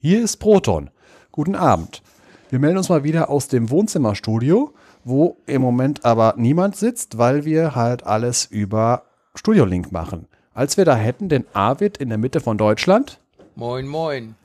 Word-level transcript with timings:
Hier 0.00 0.22
ist 0.22 0.36
Proton. 0.36 0.90
Guten 1.32 1.56
Abend. 1.56 2.02
Wir 2.50 2.60
melden 2.60 2.78
uns 2.78 2.88
mal 2.88 3.02
wieder 3.02 3.28
aus 3.30 3.48
dem 3.48 3.68
Wohnzimmerstudio, 3.68 4.72
wo 5.02 5.38
im 5.46 5.60
Moment 5.60 6.04
aber 6.04 6.34
niemand 6.36 6.76
sitzt, 6.76 7.18
weil 7.18 7.44
wir 7.44 7.74
halt 7.74 8.06
alles 8.06 8.44
über 8.44 9.02
Studiolink 9.34 9.90
machen. 9.90 10.28
Als 10.54 10.76
wir 10.76 10.84
da 10.84 10.94
hätten 10.94 11.28
den 11.28 11.46
Arvid 11.52 11.96
in 11.96 12.10
der 12.10 12.18
Mitte 12.18 12.38
von 12.38 12.58
Deutschland. 12.58 13.18
Moin, 13.56 13.88
moin. 13.88 14.36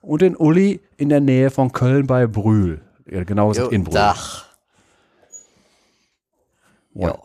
Und 0.00 0.22
den 0.22 0.36
Uli 0.36 0.80
in 0.96 1.08
der 1.08 1.20
Nähe 1.20 1.50
von 1.50 1.72
Köln 1.72 2.06
bei 2.06 2.28
Brühl. 2.28 2.80
Ja, 3.10 3.24
genau 3.24 3.48
gesagt 3.48 3.72
in 3.72 3.82
Brühl. 3.82 3.94
Dach. 3.94 4.46
Ja. 6.94 7.18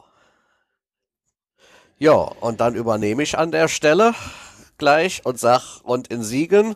Ja, 1.99 2.13
und 2.13 2.61
dann 2.61 2.73
übernehme 2.73 3.21
ich 3.21 3.37
an 3.37 3.51
der 3.51 3.67
Stelle 3.67 4.15
gleich 4.77 5.25
und 5.25 5.39
sag, 5.39 5.81
und 5.83 6.07
in 6.07 6.23
Siegen, 6.23 6.75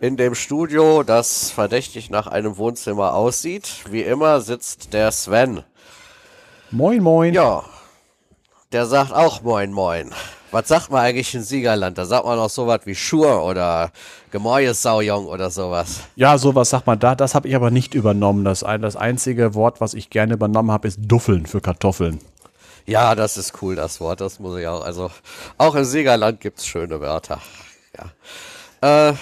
in 0.00 0.16
dem 0.16 0.34
Studio, 0.34 1.02
das 1.02 1.50
verdächtig 1.50 2.10
nach 2.10 2.26
einem 2.26 2.56
Wohnzimmer 2.56 3.14
aussieht, 3.14 3.84
wie 3.90 4.02
immer 4.02 4.40
sitzt 4.40 4.92
der 4.94 5.12
Sven. 5.12 5.62
Moin, 6.70 7.02
moin. 7.02 7.34
Ja, 7.34 7.64
der 8.72 8.86
sagt 8.86 9.12
auch 9.12 9.42
Moin, 9.42 9.72
moin. 9.72 10.10
Was 10.52 10.68
sagt 10.68 10.90
man 10.90 11.02
eigentlich 11.02 11.34
in 11.34 11.42
Siegerland? 11.42 11.98
Da 11.98 12.04
sagt 12.04 12.24
man 12.24 12.36
noch 12.36 12.50
sowas 12.50 12.80
wie 12.84 12.94
Schur 12.94 13.44
oder 13.44 13.90
Gemäues 14.30 14.82
Saujong 14.82 15.26
oder 15.26 15.50
sowas. 15.50 16.00
Ja, 16.16 16.38
sowas 16.38 16.70
sagt 16.70 16.86
man 16.86 16.98
da. 16.98 17.14
Das 17.14 17.34
habe 17.34 17.48
ich 17.48 17.54
aber 17.54 17.70
nicht 17.70 17.94
übernommen. 17.94 18.44
Das, 18.44 18.60
das 18.60 18.96
einzige 18.96 19.54
Wort, 19.54 19.80
was 19.80 19.94
ich 19.94 20.10
gerne 20.10 20.34
übernommen 20.34 20.72
habe, 20.72 20.88
ist 20.88 20.98
Duffeln 21.00 21.46
für 21.46 21.60
Kartoffeln. 21.60 22.20
Ja, 22.86 23.14
das 23.14 23.36
ist 23.36 23.62
cool, 23.62 23.76
das 23.76 24.00
Wort. 24.00 24.20
Das 24.20 24.40
muss 24.40 24.58
ich 24.58 24.66
auch. 24.66 24.84
Also, 24.84 25.10
auch 25.58 25.74
im 25.76 25.84
Siegerland 25.84 26.40
gibt's 26.40 26.66
schöne 26.66 27.00
Wörter. 27.00 27.40
Ja. 27.96 28.06
Äh, 28.80 29.12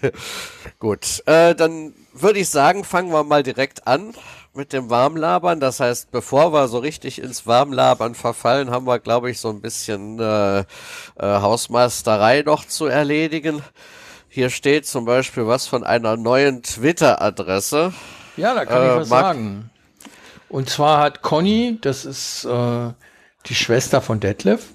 gut, 0.78 1.22
äh, 1.26 1.54
dann 1.54 1.94
würde 2.12 2.40
ich 2.40 2.48
sagen, 2.48 2.84
fangen 2.84 3.12
wir 3.12 3.24
mal 3.24 3.42
direkt 3.42 3.86
an 3.86 4.14
mit 4.54 4.72
dem 4.72 4.90
Warmlabern. 4.90 5.60
Das 5.60 5.80
heißt, 5.80 6.10
bevor 6.10 6.52
wir 6.52 6.68
so 6.68 6.78
richtig 6.78 7.22
ins 7.22 7.46
Warmlabern 7.46 8.14
verfallen, 8.14 8.70
haben 8.70 8.86
wir, 8.86 8.98
glaube 8.98 9.30
ich, 9.30 9.40
so 9.40 9.50
ein 9.50 9.60
bisschen 9.60 10.18
äh, 10.18 10.60
äh, 10.60 10.64
Hausmeisterei 11.20 12.42
noch 12.42 12.66
zu 12.66 12.86
erledigen. 12.86 13.62
Hier 14.28 14.50
steht 14.50 14.86
zum 14.86 15.04
Beispiel 15.04 15.46
was 15.46 15.66
von 15.66 15.84
einer 15.84 16.16
neuen 16.16 16.62
Twitter-Adresse. 16.62 17.92
Ja, 18.36 18.54
da 18.54 18.66
kann 18.66 18.82
äh, 18.82 18.86
ich 18.86 19.00
was 19.00 19.08
sagen. 19.08 19.70
Und 20.48 20.68
zwar 20.68 21.00
hat 21.00 21.22
Conny, 21.22 21.78
das 21.80 22.04
ist 22.04 22.44
äh, 22.44 22.92
die 23.46 23.54
Schwester 23.54 24.00
von 24.00 24.20
Detlef, 24.20 24.66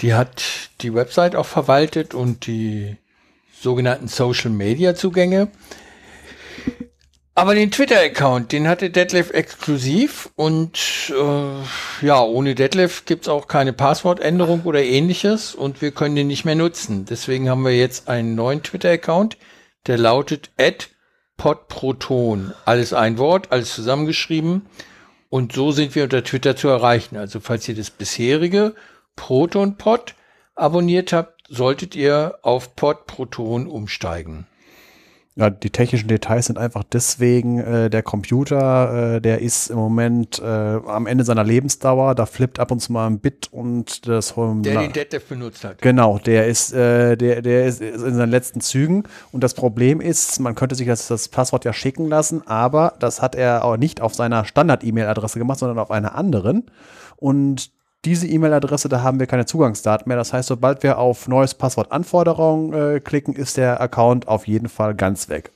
die 0.00 0.14
hat 0.14 0.42
die 0.80 0.94
Website 0.94 1.36
auch 1.36 1.46
verwaltet 1.46 2.14
und 2.14 2.46
die 2.46 2.96
sogenannten 3.62 4.08
Social 4.08 4.50
Media 4.50 4.94
Zugänge. 4.94 5.48
Aber 7.34 7.54
den 7.54 7.70
Twitter-Account, 7.70 8.52
den 8.52 8.68
hatte 8.68 8.90
Detlef 8.90 9.30
exklusiv 9.30 10.28
und 10.36 11.12
äh, 11.18 12.06
ja, 12.06 12.22
ohne 12.22 12.54
Detlef 12.54 13.06
gibt's 13.06 13.28
auch 13.28 13.48
keine 13.48 13.72
Passwortänderung 13.72 14.62
oder 14.64 14.82
ähnliches 14.82 15.54
und 15.54 15.80
wir 15.80 15.92
können 15.92 16.14
den 16.14 16.26
nicht 16.26 16.44
mehr 16.44 16.56
nutzen. 16.56 17.06
Deswegen 17.06 17.48
haben 17.48 17.64
wir 17.64 17.74
jetzt 17.74 18.08
einen 18.08 18.34
neuen 18.34 18.62
Twitter-Account, 18.62 19.38
der 19.86 19.96
lautet 19.96 20.50
podproton. 21.38 22.52
Alles 22.66 22.92
ein 22.92 23.16
Wort, 23.16 23.50
alles 23.50 23.74
zusammengeschrieben. 23.74 24.66
Und 25.30 25.54
so 25.54 25.72
sind 25.72 25.94
wir 25.94 26.04
unter 26.04 26.22
Twitter 26.22 26.54
zu 26.54 26.68
erreichen. 26.68 27.16
Also 27.16 27.40
falls 27.40 27.66
ihr 27.66 27.74
das 27.74 27.90
bisherige 27.90 28.74
ProtonPod 29.16 30.14
abonniert 30.54 31.14
habt, 31.14 31.31
solltet 31.52 31.94
ihr 31.94 32.38
auf 32.42 32.74
PodProton 32.76 33.66
umsteigen. 33.66 34.46
Ja, 35.34 35.48
die 35.48 35.70
technischen 35.70 36.08
Details 36.08 36.46
sind 36.46 36.58
einfach 36.58 36.84
deswegen, 36.84 37.58
äh, 37.58 37.88
der 37.88 38.02
Computer, 38.02 39.14
äh, 39.16 39.20
der 39.20 39.40
ist 39.40 39.70
im 39.70 39.78
Moment 39.78 40.38
äh, 40.40 40.44
am 40.44 41.06
Ende 41.06 41.24
seiner 41.24 41.42
Lebensdauer, 41.42 42.14
da 42.14 42.26
flippt 42.26 42.58
ab 42.58 42.70
und 42.70 42.80
zu 42.80 42.92
mal 42.92 43.06
ein 43.06 43.18
Bit 43.18 43.48
und 43.50 44.06
das 44.06 44.34
Der 44.34 44.44
na, 44.44 44.82
den 44.82 44.92
Detlef 44.92 45.24
benutzt 45.28 45.64
hat. 45.64 45.80
Genau, 45.80 46.18
der 46.18 46.48
ist, 46.48 46.74
äh, 46.74 47.16
der, 47.16 47.40
der 47.40 47.64
ist 47.64 47.80
in 47.80 48.14
seinen 48.14 48.30
letzten 48.30 48.60
Zügen 48.60 49.04
und 49.30 49.42
das 49.42 49.54
Problem 49.54 50.02
ist, 50.02 50.38
man 50.38 50.54
könnte 50.54 50.74
sich 50.74 50.86
das, 50.86 51.08
das 51.08 51.28
Passwort 51.28 51.64
ja 51.64 51.72
schicken 51.72 52.08
lassen, 52.08 52.46
aber 52.46 52.94
das 52.98 53.22
hat 53.22 53.34
er 53.34 53.64
auch 53.64 53.78
nicht 53.78 54.02
auf 54.02 54.14
seiner 54.14 54.44
Standard-E-Mail-Adresse 54.44 55.38
gemacht, 55.38 55.60
sondern 55.60 55.78
auf 55.78 55.90
einer 55.90 56.14
anderen 56.14 56.70
und 57.16 57.70
diese 58.04 58.26
E-Mail-Adresse, 58.26 58.88
da 58.88 59.02
haben 59.02 59.20
wir 59.20 59.26
keine 59.26 59.46
Zugangsdaten 59.46 60.08
mehr. 60.08 60.16
Das 60.16 60.32
heißt, 60.32 60.48
sobald 60.48 60.82
wir 60.82 60.98
auf 60.98 61.28
neues 61.28 61.54
Passwort 61.54 61.92
Anforderung 61.92 62.72
äh, 62.72 63.00
klicken, 63.00 63.34
ist 63.34 63.56
der 63.56 63.80
Account 63.80 64.28
auf 64.28 64.46
jeden 64.48 64.68
Fall 64.68 64.94
ganz 64.94 65.28
weg. 65.28 65.52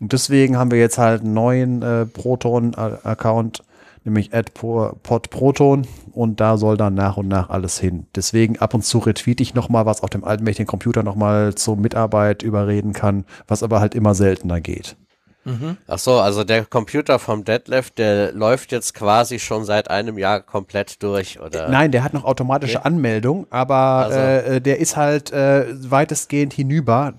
Und 0.00 0.12
deswegen 0.12 0.56
haben 0.56 0.70
wir 0.70 0.78
jetzt 0.78 0.98
halt 0.98 1.22
einen 1.22 1.34
neuen 1.34 1.82
äh, 1.82 2.06
Proton-Account, 2.06 3.62
nämlich 4.04 4.30
podproton 4.32 5.86
und 6.12 6.40
da 6.40 6.56
soll 6.58 6.76
dann 6.76 6.94
nach 6.94 7.16
und 7.16 7.28
nach 7.28 7.48
alles 7.48 7.78
hin. 7.78 8.06
Deswegen 8.14 8.58
ab 8.58 8.74
und 8.74 8.84
zu 8.84 8.98
retweete 8.98 9.42
ich 9.42 9.54
nochmal, 9.54 9.86
was 9.86 10.02
auf 10.02 10.10
dem 10.10 10.24
alten 10.24 10.44
mächtigen 10.44 10.66
Computer 10.66 11.02
nochmal 11.02 11.54
zur 11.54 11.76
Mitarbeit 11.76 12.42
überreden 12.42 12.92
kann, 12.92 13.24
was 13.46 13.62
aber 13.62 13.80
halt 13.80 13.94
immer 13.94 14.14
seltener 14.14 14.60
geht. 14.60 14.96
Mhm. 15.44 15.76
Ach 15.86 15.98
so, 15.98 16.14
also 16.20 16.44
der 16.44 16.64
Computer 16.64 17.18
vom 17.18 17.44
Deadlift, 17.44 17.98
der 17.98 18.32
läuft 18.32 18.72
jetzt 18.72 18.94
quasi 18.94 19.38
schon 19.38 19.64
seit 19.64 19.90
einem 19.90 20.18
Jahr 20.18 20.40
komplett 20.40 21.02
durch, 21.02 21.40
oder? 21.40 21.68
Nein, 21.68 21.90
der 21.90 22.02
hat 22.02 22.14
noch 22.14 22.24
automatische 22.24 22.78
okay. 22.78 22.86
Anmeldung, 22.86 23.46
aber 23.50 23.74
also. 23.74 24.18
äh, 24.18 24.60
der 24.60 24.78
ist 24.78 24.96
halt 24.96 25.32
äh, 25.32 25.66
weitestgehend 25.90 26.52
hinüber, 26.54 27.14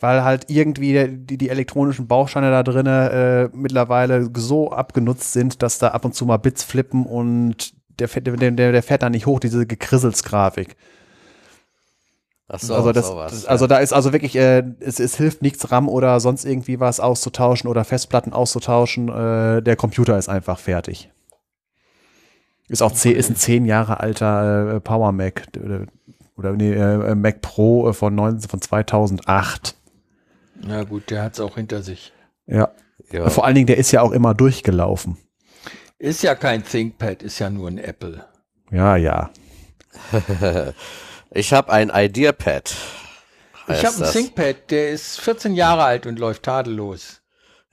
weil 0.00 0.24
halt 0.24 0.46
irgendwie 0.48 1.16
die, 1.16 1.38
die 1.38 1.48
elektronischen 1.48 2.08
Bausteine 2.08 2.50
da 2.50 2.62
drinnen 2.62 3.10
äh, 3.10 3.48
mittlerweile 3.52 4.28
so 4.34 4.72
abgenutzt 4.72 5.32
sind, 5.32 5.62
dass 5.62 5.78
da 5.78 5.88
ab 5.88 6.04
und 6.04 6.14
zu 6.14 6.26
mal 6.26 6.38
Bits 6.38 6.64
flippen 6.64 7.06
und 7.06 7.72
der, 8.00 8.08
der, 8.08 8.50
der, 8.50 8.72
der 8.72 8.82
fährt 8.82 9.02
da 9.02 9.10
nicht 9.10 9.26
hoch, 9.26 9.38
diese 9.38 9.66
Gekrisselsk-Grafik. 9.66 10.76
Ach 10.76 11.01
so, 12.60 12.74
also, 12.74 12.92
das, 12.92 13.06
sowas, 13.06 13.32
das, 13.32 13.46
also 13.46 13.66
da 13.66 13.78
ist 13.78 13.92
also 13.92 14.12
wirklich, 14.12 14.36
äh, 14.36 14.62
es, 14.80 15.00
es 15.00 15.16
hilft 15.16 15.40
nichts, 15.42 15.70
RAM 15.70 15.88
oder 15.88 16.20
sonst 16.20 16.44
irgendwie 16.44 16.80
was 16.80 17.00
auszutauschen 17.00 17.70
oder 17.70 17.84
Festplatten 17.84 18.32
auszutauschen. 18.32 19.08
Äh, 19.08 19.62
der 19.62 19.76
Computer 19.76 20.18
ist 20.18 20.28
einfach 20.28 20.58
fertig. 20.58 21.10
Ist 22.68 22.82
auch 22.82 22.92
zehn, 22.92 23.16
ist 23.16 23.30
ein 23.30 23.36
zehn 23.36 23.64
Jahre 23.64 24.00
alter 24.00 24.76
äh, 24.76 24.80
Power 24.80 25.12
Mac 25.12 25.44
oder, 25.62 25.86
oder 26.36 26.52
nee, 26.52 26.72
äh, 26.72 27.14
Mac 27.14 27.40
Pro 27.40 27.88
äh, 27.88 27.92
von, 27.92 28.14
19, 28.14 28.48
von 28.50 28.60
2008. 28.60 29.74
Na 30.64 30.84
gut, 30.84 31.10
der 31.10 31.22
hat 31.22 31.34
es 31.34 31.40
auch 31.40 31.56
hinter 31.56 31.82
sich. 31.82 32.12
Ja. 32.46 32.70
ja. 33.10 33.28
Vor 33.30 33.44
allen 33.44 33.54
Dingen, 33.54 33.66
der 33.66 33.78
ist 33.78 33.92
ja 33.92 34.02
auch 34.02 34.12
immer 34.12 34.34
durchgelaufen. 34.34 35.16
Ist 35.98 36.22
ja 36.22 36.34
kein 36.34 36.64
ThinkPad, 36.64 37.22
ist 37.22 37.38
ja 37.38 37.50
nur 37.50 37.68
ein 37.68 37.78
Apple. 37.78 38.24
Ja, 38.70 38.96
ja. 38.96 39.30
Ich 41.34 41.52
habe 41.52 41.72
ein 41.72 41.90
IdeaPad. 41.94 42.74
Ich 43.68 43.84
habe 43.86 44.04
ein 44.04 44.12
ThinkPad, 44.12 44.70
der 44.70 44.90
ist 44.90 45.20
14 45.20 45.54
Jahre 45.54 45.84
alt 45.84 46.06
und 46.06 46.18
läuft 46.18 46.42
tadellos. 46.42 47.22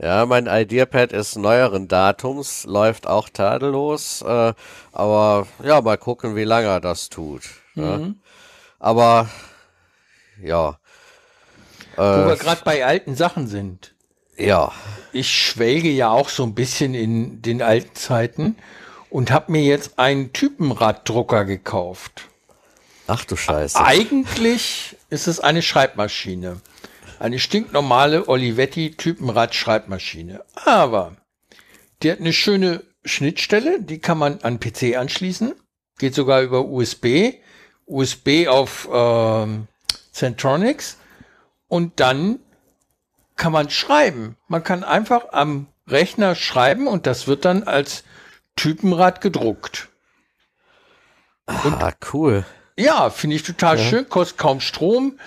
Ja, 0.01 0.25
mein 0.25 0.47
IdeaPad 0.47 1.11
ist 1.11 1.35
neueren 1.35 1.89
Datums, 1.89 2.63
läuft 2.63 3.05
auch 3.05 3.27
tadellos, 3.27 4.21
äh, 4.21 4.53
aber 4.93 5.47
ja, 5.61 5.81
mal 5.81 5.97
gucken, 5.97 6.37
wie 6.37 6.45
lange 6.45 6.67
er 6.67 6.79
das 6.79 7.09
tut. 7.09 7.43
Mhm. 7.75 7.83
Ja. 7.83 7.99
Aber 8.79 9.29
ja. 10.41 10.79
Äh, 11.97 12.01
Wo 12.01 12.27
wir 12.29 12.37
gerade 12.37 12.61
bei 12.63 12.85
alten 12.85 13.15
Sachen 13.15 13.47
sind. 13.47 13.93
Ja. 14.37 14.71
Ich 15.11 15.29
schwelge 15.29 15.89
ja 15.89 16.11
auch 16.11 16.29
so 16.29 16.43
ein 16.43 16.55
bisschen 16.55 16.93
in 16.93 17.41
den 17.41 17.61
alten 17.61 17.93
Zeiten 17.93 18.55
und 19.09 19.31
habe 19.31 19.51
mir 19.51 19.63
jetzt 19.63 19.99
einen 19.99 20.31
Typenraddrucker 20.31 21.43
gekauft. 21.43 22.29
Ach 23.09 23.25
du 23.25 23.35
Scheiße. 23.35 23.83
Eigentlich 23.83 24.95
ist 25.09 25.27
es 25.27 25.39
eine 25.39 25.63
Schreibmaschine. 25.63 26.61
Eine 27.17 27.39
stinknormale 27.39 28.27
Olivetti-Typenrad-Schreibmaschine. 28.27 30.45
Aber 30.53 31.15
die 32.03 32.11
hat 32.11 32.19
eine 32.19 32.33
schöne 32.33 32.83
Schnittstelle, 33.03 33.81
die 33.81 33.97
kann 33.97 34.19
man 34.19 34.41
an 34.41 34.59
PC 34.59 34.95
anschließen. 34.95 35.55
Geht 35.97 36.13
sogar 36.13 36.43
über 36.43 36.65
USB. 36.65 37.33
USB 37.87 38.47
auf 38.47 38.87
ähm, 38.93 39.67
Centronics. 40.11 40.97
Und 41.67 41.99
dann 41.99 42.37
kann 43.35 43.51
man 43.51 43.71
schreiben. 43.71 44.37
Man 44.47 44.63
kann 44.63 44.83
einfach 44.83 45.29
am 45.31 45.65
Rechner 45.87 46.35
schreiben 46.35 46.85
und 46.85 47.07
das 47.07 47.25
wird 47.25 47.43
dann 47.43 47.63
als 47.63 48.03
Typenrad 48.55 49.21
gedruckt. 49.21 49.89
ah, 51.47 51.91
cool. 52.13 52.45
Ja, 52.79 53.09
finde 53.09 53.35
ich 53.35 53.43
total 53.43 53.77
ja. 53.77 53.83
schön, 53.83 54.09
kostet 54.09 54.37
kaum 54.37 54.61
Strom. 54.61 55.19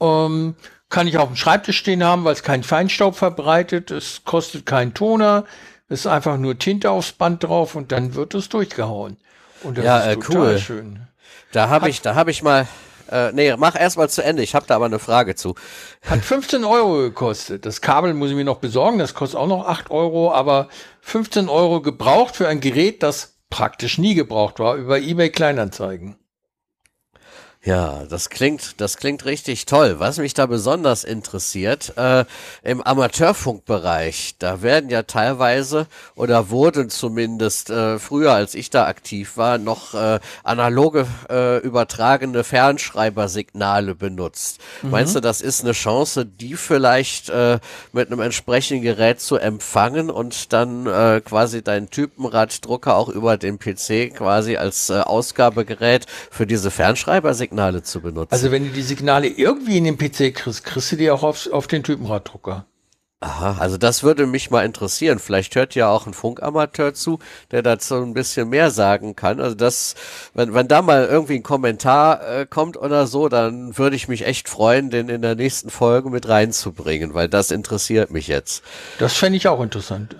Ähm, 0.00 0.56
kann 0.88 1.08
ich 1.08 1.18
auf 1.18 1.28
dem 1.28 1.36
Schreibtisch 1.36 1.78
stehen 1.78 2.04
haben, 2.04 2.24
weil 2.24 2.32
es 2.32 2.42
keinen 2.42 2.62
Feinstaub 2.62 3.16
verbreitet. 3.16 3.90
Es 3.90 4.22
kostet 4.24 4.66
keinen 4.66 4.94
Toner. 4.94 5.44
Es 5.88 6.00
ist 6.00 6.06
einfach 6.06 6.36
nur 6.36 6.58
Tinte 6.58 6.90
aufs 6.90 7.12
Band 7.12 7.44
drauf 7.44 7.74
und 7.74 7.92
dann 7.92 8.14
wird 8.14 8.34
es 8.34 8.48
durchgehauen. 8.48 9.16
Und 9.62 9.78
das 9.78 9.84
ja, 9.84 9.98
ist 10.00 10.06
äh, 10.06 10.16
total 10.16 10.52
cool. 10.52 10.58
schön. 10.58 11.00
Da 11.52 11.68
habe 11.68 11.88
ich, 11.88 12.02
da 12.02 12.14
habe 12.14 12.30
ich 12.30 12.42
mal, 12.42 12.66
Äh, 13.10 13.32
nee, 13.32 13.54
mach 13.56 13.78
erstmal 13.78 14.08
zu 14.08 14.22
Ende. 14.22 14.42
Ich 14.42 14.54
habe 14.54 14.66
da 14.66 14.76
aber 14.76 14.86
eine 14.86 14.98
Frage 14.98 15.36
zu. 15.36 15.54
Hat 16.08 16.20
15 16.20 16.64
Euro 16.64 16.98
gekostet. 16.98 17.64
Das 17.64 17.80
Kabel 17.80 18.14
muss 18.14 18.30
ich 18.30 18.36
mir 18.36 18.44
noch 18.44 18.58
besorgen. 18.58 18.98
Das 18.98 19.14
kostet 19.14 19.38
auch 19.38 19.46
noch 19.46 19.66
8 19.66 19.90
Euro, 19.90 20.32
aber 20.32 20.68
15 21.02 21.48
Euro 21.48 21.80
gebraucht 21.82 22.36
für 22.36 22.48
ein 22.48 22.60
Gerät, 22.60 23.02
das 23.02 23.36
praktisch 23.48 23.98
nie 23.98 24.14
gebraucht 24.14 24.58
war, 24.58 24.74
über 24.74 24.98
eBay 24.98 25.30
Kleinanzeigen. 25.30 26.16
Ja, 27.66 28.04
das 28.08 28.30
klingt, 28.30 28.80
das 28.80 28.96
klingt 28.96 29.24
richtig 29.24 29.66
toll. 29.66 29.96
Was 29.98 30.18
mich 30.18 30.34
da 30.34 30.46
besonders 30.46 31.02
interessiert, 31.02 31.94
äh, 31.96 32.24
im 32.62 32.80
Amateurfunkbereich, 32.80 34.36
da 34.38 34.62
werden 34.62 34.88
ja 34.88 35.02
teilweise 35.02 35.88
oder 36.14 36.50
wurden 36.50 36.90
zumindest 36.90 37.70
äh, 37.70 37.98
früher, 37.98 38.34
als 38.34 38.54
ich 38.54 38.70
da 38.70 38.86
aktiv 38.86 39.36
war, 39.36 39.58
noch 39.58 39.94
äh, 39.94 40.20
analoge 40.44 41.08
äh, 41.28 41.58
übertragene 41.58 42.44
Fernschreibersignale 42.44 43.96
benutzt. 43.96 44.60
Mhm. 44.82 44.90
Meinst 44.90 45.16
du, 45.16 45.20
das 45.20 45.40
ist 45.40 45.64
eine 45.64 45.72
Chance, 45.72 46.24
die 46.24 46.54
vielleicht 46.54 47.30
äh, 47.30 47.58
mit 47.92 48.12
einem 48.12 48.20
entsprechenden 48.20 48.84
Gerät 48.84 49.20
zu 49.20 49.38
empfangen 49.38 50.08
und 50.08 50.52
dann 50.52 50.86
äh, 50.86 51.20
quasi 51.20 51.62
deinen 51.62 51.90
Typenraddrucker 51.90 52.94
auch 52.94 53.08
über 53.08 53.36
den 53.36 53.58
PC 53.58 54.14
quasi 54.14 54.56
als 54.56 54.88
Ausgabegerät 54.88 56.06
für 56.30 56.46
diese 56.46 56.70
Fernschreibersignale 56.70 57.55
Signale 57.56 57.82
zu 57.82 58.00
benutzen. 58.00 58.32
Also 58.32 58.50
wenn 58.50 58.64
du 58.64 58.70
die 58.70 58.82
Signale 58.82 59.28
irgendwie 59.28 59.78
in 59.78 59.84
den 59.84 59.96
PC 59.96 60.34
kriegst, 60.34 60.64
kriegst 60.64 60.92
du 60.92 60.96
die 60.96 61.10
auch 61.10 61.22
auf, 61.22 61.50
auf 61.50 61.66
den 61.66 61.82
Typenraddrucker. 61.82 62.66
Aha, 63.20 63.56
also 63.58 63.78
das 63.78 64.02
würde 64.02 64.26
mich 64.26 64.50
mal 64.50 64.66
interessieren. 64.66 65.18
Vielleicht 65.18 65.54
hört 65.54 65.74
ja 65.74 65.88
auch 65.88 66.06
ein 66.06 66.12
Funkamateur 66.12 66.92
zu, 66.92 67.18
der 67.50 67.62
dazu 67.62 67.94
ein 67.94 68.12
bisschen 68.12 68.50
mehr 68.50 68.70
sagen 68.70 69.16
kann. 69.16 69.40
Also 69.40 69.54
das, 69.54 69.94
wenn, 70.34 70.52
wenn 70.52 70.68
da 70.68 70.82
mal 70.82 71.06
irgendwie 71.06 71.36
ein 71.36 71.42
Kommentar 71.42 72.20
äh, 72.28 72.46
kommt 72.46 72.76
oder 72.76 73.06
so, 73.06 73.30
dann 73.30 73.78
würde 73.78 73.96
ich 73.96 74.06
mich 74.06 74.26
echt 74.26 74.50
freuen, 74.50 74.90
den 74.90 75.08
in 75.08 75.22
der 75.22 75.34
nächsten 75.34 75.70
Folge 75.70 76.10
mit 76.10 76.28
reinzubringen, 76.28 77.14
weil 77.14 77.28
das 77.28 77.50
interessiert 77.50 78.10
mich 78.10 78.28
jetzt. 78.28 78.62
Das 78.98 79.14
fände 79.14 79.38
ich 79.38 79.48
auch 79.48 79.62
interessant. 79.62 80.14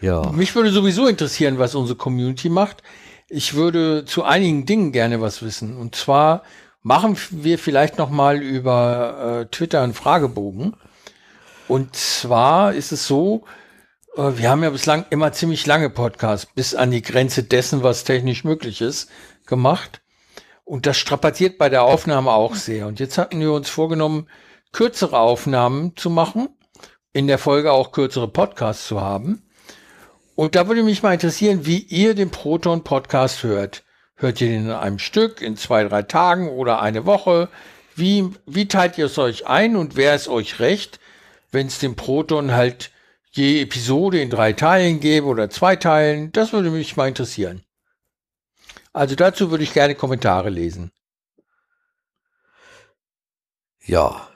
Ja. 0.00 0.32
Mich 0.32 0.54
würde 0.54 0.70
sowieso 0.70 1.06
interessieren, 1.06 1.58
was 1.58 1.74
unsere 1.74 1.98
Community 1.98 2.48
macht. 2.48 2.82
Ich 3.28 3.54
würde 3.54 4.04
zu 4.04 4.24
einigen 4.24 4.66
Dingen 4.66 4.92
gerne 4.92 5.20
was 5.20 5.42
wissen. 5.42 5.76
Und 5.76 5.94
zwar 5.94 6.42
machen 6.82 7.16
wir 7.30 7.58
vielleicht 7.58 7.98
noch 7.98 8.10
mal 8.10 8.42
über 8.42 9.40
äh, 9.42 9.46
Twitter 9.46 9.82
einen 9.82 9.94
Fragebogen. 9.94 10.76
Und 11.66 11.96
zwar 11.96 12.74
ist 12.74 12.92
es 12.92 13.06
so, 13.06 13.44
äh, 14.16 14.32
wir 14.36 14.50
haben 14.50 14.62
ja 14.62 14.70
bislang 14.70 15.06
immer 15.10 15.32
ziemlich 15.32 15.66
lange 15.66 15.90
Podcasts, 15.90 16.46
bis 16.46 16.74
an 16.74 16.90
die 16.90 17.02
Grenze 17.02 17.42
dessen, 17.42 17.82
was 17.82 18.04
technisch 18.04 18.44
möglich 18.44 18.80
ist, 18.80 19.10
gemacht. 19.46 20.02
Und 20.64 20.86
das 20.86 20.96
strapaziert 20.96 21.58
bei 21.58 21.68
der 21.68 21.82
Aufnahme 21.82 22.32
auch 22.32 22.54
sehr. 22.54 22.86
Und 22.86 23.00
jetzt 23.00 23.18
hatten 23.18 23.40
wir 23.40 23.52
uns 23.52 23.68
vorgenommen, 23.68 24.28
kürzere 24.72 25.18
Aufnahmen 25.18 25.96
zu 25.96 26.10
machen, 26.10 26.48
in 27.12 27.26
der 27.26 27.38
Folge 27.38 27.72
auch 27.72 27.92
kürzere 27.92 28.28
Podcasts 28.28 28.86
zu 28.86 29.00
haben. 29.00 29.43
Und 30.36 30.56
da 30.56 30.66
würde 30.66 30.82
mich 30.82 31.02
mal 31.02 31.14
interessieren, 31.14 31.64
wie 31.64 31.78
ihr 31.78 32.14
den 32.14 32.30
Proton 32.30 32.82
Podcast 32.82 33.42
hört. 33.44 33.84
Hört 34.16 34.40
ihr 34.40 34.48
den 34.48 34.66
in 34.66 34.70
einem 34.70 34.98
Stück, 34.98 35.40
in 35.40 35.56
zwei, 35.56 35.84
drei 35.84 36.02
Tagen 36.02 36.48
oder 36.48 36.80
eine 36.80 37.06
Woche? 37.06 37.48
Wie, 37.94 38.30
wie 38.46 38.66
teilt 38.66 38.98
ihr 38.98 39.06
es 39.06 39.18
euch 39.18 39.46
ein 39.46 39.76
und 39.76 39.96
wer 39.96 40.14
ist 40.14 40.28
euch 40.28 40.58
recht, 40.58 40.98
wenn 41.52 41.68
es 41.68 41.78
den 41.78 41.94
Proton 41.94 42.52
halt 42.52 42.90
je 43.30 43.62
Episode 43.62 44.20
in 44.20 44.30
drei 44.30 44.52
Teilen 44.52 44.98
gäbe 44.98 45.26
oder 45.26 45.50
zwei 45.50 45.76
Teilen? 45.76 46.32
Das 46.32 46.52
würde 46.52 46.70
mich 46.70 46.96
mal 46.96 47.08
interessieren. 47.08 47.62
Also 48.92 49.14
dazu 49.14 49.50
würde 49.50 49.64
ich 49.64 49.72
gerne 49.72 49.94
Kommentare 49.94 50.50
lesen. 50.50 50.90
Ja. 53.84 54.28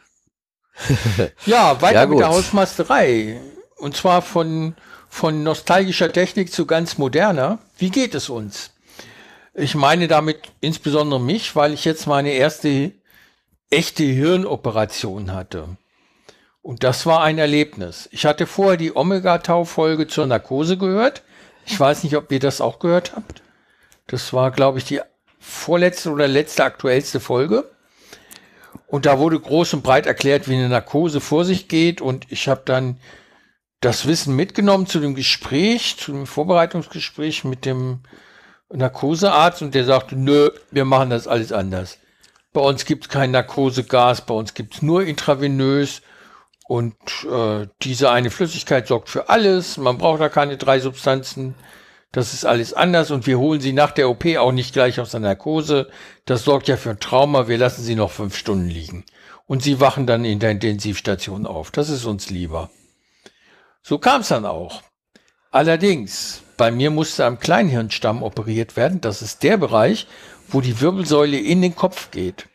ja, 1.46 1.80
weiter 1.80 2.02
ja, 2.02 2.06
mit 2.06 2.20
der 2.20 2.28
Hausmasterei. 2.28 3.40
Und 3.76 3.96
zwar 3.96 4.22
von 4.22 4.76
von 5.08 5.42
nostalgischer 5.42 6.12
Technik 6.12 6.52
zu 6.52 6.66
ganz 6.66 6.98
moderner. 6.98 7.58
Wie 7.78 7.90
geht 7.90 8.14
es 8.14 8.28
uns? 8.28 8.70
Ich 9.54 9.74
meine 9.74 10.06
damit 10.06 10.40
insbesondere 10.60 11.20
mich, 11.20 11.56
weil 11.56 11.72
ich 11.72 11.84
jetzt 11.84 12.06
meine 12.06 12.30
erste 12.30 12.92
echte 13.70 14.04
Hirnoperation 14.04 15.32
hatte. 15.32 15.68
Und 16.62 16.84
das 16.84 17.06
war 17.06 17.22
ein 17.22 17.38
Erlebnis. 17.38 18.08
Ich 18.12 18.26
hatte 18.26 18.46
vorher 18.46 18.76
die 18.76 18.94
Omega-Tau-Folge 18.94 20.06
zur 20.06 20.26
Narkose 20.26 20.76
gehört. 20.76 21.22
Ich 21.66 21.78
weiß 21.78 22.04
nicht, 22.04 22.16
ob 22.16 22.30
ihr 22.30 22.40
das 22.40 22.60
auch 22.60 22.78
gehört 22.78 23.16
habt. 23.16 23.42
Das 24.06 24.32
war, 24.32 24.50
glaube 24.50 24.78
ich, 24.78 24.84
die 24.84 25.00
vorletzte 25.38 26.10
oder 26.10 26.28
letzte 26.28 26.64
aktuellste 26.64 27.20
Folge. 27.20 27.70
Und 28.86 29.06
da 29.06 29.18
wurde 29.18 29.38
groß 29.38 29.74
und 29.74 29.82
breit 29.82 30.06
erklärt, 30.06 30.48
wie 30.48 30.54
eine 30.54 30.68
Narkose 30.68 31.20
vor 31.20 31.44
sich 31.44 31.68
geht. 31.68 32.00
Und 32.00 32.30
ich 32.30 32.48
habe 32.48 32.62
dann 32.64 32.98
das 33.80 34.06
Wissen 34.06 34.34
mitgenommen 34.34 34.86
zu 34.86 35.00
dem 35.00 35.14
Gespräch, 35.14 35.96
zu 35.98 36.12
dem 36.12 36.26
Vorbereitungsgespräch 36.26 37.44
mit 37.44 37.64
dem 37.64 38.00
Narkosearzt 38.70 39.62
und 39.62 39.74
der 39.74 39.84
sagte, 39.84 40.16
nö, 40.16 40.50
wir 40.70 40.84
machen 40.84 41.10
das 41.10 41.26
alles 41.26 41.52
anders. 41.52 41.98
Bei 42.52 42.60
uns 42.60 42.84
gibt 42.84 43.04
es 43.04 43.08
kein 43.08 43.30
Narkosegas, 43.30 44.22
bei 44.26 44.34
uns 44.34 44.54
gibt 44.54 44.74
es 44.74 44.82
nur 44.82 45.02
intravenös 45.02 46.02
und 46.66 46.96
äh, 47.30 47.66
diese 47.82 48.10
eine 48.10 48.30
Flüssigkeit 48.30 48.86
sorgt 48.86 49.08
für 49.08 49.28
alles. 49.28 49.76
Man 49.76 49.98
braucht 49.98 50.20
da 50.20 50.28
keine 50.28 50.56
drei 50.56 50.80
Substanzen. 50.80 51.54
Das 52.10 52.34
ist 52.34 52.44
alles 52.44 52.74
anders 52.74 53.10
und 53.10 53.26
wir 53.26 53.38
holen 53.38 53.60
sie 53.60 53.72
nach 53.72 53.90
der 53.92 54.08
OP 54.08 54.24
auch 54.38 54.52
nicht 54.52 54.72
gleich 54.72 54.98
aus 54.98 55.10
der 55.12 55.20
Narkose. 55.20 55.88
Das 56.24 56.44
sorgt 56.44 56.68
ja 56.68 56.76
für 56.76 56.90
ein 56.90 57.00
Trauma. 57.00 57.48
Wir 57.48 57.58
lassen 57.58 57.82
sie 57.82 57.94
noch 57.94 58.10
fünf 58.10 58.36
Stunden 58.36 58.68
liegen. 58.68 59.04
Und 59.46 59.62
sie 59.62 59.80
wachen 59.80 60.06
dann 60.06 60.24
in 60.24 60.40
der 60.40 60.50
Intensivstation 60.50 61.46
auf. 61.46 61.70
Das 61.70 61.88
ist 61.88 62.04
uns 62.04 62.28
lieber. 62.28 62.70
So 63.88 63.96
kam 63.96 64.20
es 64.20 64.28
dann 64.28 64.44
auch. 64.44 64.82
Allerdings, 65.50 66.42
bei 66.58 66.70
mir 66.70 66.90
musste 66.90 67.24
am 67.24 67.38
Kleinhirnstamm 67.38 68.22
operiert 68.22 68.76
werden. 68.76 69.00
Das 69.00 69.22
ist 69.22 69.42
der 69.42 69.56
Bereich, 69.56 70.06
wo 70.48 70.60
die 70.60 70.82
Wirbelsäule 70.82 71.38
in 71.38 71.62
den 71.62 71.74
Kopf 71.74 72.10
geht. 72.10 72.50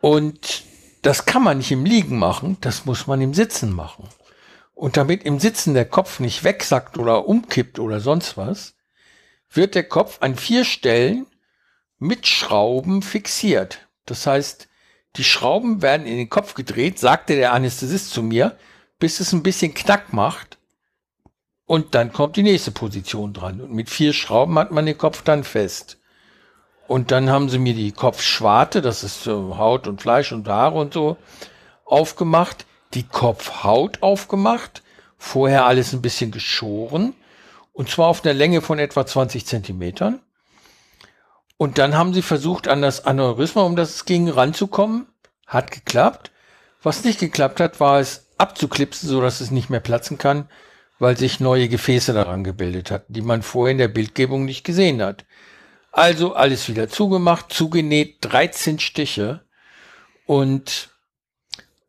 Und 0.00 0.62
das 1.02 1.26
kann 1.26 1.42
man 1.42 1.56
nicht 1.56 1.72
im 1.72 1.84
Liegen 1.84 2.20
machen, 2.20 2.56
das 2.60 2.84
muss 2.84 3.08
man 3.08 3.20
im 3.20 3.34
Sitzen 3.34 3.72
machen. 3.72 4.08
Und 4.74 4.96
damit 4.96 5.24
im 5.24 5.40
Sitzen 5.40 5.74
der 5.74 5.86
Kopf 5.86 6.20
nicht 6.20 6.44
wegsackt 6.44 6.96
oder 6.96 7.26
umkippt 7.26 7.80
oder 7.80 7.98
sonst 7.98 8.36
was, 8.36 8.76
wird 9.50 9.74
der 9.74 9.88
Kopf 9.88 10.18
an 10.20 10.36
vier 10.36 10.64
Stellen 10.64 11.26
mit 11.98 12.28
Schrauben 12.28 13.02
fixiert. 13.02 13.88
Das 14.06 14.24
heißt, 14.24 14.68
die 15.16 15.24
Schrauben 15.24 15.82
werden 15.82 16.06
in 16.06 16.16
den 16.16 16.30
Kopf 16.30 16.54
gedreht, 16.54 17.00
sagte 17.00 17.34
der 17.34 17.52
Anästhesist 17.52 18.10
zu 18.12 18.22
mir, 18.22 18.56
bis 19.00 19.18
es 19.18 19.32
ein 19.32 19.42
bisschen 19.42 19.74
Knack 19.74 20.12
macht. 20.12 20.58
Und 21.66 21.94
dann 21.94 22.12
kommt 22.12 22.36
die 22.36 22.42
nächste 22.42 22.70
Position 22.70 23.32
dran. 23.32 23.60
Und 23.60 23.72
mit 23.72 23.90
vier 23.90 24.12
Schrauben 24.12 24.58
hat 24.58 24.70
man 24.70 24.86
den 24.86 24.98
Kopf 24.98 25.22
dann 25.22 25.42
fest. 25.42 25.98
Und 26.86 27.10
dann 27.10 27.30
haben 27.30 27.48
sie 27.48 27.58
mir 27.58 27.74
die 27.74 27.92
Kopfschwarte, 27.92 28.82
das 28.82 29.04
ist 29.04 29.22
so 29.22 29.56
Haut 29.56 29.86
und 29.86 30.02
Fleisch 30.02 30.32
und 30.32 30.48
Haare 30.48 30.78
und 30.78 30.92
so, 30.92 31.16
aufgemacht, 31.84 32.66
die 32.94 33.04
Kopfhaut 33.04 34.02
aufgemacht, 34.02 34.82
vorher 35.16 35.66
alles 35.66 35.92
ein 35.92 36.02
bisschen 36.02 36.32
geschoren, 36.32 37.14
und 37.72 37.88
zwar 37.88 38.08
auf 38.08 38.24
einer 38.24 38.34
Länge 38.34 38.60
von 38.60 38.80
etwa 38.80 39.06
20 39.06 39.46
Zentimetern. 39.46 40.20
Und 41.56 41.78
dann 41.78 41.96
haben 41.96 42.12
sie 42.12 42.22
versucht, 42.22 42.66
an 42.66 42.82
das 42.82 43.04
Aneurysma, 43.04 43.62
um 43.62 43.76
das 43.76 43.94
es 43.94 44.04
ging, 44.04 44.28
ranzukommen. 44.28 45.06
Hat 45.46 45.70
geklappt. 45.70 46.32
Was 46.82 47.04
nicht 47.04 47.20
geklappt 47.20 47.60
hat, 47.60 47.78
war 47.80 48.00
es 48.00 48.29
abzuklipsen, 48.40 49.08
so 49.08 49.20
dass 49.20 49.40
es 49.40 49.50
nicht 49.50 49.70
mehr 49.70 49.80
platzen 49.80 50.18
kann, 50.18 50.48
weil 50.98 51.16
sich 51.16 51.40
neue 51.40 51.68
Gefäße 51.68 52.12
daran 52.12 52.44
gebildet 52.44 52.90
hatten, 52.90 53.12
die 53.12 53.22
man 53.22 53.42
vorher 53.42 53.72
in 53.72 53.78
der 53.78 53.88
Bildgebung 53.88 54.44
nicht 54.44 54.64
gesehen 54.64 55.02
hat. 55.02 55.24
Also 55.92 56.34
alles 56.34 56.68
wieder 56.68 56.88
zugemacht, 56.88 57.52
zugenäht, 57.52 58.18
13 58.20 58.78
Stiche 58.78 59.40
und 60.26 60.90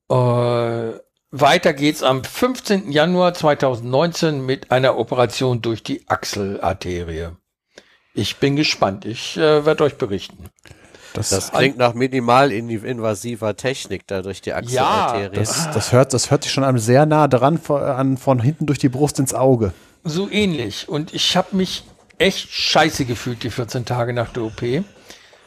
äh, 0.10 0.94
weiter 1.34 1.74
geht's 1.74 2.04
am 2.04 2.24
15. 2.24 2.92
Januar 2.92 3.34
2019 3.34 4.46
mit 4.46 4.72
einer 4.72 4.98
Operation 4.98 5.62
durch 5.62 5.84
die 5.84 6.04
Achselarterie. 6.10 7.30
Ich 8.14 8.38
bin 8.38 8.56
gespannt. 8.58 9.06
Ich 9.06 9.38
äh, 9.38 9.66
werde 9.66 9.86
euch 9.86 9.98
berichten. 9.98 10.50
Das, 11.14 11.30
das 11.30 11.52
klingt 11.52 11.78
nach 11.78 11.94
minimal 11.94 12.52
invasiver 12.52 13.56
Technik 13.56 14.08
da 14.08 14.22
durch 14.22 14.42
die 14.42 14.54
Achselarterie. 14.54 15.24
Ja, 15.24 15.30
das, 15.30 15.70
das, 15.72 15.92
hört, 15.92 16.14
das 16.14 16.32
hört 16.32 16.44
sich 16.44 16.52
schon 16.52 16.64
an 16.64 16.78
sehr 16.78 17.06
nah 17.06 17.28
dran 17.28 17.58
von, 17.58 17.82
an, 17.82 18.18
von 18.18 18.40
hinten 18.40 18.66
durch 18.66 18.80
die 18.80 18.90
Brust 18.90 19.20
ins 19.20 19.34
Auge. 19.34 19.74
So 20.04 20.30
ähnlich. 20.30 20.88
Und 20.88 21.14
ich 21.14 21.36
habe 21.36 21.56
mich 21.56 21.84
echt 22.18 22.52
scheiße 22.52 23.06
gefühlt 23.06 23.44
die 23.44 23.50
14 23.50 23.86
Tage 23.86 24.14
nach 24.14 24.32
der 24.32 24.44
OP. 24.44 24.62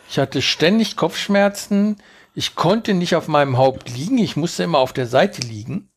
Ich 0.08 0.18
hatte 0.18 0.42
ständig 0.42 0.96
Kopfschmerzen. 0.96 1.96
Ich 2.34 2.54
konnte 2.54 2.94
nicht 2.94 3.16
auf 3.16 3.28
meinem 3.28 3.56
Haupt 3.56 3.90
liegen. 3.90 4.18
Ich 4.18 4.36
musste 4.36 4.64
immer 4.64 4.78
auf 4.78 4.92
der 4.92 5.06
Seite 5.06 5.40
liegen. 5.40 5.88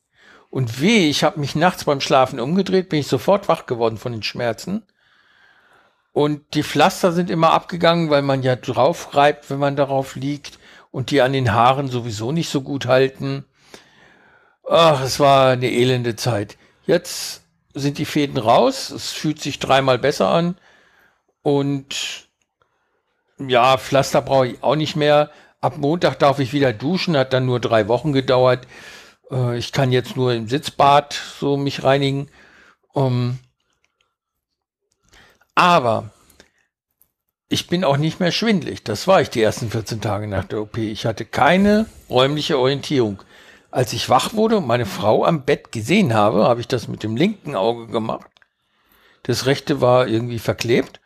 Und 0.50 0.82
weh, 0.82 1.10
ich 1.10 1.24
habe 1.24 1.40
mich 1.40 1.56
nachts 1.56 1.84
beim 1.84 2.00
Schlafen 2.00 2.40
umgedreht, 2.40 2.90
bin 2.90 3.00
ich 3.00 3.08
sofort 3.08 3.50
wach 3.50 3.66
geworden 3.66 3.98
von 3.98 4.14
den 4.14 4.24
Schmerzen. 4.24 4.84
Und 6.18 6.56
die 6.56 6.64
Pflaster 6.64 7.12
sind 7.12 7.30
immer 7.30 7.52
abgegangen, 7.52 8.10
weil 8.10 8.24
man 8.24 8.42
ja 8.42 8.56
drauf 8.56 9.14
reibt, 9.14 9.52
wenn 9.52 9.60
man 9.60 9.76
darauf 9.76 10.16
liegt 10.16 10.58
und 10.90 11.12
die 11.12 11.22
an 11.22 11.32
den 11.32 11.54
Haaren 11.54 11.90
sowieso 11.90 12.32
nicht 12.32 12.50
so 12.50 12.62
gut 12.62 12.88
halten. 12.88 13.46
Ach, 14.68 15.04
es 15.04 15.20
war 15.20 15.52
eine 15.52 15.70
elende 15.70 16.16
Zeit. 16.16 16.58
Jetzt 16.88 17.44
sind 17.76 18.00
die 18.00 18.06
Fäden 18.06 18.40
raus. 18.40 18.90
Es 18.90 19.12
fühlt 19.12 19.40
sich 19.40 19.60
dreimal 19.60 20.00
besser 20.00 20.30
an. 20.30 20.58
Und 21.44 22.28
ja, 23.38 23.78
Pflaster 23.78 24.24
brauche 24.24 24.48
ich 24.48 24.64
auch 24.64 24.76
nicht 24.76 24.96
mehr. 24.96 25.30
Ab 25.62 25.78
Montag 25.78 26.18
darf 26.18 26.40
ich 26.40 26.52
wieder 26.52 26.74
duschen, 26.74 27.16
hat 27.16 27.32
dann 27.32 27.46
nur 27.46 27.60
drei 27.60 27.88
Wochen 27.88 28.12
gedauert. 28.12 28.66
Äh, 29.30 29.60
ich 29.60 29.72
kann 29.72 29.92
jetzt 29.92 30.18
nur 30.18 30.34
im 30.34 30.48
Sitzbad 30.48 31.14
so 31.40 31.58
mich 31.58 31.84
reinigen. 31.84 32.32
Um, 32.92 33.38
aber 35.58 36.12
ich 37.50 37.66
bin 37.66 37.84
auch 37.84 37.98
nicht 37.98 38.20
mehr 38.20 38.32
schwindlig. 38.32 38.84
Das 38.84 39.08
war 39.08 39.22
ich 39.22 39.32
die 39.32 39.42
ersten 39.42 39.72
14 39.72 40.02
Tage 40.02 40.28
nach 40.28 40.46
der 40.46 40.62
OP. 40.62 40.78
Ich 40.78 41.08
hatte 41.08 41.26
keine 41.26 41.88
räumliche 42.12 42.60
Orientierung. 42.60 43.24
Als 43.72 43.92
ich 43.92 44.08
wach 44.08 44.34
wurde 44.34 44.58
und 44.58 44.68
meine 44.68 44.86
Frau 44.86 45.26
am 45.26 45.46
Bett 45.46 45.72
gesehen 45.72 46.14
habe, 46.14 46.44
habe 46.44 46.62
ich 46.62 46.68
das 46.68 46.88
mit 46.88 47.02
dem 47.02 47.16
linken 47.16 47.56
Auge 47.56 47.88
gemacht. 47.88 48.30
Das 49.24 49.48
rechte 49.48 49.82
war 49.82 50.08
irgendwie 50.08 50.38
verklebt. 50.38 51.02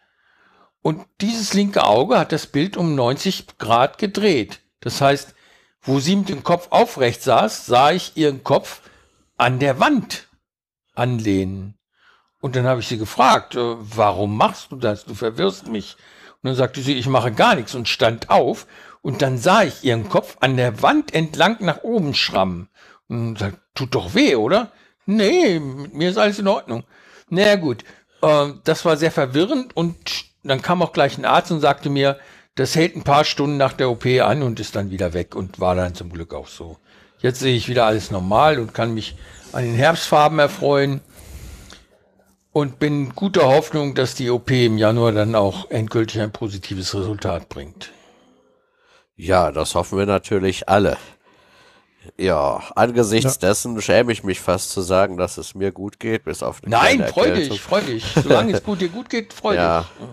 Und 0.81 1.05
dieses 1.21 1.53
linke 1.53 1.85
Auge 1.85 2.19
hat 2.19 2.33
das 2.33 2.47
Bild 2.47 2.75
um 2.75 2.93
90 2.93 3.57
Grad 3.57 3.99
gedreht. 3.99 4.59
Das 4.81 4.99
heißt, 4.99 5.33
wo 5.81 6.01
sie 6.01 6.17
mit 6.17 6.27
dem 6.27 6.43
Kopf 6.43 6.67
aufrecht 6.71 7.23
saß, 7.23 7.67
sah 7.67 7.91
ich 7.91 8.17
ihren 8.17 8.43
Kopf 8.43 8.81
an 9.37 9.59
der 9.59 9.79
Wand 9.79 10.27
anlehnen. 10.93 11.77
Und 12.41 12.55
dann 12.55 12.65
habe 12.65 12.81
ich 12.81 12.87
sie 12.87 12.97
gefragt, 12.97 13.55
äh, 13.55 13.75
warum 13.79 14.35
machst 14.35 14.71
du 14.71 14.75
das? 14.75 15.05
Du 15.05 15.13
verwirrst 15.13 15.67
mich. 15.67 15.95
Und 16.41 16.49
dann 16.49 16.55
sagte 16.55 16.81
sie, 16.81 16.95
ich 16.95 17.07
mache 17.07 17.31
gar 17.31 17.55
nichts 17.55 17.75
und 17.75 17.87
stand 17.87 18.29
auf. 18.29 18.67
Und 19.01 19.21
dann 19.21 19.37
sah 19.37 19.63
ich 19.63 19.83
ihren 19.83 20.09
Kopf 20.09 20.37
an 20.41 20.57
der 20.57 20.81
Wand 20.81 21.13
entlang 21.13 21.57
nach 21.59 21.83
oben 21.83 22.13
schrammen. 22.13 22.67
Und 23.07 23.39
sagt, 23.39 23.59
tut 23.75 23.95
doch 23.95 24.15
weh, 24.15 24.35
oder? 24.35 24.71
Nee, 25.05 25.59
mit 25.59 25.93
mir 25.93 26.09
ist 26.09 26.17
alles 26.17 26.39
in 26.39 26.47
Ordnung. 26.47 26.83
Naja, 27.29 27.55
gut. 27.55 27.83
Äh, 28.21 28.47
das 28.63 28.85
war 28.85 28.97
sehr 28.97 29.11
verwirrend 29.11 29.75
und 29.77 30.25
dann 30.43 30.61
kam 30.61 30.81
auch 30.81 30.93
gleich 30.93 31.17
ein 31.17 31.25
Arzt 31.25 31.51
und 31.51 31.59
sagte 31.59 31.89
mir, 31.89 32.17
das 32.55 32.75
hält 32.75 32.95
ein 32.95 33.03
paar 33.03 33.23
Stunden 33.23 33.57
nach 33.57 33.73
der 33.73 33.89
OP 33.89 34.05
an 34.05 34.41
und 34.41 34.59
ist 34.59 34.75
dann 34.75 34.89
wieder 34.89 35.13
weg 35.13 35.35
und 35.35 35.59
war 35.59 35.75
dann 35.75 35.95
zum 35.95 36.11
Glück 36.11 36.33
auch 36.33 36.47
so. 36.47 36.77
Jetzt 37.19 37.39
sehe 37.39 37.55
ich 37.55 37.69
wieder 37.69 37.85
alles 37.85 38.09
normal 38.09 38.59
und 38.59 38.73
kann 38.73 38.93
mich 38.93 39.15
an 39.51 39.63
den 39.63 39.75
Herbstfarben 39.75 40.39
erfreuen 40.39 41.01
und 42.51 42.79
bin 42.79 43.15
guter 43.15 43.47
Hoffnung, 43.47 43.95
dass 43.95 44.15
die 44.15 44.29
OP 44.29 44.51
im 44.51 44.77
Januar 44.77 45.11
dann 45.11 45.35
auch 45.35 45.69
endgültig 45.69 46.21
ein 46.21 46.31
positives 46.31 46.93
Resultat 46.93 47.49
bringt. 47.49 47.91
Ja, 49.15 49.51
das 49.51 49.75
hoffen 49.75 49.97
wir 49.97 50.05
natürlich 50.05 50.67
alle. 50.67 50.97
Ja, 52.17 52.63
angesichts 52.75 53.37
ja. 53.41 53.49
dessen 53.49 53.79
schäme 53.81 54.11
ich 54.11 54.23
mich 54.23 54.39
fast 54.39 54.71
zu 54.71 54.81
sagen, 54.81 55.17
dass 55.17 55.37
es 55.37 55.53
mir 55.53 55.71
gut 55.71 55.99
geht, 55.99 56.23
bis 56.23 56.41
auf 56.41 56.61
eine 56.63 56.71
Nein, 56.71 57.05
freu 57.07 57.31
dich, 57.31 57.61
freu 57.61 57.81
dich. 57.81 58.03
Solange 58.15 58.53
es 58.53 58.63
gut 58.63 58.81
dir 58.81 58.89
gut 58.89 59.09
geht, 59.09 59.33
freu 59.33 59.55
ja. 59.55 59.81
dich. 59.99 60.07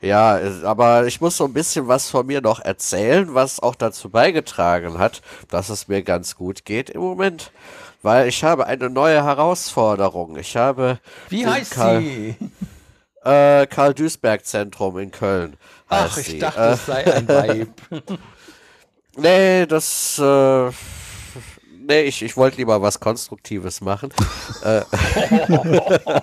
Ja, 0.00 0.40
aber 0.64 1.06
ich 1.06 1.20
muss 1.20 1.36
so 1.36 1.44
ein 1.44 1.52
bisschen 1.52 1.88
was 1.88 2.08
von 2.08 2.26
mir 2.26 2.40
noch 2.40 2.60
erzählen, 2.60 3.34
was 3.34 3.60
auch 3.60 3.74
dazu 3.74 4.10
beigetragen 4.10 4.98
hat, 4.98 5.22
dass 5.48 5.68
es 5.68 5.88
mir 5.88 6.02
ganz 6.02 6.36
gut 6.36 6.64
geht 6.64 6.90
im 6.90 7.00
Moment. 7.00 7.52
Weil 8.02 8.28
ich 8.28 8.44
habe 8.44 8.66
eine 8.66 8.88
neue 8.90 9.24
Herausforderung. 9.24 10.36
Ich 10.36 10.56
habe. 10.56 10.98
Wie 11.28 11.46
heißt 11.46 11.72
Karl, 11.72 12.00
sie? 12.00 12.36
Äh, 13.24 13.66
Karl 13.66 13.94
Duisberg 13.94 14.46
Zentrum 14.46 14.96
in 14.96 15.10
Köln. 15.10 15.56
Ach, 15.88 16.16
ich 16.16 16.26
sie. 16.26 16.38
dachte, 16.38 16.60
äh, 16.60 16.72
es 16.72 16.86
sei 16.86 17.12
ein 17.12 17.28
Weib. 17.28 17.68
nee, 19.16 19.66
das. 19.66 20.18
Äh, 20.18 20.70
nee, 21.80 22.02
ich, 22.02 22.22
ich 22.22 22.36
wollte 22.36 22.58
lieber 22.58 22.80
was 22.80 23.00
Konstruktives 23.00 23.80
machen. 23.80 24.10
Äh, 24.62 24.82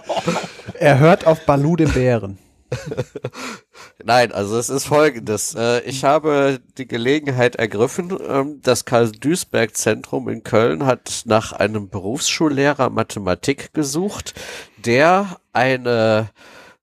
er 0.79 1.00
hört 1.00 1.27
auf 1.27 1.46
Balu 1.46 1.75
den 1.75 1.91
Bären. 1.91 2.39
Nein, 4.03 4.32
also 4.32 4.58
es 4.58 4.70
ist 4.70 4.86
folgendes. 4.86 5.55
Äh, 5.55 5.82
ich 5.82 6.03
habe 6.03 6.60
die 6.77 6.88
Gelegenheit 6.88 7.55
ergriffen, 7.55 8.15
ähm, 8.27 8.62
das 8.62 8.86
Karl-Duisberg-Zentrum 8.86 10.29
in 10.29 10.44
Köln 10.44 10.86
hat 10.86 11.24
nach 11.25 11.53
einem 11.53 11.89
Berufsschullehrer 11.89 12.89
Mathematik 12.89 13.74
gesucht, 13.74 14.34
der 14.77 15.38
eine 15.53 16.29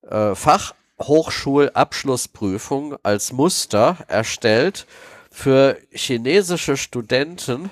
äh, 0.08 0.34
Fachhochschulabschlussprüfung 0.34 2.96
als 3.02 3.32
Muster 3.32 3.98
erstellt 4.08 4.86
für 5.30 5.78
chinesische 5.90 6.76
Studenten, 6.76 7.70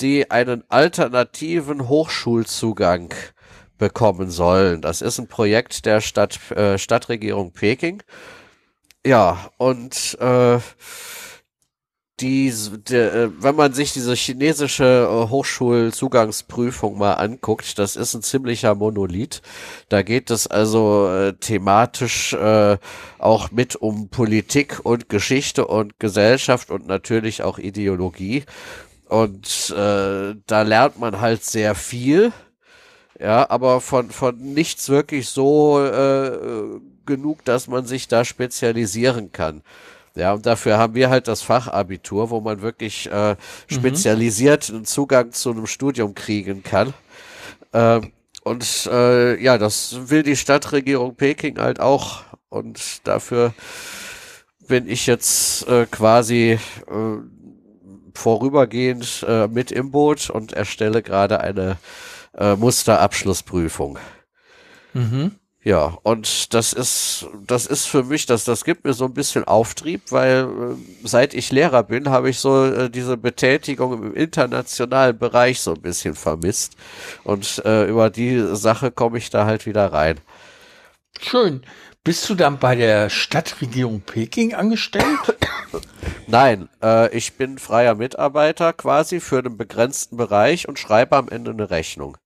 die 0.00 0.30
einen 0.30 0.64
alternativen 0.68 1.88
Hochschulzugang 1.88 3.12
bekommen 3.84 4.30
sollen. 4.30 4.80
Das 4.80 5.02
ist 5.02 5.18
ein 5.18 5.28
Projekt 5.28 5.84
der 5.84 6.00
Stadt, 6.00 6.50
äh, 6.52 6.78
Stadtregierung 6.78 7.52
Peking. 7.52 8.02
Ja, 9.04 9.50
und 9.58 10.16
äh, 10.20 10.58
die, 12.20 12.50
die, 12.88 12.94
äh, 12.96 13.30
wenn 13.38 13.56
man 13.56 13.74
sich 13.74 13.92
diese 13.92 14.14
chinesische 14.14 15.06
äh, 15.06 15.28
Hochschulzugangsprüfung 15.28 16.96
mal 16.96 17.12
anguckt, 17.12 17.78
das 17.78 17.96
ist 17.96 18.14
ein 18.14 18.22
ziemlicher 18.22 18.74
Monolith. 18.74 19.42
Da 19.90 20.00
geht 20.00 20.30
es 20.30 20.46
also 20.46 21.06
äh, 21.10 21.34
thematisch 21.34 22.32
äh, 22.32 22.78
auch 23.18 23.50
mit 23.50 23.76
um 23.76 24.08
Politik 24.08 24.80
und 24.82 25.10
Geschichte 25.10 25.66
und 25.66 26.00
Gesellschaft 26.00 26.70
und 26.70 26.86
natürlich 26.86 27.42
auch 27.42 27.58
Ideologie. 27.58 28.44
Und 29.10 29.74
äh, 29.76 30.36
da 30.46 30.62
lernt 30.62 30.98
man 30.98 31.20
halt 31.20 31.44
sehr 31.44 31.74
viel. 31.74 32.32
Ja, 33.20 33.48
aber 33.48 33.80
von, 33.80 34.10
von 34.10 34.36
nichts 34.36 34.88
wirklich 34.88 35.28
so 35.28 35.84
äh, 35.84 36.80
genug, 37.06 37.44
dass 37.44 37.68
man 37.68 37.86
sich 37.86 38.08
da 38.08 38.24
spezialisieren 38.24 39.30
kann. 39.30 39.62
Ja, 40.16 40.32
und 40.32 40.46
dafür 40.46 40.78
haben 40.78 40.94
wir 40.94 41.10
halt 41.10 41.26
das 41.26 41.42
Fachabitur, 41.42 42.30
wo 42.30 42.40
man 42.40 42.62
wirklich 42.62 43.10
äh, 43.10 43.32
mhm. 43.32 43.36
spezialisiert 43.66 44.70
einen 44.70 44.84
Zugang 44.84 45.32
zu 45.32 45.50
einem 45.50 45.66
Studium 45.66 46.14
kriegen 46.14 46.62
kann. 46.62 46.94
Äh, 47.72 48.00
und 48.44 48.88
äh, 48.92 49.42
ja, 49.42 49.58
das 49.58 50.10
will 50.10 50.22
die 50.22 50.36
Stadtregierung 50.36 51.16
Peking 51.16 51.58
halt 51.58 51.80
auch. 51.80 52.22
Und 52.48 53.06
dafür 53.06 53.54
bin 54.68 54.88
ich 54.88 55.06
jetzt 55.06 55.66
äh, 55.66 55.86
quasi 55.90 56.58
äh, 56.86 57.16
vorübergehend 58.14 59.24
äh, 59.28 59.48
mit 59.48 59.72
im 59.72 59.90
Boot 59.90 60.30
und 60.30 60.52
erstelle 60.52 61.02
gerade 61.02 61.40
eine 61.40 61.76
äh, 62.36 62.56
Musterabschlussprüfung. 62.56 63.98
Mhm. 64.92 65.32
Ja, 65.64 65.96
und 66.02 66.52
das 66.52 66.74
ist, 66.74 67.26
das 67.46 67.64
ist 67.64 67.86
für 67.86 68.04
mich, 68.04 68.26
das, 68.26 68.44
das 68.44 68.64
gibt 68.64 68.84
mir 68.84 68.92
so 68.92 69.06
ein 69.06 69.14
bisschen 69.14 69.44
Auftrieb, 69.44 70.02
weil 70.12 70.42
äh, 70.42 71.06
seit 71.08 71.32
ich 71.32 71.50
Lehrer 71.52 71.82
bin, 71.84 72.10
habe 72.10 72.28
ich 72.28 72.38
so 72.38 72.66
äh, 72.66 72.90
diese 72.90 73.16
Betätigung 73.16 73.94
im 73.94 74.14
internationalen 74.14 75.18
Bereich 75.18 75.62
so 75.62 75.72
ein 75.72 75.80
bisschen 75.80 76.14
vermisst. 76.14 76.76
Und 77.24 77.62
äh, 77.64 77.88
über 77.88 78.10
die 78.10 78.54
Sache 78.54 78.90
komme 78.90 79.16
ich 79.16 79.30
da 79.30 79.46
halt 79.46 79.64
wieder 79.64 79.90
rein. 79.90 80.20
Schön. 81.18 81.62
Bist 82.04 82.28
du 82.28 82.34
dann 82.34 82.58
bei 82.58 82.74
der 82.76 83.08
Stadtregierung 83.08 84.02
Peking 84.02 84.52
angestellt? 84.52 85.38
Nein, 86.26 86.68
äh, 86.82 87.08
ich 87.16 87.38
bin 87.38 87.56
freier 87.56 87.94
Mitarbeiter 87.94 88.74
quasi 88.74 89.20
für 89.20 89.38
einen 89.38 89.56
begrenzten 89.56 90.18
Bereich 90.18 90.68
und 90.68 90.78
schreibe 90.78 91.16
am 91.16 91.30
Ende 91.30 91.52
eine 91.52 91.70
Rechnung. 91.70 92.18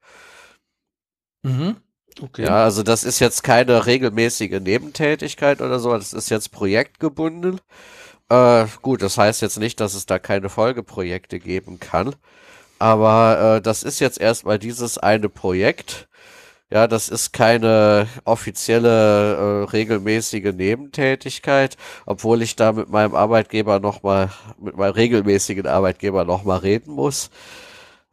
Mhm. 1.42 1.76
Okay. 2.20 2.44
Ja, 2.44 2.64
also 2.64 2.82
das 2.82 3.04
ist 3.04 3.20
jetzt 3.20 3.44
keine 3.44 3.86
regelmäßige 3.86 4.60
Nebentätigkeit 4.60 5.60
oder 5.60 5.78
so, 5.78 5.92
das 5.92 6.12
ist 6.12 6.30
jetzt 6.30 6.50
projektgebunden. 6.50 7.60
Äh, 8.28 8.66
gut, 8.82 9.02
das 9.02 9.18
heißt 9.18 9.42
jetzt 9.42 9.58
nicht, 9.58 9.80
dass 9.80 9.94
es 9.94 10.06
da 10.06 10.18
keine 10.18 10.48
Folgeprojekte 10.48 11.38
geben 11.38 11.80
kann. 11.80 12.14
Aber 12.78 13.56
äh, 13.58 13.62
das 13.62 13.82
ist 13.82 14.00
jetzt 14.00 14.20
erstmal 14.20 14.58
dieses 14.58 14.98
eine 14.98 15.28
Projekt. 15.28 16.08
Ja, 16.70 16.86
das 16.86 17.08
ist 17.08 17.32
keine 17.32 18.08
offizielle, 18.24 19.36
äh, 19.36 19.70
regelmäßige 19.70 20.52
Nebentätigkeit, 20.54 21.76
obwohl 22.06 22.42
ich 22.42 22.56
da 22.56 22.72
mit 22.72 22.90
meinem 22.90 23.14
Arbeitgeber 23.14 23.80
nochmal, 23.80 24.30
mit 24.60 24.76
meinem 24.76 24.92
regelmäßigen 24.92 25.66
Arbeitgeber 25.66 26.24
nochmal 26.26 26.58
reden 26.58 26.92
muss. 26.92 27.30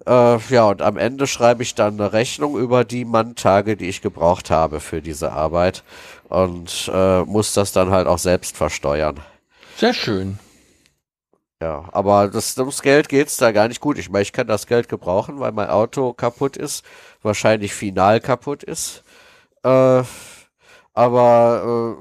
Äh, 0.06 0.38
ja, 0.50 0.66
und 0.66 0.82
am 0.82 0.98
Ende 0.98 1.25
schreibe 1.25 1.64
ich 1.64 1.75
dann 1.75 2.00
eine 2.00 2.12
Rechnung 2.12 2.58
über 2.58 2.84
die 2.84 3.06
Manntage, 3.06 3.78
die 3.78 3.88
ich 3.88 4.02
gebraucht 4.02 4.50
habe 4.50 4.80
für 4.80 5.02
diese 5.02 5.32
Arbeit 5.32 5.84
und 6.28 6.92
äh, 6.94 7.22
muss 7.24 7.54
das 7.54 7.72
dann 7.72 7.92
halt 7.92 8.08
auch 8.08 8.20
selbst 8.20 8.58
versteuern. 8.58 9.22
Sehr 9.78 9.94
schön. 9.94 10.40
Ja, 11.62 11.86
aber 11.94 12.28
das, 12.28 12.58
ums 12.58 12.82
Geld 12.82 13.08
geht's 13.08 13.38
da 13.38 13.52
gar 13.52 13.68
nicht 13.70 13.80
gut. 13.80 13.98
Ich 13.98 14.10
meine, 14.10 14.24
ich 14.24 14.34
kann 14.34 14.48
das 14.48 14.68
Geld 14.68 14.90
gebrauchen, 14.90 15.40
weil 15.40 15.54
mein 15.54 15.70
Auto 15.70 16.14
kaputt 16.14 16.58
ist, 16.58 16.86
wahrscheinlich 17.22 17.74
final 17.74 18.20
kaputt 18.20 18.64
ist. 18.64 19.04
Äh, 19.64 20.04
aber 20.94 21.98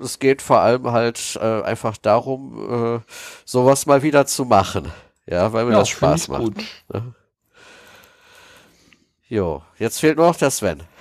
äh, 0.00 0.04
es 0.04 0.18
geht 0.20 0.42
vor 0.42 0.60
allem 0.60 0.90
halt 0.92 1.38
äh, 1.40 1.62
einfach 1.62 1.96
darum, 1.96 3.00
äh, 3.02 3.12
sowas 3.44 3.86
mal 3.86 4.02
wieder 4.02 4.26
zu 4.26 4.44
machen. 4.44 4.92
Ja, 5.30 5.52
weil 5.52 5.66
mir 5.66 5.72
Ja, 5.72 5.78
das 5.80 5.88
Spaß 5.90 6.28
macht. 6.28 6.42
gut. 6.42 6.64
Jo, 9.28 9.62
jetzt 9.78 10.00
fehlt 10.00 10.16
nur 10.16 10.26
noch 10.26 10.36
der 10.36 10.50
Sven. 10.50 10.82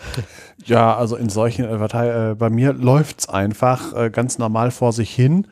Ja, 0.65 0.98
also 0.98 1.15
in 1.15 1.29
solchen 1.29 1.65
äh, 1.65 2.31
äh, 2.31 2.36
bei 2.36 2.50
mir 2.50 2.74
läuft's 2.74 3.29
einfach 3.29 3.93
äh, 3.96 4.10
ganz 4.10 4.39
normal 4.39 4.72
vor 4.72 4.91
sich 4.91 5.13
hin. 5.13 5.48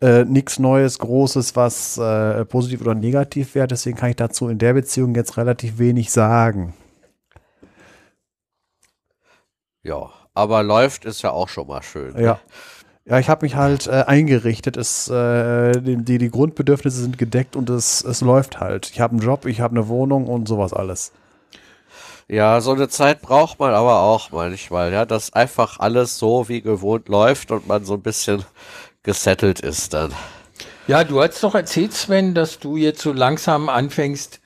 Äh, 0.00 0.24
Nichts 0.24 0.60
Neues, 0.60 1.00
Großes, 1.00 1.56
was 1.56 1.98
äh, 1.98 2.44
positiv 2.44 2.80
oder 2.82 2.94
negativ 2.94 3.56
wäre. 3.56 3.66
Deswegen 3.66 3.96
kann 3.96 4.10
ich 4.10 4.16
dazu 4.16 4.48
in 4.48 4.58
der 4.58 4.72
Beziehung 4.72 5.16
jetzt 5.16 5.36
relativ 5.36 5.78
wenig 5.78 6.12
sagen. 6.12 6.72
Ja, 9.82 10.08
aber 10.34 10.62
läuft 10.62 11.04
ist 11.04 11.22
ja 11.22 11.32
auch 11.32 11.48
schon 11.48 11.66
mal 11.66 11.82
schön. 11.82 12.16
Ja. 12.16 12.38
Ja, 13.06 13.18
ich 13.18 13.28
habe 13.28 13.44
mich 13.44 13.54
halt 13.54 13.86
äh, 13.86 14.04
eingerichtet. 14.06 14.78
Es, 14.78 15.08
äh, 15.08 15.72
die, 15.80 16.18
die, 16.18 16.30
Grundbedürfnisse 16.30 17.02
sind 17.02 17.18
gedeckt 17.18 17.54
und 17.54 17.68
es, 17.68 18.02
es 18.02 18.22
läuft 18.22 18.60
halt. 18.60 18.90
Ich 18.90 19.00
habe 19.00 19.12
einen 19.12 19.20
Job, 19.20 19.44
ich 19.44 19.60
habe 19.60 19.76
eine 19.76 19.88
Wohnung 19.88 20.26
und 20.26 20.48
sowas 20.48 20.72
alles. 20.72 21.12
Ja, 22.28 22.62
so 22.62 22.72
eine 22.72 22.88
Zeit 22.88 23.20
braucht 23.20 23.58
man 23.58 23.74
aber 23.74 24.00
auch 24.00 24.30
manchmal, 24.30 24.90
ja, 24.90 25.04
dass 25.04 25.34
einfach 25.34 25.78
alles 25.80 26.18
so 26.18 26.48
wie 26.48 26.62
gewohnt 26.62 27.10
läuft 27.10 27.50
und 27.50 27.68
man 27.68 27.84
so 27.84 27.94
ein 27.94 28.00
bisschen 28.00 28.42
gesettelt 29.02 29.60
ist 29.60 29.92
dann. 29.92 30.12
Ja, 30.86 31.04
du 31.04 31.20
hast 31.20 31.42
doch 31.42 31.54
erzählt, 31.54 31.92
Sven, 31.92 32.34
dass 32.34 32.58
du 32.58 32.78
jetzt 32.78 33.02
so 33.02 33.12
langsam 33.12 33.68
anfängst, 33.68 34.40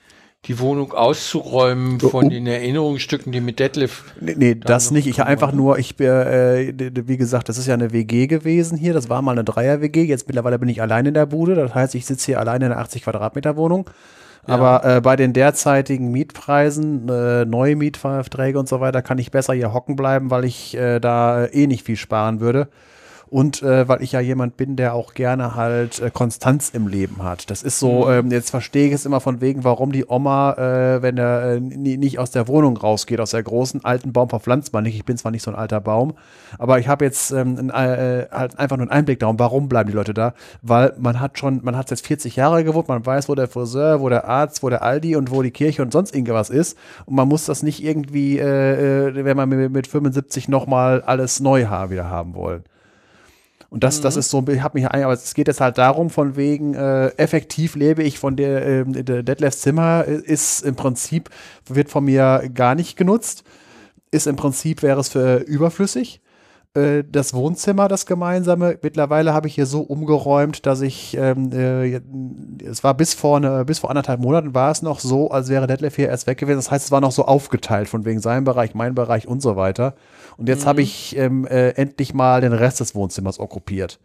die 0.49 0.59
Wohnung 0.59 0.93
auszuräumen 0.93 2.01
von 2.01 2.27
oh. 2.27 2.29
den 2.29 2.47
Erinnerungsstücken, 2.47 3.33
die 3.33 3.41
mit 3.41 3.59
Detlef. 3.59 4.05
Nee, 4.19 4.35
nee 4.37 4.55
das 4.55 4.91
nicht. 4.91 5.07
Ich 5.07 5.23
einfach 5.23 5.53
nur, 5.53 5.79
ich 5.79 5.97
bin, 5.97 6.09
äh, 6.09 6.73
wie 7.07 7.19
gesagt, 7.19 7.51
das 7.51 7.59
ist 7.59 7.67
ja 7.67 7.75
eine 7.75 7.93
WG 7.93 8.27
gewesen 8.27 8.79
hier. 8.79 8.95
Das 8.95 9.11
war 9.11 9.21
mal 9.21 9.33
eine 9.33 9.45
Dreier-WG. 9.45 10.05
Jetzt 10.05 10.27
mittlerweile 10.27 10.59
bin 10.59 10.71
ich 10.71 10.81
allein 10.81 11.05
in 11.05 11.15
der 11.15 11.27
Bude. 11.27 11.55
Das 11.55 11.75
heißt, 11.75 11.95
ich 11.95 12.07
sitze 12.07 12.27
hier 12.27 12.41
alleine 12.41 12.67
in 12.67 12.73
einer 12.73 12.81
80 12.81 13.03
Quadratmeter 13.03 13.57
Wohnung. 13.57 13.91
Aber 14.45 14.83
äh, 14.85 15.01
bei 15.03 15.17
den 15.17 15.35
derzeitigen 15.35 16.11
Mietpreisen, 16.11 17.07
äh, 17.11 17.45
neue 17.45 17.77
Mietverträge 17.77 18.59
und 18.59 18.67
so 18.67 18.81
weiter, 18.81 19.03
kann 19.03 19.19
ich 19.19 19.31
besser 19.31 19.53
hier 19.53 19.75
hocken 19.75 19.95
bleiben, 19.95 20.31
weil 20.31 20.47
ich 20.47 20.75
äh, 20.75 21.01
da 21.01 21.45
äh, 21.45 21.65
eh 21.65 21.67
nicht 21.67 21.85
viel 21.85 21.97
sparen 21.97 22.41
würde. 22.41 22.69
Und 23.31 23.63
äh, 23.63 23.87
weil 23.89 24.03
ich 24.03 24.13
ja 24.13 24.21
jemand 24.21 24.57
bin, 24.57 24.77
der 24.77 24.95
auch 24.95 25.15
gerne 25.15 25.55
halt 25.55 26.01
äh, 26.01 26.11
Konstanz 26.11 26.71
im 26.71 26.89
Leben 26.89 27.23
hat. 27.23 27.51
Das 27.51 27.63
ist 27.63 27.79
so, 27.79 28.11
ähm, 28.11 28.31
jetzt 28.31 28.51
verstehe 28.51 28.87
ich 28.89 28.95
es 28.95 29.05
immer 29.07 29.21
von 29.21 29.41
wegen, 29.41 29.65
warum 29.65 29.93
die 29.93 30.07
Oma, 30.09 30.53
äh, 30.53 31.03
wenn 31.03 31.19
er 31.19 31.55
äh, 31.57 31.61
nie- 31.61 31.99
nicht 31.99 32.19
aus 32.19 32.31
der 32.31 32.49
Wohnung 32.49 32.77
rausgeht, 32.77 33.21
aus 33.21 33.31
der 33.33 33.43
großen 33.43 33.85
alten 33.85 34.13
Baum 34.13 34.31
verpflanzt 34.31 34.73
man 34.73 34.85
nicht. 34.85 34.95
Ich 34.97 35.05
bin 35.05 35.17
zwar 35.19 35.31
nicht 35.31 35.43
so 35.43 35.51
ein 35.51 35.57
alter 35.57 35.81
Baum, 35.81 36.15
aber 36.59 36.79
ich 36.79 36.89
habe 36.89 37.05
jetzt 37.05 37.31
ähm, 37.33 37.71
äh, 37.71 38.27
halt 38.31 38.59
einfach 38.59 38.77
nur 38.77 38.85
einen 38.85 38.91
Einblick 38.91 39.19
darum, 39.21 39.39
warum 39.39 39.69
bleiben 39.69 39.91
die 39.91 39.97
Leute 39.97 40.15
da? 40.15 40.33
Weil 40.63 40.95
man 40.99 41.21
hat 41.21 41.39
schon, 41.39 41.61
man 41.63 41.77
hat 41.77 41.91
jetzt 41.91 42.07
40 42.07 42.37
Jahre 42.37 42.65
gewohnt, 42.65 42.89
man 42.89 43.05
weiß, 43.05 43.29
wo 43.29 43.35
der 43.35 43.49
Friseur, 43.49 44.01
wo 44.01 44.09
der 44.09 44.27
Arzt, 44.27 44.63
wo 44.63 44.71
der 44.71 44.83
Aldi 44.83 45.17
und 45.17 45.31
wo 45.31 45.43
die 45.43 45.51
Kirche 45.51 45.83
und 45.83 45.93
sonst 45.93 46.15
irgendwas 46.15 46.49
ist. 46.51 46.79
Und 47.05 47.15
man 47.17 47.29
muss 47.29 47.45
das 47.45 47.63
nicht 47.63 47.85
irgendwie, 47.85 48.39
äh, 48.39 49.09
äh, 49.09 49.25
wenn 49.25 49.37
man 49.37 49.49
mit, 49.51 49.71
mit 49.71 49.87
75 49.87 50.49
nochmal 50.49 51.03
alles 51.03 51.41
neu 51.41 51.67
haben, 51.67 51.91
wieder 51.93 52.09
haben 52.09 52.35
wollen. 52.35 52.65
Und 53.71 53.85
das, 53.85 54.01
das 54.01 54.17
ist 54.17 54.31
so, 54.31 54.43
ich 54.49 54.63
habe 54.63 54.79
mich, 54.79 54.89
ein- 54.91 55.03
aber 55.05 55.13
es 55.13 55.35
geht 55.35 55.47
jetzt 55.47 55.61
halt 55.61 55.77
darum, 55.77 56.09
von 56.09 56.37
wegen, 56.37 56.73
äh, 56.75 57.09
effektiv 57.19 57.75
lebe 57.77 58.03
ich 58.03 58.19
von 58.19 58.35
der, 58.35 58.65
ähm, 58.67 58.93
der 59.05 59.23
Detlefs 59.23 59.61
Zimmer 59.61 60.05
äh, 60.09 60.15
ist 60.15 60.63
im 60.63 60.75
Prinzip, 60.75 61.29
wird 61.67 61.91
von 61.91 62.05
mir 62.05 62.49
gar 62.55 62.75
nicht 62.75 62.97
genutzt. 62.97 63.45
Ist 64.11 64.27
im 64.27 64.37
Prinzip, 64.37 64.83
wäre 64.83 64.99
es 65.01 65.11
für 65.11 65.37
überflüssig. 65.41 66.23
Äh, 66.73 67.05
Das 67.11 67.35
Wohnzimmer, 67.35 67.89
das 67.89 68.07
gemeinsame, 68.07 68.79
mittlerweile 68.81 69.35
habe 69.35 69.49
ich 69.49 69.55
hier 69.55 69.67
so 69.67 69.81
umgeräumt, 69.83 70.65
dass 70.65 70.81
ich, 70.81 71.15
ähm, 71.19 71.51
äh, 71.53 72.01
es 72.65 72.83
war 72.83 72.95
bis 72.95 73.13
vor, 73.13 73.37
eine, 73.37 73.67
bis 73.67 73.81
vor 73.81 73.91
anderthalb 73.91 74.21
Monaten 74.21 74.55
war 74.55 74.71
es 74.71 74.81
noch 74.81 74.99
so, 75.01 75.31
als 75.31 75.51
wäre 75.51 75.67
Detlef 75.67 75.95
hier 75.97 76.09
erst 76.09 76.27
weg 76.27 76.39
gewesen. 76.39 76.57
Das 76.59 76.71
heißt, 76.71 76.87
es 76.87 76.91
war 76.91 77.03
noch 77.03 77.13
so 77.13 77.27
aufgeteilt 77.27 77.89
von 77.91 78.07
wegen 78.07 78.21
seinem 78.21 78.45
Bereich, 78.45 78.75
mein 78.75 78.95
Bereich 78.95 79.29
und 79.29 79.43
so 79.43 79.57
weiter. 79.57 79.95
Und 80.39 80.49
jetzt 80.49 80.67
habe 80.67 80.83
ich 80.83 81.17
ähm, 81.17 81.47
äh, 81.47 81.71
endlich 81.71 82.15
mal 82.15 82.41
den 82.41 82.53
Rest 82.53 82.79
des 82.79 82.95
Wohnzimmers 82.95 83.41
okkupiert. 83.41 83.99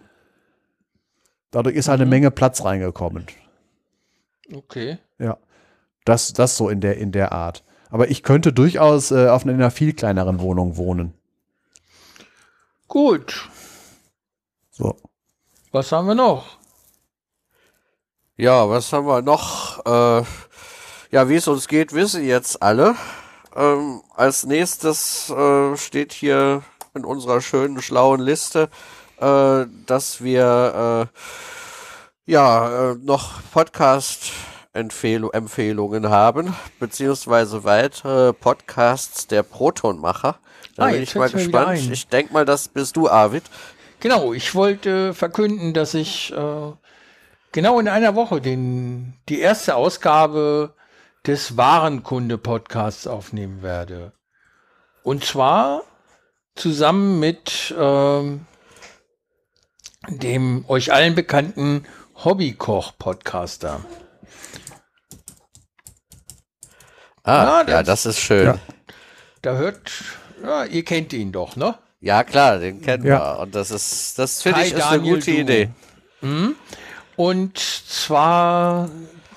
Dadurch 1.51 1.75
ist 1.75 1.87
halt 1.87 2.01
eine 2.01 2.09
Menge 2.09 2.31
Platz 2.31 2.65
reingekommen. 2.65 3.27
Okay. 4.51 4.97
Ja. 5.19 5.37
Das, 6.05 6.33
das 6.33 6.57
so 6.57 6.69
in 6.69 6.81
der, 6.81 6.97
in 6.97 7.11
der 7.11 7.31
Art. 7.31 7.63
Aber 7.91 8.09
ich 8.09 8.23
könnte 8.23 8.51
durchaus 8.51 9.11
äh, 9.11 9.27
auf 9.27 9.45
einer 9.45 9.69
viel 9.69 9.93
kleineren 9.93 10.39
Wohnung 10.39 10.75
wohnen. 10.75 11.13
Gut. 12.87 13.47
So. 14.71 14.97
Was 15.71 15.91
haben 15.91 16.07
wir 16.07 16.15
noch? 16.15 16.57
Ja, 18.37 18.67
was 18.67 18.91
haben 18.91 19.05
wir 19.05 19.21
noch? 19.21 19.85
Äh, 19.85 20.25
ja, 21.11 21.29
wie 21.29 21.35
es 21.35 21.47
uns 21.47 21.67
geht, 21.67 21.93
wissen 21.93 22.25
jetzt 22.25 22.63
alle. 22.63 22.95
Ähm, 23.55 24.01
als 24.15 24.45
nächstes 24.45 25.29
äh, 25.29 25.77
steht 25.77 26.11
hier 26.13 26.63
in 26.95 27.05
unserer 27.05 27.39
schönen, 27.41 27.81
schlauen 27.81 28.19
Liste, 28.21 28.69
äh, 29.19 29.65
dass 29.85 30.23
wir 30.23 31.09
äh, 32.27 32.31
ja 32.31 32.91
äh, 32.91 32.95
noch 32.95 33.41
Podcast-Empfehlungen 33.51 36.09
haben, 36.09 36.55
beziehungsweise 36.79 37.63
weitere 37.63 38.33
Podcasts 38.33 39.27
der 39.27 39.43
Protonmacher. 39.43 40.39
Da 40.75 40.85
Ah, 40.85 40.91
bin 40.91 41.03
ich 41.03 41.13
mal 41.15 41.29
gespannt. 41.29 41.79
Ich 41.91 42.07
denk 42.07 42.31
mal, 42.31 42.45
das 42.45 42.67
bist 42.67 42.95
du, 42.95 43.07
Arvid. 43.07 43.43
Genau, 43.99 44.33
ich 44.33 44.55
wollte 44.55 45.13
verkünden, 45.13 45.73
dass 45.75 45.93
ich 45.93 46.33
äh, 46.33 46.71
genau 47.51 47.79
in 47.79 47.87
einer 47.87 48.15
Woche 48.15 48.41
den, 48.41 49.13
die 49.29 49.39
erste 49.39 49.75
Ausgabe 49.75 50.73
des 51.25 51.57
Warenkunde-Podcasts 51.57 53.07
aufnehmen 53.07 53.61
werde. 53.61 54.13
Und 55.03 55.23
zwar 55.25 55.81
zusammen 56.55 57.19
mit 57.19 57.73
ähm, 57.77 58.45
dem 60.09 60.65
euch 60.67 60.91
allen 60.93 61.15
bekannten 61.15 61.85
Hobbykoch-Podcaster. 62.23 63.81
Ah, 67.23 67.43
Ja, 67.43 67.57
ja, 67.59 67.83
das- 67.83 68.03
das 68.03 68.05
ist 68.17 68.19
schön. 68.19 68.45
Ja. 68.45 68.59
Da 69.41 69.55
hört, 69.55 69.91
ja, 70.43 70.65
ihr 70.65 70.83
kennt 70.85 71.13
ihn 71.13 71.31
doch, 71.31 71.55
ne? 71.55 71.77
Ja, 71.99 72.23
klar, 72.23 72.59
den 72.59 72.81
kennen 72.81 73.05
Ja. 73.05 73.37
wir. 73.37 73.39
Und 73.41 73.55
das 73.55 73.71
ist, 73.71 74.19
das 74.19 74.41
finde 74.41 74.61
ich 74.61 74.73
ist 74.73 74.81
eine 74.81 74.97
Daniel 74.97 75.15
gute 75.15 75.31
Du. 75.31 75.37
Idee. 75.37 75.69
Und 77.15 77.57
zwar 77.57 78.89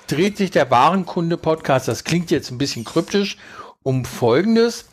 dreht 0.07 0.37
sich 0.37 0.51
der 0.51 0.71
Warenkunde-Podcast, 0.71 1.87
das 1.87 2.03
klingt 2.03 2.31
jetzt 2.31 2.51
ein 2.51 2.57
bisschen 2.57 2.85
kryptisch, 2.85 3.37
um 3.83 4.05
Folgendes. 4.05 4.89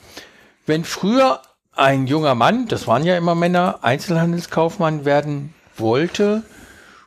Wenn 0.66 0.84
früher 0.84 1.42
ein 1.72 2.06
junger 2.06 2.34
Mann, 2.34 2.68
das 2.68 2.86
waren 2.86 3.04
ja 3.04 3.16
immer 3.16 3.34
Männer, 3.34 3.80
Einzelhandelskaufmann 3.82 5.04
werden 5.04 5.54
wollte, 5.76 6.42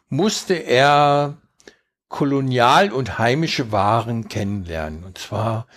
musste 0.10 0.56
er 0.56 1.38
kolonial 2.10 2.92
und 2.92 3.18
heimische 3.18 3.72
Waren 3.72 4.28
kennenlernen. 4.30 5.04
Und 5.04 5.18
zwar, 5.18 5.68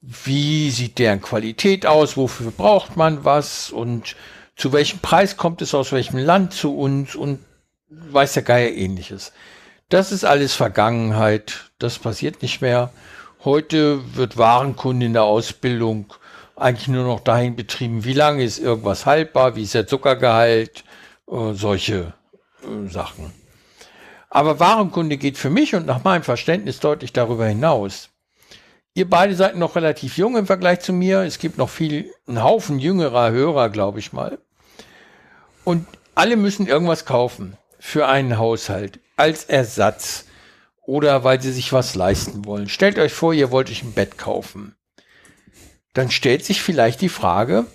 wie 0.00 0.70
sieht 0.70 0.98
deren 0.98 1.20
Qualität 1.20 1.86
aus, 1.86 2.16
wofür 2.16 2.50
braucht 2.50 2.96
man 2.96 3.24
was 3.24 3.70
und 3.70 4.16
zu 4.56 4.72
welchem 4.72 4.98
Preis 4.98 5.36
kommt 5.36 5.62
es 5.62 5.74
aus 5.74 5.92
welchem 5.92 6.18
Land 6.18 6.52
zu 6.52 6.76
uns 6.76 7.14
und 7.14 7.38
weiß 7.88 8.34
der 8.34 8.42
Geier 8.42 8.70
ähnliches. 8.70 9.32
Das 9.90 10.12
ist 10.12 10.24
alles 10.24 10.54
Vergangenheit, 10.54 11.72
das 11.80 11.98
passiert 11.98 12.42
nicht 12.42 12.60
mehr. 12.60 12.92
Heute 13.44 14.14
wird 14.14 14.36
Warenkunde 14.38 15.06
in 15.06 15.14
der 15.14 15.24
Ausbildung 15.24 16.14
eigentlich 16.54 16.86
nur 16.86 17.02
noch 17.02 17.18
dahin 17.18 17.56
betrieben, 17.56 18.04
wie 18.04 18.12
lange 18.12 18.44
ist 18.44 18.60
irgendwas 18.60 19.04
haltbar, 19.04 19.56
wie 19.56 19.64
ist 19.64 19.74
der 19.74 19.88
Zuckergehalt, 19.88 20.84
äh, 21.28 21.54
solche 21.54 22.14
äh, 22.62 22.88
Sachen. 22.88 23.32
Aber 24.28 24.60
Warenkunde 24.60 25.16
geht 25.16 25.36
für 25.36 25.50
mich 25.50 25.74
und 25.74 25.86
nach 25.86 26.04
meinem 26.04 26.22
Verständnis 26.22 26.78
deutlich 26.78 27.12
darüber 27.12 27.46
hinaus. 27.46 28.10
Ihr 28.94 29.10
beide 29.10 29.34
seid 29.34 29.56
noch 29.56 29.74
relativ 29.74 30.18
jung 30.18 30.36
im 30.36 30.46
Vergleich 30.46 30.82
zu 30.82 30.92
mir. 30.92 31.22
Es 31.22 31.40
gibt 31.40 31.58
noch 31.58 31.68
viel, 31.68 32.12
einen 32.28 32.44
Haufen 32.44 32.78
jüngerer 32.78 33.32
Hörer, 33.32 33.70
glaube 33.70 33.98
ich 33.98 34.12
mal. 34.12 34.38
Und 35.64 35.88
alle 36.14 36.36
müssen 36.36 36.68
irgendwas 36.68 37.06
kaufen 37.06 37.56
für 37.80 38.06
einen 38.06 38.38
Haushalt 38.38 39.00
als 39.20 39.44
Ersatz 39.44 40.24
oder 40.82 41.22
weil 41.22 41.40
sie 41.40 41.52
sich 41.52 41.72
was 41.72 41.94
leisten 41.94 42.46
wollen. 42.46 42.68
Stellt 42.68 42.98
euch 42.98 43.12
vor, 43.12 43.32
ihr 43.34 43.50
wollt 43.50 43.70
euch 43.70 43.82
ein 43.82 43.92
Bett 43.92 44.18
kaufen. 44.18 44.74
Dann 45.92 46.10
stellt 46.10 46.44
sich 46.44 46.62
vielleicht 46.62 47.00
die 47.00 47.08
Frage, 47.08 47.66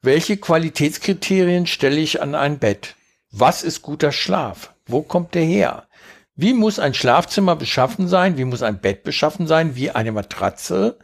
welche 0.00 0.36
Qualitätskriterien 0.36 1.66
stelle 1.66 2.00
ich 2.00 2.22
an 2.22 2.34
ein 2.34 2.58
Bett? 2.58 2.96
Was 3.30 3.62
ist 3.62 3.82
guter 3.82 4.12
Schlaf? 4.12 4.72
Wo 4.86 5.02
kommt 5.02 5.34
der 5.34 5.44
her? 5.44 5.88
Wie 6.34 6.54
muss 6.54 6.78
ein 6.78 6.94
Schlafzimmer 6.94 7.56
beschaffen 7.56 8.08
sein? 8.08 8.38
Wie 8.38 8.44
muss 8.44 8.62
ein 8.62 8.80
Bett 8.80 9.02
beschaffen 9.02 9.46
sein? 9.46 9.76
Wie 9.76 9.90
eine 9.90 10.12
Matratze? 10.12 10.98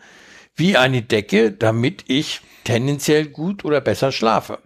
Wie 0.55 0.77
eine 0.77 1.03
Decke, 1.03 1.53
damit 1.53 2.05
ich 2.09 2.41
tendenziell 2.65 3.27
gut 3.27 3.65
oder 3.65 3.81
besser 3.81 4.13
schlafe? 4.13 4.61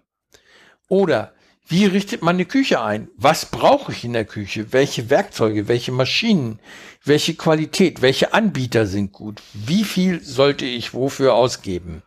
Oder 0.89 1.33
Wie 1.71 1.87
richtet 1.87 2.21
man 2.21 2.35
eine 2.35 2.47
Küche 2.47 2.83
ein? 2.83 3.11
Was 3.17 3.47
brauche 3.47 3.93
ich 3.93 4.05
in 4.05 4.13
der 4.13 4.25
Küche? 4.25 4.73
Welche 4.73 5.09
Werkzeuge, 5.09 5.69
welche 5.69 5.93
Maschinen, 5.93 6.59
welche 7.05 7.35
Qualität, 7.35 8.03
welche 8.03 8.35
Anbieter 8.35 8.87
sind 8.87 9.13
gut? 9.13 9.41
Wie 9.55 9.85
viel 9.85 10.21
sollte 10.21 10.65
ich 10.65 10.95
wofür 10.95 11.35
ausgeben? 11.35 12.03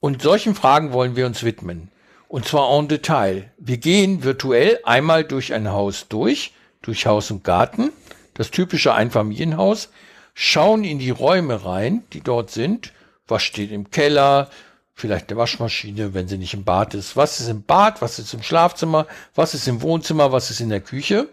Und 0.00 0.22
solchen 0.22 0.56
Fragen 0.56 0.92
wollen 0.92 1.14
wir 1.14 1.24
uns 1.24 1.44
widmen. 1.44 1.92
Und 2.26 2.46
zwar 2.46 2.76
en 2.76 2.88
Detail. 2.88 3.52
Wir 3.58 3.76
gehen 3.76 4.24
virtuell 4.24 4.80
einmal 4.82 5.22
durch 5.22 5.54
ein 5.54 5.70
Haus 5.70 6.08
durch, 6.08 6.52
durch 6.82 7.06
Haus 7.06 7.30
und 7.30 7.44
Garten, 7.44 7.92
das 8.34 8.50
typische 8.50 8.92
Einfamilienhaus, 8.92 9.90
schauen 10.34 10.82
in 10.82 10.98
die 10.98 11.10
Räume 11.10 11.64
rein, 11.64 12.02
die 12.12 12.22
dort 12.22 12.50
sind. 12.50 12.92
Was 13.28 13.44
steht 13.44 13.70
im 13.70 13.92
Keller? 13.92 14.50
Vielleicht 14.94 15.30
eine 15.30 15.38
Waschmaschine, 15.38 16.14
wenn 16.14 16.28
sie 16.28 16.38
nicht 16.38 16.54
im 16.54 16.64
Bad 16.64 16.94
ist. 16.94 17.16
Was 17.16 17.40
ist 17.40 17.48
im 17.48 17.64
Bad? 17.64 18.00
Was 18.00 18.18
ist 18.18 18.32
im 18.32 18.42
Schlafzimmer? 18.42 19.06
Was 19.34 19.54
ist 19.54 19.66
im 19.68 19.82
Wohnzimmer? 19.82 20.32
Was 20.32 20.50
ist 20.50 20.60
in 20.60 20.70
der 20.70 20.80
Küche? 20.80 21.28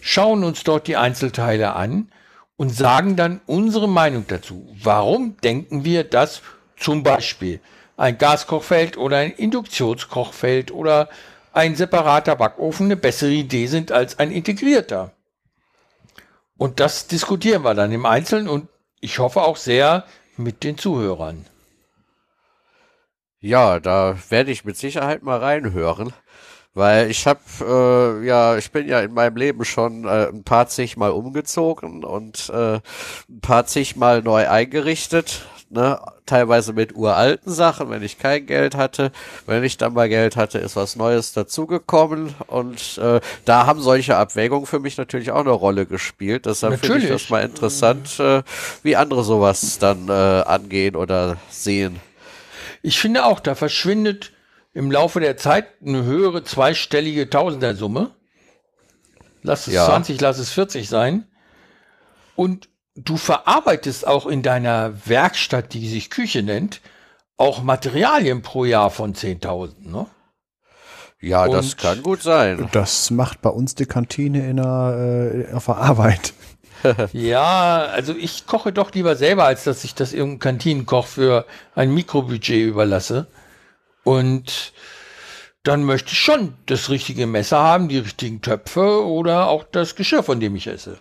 Schauen 0.00 0.42
uns 0.44 0.64
dort 0.64 0.86
die 0.86 0.96
Einzelteile 0.96 1.74
an 1.74 2.10
und 2.56 2.70
sagen 2.70 3.16
dann 3.16 3.40
unsere 3.46 3.88
Meinung 3.88 4.26
dazu. 4.26 4.74
Warum 4.82 5.36
denken 5.38 5.84
wir, 5.84 6.04
dass 6.04 6.42
zum 6.76 7.02
Beispiel 7.02 7.60
ein 7.96 8.18
Gaskochfeld 8.18 8.96
oder 8.96 9.18
ein 9.18 9.32
Induktionskochfeld 9.32 10.72
oder 10.72 11.08
ein 11.52 11.76
separater 11.76 12.36
Backofen 12.36 12.86
eine 12.86 12.96
bessere 12.96 13.30
Idee 13.30 13.66
sind 13.66 13.92
als 13.92 14.18
ein 14.18 14.30
integrierter? 14.30 15.12
Und 16.56 16.80
das 16.80 17.06
diskutieren 17.06 17.62
wir 17.62 17.74
dann 17.74 17.92
im 17.92 18.06
Einzelnen 18.06 18.48
und 18.48 18.68
ich 19.00 19.18
hoffe 19.18 19.42
auch 19.42 19.56
sehr 19.56 20.04
mit 20.36 20.64
den 20.64 20.78
Zuhörern. 20.78 21.46
Ja, 23.44 23.78
da 23.78 24.16
werde 24.30 24.50
ich 24.50 24.64
mit 24.64 24.78
Sicherheit 24.78 25.22
mal 25.22 25.38
reinhören. 25.38 26.14
Weil 26.72 27.10
ich 27.10 27.26
habe, 27.26 27.40
äh, 27.60 28.26
ja, 28.26 28.56
ich 28.56 28.72
bin 28.72 28.88
ja 28.88 29.00
in 29.00 29.12
meinem 29.12 29.36
Leben 29.36 29.66
schon 29.66 30.06
äh, 30.06 30.28
ein 30.28 30.44
paar 30.44 30.66
zig 30.66 30.96
Mal 30.96 31.10
umgezogen 31.10 32.04
und 32.04 32.48
äh, 32.48 32.76
ein 32.76 33.40
paar 33.42 33.66
zig 33.66 33.96
Mal 33.96 34.22
neu 34.22 34.48
eingerichtet. 34.48 35.42
Ne? 35.68 36.00
Teilweise 36.24 36.72
mit 36.72 36.96
uralten 36.96 37.52
Sachen, 37.52 37.90
wenn 37.90 38.02
ich 38.02 38.18
kein 38.18 38.46
Geld 38.46 38.76
hatte. 38.76 39.12
Wenn 39.44 39.62
ich 39.62 39.76
dann 39.76 39.92
mal 39.92 40.08
Geld 40.08 40.36
hatte, 40.36 40.58
ist 40.58 40.74
was 40.74 40.96
Neues 40.96 41.34
dazugekommen. 41.34 42.34
Und 42.46 42.96
äh, 42.96 43.20
da 43.44 43.66
haben 43.66 43.82
solche 43.82 44.16
Abwägungen 44.16 44.64
für 44.64 44.80
mich 44.80 44.96
natürlich 44.96 45.32
auch 45.32 45.40
eine 45.40 45.50
Rolle 45.50 45.84
gespielt. 45.84 46.46
Deshalb 46.46 46.80
finde 46.80 46.98
ich 46.98 47.08
das 47.08 47.28
mal 47.28 47.44
interessant, 47.44 48.18
äh, 48.20 48.42
wie 48.82 48.96
andere 48.96 49.22
sowas 49.22 49.78
dann 49.78 50.08
äh, 50.08 50.12
angehen 50.12 50.96
oder 50.96 51.36
sehen. 51.50 52.00
Ich 52.84 53.00
finde 53.00 53.24
auch, 53.24 53.40
da 53.40 53.54
verschwindet 53.54 54.32
im 54.74 54.92
Laufe 54.92 55.18
der 55.18 55.38
Zeit 55.38 55.68
eine 55.82 56.04
höhere 56.04 56.44
zweistellige 56.44 57.30
Tausendersumme. 57.30 58.10
Lass 59.42 59.66
es 59.66 59.72
ja. 59.72 59.86
20, 59.86 60.20
lass 60.20 60.38
es 60.38 60.50
40 60.50 60.86
sein. 60.90 61.26
Und 62.36 62.68
du 62.94 63.16
verarbeitest 63.16 64.06
auch 64.06 64.26
in 64.26 64.42
deiner 64.42 64.92
Werkstatt, 65.06 65.72
die 65.72 65.88
sich 65.88 66.10
Küche 66.10 66.42
nennt, 66.42 66.82
auch 67.38 67.62
Materialien 67.62 68.42
pro 68.42 68.66
Jahr 68.66 68.90
von 68.90 69.14
10.000, 69.14 69.88
ne? 69.90 70.06
Ja, 71.22 71.46
Und 71.46 71.52
das 71.52 71.78
kann 71.78 72.02
gut 72.02 72.22
sein. 72.22 72.68
Das 72.72 73.10
macht 73.10 73.40
bei 73.40 73.48
uns 73.48 73.74
die 73.74 73.86
Kantine 73.86 74.46
in 74.46 74.58
der, 74.58 75.46
äh, 75.48 75.54
auf 75.54 75.64
der 75.64 75.78
Arbeit. 75.78 76.34
Ja, 77.12 77.86
also 77.86 78.14
ich 78.14 78.46
koche 78.46 78.72
doch 78.72 78.92
lieber 78.92 79.16
selber, 79.16 79.44
als 79.44 79.64
dass 79.64 79.84
ich 79.84 79.94
das 79.94 80.12
irgendeinem 80.12 80.38
Kantinenkoch 80.38 81.06
für 81.06 81.46
ein 81.74 81.92
Mikrobudget 81.92 82.66
überlasse. 82.66 83.26
Und 84.04 84.72
dann 85.62 85.84
möchte 85.84 86.12
ich 86.12 86.18
schon 86.18 86.54
das 86.66 86.90
richtige 86.90 87.26
Messer 87.26 87.58
haben, 87.58 87.88
die 87.88 87.98
richtigen 87.98 88.42
Töpfe 88.42 89.04
oder 89.06 89.48
auch 89.48 89.64
das 89.64 89.96
Geschirr, 89.96 90.22
von 90.22 90.40
dem 90.40 90.54
ich 90.56 90.66
esse. 90.66 90.98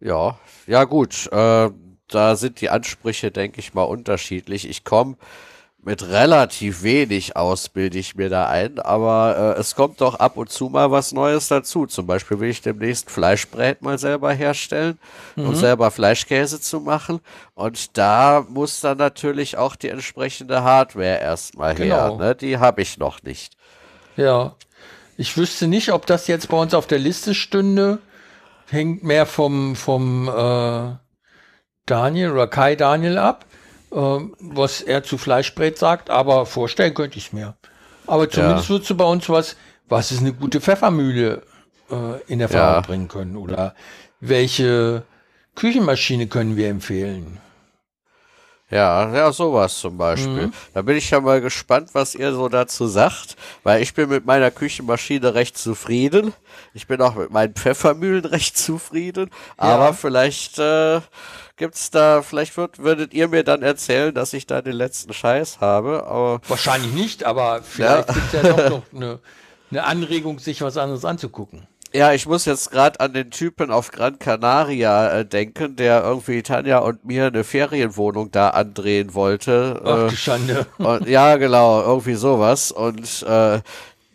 Ja, 0.00 0.38
ja 0.66 0.84
gut. 0.84 1.26
Äh, 1.32 1.70
da 2.06 2.36
sind 2.36 2.60
die 2.60 2.70
Ansprüche, 2.70 3.30
denke 3.30 3.60
ich 3.60 3.74
mal, 3.74 3.82
unterschiedlich. 3.82 4.68
Ich 4.68 4.84
komme 4.84 5.16
mit 5.82 6.02
relativ 6.02 6.82
wenig 6.82 7.36
aus, 7.36 7.68
bilde 7.68 7.98
ich 7.98 8.16
mir 8.16 8.28
da 8.28 8.48
ein, 8.48 8.78
aber 8.80 9.54
äh, 9.56 9.60
es 9.60 9.74
kommt 9.74 10.00
doch 10.00 10.16
ab 10.16 10.36
und 10.36 10.50
zu 10.50 10.68
mal 10.68 10.90
was 10.90 11.12
Neues 11.12 11.48
dazu. 11.48 11.86
Zum 11.86 12.06
Beispiel 12.06 12.40
will 12.40 12.50
ich 12.50 12.60
demnächst 12.60 13.10
Fleischbrät 13.10 13.80
mal 13.80 13.98
selber 13.98 14.32
herstellen 14.32 14.98
mhm. 15.36 15.48
und 15.48 15.54
selber 15.54 15.90
Fleischkäse 15.90 16.60
zu 16.60 16.80
machen. 16.80 17.20
Und 17.54 17.96
da 17.96 18.44
muss 18.48 18.80
dann 18.80 18.98
natürlich 18.98 19.56
auch 19.56 19.76
die 19.76 19.88
entsprechende 19.88 20.62
Hardware 20.64 21.20
erstmal 21.20 21.74
genau. 21.74 22.18
her. 22.18 22.26
Ne? 22.26 22.34
Die 22.34 22.58
habe 22.58 22.82
ich 22.82 22.98
noch 22.98 23.22
nicht. 23.22 23.56
Ja. 24.16 24.56
Ich 25.16 25.36
wüsste 25.36 25.68
nicht, 25.68 25.92
ob 25.92 26.06
das 26.06 26.26
jetzt 26.26 26.48
bei 26.48 26.56
uns 26.56 26.74
auf 26.74 26.86
der 26.86 26.98
Liste 26.98 27.34
stünde. 27.34 27.98
Hängt 28.68 29.04
mehr 29.04 29.26
vom, 29.26 29.74
vom 29.74 30.28
äh, 30.28 30.96
Daniel 31.86 32.32
oder 32.32 32.46
Kai 32.46 32.76
Daniel 32.76 33.16
ab 33.16 33.46
was 33.90 34.80
er 34.80 35.02
zu 35.02 35.18
Fleischbrät 35.18 35.78
sagt, 35.78 36.10
aber 36.10 36.46
vorstellen 36.46 36.94
könnte 36.94 37.18
ich 37.18 37.26
es 37.26 37.32
mir. 37.32 37.56
Aber 38.06 38.28
zumindest 38.28 38.64
ja. 38.64 38.74
würdest 38.74 38.90
du 38.90 38.96
bei 38.96 39.04
uns 39.04 39.28
was, 39.28 39.56
was 39.88 40.12
ist 40.12 40.20
eine 40.20 40.32
gute 40.32 40.60
Pfeffermühle 40.60 41.42
äh, 41.90 42.22
in 42.32 42.40
Erfahrung 42.40 42.74
ja. 42.74 42.80
bringen 42.80 43.08
können 43.08 43.36
oder 43.36 43.74
welche 44.20 45.04
Küchenmaschine 45.54 46.26
können 46.26 46.56
wir 46.56 46.68
empfehlen? 46.68 47.38
Ja, 48.70 49.14
ja, 49.14 49.32
sowas 49.32 49.78
zum 49.78 49.96
Beispiel. 49.96 50.48
Mhm. 50.48 50.52
Da 50.74 50.82
bin 50.82 50.96
ich 50.96 51.08
ja 51.10 51.20
mal 51.20 51.40
gespannt, 51.40 51.90
was 51.94 52.14
ihr 52.14 52.32
so 52.32 52.50
dazu 52.50 52.86
sagt, 52.86 53.36
weil 53.62 53.80
ich 53.80 53.94
bin 53.94 54.10
mit 54.10 54.26
meiner 54.26 54.50
Küchenmaschine 54.50 55.34
recht 55.34 55.56
zufrieden. 55.56 56.34
Ich 56.74 56.86
bin 56.86 57.00
auch 57.00 57.14
mit 57.14 57.30
meinen 57.30 57.54
Pfeffermühlen 57.54 58.24
recht 58.26 58.58
zufrieden, 58.58 59.30
ja. 59.56 59.64
aber 59.64 59.94
vielleicht 59.94 60.58
äh, 60.58 61.00
gibt's 61.58 61.90
da, 61.90 62.22
vielleicht 62.22 62.56
wird, 62.56 62.78
würdet 62.78 63.12
ihr 63.12 63.28
mir 63.28 63.44
dann 63.44 63.62
erzählen, 63.62 64.14
dass 64.14 64.32
ich 64.32 64.46
da 64.46 64.62
den 64.62 64.74
letzten 64.74 65.12
Scheiß 65.12 65.60
habe. 65.60 66.06
Aber 66.06 66.40
Wahrscheinlich 66.48 66.92
nicht, 66.92 67.24
aber 67.24 67.62
vielleicht 67.62 68.08
ja. 68.08 68.14
gibt's 68.14 68.32
ja 68.32 68.42
doch 68.42 68.70
noch 68.70 68.82
eine, 68.94 69.18
eine 69.70 69.84
Anregung, 69.84 70.38
sich 70.38 70.62
was 70.62 70.76
anderes 70.76 71.04
anzugucken. 71.04 71.66
Ja, 71.94 72.12
ich 72.12 72.26
muss 72.26 72.44
jetzt 72.44 72.70
gerade 72.70 73.00
an 73.00 73.14
den 73.14 73.30
Typen 73.30 73.70
auf 73.70 73.90
Gran 73.90 74.18
Canaria 74.18 75.20
äh, 75.20 75.24
denken, 75.24 75.74
der 75.76 76.02
irgendwie 76.02 76.42
Tanja 76.42 76.80
und 76.80 77.06
mir 77.06 77.28
eine 77.28 77.44
Ferienwohnung 77.44 78.30
da 78.30 78.50
andrehen 78.50 79.14
wollte. 79.14 79.80
Ach, 79.84 80.12
äh, 80.12 80.16
Schande. 80.16 80.66
Und, 80.76 81.08
ja, 81.08 81.36
genau, 81.36 81.80
irgendwie 81.80 82.14
sowas. 82.14 82.72
Und 82.72 83.22
äh, 83.22 83.60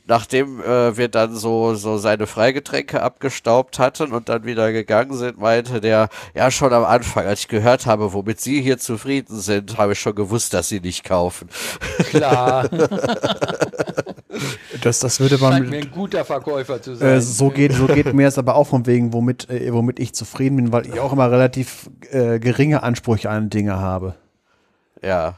nachdem 0.05 0.61
äh, 0.61 0.97
wir 0.97 1.07
dann 1.07 1.35
so, 1.35 1.75
so 1.75 1.97
seine 1.97 2.27
Freigetränke 2.27 3.01
abgestaubt 3.01 3.79
hatten 3.79 4.11
und 4.11 4.29
dann 4.29 4.45
wieder 4.45 4.71
gegangen 4.71 5.15
sind, 5.15 5.39
meinte 5.39 5.81
der, 5.81 6.09
ja, 6.33 6.51
schon 6.51 6.73
am 6.73 6.83
Anfang, 6.83 7.25
als 7.25 7.41
ich 7.41 7.47
gehört 7.47 7.85
habe, 7.85 8.13
womit 8.13 8.41
Sie 8.41 8.61
hier 8.61 8.77
zufrieden 8.77 9.39
sind, 9.39 9.77
habe 9.77 9.93
ich 9.93 9.99
schon 9.99 10.15
gewusst, 10.15 10.53
dass 10.53 10.69
Sie 10.69 10.81
nicht 10.81 11.03
kaufen. 11.03 11.49
Klar. 12.09 12.69
das, 14.81 14.99
das 14.99 15.19
würde 15.19 15.37
man. 15.37 15.53
Scheint 15.53 15.69
mir 15.69 15.77
ein 15.77 15.91
guter 15.91 16.25
Verkäufer 16.25 16.81
zu 16.81 16.95
sein. 16.95 17.17
Äh, 17.17 17.21
so, 17.21 17.49
geht, 17.49 17.73
so 17.73 17.87
geht 17.87 18.13
mir 18.13 18.27
es 18.27 18.37
aber 18.37 18.55
auch 18.55 18.67
von 18.67 18.85
wegen, 18.85 19.13
womit, 19.13 19.49
äh, 19.49 19.73
womit 19.73 19.99
ich 19.99 20.13
zufrieden 20.13 20.57
bin, 20.57 20.71
weil 20.71 20.85
ich 20.85 20.99
auch 20.99 21.13
immer 21.13 21.31
relativ 21.31 21.89
äh, 22.11 22.39
geringe 22.39 22.83
Ansprüche 22.83 23.29
an 23.29 23.49
Dinge 23.49 23.79
habe. 23.79 24.15
Ja. 25.01 25.35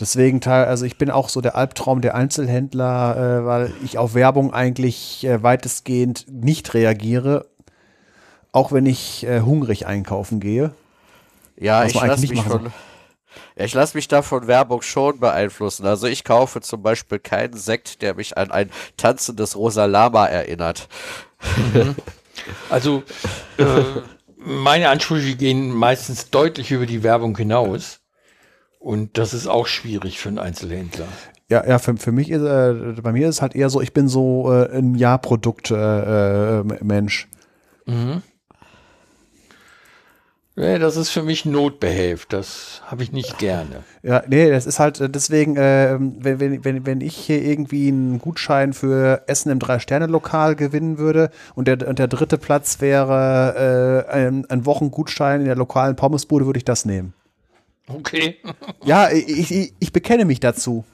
Deswegen, 0.00 0.40
also 0.44 0.84
ich 0.84 0.96
bin 0.96 1.10
auch 1.10 1.28
so 1.28 1.40
der 1.40 1.56
Albtraum 1.56 2.00
der 2.00 2.14
Einzelhändler, 2.14 3.16
äh, 3.16 3.46
weil 3.46 3.72
ich 3.84 3.98
auf 3.98 4.14
Werbung 4.14 4.54
eigentlich 4.54 5.24
äh, 5.24 5.42
weitestgehend 5.42 6.26
nicht 6.30 6.72
reagiere, 6.74 7.46
auch 8.52 8.70
wenn 8.70 8.86
ich 8.86 9.26
äh, 9.26 9.40
hungrig 9.40 9.86
einkaufen 9.86 10.38
gehe. 10.38 10.72
Ja, 11.56 11.84
ich 11.84 11.94
lasse 11.94 12.28
mich 12.28 12.40
von, 12.40 12.72
ja, 13.56 13.64
ich 13.64 13.74
lasse 13.74 13.96
mich 13.96 14.06
da 14.06 14.22
von 14.22 14.46
Werbung 14.46 14.82
schon 14.82 15.18
beeinflussen. 15.18 15.84
Also 15.84 16.06
ich 16.06 16.22
kaufe 16.22 16.60
zum 16.60 16.80
Beispiel 16.80 17.18
keinen 17.18 17.56
Sekt, 17.56 18.00
der 18.00 18.14
mich 18.14 18.38
an 18.38 18.52
ein 18.52 18.70
tanzendes 18.96 19.56
rosa 19.56 19.86
Lama 19.86 20.26
erinnert. 20.26 20.88
Mhm. 21.74 21.96
Also 22.70 23.02
äh, 23.56 23.64
meine 24.36 24.90
Ansprüche 24.90 25.34
gehen 25.34 25.72
meistens 25.72 26.30
deutlich 26.30 26.70
über 26.70 26.86
die 26.86 27.02
Werbung 27.02 27.36
hinaus. 27.36 27.98
Und 28.88 29.18
das 29.18 29.34
ist 29.34 29.46
auch 29.46 29.66
schwierig 29.66 30.18
für 30.18 30.30
einen 30.30 30.38
Einzelhändler. 30.38 31.04
Ja, 31.50 31.68
ja, 31.68 31.78
für, 31.78 31.98
für 31.98 32.10
mich 32.10 32.30
ist, 32.30 32.40
äh, 32.40 32.94
bei 33.02 33.12
mir 33.12 33.28
ist 33.28 33.34
es 33.34 33.42
halt 33.42 33.54
eher 33.54 33.68
so, 33.68 33.82
ich 33.82 33.92
bin 33.92 34.08
so 34.08 34.50
äh, 34.50 34.78
ein 34.78 34.94
Ja-Produkt-Mensch. 34.94 37.28
Äh, 37.86 37.90
mhm. 37.90 38.22
Nee, 40.56 40.78
das 40.78 40.96
ist 40.96 41.10
für 41.10 41.22
mich 41.22 41.44
Notbehelf. 41.44 42.24
Das 42.24 42.80
habe 42.86 43.02
ich 43.02 43.12
nicht 43.12 43.36
gerne. 43.36 43.84
Ja, 44.02 44.22
nee, 44.26 44.50
das 44.50 44.64
ist 44.64 44.78
halt 44.78 45.02
äh, 45.02 45.10
deswegen, 45.10 45.58
äh, 45.58 45.98
wenn, 46.00 46.40
wenn, 46.40 46.64
wenn, 46.64 46.86
wenn 46.86 47.02
ich 47.02 47.14
hier 47.14 47.42
irgendwie 47.42 47.88
einen 47.88 48.18
Gutschein 48.18 48.72
für 48.72 49.22
Essen 49.26 49.52
im 49.52 49.58
Drei-Sterne-Lokal 49.58 50.56
gewinnen 50.56 50.96
würde 50.96 51.28
und 51.54 51.68
der, 51.68 51.86
und 51.86 51.98
der 51.98 52.08
dritte 52.08 52.38
Platz 52.38 52.80
wäre 52.80 54.06
äh, 54.08 54.10
ein, 54.10 54.46
ein 54.48 54.64
Wochengutschein 54.64 55.40
in 55.40 55.46
der 55.46 55.56
lokalen 55.56 55.94
Pommesbude, 55.94 56.46
würde 56.46 56.56
ich 56.56 56.64
das 56.64 56.86
nehmen. 56.86 57.12
Okay. 57.88 58.36
ja, 58.84 59.10
ich, 59.10 59.50
ich, 59.50 59.74
ich 59.78 59.92
bekenne 59.92 60.24
mich 60.24 60.40
dazu. 60.40 60.84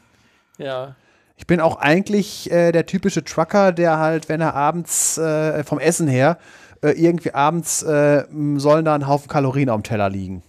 Ja. 0.59 0.94
Ich 1.37 1.46
bin 1.48 1.61
auch 1.61 1.76
eigentlich 1.76 2.50
äh, 2.52 2.70
der 2.70 2.87
typische 2.87 3.24
Trucker, 3.24 3.72
der 3.72 3.98
halt, 3.98 4.28
wenn 4.28 4.40
er 4.40 4.54
abends 4.54 5.18
äh, 5.18 5.64
vom 5.64 5.80
Essen 5.80 6.07
her, 6.07 6.38
äh, 6.83 6.90
irgendwie 6.90 7.35
abends 7.35 7.83
äh, 7.83 8.24
sollen 8.57 8.85
da 8.85 8.94
ein 8.94 9.09
Haufen 9.09 9.28
Kalorien 9.28 9.68
auf 9.70 9.80
dem 9.80 9.85
Teller 9.85 10.09
liegen. 10.09 10.42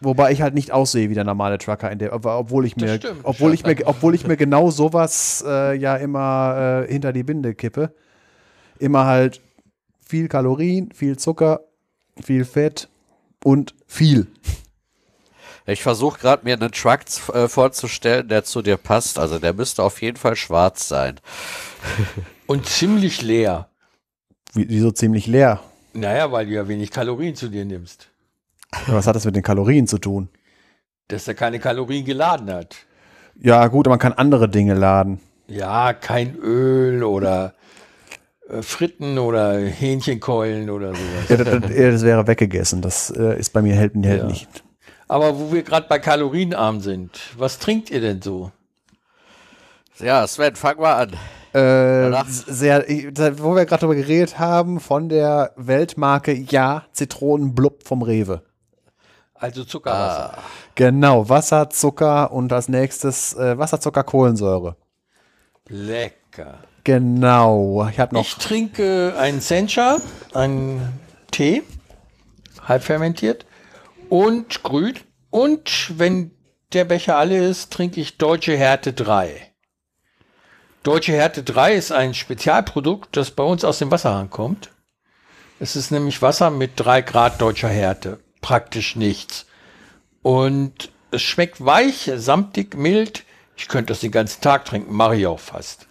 Wobei 0.00 0.32
ich 0.32 0.42
halt 0.42 0.54
nicht 0.54 0.70
aussehe 0.72 1.10
wie 1.10 1.14
der 1.14 1.24
normale 1.24 1.58
Trucker, 1.58 1.90
in 1.90 1.98
der, 1.98 2.12
ob- 2.14 2.24
obwohl 2.26 2.64
ich 2.66 2.76
mir, 2.76 2.96
stimmt. 2.96 3.20
obwohl 3.24 3.52
ich 3.54 3.64
mir, 3.64 3.76
obwohl 3.84 4.14
ich 4.14 4.26
mir 4.26 4.36
genau 4.36 4.70
sowas 4.70 5.44
äh, 5.46 5.76
ja 5.76 5.96
immer 5.96 6.84
äh, 6.86 6.92
hinter 6.92 7.12
die 7.12 7.22
Binde 7.22 7.54
kippe. 7.54 7.92
Immer 8.78 9.04
halt 9.06 9.40
viel 10.06 10.28
Kalorien, 10.28 10.90
viel 10.92 11.16
Zucker, 11.18 11.60
viel 12.22 12.44
Fett 12.44 12.88
und 13.42 13.74
viel. 13.86 14.26
Ich 15.66 15.82
versuche 15.82 16.18
gerade 16.18 16.44
mir 16.44 16.54
einen 16.54 16.72
Truck 16.72 17.00
äh, 17.32 17.48
vorzustellen, 17.48 18.28
der 18.28 18.44
zu 18.44 18.60
dir 18.60 18.76
passt. 18.76 19.18
Also 19.18 19.38
der 19.38 19.54
müsste 19.54 19.82
auf 19.82 20.02
jeden 20.02 20.16
Fall 20.18 20.36
schwarz 20.36 20.88
sein. 20.88 21.20
Und 22.46 22.66
ziemlich 22.66 23.22
leer. 23.22 23.68
Wie, 24.52 24.68
wieso 24.68 24.90
ziemlich 24.90 25.26
leer? 25.26 25.60
Naja, 25.94 26.30
weil 26.32 26.46
du 26.46 26.52
ja 26.52 26.68
wenig 26.68 26.90
Kalorien 26.90 27.34
zu 27.34 27.48
dir 27.48 27.64
nimmst. 27.64 28.08
Was 28.88 29.06
hat 29.06 29.16
das 29.16 29.24
mit 29.24 29.36
den 29.36 29.42
Kalorien 29.42 29.86
zu 29.86 29.98
tun? 29.98 30.28
Dass 31.08 31.28
er 31.28 31.34
keine 31.34 31.60
Kalorien 31.60 32.04
geladen 32.04 32.52
hat. 32.52 32.76
Ja, 33.40 33.66
gut, 33.68 33.86
man 33.86 33.98
kann 33.98 34.12
andere 34.12 34.48
Dinge 34.48 34.74
laden. 34.74 35.20
Ja, 35.46 35.92
kein 35.92 36.34
Öl 36.36 37.04
oder 37.04 37.54
äh, 38.48 38.62
Fritten 38.62 39.18
oder 39.18 39.58
Hähnchenkeulen 39.58 40.70
oder 40.70 40.88
sowas. 40.88 41.28
Ja, 41.28 41.36
das, 41.36 41.60
das, 41.60 41.70
das 41.76 42.02
wäre 42.02 42.26
weggegessen. 42.26 42.82
Das 42.82 43.10
äh, 43.10 43.38
ist 43.38 43.50
bei 43.52 43.62
mir 43.62 43.74
hält, 43.74 43.94
hält 43.94 44.22
Ja. 44.22 44.26
nicht. 44.26 44.63
Aber 45.08 45.38
wo 45.38 45.52
wir 45.52 45.62
gerade 45.62 45.86
bei 45.88 45.98
kalorienarm 45.98 46.80
sind, 46.80 47.20
was 47.36 47.58
trinkt 47.58 47.90
ihr 47.90 48.00
denn 48.00 48.22
so? 48.22 48.50
Ja, 49.98 50.26
Sven, 50.26 50.56
fang 50.56 50.78
mal 50.78 50.94
an. 50.94 51.12
Äh, 51.52 52.24
sehr, 52.26 52.84
wo 53.38 53.54
wir 53.54 53.64
gerade 53.64 53.82
darüber 53.82 53.94
geredet 53.94 54.38
haben, 54.38 54.80
von 54.80 55.08
der 55.08 55.52
Weltmarke 55.56 56.32
Ja 56.32 56.84
Zitronenblub 56.92 57.86
vom 57.86 58.02
Rewe. 58.02 58.42
Also 59.34 59.64
Zuckerwasser. 59.64 60.38
Genau, 60.74 61.28
Wasser, 61.28 61.70
Zucker 61.70 62.32
und 62.32 62.52
als 62.52 62.68
nächstes 62.68 63.34
äh, 63.34 63.56
Wasser, 63.56 63.80
Zucker, 63.80 64.02
Kohlensäure. 64.02 64.76
Lecker. 65.68 66.58
Genau. 66.82 67.86
Ich 67.88 68.00
habe 68.00 68.14
noch. 68.14 68.22
Ich 68.22 68.34
trinke 68.36 69.14
einen 69.16 69.40
Sencha, 69.40 69.98
einen 70.32 70.98
Tee, 71.30 71.62
halb 72.66 72.82
fermentiert 72.82 73.46
und 74.08 74.62
grün. 74.62 74.94
Und 75.30 75.98
wenn 75.98 76.30
der 76.72 76.84
Becher 76.84 77.16
alle 77.16 77.38
ist, 77.38 77.72
trinke 77.72 78.00
ich 78.00 78.18
Deutsche 78.18 78.56
Härte 78.56 78.92
3. 78.92 79.52
Deutsche 80.82 81.12
Härte 81.12 81.42
3 81.42 81.74
ist 81.74 81.92
ein 81.92 82.14
Spezialprodukt, 82.14 83.16
das 83.16 83.30
bei 83.30 83.42
uns 83.42 83.64
aus 83.64 83.78
dem 83.78 83.90
Wasserhahn 83.90 84.30
kommt. 84.30 84.70
Es 85.58 85.76
ist 85.76 85.90
nämlich 85.90 86.20
Wasser 86.20 86.50
mit 86.50 86.72
3 86.76 87.02
Grad 87.02 87.40
deutscher 87.40 87.68
Härte. 87.68 88.20
Praktisch 88.40 88.96
nichts. 88.96 89.46
Und 90.22 90.90
es 91.10 91.22
schmeckt 91.22 91.64
weich, 91.64 92.10
samtig, 92.16 92.76
mild. 92.76 93.24
Ich 93.56 93.68
könnte 93.68 93.92
das 93.92 94.00
den 94.00 94.10
ganzen 94.10 94.40
Tag 94.40 94.64
trinken, 94.64 94.94
mache 94.94 95.16
ich 95.16 95.26
auch 95.26 95.40
fast. 95.40 95.86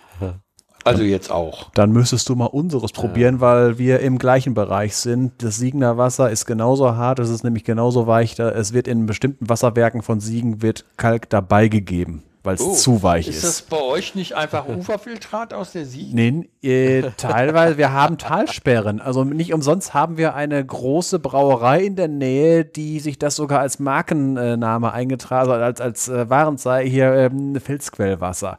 Also 0.83 1.03
jetzt 1.03 1.31
auch. 1.31 1.69
Dann 1.73 1.91
müsstest 1.91 2.27
du 2.29 2.35
mal 2.35 2.45
unseres 2.47 2.91
probieren, 2.91 3.39
weil 3.39 3.77
wir 3.77 4.01
im 4.01 4.17
gleichen 4.17 4.53
Bereich 4.53 4.95
sind. 4.95 5.31
Das 5.41 5.55
Siegener 5.57 5.97
Wasser 5.97 6.29
ist 6.29 6.45
genauso 6.45 6.95
hart, 6.95 7.19
es 7.19 7.29
ist 7.29 7.43
nämlich 7.43 7.63
genauso 7.63 8.05
weich. 8.07 8.35
Da, 8.35 8.49
es 8.49 8.73
wird 8.73 8.87
in 8.87 9.05
bestimmten 9.05 9.47
Wasserwerken 9.47 10.01
von 10.01 10.19
Siegen 10.19 10.61
wird 10.61 10.85
Kalk 10.97 11.29
dabei 11.29 11.69
gegeben, 11.69 12.23
weil 12.43 12.55
es 12.55 12.61
Oh, 12.61 12.73
zu 12.73 13.01
weich 13.01 13.29
Ist 13.29 13.37
ist. 13.37 13.43
das 13.45 13.61
bei 13.61 13.81
euch 13.81 14.13
nicht 14.15 14.35
einfach 14.35 14.67
Uferfiltrat 14.67 15.53
aus 15.53 15.71
der 15.71 15.85
Sieg? 15.85 16.13
Nee, 16.13 16.49
äh, 16.61 17.11
teilweise, 17.15 17.77
wir 17.77 17.93
haben 17.93 18.17
Talsperren. 18.17 18.99
Also 18.99 19.23
nicht 19.23 19.53
umsonst 19.53 19.93
haben 19.93 20.17
wir 20.17 20.35
eine 20.35 20.65
große 20.65 21.19
Brauerei 21.19 21.81
in 21.83 21.95
der 21.95 22.09
Nähe, 22.09 22.65
die 22.65 22.99
sich 22.99 23.17
das 23.17 23.37
sogar 23.37 23.61
als 23.61 23.79
Markenname 23.79 24.91
eingetragen, 24.91 25.49
also 25.49 25.63
als, 25.63 25.79
als 25.79 26.09
äh, 26.09 26.29
Warenzeichen 26.29 26.91
hier 26.91 27.13
ähm, 27.13 27.55
Felsquellwasser. 27.55 28.57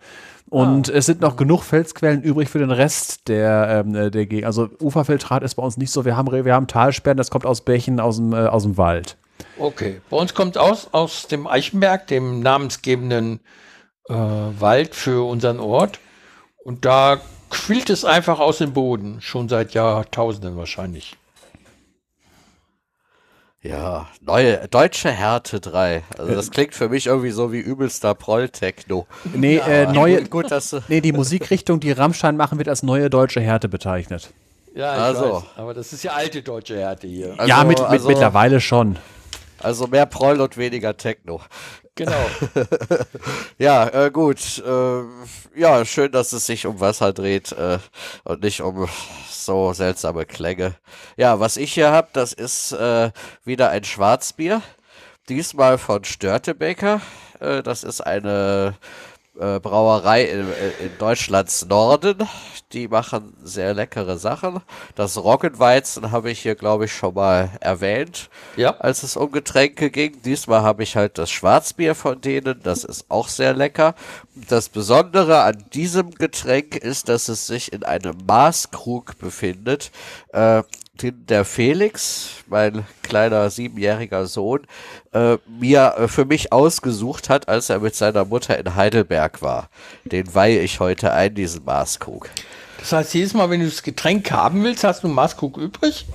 Und 0.54 0.88
es 0.88 1.06
sind 1.06 1.20
noch 1.20 1.34
genug 1.34 1.64
Felsquellen 1.64 2.22
übrig 2.22 2.48
für 2.48 2.60
den 2.60 2.70
Rest 2.70 3.26
der, 3.26 3.82
ähm, 3.84 3.96
äh, 3.96 4.12
der 4.12 4.24
Gegend. 4.26 4.46
Also 4.46 4.68
Uferfiltrat 4.80 5.42
ist 5.42 5.56
bei 5.56 5.64
uns 5.64 5.76
nicht 5.78 5.90
so. 5.90 6.04
Wir 6.04 6.16
haben, 6.16 6.30
wir 6.30 6.54
haben 6.54 6.68
Talsperren, 6.68 7.16
das 7.16 7.28
kommt 7.28 7.44
aus 7.44 7.62
Bächen, 7.62 7.98
aus 7.98 8.18
dem, 8.18 8.32
äh, 8.32 8.46
aus 8.46 8.62
dem 8.62 8.76
Wald. 8.76 9.16
Okay. 9.58 10.00
Bei 10.10 10.16
uns 10.16 10.32
kommt 10.32 10.56
aus, 10.56 10.86
aus 10.92 11.26
dem 11.26 11.48
Eichenberg, 11.48 12.06
dem 12.06 12.38
namensgebenden 12.38 13.40
äh, 14.08 14.14
Wald 14.14 14.94
für 14.94 15.28
unseren 15.28 15.58
Ort. 15.58 15.98
Und 16.62 16.84
da 16.84 17.20
quillt 17.50 17.90
es 17.90 18.04
einfach 18.04 18.38
aus 18.38 18.58
dem 18.58 18.74
Boden. 18.74 19.20
Schon 19.20 19.48
seit 19.48 19.74
Jahrtausenden 19.74 20.56
wahrscheinlich. 20.56 21.16
Ja, 23.64 24.08
neue 24.20 24.68
deutsche 24.68 25.10
Härte 25.10 25.58
3. 25.58 26.02
Also 26.18 26.34
das 26.34 26.50
klingt 26.50 26.74
für 26.74 26.90
mich 26.90 27.06
irgendwie 27.06 27.30
so 27.30 27.50
wie 27.50 27.60
übelster 27.60 28.14
Proll-Techno. 28.14 29.06
Nee, 29.32 29.56
äh, 29.56 29.86
neue, 29.86 30.20
Gut, 30.20 30.30
gut, 30.30 30.50
dass 30.50 30.76
nee, 30.88 31.00
die 31.00 31.12
Musikrichtung, 31.12 31.80
die 31.80 31.90
Rammstein 31.92 32.36
machen, 32.36 32.58
wird 32.58 32.68
als 32.68 32.82
neue 32.82 33.08
deutsche 33.08 33.40
Härte 33.40 33.70
bezeichnet. 33.70 34.34
Ja, 34.74 34.94
ich 34.94 35.00
Also. 35.02 35.36
weiß. 35.36 35.42
Aber 35.56 35.72
das 35.72 35.94
ist 35.94 36.04
ja 36.04 36.12
alte 36.12 36.42
deutsche 36.42 36.76
Härte 36.78 37.06
hier. 37.06 37.34
Also, 37.38 37.48
ja, 37.48 37.64
mit, 37.64 37.78
mit 37.78 37.88
also, 37.88 38.08
mittlerweile 38.08 38.60
schon. 38.60 38.98
Also 39.60 39.86
mehr 39.86 40.04
Proll 40.04 40.42
und 40.42 40.58
weniger 40.58 40.94
Techno. 40.94 41.40
Genau. 41.94 42.26
Ja, 43.58 43.88
äh, 43.88 44.10
gut. 44.10 44.62
Äh, 44.66 45.02
ja, 45.54 45.84
schön, 45.84 46.10
dass 46.10 46.32
es 46.32 46.46
sich 46.46 46.66
um 46.66 46.80
Wasser 46.80 47.12
dreht 47.12 47.52
äh, 47.52 47.78
und 48.24 48.42
nicht 48.42 48.62
um 48.62 48.88
so 49.30 49.72
seltsame 49.72 50.26
Klänge. 50.26 50.74
Ja, 51.16 51.38
was 51.38 51.56
ich 51.56 51.72
hier 51.72 51.92
habe, 51.92 52.08
das 52.12 52.32
ist 52.32 52.72
äh, 52.72 53.10
wieder 53.44 53.70
ein 53.70 53.84
Schwarzbier. 53.84 54.60
Diesmal 55.28 55.78
von 55.78 56.04
Störtebeker. 56.04 57.00
Äh, 57.40 57.62
das 57.62 57.84
ist 57.84 58.00
eine 58.00 58.74
äh, 59.38 59.58
Brauerei 59.60 60.24
in, 60.24 60.46
in 60.80 60.98
Deutschlands 60.98 61.66
Norden. 61.66 62.16
Die 62.72 62.88
machen 62.88 63.34
sehr 63.42 63.74
leckere 63.74 64.18
Sachen. 64.18 64.60
Das 64.94 65.16
Roggenweizen 65.16 66.10
habe 66.10 66.30
ich 66.30 66.40
hier, 66.40 66.54
glaube 66.54 66.86
ich, 66.86 66.92
schon 66.92 67.14
mal 67.14 67.50
erwähnt 67.60 68.30
Ja. 68.56 68.76
als 68.78 69.02
es 69.02 69.16
um 69.16 69.30
Getränke 69.32 69.90
ging. 69.90 70.20
Diesmal 70.22 70.62
habe 70.62 70.82
ich 70.82 70.96
halt 70.96 71.18
das 71.18 71.30
Schwarzbier 71.30 71.94
von 71.94 72.20
denen. 72.20 72.60
Das 72.62 72.84
ist 72.84 73.06
auch 73.10 73.28
sehr 73.28 73.54
lecker. 73.54 73.94
Das 74.48 74.68
Besondere 74.68 75.42
an 75.42 75.64
diesem 75.72 76.10
Getränk 76.12 76.76
ist, 76.76 77.08
dass 77.08 77.28
es 77.28 77.46
sich 77.46 77.72
in 77.72 77.84
einem 77.84 78.16
Maßkrug 78.26 79.18
befindet, 79.18 79.90
äh, 80.32 80.62
den 81.02 81.26
der 81.26 81.44
Felix, 81.44 82.44
mein 82.46 82.86
kleiner 83.02 83.50
siebenjähriger 83.50 84.26
Sohn, 84.26 84.66
äh, 85.12 85.38
mir 85.46 85.94
äh, 85.98 86.08
für 86.08 86.24
mich 86.24 86.52
ausgesucht 86.52 87.28
hat, 87.28 87.48
als 87.48 87.68
er 87.68 87.80
mit 87.80 87.94
seiner 87.94 88.24
Mutter 88.24 88.58
in 88.58 88.74
Heidelberg 88.74 89.42
war. 89.42 89.68
Den 90.04 90.34
weihe 90.34 90.60
ich 90.60 90.80
heute 90.80 91.12
ein, 91.12 91.34
diesen 91.34 91.64
Maßkrug. 91.64 92.30
Das 92.78 92.92
heißt, 92.92 93.14
jedes 93.14 93.34
Mal, 93.34 93.50
wenn 93.50 93.60
du 93.60 93.66
das 93.66 93.82
Getränk 93.82 94.30
haben 94.30 94.62
willst, 94.62 94.84
hast 94.84 95.02
du 95.02 95.08
einen 95.08 95.16
Maßkrug 95.16 95.56
übrig? 95.56 96.06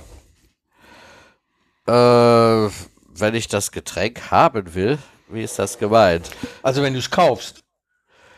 Äh, 1.86 1.92
wenn 1.92 3.34
ich 3.34 3.48
das 3.48 3.72
Getränk 3.72 4.30
haben 4.30 4.74
will, 4.74 4.98
wie 5.28 5.42
ist 5.42 5.58
das 5.58 5.78
gemeint? 5.78 6.30
Also 6.62 6.82
wenn 6.82 6.94
du 6.94 6.98
es 6.98 7.10
kaufst, 7.10 7.60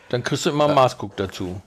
dann 0.09 0.23
kriegst 0.23 0.45
du 0.45 0.49
immer 0.49 0.65
einen 0.65 0.75
Maßkrug 0.75 1.15
dazu. 1.15 1.61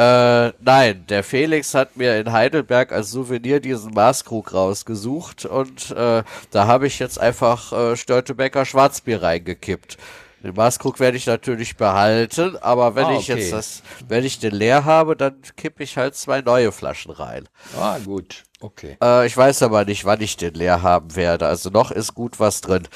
Äh, 0.00 0.52
nein, 0.60 1.04
der 1.10 1.22
Felix 1.22 1.74
hat 1.74 1.98
mir 1.98 2.18
in 2.18 2.32
Heidelberg 2.32 2.90
als 2.90 3.10
Souvenir 3.10 3.60
diesen 3.60 3.92
Maßkrug 3.92 4.54
rausgesucht 4.54 5.44
und 5.44 5.90
äh, 5.90 6.22
da 6.50 6.66
habe 6.66 6.86
ich 6.86 6.98
jetzt 6.98 7.20
einfach 7.20 7.70
äh, 7.74 7.96
Störtebecker 7.96 8.64
Schwarzbier 8.64 9.22
reingekippt. 9.22 9.98
Den 10.42 10.54
Maßkrug 10.54 11.00
werde 11.00 11.18
ich 11.18 11.26
natürlich 11.26 11.76
behalten, 11.76 12.56
aber 12.62 12.94
wenn 12.94 13.04
Ah, 13.04 13.12
ich 13.18 13.30
okay. 13.30 13.40
jetzt 13.40 13.52
das, 13.52 13.82
wenn 14.08 14.24
ich 14.24 14.38
den 14.38 14.52
leer 14.54 14.86
habe, 14.86 15.16
dann 15.16 15.42
kippe 15.58 15.82
ich 15.82 15.98
halt 15.98 16.14
zwei 16.16 16.40
neue 16.40 16.72
Flaschen 16.72 17.10
rein. 17.10 17.46
Ah, 17.78 17.98
gut. 17.98 18.44
Okay. 18.60 18.96
Äh, 19.02 19.26
ich 19.26 19.36
weiß 19.36 19.62
aber 19.64 19.84
nicht, 19.84 20.06
wann 20.06 20.22
ich 20.22 20.38
den 20.38 20.54
leer 20.54 20.80
haben 20.80 21.14
werde. 21.14 21.46
Also 21.46 21.68
noch 21.68 21.90
ist 21.90 22.14
gut 22.14 22.40
was 22.40 22.62
drin. 22.62 22.88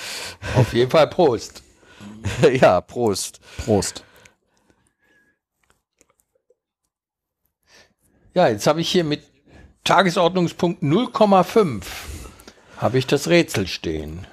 Auf 0.57 0.73
jeden 0.73 0.91
Fall 0.91 1.09
Prost. 1.09 1.63
ja, 2.61 2.81
Prost. 2.81 3.41
Prost. 3.63 4.05
Ja, 8.35 8.49
jetzt 8.49 8.67
habe 8.67 8.81
ich 8.81 8.89
hier 8.91 9.05
mit 9.05 9.23
Tagesordnungspunkt 9.85 10.83
0,5 10.83 11.83
habe 12.79 12.99
ich 12.99 13.07
das 13.07 13.29
Rätsel 13.29 13.67
stehen. 13.67 14.27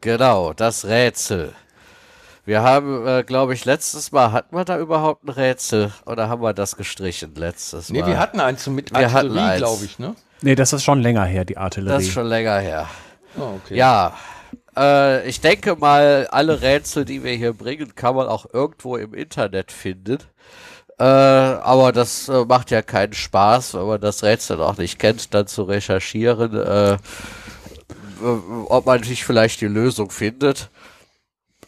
Genau, 0.00 0.52
das 0.52 0.84
Rätsel. 0.84 1.52
Wir 2.44 2.62
haben, 2.62 3.06
äh, 3.06 3.22
glaube 3.24 3.54
ich, 3.54 3.64
letztes 3.64 4.10
Mal, 4.12 4.32
hatten 4.32 4.54
wir 4.56 4.64
da 4.64 4.78
überhaupt 4.78 5.24
ein 5.24 5.28
Rätsel? 5.30 5.92
Oder 6.06 6.28
haben 6.28 6.42
wir 6.42 6.52
das 6.52 6.76
gestrichen 6.76 7.34
letztes 7.36 7.88
Nee, 7.90 8.00
Mal? 8.00 8.08
wir 8.08 8.18
hatten 8.18 8.40
eins 8.40 8.66
mit 8.66 8.92
Wir 8.92 9.12
hatten 9.12 9.28
Artillerie, 9.36 9.58
glaube 9.58 9.84
ich, 9.84 9.98
ne? 9.98 10.14
Nee, 10.40 10.54
das 10.56 10.72
ist 10.72 10.82
schon 10.82 11.00
länger 11.00 11.24
her, 11.24 11.44
die 11.44 11.56
Artillerie. 11.56 11.94
das 11.96 12.04
ist 12.04 12.12
schon 12.12 12.26
länger 12.26 12.58
her. 12.58 12.88
Oh, 13.36 13.58
okay. 13.64 13.76
Ja, 13.76 14.14
Äh, 14.76 15.28
ich 15.28 15.40
denke 15.40 15.76
mal, 15.76 16.26
alle 16.30 16.62
Rätsel, 16.62 17.04
die 17.04 17.22
wir 17.22 17.32
hier 17.34 17.52
bringen, 17.52 17.94
kann 17.94 18.16
man 18.16 18.26
auch 18.26 18.46
irgendwo 18.52 18.96
im 18.96 19.12
Internet 19.14 19.70
finden. 19.70 20.18
Äh, 21.02 21.04
aber 21.04 21.90
das 21.90 22.28
äh, 22.28 22.44
macht 22.44 22.70
ja 22.70 22.80
keinen 22.80 23.12
Spaß, 23.12 23.74
wenn 23.74 23.88
man 23.88 24.00
das 24.00 24.22
Rätsel 24.22 24.62
auch 24.62 24.76
nicht 24.76 25.00
kennt, 25.00 25.34
dann 25.34 25.48
zu 25.48 25.64
recherchieren, 25.64 26.54
äh, 26.54 26.96
ob 28.68 28.86
man 28.86 29.02
sich 29.02 29.24
vielleicht 29.24 29.60
die 29.62 29.66
Lösung 29.66 30.12
findet. 30.12 30.70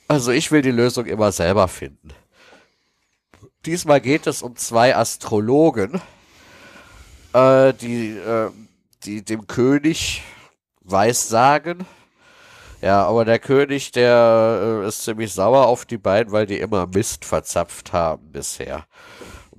Also 0.06 0.30
ich 0.30 0.52
will 0.52 0.62
die 0.62 0.70
Lösung 0.70 1.06
immer 1.06 1.32
selber 1.32 1.66
finden. 1.66 2.10
Diesmal 3.66 4.00
geht 4.00 4.28
es 4.28 4.40
um 4.40 4.54
zwei 4.54 4.94
Astrologen, 4.94 6.00
äh, 7.32 7.72
die, 7.72 8.10
äh, 8.10 8.50
die 9.02 9.24
dem 9.24 9.48
König 9.48 10.22
Weissagen. 10.82 11.84
Ja, 12.80 13.04
aber 13.06 13.24
der 13.24 13.40
König, 13.40 13.90
der 13.90 14.82
äh, 14.84 14.86
ist 14.86 15.02
ziemlich 15.02 15.32
sauer 15.32 15.66
auf 15.66 15.86
die 15.86 15.98
beiden, 15.98 16.32
weil 16.32 16.46
die 16.46 16.58
immer 16.58 16.86
Mist 16.86 17.24
verzapft 17.24 17.92
haben 17.92 18.30
bisher. 18.30 18.84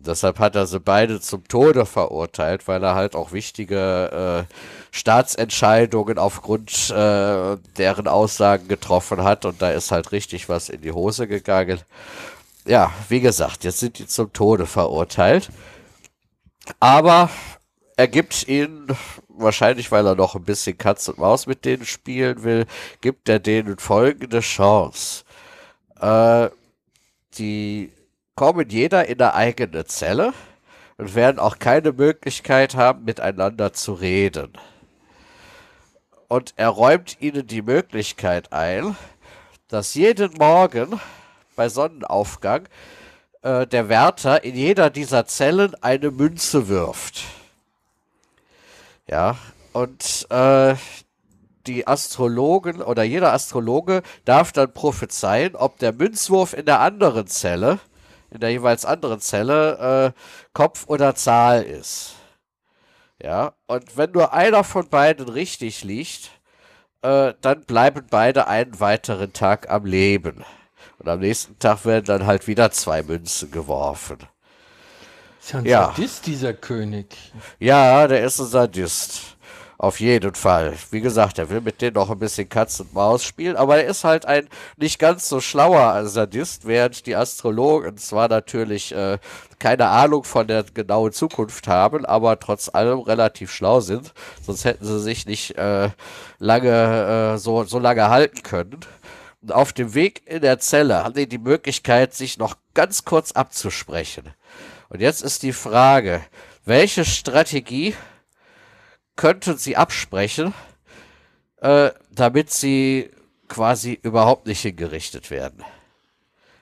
Deshalb 0.06 0.40
hat 0.40 0.56
er 0.56 0.68
sie 0.68 0.80
beide 0.80 1.20
zum 1.20 1.48
Tode 1.48 1.86
verurteilt, 1.86 2.68
weil 2.68 2.84
er 2.84 2.96
halt 2.96 3.16
auch 3.16 3.32
wichtige 3.32 4.46
äh, 4.50 4.54
Staatsentscheidungen 4.92 6.18
aufgrund 6.18 6.90
äh, 6.92 7.58
deren 7.78 8.08
Aussagen 8.08 8.68
getroffen 8.68 9.24
hat. 9.24 9.46
Und 9.46 9.62
da 9.62 9.72
ist 9.72 9.92
halt 9.92 10.12
richtig 10.12 10.48
was 10.50 10.70
in 10.70 10.82
die 10.82 10.92
Hose 10.92 11.28
gegangen. 11.28 11.80
Ja, 12.66 12.92
wie 13.10 13.22
gesagt, 13.22 13.64
jetzt 13.64 13.80
sind 13.80 14.00
die 14.00 14.08
zum 14.08 14.34
Tode 14.34 14.66
verurteilt. 14.66 15.50
Aber 16.80 17.30
er 17.98 18.08
gibt 18.08 18.48
ihnen, 18.48 18.88
wahrscheinlich 19.30 19.92
weil 19.92 20.06
er 20.06 20.16
noch 20.16 20.36
ein 20.36 20.44
bisschen 20.44 20.78
Katz 20.78 21.08
und 21.08 21.18
Maus 21.18 21.48
mit 21.48 21.66
denen 21.66 21.86
spielen 21.86 22.44
will, 22.44 22.66
gibt 23.02 23.30
er 23.30 23.40
denen 23.40 23.78
folgende 23.78 24.42
Chance. 24.42 25.24
Äh, 26.00 26.50
die 27.38 27.92
kommen 28.36 28.70
jeder 28.70 29.08
in 29.08 29.22
eine 29.22 29.34
eigene 29.34 29.86
Zelle 29.86 30.34
und 30.98 31.16
werden 31.16 31.40
auch 31.40 31.60
keine 31.60 31.94
Möglichkeit 31.94 32.76
haben, 32.76 33.06
miteinander 33.06 33.74
zu 33.74 33.94
reden. 33.94 34.54
Und 36.28 36.54
er 36.58 36.70
räumt 36.70 37.18
ihnen 37.22 37.48
die 37.48 37.62
Möglichkeit 37.62 38.52
ein, 38.52 38.96
dass 39.68 39.94
jeden 39.94 40.34
Morgen 40.34 41.00
bei 41.56 41.70
Sonnenaufgang 41.70 42.68
äh, 43.42 43.66
der 43.68 43.90
Wärter 43.90 44.44
in 44.44 44.56
jeder 44.56 44.90
dieser 44.90 45.26
Zellen 45.26 45.76
eine 45.82 46.12
Münze 46.12 46.68
wirft. 46.68 47.24
Ja, 49.08 49.38
und 49.72 50.28
äh, 50.30 50.76
die 51.68 51.88
Astrologen 51.88 52.82
oder 52.82 53.04
jeder 53.04 53.34
Astrologe 53.34 54.02
darf 54.26 54.52
dann 54.52 54.74
prophezeien, 54.74 55.56
ob 55.56 55.78
der 55.80 55.94
Münzwurf 55.94 56.54
in 56.54 56.66
der 56.66 56.80
anderen 56.80 57.28
Zelle, 57.28 57.80
in 58.36 58.42
der 58.42 58.52
jeweils 58.52 58.86
anderen 58.86 59.20
Zelle, 59.20 60.14
äh, 60.16 60.20
Kopf 60.54 60.86
oder 60.88 61.16
Zahl 61.16 61.64
ist. 61.64 62.16
Ja, 63.22 63.54
und 63.68 63.98
wenn 63.98 64.12
nur 64.12 64.34
einer 64.34 64.64
von 64.64 64.90
beiden 64.90 65.30
richtig 65.30 65.84
liegt, 65.84 66.32
äh, 67.02 67.34
dann 67.42 67.66
bleiben 67.66 68.08
beide 68.10 68.48
einen 68.48 68.80
weiteren 68.80 69.34
Tag 69.34 69.70
am 69.70 69.86
Leben. 69.86 70.44
Und 71.00 71.10
am 71.10 71.20
nächsten 71.20 71.58
Tag 71.60 71.86
werden 71.86 72.06
dann 72.06 72.26
halt 72.26 72.48
wieder 72.48 72.72
zwei 72.72 73.04
Münzen 73.04 73.52
geworfen. 73.52 74.18
Ist 75.42 75.54
ja 75.54 75.60
ein 75.60 75.66
Ja. 75.66 75.86
Sadist, 75.88 76.26
dieser 76.26 76.54
König. 76.54 77.16
Ja, 77.60 78.08
der 78.08 78.24
ist 78.24 78.40
ein 78.40 78.48
Sadist. 78.48 79.35
Auf 79.78 80.00
jeden 80.00 80.36
Fall. 80.36 80.74
Wie 80.92 81.02
gesagt, 81.02 81.38
er 81.38 81.50
will 81.50 81.60
mit 81.60 81.82
denen 81.82 81.96
noch 81.96 82.10
ein 82.10 82.20
bisschen 82.20 82.48
Katz 82.48 82.80
und 82.80 82.94
Maus 82.94 83.24
spielen, 83.26 83.58
aber 83.58 83.78
er 83.78 83.90
ist 83.90 84.06
halt 84.06 84.26
ein 84.26 84.48
nicht 84.78 85.00
ganz 85.00 85.28
so 85.28 85.42
schlauer 85.42 86.06
Sadist, 86.06 86.66
während 86.66 87.06
die 87.06 87.16
Astrologen 87.16 87.98
zwar 87.98 88.30
natürlich 88.30 88.96
äh, 88.96 89.18
keine 89.60 89.88
Ahnung 89.88 90.24
von 90.24 90.48
der 90.48 90.64
genauen 90.64 91.12
Zukunft 91.12 91.68
haben, 91.68 92.06
aber 92.06 92.40
trotz 92.40 92.70
allem 92.74 93.00
relativ 93.00 93.52
schlau 93.52 93.82
sind, 93.82 94.14
sonst 94.42 94.64
hätten 94.64 94.86
sie 94.86 95.00
sich 95.02 95.26
nicht 95.26 95.58
äh, 95.58 95.90
lange 96.40 97.34
äh, 97.34 97.38
so, 97.38 97.66
so 97.66 97.78
lange 97.80 98.10
halten 98.10 98.44
können. 98.44 98.80
Auf 99.50 99.74
dem 99.74 99.94
Weg 99.94 100.22
in 100.26 100.42
der 100.42 100.60
Zelle 100.60 101.04
haben 101.04 101.14
die 101.14 101.28
die 101.28 101.38
Möglichkeit, 101.38 102.14
sich 102.14 102.38
noch 102.38 102.56
ganz 102.74 103.04
kurz 103.04 103.34
abzusprechen. 103.34 104.34
Und 104.90 105.02
jetzt 105.02 105.22
ist 105.22 105.44
die 105.44 105.54
Frage, 105.54 106.22
welche 106.64 107.06
Strategie 107.06 107.94
könnten 109.16 109.58
sie 109.58 109.76
absprechen, 109.78 110.54
äh, 111.62 111.92
damit 112.12 112.52
sie 112.52 113.10
quasi 113.48 114.00
überhaupt 114.02 114.48
nicht 114.48 114.62
hingerichtet 114.62 115.32
werden? 115.32 115.64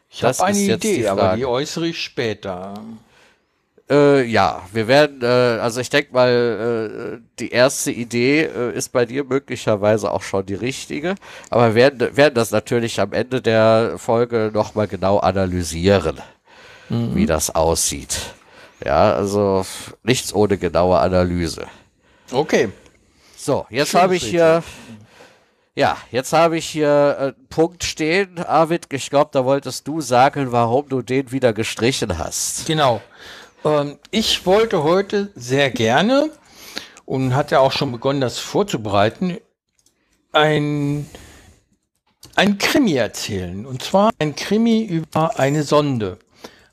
Ich 0.09 0.19
Das 0.19 0.39
habe 0.39 0.49
eine 0.49 0.59
Idee, 0.59 0.97
die 0.97 1.07
aber 1.07 1.35
die 1.35 1.45
äußere 1.45 1.87
ich 1.87 1.99
später. 1.99 2.75
Äh, 3.89 4.23
ja, 4.23 4.61
wir 4.71 4.87
werden, 4.87 5.21
äh, 5.21 5.25
also 5.25 5.81
ich 5.81 5.89
denke 5.89 6.13
mal, 6.13 6.29
äh, 6.29 7.19
die 7.39 7.51
erste 7.51 7.91
Idee 7.91 8.43
äh, 8.43 8.73
ist 8.73 8.93
bei 8.93 9.05
dir 9.05 9.25
möglicherweise 9.25 10.09
auch 10.11 10.21
schon 10.21 10.45
die 10.45 10.53
richtige, 10.53 11.15
aber 11.49 11.69
wir 11.69 11.75
werden, 11.75 12.15
werden 12.15 12.35
das 12.35 12.51
natürlich 12.51 13.01
am 13.01 13.11
Ende 13.11 13.41
der 13.41 13.95
Folge 13.97 14.51
nochmal 14.53 14.87
genau 14.87 15.17
analysieren, 15.17 16.21
wie 16.89 17.25
das 17.25 17.53
aussieht. 17.53 18.33
Ja, 18.85 19.13
also 19.13 19.65
nichts 20.03 20.33
ohne 20.33 20.57
genaue 20.57 20.99
Analyse. 20.99 21.67
Okay. 22.33 22.69
So, 23.37 23.67
jetzt 23.69 23.93
habe 23.93 24.15
ich 24.15 24.23
hier, 24.23 24.63
ja, 25.75 25.97
jetzt 26.11 26.33
habe 26.33 26.57
ich 26.57 26.65
hier 26.65 27.15
äh, 27.19 27.23
einen 27.23 27.47
Punkt 27.47 27.83
stehen. 27.83 28.39
Arvid, 28.39 28.87
ich 28.91 29.09
glaube, 29.11 29.29
da 29.33 29.45
wolltest 29.45 29.87
du 29.87 30.01
sagen, 30.01 30.51
warum 30.51 30.89
du 30.89 31.01
den 31.03 31.31
wieder 31.31 31.53
gestrichen 31.53 32.17
hast. 32.17 32.65
Genau. 32.65 33.01
Ähm, 33.63 33.99
ich 34.09 34.45
wollte 34.47 34.83
heute 34.83 35.31
sehr 35.35 35.69
gerne 35.69 36.31
und 37.05 37.35
hatte 37.35 37.59
auch 37.59 37.71
schon 37.71 37.91
begonnen, 37.91 38.21
das 38.21 38.39
vorzubereiten, 38.39 39.37
ein, 40.31 41.07
ein 42.35 42.57
Krimi 42.57 42.93
erzählen. 42.93 43.67
Und 43.67 43.83
zwar 43.83 44.09
ein 44.17 44.35
Krimi 44.35 44.83
über 44.83 45.39
eine 45.39 45.63
Sonde. 45.63 46.17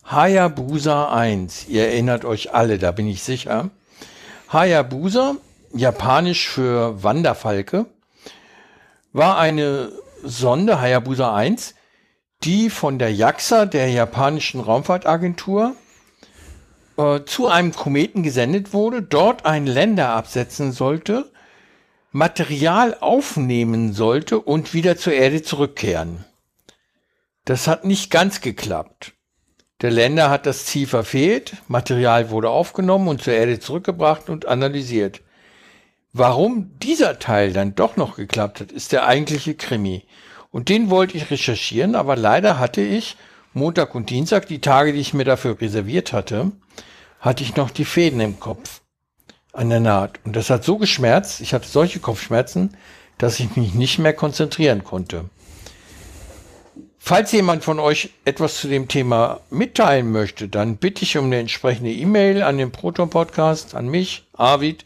Hayabusa 0.04 1.12
1. 1.12 1.68
Ihr 1.68 1.88
erinnert 1.88 2.24
euch 2.24 2.54
alle, 2.54 2.78
da 2.78 2.92
bin 2.92 3.06
ich 3.06 3.22
sicher. 3.22 3.70
Hayabusa, 4.48 5.36
japanisch 5.72 6.48
für 6.48 7.02
Wanderfalke, 7.02 7.86
war 9.12 9.38
eine 9.38 9.92
Sonde, 10.22 10.80
Hayabusa 10.80 11.34
1, 11.34 11.74
die 12.42 12.70
von 12.70 12.98
der 12.98 13.12
JAXA, 13.12 13.66
der 13.66 13.90
japanischen 13.90 14.60
Raumfahrtagentur, 14.60 15.74
äh, 16.96 17.20
zu 17.24 17.48
einem 17.48 17.72
Kometen 17.72 18.22
gesendet 18.22 18.72
wurde, 18.72 19.02
dort 19.02 19.46
einen 19.46 19.66
Länder 19.66 20.10
absetzen 20.10 20.72
sollte, 20.72 21.30
Material 22.12 22.96
aufnehmen 23.00 23.92
sollte 23.92 24.40
und 24.40 24.74
wieder 24.74 24.96
zur 24.96 25.12
Erde 25.12 25.42
zurückkehren. 25.42 26.24
Das 27.44 27.68
hat 27.68 27.84
nicht 27.84 28.10
ganz 28.10 28.40
geklappt. 28.40 29.12
Der 29.80 29.90
Länder 29.90 30.28
hat 30.28 30.44
das 30.44 30.66
Ziel 30.66 30.86
verfehlt, 30.86 31.54
Material 31.68 32.30
wurde 32.30 32.50
aufgenommen 32.50 33.08
und 33.08 33.22
zur 33.22 33.32
Erde 33.32 33.60
zurückgebracht 33.60 34.28
und 34.28 34.46
analysiert. 34.46 35.22
Warum 36.12 36.72
dieser 36.80 37.18
Teil 37.18 37.52
dann 37.52 37.76
doch 37.76 37.96
noch 37.96 38.16
geklappt 38.16 38.60
hat, 38.60 38.72
ist 38.72 38.92
der 38.92 39.06
eigentliche 39.06 39.54
Krimi. 39.54 40.04
Und 40.50 40.68
den 40.68 40.90
wollte 40.90 41.16
ich 41.16 41.30
recherchieren, 41.30 41.94
aber 41.94 42.16
leider 42.16 42.58
hatte 42.58 42.80
ich 42.80 43.16
Montag 43.52 43.94
und 43.94 44.10
Dienstag, 44.10 44.46
die 44.46 44.60
Tage, 44.60 44.92
die 44.92 45.00
ich 45.00 45.14
mir 45.14 45.24
dafür 45.24 45.60
reserviert 45.60 46.12
hatte, 46.12 46.50
hatte 47.20 47.44
ich 47.44 47.54
noch 47.56 47.70
die 47.70 47.84
Fäden 47.84 48.20
im 48.20 48.40
Kopf 48.40 48.80
an 49.52 49.70
der 49.70 49.80
Naht. 49.80 50.18
Und 50.24 50.34
das 50.34 50.50
hat 50.50 50.64
so 50.64 50.78
geschmerzt, 50.78 51.40
ich 51.40 51.54
hatte 51.54 51.68
solche 51.68 52.00
Kopfschmerzen, 52.00 52.76
dass 53.18 53.38
ich 53.38 53.54
mich 53.56 53.74
nicht 53.74 53.98
mehr 53.98 54.14
konzentrieren 54.14 54.82
konnte. 54.82 55.26
Falls 56.98 57.32
jemand 57.32 57.64
von 57.64 57.78
euch 57.78 58.10
etwas 58.24 58.58
zu 58.58 58.68
dem 58.68 58.86
Thema 58.86 59.40
mitteilen 59.50 60.12
möchte, 60.12 60.48
dann 60.48 60.76
bitte 60.76 61.02
ich 61.02 61.16
um 61.16 61.26
eine 61.26 61.38
entsprechende 61.38 61.90
E-Mail 61.90 62.42
an 62.42 62.58
den 62.58 62.72
Proton 62.72 63.10
Podcast, 63.10 63.74
an 63.74 63.88
mich, 63.88 64.28
Arvid. 64.32 64.84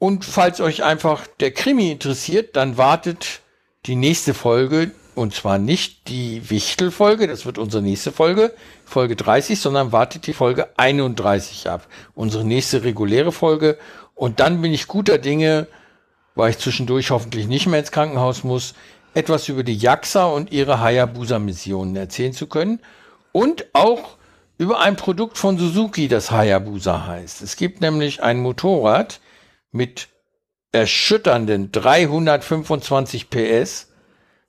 Und 0.00 0.24
falls 0.24 0.62
euch 0.62 0.82
einfach 0.82 1.26
der 1.40 1.50
Krimi 1.50 1.92
interessiert, 1.92 2.56
dann 2.56 2.78
wartet 2.78 3.42
die 3.84 3.96
nächste 3.96 4.32
Folge, 4.32 4.92
und 5.14 5.34
zwar 5.34 5.58
nicht 5.58 6.08
die 6.08 6.48
Wichtel-Folge, 6.48 7.26
das 7.26 7.44
wird 7.44 7.58
unsere 7.58 7.82
nächste 7.82 8.10
Folge, 8.10 8.54
Folge 8.86 9.14
30, 9.14 9.60
sondern 9.60 9.92
wartet 9.92 10.26
die 10.26 10.32
Folge 10.32 10.70
31 10.78 11.68
ab, 11.68 11.86
unsere 12.14 12.46
nächste 12.46 12.82
reguläre 12.82 13.30
Folge. 13.30 13.76
Und 14.14 14.40
dann 14.40 14.62
bin 14.62 14.72
ich 14.72 14.88
guter 14.88 15.18
Dinge, 15.18 15.66
weil 16.34 16.48
ich 16.48 16.58
zwischendurch 16.58 17.10
hoffentlich 17.10 17.46
nicht 17.46 17.66
mehr 17.66 17.80
ins 17.80 17.92
Krankenhaus 17.92 18.42
muss, 18.42 18.72
etwas 19.12 19.50
über 19.50 19.64
die 19.64 19.76
JAXA 19.76 20.24
und 20.24 20.50
ihre 20.50 20.80
Hayabusa-Missionen 20.80 21.94
erzählen 21.96 22.32
zu 22.32 22.46
können 22.46 22.80
und 23.32 23.66
auch 23.74 24.16
über 24.56 24.80
ein 24.80 24.96
Produkt 24.96 25.36
von 25.36 25.58
Suzuki, 25.58 26.08
das 26.08 26.30
Hayabusa 26.30 27.06
heißt. 27.06 27.42
Es 27.42 27.56
gibt 27.56 27.82
nämlich 27.82 28.22
ein 28.22 28.40
Motorrad 28.40 29.20
mit 29.72 30.08
erschütternden 30.72 31.72
325 31.72 33.30
PS, 33.30 33.88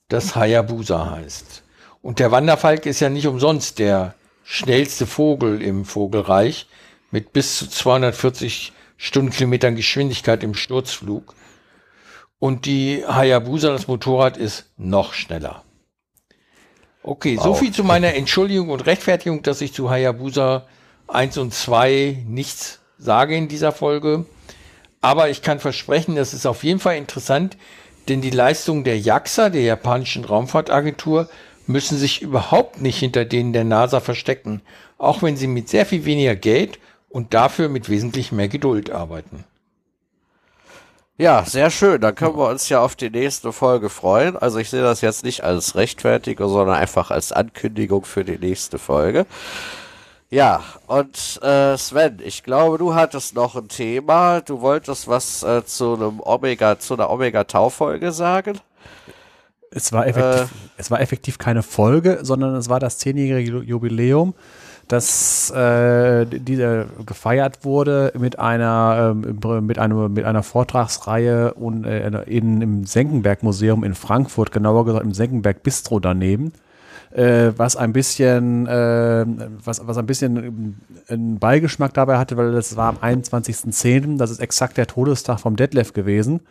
das 0.08 0.36
Hayabusa 0.36 1.12
heißt. 1.12 1.64
Und 2.02 2.20
der 2.20 2.32
Wanderfalk 2.32 2.86
ist 2.86 3.00
ja 3.00 3.10
nicht 3.10 3.28
umsonst 3.28 3.80
der 3.80 4.16
schnellste 4.44 5.06
Vogel 5.06 5.62
im 5.62 5.86
Vogelreich 5.86 6.68
mit 7.12 7.34
bis 7.34 7.58
zu 7.58 7.70
240 7.70 8.74
Stundenkilometern 8.98 9.76
Geschwindigkeit 9.76 10.44
im 10.44 10.54
Sturzflug. 10.54 11.36
Und 12.40 12.66
die 12.66 13.04
Hayabusa, 13.08 13.70
das 13.70 13.88
Motorrad, 13.88 14.38
ist 14.38 14.66
noch 14.78 15.14
schneller. 15.14 15.64
Okay, 17.04 17.38
wow. 17.38 17.44
so 17.44 17.54
viel 17.56 17.72
zu 17.72 17.84
meiner 17.84 18.14
Entschuldigung 18.14 18.70
und 18.70 18.86
Rechtfertigung, 18.86 19.42
dass 19.44 19.62
ich 19.62 19.74
zu 19.74 19.90
Hayabusa 19.90 20.68
1 21.08 21.38
und 21.38 21.54
2 21.54 22.24
nichts 22.28 22.80
sage 22.98 23.36
in 23.36 23.48
dieser 23.48 23.72
Folge. 23.72 24.26
Aber 25.02 25.30
ich 25.30 25.42
kann 25.42 25.60
versprechen, 25.60 26.16
das 26.16 26.34
ist 26.34 26.46
auf 26.46 26.64
jeden 26.64 26.80
Fall 26.80 26.98
interessant, 26.98 27.58
denn 28.08 28.22
die 28.22 28.30
Leistungen 28.30 28.84
der 28.84 29.00
JAXA, 29.00 29.50
der 29.50 29.64
japanischen 29.64 30.26
Raumfahrtagentur, 30.26 31.28
müssen 31.68 31.98
sich 31.98 32.22
überhaupt 32.22 32.82
nicht 32.82 33.00
hinter 33.00 33.26
denen 33.26 33.54
der 33.54 33.64
NASA 33.64 34.00
verstecken, 34.00 34.62
auch 34.98 35.22
wenn 35.24 35.38
sie 35.38 35.48
mit 35.48 35.70
sehr 35.70 35.86
viel 35.86 36.06
weniger 36.06 36.36
Geld 36.36 36.80
und 37.10 37.34
dafür 37.34 37.70
mit 37.70 37.90
wesentlich 37.90 38.32
mehr 38.32 38.48
Geduld 38.48 38.92
arbeiten. 38.92 39.44
Ja, 41.18 41.46
sehr 41.46 41.70
schön. 41.70 42.02
Dann 42.02 42.16
können 42.16 42.36
wir 42.36 42.50
uns 42.50 42.70
ja 42.70 42.82
auf 42.82 42.96
die 42.96 43.12
nächste 43.12 43.54
Folge 43.54 43.90
freuen. 43.90 44.36
Also 44.38 44.58
ich 44.58 44.72
sehe 44.72 44.82
das 44.82 45.02
jetzt 45.02 45.24
nicht 45.24 45.44
als 45.44 45.76
Rechtfertigung, 45.76 46.50
sondern 46.50 46.76
einfach 46.76 47.12
als 47.12 47.32
Ankündigung 47.32 48.06
für 48.06 48.26
die 48.26 48.40
nächste 48.40 48.80
Folge. 48.80 49.28
Ja, 50.34 50.64
und 50.88 51.42
äh, 51.44 51.78
Sven, 51.78 52.20
ich 52.24 52.44
glaube, 52.44 52.78
du 52.78 52.96
hattest 52.96 53.36
noch 53.36 53.58
ein 53.58 53.68
Thema. 53.68 54.40
Du 54.40 54.62
wolltest 54.62 55.10
was 55.10 55.44
äh, 55.44 55.66
zu 55.66 55.94
einem 55.94 56.22
Omega, 56.22 56.80
zu 56.80 56.94
einer 56.94 57.10
Omega-Tau-Folge 57.10 58.14
sagen. 58.14 58.58
Es 59.72 59.92
war, 59.92 60.08
effektiv, 60.08 60.42
äh, 60.42 60.72
es 60.78 60.90
war 60.90 61.02
effektiv 61.02 61.38
keine 61.38 61.64
Folge, 61.64 62.20
sondern 62.22 62.56
es 62.56 62.70
war 62.70 62.80
das 62.80 62.98
zehnjährige 62.98 63.60
Jubiläum, 63.60 64.34
das 64.88 65.52
äh, 65.52 66.26
die, 66.26 66.86
gefeiert 67.06 67.66
wurde 67.66 68.14
mit 68.18 68.40
einer, 68.40 69.14
äh, 69.14 69.62
mit 69.62 69.80
einer, 69.80 70.08
mit 70.08 70.24
einer 70.24 70.44
Vortragsreihe 70.44 71.56
und, 71.56 71.84
äh, 71.84 72.08
in, 72.24 72.62
im 72.62 72.86
Senckenberg 72.86 73.44
Museum 73.44 73.84
in 73.84 73.96
Frankfurt, 73.96 74.54
genauer 74.54 74.86
gesagt 74.86 75.04
im 75.04 75.14
Senckenberg 75.14 75.62
Bistro 75.62 76.00
daneben 76.00 76.54
äh, 77.12 77.52
was 77.58 77.76
ein 77.76 77.94
bisschen, 77.94 78.68
äh, 78.68 79.26
was, 79.64 79.86
was 79.86 79.98
ein 79.98 80.06
bisschen 80.06 80.78
einen 81.08 81.40
Beigeschmack 81.40 81.94
dabei 81.94 82.18
hatte, 82.18 82.38
weil 82.38 82.52
das 82.52 82.76
war 82.76 82.90
am 82.90 82.98
21.10., 82.98 84.18
das 84.18 84.32
ist 84.32 84.40
exakt 84.40 84.78
der 84.78 84.88
Todestag 84.88 85.40
vom 85.40 85.56
Detlef 85.56 85.94
gewesen. 85.94 86.42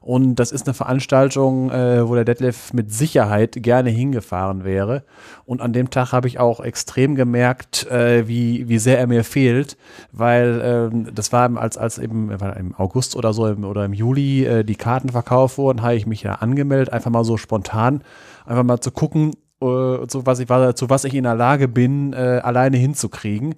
Und 0.00 0.36
das 0.36 0.52
ist 0.52 0.66
eine 0.66 0.74
Veranstaltung, 0.74 1.70
äh, 1.70 2.08
wo 2.08 2.14
der 2.14 2.24
Detlef 2.24 2.72
mit 2.72 2.92
Sicherheit 2.92 3.56
gerne 3.62 3.90
hingefahren 3.90 4.64
wäre. 4.64 5.02
Und 5.44 5.60
an 5.60 5.72
dem 5.72 5.90
Tag 5.90 6.12
habe 6.12 6.28
ich 6.28 6.38
auch 6.38 6.60
extrem 6.60 7.14
gemerkt, 7.14 7.86
äh, 7.90 8.28
wie, 8.28 8.68
wie 8.68 8.78
sehr 8.78 8.98
er 8.98 9.06
mir 9.06 9.24
fehlt, 9.24 9.76
weil 10.12 10.60
ähm, 10.62 11.08
das 11.14 11.32
war 11.32 11.54
als, 11.58 11.76
als 11.76 11.98
eben 11.98 12.30
im 12.30 12.74
August 12.76 13.16
oder 13.16 13.32
so 13.32 13.48
im, 13.48 13.64
oder 13.64 13.84
im 13.84 13.92
Juli 13.92 14.44
äh, 14.44 14.64
die 14.64 14.76
Karten 14.76 15.08
verkauft 15.10 15.58
wurden, 15.58 15.82
habe 15.82 15.96
ich 15.96 16.06
mich 16.06 16.22
ja 16.22 16.34
angemeldet, 16.34 16.92
einfach 16.92 17.10
mal 17.10 17.24
so 17.24 17.36
spontan, 17.36 18.02
einfach 18.46 18.64
mal 18.64 18.80
zu 18.80 18.92
gucken, 18.92 19.32
äh, 19.60 20.06
zu, 20.06 20.26
was 20.26 20.38
ich, 20.38 20.46
zu 20.46 20.90
was 20.90 21.04
ich 21.04 21.14
in 21.14 21.24
der 21.24 21.34
Lage 21.34 21.68
bin, 21.68 22.12
äh, 22.12 22.40
alleine 22.42 22.76
hinzukriegen. 22.76 23.54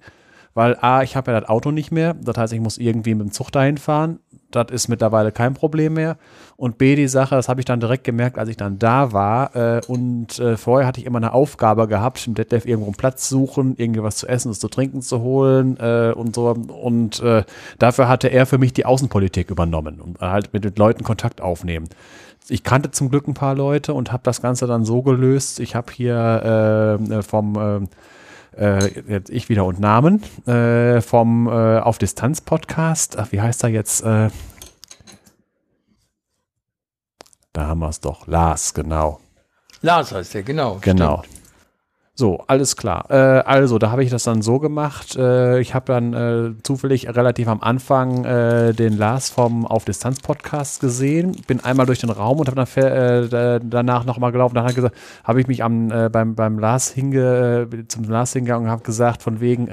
Weil 0.53 0.77
A, 0.81 1.01
ich 1.01 1.15
habe 1.15 1.31
ja 1.31 1.39
das 1.39 1.49
Auto 1.49 1.71
nicht 1.71 1.91
mehr, 1.91 2.13
das 2.13 2.35
heißt, 2.35 2.51
ich 2.51 2.59
muss 2.59 2.77
irgendwie 2.77 3.15
mit 3.15 3.27
dem 3.27 3.31
Zug 3.31 3.51
dahin 3.51 3.77
fahren. 3.77 4.19
Das 4.51 4.67
ist 4.69 4.89
mittlerweile 4.89 5.31
kein 5.31 5.53
Problem 5.53 5.93
mehr. 5.93 6.17
Und 6.57 6.77
B, 6.77 6.97
die 6.97 7.07
Sache, 7.07 7.35
das 7.35 7.47
habe 7.47 7.61
ich 7.61 7.65
dann 7.65 7.79
direkt 7.79 8.03
gemerkt, 8.03 8.37
als 8.37 8.49
ich 8.49 8.57
dann 8.57 8.77
da 8.77 9.13
war. 9.13 9.55
Äh, 9.55 9.81
und 9.87 10.39
äh, 10.39 10.57
vorher 10.57 10.85
hatte 10.85 10.99
ich 10.99 11.05
immer 11.05 11.19
eine 11.19 11.31
Aufgabe 11.31 11.87
gehabt, 11.87 12.27
im 12.27 12.33
Detlef 12.33 12.65
irgendwo 12.65 12.87
einen 12.87 12.97
Platz 12.97 13.29
suchen, 13.29 13.75
irgendwie 13.77 14.03
was 14.03 14.17
zu 14.17 14.27
essen 14.27 14.49
und 14.49 14.55
zu 14.55 14.67
trinken 14.67 15.01
zu 15.01 15.21
holen 15.21 15.77
äh, 15.79 16.11
und 16.13 16.35
so. 16.35 16.49
Und 16.49 17.21
äh, 17.21 17.45
dafür 17.79 18.09
hatte 18.09 18.27
er 18.27 18.45
für 18.45 18.57
mich 18.57 18.73
die 18.73 18.85
Außenpolitik 18.85 19.49
übernommen 19.49 20.01
und 20.01 20.19
halt 20.19 20.51
mit 20.51 20.65
den 20.65 20.75
Leuten 20.75 21.05
Kontakt 21.05 21.39
aufnehmen 21.39 21.87
ich 22.47 22.63
kannte 22.63 22.91
zum 22.91 23.09
Glück 23.09 23.27
ein 23.27 23.33
paar 23.33 23.55
Leute 23.55 23.93
und 23.93 24.11
habe 24.11 24.23
das 24.23 24.41
Ganze 24.41 24.67
dann 24.67 24.85
so 24.85 25.01
gelöst. 25.01 25.59
Ich 25.59 25.75
habe 25.75 25.91
hier 25.91 26.99
äh, 26.99 27.13
äh 27.13 27.21
vom 27.21 27.87
äh, 28.57 28.79
äh, 28.79 29.03
jetzt 29.07 29.29
ich 29.29 29.49
wieder 29.49 29.65
und 29.65 29.79
Namen 29.79 30.21
äh, 30.47 31.01
vom 31.01 31.47
äh, 31.47 31.79
Auf 31.79 31.97
Distanz 31.97 32.41
Podcast. 32.41 33.17
Ach, 33.17 33.31
wie 33.31 33.41
heißt 33.41 33.63
er 33.63 33.69
jetzt? 33.69 34.01
Äh, 34.01 34.29
da 37.53 37.67
haben 37.67 37.79
wir 37.79 37.89
es 37.89 37.99
doch. 37.99 38.27
Lars, 38.27 38.73
genau. 38.73 39.19
Lars 39.81 40.11
heißt 40.11 40.35
er, 40.35 40.43
genau. 40.43 40.79
Genau. 40.81 41.23
Stimmt. 41.23 41.40
So, 42.13 42.43
alles 42.47 42.75
klar. 42.75 43.09
Äh, 43.09 43.15
also, 43.15 43.79
da 43.79 43.89
habe 43.89 44.03
ich 44.03 44.09
das 44.09 44.23
dann 44.23 44.41
so 44.41 44.59
gemacht. 44.59 45.15
Äh, 45.15 45.61
ich 45.61 45.73
habe 45.73 45.85
dann 45.85 46.13
äh, 46.13 46.61
zufällig 46.61 47.07
relativ 47.07 47.47
am 47.47 47.61
Anfang 47.61 48.25
äh, 48.25 48.73
den 48.73 48.97
Lars 48.97 49.29
vom 49.29 49.65
Auf 49.65 49.85
Distanz 49.85 50.19
Podcast 50.19 50.81
gesehen. 50.81 51.37
Bin 51.47 51.61
einmal 51.61 51.85
durch 51.85 51.99
den 51.99 52.09
Raum 52.09 52.39
und 52.39 52.47
habe 52.47 52.65
dann 52.65 52.83
äh, 52.83 53.59
danach 53.63 54.03
nochmal 54.03 54.33
gelaufen. 54.33 54.55
Dann 54.55 54.91
habe 55.23 55.41
ich 55.41 55.47
mich 55.47 55.63
am, 55.63 55.89
äh, 55.89 56.09
beim, 56.09 56.35
beim 56.35 56.59
Lars 56.59 56.91
hinge, 56.91 57.69
zum 57.87 58.03
Lars 58.03 58.33
hingegangen 58.33 58.65
und 58.65 58.71
habe 58.71 58.83
gesagt, 58.83 59.23
von 59.23 59.39
wegen, 59.39 59.69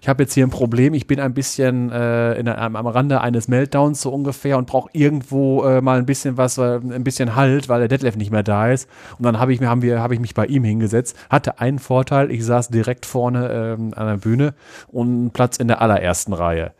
ich 0.00 0.08
habe 0.08 0.22
jetzt 0.22 0.34
hier 0.34 0.46
ein 0.46 0.50
Problem, 0.50 0.94
ich 0.94 1.06
bin 1.06 1.20
ein 1.20 1.34
bisschen 1.34 1.90
äh, 1.90 2.34
in, 2.34 2.48
am, 2.48 2.76
am 2.76 2.86
Rande 2.86 3.20
eines 3.20 3.48
Meltdowns 3.48 4.00
so 4.00 4.10
ungefähr 4.10 4.58
und 4.58 4.66
brauche 4.66 4.90
irgendwo 4.92 5.64
äh, 5.64 5.80
mal 5.80 5.98
ein 5.98 6.06
bisschen 6.06 6.36
was, 6.36 6.58
äh, 6.58 6.76
ein 6.76 7.04
bisschen 7.04 7.34
Halt, 7.36 7.68
weil 7.68 7.80
der 7.80 7.88
Detlef 7.88 8.16
nicht 8.16 8.30
mehr 8.30 8.42
da 8.42 8.70
ist. 8.70 8.88
Und 9.18 9.24
dann 9.24 9.38
habe 9.38 9.52
ich, 9.52 9.60
haben 9.62 9.82
wir, 9.82 10.00
hab 10.00 10.12
ich 10.12 10.20
mich 10.20 10.34
bei 10.34 10.46
ihm 10.46 10.64
hingesetzt. 10.64 11.16
Hatte 11.30 11.60
einen 11.60 11.78
Vorteil, 11.78 12.30
ich 12.30 12.44
saß 12.44 12.68
direkt 12.68 13.06
vorne 13.06 13.76
ähm, 13.78 13.94
an 13.96 14.06
der 14.06 14.16
Bühne 14.16 14.54
und 14.88 15.32
Platz 15.32 15.56
in 15.56 15.68
der 15.68 15.80
allerersten 15.80 16.32
Reihe. 16.32 16.72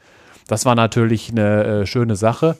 Das 0.49 0.65
war 0.65 0.75
natürlich 0.75 1.31
eine 1.31 1.65
äh, 1.65 1.87
schöne 1.87 2.17
Sache. 2.17 2.57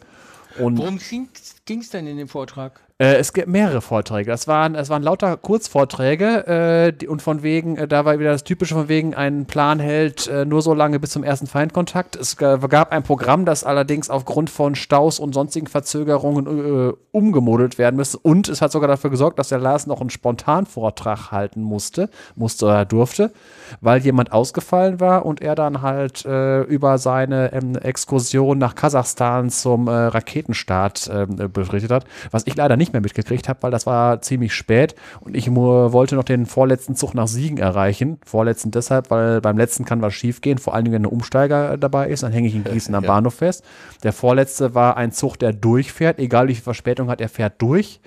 Und 0.59 0.79
Worum 0.79 0.99
ging 0.99 1.29
es 1.71 1.91
denn 1.91 2.07
in 2.07 2.17
dem 2.17 2.29
Vortrag? 2.29 2.81
Äh, 3.03 3.17
es 3.17 3.33
gibt 3.33 3.49
mehrere 3.49 3.81
Vorträge. 3.81 4.31
Es 4.31 4.47
waren, 4.47 4.77
es 4.77 4.89
waren 4.89 5.03
lauter 5.03 5.37
Kurzvorträge 5.37 6.47
äh, 6.47 6.93
die, 6.93 7.09
und 7.09 7.21
von 7.21 7.43
wegen, 7.43 7.77
äh, 7.77 7.89
da 7.89 8.05
war 8.05 8.19
wieder 8.21 8.31
das 8.31 8.45
Typische 8.45 8.75
von 8.75 8.89
wegen, 8.89 9.15
ein 9.15 9.47
Plan 9.47 9.81
hält 9.81 10.29
äh, 10.29 10.45
nur 10.45 10.63
so 10.63 10.73
lange 10.73 11.01
bis 11.01 11.11
zum 11.11 11.25
ersten 11.25 11.49
Feindkontakt. 11.49 12.15
Es 12.15 12.37
gab 12.37 12.93
ein 12.93 13.03
Programm, 13.03 13.45
das 13.45 13.65
allerdings 13.65 14.09
aufgrund 14.09 14.51
von 14.51 14.77
Staus 14.77 15.19
und 15.19 15.35
sonstigen 15.35 15.67
Verzögerungen 15.67 16.47
äh, 16.47 16.93
umgemodelt 17.11 17.77
werden 17.77 17.97
müsste. 17.97 18.19
Und 18.19 18.49
es 18.49 18.63
hat 18.63 18.71
sogar 18.71 18.89
dafür 18.89 19.11
gesorgt, 19.11 19.39
dass 19.39 19.49
der 19.49 19.59
Lars 19.59 19.89
noch 19.89 20.01
einen 20.01 20.11
Spontanvortrag 20.11 21.33
halten 21.33 21.63
musste, 21.63 22.09
musste 22.37 22.67
oder 22.67 22.85
durfte, 22.85 23.33
weil 23.81 24.01
jemand 24.01 24.33
ausgefallen 24.33 25.01
war 25.01 25.27
und 25.27 25.41
er 25.41 25.57
dann 25.57 25.83
halt 25.83 26.25
äh, 26.25 26.63
über 26.63 26.99
seine 26.99 27.53
ähm, 27.53 27.75
Exkursion 27.75 28.59
nach 28.59 28.77
Kasachstan 28.77 29.51
zum 29.51 29.89
Raketenstart 29.89 31.11
ähm, 31.13 31.52
berichtet 31.53 31.91
hat, 31.91 32.05
was 32.31 32.47
ich 32.47 32.57
leider 32.57 32.77
nicht 32.77 32.93
mehr 32.93 33.03
mitgekriegt 33.03 33.49
habe, 33.49 33.63
weil 33.63 33.71
das 33.71 33.87
war 33.87 34.21
ziemlich 34.21 34.55
spät 34.55 34.95
und 35.21 35.37
ich 35.37 35.51
wollte 35.55 36.17
noch 36.17 36.25
den 36.25 36.47
vorletzten 36.47 36.97
Zug 36.97 37.15
nach 37.15 37.29
Siegen 37.29 37.59
erreichen. 37.59 38.19
Vorletzten 38.25 38.71
deshalb, 38.71 39.11
weil 39.11 39.41
beim 39.41 39.57
letzten 39.59 39.85
kann 39.85 40.03
was 40.03 40.15
schiefgehen, 40.15 40.59
vor 40.59 40.75
allem 40.75 40.93
wenn 40.93 41.03
ein 41.03 41.07
Umsteiger 41.07 41.77
dabei 41.77 42.09
ist, 42.09 42.23
dann 42.23 42.33
hänge 42.33 42.49
ich 42.49 42.55
in 42.55 42.65
Gießen 42.65 42.95
am 42.95 43.05
ja. 43.05 43.09
Bahnhof 43.09 43.35
fest. 43.35 43.65
Der 44.03 44.13
vorletzte 44.13 44.75
war 44.75 44.97
ein 44.97 45.13
Zug, 45.13 45.39
der 45.39 45.53
durchfährt, 45.53 46.19
egal 46.19 46.49
wie 46.49 46.55
viel 46.55 46.65
Verspätung 46.65 47.09
hat, 47.11 47.21
er 47.21 47.29
fährt 47.29 47.61
durch 47.61 48.01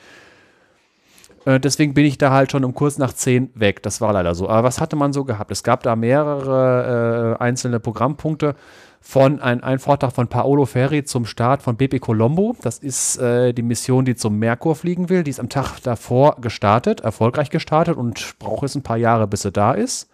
äh, 1.45 1.59
deswegen 1.59 1.93
bin 1.93 2.05
ich 2.05 2.17
da 2.17 2.31
halt 2.31 2.51
schon 2.51 2.65
um 2.65 2.73
kurz 2.73 2.97
nach 2.97 3.13
zehn 3.13 3.49
weg. 3.53 3.83
Das 3.83 4.01
war 4.01 4.13
leider 4.13 4.35
so. 4.35 4.49
Aber 4.49 4.67
was 4.67 4.81
hatte 4.81 4.95
man 4.95 5.13
so 5.13 5.23
gehabt? 5.23 5.51
Es 5.51 5.63
gab 5.63 5.83
da 5.83 5.95
mehrere 5.95 7.37
äh, 7.39 7.43
einzelne 7.43 7.79
Programmpunkte 7.79 8.55
von 9.07 9.39
ein, 9.39 9.61
ein 9.63 9.77
Vortrag 9.77 10.13
von 10.13 10.27
Paolo 10.27 10.65
Ferri 10.65 11.03
zum 11.03 11.27
Start 11.27 11.61
von 11.61 11.77
BP 11.77 11.99
Colombo. 12.01 12.55
Das 12.63 12.79
ist 12.79 13.17
äh, 13.17 13.53
die 13.53 13.61
Mission, 13.61 14.03
die 14.03 14.15
zum 14.15 14.39
Merkur 14.39 14.75
fliegen 14.75 15.09
will. 15.09 15.23
Die 15.23 15.29
ist 15.29 15.39
am 15.39 15.47
Tag 15.47 15.79
davor 15.83 16.37
gestartet, 16.41 17.01
erfolgreich 17.01 17.51
gestartet 17.51 17.97
und 17.97 18.33
braucht 18.39 18.63
jetzt 18.63 18.75
ein 18.75 18.81
paar 18.81 18.97
Jahre, 18.97 19.27
bis 19.27 19.43
sie 19.43 19.51
da 19.51 19.73
ist. 19.73 20.09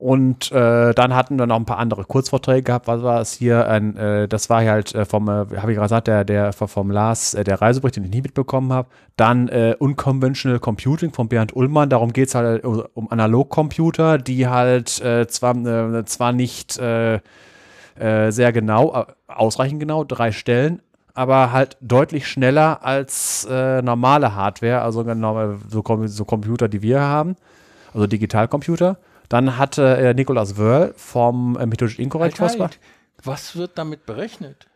Und 0.00 0.52
äh, 0.52 0.94
dann 0.94 1.12
hatten 1.16 1.40
wir 1.40 1.46
noch 1.46 1.56
ein 1.56 1.64
paar 1.64 1.78
andere 1.78 2.04
Kurzvorträge 2.04 2.62
gehabt. 2.62 2.86
Was 2.86 3.02
war 3.02 3.20
es 3.20 3.32
hier? 3.32 3.66
Ein, 3.66 3.96
äh, 3.96 4.28
das 4.28 4.48
war 4.48 4.64
halt 4.64 4.94
äh, 4.94 5.04
vom, 5.04 5.26
äh, 5.26 5.32
habe 5.32 5.72
ich 5.72 5.76
gerade 5.76 5.86
gesagt, 5.86 6.06
der, 6.06 6.24
der 6.24 6.52
vom 6.52 6.92
Lars, 6.92 7.34
äh, 7.34 7.42
der 7.42 7.60
Reisebericht, 7.60 7.96
den 7.96 8.04
ich 8.04 8.10
nie 8.10 8.22
mitbekommen 8.22 8.72
habe. 8.72 8.88
Dann 9.16 9.48
äh, 9.48 9.74
Unconventional 9.76 10.60
Computing 10.60 11.12
von 11.12 11.26
Bernd 11.26 11.56
Ullmann. 11.56 11.90
Darum 11.90 12.12
geht 12.12 12.28
es 12.28 12.36
halt 12.36 12.62
äh, 12.62 12.66
um 12.68 13.10
Analogcomputer, 13.10 14.18
die 14.18 14.46
halt 14.46 14.88
zwar, 14.88 16.06
zwar 16.06 16.32
nicht 16.32 16.72
sehr 16.74 17.22
genau, 18.52 19.06
ausreichend 19.26 19.80
genau, 19.80 20.04
drei 20.04 20.30
Stellen, 20.30 20.80
aber 21.14 21.50
halt 21.50 21.76
deutlich 21.80 22.28
schneller 22.28 22.84
als 22.84 23.48
normale 23.48 24.36
Hardware, 24.36 24.82
also 24.82 25.02
genau, 25.02 25.54
so, 25.68 25.82
so 26.06 26.24
Computer, 26.24 26.68
die 26.68 26.82
wir 26.82 27.00
haben, 27.00 27.34
also 27.92 28.06
Digitalcomputer. 28.06 28.98
Dann 29.28 29.58
hatte 29.58 29.96
äh, 29.96 30.14
Nikolaus 30.14 30.56
Wörl 30.56 30.94
vom 30.96 31.56
äh, 31.56 31.66
Methodisch 31.66 31.98
Inkorrekt 31.98 32.40
halt, 32.40 32.58
halt. 32.58 32.78
Was 33.22 33.56
wird 33.56 33.76
damit 33.76 34.06
berechnet? 34.06 34.66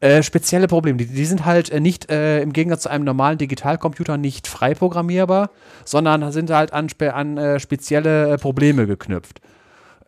Äh, 0.00 0.22
spezielle 0.22 0.68
Probleme. 0.68 0.98
Die, 0.98 1.06
die 1.06 1.24
sind 1.24 1.46
halt 1.46 1.70
äh, 1.70 1.80
nicht 1.80 2.10
äh, 2.10 2.42
im 2.42 2.52
Gegensatz 2.52 2.82
zu 2.82 2.90
einem 2.90 3.04
normalen 3.04 3.38
Digitalcomputer 3.38 4.18
nicht 4.18 4.46
frei 4.46 4.74
programmierbar, 4.74 5.50
sondern 5.86 6.30
sind 6.32 6.50
halt 6.50 6.74
an, 6.74 6.90
spe 6.90 7.14
an 7.14 7.38
äh, 7.38 7.58
spezielle 7.58 8.34
äh, 8.34 8.38
Probleme 8.38 8.86
geknüpft. 8.86 9.40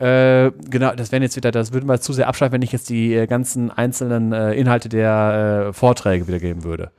Genau, 0.00 0.94
das 0.94 1.10
wären 1.10 1.24
jetzt 1.24 1.34
wieder, 1.34 1.50
das 1.50 1.72
würden 1.72 1.88
wir 1.88 2.00
zu 2.00 2.12
sehr 2.12 2.28
abschreiben, 2.28 2.52
wenn 2.52 2.62
ich 2.62 2.70
jetzt 2.70 2.88
die 2.88 3.26
ganzen 3.28 3.72
einzelnen 3.72 4.32
Inhalte 4.32 4.88
der 4.88 5.70
Vorträge 5.72 6.28
wiedergeben 6.28 6.62
würde. 6.62 6.92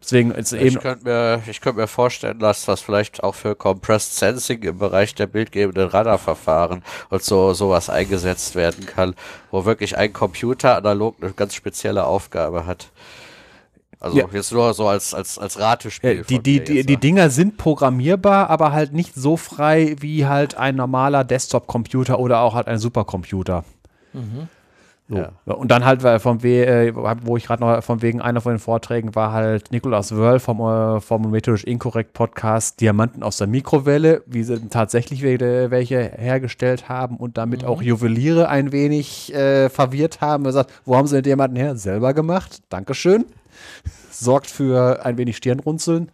Deswegen 0.00 0.30
ist 0.30 0.52
eben. 0.52 0.66
Ich 0.66 0.78
könnte 0.78 1.04
mir, 1.04 1.42
ich 1.48 1.60
könnte 1.60 1.80
mir 1.80 1.88
vorstellen, 1.88 2.38
dass 2.38 2.64
das 2.64 2.80
vielleicht 2.80 3.22
auch 3.24 3.34
für 3.34 3.56
Compressed 3.56 4.16
Sensing 4.16 4.62
im 4.62 4.78
Bereich 4.78 5.14
der 5.14 5.26
bildgebenden 5.26 5.88
Radarverfahren 5.88 6.82
und 7.10 7.22
so 7.22 7.52
sowas 7.52 7.90
eingesetzt 7.90 8.54
werden 8.54 8.86
kann, 8.86 9.14
wo 9.50 9.64
wirklich 9.64 9.98
ein 9.98 10.12
Computer 10.12 10.76
analog 10.76 11.16
eine 11.20 11.32
ganz 11.32 11.54
spezielle 11.54 12.04
Aufgabe 12.04 12.64
hat. 12.64 12.90
Also 14.00 14.18
Ja. 14.18 14.26
jetzt 14.32 14.52
nur 14.52 14.72
so 14.74 14.86
als 14.86 15.12
als 15.12 15.36
als 15.38 15.58
Ratespiel. 15.58 16.18
Ja, 16.18 16.22
die, 16.22 16.38
die, 16.38 16.62
die, 16.62 16.86
die 16.86 16.92
ne? 16.92 16.98
Dinger 17.00 17.30
sind 17.30 17.56
programmierbar, 17.56 18.48
aber 18.48 18.70
halt 18.70 18.92
nicht 18.92 19.12
so 19.16 19.36
frei 19.36 19.96
wie 19.98 20.26
halt 20.26 20.54
ein 20.54 20.76
normaler 20.76 21.24
Desktop-Computer 21.24 22.20
oder 22.20 22.40
auch 22.42 22.54
halt 22.54 22.68
ein 22.68 22.78
Supercomputer. 22.78 23.64
So. 25.10 25.16
Ja. 25.16 25.32
Und 25.46 25.70
dann 25.70 25.86
halt, 25.86 26.02
weil 26.02 26.20
vom 26.20 26.42
We 26.42 26.66
äh, 26.66 26.92
wo 27.24 27.38
ich 27.38 27.46
gerade 27.46 27.62
noch 27.62 27.82
von 27.82 28.02
wegen 28.02 28.20
einer 28.20 28.42
von 28.42 28.52
den 28.52 28.58
Vorträgen 28.58 29.14
war 29.14 29.32
halt 29.32 29.72
Nikolaus 29.72 30.14
Wörl 30.14 30.38
vom, 30.38 30.60
äh, 30.60 31.00
vom 31.00 31.30
Methodisch 31.30 31.64
Inkorrekt 31.64 32.12
Podcast 32.12 32.80
Diamanten 32.80 33.22
aus 33.22 33.38
der 33.38 33.46
Mikrowelle, 33.46 34.22
wie 34.26 34.42
sie 34.42 34.68
tatsächlich 34.68 35.22
wel- 35.22 35.70
welche 35.70 35.98
hergestellt 35.98 36.90
haben 36.90 37.16
und 37.16 37.38
damit 37.38 37.64
auch 37.64 37.80
Juweliere 37.80 38.50
ein 38.50 38.70
wenig 38.70 39.34
äh, 39.34 39.70
verwirrt 39.70 40.20
haben. 40.20 40.44
Er 40.44 40.52
sagt, 40.52 40.72
wo 40.84 40.94
haben 40.96 41.06
sie 41.06 41.16
den 41.16 41.24
Diamanten 41.24 41.56
her? 41.56 41.76
Selber 41.76 42.12
gemacht. 42.12 42.62
Dankeschön. 42.68 43.24
Sorgt 44.10 44.48
für 44.48 45.04
ein 45.06 45.16
wenig 45.16 45.38
Stirnrunzeln. 45.38 46.10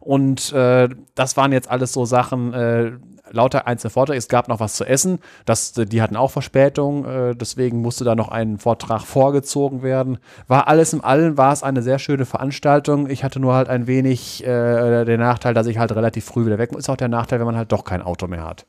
Und 0.00 0.52
äh, 0.52 0.88
das 1.14 1.36
waren 1.36 1.52
jetzt 1.52 1.70
alles 1.70 1.92
so 1.92 2.04
Sachen, 2.04 2.52
äh, 2.54 2.92
lauter 3.30 3.66
einzelne 3.66 3.90
Vorträge. 3.90 4.18
Es 4.18 4.28
gab 4.28 4.48
noch 4.48 4.60
was 4.60 4.74
zu 4.74 4.84
essen. 4.84 5.18
Das, 5.44 5.72
die 5.72 6.02
hatten 6.02 6.16
auch 6.16 6.30
Verspätung. 6.30 7.04
Äh, 7.04 7.34
deswegen 7.34 7.80
musste 7.80 8.04
da 8.04 8.14
noch 8.14 8.28
ein 8.28 8.58
Vortrag 8.58 9.02
vorgezogen 9.02 9.82
werden. 9.82 10.18
War 10.46 10.68
alles 10.68 10.92
im 10.92 11.04
Allen, 11.04 11.36
war 11.36 11.52
es 11.52 11.62
eine 11.62 11.82
sehr 11.82 11.98
schöne 11.98 12.26
Veranstaltung. 12.26 13.08
Ich 13.08 13.24
hatte 13.24 13.40
nur 13.40 13.54
halt 13.54 13.68
ein 13.68 13.86
wenig 13.86 14.44
äh, 14.44 15.04
den 15.04 15.20
Nachteil, 15.20 15.54
dass 15.54 15.66
ich 15.66 15.78
halt 15.78 15.92
relativ 15.92 16.24
früh 16.24 16.46
wieder 16.46 16.58
weg 16.58 16.72
muss. 16.72 16.80
Ist 16.80 16.88
auch 16.90 16.96
der 16.96 17.08
Nachteil, 17.08 17.38
wenn 17.38 17.46
man 17.46 17.56
halt 17.56 17.72
doch 17.72 17.84
kein 17.84 18.02
Auto 18.02 18.26
mehr 18.26 18.44
hat. 18.44 18.66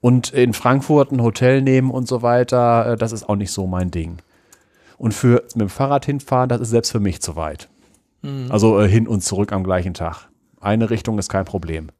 Und 0.00 0.30
in 0.32 0.52
Frankfurt 0.52 1.12
ein 1.12 1.22
Hotel 1.22 1.62
nehmen 1.62 1.90
und 1.90 2.08
so 2.08 2.22
weiter, 2.22 2.92
äh, 2.92 2.96
das 2.96 3.12
ist 3.12 3.28
auch 3.28 3.36
nicht 3.36 3.52
so 3.52 3.66
mein 3.66 3.90
Ding. 3.90 4.18
Und 4.98 5.14
für 5.14 5.42
mit 5.54 5.62
dem 5.62 5.68
Fahrrad 5.68 6.06
hinfahren, 6.06 6.48
das 6.48 6.60
ist 6.60 6.70
selbst 6.70 6.92
für 6.92 7.00
mich 7.00 7.20
zu 7.20 7.36
weit. 7.36 7.68
Also 8.50 8.80
äh, 8.80 8.88
hin 8.88 9.08
und 9.08 9.22
zurück 9.22 9.52
am 9.52 9.64
gleichen 9.64 9.94
Tag. 9.94 10.28
Eine 10.60 10.90
Richtung 10.90 11.18
ist 11.18 11.28
kein 11.28 11.44
Problem. 11.44 11.90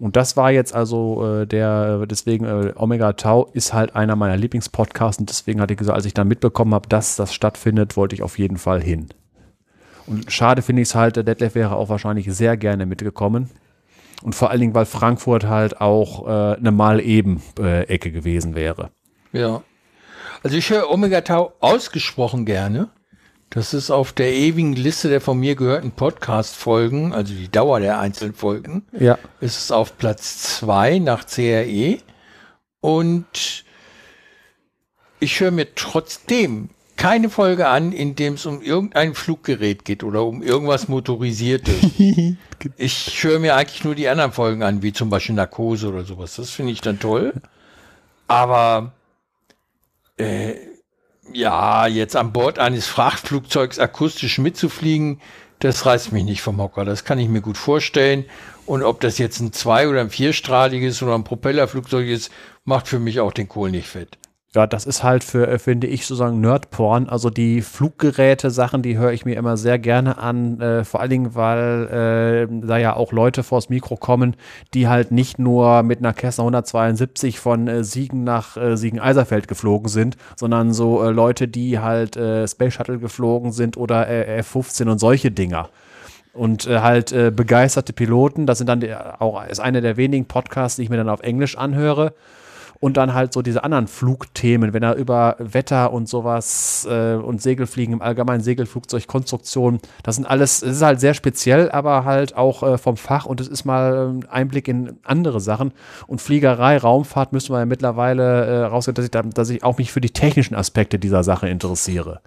Und 0.00 0.16
das 0.16 0.34
war 0.36 0.50
jetzt 0.50 0.74
also 0.74 1.42
äh, 1.42 1.46
der, 1.46 2.06
deswegen 2.06 2.46
äh, 2.46 2.72
Omega 2.74 3.12
Tau 3.12 3.50
ist 3.52 3.74
halt 3.74 3.94
einer 3.94 4.16
meiner 4.16 4.38
Lieblingspodcasts 4.38 5.20
und 5.20 5.28
deswegen 5.28 5.60
hatte 5.60 5.74
ich 5.74 5.78
gesagt, 5.78 5.94
als 5.94 6.06
ich 6.06 6.14
dann 6.14 6.26
mitbekommen 6.26 6.72
habe, 6.72 6.88
dass 6.88 7.16
das 7.16 7.34
stattfindet, 7.34 7.98
wollte 7.98 8.14
ich 8.14 8.22
auf 8.22 8.38
jeden 8.38 8.56
Fall 8.56 8.80
hin. 8.82 9.10
Und 10.06 10.32
schade 10.32 10.62
finde 10.62 10.80
ich 10.80 10.88
es 10.88 10.94
halt, 10.94 11.16
der 11.16 11.22
Detlef 11.22 11.54
wäre 11.54 11.76
auch 11.76 11.90
wahrscheinlich 11.90 12.32
sehr 12.34 12.56
gerne 12.56 12.86
mitgekommen. 12.86 13.50
Und 14.22 14.34
vor 14.34 14.50
allen 14.50 14.60
Dingen, 14.60 14.74
weil 14.74 14.86
Frankfurt 14.86 15.44
halt 15.44 15.82
auch 15.82 16.26
äh, 16.26 16.56
eine 16.56 16.72
Mal-Eben-Ecke 16.72 18.10
gewesen 18.10 18.54
wäre. 18.54 18.90
Ja. 19.32 19.62
Also 20.42 20.56
ich 20.56 20.70
höre 20.70 20.90
Omega 20.90 21.20
Tau 21.20 21.52
ausgesprochen 21.60 22.46
gerne. 22.46 22.88
Das 23.52 23.74
ist 23.74 23.90
auf 23.90 24.12
der 24.12 24.32
ewigen 24.32 24.74
Liste 24.74 25.08
der 25.08 25.20
von 25.20 25.38
mir 25.38 25.56
gehörten 25.56 25.90
Podcast-Folgen, 25.90 27.12
also 27.12 27.34
die 27.34 27.50
Dauer 27.50 27.80
der 27.80 27.98
einzelnen 27.98 28.32
Folgen, 28.34 28.86
Ja. 28.96 29.18
ist 29.40 29.58
es 29.58 29.72
auf 29.72 29.98
Platz 29.98 30.58
zwei 30.58 31.00
nach 31.00 31.26
CRE. 31.26 31.98
Und 32.80 33.64
ich 35.18 35.40
höre 35.40 35.50
mir 35.50 35.74
trotzdem 35.74 36.70
keine 36.96 37.28
Folge 37.28 37.66
an, 37.66 37.92
in 37.92 38.14
dem 38.14 38.34
es 38.34 38.46
um 38.46 38.62
irgendein 38.62 39.14
Fluggerät 39.14 39.84
geht 39.84 40.04
oder 40.04 40.24
um 40.24 40.42
irgendwas 40.42 40.86
Motorisiertes. 40.86 41.74
ich 42.76 43.24
höre 43.24 43.40
mir 43.40 43.56
eigentlich 43.56 43.82
nur 43.82 43.96
die 43.96 44.08
anderen 44.08 44.32
Folgen 44.32 44.62
an, 44.62 44.82
wie 44.82 44.92
zum 44.92 45.10
Beispiel 45.10 45.34
Narkose 45.34 45.88
oder 45.88 46.04
sowas. 46.04 46.36
Das 46.36 46.50
finde 46.50 46.72
ich 46.72 46.82
dann 46.82 47.00
toll. 47.00 47.32
Aber 48.28 48.92
äh, 50.18 50.54
ja, 51.32 51.86
jetzt 51.86 52.16
an 52.16 52.32
Bord 52.32 52.58
eines 52.58 52.86
Frachtflugzeugs 52.86 53.78
akustisch 53.78 54.38
mitzufliegen, 54.38 55.20
das 55.60 55.84
reißt 55.84 56.12
mich 56.12 56.24
nicht 56.24 56.42
vom 56.42 56.60
Hocker. 56.60 56.84
Das 56.84 57.04
kann 57.04 57.18
ich 57.18 57.28
mir 57.28 57.42
gut 57.42 57.58
vorstellen. 57.58 58.24
Und 58.66 58.82
ob 58.82 59.00
das 59.00 59.18
jetzt 59.18 59.40
ein 59.40 59.52
zwei- 59.52 59.88
oder 59.88 60.00
ein 60.00 60.10
vierstrahliges 60.10 61.02
oder 61.02 61.14
ein 61.14 61.24
Propellerflugzeug 61.24 62.08
ist, 62.08 62.30
macht 62.64 62.88
für 62.88 62.98
mich 62.98 63.20
auch 63.20 63.32
den 63.32 63.48
Kohl 63.48 63.70
nicht 63.70 63.88
fett. 63.88 64.16
Ja, 64.52 64.66
das 64.66 64.84
ist 64.84 65.04
halt 65.04 65.22
für, 65.22 65.46
äh, 65.46 65.60
finde 65.60 65.86
ich, 65.86 66.06
sozusagen 66.06 66.40
Nerdporn. 66.40 67.08
Also 67.08 67.30
die 67.30 67.62
Fluggeräte-Sachen, 67.62 68.82
die 68.82 68.98
höre 68.98 69.12
ich 69.12 69.24
mir 69.24 69.36
immer 69.36 69.56
sehr 69.56 69.78
gerne 69.78 70.18
an. 70.18 70.60
Äh, 70.60 70.82
vor 70.82 71.00
allen 71.00 71.10
Dingen, 71.10 71.34
weil 71.36 72.48
äh, 72.50 72.66
da 72.66 72.76
ja 72.76 72.96
auch 72.96 73.12
Leute 73.12 73.44
vors 73.44 73.68
Mikro 73.68 73.96
kommen, 73.96 74.34
die 74.74 74.88
halt 74.88 75.12
nicht 75.12 75.38
nur 75.38 75.84
mit 75.84 76.00
einer 76.00 76.14
Cessna 76.16 76.42
172 76.42 77.38
von 77.38 77.68
äh, 77.68 77.84
Siegen 77.84 78.24
nach 78.24 78.56
äh, 78.56 78.76
Siegen-Eiserfeld 78.76 79.46
geflogen 79.46 79.88
sind, 79.88 80.16
sondern 80.34 80.72
so 80.72 81.00
äh, 81.04 81.10
Leute, 81.10 81.46
die 81.46 81.78
halt 81.78 82.14
Space 82.14 82.74
Shuttle 82.74 82.98
geflogen 82.98 83.52
sind 83.52 83.76
oder 83.76 84.08
äh, 84.08 84.38
F-15 84.38 84.88
und 84.88 84.98
solche 84.98 85.30
Dinger. 85.30 85.68
Und 86.32 86.66
äh, 86.66 86.80
halt 86.80 87.12
äh, 87.12 87.30
begeisterte 87.30 87.92
Piloten, 87.92 88.46
das 88.46 88.58
sind 88.58 88.66
dann 88.66 88.80
die, 88.80 88.94
auch 88.94 89.44
ist 89.46 89.60
einer 89.60 89.80
der 89.80 89.96
wenigen 89.96 90.26
Podcasts, 90.26 90.76
die 90.76 90.82
ich 90.82 90.90
mir 90.90 90.96
dann 90.96 91.08
auf 91.08 91.20
Englisch 91.20 91.56
anhöre. 91.56 92.14
Und 92.80 92.96
dann 92.96 93.12
halt 93.12 93.34
so 93.34 93.42
diese 93.42 93.62
anderen 93.62 93.86
Flugthemen, 93.86 94.72
wenn 94.72 94.82
er 94.82 94.94
über 94.94 95.36
Wetter 95.38 95.92
und 95.92 96.08
sowas 96.08 96.88
äh, 96.90 97.14
und 97.14 97.42
Segelfliegen 97.42 97.92
im 97.92 98.02
Allgemeinen, 98.02 98.42
Segelflugzeugkonstruktion, 98.42 99.80
das 100.02 100.16
sind 100.16 100.24
alles, 100.24 100.62
es 100.62 100.76
ist 100.76 100.82
halt 100.82 100.98
sehr 100.98 101.12
speziell, 101.12 101.70
aber 101.70 102.06
halt 102.06 102.34
auch 102.34 102.62
äh, 102.62 102.78
vom 102.78 102.96
Fach 102.96 103.26
und 103.26 103.38
es 103.40 103.48
ist 103.48 103.66
mal 103.66 104.08
ein 104.08 104.26
Einblick 104.30 104.66
in 104.66 104.98
andere 105.04 105.40
Sachen. 105.40 105.72
Und 106.06 106.22
Fliegerei, 106.22 106.78
Raumfahrt 106.78 107.34
müssen 107.34 107.54
wir 107.54 107.58
ja 107.58 107.66
mittlerweile 107.66 108.46
äh, 108.46 108.64
rausgehen, 108.64 108.94
dass 108.94 109.04
ich, 109.04 109.10
da, 109.10 109.22
dass 109.22 109.50
ich 109.50 109.62
auch 109.62 109.76
mich 109.76 109.92
für 109.92 110.00
die 110.00 110.10
technischen 110.10 110.54
Aspekte 110.54 110.98
dieser 110.98 111.22
Sache 111.22 111.48
interessiere. 111.50 112.22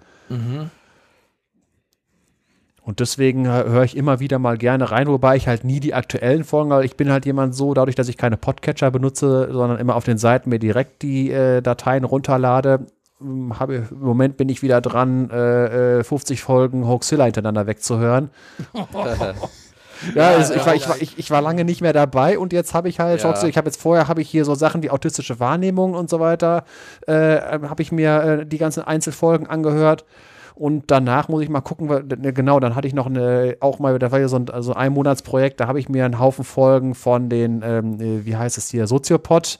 Und 2.84 3.00
deswegen 3.00 3.46
hö- 3.48 3.64
höre 3.68 3.84
ich 3.84 3.96
immer 3.96 4.20
wieder 4.20 4.38
mal 4.38 4.58
gerne 4.58 4.90
rein, 4.90 5.06
wobei 5.08 5.36
ich 5.36 5.48
halt 5.48 5.64
nie 5.64 5.80
die 5.80 5.94
aktuellen 5.94 6.44
Folgen, 6.44 6.68
weil 6.70 6.84
ich 6.84 6.96
bin 6.96 7.10
halt 7.10 7.24
jemand 7.24 7.54
so, 7.54 7.72
dadurch, 7.72 7.96
dass 7.96 8.08
ich 8.08 8.18
keine 8.18 8.36
Podcatcher 8.36 8.90
benutze, 8.90 9.48
sondern 9.50 9.78
immer 9.78 9.96
auf 9.96 10.04
den 10.04 10.18
Seiten 10.18 10.50
mir 10.50 10.58
direkt 10.58 11.00
die 11.02 11.30
äh, 11.30 11.62
Dateien 11.62 12.04
runterlade. 12.04 12.86
ähm, 13.22 13.58
Habe, 13.58 13.86
Im 13.90 14.00
Moment 14.00 14.36
bin 14.36 14.50
ich 14.50 14.62
wieder 14.62 14.82
dran, 14.82 15.30
äh, 15.30 16.00
äh, 16.00 16.04
50 16.04 16.42
Folgen 16.42 16.86
Hoaxilla 16.86 17.24
hintereinander 17.24 17.66
wegzuhören. 17.66 18.30
Ja, 20.14 20.30
also 20.32 20.54
ich, 20.54 20.66
war, 20.66 20.74
ich, 20.74 20.88
war, 20.88 20.96
ich, 21.00 21.18
ich 21.18 21.30
war 21.30 21.40
lange 21.40 21.64
nicht 21.64 21.80
mehr 21.80 21.92
dabei 21.92 22.38
und 22.38 22.52
jetzt 22.52 22.74
habe 22.74 22.88
ich 22.88 23.00
halt, 23.00 23.22
Ja. 23.22 23.42
Ich 23.44 23.56
habe 23.56 23.68
jetzt 23.68 23.80
vorher 23.80 24.06
habe 24.08 24.20
ich 24.20 24.28
hier 24.28 24.44
so 24.44 24.54
Sachen 24.54 24.82
wie 24.82 24.90
autistische 24.90 25.40
Wahrnehmung 25.40 25.94
und 25.94 26.10
so 26.10 26.20
weiter, 26.20 26.64
äh, 27.06 27.38
habe 27.40 27.80
ich 27.80 27.92
mir 27.92 28.22
äh, 28.40 28.46
die 28.46 28.58
ganzen 28.58 28.82
Einzelfolgen 28.82 29.46
angehört 29.46 30.04
und 30.54 30.84
danach 30.90 31.28
muss 31.28 31.42
ich 31.42 31.48
mal 31.48 31.60
gucken, 31.60 31.88
weil, 31.88 32.04
ne, 32.04 32.32
genau, 32.32 32.60
dann 32.60 32.74
hatte 32.74 32.86
ich 32.86 32.94
noch 32.94 33.06
eine, 33.06 33.56
auch 33.60 33.78
mal, 33.78 33.98
da 33.98 34.12
war 34.12 34.20
ja 34.20 34.28
so 34.28 34.36
ein, 34.36 34.48
also 34.50 34.72
ein 34.74 34.92
Monatsprojekt, 34.92 35.58
da 35.58 35.66
habe 35.66 35.80
ich 35.80 35.88
mir 35.88 36.04
einen 36.04 36.18
Haufen 36.18 36.44
Folgen 36.44 36.94
von 36.94 37.28
den, 37.28 37.62
ähm, 37.64 38.00
äh, 38.00 38.24
wie 38.24 38.36
heißt 38.36 38.56
es 38.56 38.68
hier, 38.68 38.86
Soziopod, 38.86 39.58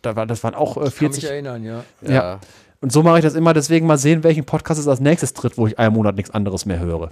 da 0.00 0.14
war, 0.14 0.26
das 0.26 0.44
waren 0.44 0.54
auch 0.54 0.76
äh, 0.76 0.80
Kann 0.80 0.84
mich 0.84 0.94
40, 0.94 1.24
erinnern, 1.24 1.64
ja. 1.64 1.84
ja. 2.02 2.38
Und 2.80 2.92
so 2.92 3.02
mache 3.02 3.18
ich 3.18 3.24
das 3.24 3.34
immer, 3.34 3.52
deswegen 3.52 3.86
mal 3.86 3.98
sehen, 3.98 4.24
welchen 4.24 4.44
Podcast 4.44 4.80
es 4.80 4.88
als 4.88 5.00
nächstes 5.00 5.34
tritt, 5.34 5.58
wo 5.58 5.66
ich 5.66 5.78
einen 5.78 5.94
Monat 5.94 6.16
nichts 6.16 6.30
anderes 6.30 6.66
mehr 6.66 6.78
höre. 6.78 7.10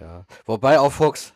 Ja. 0.00 0.24
Wobei 0.46 0.78
auf 0.78 0.98
Hooks, 1.00 1.32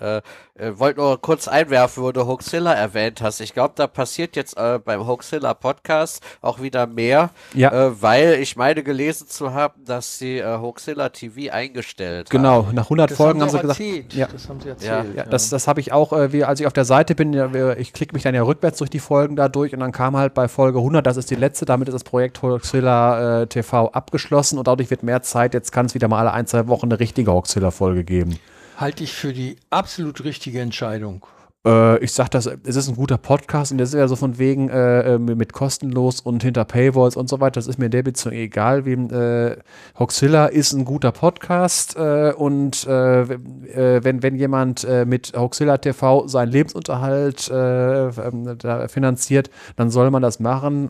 äh, 0.00 0.16
äh, 0.54 0.78
wollte 0.78 1.00
nur 1.00 1.20
kurz 1.20 1.48
einwerfen, 1.48 2.02
wo 2.02 2.12
du 2.12 2.26
Hoaxilla 2.26 2.72
erwähnt 2.74 3.20
hast. 3.22 3.40
Ich 3.40 3.54
glaube, 3.54 3.74
da 3.76 3.86
passiert 3.86 4.36
jetzt 4.36 4.56
äh, 4.56 4.78
beim 4.84 5.06
Hoaxilla 5.06 5.54
Podcast 5.54 6.22
auch 6.40 6.60
wieder 6.60 6.86
mehr, 6.86 7.30
Ja. 7.54 7.70
äh, 7.72 8.02
weil 8.02 8.34
ich 8.34 8.56
meine 8.56 8.82
gelesen 8.82 9.28
zu 9.28 9.52
haben, 9.54 9.84
dass 9.84 10.18
sie 10.18 10.38
äh, 10.38 10.58
Hoaxilla 10.58 11.08
TV 11.10 11.52
eingestellt 11.52 12.30
Genau, 12.30 12.66
haben. 12.66 12.74
nach 12.74 12.84
100 12.84 13.12
Folgen 13.12 13.40
haben 13.40 13.48
sie 13.50 13.56
auch 13.58 13.62
gesagt, 13.62 13.80
erzählt. 13.80 14.14
ja. 14.14 14.26
Das 14.32 14.48
haben 14.48 14.60
sie 14.60 14.68
Ja. 14.68 14.74
erzählt. 14.98 15.16
Ja, 15.16 15.24
das, 15.24 15.50
das 15.50 15.68
habe 15.68 15.80
ich 15.80 15.92
auch, 15.92 16.12
äh, 16.12 16.32
wie, 16.32 16.44
als 16.44 16.60
ich 16.60 16.66
auf 16.66 16.72
der 16.72 16.84
Seite 16.84 17.14
bin, 17.14 17.32
ja, 17.32 17.48
ich 17.76 17.92
klicke 17.92 18.14
mich 18.14 18.22
dann 18.22 18.34
ja 18.34 18.42
rückwärts 18.42 18.78
durch 18.78 18.90
die 18.90 18.98
Folgen 19.00 19.36
da 19.36 19.48
durch 19.48 19.72
und 19.74 19.80
dann 19.80 19.92
kam 19.92 20.16
halt 20.16 20.34
bei 20.34 20.48
Folge 20.48 20.78
100, 20.78 21.06
das 21.06 21.16
ist 21.16 21.30
die 21.30 21.34
letzte, 21.36 21.64
damit 21.64 21.88
ist 21.88 21.94
das 21.94 22.04
Projekt 22.04 22.42
Hoaxilla 22.42 23.42
äh, 23.42 23.46
TV 23.46 23.88
abgeschlossen 23.92 24.58
und 24.58 24.66
dadurch 24.66 24.90
wird 24.90 25.02
mehr 25.02 25.22
Zeit, 25.22 25.54
jetzt 25.54 25.72
kann 25.72 25.86
es 25.86 25.94
wieder 25.94 26.08
mal 26.08 26.18
alle 26.20 26.32
ein, 26.32 26.46
zwei 26.46 26.66
Wochen 26.68 26.86
eine 26.86 26.98
richtige 27.00 27.32
Hoaxilla-Folge 27.32 28.04
geben. 28.04 28.38
Halte 28.78 29.02
ich 29.02 29.12
für 29.12 29.32
die 29.32 29.56
absolut 29.70 30.22
richtige 30.22 30.60
Entscheidung. 30.60 31.26
Äh, 31.66 31.98
ich 31.98 32.12
sag 32.12 32.28
das, 32.28 32.46
es 32.46 32.76
ist 32.76 32.88
ein 32.88 32.94
guter 32.94 33.18
Podcast 33.18 33.72
und 33.72 33.78
das 33.78 33.88
ist 33.88 33.96
ja 33.96 34.06
so 34.06 34.14
von 34.14 34.38
wegen 34.38 34.68
äh, 34.68 35.14
äh 35.14 35.18
mit 35.18 35.52
kostenlos 35.52 36.20
und 36.20 36.44
hinter 36.44 36.64
Paywalls 36.64 37.16
und 37.16 37.28
so 37.28 37.40
weiter. 37.40 37.54
Das 37.54 37.66
ist 37.66 37.80
mir 37.80 37.86
in 37.86 37.90
der 37.90 38.04
Beziehung 38.04 38.36
egal. 38.36 38.84
Wem, 38.84 39.10
äh, 39.10 39.56
Hoxilla 39.98 40.46
ist 40.46 40.74
ein 40.74 40.84
guter 40.84 41.10
Podcast 41.10 41.96
äh, 41.96 42.32
und 42.36 42.86
äh, 42.86 43.22
äh 43.22 44.04
wenn, 44.04 44.22
wenn 44.22 44.36
jemand 44.36 44.86
mit 45.06 45.32
Hoxilla 45.36 45.78
TV 45.78 46.28
seinen 46.28 46.52
Lebensunterhalt 46.52 47.50
äh, 47.50 48.08
ähm, 48.10 48.58
finanziert, 48.88 49.50
dann 49.74 49.90
soll 49.90 50.12
man 50.12 50.22
das 50.22 50.38
machen. 50.38 50.88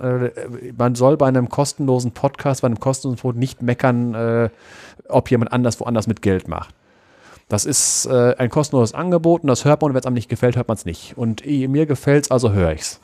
Man 0.77 0.95
soll 0.95 1.17
bei 1.17 1.27
einem 1.27 1.49
kostenlosen 1.49 2.13
Podcast, 2.13 2.61
bei 2.61 2.67
einem 2.67 2.81
kostenlosen 2.81 3.19
Podcast 3.19 3.39
nicht 3.39 3.63
meckern, 3.63 4.51
ob 5.09 5.31
jemand 5.31 5.53
anders 5.53 5.81
woanders 5.81 6.07
mit 6.07 6.21
Geld 6.21 6.49
macht. 6.49 6.75
Das 7.49 7.65
ist 7.65 8.07
äh, 8.07 8.35
ein 8.37 8.51
kostenloses 8.51 8.95
Angebot 8.95 9.43
und 9.43 9.49
das 9.49 9.65
hört 9.65 9.81
man 9.81 9.91
und 9.91 9.95
wenn 9.95 10.01
es 10.01 10.07
einem 10.07 10.15
nicht 10.15 10.29
gefällt, 10.29 10.57
hört 10.57 10.69
man 10.69 10.77
es 10.77 10.85
nicht. 10.85 11.17
Und 11.17 11.45
mir 11.47 11.87
gefällt 11.87 12.27
es, 12.27 12.31
also 12.31 12.53
höre 12.53 12.73
ich 12.73 12.83
es. 12.83 13.01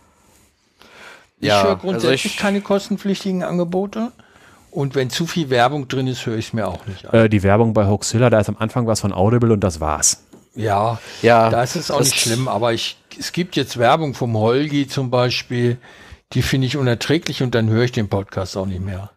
Ich 1.40 1.48
ja, 1.48 1.64
höre 1.64 1.76
grundsätzlich 1.76 2.24
also 2.24 2.34
ich, 2.34 2.36
keine 2.36 2.60
kostenpflichtigen 2.60 3.42
Angebote. 3.42 4.12
Und 4.70 4.94
wenn 4.94 5.08
zu 5.08 5.26
viel 5.26 5.50
Werbung 5.50 5.88
drin 5.88 6.06
ist, 6.06 6.26
höre 6.26 6.36
ich 6.36 6.48
es 6.48 6.52
mir 6.52 6.66
auch 6.66 6.84
nicht 6.86 7.06
an. 7.06 7.14
Äh, 7.14 7.28
die 7.28 7.42
Werbung 7.42 7.74
bei 7.74 7.86
Hoaxilla, 7.86 8.28
da 8.28 8.40
ist 8.40 8.48
am 8.48 8.56
Anfang 8.58 8.86
was 8.86 9.00
von 9.00 9.12
Audible 9.12 9.52
und 9.52 9.60
das 9.60 9.80
war's. 9.80 10.24
Ja, 10.54 10.98
ja 11.22 11.48
da 11.48 11.62
ist 11.62 11.76
es 11.76 11.90
auch 11.90 12.00
nicht 12.00 12.18
schlimm, 12.18 12.48
aber 12.48 12.72
ich, 12.72 12.98
es 13.18 13.32
gibt 13.32 13.56
jetzt 13.56 13.78
Werbung 13.78 14.14
vom 14.14 14.36
Holgi 14.36 14.86
zum 14.88 15.10
Beispiel, 15.10 15.78
die 16.32 16.42
finde 16.42 16.66
ich 16.66 16.76
unerträglich 16.76 17.42
und 17.42 17.54
dann 17.54 17.68
höre 17.68 17.84
ich 17.84 17.92
den 17.92 18.08
Podcast 18.08 18.56
auch 18.56 18.66
nicht 18.66 18.80
mehr. 18.80 19.10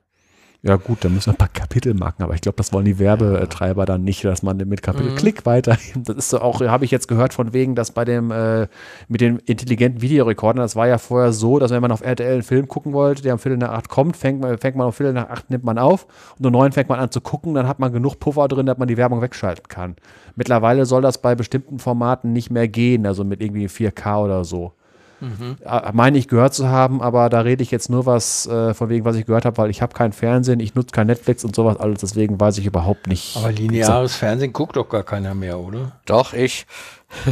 Ja 0.67 0.75
gut, 0.75 1.05
da 1.05 1.07
müssen 1.07 1.27
wir 1.27 1.33
ein 1.33 1.37
paar 1.37 1.47
Kapitelmarken, 1.47 2.25
aber 2.25 2.33
ich 2.33 2.41
glaube, 2.41 2.57
das 2.57 2.73
wollen 2.73 2.83
die 2.83 2.99
Werbetreiber 2.99 3.85
dann 3.85 4.03
nicht, 4.03 4.25
dass 4.25 4.43
man 4.43 4.57
mit 4.57 4.81
Kapitel 4.81 5.11
mhm. 5.11 5.15
Klick 5.15 5.45
weiter. 5.45 5.77
Das 5.95 6.15
ist 6.17 6.29
so 6.29 6.41
auch, 6.41 6.59
habe 6.59 6.83
ich 6.83 6.91
jetzt 6.91 7.07
gehört 7.07 7.33
von 7.33 7.53
wegen, 7.53 7.73
dass 7.73 7.91
bei 7.91 8.03
dem 8.03 8.31
äh, 8.31 8.67
mit 9.07 9.21
den 9.21 9.39
intelligenten 9.39 10.01
Videorekordern, 10.01 10.61
das 10.61 10.75
war 10.75 10.87
ja 10.87 10.97
vorher 10.97 11.31
so, 11.31 11.57
dass 11.57 11.71
wenn 11.71 11.81
man 11.81 11.91
auf 11.91 12.01
RTL 12.01 12.33
einen 12.33 12.43
Film 12.43 12.67
gucken 12.67 12.91
wollte, 12.91 13.21
der 13.21 13.33
um 13.33 13.39
Viertel 13.39 13.57
nach 13.57 13.69
acht 13.69 13.87
kommt, 13.87 14.17
fängt 14.17 14.41
man, 14.41 14.57
fängt 14.57 14.75
man 14.75 14.87
um 14.87 14.93
Viertel 14.93 15.13
nach 15.13 15.29
acht, 15.29 15.49
nimmt 15.49 15.63
man 15.63 15.77
auf 15.77 16.05
und 16.37 16.45
um 16.45 16.51
neun 16.51 16.73
fängt 16.73 16.89
man 16.89 16.99
an 16.99 17.11
zu 17.11 17.21
gucken, 17.21 17.53
dann 17.53 17.67
hat 17.67 17.79
man 17.79 17.93
genug 17.93 18.19
Puffer 18.19 18.49
drin, 18.49 18.65
dass 18.65 18.77
man 18.77 18.89
die 18.89 18.97
Werbung 18.97 19.21
wegschalten 19.21 19.69
kann. 19.69 19.95
Mittlerweile 20.35 20.85
soll 20.85 21.01
das 21.01 21.21
bei 21.21 21.33
bestimmten 21.35 21.79
Formaten 21.79 22.33
nicht 22.33 22.51
mehr 22.51 22.67
gehen, 22.67 23.05
also 23.05 23.23
mit 23.23 23.41
irgendwie 23.41 23.67
4K 23.67 24.23
oder 24.23 24.43
so. 24.43 24.73
Mhm. 25.19 25.57
Meine 25.93 26.17
ich 26.17 26.27
gehört 26.27 26.53
zu 26.53 26.69
haben, 26.69 27.01
aber 27.01 27.29
da 27.29 27.41
rede 27.41 27.63
ich 27.63 27.71
jetzt 27.71 27.89
nur 27.89 28.05
was 28.05 28.45
äh, 28.47 28.73
von 28.73 28.89
wegen, 28.89 29.05
was 29.05 29.15
ich 29.15 29.25
gehört 29.25 29.45
habe, 29.45 29.57
weil 29.57 29.69
ich 29.69 29.81
habe 29.81 29.93
kein 29.93 30.13
Fernsehen, 30.13 30.59
ich 30.59 30.75
nutze 30.75 30.91
kein 30.91 31.07
Netflix 31.07 31.43
und 31.43 31.55
sowas 31.55 31.77
alles, 31.77 32.01
deswegen 32.01 32.39
weiß 32.39 32.57
ich 32.59 32.65
überhaupt 32.65 33.07
nicht. 33.07 33.35
Aber 33.37 33.51
lineares 33.51 34.13
so. 34.13 34.19
Fernsehen 34.19 34.53
guckt 34.53 34.75
doch 34.75 34.87
gar 34.89 35.03
keiner 35.03 35.33
mehr, 35.33 35.59
oder? 35.59 35.93
Doch, 36.05 36.33
ich. 36.33 36.65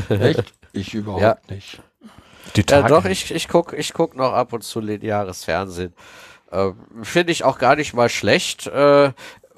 Echt? 0.09 0.53
Ich 0.75 0.93
überhaupt 0.93 1.21
ja. 1.21 1.37
nicht. 1.47 1.81
ja, 2.69 2.81
doch, 2.85 3.05
ich, 3.05 3.33
ich 3.33 3.47
gucke 3.47 3.77
ich 3.77 3.93
guck 3.93 4.13
noch 4.17 4.33
ab 4.33 4.51
und 4.51 4.61
zu 4.61 4.81
lineares 4.81 5.45
Fernsehen. 5.45 5.93
Äh, 6.51 6.71
Finde 7.01 7.31
ich 7.31 7.45
auch 7.45 7.57
gar 7.57 7.77
nicht 7.77 7.93
mal 7.93 8.09
schlecht. 8.09 8.67
Äh, 8.67 9.05
äh 9.05 9.11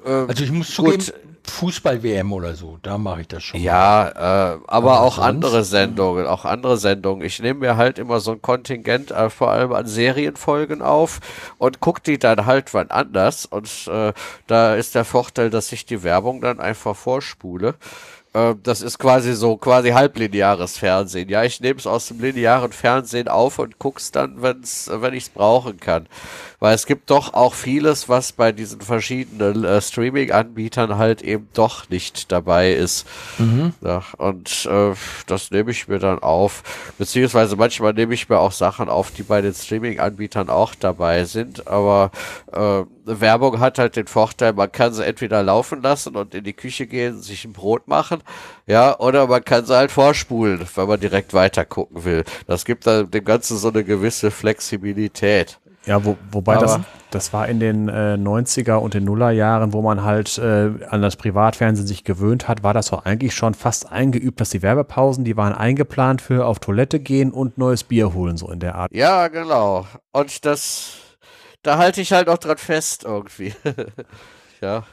also 0.05 0.43
ich 0.43 0.51
muss 0.51 0.69
zugeben, 0.69 1.03
Fußball-WM 1.49 2.31
oder 2.33 2.55
so, 2.55 2.77
da 2.81 2.97
mache 2.97 3.21
ich 3.21 3.27
das 3.27 3.43
schon. 3.43 3.61
Ja, 3.61 4.07
äh, 4.09 4.13
aber, 4.15 4.63
aber 4.67 5.01
auch 5.01 5.15
sonst? 5.15 5.27
andere 5.27 5.63
Sendungen, 5.63 6.27
auch 6.27 6.45
andere 6.45 6.77
Sendungen. 6.77 7.25
Ich 7.25 7.39
nehme 7.39 7.61
mir 7.61 7.77
halt 7.77 7.99
immer 7.99 8.19
so 8.19 8.31
ein 8.31 8.41
Kontingent, 8.41 9.11
äh, 9.11 9.29
vor 9.29 9.49
allem 9.51 9.73
an 9.73 9.87
Serienfolgen 9.87 10.81
auf 10.81 11.19
und 11.57 11.79
gucke 11.79 12.01
die 12.01 12.19
dann 12.19 12.45
halt 12.45 12.73
wann 12.73 12.91
anders. 12.91 13.45
Und 13.45 13.87
äh, 13.87 14.13
da 14.47 14.75
ist 14.75 14.95
der 14.95 15.05
Vorteil, 15.05 15.49
dass 15.49 15.71
ich 15.71 15.85
die 15.85 16.03
Werbung 16.03 16.41
dann 16.41 16.59
einfach 16.59 16.95
vorspule. 16.95 17.75
Äh, 18.33 18.55
das 18.61 18.81
ist 18.81 18.99
quasi 18.99 19.33
so 19.33 19.57
quasi 19.57 19.89
halblineares 19.89 20.77
Fernsehen. 20.77 21.29
Ja, 21.29 21.43
ich 21.43 21.59
nehme 21.61 21.79
es 21.79 21.87
aus 21.87 22.07
dem 22.07 22.19
linearen 22.19 22.71
Fernsehen 22.71 23.27
auf 23.27 23.59
und 23.59 23.79
guck's 23.79 24.11
dann, 24.11 24.41
wenn's, 24.41 24.89
wenn 24.91 25.13
ich 25.13 25.23
es 25.23 25.29
brauchen 25.29 25.79
kann. 25.79 26.07
Weil 26.59 26.73
es 26.73 26.87
gibt 26.87 27.11
doch 27.11 27.35
auch 27.35 27.53
vieles, 27.53 28.09
was 28.09 28.31
bei 28.31 28.51
diesen 28.51 28.81
verschiedenen 28.81 29.63
äh, 29.63 29.79
Streaming-Anbietern 29.79 30.97
halt 30.97 31.21
eben 31.21 31.47
doch 31.53 31.87
nicht 31.89 32.31
dabei 32.31 32.73
ist. 32.73 33.05
Mhm. 33.37 33.73
Ja, 33.81 34.03
und 34.17 34.65
äh, 34.65 34.93
das 35.27 35.51
nehme 35.51 35.69
ich 35.69 35.87
mir 35.87 35.99
dann 35.99 36.19
auf. 36.19 36.63
Beziehungsweise 36.97 37.55
manchmal 37.55 37.93
nehme 37.93 38.15
ich 38.15 38.27
mir 38.27 38.39
auch 38.39 38.51
Sachen 38.51 38.89
auf, 38.89 39.11
die 39.11 39.21
bei 39.23 39.41
den 39.41 39.53
Streaming-Anbietern 39.53 40.49
auch 40.49 40.73
dabei 40.73 41.25
sind. 41.25 41.67
Aber 41.67 42.09
äh, 42.51 42.83
Werbung 43.07 43.59
hat 43.59 43.79
halt 43.79 43.95
den 43.95 44.07
Vorteil, 44.07 44.53
man 44.53 44.71
kann 44.71 44.93
sie 44.93 45.05
entweder 45.05 45.43
laufen 45.43 45.81
lassen 45.81 46.15
und 46.15 46.33
in 46.35 46.43
die 46.43 46.53
Küche 46.53 46.87
gehen, 46.87 47.21
sich 47.21 47.45
ein 47.45 47.53
Brot 47.53 47.87
machen, 47.87 48.21
ja, 48.65 48.99
oder 48.99 49.27
man 49.27 49.43
kann 49.45 49.65
sie 49.65 49.75
halt 49.75 49.91
vorspulen, 49.91 50.67
wenn 50.75 50.87
man 50.87 50.99
direkt 50.99 51.33
weiter 51.33 51.65
gucken 51.65 52.03
will. 52.03 52.23
Das 52.47 52.65
gibt 52.65 52.85
dann 52.87 53.09
dem 53.09 53.23
Ganzen 53.23 53.57
so 53.57 53.69
eine 53.69 53.83
gewisse 53.83 54.31
Flexibilität. 54.31 55.59
Ja, 55.87 56.03
wo, 56.03 56.17
wobei 56.31 56.57
das, 56.57 56.79
das 57.11 57.31
war 57.31 57.47
in 57.47 57.61
den 57.61 57.87
äh, 57.87 58.17
90er 58.19 58.75
und 58.75 58.93
den 58.93 59.05
Nullerjahren, 59.05 59.71
wo 59.71 59.81
man 59.81 60.03
halt 60.03 60.37
äh, 60.37 60.71
an 60.89 61.01
das 61.01 61.15
Privatfernsehen 61.15 61.87
sich 61.87 62.03
gewöhnt 62.03 62.49
hat, 62.49 62.61
war 62.61 62.73
das 62.73 62.87
doch 62.89 63.05
eigentlich 63.05 63.33
schon 63.33 63.53
fast 63.53 63.89
eingeübt, 63.89 64.41
dass 64.41 64.49
die 64.49 64.61
Werbepausen, 64.61 65.23
die 65.23 65.37
waren 65.37 65.53
eingeplant 65.53 66.21
für 66.21 66.45
auf 66.45 66.59
Toilette 66.59 66.99
gehen 66.99 67.31
und 67.31 67.57
neues 67.57 67.85
Bier 67.85 68.13
holen, 68.13 68.35
so 68.35 68.51
in 68.51 68.59
der 68.59 68.75
Art. 68.75 68.91
Ja, 68.93 69.29
genau. 69.29 69.87
Und 70.11 70.45
das, 70.45 70.97
da 71.63 71.77
halte 71.77 72.01
ich 72.01 72.11
halt 72.11 72.27
auch 72.27 72.37
dran 72.37 72.57
fest 72.57 73.05
irgendwie. 73.05 73.53
ja. 74.61 74.83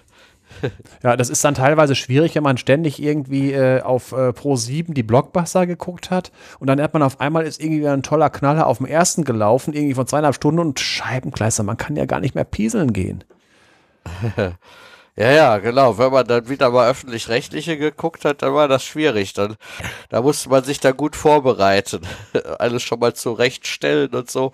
Ja, 1.03 1.17
das 1.17 1.31
ist 1.31 1.45
dann 1.45 1.55
teilweise 1.55 1.95
schwierig, 1.95 2.35
wenn 2.35 2.43
man 2.43 2.57
ständig 2.57 3.03
irgendwie 3.03 3.53
äh, 3.53 3.83
auf 3.83 4.13
äh, 4.13 4.33
Pro 4.33 4.57
7 4.57 4.95
die 4.95 5.03
Blockbuster 5.03 5.67
geguckt 5.67 6.11
hat 6.11 6.33
und 6.59 6.67
dann 6.67 6.81
hat 6.81 6.93
man 6.93 7.03
auf 7.03 7.21
einmal 7.21 7.45
ist 7.45 7.61
irgendwie 7.63 7.87
ein 7.87 8.03
toller 8.03 8.31
Knaller 8.31 8.67
auf 8.67 8.79
dem 8.79 8.87
ersten 8.87 9.25
gelaufen, 9.25 9.75
irgendwie 9.75 9.95
von 9.95 10.07
zweieinhalb 10.07 10.35
Stunden 10.35 10.61
und 10.61 10.81
Scheibenkleister, 10.81 11.63
man 11.63 11.77
kann 11.77 11.97
ja 11.97 12.07
gar 12.07 12.21
nicht 12.21 12.35
mehr 12.35 12.45
pieseln 12.45 12.93
gehen. 12.93 13.25
Ja, 15.17 15.31
ja, 15.31 15.59
genau. 15.59 15.97
Wenn 15.97 16.11
man 16.11 16.27
dann 16.27 16.49
wieder 16.49 16.71
mal 16.71 16.91
öffentlich-rechtliche 16.91 17.79
geguckt 17.79 18.25
hat, 18.25 18.43
dann 18.43 18.53
war 18.53 18.67
das 18.67 18.85
schwierig. 18.85 19.33
Dann, 19.33 19.57
da 20.09 20.23
musste 20.23 20.49
man 20.49 20.65
sich 20.65 20.81
da 20.81 20.91
gut 20.91 21.15
vorbereiten. 21.15 22.01
Alles 22.59 22.83
schon 22.83 22.99
mal 22.99 23.15
zurechtstellen 23.15 24.13
und 24.13 24.29
so. 24.29 24.51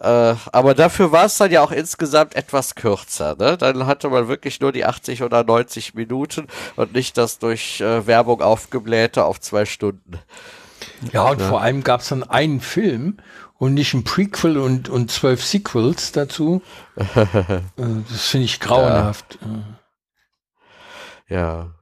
Äh, 0.00 0.34
aber 0.52 0.74
dafür 0.74 1.12
war 1.12 1.26
es 1.26 1.36
dann 1.36 1.50
ja 1.50 1.62
auch 1.62 1.72
insgesamt 1.72 2.34
etwas 2.34 2.74
kürzer. 2.74 3.36
Ne? 3.38 3.58
Dann 3.58 3.86
hatte 3.86 4.08
man 4.08 4.28
wirklich 4.28 4.58
nur 4.60 4.72
die 4.72 4.86
80 4.86 5.22
oder 5.22 5.44
90 5.44 5.94
Minuten 5.94 6.46
und 6.76 6.94
nicht 6.94 7.18
das 7.18 7.38
durch 7.38 7.82
äh, 7.82 8.06
Werbung 8.06 8.40
aufgeblähte 8.40 9.24
auf 9.24 9.40
zwei 9.40 9.66
Stunden. 9.66 10.18
Ja, 11.12 11.28
und 11.28 11.40
ja. 11.40 11.48
vor 11.48 11.60
allem 11.60 11.84
gab 11.84 12.00
es 12.00 12.08
dann 12.08 12.22
einen 12.22 12.60
Film 12.60 13.18
und 13.58 13.74
nicht 13.74 13.92
ein 13.92 14.04
Prequel 14.04 14.56
und, 14.56 14.88
und 14.88 15.10
zwölf 15.10 15.44
Sequels 15.44 16.12
dazu. 16.12 16.62
Äh, 17.76 18.02
das 18.10 18.26
finde 18.26 18.46
ich 18.46 18.60
grauenhaft. 18.60 19.38
ja. 21.28 21.36
ja. 21.36 21.79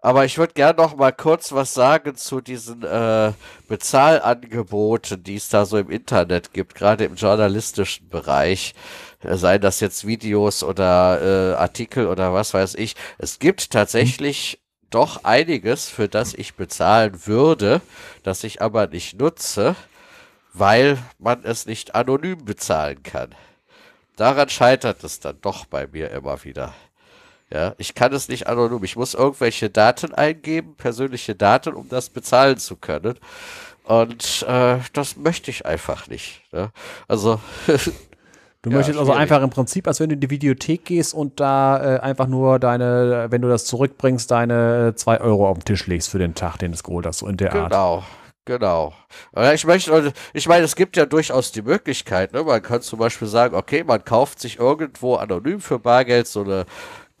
Aber 0.00 0.24
ich 0.24 0.38
würde 0.38 0.54
gerne 0.54 0.76
noch 0.76 0.96
mal 0.96 1.12
kurz 1.12 1.52
was 1.52 1.74
sagen 1.74 2.16
zu 2.16 2.40
diesen 2.40 2.82
äh, 2.82 3.32
Bezahlangeboten, 3.68 5.22
die 5.22 5.36
es 5.36 5.48
da 5.48 5.64
so 5.64 5.78
im 5.78 5.90
Internet 5.90 6.52
gibt, 6.52 6.74
gerade 6.74 7.04
im 7.04 7.14
journalistischen 7.14 8.08
Bereich. 8.08 8.74
Äh, 9.20 9.36
seien 9.36 9.60
das 9.60 9.80
jetzt 9.80 10.06
Videos 10.06 10.62
oder 10.62 11.52
äh, 11.52 11.54
Artikel 11.56 12.06
oder 12.06 12.32
was 12.32 12.54
weiß 12.54 12.74
ich. 12.74 12.96
Es 13.18 13.38
gibt 13.38 13.70
tatsächlich 13.70 14.60
doch 14.90 15.24
einiges, 15.24 15.88
für 15.88 16.08
das 16.08 16.34
ich 16.34 16.54
bezahlen 16.54 17.26
würde, 17.26 17.80
das 18.22 18.44
ich 18.44 18.60
aber 18.62 18.86
nicht 18.86 19.18
nutze, 19.18 19.74
weil 20.52 20.98
man 21.18 21.44
es 21.44 21.66
nicht 21.66 21.94
anonym 21.94 22.44
bezahlen 22.44 23.02
kann. 23.02 23.34
Daran 24.16 24.48
scheitert 24.50 25.02
es 25.04 25.20
dann 25.20 25.40
doch 25.40 25.64
bei 25.64 25.86
mir 25.86 26.10
immer 26.10 26.44
wieder. 26.44 26.74
Ja, 27.52 27.74
ich 27.76 27.94
kann 27.94 28.12
es 28.12 28.28
nicht 28.28 28.46
anonym. 28.46 28.82
Ich 28.84 28.96
muss 28.96 29.14
irgendwelche 29.14 29.68
Daten 29.68 30.14
eingeben, 30.14 30.74
persönliche 30.76 31.34
Daten, 31.34 31.74
um 31.74 31.88
das 31.88 32.08
bezahlen 32.08 32.56
zu 32.56 32.76
können. 32.76 33.18
Und 33.84 34.46
äh, 34.48 34.78
das 34.92 35.16
möchte 35.16 35.50
ich 35.50 35.66
einfach 35.66 36.08
nicht. 36.08 36.42
Ne? 36.52 36.70
Also 37.08 37.40
Du 38.62 38.70
ja, 38.70 38.76
möchtest 38.76 38.96
also 38.96 39.10
einfach 39.10 39.42
im 39.42 39.50
Prinzip, 39.50 39.88
als 39.88 39.98
wenn 39.98 40.08
du 40.08 40.14
in 40.14 40.20
die 40.20 40.30
Videothek 40.30 40.84
gehst 40.84 41.14
und 41.14 41.40
da 41.40 41.96
äh, 41.96 41.98
einfach 41.98 42.28
nur 42.28 42.60
deine, 42.60 43.26
wenn 43.28 43.42
du 43.42 43.48
das 43.48 43.64
zurückbringst, 43.64 44.30
deine 44.30 44.94
zwei 44.94 45.20
Euro 45.20 45.48
auf 45.48 45.58
den 45.58 45.64
Tisch 45.64 45.88
legst 45.88 46.10
für 46.10 46.20
den 46.20 46.36
Tag, 46.36 46.58
den 46.58 46.70
du 46.70 46.76
es 46.76 46.84
geholt 46.84 47.04
hast, 47.04 47.18
so 47.18 47.26
in 47.26 47.36
der 47.36 47.48
genau. 47.48 47.64
Art. 47.64 48.04
Genau, 48.44 48.92
genau. 49.34 49.52
Ich 49.52 49.64
möchte, 49.66 50.12
ich 50.32 50.48
meine, 50.48 50.64
es 50.64 50.76
gibt 50.76 50.96
ja 50.96 51.06
durchaus 51.06 51.50
die 51.50 51.62
Möglichkeit, 51.62 52.32
ne? 52.32 52.44
Man 52.44 52.62
kann 52.62 52.82
zum 52.82 53.00
Beispiel 53.00 53.26
sagen, 53.26 53.56
okay, 53.56 53.82
man 53.82 54.04
kauft 54.04 54.38
sich 54.38 54.60
irgendwo 54.60 55.16
anonym 55.16 55.60
für 55.60 55.80
Bargeld 55.80 56.28
so 56.28 56.42
eine 56.42 56.64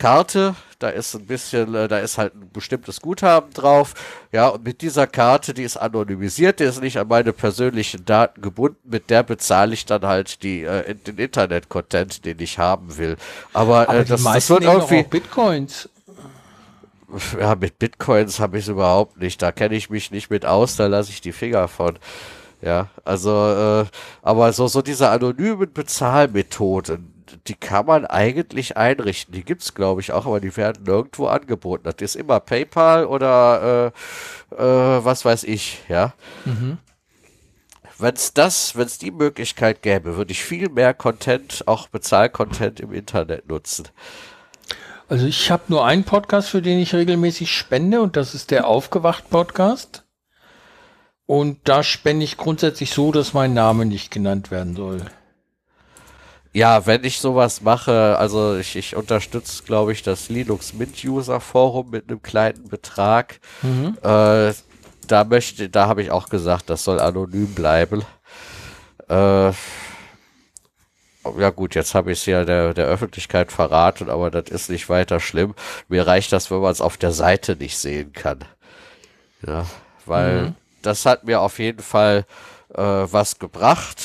Karte, 0.02 0.56
da 0.80 0.88
ist 0.88 1.14
ein 1.14 1.26
bisschen, 1.26 1.76
äh, 1.76 1.86
da 1.86 1.98
ist 1.98 2.18
halt 2.18 2.34
ein 2.34 2.50
bestimmtes 2.52 3.00
Guthaben 3.00 3.52
drauf. 3.52 3.94
Ja, 4.32 4.48
und 4.48 4.64
mit 4.64 4.80
dieser 4.82 5.06
Karte, 5.06 5.54
die 5.54 5.62
ist 5.62 5.76
anonymisiert, 5.76 6.58
die 6.58 6.64
ist 6.64 6.82
nicht 6.82 6.98
an 6.98 7.06
meine 7.06 7.32
persönlichen 7.32 8.04
Daten 8.04 8.42
gebunden, 8.42 8.78
mit 8.82 9.10
der 9.10 9.22
bezahle 9.22 9.74
ich 9.74 9.86
dann 9.86 10.02
halt 10.02 10.42
die, 10.42 10.64
äh, 10.64 10.96
den 10.96 11.18
Internet-Content, 11.18 12.24
den 12.24 12.40
ich 12.40 12.58
haben 12.58 12.98
will. 12.98 13.16
Aber, 13.52 13.88
Aber 13.88 14.00
äh, 14.00 14.04
das, 14.04 14.24
das 14.24 14.50
wird 14.50 14.64
irgendwie. 14.64 15.04
Bitcoins. 15.04 15.88
ja, 17.38 17.54
mit 17.54 17.78
Bitcoins 17.78 18.40
habe 18.40 18.58
ich 18.58 18.64
es 18.64 18.68
überhaupt 18.68 19.18
nicht. 19.18 19.40
Da 19.40 19.52
kenne 19.52 19.76
ich 19.76 19.88
mich 19.88 20.10
nicht 20.10 20.30
mit 20.30 20.44
aus, 20.44 20.74
da 20.74 20.88
lasse 20.88 21.10
ich 21.10 21.20
die 21.20 21.32
Finger 21.32 21.68
von. 21.68 21.96
Ja, 22.60 22.88
also, 23.04 23.30
äh, 23.30 23.84
aber 24.22 24.52
so, 24.52 24.66
so 24.66 24.82
diese 24.82 25.10
anonymen 25.10 25.72
Bezahlmethoden, 25.72 27.11
die 27.46 27.54
kann 27.54 27.86
man 27.86 28.06
eigentlich 28.06 28.76
einrichten. 28.76 29.34
Die 29.34 29.44
gibt's 29.44 29.74
glaube 29.74 30.00
ich, 30.00 30.12
auch, 30.12 30.26
aber 30.26 30.40
die 30.40 30.56
werden 30.56 30.84
nirgendwo 30.84 31.26
angeboten. 31.26 31.84
Das 31.84 31.96
ist 32.00 32.16
immer 32.16 32.40
PayPal 32.40 33.06
oder 33.06 33.92
äh, 34.50 34.54
äh, 34.54 35.04
was 35.04 35.24
weiß 35.24 35.44
ich, 35.44 35.80
ja. 35.88 36.14
Mhm. 36.44 36.78
Wenn 37.98 38.14
es 38.14 38.34
das, 38.34 38.76
wenn 38.76 38.86
es 38.86 38.98
die 38.98 39.12
Möglichkeit 39.12 39.82
gäbe, 39.82 40.16
würde 40.16 40.32
ich 40.32 40.42
viel 40.42 40.68
mehr 40.68 40.92
Content, 40.94 41.62
auch 41.66 41.88
Bezahlcontent 41.88 42.80
im 42.80 42.92
Internet 42.92 43.48
nutzen. 43.48 43.88
Also 45.08 45.26
ich 45.26 45.50
habe 45.50 45.64
nur 45.68 45.84
einen 45.84 46.04
Podcast, 46.04 46.48
für 46.48 46.62
den 46.62 46.78
ich 46.78 46.94
regelmäßig 46.94 47.54
spende 47.54 48.00
und 48.00 48.16
das 48.16 48.34
ist 48.34 48.50
der 48.50 48.66
Aufgewacht-Podcast. 48.66 50.04
Und 51.26 51.60
da 51.64 51.82
spende 51.82 52.24
ich 52.24 52.36
grundsätzlich 52.36 52.90
so, 52.90 53.12
dass 53.12 53.32
mein 53.32 53.54
Name 53.54 53.86
nicht 53.86 54.10
genannt 54.10 54.50
werden 54.50 54.74
soll. 54.74 55.02
Ja, 56.54 56.84
wenn 56.84 57.02
ich 57.04 57.18
sowas 57.18 57.62
mache, 57.62 58.18
also 58.18 58.58
ich, 58.58 58.76
ich 58.76 58.94
unterstütze, 58.94 59.62
glaube 59.62 59.92
ich, 59.92 60.02
das 60.02 60.28
Linux 60.28 60.74
Mint 60.74 61.02
User 61.02 61.40
Forum 61.40 61.90
mit 61.90 62.10
einem 62.10 62.20
kleinen 62.20 62.68
Betrag. 62.68 63.40
Mhm. 63.62 63.96
Äh, 64.02 64.52
da 65.06 65.24
möchte, 65.24 65.70
da 65.70 65.88
habe 65.88 66.02
ich 66.02 66.10
auch 66.10 66.28
gesagt, 66.28 66.68
das 66.68 66.84
soll 66.84 67.00
anonym 67.00 67.54
bleiben. 67.54 68.02
Äh, 69.08 69.52
ja 71.38 71.50
gut, 71.54 71.74
jetzt 71.74 71.94
habe 71.94 72.12
ich 72.12 72.18
es 72.20 72.26
ja 72.26 72.44
der, 72.44 72.74
der 72.74 72.86
Öffentlichkeit 72.86 73.50
verraten, 73.50 74.10
aber 74.10 74.30
das 74.30 74.50
ist 74.50 74.68
nicht 74.68 74.88
weiter 74.88 75.20
schlimm. 75.20 75.54
Mir 75.88 76.06
reicht 76.06 76.32
das, 76.32 76.50
wenn 76.50 76.60
man 76.60 76.72
es 76.72 76.80
auf 76.80 76.96
der 76.96 77.12
Seite 77.12 77.56
nicht 77.56 77.78
sehen 77.78 78.12
kann. 78.12 78.40
Ja, 79.46 79.66
weil 80.04 80.42
mhm. 80.42 80.54
das 80.82 81.06
hat 81.06 81.24
mir 81.24 81.40
auf 81.40 81.58
jeden 81.58 81.82
Fall 81.82 82.26
äh, 82.74 82.82
was 82.82 83.38
gebracht. 83.38 84.02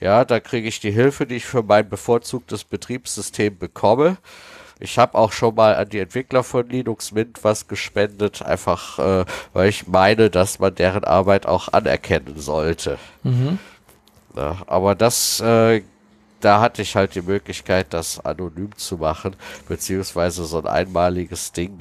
Ja, 0.00 0.24
da 0.24 0.40
kriege 0.40 0.68
ich 0.68 0.80
die 0.80 0.90
Hilfe, 0.90 1.26
die 1.26 1.36
ich 1.36 1.46
für 1.46 1.62
mein 1.62 1.88
bevorzugtes 1.88 2.64
Betriebssystem 2.64 3.58
bekomme. 3.58 4.18
Ich 4.80 4.98
habe 4.98 5.16
auch 5.16 5.32
schon 5.32 5.54
mal 5.54 5.76
an 5.76 5.88
die 5.88 6.00
Entwickler 6.00 6.42
von 6.42 6.68
Linux 6.68 7.12
Mint 7.12 7.44
was 7.44 7.68
gespendet, 7.68 8.42
einfach 8.42 8.98
äh, 8.98 9.24
weil 9.52 9.68
ich 9.68 9.86
meine, 9.86 10.30
dass 10.30 10.58
man 10.58 10.74
deren 10.74 11.04
Arbeit 11.04 11.46
auch 11.46 11.68
anerkennen 11.68 12.38
sollte. 12.38 12.98
Mhm. 13.22 13.58
Ja, 14.36 14.58
aber 14.66 14.94
das, 14.94 15.40
äh, 15.40 15.82
da 16.40 16.60
hatte 16.60 16.82
ich 16.82 16.96
halt 16.96 17.14
die 17.14 17.22
Möglichkeit, 17.22 17.94
das 17.94 18.24
anonym 18.24 18.76
zu 18.76 18.96
machen, 18.98 19.36
beziehungsweise 19.68 20.44
so 20.44 20.58
ein 20.58 20.66
einmaliges 20.66 21.52
Ding 21.52 21.78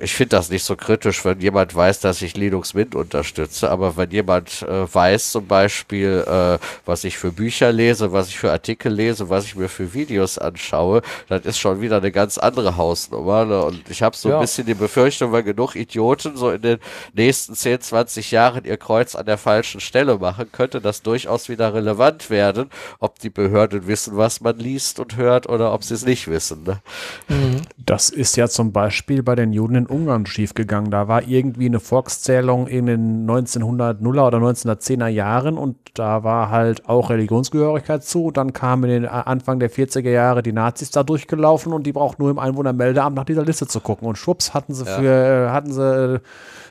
ich 0.00 0.14
finde 0.14 0.36
das 0.36 0.50
nicht 0.50 0.64
so 0.64 0.76
kritisch, 0.76 1.24
wenn 1.24 1.40
jemand 1.40 1.74
weiß, 1.74 2.00
dass 2.00 2.22
ich 2.22 2.36
Linux 2.36 2.74
Mint 2.74 2.94
unterstütze, 2.94 3.70
aber 3.70 3.96
wenn 3.96 4.10
jemand 4.10 4.62
äh, 4.62 4.92
weiß 4.92 5.32
zum 5.32 5.46
Beispiel, 5.46 6.24
äh, 6.26 6.58
was 6.84 7.04
ich 7.04 7.18
für 7.18 7.32
Bücher 7.32 7.72
lese, 7.72 8.12
was 8.12 8.28
ich 8.28 8.38
für 8.38 8.52
Artikel 8.52 8.92
lese, 8.92 9.30
was 9.30 9.44
ich 9.44 9.56
mir 9.56 9.68
für 9.68 9.94
Videos 9.94 10.38
anschaue, 10.38 11.02
dann 11.28 11.42
ist 11.42 11.58
schon 11.58 11.80
wieder 11.80 11.98
eine 11.98 12.12
ganz 12.12 12.38
andere 12.38 12.76
Hausnummer. 12.76 13.44
Ne? 13.44 13.62
Und 13.64 13.88
ich 13.88 14.02
habe 14.02 14.16
so 14.16 14.28
ja. 14.28 14.36
ein 14.36 14.40
bisschen 14.42 14.66
die 14.66 14.74
Befürchtung, 14.74 15.32
weil 15.32 15.42
genug 15.42 15.74
Idioten 15.74 16.36
so 16.36 16.50
in 16.50 16.62
den 16.62 16.78
nächsten 17.14 17.54
10, 17.54 17.80
20 17.80 18.30
Jahren 18.30 18.64
ihr 18.64 18.76
Kreuz 18.76 19.14
an 19.14 19.26
der 19.26 19.38
falschen 19.38 19.80
Stelle 19.80 20.18
machen, 20.18 20.50
könnte 20.52 20.80
das 20.80 21.02
durchaus 21.02 21.48
wieder 21.48 21.74
relevant 21.74 22.30
werden, 22.30 22.70
ob 22.98 23.18
die 23.18 23.30
Behörden 23.30 23.86
wissen, 23.86 24.16
was 24.16 24.40
man 24.40 24.58
liest 24.58 25.00
und 25.00 25.16
hört 25.16 25.48
oder 25.48 25.72
ob 25.72 25.84
sie 25.84 25.94
es 25.94 26.04
nicht 26.04 26.28
wissen. 26.28 26.64
Ne? 26.64 26.80
Mhm. 27.28 27.62
Das 27.78 28.10
ist 28.10 28.36
ja 28.36 28.48
zum 28.48 28.72
Beispiel 28.72 29.22
bei 29.22 29.34
den 29.38 29.52
Juden 29.52 29.74
in 29.74 29.86
Ungarn 29.86 30.26
schiefgegangen. 30.26 30.90
Da 30.90 31.08
war 31.08 31.22
irgendwie 31.22 31.66
eine 31.66 31.80
Volkszählung 31.80 32.66
in 32.66 32.86
den 32.86 33.28
1900er 33.28 34.26
oder 34.26 34.38
1910er 34.38 35.08
Jahren 35.08 35.56
und 35.56 35.76
da 35.94 36.24
war 36.24 36.50
halt 36.50 36.88
auch 36.88 37.10
Religionsgehörigkeit 37.10 38.04
zu. 38.04 38.30
Dann 38.30 38.52
kamen 38.52 38.84
in 38.84 38.90
den 38.90 39.04
äh, 39.04 39.08
Anfang 39.08 39.60
der 39.60 39.70
40er 39.70 40.10
Jahre 40.10 40.42
die 40.42 40.52
Nazis 40.52 40.90
da 40.90 41.02
durchgelaufen 41.02 41.72
und 41.72 41.84
die 41.84 41.92
brauchten 41.92 42.22
nur 42.22 42.30
im 42.30 42.38
Einwohnermeldeamt 42.38 43.16
nach 43.16 43.24
dieser 43.24 43.44
Liste 43.44 43.66
zu 43.66 43.80
gucken. 43.80 44.06
Und 44.06 44.16
schwupps 44.16 44.54
hatten 44.54 44.74
sie 44.74 44.84
ja. 44.84 44.98
für, 44.98 45.46
äh, 45.46 45.50
hatten 45.50 45.72
sie 45.72 46.20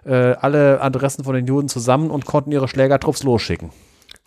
äh, 0.05 0.35
alle 0.39 0.81
Adressen 0.81 1.23
von 1.23 1.35
den 1.35 1.47
Juden 1.47 1.69
zusammen 1.69 2.11
und 2.11 2.25
konnten 2.25 2.51
ihre 2.51 2.67
Schlägertrupps 2.67 3.23
losschicken. 3.23 3.71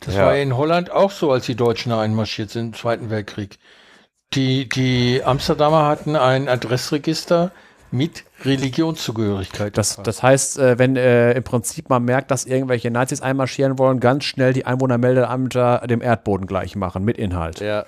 Das 0.01 0.15
ja. 0.15 0.27
war 0.27 0.37
in 0.37 0.57
Holland 0.57 0.91
auch 0.91 1.11
so, 1.11 1.31
als 1.31 1.47
die 1.47 1.55
Deutschen 1.55 1.93
einmarschiert 1.93 2.51
sind 2.51 2.67
im 2.67 2.75
Zweiten 2.75 3.11
Weltkrieg. 3.11 3.59
Die, 4.35 4.69
die 4.69 5.23
Amsterdamer 5.25 5.87
hatten 5.87 6.15
ein 6.15 6.49
Adressregister, 6.49 7.51
mit 7.93 8.25
Religionszugehörigkeit. 8.45 9.77
Das, 9.77 10.01
das 10.03 10.23
heißt, 10.23 10.59
äh, 10.59 10.79
wenn 10.79 10.97
äh, 10.97 11.33
im 11.33 11.43
Prinzip 11.43 11.89
man 11.89 12.05
merkt, 12.05 12.31
dass 12.31 12.45
irgendwelche 12.45 12.91
Nazis 12.91 13.21
einmarschieren 13.21 13.79
wollen, 13.79 14.01
ganz 14.01 14.25
schnell 14.25 14.53
die 14.53 14.67
Einwohnermeldeämter 14.67 15.87
dem 15.87 16.03
Erdboden 16.03 16.47
gleich 16.47 16.77
machen 16.77 17.05
mit 17.05 17.19
Inhalt. 17.19 17.61
Ja. 17.61 17.85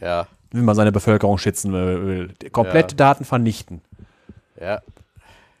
Ja. 0.00 0.26
Wenn 0.52 0.64
man 0.64 0.74
seine 0.74 0.92
Bevölkerung 0.92 1.38
schützen 1.38 1.72
will. 1.72 2.34
Komplette 2.52 2.92
ja. 2.92 2.96
Daten 2.96 3.24
vernichten. 3.24 3.80
Ja. 4.60 4.80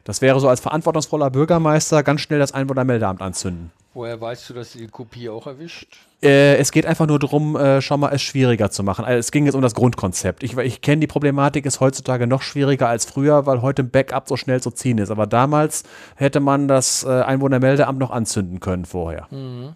Das 0.06 0.22
wäre 0.22 0.38
so 0.38 0.48
als 0.48 0.60
verantwortungsvoller 0.60 1.30
Bürgermeister 1.30 2.04
ganz 2.04 2.20
schnell 2.20 2.38
das 2.38 2.54
Einwohnermeldeamt 2.54 3.20
anzünden. 3.20 3.72
Woher 3.92 4.20
weißt 4.20 4.48
du, 4.48 4.54
dass 4.54 4.72
sie 4.72 4.78
die 4.78 4.86
Kopie 4.86 5.28
auch 5.28 5.48
erwischt? 5.48 5.96
Äh, 6.22 6.58
es 6.58 6.70
geht 6.70 6.86
einfach 6.86 7.08
nur 7.08 7.18
darum, 7.18 7.56
äh, 7.56 7.82
schon 7.82 7.98
mal 7.98 8.12
es 8.14 8.22
schwieriger 8.22 8.70
zu 8.70 8.84
machen. 8.84 9.04
Also 9.04 9.18
es 9.18 9.32
ging 9.32 9.46
jetzt 9.46 9.56
um 9.56 9.62
das 9.62 9.74
Grundkonzept. 9.74 10.44
Ich, 10.44 10.56
ich 10.56 10.80
kenne 10.80 11.00
die 11.00 11.08
Problematik, 11.08 11.66
ist 11.66 11.80
heutzutage 11.80 12.28
noch 12.28 12.42
schwieriger 12.42 12.88
als 12.88 13.04
früher, 13.04 13.46
weil 13.46 13.62
heute 13.62 13.82
ein 13.82 13.90
Backup 13.90 14.28
so 14.28 14.36
schnell 14.36 14.60
zu 14.60 14.70
ziehen 14.70 14.98
ist. 14.98 15.10
Aber 15.10 15.26
damals 15.26 15.82
hätte 16.14 16.38
man 16.38 16.68
das 16.68 17.02
äh, 17.02 17.08
Einwohnermeldeamt 17.08 17.98
noch 17.98 18.12
anzünden 18.12 18.60
können 18.60 18.84
vorher. 18.84 19.26
Mhm. 19.32 19.74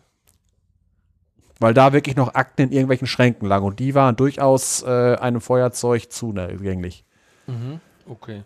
Weil 1.58 1.74
da 1.74 1.92
wirklich 1.92 2.14
noch 2.14 2.34
Akten 2.34 2.62
in 2.62 2.72
irgendwelchen 2.72 3.08
Schränken 3.08 3.48
lagen 3.48 3.66
und 3.66 3.80
die 3.80 3.96
waren 3.96 4.14
durchaus 4.14 4.84
äh, 4.84 5.16
einem 5.16 5.40
Feuerzeug 5.40 6.12
zugänglich. 6.12 7.04
Mhm. 7.48 7.80
Okay. 8.06 8.44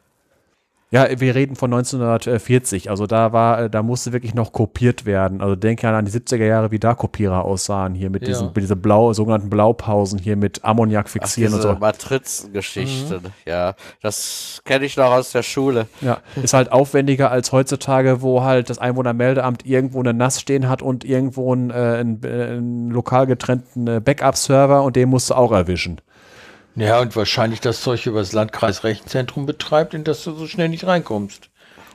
Ja, 0.95 1.09
wir 1.19 1.35
reden 1.35 1.57
von 1.57 1.75
1940. 1.75 2.89
Also 2.89 3.09
da 3.09 3.33
war, 3.33 3.63
äh, 3.63 3.69
da 3.69 3.83
musste 3.83 4.13
wirklich 4.13 4.33
noch 4.33 4.53
kopiert 4.53 5.05
werden. 5.07 5.41
Also 5.41 5.57
denke 5.57 5.89
an 5.89 6.05
die 6.05 6.13
70er 6.13 6.45
Jahre, 6.45 6.71
wie 6.71 6.79
da 6.79 6.95
Kopierer 6.95 7.45
aussahen 7.45 7.97
hier 7.97 8.11
mit 8.11 8.23
ja. 8.23 8.29
diesen, 8.29 8.47
mit 8.55 8.59
diese 8.59 8.77
blau, 8.77 9.13
sogenannten 9.13 9.51
Blaupausen 9.51 10.21
hier 10.21 10.37
mit 10.37 10.65
Ammoniak 10.65 11.09
fixieren 11.09 11.53
Ach, 11.53 11.59
diese 11.59 11.69
und 11.69 11.75
so. 11.75 11.81
Matrizengeschichten, 11.81 13.23
mhm. 13.25 13.33
ja. 13.45 13.75
Das 14.03 14.63
kenne 14.65 14.85
ich 14.85 14.97
noch 14.97 15.11
aus 15.11 15.33
der 15.33 15.43
Schule. 15.43 15.89
Ja, 16.01 16.19
ist 16.41 16.55
halt 16.55 16.71
aufwendiger 16.71 17.29
als 17.29 17.51
heutzutage, 17.51 18.23
wo 18.23 18.45
halt 18.45 18.71
das 18.71 18.79
Einwohnermeldeamt 18.79 19.67
irgendwo 19.67 19.99
eine 19.99 20.15
NAS 20.15 20.41
stehen 20.41 20.69
hat 20.69 20.81
und 20.81 21.05
irgendwo 21.05 21.53
einen, 21.53 21.71
äh, 21.71 21.75
einen, 21.75 22.23
äh, 22.23 22.29
einen 22.29 22.91
lokal 22.91 23.27
getrennten 23.27 24.01
Backup-Server 24.01 24.85
und 24.85 24.95
den 24.95 25.09
musst 25.09 25.31
du 25.31 25.35
auch 25.35 25.51
erwischen. 25.51 26.01
Ja, 26.77 27.01
und 27.01 27.15
wahrscheinlich 27.15 27.61
das 27.61 27.81
Zeug 27.81 28.07
über 28.07 28.21
das 28.21 28.33
Landkreisrechenzentrum 28.33 29.47
betreibt, 29.47 29.95
in 29.95 30.05
das 30.05 30.25
du 30.25 30.35
so 30.35 30.47
schnell 30.47 30.69
nicht 30.69 30.87
reinkommst. 30.87 31.51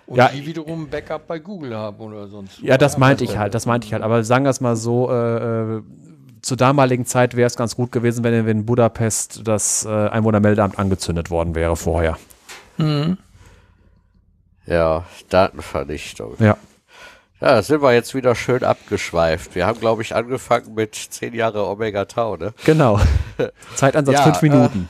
Und 0.08 0.18
ja, 0.18 0.30
die 0.30 0.46
wiederum 0.46 0.84
ein 0.84 0.90
Backup 0.90 1.28
bei 1.28 1.38
Google 1.40 1.76
haben 1.76 2.00
oder 2.00 2.28
sonst. 2.28 2.60
Ja, 2.62 2.78
das 2.78 2.98
meinte 2.98 3.24
ich 3.24 3.38
halt, 3.38 3.54
das 3.54 3.66
meinte 3.66 3.86
ich 3.86 3.94
halt. 3.94 4.04
Aber 4.04 4.24
sagen 4.24 4.46
wir 4.46 4.50
es 4.50 4.62
mal 4.62 4.76
so, 4.76 5.12
äh, 5.12 5.78
äh 5.78 5.82
zur 6.42 6.56
damaligen 6.56 7.06
Zeit 7.06 7.36
wäre 7.36 7.48
es 7.48 7.58
ganz 7.58 7.76
gut 7.76 7.92
gewesen, 7.92 8.24
wenn 8.24 8.48
in 8.48 8.66
Budapest 8.66 9.42
das 9.46 9.86
äh, 9.86 9.90
Einwohnermeldeamt 9.90 10.80
angezündet 10.80 11.30
worden 11.30 11.54
wäre 11.54 11.76
vorher. 11.76 12.18
Mhm. 12.78 13.18
Ja, 14.66 15.04
Datenvernichtung. 15.30 16.36
Ja. 16.40 16.56
Ja, 17.42 17.62
sind 17.62 17.82
wir 17.82 17.94
jetzt 17.94 18.14
wieder 18.16 18.36
schön 18.36 18.66
abgeschweift. 18.66 19.56
Wir 19.56 19.66
haben, 19.66 19.80
glaube 19.80 20.02
ich, 20.02 20.14
angefangen 20.14 20.76
mit 20.76 20.94
zehn 20.94 21.34
Jahre 21.34 21.66
Omega 21.68 22.04
Tau, 22.04 22.36
ne? 22.36 22.54
Genau. 22.66 23.00
Zeitansatz 23.76 24.16
ja, 24.16 24.24
fünf 24.24 24.42
Minuten. 24.42 24.90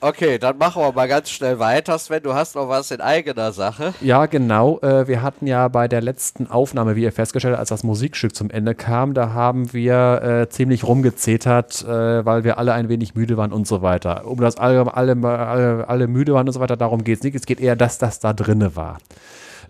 Äh, 0.00 0.06
okay, 0.06 0.38
dann 0.38 0.56
machen 0.56 0.80
wir 0.80 0.92
mal 0.92 1.06
ganz 1.06 1.28
schnell 1.28 1.58
weiter. 1.58 1.98
Sven, 1.98 2.22
du 2.22 2.32
hast 2.32 2.54
noch 2.54 2.70
was 2.70 2.90
in 2.90 3.02
eigener 3.02 3.52
Sache. 3.52 3.92
Ja, 4.00 4.24
genau. 4.24 4.78
Äh, 4.80 5.08
wir 5.08 5.20
hatten 5.20 5.46
ja 5.46 5.68
bei 5.68 5.88
der 5.88 6.00
letzten 6.00 6.46
Aufnahme, 6.46 6.96
wie 6.96 7.02
ihr 7.02 7.12
festgestellt 7.12 7.52
habt, 7.52 7.60
als 7.60 7.68
das 7.68 7.84
Musikstück 7.84 8.34
zum 8.34 8.48
Ende 8.48 8.74
kam, 8.74 9.12
da 9.12 9.34
haben 9.34 9.74
wir 9.74 10.22
äh, 10.22 10.48
ziemlich 10.48 10.84
rumgezetert, 10.84 11.82
äh, 11.82 12.24
weil 12.24 12.44
wir 12.44 12.56
alle 12.56 12.72
ein 12.72 12.88
wenig 12.88 13.14
müde 13.14 13.36
waren 13.36 13.52
und 13.52 13.66
so 13.66 13.82
weiter. 13.82 14.26
Um 14.26 14.40
das 14.40 14.56
alle, 14.56 14.94
alle, 14.94 15.22
alle, 15.22 15.86
alle 15.86 16.06
müde 16.06 16.32
waren 16.32 16.46
und 16.46 16.54
so 16.54 16.60
weiter, 16.60 16.78
darum 16.78 17.04
geht 17.04 17.18
es 17.18 17.24
nicht. 17.24 17.34
Es 17.34 17.44
geht 17.44 17.60
eher, 17.60 17.76
dass 17.76 17.98
das 17.98 18.20
da 18.20 18.32
drinne 18.32 18.74
war. 18.74 18.96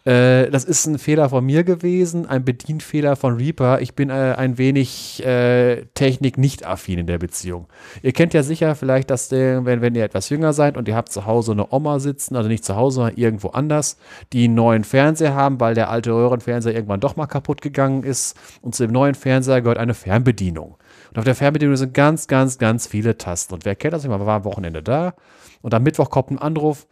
Äh, 0.07 0.50
das 0.52 0.62
ist 0.62 0.86
ein 0.86 0.98
Fehler 0.98 1.28
von 1.28 1.44
mir 1.44 1.64
gewesen, 1.64 2.26
ein 2.26 2.44
Bedienfehler 2.44 3.16
von 3.16 3.34
Reaper. 3.34 3.80
Ich 3.80 3.94
bin 3.94 4.09
äh, 4.09 4.34
ein 4.36 4.57
wenig 4.57 5.24
äh, 5.26 5.84
Technik 5.94 6.38
nicht 6.38 6.64
affin 6.64 7.00
in 7.00 7.07
der 7.09 7.18
Beziehung. 7.18 7.66
Ihr 8.02 8.12
kennt 8.12 8.32
ja 8.32 8.44
sicher 8.44 8.76
vielleicht, 8.76 9.11
dass 9.11 9.28
der, 9.28 9.64
wenn, 9.64 9.80
wenn 9.80 9.96
ihr 9.96 10.04
etwas 10.04 10.28
jünger 10.28 10.52
seid 10.52 10.76
und 10.76 10.86
ihr 10.86 10.94
habt 10.94 11.11
zu 11.11 11.26
Hause 11.26 11.52
eine 11.52 11.72
Oma 11.72 11.98
sitzen, 11.98 12.36
also 12.36 12.48
nicht 12.48 12.64
zu 12.64 12.76
Hause, 12.76 12.96
sondern 12.96 13.16
irgendwo 13.16 13.48
anders, 13.48 13.98
die 14.32 14.44
einen 14.44 14.54
neuen 14.54 14.84
Fernseher 14.84 15.34
haben, 15.34 15.59
weil 15.59 15.74
der 15.74 15.90
alte 15.90 16.12
Röhrenfernseher 16.12 16.74
irgendwann 16.74 17.00
doch 17.00 17.16
mal 17.16 17.26
kaputt 17.26 17.61
gegangen 17.61 18.04
ist. 18.04 18.36
Und 18.62 18.76
zu 18.76 18.84
dem 18.84 18.92
neuen 18.92 19.16
Fernseher 19.16 19.61
gehört 19.61 19.78
eine 19.78 19.94
Fernbedienung. 19.94 20.76
Und 21.11 21.18
auf 21.18 21.24
der 21.24 21.34
Fernbedienung 21.34 21.74
sind 21.74 21.94
ganz, 21.94 22.28
ganz, 22.28 22.59
ganz 22.59 22.86
viele 22.86 23.18
Tasten. 23.18 23.54
Und 23.54 23.64
wer 23.64 23.74
kennt 23.74 23.92
das? 23.94 24.04
Ich 24.04 24.11
war 24.11 24.20
am 24.20 24.44
Wochenende 24.44 24.84
da 24.84 25.14
und 25.62 25.74
am 25.74 25.82
Mittwoch 25.82 26.11
kommt 26.11 26.30
ein 26.30 26.38
Anruf 26.38 26.86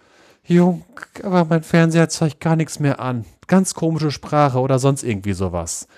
Jung, 0.47 0.85
aber 1.23 1.45
mein 1.45 1.63
Fernseher 1.63 2.09
zeigt 2.09 2.41
gar 2.41 2.57
nichts 2.57 2.79
mehr 2.79 3.01
an. 3.01 3.25
Ganz 3.47 3.75
komische 3.75 4.11
Sprache 4.11 4.59
oder 4.61 4.79
sonst 4.79 5.03
irgendwie 5.03 5.33
sowas. 5.33 5.89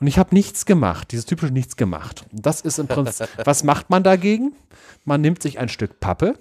Und 0.00 0.06
ich 0.06 0.18
habe 0.18 0.34
nichts 0.34 0.66
gemacht, 0.66 1.10
dieses 1.12 1.24
typische 1.26 1.52
nichts 1.52 1.76
gemacht. 1.76 2.24
Das 2.32 2.60
ist 2.60 2.78
im 2.78 2.86
Prinzip, 2.86 3.28
was 3.44 3.64
macht 3.64 3.90
man 3.90 4.02
dagegen? 4.02 4.52
Man 5.04 5.20
nimmt 5.20 5.42
sich 5.42 5.58
ein 5.58 5.68
Stück 5.68 6.00
Pappe, 6.00 6.38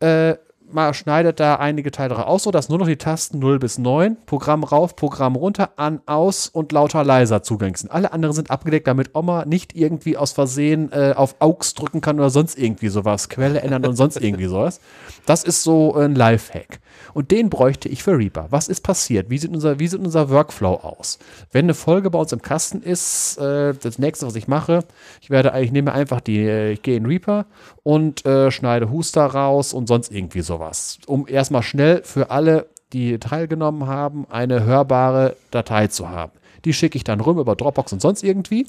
äh, 0.00 0.36
man 0.70 0.94
schneidet 0.94 1.40
da 1.40 1.56
einige 1.56 1.90
Teile 1.90 2.26
aus, 2.26 2.44
sodass 2.44 2.68
nur 2.68 2.78
noch 2.78 2.86
die 2.86 2.96
Tasten 2.96 3.38
0 3.38 3.58
bis 3.58 3.78
9, 3.78 4.16
Programm 4.26 4.64
rauf, 4.64 4.96
Programm 4.96 5.36
runter, 5.36 5.70
an, 5.76 6.00
aus 6.06 6.48
und 6.48 6.72
lauter 6.72 7.04
leiser 7.04 7.42
zugänglich 7.42 7.78
sind. 7.78 7.90
Alle 7.90 8.12
anderen 8.12 8.34
sind 8.34 8.50
abgedeckt, 8.50 8.86
damit 8.86 9.14
Oma 9.14 9.44
nicht 9.44 9.76
irgendwie 9.76 10.16
aus 10.16 10.32
Versehen 10.32 10.90
äh, 10.92 11.14
auf 11.16 11.36
AUX 11.38 11.74
drücken 11.74 12.00
kann 12.00 12.18
oder 12.18 12.30
sonst 12.30 12.58
irgendwie 12.58 12.88
sowas, 12.88 13.28
Quelle 13.28 13.60
ändern 13.60 13.86
und 13.86 13.96
sonst 13.96 14.20
irgendwie 14.20 14.46
sowas. 14.46 14.80
Das 15.26 15.44
ist 15.44 15.62
so 15.62 15.94
ein 15.94 16.14
Lifehack. 16.14 16.80
Und 17.14 17.30
den 17.30 17.48
bräuchte 17.48 17.88
ich 17.88 18.02
für 18.02 18.18
Reaper. 18.18 18.48
Was 18.50 18.68
ist 18.68 18.82
passiert? 18.82 19.30
Wie 19.30 19.38
sieht 19.38 19.52
unser, 19.52 19.78
wie 19.78 19.86
sieht 19.86 20.00
unser 20.00 20.28
Workflow 20.28 20.74
aus? 20.74 21.18
Wenn 21.52 21.66
eine 21.66 21.74
Folge 21.74 22.10
bei 22.10 22.18
uns 22.18 22.32
im 22.32 22.42
Kasten 22.42 22.82
ist, 22.82 23.38
äh, 23.38 23.72
das 23.74 23.98
nächste, 23.98 24.26
was 24.26 24.34
ich 24.34 24.48
mache, 24.48 24.80
ich 25.22 25.30
werde, 25.30 25.58
ich 25.60 25.72
nehme 25.72 25.92
einfach 25.92 26.20
die, 26.20 26.40
äh, 26.40 26.72
ich 26.72 26.82
gehe 26.82 26.96
in 26.96 27.06
Reaper 27.06 27.46
und 27.82 28.26
äh, 28.26 28.50
schneide 28.50 28.90
Huster 28.90 29.24
raus 29.24 29.72
und 29.72 29.86
sonst 29.86 30.10
irgendwie 30.10 30.42
sowas. 30.42 30.98
Um 31.06 31.26
erstmal 31.26 31.62
schnell 31.62 32.02
für 32.02 32.30
alle, 32.30 32.66
die 32.92 33.18
teilgenommen 33.18 33.86
haben, 33.86 34.26
eine 34.28 34.64
hörbare 34.64 35.36
Datei 35.50 35.86
zu 35.86 36.08
haben. 36.10 36.32
Die 36.64 36.72
schicke 36.72 36.96
ich 36.96 37.04
dann 37.04 37.20
rum 37.20 37.38
über 37.38 37.56
Dropbox 37.56 37.92
und 37.92 38.02
sonst 38.02 38.22
irgendwie 38.22 38.66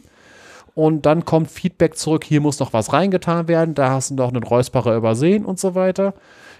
und 0.75 1.05
dann 1.05 1.23
kommt 1.23 1.49
Feedback 1.49 1.97
zurück, 1.97 2.25
hier 2.25 2.41
muss 2.41 2.59
noch 2.59 2.73
was 2.73 2.91
reingetan 2.91 3.47
werden, 3.47 3.73
da 3.75 3.91
hast 3.91 4.11
du 4.11 4.15
noch 4.15 4.27
einen 4.27 4.43
Räusperer 4.43 4.95
übersehen 4.95 5.45
und 5.45 5.57
so 5.57 5.73
weiter. 5.73 6.13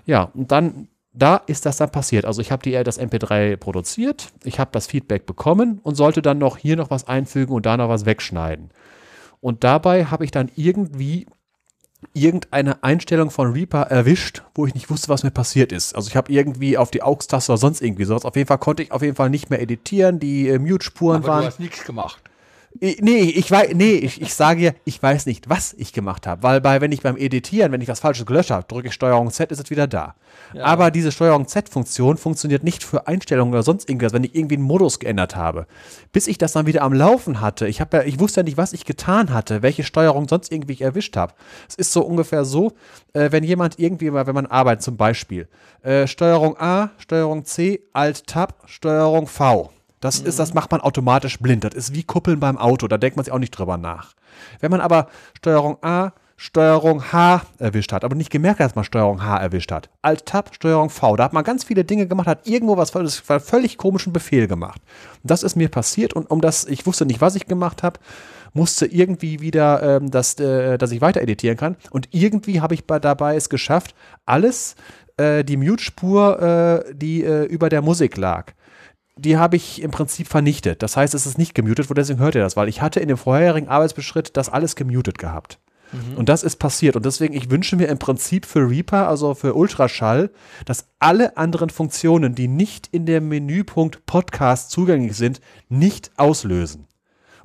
Ja, 0.06 0.30
und 0.34 0.52
dann 0.52 0.88
da 1.18 1.38
ist 1.38 1.66
das 1.66 1.78
dann 1.78 1.92
passiert. 1.92 2.26
Also 2.26 2.42
ich 2.42 2.52
habe 2.52 2.64
die 2.64 2.72
das 2.84 3.00
MP3 3.00 3.58
produziert, 3.58 4.32
ich 4.44 4.60
habe 4.60 4.72
das 4.74 4.88
Feedback 4.88 5.26
bekommen 5.26 5.80
und 5.82 5.96
sollte 5.96 6.22
dann 6.22 6.38
noch 6.38 6.58
hier 6.58 6.76
noch 6.76 6.90
was 6.90 7.08
einfügen 7.08 7.54
und 7.54 7.66
da 7.66 7.78
noch 7.78 7.90
was 7.90 8.06
wegschneiden. 8.06 8.70
Und 9.42 9.64
dabei 9.64 10.06
habe 10.06 10.26
ich 10.26 10.32
dann 10.32 10.52
irgendwie 10.56 11.28
irgendeine 12.14 12.84
Einstellung 12.84 13.32
von 13.32 13.52
Reaper 13.52 13.84
erwischt, 13.84 14.44
wo 14.54 14.66
ich 14.66 14.74
nicht 14.74 14.90
wusste, 14.90 15.10
was 15.10 15.24
mir 15.24 15.32
passiert 15.32 15.72
ist. 15.72 15.96
Also 15.96 16.10
ich 16.10 16.16
habe 16.16 16.32
irgendwie 16.32 16.78
auf 16.78 16.92
die 16.92 17.02
AUX-Taste 17.02 17.52
oder 17.52 17.58
sonst 17.58 17.82
irgendwie 17.82 18.06
sowas. 18.06 18.26
Auf 18.26 18.36
jeden 18.36 18.48
Fall 18.48 18.58
konnte 18.58 18.84
ich 18.84 18.92
auf 18.92 19.02
jeden 19.02 19.16
Fall 19.16 19.30
nicht 19.30 19.50
mehr 19.50 19.62
editieren. 19.62 20.20
Die 20.20 20.50
äh, 20.50 20.60
Mute-Spuren 20.60 21.24
waren. 21.26 21.42
Du 21.42 21.48
hast 21.48 21.60
nichts 21.60 21.84
gemacht. 21.86 22.22
Nee, 22.82 23.22
ich 23.22 23.50
weiß, 23.50 23.70
nee, 23.74 23.94
ich, 23.94 24.22
ich 24.22 24.34
sage 24.34 24.62
ja, 24.62 24.72
ich 24.84 25.02
weiß 25.02 25.28
nicht, 25.28 25.50
was 25.50 25.74
ich 25.78 25.94
gemacht 25.94 26.28
habe, 26.28 26.44
weil 26.44 26.60
bei, 26.60 26.82
wenn 26.82 26.92
ich 26.92 27.02
beim 27.02 27.16
Editieren, 27.16 27.72
wenn 27.72 27.80
ich 27.80 27.88
was 27.88 28.02
Falsches 28.02 28.26
gelöscht 28.26 28.52
habe, 28.52 28.66
drücke 28.68 28.90
ich 28.90 28.94
Steuerung 28.94 29.32
Z, 29.32 29.50
ist 29.54 29.64
es 29.64 29.70
wieder 29.70 29.88
da. 29.88 30.16
Ja. 30.54 30.66
Aber 30.66 30.92
diese 30.92 31.14
Steuerung 31.14 31.48
Z-Funktion 31.48 32.18
funktioniert 32.18 32.66
nicht 32.66 32.84
für 32.84 33.08
Einstellungen 33.08 33.54
oder 33.54 33.64
sonst 33.64 33.88
irgendwas, 33.88 34.12
wenn 34.12 34.26
ich 34.26 34.36
irgendwie 34.36 34.56
einen 34.56 34.66
Modus 34.66 35.00
geändert 35.00 35.38
habe. 35.38 35.68
Bis 36.12 36.28
ich 36.28 36.38
das 36.38 36.52
dann 36.52 36.66
wieder 36.66 36.82
am 36.82 36.92
Laufen 36.92 37.40
hatte, 37.40 37.66
ich 37.66 37.80
ja, 37.80 37.88
ich 38.04 38.20
wusste 38.20 38.42
ja 38.42 38.44
nicht, 38.44 38.58
was 38.58 38.74
ich 38.74 38.84
getan 38.84 39.34
hatte, 39.34 39.62
welche 39.62 39.84
Steuerung 39.84 40.28
sonst 40.28 40.52
irgendwie 40.52 40.74
ich 40.74 40.82
erwischt 40.82 41.16
habe. 41.16 41.34
Es 41.70 41.76
ist 41.76 41.94
so 41.94 42.02
ungefähr 42.02 42.44
so, 42.44 42.74
äh, 43.14 43.32
wenn 43.32 43.46
jemand 43.46 43.80
irgendwie 43.80 44.12
mal, 44.12 44.28
wenn 44.28 44.36
man 44.36 44.48
arbeitet 44.48 44.84
zum 44.84 44.98
Beispiel, 44.98 45.48
äh, 45.82 46.08
Steuerung 46.08 46.58
A, 46.60 46.90
Steuerung 46.98 47.46
C, 47.46 47.84
Alt 47.94 48.28
Tab, 48.28 48.64
Steuerung 48.66 49.28
V 49.28 49.72
das 50.00 50.22
mhm. 50.22 50.28
ist, 50.28 50.40
das 50.40 50.54
macht 50.54 50.72
man 50.72 50.82
automatisch 50.82 51.40
blind. 51.40 51.64
Das 51.64 51.74
ist 51.74 51.94
wie 51.94 52.04
Kuppeln 52.04 52.40
beim 52.40 52.58
Auto. 52.58 52.88
Da 52.88 52.98
denkt 52.98 53.18
man 53.18 53.26
sich 53.26 53.34
auch 53.34 53.40
nicht 53.40 53.52
drüber 53.52 53.78
nach. 53.78 54.14
Wenn 54.60 54.72
man 54.72 54.82
aber 54.82 55.08
Steuerung 55.38 55.78
A, 55.82 56.12
Steuerung 56.38 57.14
H 57.14 57.44
erwischt 57.60 57.94
hat, 57.94 58.04
aber 58.04 58.16
nicht 58.16 58.30
gemerkt 58.30 58.60
hat, 58.60 58.66
dass 58.66 58.76
man 58.76 58.84
Steuerung 58.84 59.24
H 59.24 59.38
erwischt 59.38 59.72
hat. 59.72 59.90
Alt-Tab, 60.02 60.54
Steuerung 60.54 60.90
V. 60.90 61.16
Da 61.16 61.24
hat 61.24 61.34
man 61.34 61.46
ganz 61.46 61.64
viele 61.64 61.86
Dinge 61.86 62.08
gemacht, 62.08 62.28
hat 62.28 62.46
irgendwo 62.46 62.76
was 62.76 62.92
völlig 62.92 63.78
komischen 63.78 64.12
Befehl 64.12 64.48
gemacht. 64.48 64.82
Und 65.24 65.32
das 65.32 65.44
ist 65.44 65.56
mir 65.56 65.70
passiert 65.70 66.14
und 66.14 66.30
um 66.30 66.42
das, 66.42 66.66
ich 66.66 66.86
wusste 66.86 67.06
nicht, 67.06 67.22
was 67.22 67.36
ich 67.36 67.48
gemacht 67.48 67.84
habe, 67.84 68.00
musste 68.54 68.86
irgendwie 68.86 69.40
wieder, 69.40 69.98
ähm, 69.98 70.12
das, 70.12 70.40
äh, 70.40 70.78
dass 70.78 70.92
ich 70.92 71.02
weiter 71.02 71.22
editieren 71.22 71.58
kann. 71.58 71.78
Und 71.90 72.10
irgendwie 72.12 72.62
habe 72.62 72.74
ich 72.74 72.86
bei, 72.86 73.00
dabei 73.00 73.36
es 73.36 73.50
geschafft, 73.50 73.96
alles, 74.26 74.76
äh, 75.18 75.44
die 75.44 75.58
Mute-Spur, 75.58 76.42
äh, 76.42 76.94
die 76.94 77.24
äh, 77.24 77.44
über 77.44 77.70
der 77.70 77.82
Musik 77.82 78.18
lag, 78.18 78.54
die 79.18 79.38
habe 79.38 79.56
ich 79.56 79.82
im 79.82 79.92
Prinzip 79.92 80.28
vernichtet. 80.28 80.84
Das 80.84 80.98
heißt, 80.98 81.14
es 81.14 81.26
ist 81.26 81.38
nicht 81.38 81.56
gemutet, 81.56 81.90
wo 81.90 81.94
deswegen 81.94 82.20
hört 82.20 82.36
ihr 82.36 82.42
das, 82.42 82.58
weil 82.58 82.68
ich 82.68 82.82
hatte 82.82 83.00
in 83.00 83.08
dem 83.08 83.18
vorherigen 83.18 83.70
Arbeitsbeschritt 83.70 84.36
das 84.36 84.50
alles 84.50 84.76
gemutet 84.76 85.18
gehabt. 85.18 85.60
Mhm. 85.92 86.18
Und 86.18 86.30
das 86.30 86.44
ist 86.44 86.58
passiert. 86.58 86.96
Und 86.96 87.06
deswegen, 87.06 87.34
ich 87.34 87.50
wünsche 87.50 87.76
mir 87.76 87.88
im 87.88 88.00
Prinzip 88.00 88.46
für 88.46 88.70
Reaper, 88.70 89.08
also 89.08 89.34
für 89.34 89.54
Ultraschall, 89.54 90.32
dass 90.66 90.88
alle 91.00 91.38
anderen 91.38 91.70
Funktionen, 91.70 92.36
die 92.36 92.48
nicht 92.48 92.88
in 92.92 93.06
dem 93.06 93.30
Menüpunkt 93.30 94.06
Podcast 94.06 94.72
zugänglich 94.72 95.16
sind, 95.16 95.40
nicht 95.70 96.12
auslösen. 96.18 96.88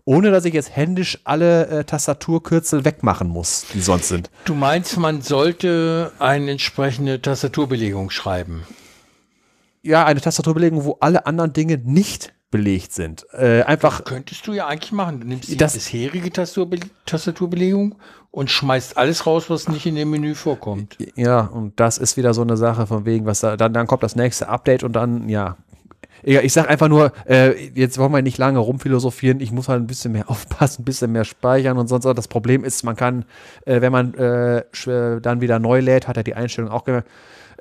Ohne 0.04 0.30
dass 0.30 0.44
ich 0.44 0.54
jetzt 0.54 0.74
händisch 0.74 1.20
alle 1.24 1.66
äh, 1.66 1.84
Tastaturkürzel 1.84 2.84
wegmachen 2.84 3.28
muss, 3.28 3.66
die 3.74 3.80
sonst 3.80 4.08
sind. 4.08 4.30
Du 4.44 4.54
meinst, 4.54 4.96
man 4.96 5.20
sollte 5.22 6.10
eine 6.18 6.52
entsprechende 6.52 7.20
Tastaturbelegung 7.22 8.10
schreiben? 8.10 8.64
Ja, 9.82 10.04
eine 10.04 10.20
Tastaturbelegung, 10.20 10.84
wo 10.84 10.96
alle 11.00 11.26
anderen 11.26 11.52
Dinge 11.52 11.78
nicht 11.78 12.32
belegt 12.50 12.92
sind. 12.92 13.26
Äh, 13.32 13.62
einfach. 13.62 14.00
Das 14.00 14.08
könntest 14.08 14.46
du 14.46 14.52
ja 14.52 14.66
eigentlich 14.66 14.92
machen. 14.92 15.20
Du 15.20 15.26
nimmst 15.26 15.48
die 15.48 15.56
das, 15.56 15.74
bisherige 15.74 16.30
Tastaturbe 16.32 16.78
Tastaturbelegung 17.06 17.94
und 18.30 18.50
schmeißt 18.50 18.96
alles 18.96 19.26
raus, 19.26 19.48
was 19.48 19.68
nicht 19.68 19.86
in 19.86 19.94
dem 19.94 20.10
Menü 20.10 20.34
vorkommt. 20.34 20.96
Ja, 21.16 21.40
und 21.40 21.78
das 21.78 21.98
ist 21.98 22.16
wieder 22.16 22.34
so 22.34 22.42
eine 22.42 22.56
Sache 22.56 22.86
von 22.86 23.04
wegen, 23.04 23.26
was 23.26 23.40
da, 23.40 23.56
dann, 23.56 23.72
dann 23.72 23.86
kommt 23.86 24.02
das 24.02 24.16
nächste 24.16 24.48
Update 24.48 24.82
und 24.82 24.92
dann, 24.94 25.28
ja. 25.28 25.56
Ich 26.22 26.52
sag 26.52 26.68
einfach 26.68 26.88
nur, 26.88 27.12
äh, 27.26 27.68
jetzt 27.68 27.96
wollen 27.96 28.12
wir 28.12 28.20
nicht 28.20 28.36
lange 28.36 28.58
rumphilosophieren, 28.58 29.40
ich 29.40 29.52
muss 29.52 29.68
halt 29.68 29.82
ein 29.82 29.86
bisschen 29.86 30.12
mehr 30.12 30.28
aufpassen, 30.30 30.82
ein 30.82 30.84
bisschen 30.84 31.12
mehr 31.12 31.24
speichern 31.24 31.78
und 31.78 31.88
sonst. 31.88 32.04
Das 32.04 32.28
Problem 32.28 32.62
ist, 32.62 32.84
man 32.84 32.94
kann, 32.94 33.24
äh, 33.64 33.80
wenn 33.80 33.92
man 33.92 34.12
äh, 34.14 34.64
dann 35.22 35.40
wieder 35.40 35.58
neu 35.58 35.80
lädt, 35.80 36.08
hat 36.08 36.18
er 36.18 36.22
die 36.22 36.34
Einstellung 36.34 36.70
auch 36.70 36.84
gemerkt, 36.84 37.08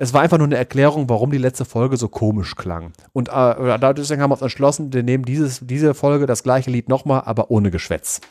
es 0.00 0.14
war 0.14 0.22
einfach 0.22 0.38
nur 0.38 0.46
eine 0.46 0.56
Erklärung, 0.56 1.10
warum 1.10 1.30
die 1.30 1.38
letzte 1.38 1.66
Folge 1.66 1.98
so 1.98 2.08
komisch 2.08 2.56
klang. 2.56 2.92
Und 3.12 3.28
äh, 3.28 3.78
deswegen 3.94 4.22
haben 4.22 4.30
wir 4.30 4.34
uns 4.34 4.40
entschlossen, 4.42 4.94
wir 4.94 5.02
nehmen 5.02 5.26
dieses, 5.26 5.60
diese 5.62 5.92
Folge, 5.92 6.24
das 6.24 6.42
gleiche 6.42 6.70
Lied 6.70 6.88
nochmal, 6.88 7.22
aber 7.26 7.50
ohne 7.50 7.70
Geschwätz. 7.70 8.22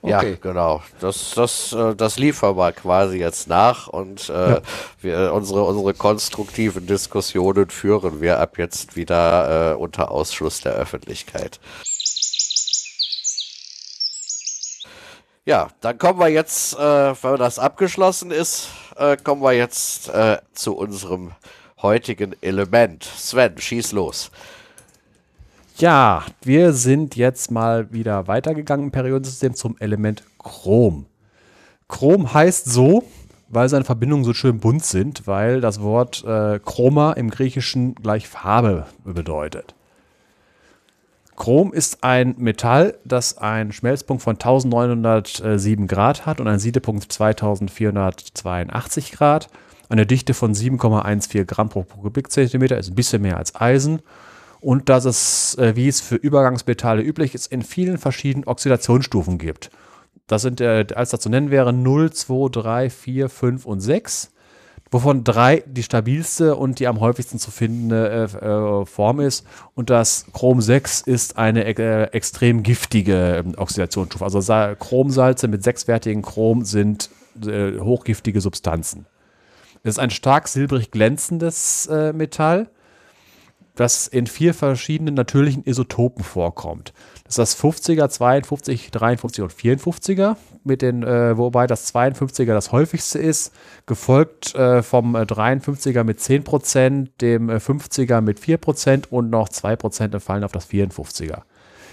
Okay. 0.00 0.30
Ja, 0.30 0.36
genau. 0.40 0.82
Das, 1.00 1.32
das, 1.36 1.74
äh, 1.74 1.94
das 1.94 2.18
liefern 2.18 2.56
wir 2.56 2.72
quasi 2.72 3.18
jetzt 3.18 3.46
nach 3.46 3.88
und 3.88 4.30
äh, 4.30 4.32
ja. 4.32 4.60
wir, 5.02 5.34
unsere, 5.34 5.64
unsere 5.64 5.92
konstruktiven 5.92 6.86
Diskussionen 6.86 7.68
führen 7.68 8.22
wir 8.22 8.40
ab 8.40 8.56
jetzt 8.56 8.96
wieder 8.96 9.72
äh, 9.72 9.74
unter 9.74 10.10
Ausschluss 10.10 10.62
der 10.62 10.72
Öffentlichkeit. 10.72 11.60
Ja, 15.44 15.70
dann 15.80 15.98
kommen 15.98 16.20
wir 16.20 16.28
jetzt, 16.28 16.78
äh, 16.78 16.78
wenn 17.22 17.36
das 17.36 17.58
abgeschlossen 17.58 18.30
ist, 18.30 18.68
äh, 18.96 19.16
kommen 19.16 19.42
wir 19.42 19.52
jetzt 19.52 20.08
äh, 20.08 20.38
zu 20.52 20.76
unserem 20.76 21.32
heutigen 21.82 22.36
Element. 22.42 23.02
Sven, 23.02 23.58
schieß 23.58 23.90
los. 23.90 24.30
Ja, 25.78 26.24
wir 26.42 26.72
sind 26.74 27.16
jetzt 27.16 27.50
mal 27.50 27.92
wieder 27.92 28.28
weitergegangen 28.28 28.86
im 28.86 28.92
Periodensystem 28.92 29.54
zum 29.56 29.76
Element 29.80 30.22
Chrom. 30.38 31.06
Chrom 31.88 32.32
heißt 32.32 32.66
so, 32.66 33.02
weil 33.48 33.68
seine 33.68 33.84
Verbindungen 33.84 34.24
so 34.24 34.34
schön 34.34 34.60
bunt 34.60 34.84
sind, 34.84 35.26
weil 35.26 35.60
das 35.60 35.80
Wort 35.80 36.22
äh, 36.24 36.60
Chroma 36.60 37.14
im 37.14 37.30
Griechischen 37.30 37.96
gleich 37.96 38.28
Farbe 38.28 38.86
bedeutet. 39.02 39.74
Chrom 41.36 41.72
ist 41.72 42.04
ein 42.04 42.34
Metall, 42.38 42.98
das 43.04 43.38
einen 43.38 43.72
Schmelzpunkt 43.72 44.22
von 44.22 44.34
1907 44.34 45.86
Grad 45.86 46.26
hat 46.26 46.40
und 46.40 46.48
einen 46.48 46.58
Siedepunkt 46.58 47.10
2482 47.10 49.12
Grad. 49.12 49.48
Eine 49.88 50.06
Dichte 50.06 50.34
von 50.34 50.54
7,14 50.54 51.44
Gramm 51.44 51.68
pro 51.68 51.84
Kubikzentimeter 51.84 52.78
ist 52.78 52.88
ein 52.88 52.94
bisschen 52.94 53.22
mehr 53.22 53.38
als 53.38 53.54
Eisen. 53.54 54.00
Und 54.60 54.88
dass 54.88 55.04
es, 55.04 55.56
äh, 55.58 55.74
wie 55.74 55.88
es 55.88 56.00
für 56.00 56.14
Übergangsmetalle 56.14 57.02
üblich 57.02 57.34
ist, 57.34 57.48
in 57.48 57.62
vielen 57.62 57.98
verschiedenen 57.98 58.46
Oxidationsstufen 58.46 59.38
gibt. 59.38 59.70
Das 60.28 60.42
sind, 60.42 60.60
äh, 60.60 60.86
als 60.94 61.10
das 61.10 61.20
zu 61.20 61.28
nennen 61.28 61.50
wäre, 61.50 61.72
0, 61.72 62.12
2, 62.12 62.48
3, 62.50 62.90
4, 62.90 63.28
5 63.28 63.66
und 63.66 63.80
6 63.80 64.31
wovon 64.92 65.24
drei 65.24 65.64
die 65.66 65.82
stabilste 65.82 66.54
und 66.54 66.78
die 66.78 66.86
am 66.86 67.00
häufigsten 67.00 67.38
zu 67.38 67.50
findende 67.50 68.28
äh, 68.40 68.46
äh, 68.46 68.86
Form 68.86 69.20
ist. 69.20 69.44
Und 69.74 69.90
das 69.90 70.26
Chrom 70.32 70.60
6 70.60 71.00
ist 71.00 71.38
eine 71.38 71.64
äh, 71.64 72.04
extrem 72.12 72.62
giftige 72.62 73.42
ähm, 73.44 73.54
Oxidationsstufe. 73.56 74.22
Also 74.22 74.40
Sa 74.40 74.74
Chromsalze 74.74 75.48
mit 75.48 75.64
sechswertigen 75.64 76.22
Chrom 76.22 76.64
sind 76.64 77.10
äh, 77.44 77.78
hochgiftige 77.80 78.40
Substanzen. 78.40 79.06
Es 79.82 79.94
ist 79.94 79.98
ein 79.98 80.10
stark 80.10 80.46
silbrig 80.46 80.90
glänzendes 80.90 81.86
äh, 81.86 82.12
Metall. 82.12 82.68
das 83.74 84.06
in 84.06 84.26
vier 84.26 84.52
verschiedenen 84.52 85.14
natürlichen 85.14 85.64
Isotopen 85.64 86.22
vorkommt. 86.22 86.92
Das 87.24 87.38
ist 87.38 87.38
das 87.38 87.58
50er, 87.58 88.10
52, 88.10 88.90
53 88.90 89.42
und 89.42 89.52
54er, 89.52 90.36
mit 90.64 90.82
den, 90.82 91.02
äh, 91.02 91.36
wobei 91.36 91.66
das 91.66 91.94
52er 91.94 92.52
das 92.52 92.72
häufigste 92.72 93.18
ist, 93.18 93.52
gefolgt 93.86 94.54
äh, 94.54 94.82
vom 94.82 95.16
53er 95.16 96.00
äh, 96.00 96.04
mit 96.04 96.18
10%, 96.18 97.08
dem 97.20 97.50
50er 97.50 98.18
äh, 98.18 98.20
mit 98.20 98.38
4% 98.40 99.08
und 99.10 99.30
noch 99.30 99.48
2% 99.48 100.04
entfallen 100.04 100.44
auf 100.44 100.52
das 100.52 100.68
54er. 100.68 101.42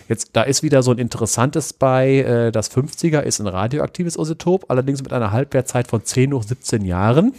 Jetzt, 0.07 0.32
da 0.34 0.41
ist 0.41 0.63
wieder 0.63 0.82
so 0.82 0.91
ein 0.91 0.97
interessantes 0.97 1.72
bei, 1.74 2.17
äh, 2.17 2.51
das 2.51 2.72
50er 2.72 3.22
ist 3.22 3.39
ein 3.39 3.47
radioaktives 3.47 4.15
Isotop, 4.15 4.65
allerdings 4.70 5.03
mit 5.03 5.13
einer 5.13 5.32
Halbwertzeit 5.32 5.88
von 5.88 6.03
10 6.03 6.34
hoch 6.34 6.43
17 6.43 6.84
Jahren. 6.84 7.34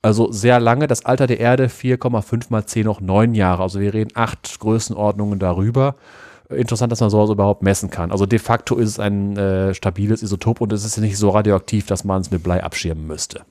Also 0.00 0.30
sehr 0.30 0.60
lange, 0.60 0.86
das 0.86 1.04
Alter 1.04 1.26
der 1.26 1.40
Erde 1.40 1.66
4,5 1.66 2.46
mal 2.50 2.66
10 2.66 2.86
hoch 2.88 3.00
9 3.00 3.34
Jahre. 3.34 3.62
Also 3.62 3.80
wir 3.80 3.94
reden 3.94 4.10
acht 4.14 4.60
Größenordnungen 4.60 5.38
darüber. 5.38 5.96
Interessant, 6.50 6.92
dass 6.92 7.00
man 7.00 7.10
sowas 7.10 7.30
überhaupt 7.30 7.62
messen 7.62 7.90
kann. 7.90 8.10
Also 8.10 8.26
de 8.26 8.38
facto 8.38 8.76
ist 8.76 8.90
es 8.90 8.98
ein 8.98 9.36
äh, 9.36 9.74
stabiles 9.74 10.22
Isotop 10.22 10.60
und 10.60 10.72
es 10.72 10.84
ist 10.84 10.98
nicht 10.98 11.16
so 11.16 11.30
radioaktiv, 11.30 11.86
dass 11.86 12.04
man 12.04 12.20
es 12.20 12.30
mit 12.30 12.42
Blei 12.42 12.62
abschirmen 12.62 13.06
müsste. 13.06 13.44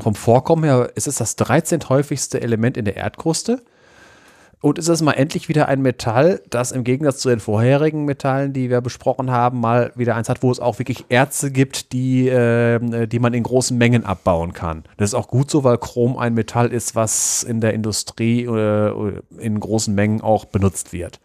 Vom 0.00 0.14
Vorkommen 0.14 0.64
her 0.64 0.92
ist 0.94 1.06
es 1.06 1.16
das 1.16 1.36
13. 1.36 1.88
häufigste 1.88 2.40
Element 2.40 2.76
in 2.76 2.84
der 2.84 2.96
Erdkruste. 2.96 3.62
Und 4.60 4.78
ist 4.78 4.88
es 4.88 5.02
mal 5.02 5.12
endlich 5.12 5.48
wieder 5.48 5.68
ein 5.68 5.82
Metall, 5.82 6.42
das 6.50 6.72
im 6.72 6.82
Gegensatz 6.82 7.18
zu 7.18 7.28
den 7.28 7.38
vorherigen 7.38 8.04
Metallen, 8.04 8.52
die 8.52 8.70
wir 8.70 8.80
besprochen 8.80 9.30
haben, 9.30 9.60
mal 9.60 9.92
wieder 9.94 10.16
eins 10.16 10.28
hat, 10.28 10.42
wo 10.42 10.50
es 10.50 10.58
auch 10.58 10.80
wirklich 10.80 11.04
Erze 11.08 11.52
gibt, 11.52 11.92
die, 11.92 12.28
äh, 12.28 13.06
die 13.06 13.20
man 13.20 13.34
in 13.34 13.44
großen 13.44 13.78
Mengen 13.78 14.04
abbauen 14.04 14.52
kann. 14.52 14.82
Das 14.96 15.10
ist 15.10 15.14
auch 15.14 15.28
gut 15.28 15.48
so, 15.50 15.62
weil 15.62 15.78
Chrom 15.78 16.18
ein 16.18 16.34
Metall 16.34 16.72
ist, 16.72 16.96
was 16.96 17.44
in 17.44 17.60
der 17.60 17.72
Industrie 17.72 18.44
äh, 18.44 19.20
in 19.38 19.60
großen 19.60 19.94
Mengen 19.94 20.20
auch 20.22 20.44
benutzt 20.44 20.92
wird. 20.92 21.20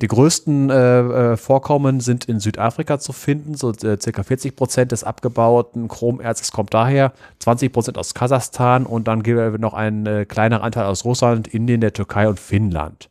Die 0.00 0.08
größten 0.08 0.70
äh, 0.70 1.32
äh, 1.32 1.36
Vorkommen 1.36 2.00
sind 2.00 2.24
in 2.24 2.40
Südafrika 2.40 2.98
zu 2.98 3.12
finden. 3.12 3.54
So 3.54 3.72
äh, 3.72 3.98
circa 4.00 4.22
40 4.22 4.56
Prozent 4.56 4.92
des 4.92 5.04
abgebauten 5.04 5.88
Chromerzes 5.88 6.52
kommt 6.52 6.72
daher, 6.72 7.12
20 7.40 7.70
Prozent 7.70 7.98
aus 7.98 8.14
Kasachstan 8.14 8.86
und 8.86 9.08
dann 9.08 9.22
gibt 9.22 9.38
es 9.38 9.60
noch 9.60 9.74
einen 9.74 10.06
äh, 10.06 10.24
kleineren 10.24 10.62
Anteil 10.62 10.86
aus 10.86 11.04
Russland, 11.04 11.48
Indien, 11.48 11.82
der 11.82 11.92
Türkei 11.92 12.26
und 12.28 12.40
Finnland. 12.40 13.10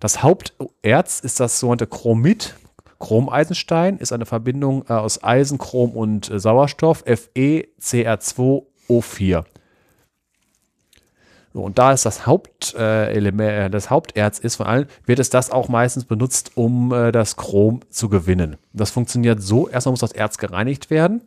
Das 0.00 0.22
Haupterz 0.22 1.20
ist 1.20 1.40
das 1.40 1.60
sogenannte 1.60 1.86
Chromit. 1.86 2.54
Chromeisenstein 3.00 3.98
ist 3.98 4.12
eine 4.12 4.24
Verbindung 4.24 4.86
äh, 4.88 4.94
aus 4.94 5.22
Eisen, 5.22 5.58
Chrom 5.58 5.90
und 5.90 6.30
äh, 6.30 6.40
Sauerstoff, 6.40 7.04
FeCr2O4. 7.04 9.44
Und 11.54 11.78
da 11.78 11.92
es 11.92 12.02
das 12.02 12.26
Hauptelement, 12.26 13.40
äh, 13.40 13.70
das 13.70 13.88
Haupterz 13.88 14.40
ist 14.40 14.56
von 14.56 14.66
allen, 14.66 14.88
wird 15.06 15.20
es 15.20 15.30
das 15.30 15.50
auch 15.52 15.68
meistens 15.68 16.04
benutzt, 16.04 16.50
um 16.56 16.92
äh, 16.92 17.12
das 17.12 17.36
Chrom 17.36 17.80
zu 17.90 18.08
gewinnen. 18.08 18.56
Das 18.72 18.90
funktioniert 18.90 19.40
so: 19.40 19.68
erstmal 19.68 19.92
muss 19.92 20.00
das 20.00 20.12
Erz 20.12 20.38
gereinigt 20.38 20.90
werden. 20.90 21.22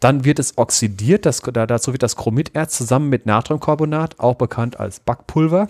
Dann 0.00 0.24
wird 0.24 0.38
es 0.38 0.58
oxidiert, 0.58 1.26
das, 1.26 1.40
dazu 1.40 1.92
wird 1.92 2.02
das 2.02 2.16
Chromiterz 2.16 2.76
zusammen 2.76 3.08
mit 3.08 3.24
Natriumcarbonat, 3.24 4.18
auch 4.18 4.34
bekannt 4.34 4.80
als 4.80 5.00
Backpulver, 5.00 5.68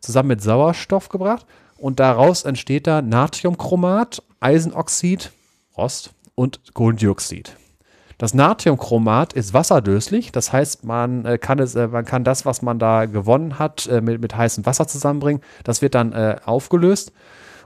zusammen 0.00 0.28
mit 0.28 0.42
Sauerstoff 0.42 1.08
gebracht. 1.08 1.46
Und 1.78 1.98
daraus 1.98 2.44
entsteht 2.44 2.86
da 2.86 3.02
Natriumchromat, 3.02 4.22
Eisenoxid, 4.40 5.32
Rost 5.76 6.12
und 6.34 6.74
Kohlendioxid. 6.74 7.56
Das 8.18 8.34
Natriumchromat 8.34 9.32
ist 9.32 9.54
wasserdöslich, 9.54 10.30
das 10.30 10.52
heißt, 10.52 10.84
man, 10.84 11.24
äh, 11.24 11.38
kann, 11.38 11.58
es, 11.58 11.74
äh, 11.74 11.88
man 11.88 12.04
kann 12.04 12.24
das, 12.24 12.46
was 12.46 12.62
man 12.62 12.78
da 12.78 13.06
gewonnen 13.06 13.58
hat, 13.58 13.86
äh, 13.86 14.00
mit, 14.00 14.20
mit 14.20 14.36
heißem 14.36 14.64
Wasser 14.66 14.86
zusammenbringen. 14.86 15.42
Das 15.64 15.82
wird 15.82 15.94
dann 15.94 16.14
aufgelöst 16.44 17.12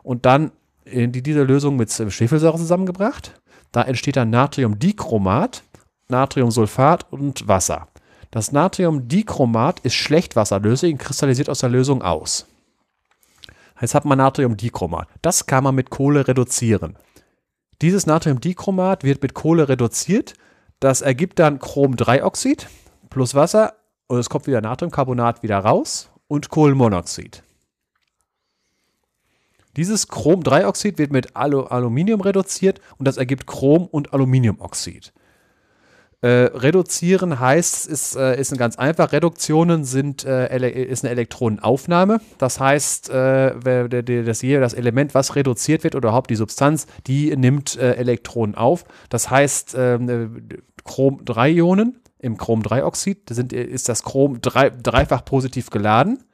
und 0.03 0.25
dann 0.25 0.53
in 0.85 1.13
die, 1.13 1.23
diese 1.23 1.43
Lösung 1.43 1.77
mit 1.77 1.93
Schwefelsäure 1.93 2.57
zusammengebracht. 2.57 3.41
Da 3.73 3.83
entsteht 3.83 4.17
dann 4.17 4.31
Natriumdichromat, 4.31 5.63
Natriumsulfat 6.09 7.07
und 7.11 7.47
Wasser. 7.47 7.89
Das 8.31 8.53
Natriumdichromat 8.53 9.81
ist 9.81 9.95
schlecht 9.95 10.37
wasserlöslich 10.37 10.93
und 10.93 10.99
kristallisiert 10.99 11.51
aus 11.51 11.61
der 11.61 11.69
Lösung 11.69 12.03
aus. 12.03 12.47
Jetzt 13.81 13.95
hat 13.95 14.05
man 14.05 14.19
Natriumdichromat. 14.19 15.09
Das 15.23 15.47
kann 15.47 15.65
man 15.65 15.75
mit 15.75 15.91
Kohle 15.91 16.27
reduzieren. 16.27 16.97
Dieses 17.81 18.07
Natriumdichromat 18.07 19.05
wird 19.05 19.22
mit 19.22 19.35
Kohle 19.35 19.68
reduziert. 19.68 20.35
Das 20.81 21.01
ergibt 21.01 21.39
dann 21.39 21.61
Chrom-3-Oxid 21.61 22.68
plus 23.09 23.35
Wasser 23.35 23.74
und 24.09 24.18
es 24.18 24.29
kommt 24.29 24.47
wieder 24.47 24.61
Natriumcarbonat 24.61 25.43
wieder 25.43 25.59
raus 25.59 26.11
und 26.26 26.51
Kohlenmonoxid. 26.51 27.43
Dieses 29.76 30.09
Chrom-3-Oxid 30.09 30.99
wird 30.99 31.12
mit 31.12 31.37
Alu 31.37 31.62
Aluminium 31.62 32.20
reduziert 32.20 32.81
und 32.99 33.07
das 33.07 33.16
ergibt 33.16 33.47
Chrom- 33.47 33.87
und 33.87 34.12
Aluminiumoxid. 34.12 35.12
Äh, 36.21 36.51
reduzieren 36.53 37.39
heißt, 37.39 37.87
ist, 37.87 38.16
äh, 38.16 38.41
ist 38.41 38.57
ganz 38.59 38.77
einfach. 38.77 39.12
Reduktionen 39.12 39.85
sind, 39.85 40.25
äh, 40.25 40.87
ist 40.89 41.05
eine 41.05 41.12
Elektronenaufnahme. 41.12 42.21
Das 42.39 42.59
heißt, 42.59 43.11
äh, 43.11 43.85
das, 44.25 44.41
das 44.41 44.75
Element, 44.75 45.14
was 45.14 45.37
reduziert 45.37 45.85
wird 45.85 45.95
oder 45.95 46.09
überhaupt 46.09 46.31
die 46.31 46.37
Substanz, 46.37 46.89
die 47.07 47.37
nimmt 47.37 47.77
äh, 47.77 47.93
Elektronen 47.93 48.57
auf. 48.57 48.85
Das 49.11 49.31
heißt, 49.31 49.77
ähm, 49.79 50.09
äh, 50.09 50.57
Chrom-3-Ionen 50.83 52.01
im 52.19 52.37
Chrom-3-Oxid 52.37 53.31
ist 53.31 53.89
das 53.89 54.03
Chrom 54.03 54.41
drei, 54.41 54.71
dreifach 54.71 55.25
positiv 55.25 55.71
geladen. 55.71 56.25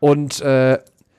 Und 0.00 0.42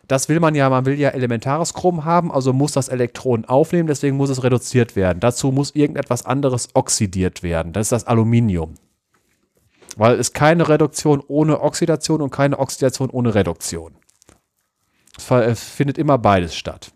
das 0.08 0.30
will 0.30 0.40
man 0.40 0.56
ja, 0.56 0.70
man 0.70 0.86
will 0.86 1.00
ja 1.00 1.10
elementares 1.10 1.74
Chrom 1.74 2.06
haben, 2.06 2.32
also 2.32 2.54
muss 2.54 2.72
das 2.72 2.90
Elektron 2.90 3.46
aufnehmen, 3.46 3.88
deswegen 3.88 4.18
muss 4.18 4.30
es 4.30 4.44
reduziert 4.44 4.96
werden. 4.96 5.20
Dazu 5.20 5.52
muss 5.52 5.76
irgendetwas 5.76 6.26
anderes 6.26 6.70
oxidiert 6.74 7.44
werden. 7.44 7.74
Das 7.74 7.88
ist 7.88 7.92
das 7.92 8.08
Aluminium. 8.08 8.76
Weil 9.98 10.20
es 10.20 10.34
keine 10.34 10.68
Reduktion 10.68 11.24
ohne 11.28 11.62
Oxidation 11.62 12.22
und 12.22 12.30
keine 12.30 12.60
Oxidation 12.60 13.10
ohne 13.10 13.34
Reduktion. 13.34 13.96
Es 15.18 15.64
findet 15.64 15.98
immer 15.98 16.18
beides 16.18 16.56
statt. 16.56 16.92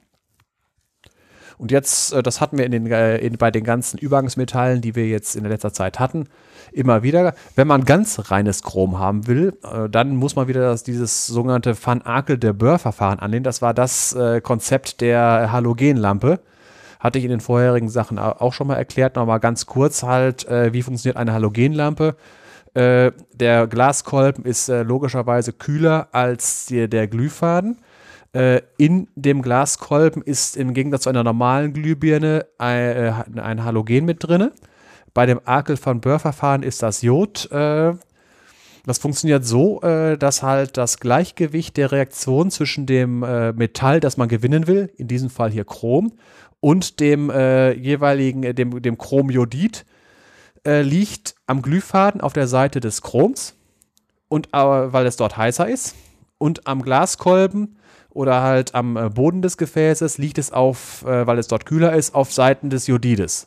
Und 1.60 1.72
jetzt, 1.72 2.14
äh, 2.14 2.24
das 2.24 2.39
hatten 2.39 2.57
wir 2.57 2.66
in 2.66 2.72
den, 2.72 2.89
äh, 2.89 3.18
in, 3.18 3.38
bei 3.38 3.51
den 3.51 3.66
ganzen 3.66 3.99
Übergangsmetallen, 3.99 4.80
die 4.82 4.95
wir 4.95 5.07
jetzt 5.07 5.36
in 5.36 5.43
letzter 5.43 5.74
Zeit 5.74 5.99
hatten, 5.99 6.28
immer 6.72 7.03
wieder. 7.03 7.34
Wenn 7.55 7.68
man 7.68 7.84
ganz 7.84 8.32
reines 8.32 8.64
Chrom 8.64 8.97
haben 8.97 9.28
will, 9.28 9.57
äh, 9.64 9.89
dann 9.89 10.16
muss 10.16 10.38
man 10.38 10.47
wieder 10.47 10.62
das, 10.62 10.84
dieses 10.84 11.28
sogenannte 11.28 11.76
Van 11.86 12.01
Akel 12.01 12.38
de 12.38 12.53
Boer-Verfahren 12.53 13.20
annehmen. 13.20 13.43
Das 13.43 13.62
war 13.62 13.74
das 13.74 14.16
Konzept 14.41 15.01
der 15.01 15.51
Halogenlampe. 15.51 16.39
Hatte 16.99 17.20
ich 17.20 17.26
in 17.26 17.32
den 17.32 17.41
vorherigen 17.41 17.89
Sachen 17.89 18.18
auch 18.20 18.53
schon 18.53 18.68
mal 18.68 18.76
erklärt. 18.76 19.18
Nochmal 19.18 19.39
ganz 19.39 19.66
kurz 19.66 20.03
halt, 20.03 20.47
wie 20.49 20.82
funktioniert 20.82 21.18
eine 21.18 21.34
Halogenlampe. 21.34 22.16
Der 22.76 23.68
Glaskolben 23.68 24.45
ist 24.45 24.68
logischerweise 24.68 25.53
kühler 25.53 26.07
als 26.12 26.68
der 26.68 27.07
Glühfaden 27.07 27.80
äh, 28.34 28.61
in 28.77 29.07
dem 29.15 29.41
Glaskolben 29.41 30.21
ist 30.21 30.55
im 30.55 30.73
Gegensatz 30.73 31.03
zu 31.03 31.09
einer 31.09 31.23
normalen 31.23 31.73
Glühbirne 31.73 32.45
ein, 32.57 32.77
äh, 32.80 33.13
ein 33.41 33.63
Halogen 33.63 34.05
mit 34.05 34.27
drin. 34.27 34.51
Bei 35.13 35.25
dem 35.25 35.41
Akel 35.45 35.77
von 35.77 36.01
Bohr-Verfahren 36.01 36.63
ist 36.63 36.84
das 36.84 37.01
Jod. 37.01 37.51
Äh, 37.51 37.93
das 38.86 38.97
funktioniert 38.97 39.45
so, 39.45 39.82
äh, 39.82 40.17
dass 40.17 40.43
halt 40.43 40.77
das 40.77 40.99
Gleichgewicht 40.99 41.77
der 41.77 41.91
Reaktion 41.91 42.51
zwischen 42.51 42.86
dem 42.86 43.23
äh, 43.23 43.51
Metall, 43.53 43.99
das 43.99 44.17
man 44.17 44.30
gewinnen 44.30 44.67
will, 44.67 44.91
in 44.97 45.07
diesem 45.07 45.30
Fall 45.30 45.51
hier 45.51 45.65
Chrom, 45.65 46.13
und 46.59 46.99
dem 46.99 47.30
äh, 47.30 47.71
jeweiligen, 47.73 48.55
dem, 48.55 48.82
dem 48.82 48.97
Chromjodid, 48.97 49.86
liegt 50.65 51.36
am 51.47 51.61
Glühfaden 51.61 52.19
auf 52.19 52.34
der 52.34 52.45
Seite 52.45 52.82
des 52.82 53.01
Chroms 53.01 53.55
und 54.27 54.49
weil 54.51 55.05
es 55.05 55.15
dort 55.15 55.38
heißer 55.38 55.69
ist 55.69 55.95
und 56.38 56.67
am 56.67 56.82
Glaskolben 56.82 57.78
oder 58.20 58.41
halt 58.41 58.76
am 58.76 58.97
äh, 58.97 59.09
Boden 59.09 59.41
des 59.41 59.55
Gefäßes 59.55 60.17
liegt 60.17 60.38
es 60.39 60.51
auf, 60.51 61.05
äh, 61.05 61.26
weil 61.26 61.39
es 61.39 61.47
dort 61.47 61.65
kühler 61.65 61.93
ist, 61.93 62.13
auf 62.13 62.34
Seiten 62.34 62.70
des 62.70 62.86
Jodides. 62.86 63.45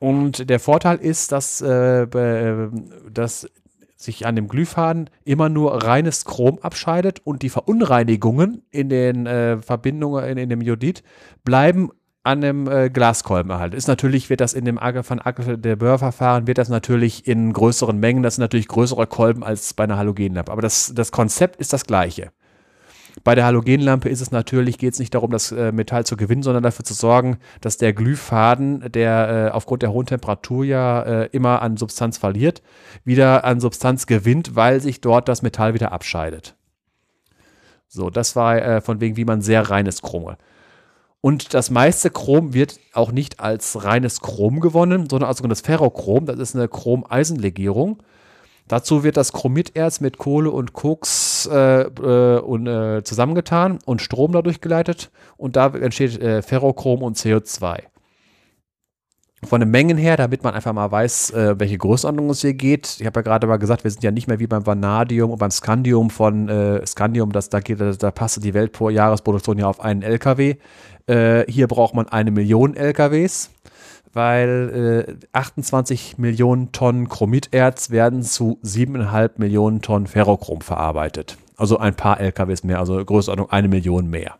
Und 0.00 0.50
der 0.50 0.58
Vorteil 0.58 0.98
ist, 0.98 1.30
dass, 1.30 1.60
äh, 1.60 2.08
dass 3.08 3.48
sich 3.94 4.26
an 4.26 4.34
dem 4.34 4.48
Glühfaden 4.48 5.10
immer 5.24 5.48
nur 5.48 5.84
reines 5.84 6.24
Chrom 6.24 6.58
abscheidet 6.60 7.20
und 7.24 7.42
die 7.42 7.50
Verunreinigungen 7.50 8.62
in 8.72 8.88
den 8.88 9.26
äh, 9.26 9.62
Verbindungen 9.62 10.24
in, 10.24 10.38
in, 10.38 10.48
dem 10.48 10.60
Jodid 10.60 11.04
bleiben 11.44 11.90
an 12.24 12.40
dem 12.40 12.68
äh, 12.68 12.90
Glaskolben 12.90 13.50
erhalten. 13.52 13.76
Ist 13.76 13.86
natürlich, 13.86 14.28
wird 14.28 14.40
das 14.40 14.54
in 14.54 14.64
dem 14.64 14.78
Ager 14.78 15.04
von 15.04 15.20
Ager 15.20 15.56
der 15.56 15.76
Böhr-Verfahren, 15.76 16.48
wird 16.48 16.58
das 16.58 16.68
natürlich 16.68 17.28
in 17.28 17.52
größeren 17.52 17.98
Mengen, 17.98 18.24
das 18.24 18.34
sind 18.34 18.42
natürlich 18.42 18.66
größere 18.66 19.06
Kolben 19.06 19.44
als 19.44 19.72
bei 19.72 19.84
einer 19.84 19.98
Halogenlampe. 19.98 20.50
Aber 20.50 20.62
das, 20.62 20.92
das 20.96 21.12
Konzept 21.12 21.60
ist 21.60 21.72
das 21.72 21.84
gleiche. 21.84 22.32
Bei 23.24 23.34
der 23.34 23.44
Halogenlampe 23.44 24.08
ist 24.08 24.20
es 24.20 24.30
natürlich, 24.30 24.78
geht 24.78 24.92
es 24.94 24.98
nicht 24.98 25.14
darum, 25.14 25.30
das 25.30 25.52
äh, 25.52 25.72
Metall 25.72 26.06
zu 26.06 26.16
gewinnen, 26.16 26.42
sondern 26.42 26.62
dafür 26.62 26.84
zu 26.84 26.94
sorgen, 26.94 27.38
dass 27.60 27.76
der 27.76 27.92
Glühfaden, 27.92 28.90
der 28.92 29.48
äh, 29.48 29.54
aufgrund 29.54 29.82
der 29.82 29.92
hohen 29.92 30.06
Temperatur 30.06 30.64
ja 30.64 31.02
äh, 31.02 31.28
immer 31.32 31.62
an 31.62 31.76
Substanz 31.76 32.18
verliert, 32.18 32.62
wieder 33.04 33.44
an 33.44 33.60
Substanz 33.60 34.06
gewinnt, 34.06 34.56
weil 34.56 34.80
sich 34.80 35.00
dort 35.00 35.28
das 35.28 35.42
Metall 35.42 35.74
wieder 35.74 35.92
abscheidet. 35.92 36.54
So, 37.88 38.10
das 38.10 38.36
war 38.36 38.56
äh, 38.56 38.80
von 38.80 39.00
wegen, 39.00 39.16
wie 39.16 39.24
man 39.24 39.40
sehr 39.40 39.70
reines 39.70 40.02
Chrom. 40.02 40.36
Und 41.20 41.54
das 41.54 41.70
meiste 41.70 42.10
Chrom 42.10 42.54
wird 42.54 42.78
auch 42.92 43.10
nicht 43.10 43.40
als 43.40 43.84
reines 43.84 44.20
Chrom 44.20 44.60
gewonnen, 44.60 45.08
sondern 45.10 45.28
als 45.28 45.38
sogenanntes 45.38 45.62
Ferrochrom. 45.62 46.26
Das 46.26 46.38
ist 46.38 46.54
eine 46.54 46.68
Chrom-Eisenlegierung. 46.68 48.02
Dazu 48.68 49.02
wird 49.02 49.16
das 49.16 49.32
Chromiderz 49.32 50.00
mit 50.00 50.18
Kohle 50.18 50.50
und 50.50 50.74
Koks 50.74 51.48
äh, 51.50 51.82
äh, 51.82 52.38
und, 52.40 52.66
äh, 52.66 53.02
zusammengetan 53.02 53.78
und 53.86 54.02
Strom 54.02 54.32
dadurch 54.32 54.60
geleitet 54.60 55.10
und 55.36 55.56
da 55.56 55.68
entsteht 55.68 56.20
äh, 56.20 56.42
Ferrochrom 56.42 57.02
und 57.02 57.16
CO2. 57.16 57.80
Von 59.44 59.60
den 59.60 59.70
Mengen 59.70 59.96
her, 59.96 60.16
damit 60.16 60.42
man 60.42 60.54
einfach 60.54 60.72
mal 60.72 60.90
weiß, 60.90 61.30
äh, 61.30 61.54
welche 61.58 61.78
Größenordnung 61.78 62.30
es 62.30 62.40
hier 62.40 62.54
geht. 62.54 62.96
Ich 62.98 63.06
habe 63.06 63.20
ja 63.20 63.22
gerade 63.22 63.46
mal 63.46 63.56
gesagt, 63.56 63.84
wir 63.84 63.90
sind 63.90 64.02
ja 64.02 64.10
nicht 64.10 64.26
mehr 64.26 64.40
wie 64.40 64.48
beim 64.48 64.66
Vanadium 64.66 65.30
und 65.30 65.38
beim 65.38 65.52
Scandium 65.52 66.10
von 66.10 66.48
äh, 66.48 66.84
Scandium, 66.84 67.30
das, 67.30 67.48
da, 67.48 67.60
geht, 67.60 67.80
da 67.80 68.10
passt 68.10 68.42
die 68.42 68.52
Weltjahresproduktion 68.52 69.58
ja 69.58 69.68
auf 69.68 69.80
einen 69.80 70.02
LKW. 70.02 70.56
hier 71.10 71.66
braucht 71.68 71.94
man 71.94 72.06
eine 72.06 72.30
Million 72.30 72.76
LKWs 72.76 73.48
weil 74.12 75.06
äh, 75.08 75.26
28 75.32 76.18
Millionen 76.18 76.72
Tonnen 76.72 77.08
Chromiterz 77.08 77.90
werden 77.90 78.22
zu 78.22 78.58
7,5 78.64 79.32
Millionen 79.36 79.82
Tonnen 79.82 80.06
Ferrochrom 80.06 80.60
verarbeitet. 80.60 81.36
Also 81.56 81.78
ein 81.78 81.94
paar 81.94 82.20
LKWs 82.20 82.64
mehr, 82.64 82.78
also 82.78 83.04
Größenordnung 83.04 83.50
eine 83.50 83.68
Million 83.68 84.08
mehr. 84.08 84.36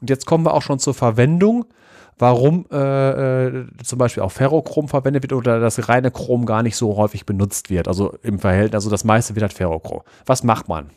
Und 0.00 0.10
jetzt 0.10 0.26
kommen 0.26 0.44
wir 0.44 0.54
auch 0.54 0.62
schon 0.62 0.78
zur 0.78 0.94
Verwendung, 0.94 1.66
warum 2.18 2.66
äh, 2.70 3.46
äh, 3.46 3.66
zum 3.82 3.98
Beispiel 3.98 4.22
auch 4.22 4.32
Ferrochrom 4.32 4.88
verwendet 4.88 5.22
wird 5.22 5.32
oder 5.32 5.60
das 5.60 5.88
reine 5.88 6.10
Chrom 6.10 6.46
gar 6.46 6.62
nicht 6.62 6.76
so 6.76 6.96
häufig 6.96 7.26
benutzt 7.26 7.70
wird. 7.70 7.88
Also 7.88 8.14
im 8.22 8.38
Verhältnis, 8.38 8.74
also 8.74 8.90
das 8.90 9.04
meiste 9.04 9.34
wird 9.34 9.42
halt 9.42 9.52
Ferrochrom. 9.52 10.02
Was 10.24 10.42
macht 10.42 10.68
man? 10.68 10.90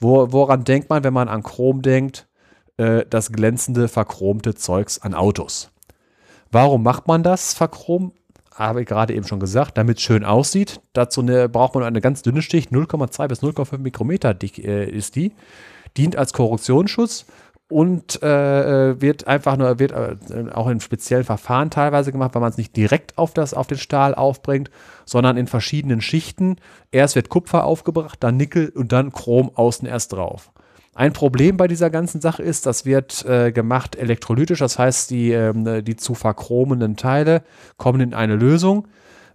Wo, 0.00 0.32
woran 0.32 0.64
denkt 0.64 0.90
man, 0.90 1.04
wenn 1.04 1.14
man 1.14 1.28
an 1.28 1.42
Chrom 1.42 1.82
denkt? 1.82 2.26
Äh, 2.76 3.04
das 3.08 3.30
glänzende, 3.30 3.88
verchromte 3.88 4.54
Zeugs 4.54 5.00
an 5.00 5.14
Autos. 5.14 5.70
Warum 6.54 6.84
macht 6.84 7.08
man 7.08 7.24
das, 7.24 7.52
verchrom? 7.52 8.12
Habe 8.54 8.82
ich 8.82 8.86
gerade 8.86 9.12
eben 9.12 9.26
schon 9.26 9.40
gesagt, 9.40 9.76
damit 9.76 9.96
es 9.96 10.04
schön 10.04 10.24
aussieht. 10.24 10.80
Dazu 10.92 11.20
eine, 11.20 11.48
braucht 11.48 11.74
man 11.74 11.82
eine 11.82 12.00
ganz 12.00 12.22
dünne 12.22 12.42
Stich, 12.42 12.68
0,2 12.68 13.26
bis 13.26 13.42
0,5 13.42 13.78
Mikrometer 13.78 14.34
dick 14.34 14.64
äh, 14.64 14.88
ist 14.88 15.16
die. 15.16 15.32
Dient 15.96 16.14
als 16.14 16.32
Korrosionsschutz 16.32 17.26
und 17.68 18.22
äh, 18.22 19.00
wird 19.00 19.26
einfach 19.26 19.56
nur, 19.56 19.80
wird 19.80 19.90
äh, 19.90 20.14
auch 20.52 20.68
in 20.68 20.78
speziellen 20.78 21.24
Verfahren 21.24 21.70
teilweise 21.70 22.12
gemacht, 22.12 22.36
weil 22.36 22.42
man 22.42 22.52
es 22.52 22.56
nicht 22.56 22.76
direkt 22.76 23.18
auf, 23.18 23.34
das, 23.34 23.52
auf 23.52 23.66
den 23.66 23.78
Stahl 23.78 24.14
aufbringt, 24.14 24.70
sondern 25.04 25.36
in 25.36 25.48
verschiedenen 25.48 26.00
Schichten. 26.00 26.58
Erst 26.92 27.16
wird 27.16 27.30
Kupfer 27.30 27.64
aufgebracht, 27.64 28.22
dann 28.22 28.36
Nickel 28.36 28.68
und 28.68 28.92
dann 28.92 29.10
Chrom 29.10 29.50
außen 29.56 29.88
erst 29.88 30.12
drauf. 30.12 30.52
Ein 30.94 31.12
Problem 31.12 31.56
bei 31.56 31.66
dieser 31.66 31.90
ganzen 31.90 32.20
Sache 32.20 32.42
ist, 32.42 32.66
das 32.66 32.84
wird 32.84 33.24
äh, 33.24 33.50
gemacht 33.50 33.96
elektrolytisch, 33.96 34.60
das 34.60 34.78
heißt, 34.78 35.10
die, 35.10 35.32
äh, 35.32 35.82
die 35.82 35.96
zu 35.96 36.14
verchromenden 36.14 36.96
Teile 36.96 37.42
kommen 37.76 38.00
in 38.00 38.14
eine 38.14 38.36
Lösung, 38.36 38.86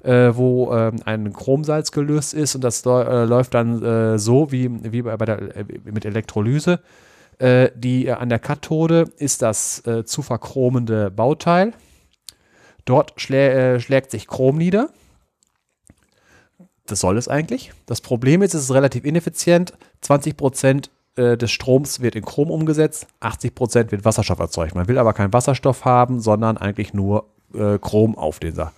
äh, 0.02 0.32
wo 0.34 0.74
ähm, 0.74 1.02
ein 1.04 1.34
Chromsalz 1.34 1.92
gelöst 1.92 2.34
ist 2.34 2.56
und 2.56 2.64
das 2.64 2.86
äh, 2.86 3.26
läuft 3.26 3.54
dann 3.54 3.84
äh, 3.84 4.18
so 4.18 4.54
wie, 4.54 4.70
wie 4.90 5.02
bei 5.02 5.18
der, 5.18 5.58
äh, 5.58 5.66
mit 5.84 6.06
Elektrolyse. 6.06 6.80
die, 7.76 8.12
an 8.12 8.28
der 8.28 8.40
Kathode 8.40 9.06
ist 9.18 9.42
das 9.42 9.82
zu 10.04 10.22
verchromende 10.22 11.10
Bauteil. 11.10 11.72
Dort 12.84 13.14
schlä 13.22 13.80
schlägt 13.80 14.12
sich 14.12 14.28
Chrom 14.28 14.58
nieder. 14.58 14.90
Das 16.86 17.00
soll 17.00 17.18
es 17.18 17.30
eigentlich. 17.30 17.72
Das 17.86 18.02
Problem 18.02 18.42
ist, 18.42 18.56
es 18.56 18.64
ist 18.64 18.74
relativ 18.74 19.06
ineffizient. 19.06 19.72
20 20.02 20.36
Prozent 20.36 20.92
äh, 21.20 21.38
des 21.38 21.52
Stroms 21.52 22.00
wird 22.00 22.16
in 22.16 22.24
Chrom 22.24 22.50
umgesetzt, 22.50 23.08
80 23.20 23.54
Prozent 23.54 23.92
wird 23.92 24.06
Wasserstoff 24.06 24.40
erzeugt. 24.40 24.74
Man 24.74 24.88
will 24.88 24.98
aber 24.98 25.14
keinen 25.14 25.34
Wasserstoff 25.34 25.86
haben, 25.86 26.20
sondern 26.22 26.58
eigentlich 26.58 26.94
nur 26.94 27.26
äh, 27.54 27.78
Chrom 27.78 28.18
auf 28.18 28.40
dieser. 28.40 28.72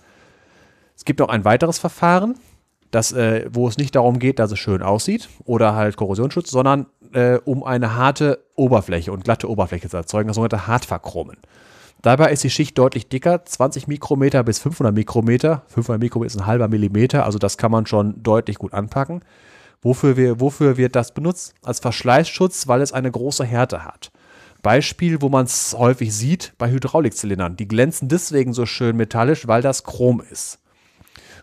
Es 0.96 1.04
gibt 1.04 1.20
noch 1.20 1.28
ein 1.28 1.44
weiteres 1.44 1.78
Verfahren, 1.78 2.34
das, 2.90 3.12
äh, 3.12 3.46
wo 3.50 3.68
es 3.68 3.78
nicht 3.78 3.94
darum 3.94 4.18
geht, 4.18 4.38
dass 4.38 4.50
es 4.52 4.58
schön 4.58 4.82
aussieht 4.82 5.28
oder 5.44 5.74
halt 5.74 5.96
Korrosionsschutz, 5.96 6.50
sondern 6.50 6.86
äh, 7.12 7.38
um 7.44 7.62
eine 7.62 7.96
harte 7.96 8.44
Oberfläche 8.56 9.12
und 9.12 9.24
glatte 9.24 9.48
Oberfläche 9.48 9.88
zu 9.88 9.96
erzeugen, 9.96 10.28
das 10.28 10.34
sogenannte 10.34 10.66
Hartverchromen. 10.66 11.38
Dabei 12.02 12.32
ist 12.32 12.42
die 12.42 12.50
Schicht 12.50 12.76
deutlich 12.76 13.08
dicker, 13.08 13.44
20 13.44 13.86
Mikrometer 13.86 14.42
bis 14.42 14.58
500 14.58 14.92
Mikrometer. 14.92 15.62
500 15.68 16.02
Mikrometer 16.02 16.26
ist 16.26 16.40
ein 16.40 16.46
halber 16.46 16.66
Millimeter, 16.66 17.24
also 17.24 17.38
das 17.38 17.56
kann 17.56 17.70
man 17.70 17.86
schon 17.86 18.20
deutlich 18.22 18.58
gut 18.58 18.74
anpacken. 18.74 19.22
Wofür, 19.82 20.16
wir, 20.16 20.40
wofür 20.40 20.76
wird 20.76 20.94
das 20.94 21.12
benutzt? 21.12 21.54
Als 21.62 21.80
Verschleißschutz, 21.80 22.68
weil 22.68 22.80
es 22.80 22.92
eine 22.92 23.10
große 23.10 23.44
Härte 23.44 23.84
hat. 23.84 24.12
Beispiel, 24.62 25.20
wo 25.20 25.28
man 25.28 25.46
es 25.46 25.74
häufig 25.76 26.14
sieht, 26.14 26.52
bei 26.56 26.70
Hydraulikzylindern. 26.70 27.56
Die 27.56 27.66
glänzen 27.66 28.08
deswegen 28.08 28.52
so 28.52 28.64
schön 28.64 28.96
metallisch, 28.96 29.48
weil 29.48 29.60
das 29.60 29.82
Chrom 29.82 30.22
ist. 30.30 30.60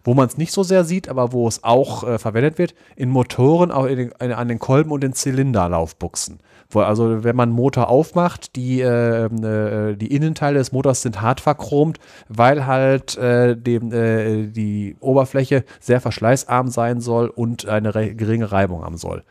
Wo 0.06 0.14
man 0.14 0.28
es 0.28 0.38
nicht 0.38 0.54
so 0.54 0.64
sehr 0.64 0.86
sieht, 0.86 1.10
aber 1.10 1.34
wo 1.34 1.46
es 1.50 1.66
auch 1.66 2.06
äh, 2.06 2.18
verwendet 2.18 2.58
wird, 2.58 2.74
in 2.96 3.10
Motoren, 3.10 3.72
auch 3.72 3.84
in 3.86 4.14
in, 4.20 4.32
an 4.32 4.48
den 4.48 4.60
Kolben 4.60 4.92
und 4.92 5.02
den 5.02 5.14
Zylinderlaufbuchsen. 5.14 6.40
Wo, 6.72 6.82
also 6.82 7.24
wenn 7.24 7.36
man 7.36 7.50
einen 7.50 7.56
Motor 7.56 7.90
aufmacht, 7.90 8.56
die, 8.56 8.82
äh, 8.82 9.26
äh, 9.26 9.96
die 9.96 10.14
Innenteile 10.16 10.60
des 10.60 10.72
Motors 10.72 11.02
sind 11.02 11.22
hart 11.22 11.42
verchromt, 11.42 12.00
weil 12.28 12.68
halt 12.68 13.18
äh, 13.18 13.58
dem, 13.58 13.92
äh, 13.92 14.48
die 14.48 14.96
Oberfläche 15.00 15.64
sehr 15.80 16.00
verschleißarm 16.00 16.68
sein 16.68 17.02
soll 17.02 17.30
und 17.30 17.68
eine 17.68 17.96
re 17.96 18.14
geringe 18.14 18.52
Reibung 18.52 18.84
haben 18.84 18.98
soll. 18.98 19.24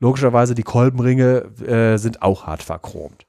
Logischerweise 0.00 0.54
die 0.54 0.64
Kolbenringe 0.64 1.44
äh, 1.66 1.96
sind 1.98 2.22
auch 2.22 2.46
hart 2.46 2.62
verchromt. 2.62 3.26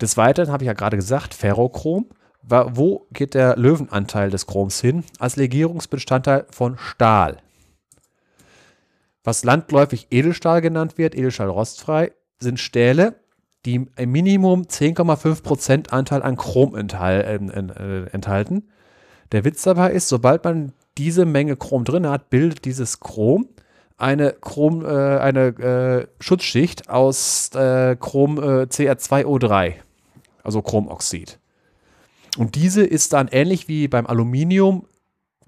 Des 0.00 0.16
Weiteren 0.16 0.52
habe 0.52 0.62
ich 0.62 0.68
ja 0.68 0.74
gerade 0.74 0.96
gesagt, 0.96 1.34
Ferrochrom 1.34 2.06
wo 2.48 3.06
geht 3.12 3.34
der 3.34 3.56
Löwenanteil 3.56 4.30
des 4.30 4.46
Chroms 4.46 4.80
hin? 4.80 5.04
Als 5.18 5.36
Legierungsbestandteil 5.36 6.46
von 6.50 6.78
Stahl. 6.78 7.38
Was 9.28 9.44
landläufig 9.44 10.06
Edelstahl 10.10 10.62
genannt 10.62 10.96
wird, 10.96 11.14
Edelstahl 11.14 11.50
rostfrei, 11.50 12.12
sind 12.40 12.58
Stähle, 12.58 13.16
die 13.66 13.74
im 13.74 14.10
Minimum 14.10 14.62
10,5% 14.62 15.90
Anteil 15.90 16.22
an 16.22 16.36
Chrom 16.36 16.74
enthal 16.74 17.20
äh, 17.20 18.14
enthalten. 18.14 18.70
Der 19.32 19.44
Witz 19.44 19.60
dabei 19.60 19.92
ist, 19.92 20.08
sobald 20.08 20.44
man 20.44 20.72
diese 20.96 21.26
Menge 21.26 21.56
Chrom 21.56 21.84
drin 21.84 22.08
hat, 22.08 22.30
bildet 22.30 22.64
dieses 22.64 23.00
Chrom 23.00 23.50
eine, 23.98 24.32
Chrom, 24.32 24.82
äh, 24.82 25.18
eine 25.18 25.48
äh, 25.48 26.06
Schutzschicht 26.20 26.88
aus 26.88 27.50
äh, 27.54 27.96
Chrom 27.96 28.38
äh, 28.38 28.62
Cr2O3, 28.62 29.74
also 30.42 30.62
Chromoxid. 30.62 31.38
Und 32.38 32.54
diese 32.54 32.82
ist 32.82 33.12
dann 33.12 33.28
ähnlich 33.28 33.68
wie 33.68 33.88
beim 33.88 34.06
Aluminium 34.06 34.86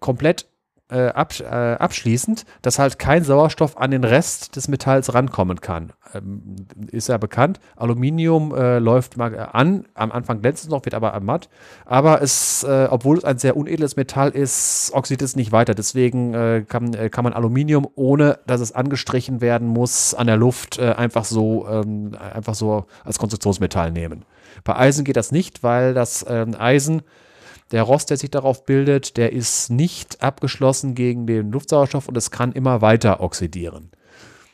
komplett 0.00 0.49
äh, 0.90 1.08
ab, 1.08 1.32
äh, 1.40 1.44
abschließend, 1.44 2.44
dass 2.62 2.78
halt 2.78 2.98
kein 2.98 3.24
Sauerstoff 3.24 3.76
an 3.76 3.90
den 3.90 4.04
Rest 4.04 4.56
des 4.56 4.68
Metalls 4.68 5.14
rankommen 5.14 5.60
kann. 5.60 5.92
Ähm, 6.14 6.56
ist 6.90 7.08
ja 7.08 7.18
bekannt. 7.18 7.60
Aluminium 7.76 8.54
äh, 8.54 8.78
läuft 8.78 9.16
mal 9.16 9.36
an, 9.52 9.86
am 9.94 10.12
Anfang 10.12 10.40
glänzt 10.40 10.64
es 10.64 10.70
noch, 10.70 10.84
wird 10.84 10.94
aber 10.94 11.18
matt. 11.20 11.48
Aber 11.86 12.22
es, 12.22 12.64
äh, 12.64 12.88
obwohl 12.90 13.18
es 13.18 13.24
ein 13.24 13.38
sehr 13.38 13.56
unedles 13.56 13.96
Metall 13.96 14.30
ist, 14.30 14.90
oxidiert 14.94 15.22
es 15.22 15.36
nicht 15.36 15.52
weiter. 15.52 15.74
Deswegen 15.74 16.34
äh, 16.34 16.64
kann, 16.68 16.94
äh, 16.94 17.10
kann 17.10 17.24
man 17.24 17.32
Aluminium, 17.32 17.88
ohne 17.94 18.38
dass 18.46 18.60
es 18.60 18.72
angestrichen 18.72 19.40
werden 19.40 19.68
muss, 19.68 20.14
an 20.14 20.26
der 20.26 20.36
Luft 20.36 20.78
einfach 20.80 21.24
so, 21.24 21.66
ähm, 21.68 22.12
einfach 22.34 22.54
so 22.54 22.86
als 23.04 23.18
Konstruktionsmetall 23.18 23.92
nehmen. 23.92 24.24
Bei 24.64 24.76
Eisen 24.76 25.04
geht 25.04 25.16
das 25.16 25.32
nicht, 25.32 25.62
weil 25.62 25.94
das 25.94 26.24
ähm, 26.28 26.54
Eisen, 26.58 27.02
der 27.72 27.82
Rost, 27.82 28.10
der 28.10 28.16
sich 28.16 28.30
darauf 28.30 28.64
bildet, 28.64 29.16
der 29.16 29.32
ist 29.32 29.70
nicht 29.70 30.22
abgeschlossen 30.22 30.94
gegen 30.94 31.26
den 31.26 31.52
Luftsauerstoff 31.52 32.08
und 32.08 32.16
es 32.16 32.30
kann 32.30 32.52
immer 32.52 32.82
weiter 32.82 33.20
oxidieren. 33.20 33.90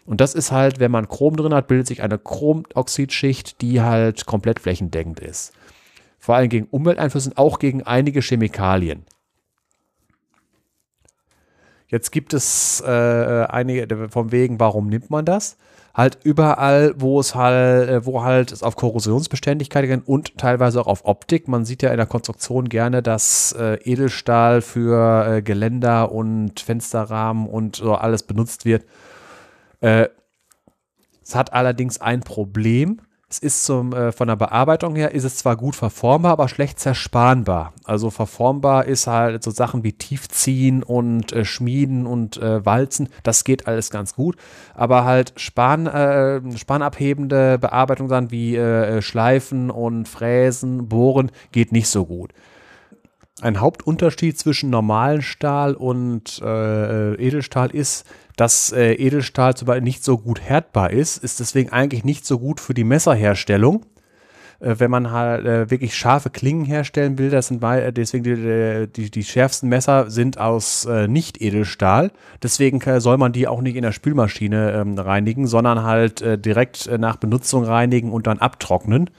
Und 0.05 0.21
das 0.21 0.35
ist 0.35 0.53
halt, 0.53 0.79
wenn 0.79 0.91
man 0.91 1.09
Chrom 1.09 1.37
drin 1.37 1.55
hat, 1.55 1.67
bildet 1.67 1.89
sich 1.89 2.03
eine 2.03 2.19
Chromoxidschicht, 2.19 3.61
die 3.61 3.81
halt 3.81 4.27
komplett 4.27 4.61
flächendeckend 4.61 5.21
ist. 5.21 5.53
Vor 6.19 6.37
allem 6.37 6.49
gegen 6.49 6.67
Umwelteinflüsse 6.67 7.31
und 7.31 7.39
auch 7.39 7.59
gegen 7.59 7.83
einige 7.83 8.21
Chemikalien. 8.21 9.05
Jetzt 11.89 12.11
gibt 12.11 12.35
es 12.35 12.81
äh, 12.85 13.47
einige 13.49 14.09
von 14.09 14.33
wegen, 14.33 14.59
warum 14.61 14.89
nimmt 14.89 15.11
man 15.11 15.25
das? 15.25 15.57
Halt 15.97 16.19
überall, 16.25 16.95
wo 16.97 17.19
es 17.21 17.35
halt, 17.35 17.89
äh, 17.89 18.07
wo 18.07 18.23
halt 18.23 18.53
es 18.53 18.63
auf 18.63 18.77
Korrosionsbeständigkeit 18.77 19.87
geht 19.87 20.07
und 20.07 20.37
teilweise 20.39 20.81
auch 20.81 20.87
auf 20.87 21.05
Optik. 21.07 21.49
Man 21.49 21.65
sieht 21.65 21.83
ja 21.83 21.91
in 21.91 21.97
der 21.97 22.07
Konstruktion 22.07 22.69
gerne, 22.69 23.03
dass 23.03 23.53
äh, 23.59 23.79
Edelstahl 23.83 24.61
für 24.61 25.27
äh, 25.39 25.43
Geländer 25.43 26.13
und 26.13 26.61
Fensterrahmen 26.61 27.49
und 27.49 27.77
so 27.77 27.95
alles 27.95 28.23
benutzt 28.25 28.65
wird. 28.67 28.85
Äh, 29.81 30.09
Es 31.23 31.35
hat 31.35 31.53
allerdings 31.53 32.01
ein 32.01 32.21
Problem. 32.21 33.01
Es 33.29 33.41
ist 33.41 33.65
zum, 33.65 33.93
äh, 33.93 34.13
von 34.13 34.29
der 34.29 34.37
Bearbeitung 34.37 34.95
her 34.95 35.11
ist 35.11 35.25
es 35.25 35.39
zwar 35.39 35.57
gut 35.57 35.75
verformbar, 35.75 36.31
aber 36.31 36.49
schlecht 36.49 36.79
zerspanbar. 36.79 37.73
Also 37.83 38.11
verformbar 38.11 38.85
ist 38.85 39.09
halt 39.09 39.43
so 39.43 39.51
Sachen 39.51 39.83
wie 39.83 39.95
Tiefziehen 39.95 40.85
und 40.85 41.33
äh, 41.33 41.45
Schmieden 41.45 42.07
und 42.07 42.37
äh, 42.37 42.65
Walzen. 42.65 43.09
Das 43.25 43.43
geht 43.43 43.67
alles 43.67 43.91
ganz 43.91 44.15
gut. 44.15 44.37
Aber 44.75 45.05
halt 45.05 45.33
Span, 45.41 45.89
äh, 45.89 46.41
spanabhebende 46.57 47.59
Bearbeitung 47.59 48.07
dann 48.07 48.31
wie 48.31 48.55
äh, 48.55 49.03
Schleifen 49.03 49.71
und 49.73 50.07
Fräsen, 50.07 50.89
Bohren 50.89 51.33
geht 51.51 51.73
nicht 51.73 51.89
so 51.89 52.07
gut. 52.07 52.33
Ein 53.43 53.61
Hauptunterschied 53.61 54.39
zwischen 54.39 54.71
normalen 54.71 55.21
Stahl 55.21 55.75
und 55.75 56.41
äh, 56.43 57.15
Edelstahl 57.15 57.71
ist, 57.75 58.07
dass 58.37 58.73
äh, 58.73 58.93
Edelstahl 58.93 59.55
Beispiel 59.67 59.83
nicht 59.83 60.05
so 60.05 60.19
gut 60.19 60.41
härtbar 60.41 60.91
ist, 60.91 61.23
ist 61.23 61.41
deswegen 61.41 61.71
eigentlich 61.71 62.05
nicht 62.05 62.27
so 62.27 62.39
gut 62.39 62.61
für 62.61 62.75
die 62.75 62.85
Messerherstellung. 62.85 63.85
Äh, 64.61 64.77
wenn 64.79 64.91
man 64.91 65.11
halt 65.11 65.45
äh, 65.45 65.71
wirklich 65.71 65.95
scharfe 65.95 66.31
Klingen 66.31 66.65
herstellen 66.65 67.19
will, 67.19 67.31
das 67.31 67.49
sind 67.49 67.63
äh, 67.63 67.93
deswegen 67.93 68.25
die, 68.25 68.31
äh, 68.31 68.87
die, 68.87 69.11
die 69.11 69.25
schärfsten 69.25 69.69
Messer 69.69 70.11
sind 70.11 70.39
aus 70.39 70.85
äh, 70.85 71.09
Nicht-Edelstahl. 71.09 72.11
Deswegen 72.43 72.81
soll 73.01 73.19
man 73.19 73.33
die 73.33 73.49
auch 73.49 73.63
nicht 73.63 73.77
in 73.77 73.83
der 73.83 73.93
Spülmaschine 73.93 74.73
ähm, 74.73 74.99
reinigen, 74.99 75.47
sondern 75.47 75.83
halt 75.83 76.25
direkt 76.45 76.91
nach 76.99 77.17
Benutzung 77.17 77.65
reinigen 77.65 78.13
und 78.13 78.27
dann 78.27 78.39
abtrocknen. 78.39 79.11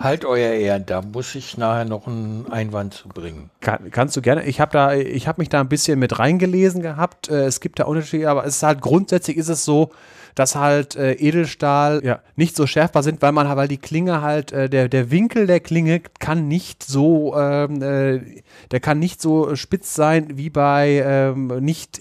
Halt 0.00 0.24
euer 0.24 0.52
Ehren, 0.52 0.86
da 0.86 1.02
muss 1.02 1.34
ich 1.34 1.58
nachher 1.58 1.84
noch 1.84 2.06
einen 2.06 2.50
Einwand 2.50 2.94
zu 2.94 3.08
bringen. 3.08 3.50
Kann, 3.60 3.90
kannst 3.90 4.16
du 4.16 4.22
gerne. 4.22 4.44
Ich 4.44 4.58
habe 4.58 4.72
da, 4.72 4.94
ich 4.94 5.28
habe 5.28 5.42
mich 5.42 5.50
da 5.50 5.60
ein 5.60 5.68
bisschen 5.68 5.98
mit 5.98 6.18
reingelesen 6.18 6.80
gehabt. 6.80 7.28
Äh, 7.28 7.44
es 7.44 7.60
gibt 7.60 7.78
da 7.78 7.84
Unterschiede, 7.84 8.30
aber 8.30 8.46
es 8.46 8.56
ist 8.56 8.62
halt 8.62 8.80
grundsätzlich 8.80 9.36
ist 9.36 9.50
es 9.50 9.66
so, 9.66 9.90
dass 10.34 10.54
halt 10.54 10.96
äh, 10.96 11.12
Edelstahl 11.12 12.00
ja 12.02 12.20
nicht 12.34 12.56
so 12.56 12.66
schärfbar 12.66 13.02
sind, 13.02 13.20
weil 13.20 13.32
man 13.32 13.54
weil 13.54 13.68
die 13.68 13.76
Klinge 13.76 14.22
halt 14.22 14.52
äh, 14.52 14.70
der 14.70 14.88
der 14.88 15.10
Winkel 15.10 15.46
der 15.46 15.60
Klinge 15.60 16.00
kann 16.18 16.48
nicht 16.48 16.82
so 16.82 17.36
ähm, 17.36 17.82
äh, 17.82 18.42
der 18.70 18.80
kann 18.80 18.98
nicht 18.98 19.20
so 19.20 19.54
spitz 19.54 19.94
sein 19.94 20.38
wie 20.38 20.48
bei 20.48 21.02
ähm, 21.04 21.48
nicht 21.60 21.98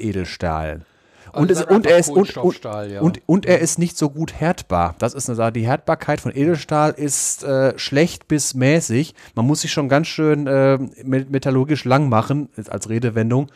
Und, 1.33 1.51
es, 1.51 1.63
und, 1.63 1.85
er 1.85 1.97
ist, 1.97 2.09
und, 2.09 2.37
und, 2.37 2.63
ja. 2.63 3.01
und, 3.01 3.21
und, 3.25 3.45
er 3.45 3.59
ist 3.59 3.79
nicht 3.79 3.97
so 3.97 4.09
gut 4.09 4.33
härtbar. 4.33 4.95
Das 4.99 5.13
ist 5.13 5.29
eine 5.29 5.35
Sache. 5.35 5.51
Die 5.51 5.67
Härtbarkeit 5.67 6.21
von 6.21 6.35
Edelstahl 6.35 6.91
ist 6.91 7.43
äh, 7.43 7.77
schlecht 7.77 8.27
bis 8.27 8.53
mäßig. 8.53 9.13
Man 9.35 9.45
muss 9.45 9.61
sich 9.61 9.71
schon 9.71 9.89
ganz 9.89 10.07
schön 10.07 10.47
äh, 10.47 10.77
metallurgisch 11.03 11.85
lang 11.85 12.09
machen, 12.09 12.49
als 12.69 12.89
Redewendung, 12.89 13.47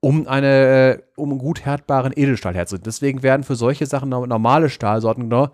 um 0.00 0.26
eine, 0.28 0.98
äh, 0.98 0.98
um 1.16 1.30
einen 1.30 1.38
gut 1.38 1.64
härtbaren 1.64 2.12
Edelstahl 2.14 2.54
herzustellen. 2.54 2.84
Deswegen 2.84 3.22
werden 3.22 3.44
für 3.44 3.56
solche 3.56 3.86
Sachen 3.86 4.08
normale 4.08 4.68
Stahlsorten 4.70 5.24
genommen. 5.24 5.50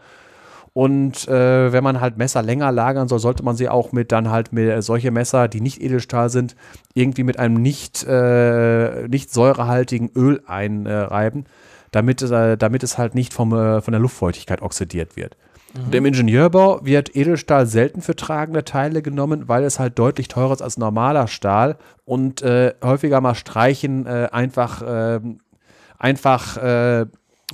Und 0.75 1.29
äh, 1.29 1.71
wenn 1.71 1.85
man 1.85 2.01
halt 2.01 2.17
Messer 2.17 2.43
länger 2.43 2.73
lagern 2.73 3.07
soll, 3.07 3.19
sollte 3.19 3.43
man 3.43 3.57
sie 3.57 3.69
auch 3.69 3.93
mit 3.93 4.11
dann 4.11 4.31
halt 4.31 4.55
mit 4.55 4.71
äh, 4.71 4.81
solche 4.81 5.11
Messer, 5.11 5.49
die 5.49 5.61
nicht 5.61 5.83
Edelstahl 5.83 6.31
sind, 6.31 6.57
irgendwie 6.95 7.25
mit 7.25 7.39
einem 7.39 7.61
nicht, 7.61 8.05
äh, 8.05 9.07
nicht 9.07 9.31
säurehaltigen 9.31 10.11
Öl 10.17 10.43
einreiben, 10.47 11.45
damit, 11.93 12.21
äh, 12.23 12.57
damit 12.57 12.83
es 12.83 12.99
halt 12.99 13.15
nicht 13.15 13.33
vom, 13.33 13.53
äh, 13.53 13.81
von 13.81 13.93
der 13.93 14.01
Luftfeuchtigkeit 14.01 14.61
oxidiert 14.61 15.17
wird. 15.17 15.37
Mhm. 15.75 15.85
Und 15.85 15.95
Im 15.95 16.05
Ingenieurbau 16.07 16.85
wird 16.85 17.15
Edelstahl 17.15 17.67
selten 17.67 18.03
für 18.03 18.17
tragende 18.17 18.65
Teile 18.65 19.01
genommen, 19.01 19.49
weil 19.49 19.63
es 19.63 19.79
halt 19.79 19.99
deutlich 19.99 20.27
teurer 20.27 20.53
ist 20.53 20.63
als 20.63 20.77
normaler 20.77 21.29
Stahl 21.29 21.77
und 22.05 22.43
äh, 22.43 22.75
häufiger 22.83 23.21
mal 23.21 23.37
streichen 23.37 24.07
einfach, 24.07 24.83
ähm, 24.85 25.39
einfach 25.99 26.59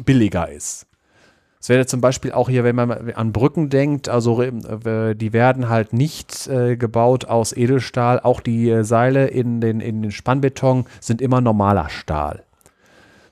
billiger 0.05 0.49
ist. 0.49 0.89
Es 1.61 1.69
wäre 1.69 1.87
zum 1.87 2.01
Beispiel 2.01 2.33
auch 2.33 2.49
hier, 2.49 2.65
wenn 2.65 2.77
man 2.77 3.11
an 3.13 3.33
Brücken 3.33 3.69
denkt, 3.69 4.09
also 4.09 4.43
äh, 4.43 5.15
die 5.15 5.33
werden 5.33 5.69
halt 5.69 5.93
nicht 5.93 6.47
äh, 6.47 6.77
gebaut 6.77 7.25
aus 7.25 7.53
Edelstahl. 7.53 8.21
Auch 8.21 8.41
die 8.41 8.71
äh, 8.71 8.85
Seile 8.85 9.27
in 9.27 9.61
den, 9.61 9.81
in 9.81 10.03
den 10.03 10.13
Spannbeton 10.13 10.87
sind 11.01 11.21
immer 11.21 11.41
normaler 11.41 11.89
Stahl. 11.89 12.45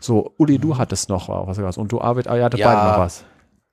So, 0.00 0.32
Uli, 0.36 0.58
du 0.58 0.76
hattest 0.78 1.08
noch 1.08 1.28
was. 1.28 1.76
Und 1.76 1.92
du, 1.92 2.00
Arvid, 2.00 2.28
ah, 2.28 2.36
ihr 2.36 2.44
hattet 2.44 2.60
ja. 2.60 2.72
beide 2.72 2.90
noch 2.90 2.98
was. 2.98 3.24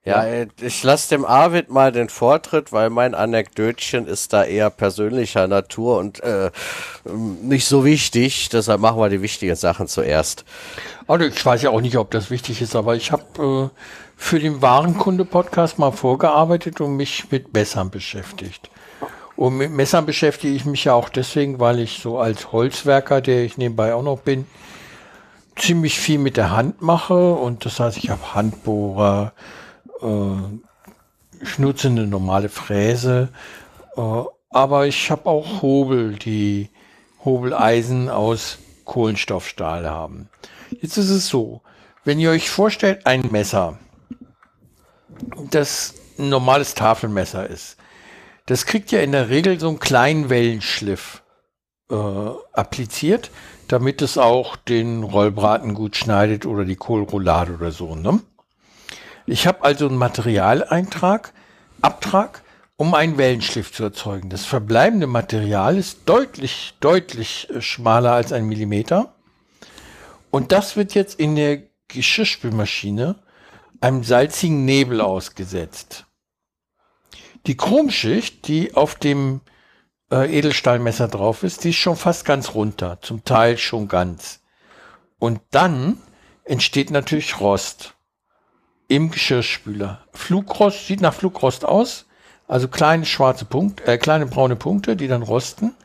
Ja, 0.05 0.25
ja. 0.25 0.45
Ich 0.61 0.83
lasse 0.83 1.15
dem 1.15 1.23
Arvid 1.23 1.69
mal 1.69 1.93
den 1.93 2.09
Vortritt, 2.09 2.73
weil 2.73 2.89
mein 2.89 3.15
Anekdötchen 3.15 4.05
ist 4.05 4.33
da 4.33 4.43
eher 4.43 4.69
persönlicher 4.69 5.47
Natur 5.47 5.97
und 5.97 6.21
äh, 6.21 6.51
nicht 7.41 7.65
so 7.65 7.85
wichtig. 7.85 8.49
Deshalb 8.49 8.81
machen 8.81 8.99
wir 8.99 9.07
die 9.07 9.21
wichtigen 9.21 9.55
Sachen 9.55 9.87
zuerst. 9.87 10.43
Also 11.07 11.25
ich 11.25 11.45
weiß 11.45 11.61
ja 11.61 11.69
auch 11.69 11.79
nicht, 11.79 11.97
ob 11.97 12.11
das 12.11 12.29
wichtig 12.29 12.61
ist, 12.61 12.75
aber 12.75 12.95
ich 12.95 13.13
habe 13.13 13.71
äh, 13.71 13.79
für 14.17 14.39
den 14.39 14.61
Warenkunde-Podcast 14.61 15.79
mal 15.79 15.91
vorgearbeitet 15.91 16.81
und 16.81 16.97
mich 16.97 17.31
mit 17.31 17.53
Messern 17.53 17.89
beschäftigt. 17.89 18.69
Und 19.37 19.57
mit 19.57 19.71
Messern 19.71 20.05
beschäftige 20.05 20.53
ich 20.53 20.65
mich 20.65 20.83
ja 20.83 20.93
auch 20.93 21.09
deswegen, 21.09 21.59
weil 21.59 21.79
ich 21.79 21.99
so 21.99 22.19
als 22.19 22.51
Holzwerker, 22.51 23.21
der 23.21 23.43
ich 23.43 23.57
nebenbei 23.57 23.93
auch 23.93 24.03
noch 24.03 24.19
bin, 24.19 24.45
ziemlich 25.55 25.99
viel 25.99 26.19
mit 26.19 26.38
der 26.38 26.51
Hand 26.51 26.81
mache. 26.81 27.34
Und 27.34 27.65
das 27.65 27.80
heißt, 27.80 27.97
ich 27.97 28.09
habe 28.09 28.34
Handbohrer, 28.34 29.34
äh, 30.01 31.43
ich 31.43 31.59
nutze 31.59 31.88
eine 31.89 32.07
normale 32.07 32.49
Fräse, 32.49 33.30
äh, 33.95 34.23
aber 34.49 34.88
ich 34.88 35.11
habe 35.11 35.30
auch 35.30 35.61
Hobel, 35.61 36.13
die 36.13 36.69
Hobeleisen 37.25 38.09
aus 38.09 38.57
Kohlenstoffstahl 38.85 39.89
haben. 39.89 40.30
Jetzt 40.81 40.97
ist 40.97 41.09
es 41.09 41.27
so, 41.27 41.61
wenn 42.03 42.19
ihr 42.19 42.31
euch 42.31 42.49
vorstellt, 42.49 43.05
ein 43.05 43.30
Messer, 43.31 43.77
das 45.51 45.95
ein 46.17 46.30
normales 46.30 46.75
Tafelmesser 46.75 47.49
ist. 47.49 47.77
Das 48.45 48.65
kriegt 48.65 48.91
ja 48.91 48.99
in 48.99 49.13
der 49.13 49.30
Regel 49.30 49.59
so 49.59 49.69
einen 49.69 49.80
kleinen 49.80 50.30
Wellenschliff 50.30 51.23
äh, 51.89 51.95
appliziert, 51.95 53.31
damit 53.73 54.03
es 54.03 54.19
auch 54.19 54.55
den 54.55 55.01
Rollbraten 55.01 55.73
gut 55.73 55.95
schneidet 55.95 56.45
oder 56.45 56.63
die 56.63 56.75
Kohlroulade 56.75 57.55
oder 57.55 57.71
so. 57.71 57.95
Ne? 57.95 58.19
Ich 59.25 59.47
habe 59.47 59.63
also 59.63 59.87
einen 59.87 59.97
Materialeintrag, 59.97 61.33
Abtrag, 61.81 62.43
um 62.75 62.93
einen 62.93 63.17
Wellenschliff 63.17 63.73
zu 63.73 63.81
erzeugen. 63.81 64.29
Das 64.29 64.45
verbleibende 64.45 65.07
Material 65.07 65.75
ist 65.75 66.01
deutlich, 66.05 66.75
deutlich 66.81 67.49
äh, 67.49 67.61
schmaler 67.61 68.11
als 68.11 68.31
ein 68.31 68.45
Millimeter. 68.45 69.15
Und 70.29 70.51
das 70.51 70.75
wird 70.75 70.93
jetzt 70.93 71.19
in 71.19 71.35
der 71.35 71.63
Geschirrspülmaschine 71.87 73.15
einem 73.81 74.03
salzigen 74.03 74.65
Nebel 74.65 75.01
ausgesetzt. 75.01 76.05
Die 77.47 77.57
Chromschicht, 77.57 78.47
die 78.47 78.75
auf 78.75 78.93
dem 78.93 79.41
äh, 80.11 80.38
Edelstahlmesser 80.38 81.07
drauf 81.07 81.43
ist, 81.43 81.63
die 81.63 81.69
ist 81.69 81.77
schon 81.77 81.95
fast 81.95 82.25
ganz 82.25 82.53
runter, 82.53 82.99
zum 83.01 83.23
Teil 83.23 83.57
schon 83.57 83.88
ganz. 83.88 84.41
Und 85.19 85.41
dann 85.51 85.97
entsteht 86.43 86.91
natürlich 86.91 87.39
Rost 87.39 87.95
im 88.88 89.11
Geschirrspüler. 89.11 90.05
Flugrost 90.13 90.88
sieht 90.88 91.01
nach 91.01 91.13
Flugrost 91.13 91.65
aus, 91.65 92.05
also 92.47 92.67
kleine 92.67 93.05
schwarze 93.05 93.45
Punkte, 93.45 93.85
äh, 93.85 93.97
kleine 93.97 94.25
braune 94.25 94.55
Punkte, 94.55 94.95
die 94.95 95.07
dann 95.07 95.23
rosten. 95.23 95.75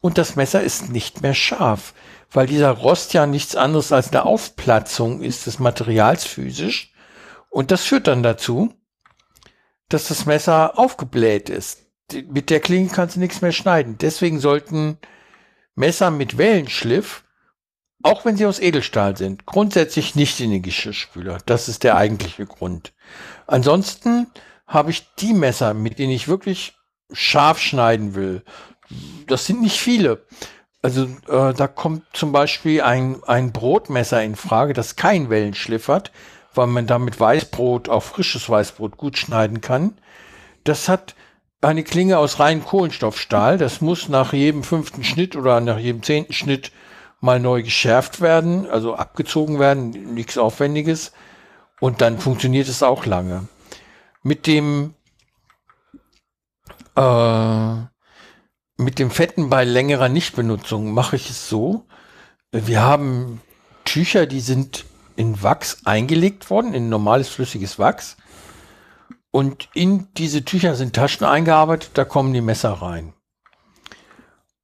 Und 0.00 0.18
das 0.18 0.36
Messer 0.36 0.62
ist 0.62 0.90
nicht 0.90 1.22
mehr 1.22 1.34
scharf, 1.34 1.94
weil 2.30 2.46
dieser 2.46 2.70
Rost 2.70 3.12
ja 3.12 3.26
nichts 3.26 3.56
anderes 3.56 3.92
als 3.92 4.12
eine 4.12 4.24
Aufplatzung 4.24 5.22
ist 5.22 5.46
des 5.46 5.58
Materials 5.58 6.24
physisch 6.24 6.92
und 7.56 7.70
das 7.70 7.84
führt 7.84 8.06
dann 8.06 8.22
dazu, 8.22 8.74
dass 9.88 10.08
das 10.08 10.26
Messer 10.26 10.78
aufgebläht 10.78 11.48
ist. 11.48 11.85
Mit 12.12 12.50
der 12.50 12.60
Klinge 12.60 12.88
kannst 12.88 13.16
du 13.16 13.20
nichts 13.20 13.42
mehr 13.42 13.52
schneiden. 13.52 13.98
Deswegen 13.98 14.38
sollten 14.38 14.98
Messer 15.74 16.10
mit 16.10 16.38
Wellenschliff, 16.38 17.24
auch 18.02 18.24
wenn 18.24 18.36
sie 18.36 18.46
aus 18.46 18.60
Edelstahl 18.60 19.16
sind, 19.16 19.46
grundsätzlich 19.46 20.14
nicht 20.14 20.40
in 20.40 20.50
den 20.50 20.62
Geschirrspüler. 20.62 21.38
Das 21.46 21.68
ist 21.68 21.82
der 21.82 21.96
eigentliche 21.96 22.46
Grund. 22.46 22.92
Ansonsten 23.46 24.28
habe 24.66 24.90
ich 24.90 25.06
die 25.18 25.32
Messer, 25.32 25.74
mit 25.74 25.98
denen 25.98 26.12
ich 26.12 26.28
wirklich 26.28 26.74
scharf 27.12 27.58
schneiden 27.58 28.14
will. 28.14 28.42
Das 29.26 29.46
sind 29.46 29.60
nicht 29.60 29.80
viele. 29.80 30.24
Also 30.82 31.04
äh, 31.28 31.54
da 31.54 31.66
kommt 31.66 32.04
zum 32.12 32.30
Beispiel 32.30 32.82
ein, 32.82 33.22
ein 33.24 33.52
Brotmesser 33.52 34.22
in 34.22 34.36
Frage, 34.36 34.72
das 34.72 34.94
kein 34.94 35.30
Wellenschliff 35.30 35.88
hat 35.88 36.12
weil 36.56 36.66
man 36.66 36.86
damit 36.86 37.18
Weißbrot, 37.18 37.88
auch 37.88 38.02
frisches 38.02 38.48
Weißbrot 38.48 38.96
gut 38.96 39.18
schneiden 39.18 39.60
kann. 39.60 39.98
Das 40.64 40.88
hat 40.88 41.14
eine 41.60 41.84
Klinge 41.84 42.18
aus 42.18 42.38
reinem 42.38 42.64
Kohlenstoffstahl. 42.64 43.58
Das 43.58 43.80
muss 43.80 44.08
nach 44.08 44.32
jedem 44.32 44.62
fünften 44.62 45.04
Schnitt 45.04 45.36
oder 45.36 45.60
nach 45.60 45.78
jedem 45.78 46.02
zehnten 46.02 46.32
Schnitt 46.32 46.72
mal 47.20 47.40
neu 47.40 47.62
geschärft 47.62 48.20
werden, 48.20 48.68
also 48.70 48.94
abgezogen 48.94 49.58
werden, 49.58 50.14
nichts 50.14 50.38
Aufwendiges. 50.38 51.12
Und 51.80 52.00
dann 52.00 52.18
funktioniert 52.18 52.68
es 52.68 52.82
auch 52.82 53.06
lange. 53.06 53.48
Mit 54.22 54.46
dem 54.46 54.94
äh, 56.94 57.74
mit 58.78 58.98
dem 58.98 59.10
Fetten 59.10 59.48
bei 59.48 59.64
längerer 59.64 60.08
Nichtbenutzung 60.08 60.92
mache 60.92 61.16
ich 61.16 61.30
es 61.30 61.48
so. 61.48 61.86
Wir 62.52 62.82
haben 62.82 63.40
Tücher, 63.84 64.26
die 64.26 64.40
sind 64.40 64.84
in 65.16 65.42
Wachs 65.42 65.78
eingelegt 65.84 66.50
worden, 66.50 66.74
in 66.74 66.88
normales 66.88 67.28
flüssiges 67.28 67.78
Wachs. 67.78 68.16
Und 69.36 69.68
in 69.74 70.08
diese 70.16 70.46
Tücher 70.46 70.74
sind 70.76 70.96
Taschen 70.96 71.26
eingearbeitet, 71.26 71.90
da 71.92 72.06
kommen 72.06 72.32
die 72.32 72.40
Messer 72.40 72.70
rein. 72.70 73.12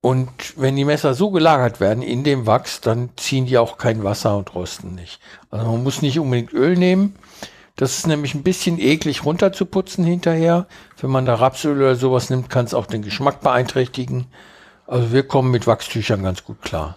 Und 0.00 0.30
wenn 0.56 0.76
die 0.76 0.86
Messer 0.86 1.12
so 1.12 1.30
gelagert 1.30 1.78
werden 1.78 2.02
in 2.02 2.24
dem 2.24 2.46
Wachs, 2.46 2.80
dann 2.80 3.10
ziehen 3.18 3.44
die 3.44 3.58
auch 3.58 3.76
kein 3.76 4.02
Wasser 4.02 4.34
und 4.34 4.54
rosten 4.54 4.94
nicht. 4.94 5.20
Also 5.50 5.66
man 5.66 5.82
muss 5.82 6.00
nicht 6.00 6.18
unbedingt 6.18 6.54
Öl 6.54 6.78
nehmen. 6.78 7.16
Das 7.76 7.98
ist 7.98 8.06
nämlich 8.06 8.34
ein 8.34 8.44
bisschen 8.44 8.78
eklig 8.78 9.26
runterzuputzen 9.26 10.06
hinterher. 10.06 10.66
Wenn 10.98 11.10
man 11.10 11.26
da 11.26 11.34
Rapsöl 11.34 11.76
oder 11.76 11.94
sowas 11.94 12.30
nimmt, 12.30 12.48
kann 12.48 12.64
es 12.64 12.72
auch 12.72 12.86
den 12.86 13.02
Geschmack 13.02 13.42
beeinträchtigen. 13.42 14.28
Also 14.86 15.12
wir 15.12 15.28
kommen 15.28 15.50
mit 15.50 15.66
Wachstüchern 15.66 16.22
ganz 16.22 16.44
gut 16.44 16.62
klar. 16.62 16.96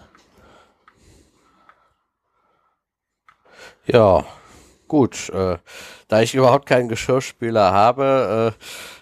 Ja, 3.85 4.23
gut. 4.87 5.27
Äh, 5.31 5.57
da 6.07 6.21
ich 6.21 6.35
überhaupt 6.35 6.67
keinen 6.67 6.89
Geschirrspüler 6.89 7.71
habe, 7.71 8.53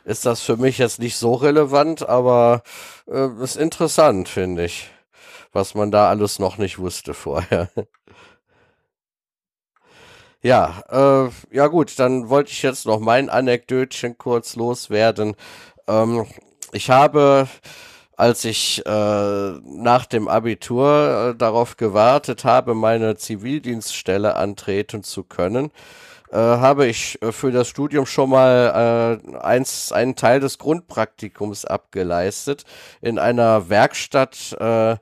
äh, 0.05 0.09
ist 0.09 0.25
das 0.25 0.41
für 0.41 0.57
mich 0.57 0.77
jetzt 0.77 0.99
nicht 0.99 1.17
so 1.17 1.34
relevant, 1.34 2.07
aber 2.07 2.63
äh, 3.07 3.27
ist 3.43 3.55
interessant, 3.57 4.30
finde 4.30 4.65
ich, 4.65 4.89
was 5.51 5.75
man 5.75 5.91
da 5.91 6.09
alles 6.09 6.39
noch 6.39 6.57
nicht 6.57 6.80
wusste 6.80 7.13
vorher. 7.13 7.69
ja, 10.41 10.84
äh, 10.89 11.30
ja 11.55 11.67
gut, 11.67 11.99
dann 11.99 12.30
wollte 12.30 12.51
ich 12.51 12.61
jetzt 12.61 12.85
noch 12.85 12.99
mein 12.99 13.30
Anekdötchen 13.30 14.17
kurz 14.17 14.55
loswerden. 14.55 15.35
Ähm, 15.88 16.25
ich 16.71 16.89
habe 16.89 17.47
als 18.15 18.45
ich 18.45 18.85
äh, 18.85 18.89
nach 18.89 20.05
dem 20.05 20.27
Abitur 20.27 21.31
äh, 21.34 21.38
darauf 21.38 21.77
gewartet 21.77 22.45
habe, 22.45 22.75
meine 22.75 23.15
Zivildienststelle 23.17 24.35
antreten 24.35 25.03
zu 25.03 25.23
können, 25.23 25.71
äh, 26.34 26.38
habe 26.38 26.88
ich 26.88 27.22
äh, 27.22 27.31
für 27.31 27.51
das 27.51 27.68
Studium 27.68 28.07
schon 28.07 28.31
mal 28.31 29.22
äh, 29.23 29.38
eins, 29.38 29.91
einen 29.91 30.15
Teil 30.15 30.39
des 30.39 30.57
Grundpraktikums 30.57 31.64
abgeleistet 31.64 32.64
in 33.01 33.19
einer 33.19 33.69
Werkstatt. 33.69 34.57
Äh, 34.60 34.95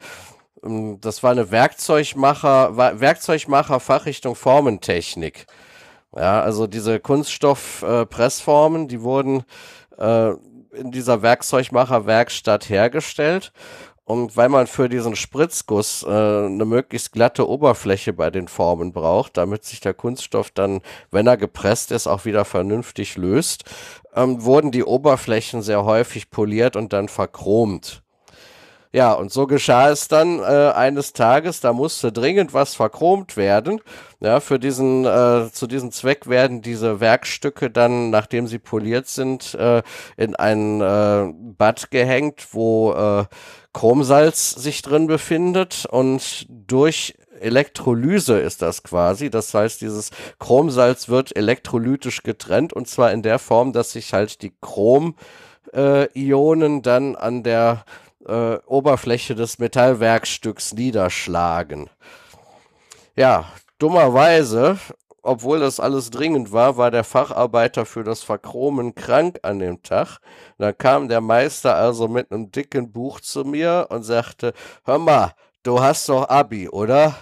ähm, 0.61 0.99
das 0.99 1.23
war 1.23 1.31
eine 1.31 1.49
Werkzeugmacher, 1.49 2.75
Werkzeugmacher 2.75 3.79
Fachrichtung 3.79 4.35
Formentechnik. 4.35 5.45
Ja, 6.13 6.41
also 6.41 6.67
diese 6.67 6.99
Kunststoffpressformen, 6.99 8.83
äh, 8.83 8.87
die 8.87 9.01
wurden 9.01 9.43
in 10.73 10.91
dieser 10.91 11.21
Werkzeugmacherwerkstatt 11.21 12.69
hergestellt. 12.69 13.51
Und 14.11 14.35
weil 14.35 14.49
man 14.49 14.67
für 14.67 14.89
diesen 14.89 15.15
Spritzguss 15.15 16.03
äh, 16.03 16.09
eine 16.09 16.65
möglichst 16.65 17.13
glatte 17.13 17.47
Oberfläche 17.47 18.11
bei 18.11 18.29
den 18.29 18.49
Formen 18.49 18.91
braucht, 18.91 19.37
damit 19.37 19.63
sich 19.63 19.79
der 19.79 19.93
Kunststoff 19.93 20.51
dann, 20.51 20.81
wenn 21.11 21.27
er 21.27 21.37
gepresst 21.37 21.93
ist, 21.93 22.07
auch 22.07 22.25
wieder 22.25 22.43
vernünftig 22.43 23.15
löst, 23.15 23.63
ähm, 24.13 24.43
wurden 24.43 24.71
die 24.71 24.83
Oberflächen 24.83 25.61
sehr 25.61 25.85
häufig 25.85 26.29
poliert 26.29 26.75
und 26.75 26.91
dann 26.91 27.07
verchromt. 27.07 28.00
Ja, 28.93 29.13
und 29.13 29.31
so 29.31 29.47
geschah 29.47 29.89
es 29.89 30.09
dann 30.09 30.39
äh, 30.39 30.71
eines 30.75 31.13
Tages, 31.13 31.61
da 31.61 31.71
musste 31.71 32.11
dringend 32.11 32.53
was 32.53 32.75
verchromt 32.75 33.37
werden. 33.37 33.79
Ja, 34.19 34.41
für 34.41 34.59
diesen, 34.59 35.05
äh, 35.05 35.49
zu 35.51 35.65
diesem 35.65 35.91
Zweck 35.91 36.27
werden 36.27 36.61
diese 36.61 36.99
Werkstücke 36.99 37.69
dann, 37.69 38.09
nachdem 38.09 38.47
sie 38.47 38.59
poliert 38.59 39.07
sind, 39.07 39.53
äh, 39.53 39.81
in 40.17 40.35
ein 40.35 40.81
äh, 40.81 41.31
Bad 41.57 41.89
gehängt, 41.89 42.47
wo 42.51 42.91
äh, 42.91 43.23
Chromsalz 43.73 44.51
sich 44.51 44.81
drin 44.81 45.07
befindet 45.07 45.85
und 45.89 46.45
durch 46.49 47.15
Elektrolyse 47.39 48.39
ist 48.39 48.61
das 48.61 48.83
quasi. 48.83 49.29
Das 49.29 49.53
heißt, 49.53 49.79
dieses 49.79 50.11
Chromsalz 50.37 51.07
wird 51.07 51.33
elektrolytisch 51.35 52.23
getrennt 52.23 52.73
und 52.73 52.89
zwar 52.89 53.13
in 53.13 53.23
der 53.23 53.39
Form, 53.39 53.71
dass 53.71 53.93
sich 53.93 54.13
halt 54.13 54.41
die 54.41 54.51
Chrom-Ionen 54.61 55.17
äh, 56.79 56.81
dann 56.81 57.15
an 57.15 57.43
der 57.43 57.85
äh, 58.27 58.57
Oberfläche 58.65 59.35
des 59.35 59.59
Metallwerkstücks 59.59 60.73
niederschlagen. 60.73 61.89
Ja, 63.15 63.45
dummerweise, 63.79 64.77
obwohl 65.21 65.59
das 65.59 65.79
alles 65.79 66.09
dringend 66.09 66.51
war, 66.51 66.77
war 66.77 66.91
der 66.91 67.03
Facharbeiter 67.03 67.85
für 67.85 68.03
das 68.03 68.23
Verchromen 68.23 68.95
krank 68.95 69.39
an 69.43 69.59
dem 69.59 69.83
Tag. 69.83 70.19
Da 70.57 70.71
kam 70.71 71.07
der 71.09 71.21
Meister 71.21 71.75
also 71.75 72.07
mit 72.07 72.31
einem 72.31 72.51
dicken 72.51 72.91
Buch 72.91 73.19
zu 73.19 73.43
mir 73.43 73.87
und 73.89 74.03
sagte, 74.03 74.53
hör 74.83 74.97
mal, 74.97 75.33
du 75.63 75.81
hast 75.81 76.09
doch 76.09 76.29
Abi, 76.29 76.69
oder? 76.69 77.15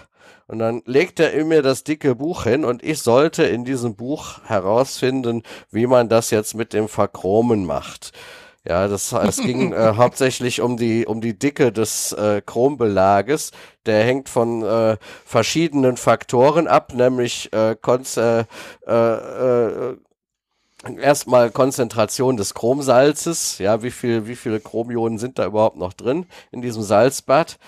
Und 0.46 0.58
dann 0.58 0.82
legte 0.84 1.32
er 1.32 1.44
mir 1.44 1.62
das 1.62 1.84
dicke 1.84 2.16
Buch 2.16 2.42
hin 2.42 2.64
und 2.64 2.82
ich 2.82 3.00
sollte 3.02 3.44
in 3.44 3.64
diesem 3.64 3.94
Buch 3.94 4.40
herausfinden, 4.46 5.44
wie 5.70 5.86
man 5.86 6.08
das 6.08 6.30
jetzt 6.30 6.54
mit 6.54 6.72
dem 6.72 6.88
Verchromen 6.88 7.66
macht. 7.66 8.12
Ja, 8.66 8.88
das, 8.88 9.12
es 9.12 9.38
ging 9.38 9.72
äh, 9.72 9.94
hauptsächlich 9.96 10.60
um 10.60 10.76
die, 10.76 11.06
um 11.06 11.20
die 11.20 11.38
Dicke 11.38 11.72
des 11.72 12.12
äh, 12.12 12.42
Chrombelages. 12.44 13.52
Der 13.86 14.04
hängt 14.04 14.28
von 14.28 14.62
äh, 14.62 14.98
verschiedenen 15.24 15.96
Faktoren 15.96 16.68
ab, 16.68 16.92
nämlich 16.94 17.52
äh, 17.52 17.74
Konz 17.80 18.18
äh, 18.18 18.44
äh, 18.86 19.96
erstmal 20.98 21.50
Konzentration 21.50 22.36
des 22.36 22.54
Chromsalzes. 22.54 23.58
Ja, 23.58 23.82
wie 23.82 23.90
viel, 23.90 24.26
wie 24.26 24.36
viele 24.36 24.60
Chromionen 24.60 25.18
sind 25.18 25.38
da 25.38 25.46
überhaupt 25.46 25.76
noch 25.76 25.94
drin 25.94 26.26
in 26.50 26.60
diesem 26.62 26.82
Salzbad? 26.82 27.58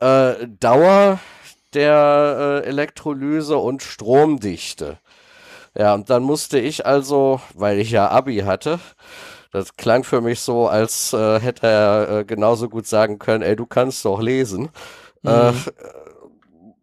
Äh, 0.00 0.46
Dauer 0.60 1.18
der 1.74 2.62
äh, 2.64 2.68
Elektrolyse 2.68 3.58
und 3.58 3.82
Stromdichte. 3.82 4.98
Ja, 5.76 5.94
und 5.94 6.10
dann 6.10 6.22
musste 6.22 6.58
ich 6.58 6.86
also, 6.86 7.40
weil 7.54 7.78
ich 7.78 7.90
ja 7.90 8.08
Abi 8.10 8.38
hatte, 8.38 8.80
das 9.50 9.76
klang 9.76 10.04
für 10.04 10.20
mich 10.20 10.40
so, 10.40 10.68
als 10.68 11.12
äh, 11.12 11.40
hätte 11.40 11.66
er 11.66 12.08
äh, 12.10 12.24
genauso 12.24 12.68
gut 12.68 12.86
sagen 12.86 13.18
können, 13.18 13.42
ey, 13.42 13.56
du 13.56 13.66
kannst 13.66 14.04
doch 14.04 14.20
lesen. 14.20 14.68
Mhm. 15.22 15.30
Äh, 15.30 15.52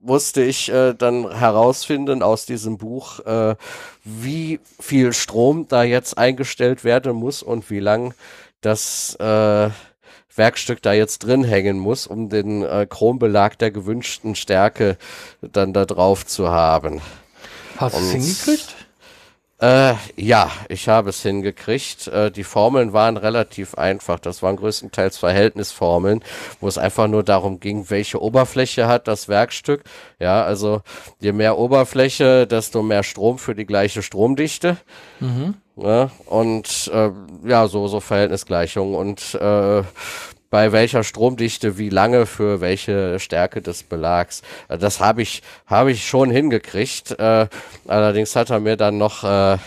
musste 0.01 0.43
ich 0.43 0.71
äh, 0.71 0.93
dann 0.93 1.35
herausfinden 1.35 2.21
aus 2.21 2.45
diesem 2.45 2.77
Buch, 2.77 3.19
äh, 3.21 3.55
wie 4.03 4.59
viel 4.79 5.13
Strom 5.13 5.67
da 5.67 5.83
jetzt 5.83 6.17
eingestellt 6.17 6.83
werden 6.83 7.13
muss 7.13 7.41
und 7.41 7.69
wie 7.71 7.79
lang 7.79 8.13
das 8.61 9.15
äh, 9.15 9.69
Werkstück 10.35 10.81
da 10.81 10.93
jetzt 10.93 11.19
drin 11.19 11.43
hängen 11.43 11.79
muss, 11.79 12.07
um 12.07 12.29
den 12.29 12.63
äh, 12.63 12.85
Chrombelag 12.87 13.55
der 13.55 13.71
gewünschten 13.71 14.35
Stärke 14.35 14.97
dann 15.41 15.73
da 15.73 15.85
drauf 15.85 16.25
zu 16.25 16.49
haben. 16.49 17.01
Hast 17.77 17.95
du 17.95 17.99
es 17.99 18.11
hingekriegt? 18.11 18.74
Äh, 19.61 19.93
ja, 20.17 20.51
ich 20.67 20.89
habe 20.89 21.11
es 21.11 21.21
hingekriegt. 21.21 22.07
Äh, 22.07 22.29
die 22.29 22.43
Formeln 22.43 22.91
waren 22.91 23.15
relativ 23.15 23.75
einfach. 23.75 24.19
Das 24.19 24.43
waren 24.43 24.57
größtenteils 24.57 25.17
Verhältnisformeln, 25.17 26.23
wo 26.59 26.67
es 26.67 26.77
einfach 26.77 27.07
nur 27.07 27.23
darum 27.23 27.61
ging, 27.61 27.89
welche 27.89 28.21
Oberfläche 28.21 28.87
hat 28.87 29.07
das 29.07 29.29
Werkstück. 29.29 29.83
Ja, 30.19 30.43
also 30.43 30.81
je 31.21 31.31
mehr 31.31 31.57
Oberfläche, 31.57 32.47
desto 32.47 32.83
mehr 32.83 33.03
Strom 33.03 33.37
für 33.37 33.55
die 33.55 33.65
gleiche 33.65 34.01
Stromdichte. 34.01 34.75
Mhm. 35.21 35.55
Ja, 35.77 36.09
und 36.25 36.89
äh, 36.93 37.11
ja, 37.45 37.67
so, 37.67 37.87
so 37.87 38.01
Verhältnisgleichungen. 38.01 38.95
Und 38.95 39.35
äh, 39.35 39.83
bei 40.49 40.71
welcher 40.71 41.03
Stromdichte 41.03 41.77
wie 41.77 41.89
lange 41.89 42.25
für 42.25 42.61
welche 42.61 43.19
Stärke 43.19 43.61
des 43.61 43.83
Belags. 43.83 44.41
Äh, 44.67 44.77
das 44.77 44.99
habe 44.99 45.21
ich, 45.21 45.41
habe 45.65 45.91
ich 45.91 46.07
schon 46.07 46.29
hingekriegt. 46.29 47.11
Äh, 47.19 47.47
allerdings 47.87 48.35
hat 48.35 48.49
er 48.49 48.59
mir 48.59 48.77
dann 48.77 48.97
noch 48.97 49.23
äh, 49.23 49.57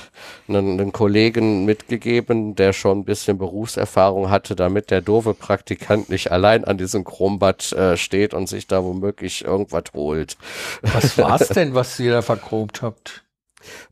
einen, 0.49 0.81
einen, 0.81 0.93
Kollegen 0.93 1.65
mitgegeben, 1.65 2.55
der 2.55 2.73
schon 2.73 3.01
ein 3.01 3.05
bisschen 3.05 3.39
Berufserfahrung 3.39 4.31
hatte, 4.31 4.57
damit 4.57 4.91
der 4.91 5.01
doofe 5.01 5.35
Praktikant 5.35 6.09
nicht 6.09 6.31
allein 6.33 6.65
an 6.65 6.79
diesem 6.79 7.05
Chrombad 7.05 7.73
äh, 7.73 7.97
steht 7.97 8.35
und 8.35 8.49
sich 8.49 8.67
da 8.67 8.83
womöglich 8.85 9.45
irgendwas 9.45 9.85
holt. 9.95 10.37
Was 10.83 11.19
war 11.19 11.41
es 11.41 11.49
denn, 11.49 11.75
was 11.75 11.99
ihr 12.01 12.13
da 12.13 12.23
verchromt 12.23 12.83
habt? 12.83 13.25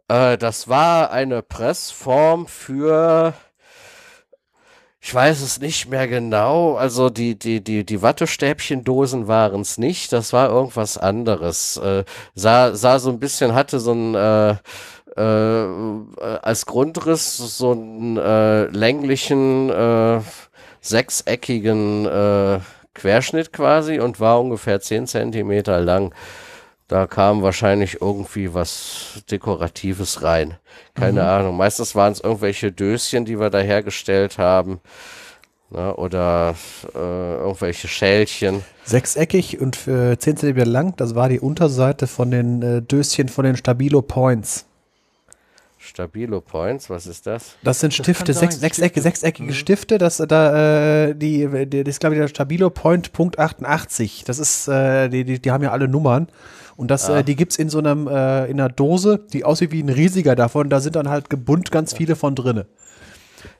Das 0.08 0.68
war 0.68 1.10
eine 1.10 1.42
Pressform 1.42 2.46
für 2.46 3.34
ich 5.06 5.14
weiß 5.14 5.40
es 5.40 5.60
nicht 5.60 5.88
mehr 5.88 6.08
genau. 6.08 6.74
Also 6.74 7.10
die, 7.10 7.38
die, 7.38 7.62
die, 7.62 7.86
die 7.86 8.02
Wattestäbchendosen 8.02 9.28
waren 9.28 9.60
es 9.60 9.78
nicht. 9.78 10.12
Das 10.12 10.32
war 10.32 10.50
irgendwas 10.50 10.98
anderes. 10.98 11.76
Äh, 11.76 12.02
sah, 12.34 12.74
sah 12.74 12.98
so 12.98 13.10
ein 13.10 13.20
bisschen, 13.20 13.54
hatte 13.54 13.78
so 13.78 13.92
ein 13.92 14.16
äh, 14.16 14.56
äh, 15.16 16.38
als 16.42 16.66
Grundriss 16.66 17.36
so 17.36 17.70
einen 17.70 18.16
äh, 18.16 18.64
länglichen, 18.64 19.70
äh, 19.70 20.20
sechseckigen 20.80 22.06
äh, 22.06 22.58
Querschnitt 22.94 23.52
quasi 23.52 24.00
und 24.00 24.18
war 24.18 24.40
ungefähr 24.40 24.80
zehn 24.80 25.06
Zentimeter 25.06 25.78
lang. 25.78 26.14
Da 26.88 27.06
kam 27.06 27.42
wahrscheinlich 27.42 28.00
irgendwie 28.00 28.54
was 28.54 29.24
Dekoratives 29.30 30.22
rein. 30.22 30.54
Keine 30.94 31.22
mhm. 31.22 31.28
Ahnung. 31.28 31.56
Meistens 31.56 31.94
waren 31.94 32.12
es 32.12 32.20
irgendwelche 32.20 32.70
Döschen, 32.70 33.24
die 33.24 33.40
wir 33.40 33.50
da 33.50 33.58
hergestellt 33.58 34.38
haben. 34.38 34.80
Ne, 35.68 35.96
oder 35.96 36.54
äh, 36.94 37.34
irgendwelche 37.38 37.88
Schälchen. 37.88 38.62
Sechseckig 38.84 39.60
und 39.60 39.88
äh, 39.88 40.16
10 40.16 40.36
cm 40.36 40.58
lang, 40.58 40.94
das 40.96 41.16
war 41.16 41.28
die 41.28 41.40
Unterseite 41.40 42.06
von 42.06 42.30
den 42.30 42.62
äh, 42.62 42.82
Döschen 42.82 43.28
von 43.28 43.44
den 43.44 43.56
Stabilo 43.56 44.00
Points. 44.00 44.65
Stabilo 45.86 46.40
Points, 46.40 46.90
was 46.90 47.06
ist 47.06 47.26
das? 47.26 47.56
Das 47.62 47.80
sind 47.80 47.94
Stifte, 47.94 48.32
sein, 48.32 48.50
sechs, 48.50 48.60
sechseckige, 48.60 49.00
Stifte. 49.00 49.02
sechseckige 49.02 49.54
Stifte. 49.54 49.98
Das 49.98 50.16
da 50.16 51.06
äh, 51.06 51.14
die, 51.14 51.66
die 51.66 51.84
das 51.84 51.94
ist 51.94 52.00
glaube 52.00 52.16
ich 52.16 52.20
der 52.20 52.28
Stabilo 52.28 52.70
Point 52.70 53.12
Punkt 53.12 53.38
88. 53.38 54.24
Das 54.26 54.38
ist 54.38 54.68
äh, 54.68 55.08
die, 55.08 55.24
die 55.24 55.38
die 55.40 55.50
haben 55.50 55.62
ja 55.62 55.70
alle 55.70 55.88
Nummern 55.88 56.28
und 56.76 56.90
das 56.90 57.08
äh, 57.08 57.24
die 57.24 57.36
gibt's 57.36 57.56
in 57.56 57.68
so 57.70 57.78
einem 57.78 58.06
äh, 58.06 58.46
in 58.46 58.60
einer 58.60 58.68
Dose, 58.68 59.20
die 59.32 59.44
aussieht 59.44 59.72
wie 59.72 59.82
ein 59.82 59.88
riesiger 59.88 60.34
davon. 60.36 60.68
Da 60.68 60.80
sind 60.80 60.96
dann 60.96 61.08
halt 61.08 61.30
gebunt 61.30 61.70
ganz 61.70 61.94
viele 61.94 62.16
von 62.16 62.34
drinne. 62.34 62.66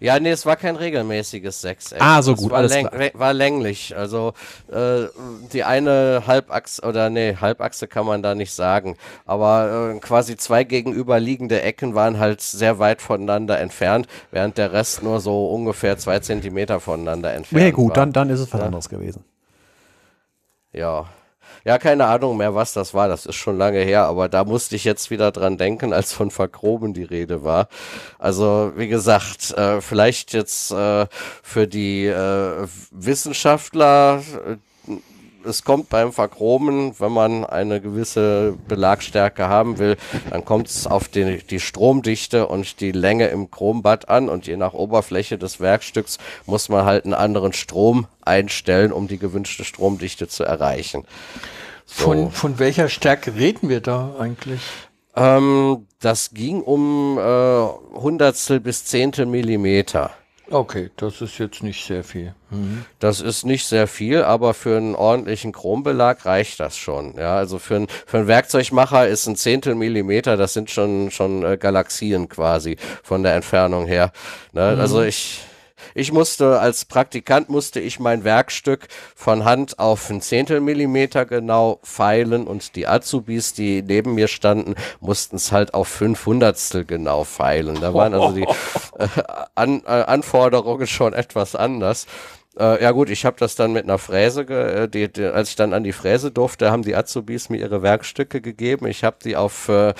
Ja, 0.01 0.19
nee, 0.21 0.31
es 0.31 0.47
war 0.47 0.57
kein 0.57 0.77
regelmäßiges 0.77 1.61
Sechseck. 1.61 2.01
Ah, 2.01 2.23
so 2.23 2.35
gut, 2.35 2.51
war, 2.51 2.59
alles 2.59 2.73
läng 2.73 2.89
klar. 2.89 3.11
war 3.15 3.33
länglich. 3.33 3.97
Also 3.97 4.33
äh, 4.71 5.07
die 5.53 5.65
eine 5.65 6.25
Halbachse, 6.27 6.83
oder 6.83 7.11
nee, 7.11 7.37
Halbachse 7.41 7.87
kann 7.89 8.07
man 8.07 8.23
da 8.23 8.35
nicht 8.35 8.53
sagen. 8.53 8.97
Aber 9.25 9.93
äh, 9.95 9.99
quasi 10.01 10.37
zwei 10.37 10.65
gegenüberliegende 10.65 11.63
Ecken 11.63 11.95
waren 11.95 12.19
halt 12.19 12.41
sehr 12.41 12.79
weit 12.79 13.03
voneinander 13.03 13.59
entfernt, 13.59 14.07
während 14.31 14.59
der 14.59 14.73
Rest 14.73 15.03
nur 15.03 15.21
so 15.21 15.49
ungefähr 15.49 15.99
zwei 15.99 16.19
Zentimeter 16.21 16.81
voneinander 16.81 17.33
entfernt 17.35 17.65
Ja 17.65 17.71
gut, 17.71 17.91
war. 17.91 17.95
dann 17.95 18.13
dann 18.13 18.31
ist 18.31 18.41
es 18.41 18.53
was 18.53 18.61
anderes 18.61 18.89
gewesen. 18.89 19.25
Ja. 20.73 21.07
Ja, 21.67 21.79
keine 21.79 22.07
Ahnung 22.07 22.37
mehr, 22.37 22.55
was 22.55 22.75
das 22.75 22.95
war. 22.95 23.09
Das 23.09 23.27
ist 23.27 23.35
schon 23.35 23.59
lange 23.59 23.81
her, 23.81 24.05
aber 24.05 24.29
da 24.29 24.45
musste 24.45 24.77
ich 24.77 24.85
jetzt 24.85 25.11
wieder 25.11 25.33
dran 25.33 25.59
denken, 25.59 25.93
als 25.93 26.13
von 26.13 26.31
Vergroben 26.31 26.95
die 26.95 27.03
Rede 27.03 27.43
war. 27.43 27.67
Also, 28.21 28.71
wie 28.77 28.87
gesagt, 28.87 29.51
äh, 29.51 29.81
vielleicht 29.81 30.33
jetzt 30.33 30.71
äh, 30.71 31.09
für 31.43 31.67
die 31.67 32.07
äh, 32.07 32.69
Wissenschaftler, 32.93 34.23
äh, 34.47 34.93
es 35.47 35.65
kommt 35.65 35.89
beim 35.89 36.13
Verchromen, 36.13 36.99
wenn 36.99 37.13
man 37.13 37.45
eine 37.45 37.81
gewisse 37.81 38.55
Belagstärke 38.69 39.49
haben 39.49 39.79
will, 39.79 39.97
dann 40.31 40.45
kommt 40.45 40.69
es 40.69 40.87
auf 40.87 41.09
die, 41.09 41.39
die 41.39 41.61
Stromdichte 41.61 42.47
und 42.47 42.81
die 42.81 42.93
Länge 42.93 43.29
im 43.29 43.51
Chrombad 43.51 44.09
an 44.09 44.29
und 44.29 44.47
je 44.47 44.57
nach 44.57 44.73
Oberfläche 44.73 45.39
des 45.39 45.61
Werkstücks 45.61 46.19
muss 46.47 46.69
man 46.69 46.85
halt 46.85 47.05
einen 47.05 47.15
anderen 47.15 47.53
Strom 47.53 48.07
einstellen, 48.23 48.93
um 48.93 49.09
die 49.09 49.19
gewünschte 49.19 49.65
Stromdichte 49.65 50.29
zu 50.29 50.45
erreichen. 50.45 51.05
Von, 51.87 52.33
von 52.33 52.59
welcher 52.59 52.89
Stärke 52.89 53.35
reden 53.37 53.69
wir 53.69 53.81
da 53.81 54.17
eigentlich? 54.19 54.61
Ähm, 55.15 55.87
das 56.01 56.35
ging 56.35 56.61
um 56.63 57.19
äh, 57.19 57.21
Hundertstel 57.23 58.61
bis 58.61 58.85
Zehntel 58.85 59.25
Millimeter. 59.25 60.11
Okay, 60.49 60.91
das 60.97 61.21
ist 61.21 61.39
jetzt 61.39 61.63
nicht 61.65 61.85
sehr 61.85 62.05
viel. 62.05 62.33
Mhm. 62.51 62.85
Das 63.01 63.21
ist 63.21 63.45
nicht 63.45 63.67
sehr 63.67 63.89
viel, 63.89 64.23
aber 64.23 64.55
für 64.55 64.77
einen 64.77 64.95
ordentlichen 64.95 65.51
Chrombelag 65.51 66.25
reicht 66.25 66.61
das 66.61 66.77
schon. 66.77 67.15
Ja, 67.19 67.37
also 67.37 67.59
für, 67.59 67.77
ein, 67.77 67.87
für 68.07 68.19
einen 68.19 68.29
Werkzeugmacher 68.29 69.09
ist 69.09 69.27
ein 69.27 69.35
Zehntel 69.35 69.75
Millimeter, 69.75 70.37
das 70.37 70.53
sind 70.53 70.71
schon, 70.71 71.11
schon 71.11 71.43
äh, 71.43 71.57
Galaxien 71.57 72.29
quasi 72.29 72.77
von 73.03 73.25
der 73.25 73.35
Entfernung 73.35 73.87
her. 73.87 74.13
Ne? 74.53 74.63
Also 74.79 75.03
ich, 75.03 75.41
ich 75.97 76.13
musste, 76.13 76.61
als 76.61 76.85
Praktikant 76.85 77.49
musste 77.49 77.81
ich 77.81 77.99
mein 77.99 78.23
Werkstück 78.23 78.89
von 79.15 79.47
Hand 79.47 79.79
auf 79.79 80.11
ein 80.11 80.21
Zehntel 80.21 80.61
Millimeter 80.61 81.25
genau 81.25 81.81
feilen 81.83 82.47
und 82.47 82.77
die 82.77 82.87
Azubis, 82.87 83.55
die 83.55 83.81
neben 83.81 84.15
mir 84.15 84.29
standen, 84.29 84.75
mussten 85.01 85.37
es 85.37 85.53
halt 85.53 85.73
auf 85.73 85.89
fünf 85.89 86.27
Hundertstel 86.27 86.85
genau 86.85 87.25
feilen. 87.25 87.81
Da 87.81 87.95
waren 87.95 88.13
also 88.13 88.33
die 88.33 88.43
äh, 88.99 89.09
An, 89.55 89.83
äh, 89.87 89.89
Anforderungen 89.89 90.87
schon 90.87 91.15
etwas 91.15 91.57
anders. 91.57 92.07
Äh, 92.59 92.83
ja 92.83 92.91
gut, 92.93 93.11
ich 93.11 93.25
habe 93.25 93.37
das 93.39 93.55
dann 93.55 93.73
mit 93.73 93.85
einer 93.85 93.99
Fräse, 93.99 94.47
ge 94.47 94.85
äh, 94.85 94.89
die, 94.89 95.13
die, 95.13 95.25
als 95.25 95.51
ich 95.51 95.57
dann 95.57 95.75
an 95.75 95.85
die 95.85 95.93
Fräse 95.93 96.31
durfte, 96.31 96.71
haben 96.71 96.83
die 96.83 96.97
Azubis 96.97 97.51
mir 97.51 97.59
ihre 97.59 97.83
Werkstücke 97.83 98.41
gegeben. 98.41 98.87
Ich 98.87 99.05
habe 99.05 99.17
die 99.23 99.37
auf 99.37 99.69
äh, 99.69 99.91
äh, 99.91 99.95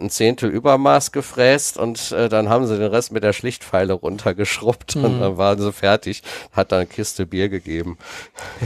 ein 0.00 0.10
Zehntel 0.10 0.50
Übermaß 0.50 1.10
gefräst 1.12 1.78
und 1.78 2.12
äh, 2.12 2.28
dann 2.28 2.48
haben 2.48 2.66
sie 2.66 2.78
den 2.78 2.90
Rest 2.90 3.12
mit 3.12 3.24
der 3.24 3.32
Schlichtpfeile 3.32 3.94
runtergeschrubbt 3.94 4.96
und 4.96 5.20
dann 5.20 5.36
waren 5.36 5.58
sie 5.58 5.72
fertig. 5.72 6.22
Hat 6.52 6.72
dann 6.72 6.80
eine 6.80 6.86
Kiste 6.86 7.26
Bier 7.26 7.48
gegeben. 7.48 7.98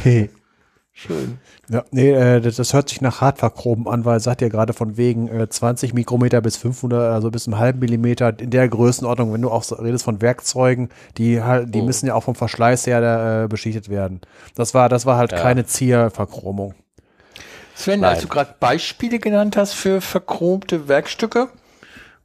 Schön. 0.92 1.38
Ja, 1.70 1.82
nee, 1.90 2.10
äh, 2.10 2.40
das, 2.40 2.74
hört 2.74 2.90
sich 2.90 3.00
nach 3.00 3.20
Hartverchromen 3.22 3.88
an, 3.88 4.04
weil 4.04 4.20
sagt 4.20 4.42
ja 4.42 4.48
gerade 4.48 4.72
von 4.74 4.96
wegen 4.96 5.28
äh, 5.28 5.48
20 5.48 5.94
Mikrometer 5.94 6.40
bis 6.42 6.56
500, 6.58 7.12
also 7.12 7.30
bis 7.30 7.46
einem 7.46 7.58
halben 7.58 7.78
Millimeter 7.78 8.38
in 8.38 8.50
der 8.50 8.68
Größenordnung, 8.68 9.32
wenn 9.32 9.40
du 9.42 9.50
auch 9.50 9.62
so 9.62 9.76
redest 9.76 10.04
von 10.04 10.20
Werkzeugen, 10.20 10.90
die 11.16 11.42
halt, 11.42 11.74
die 11.74 11.80
Oh. 11.80 11.84
müssen 11.84 12.06
ja 12.06 12.14
auch 12.14 12.24
vom 12.24 12.34
Verschleiß 12.34 12.86
her 12.86 13.44
äh, 13.44 13.48
beschichtet 13.48 13.88
werden. 13.88 14.20
Das 14.54 14.74
war, 14.74 14.88
das 14.88 15.06
war 15.06 15.16
halt 15.16 15.32
Ja. 15.32 15.38
keine 15.40 15.64
Zierverchromung. 15.64 16.74
Sven, 17.74 18.00
Nein. 18.00 18.10
als 18.10 18.22
du 18.22 18.28
gerade 18.28 18.54
Beispiele 18.60 19.18
genannt 19.18 19.56
hast 19.56 19.72
für 19.72 20.00
verchromte 20.00 20.86
Werkstücke 20.86 21.48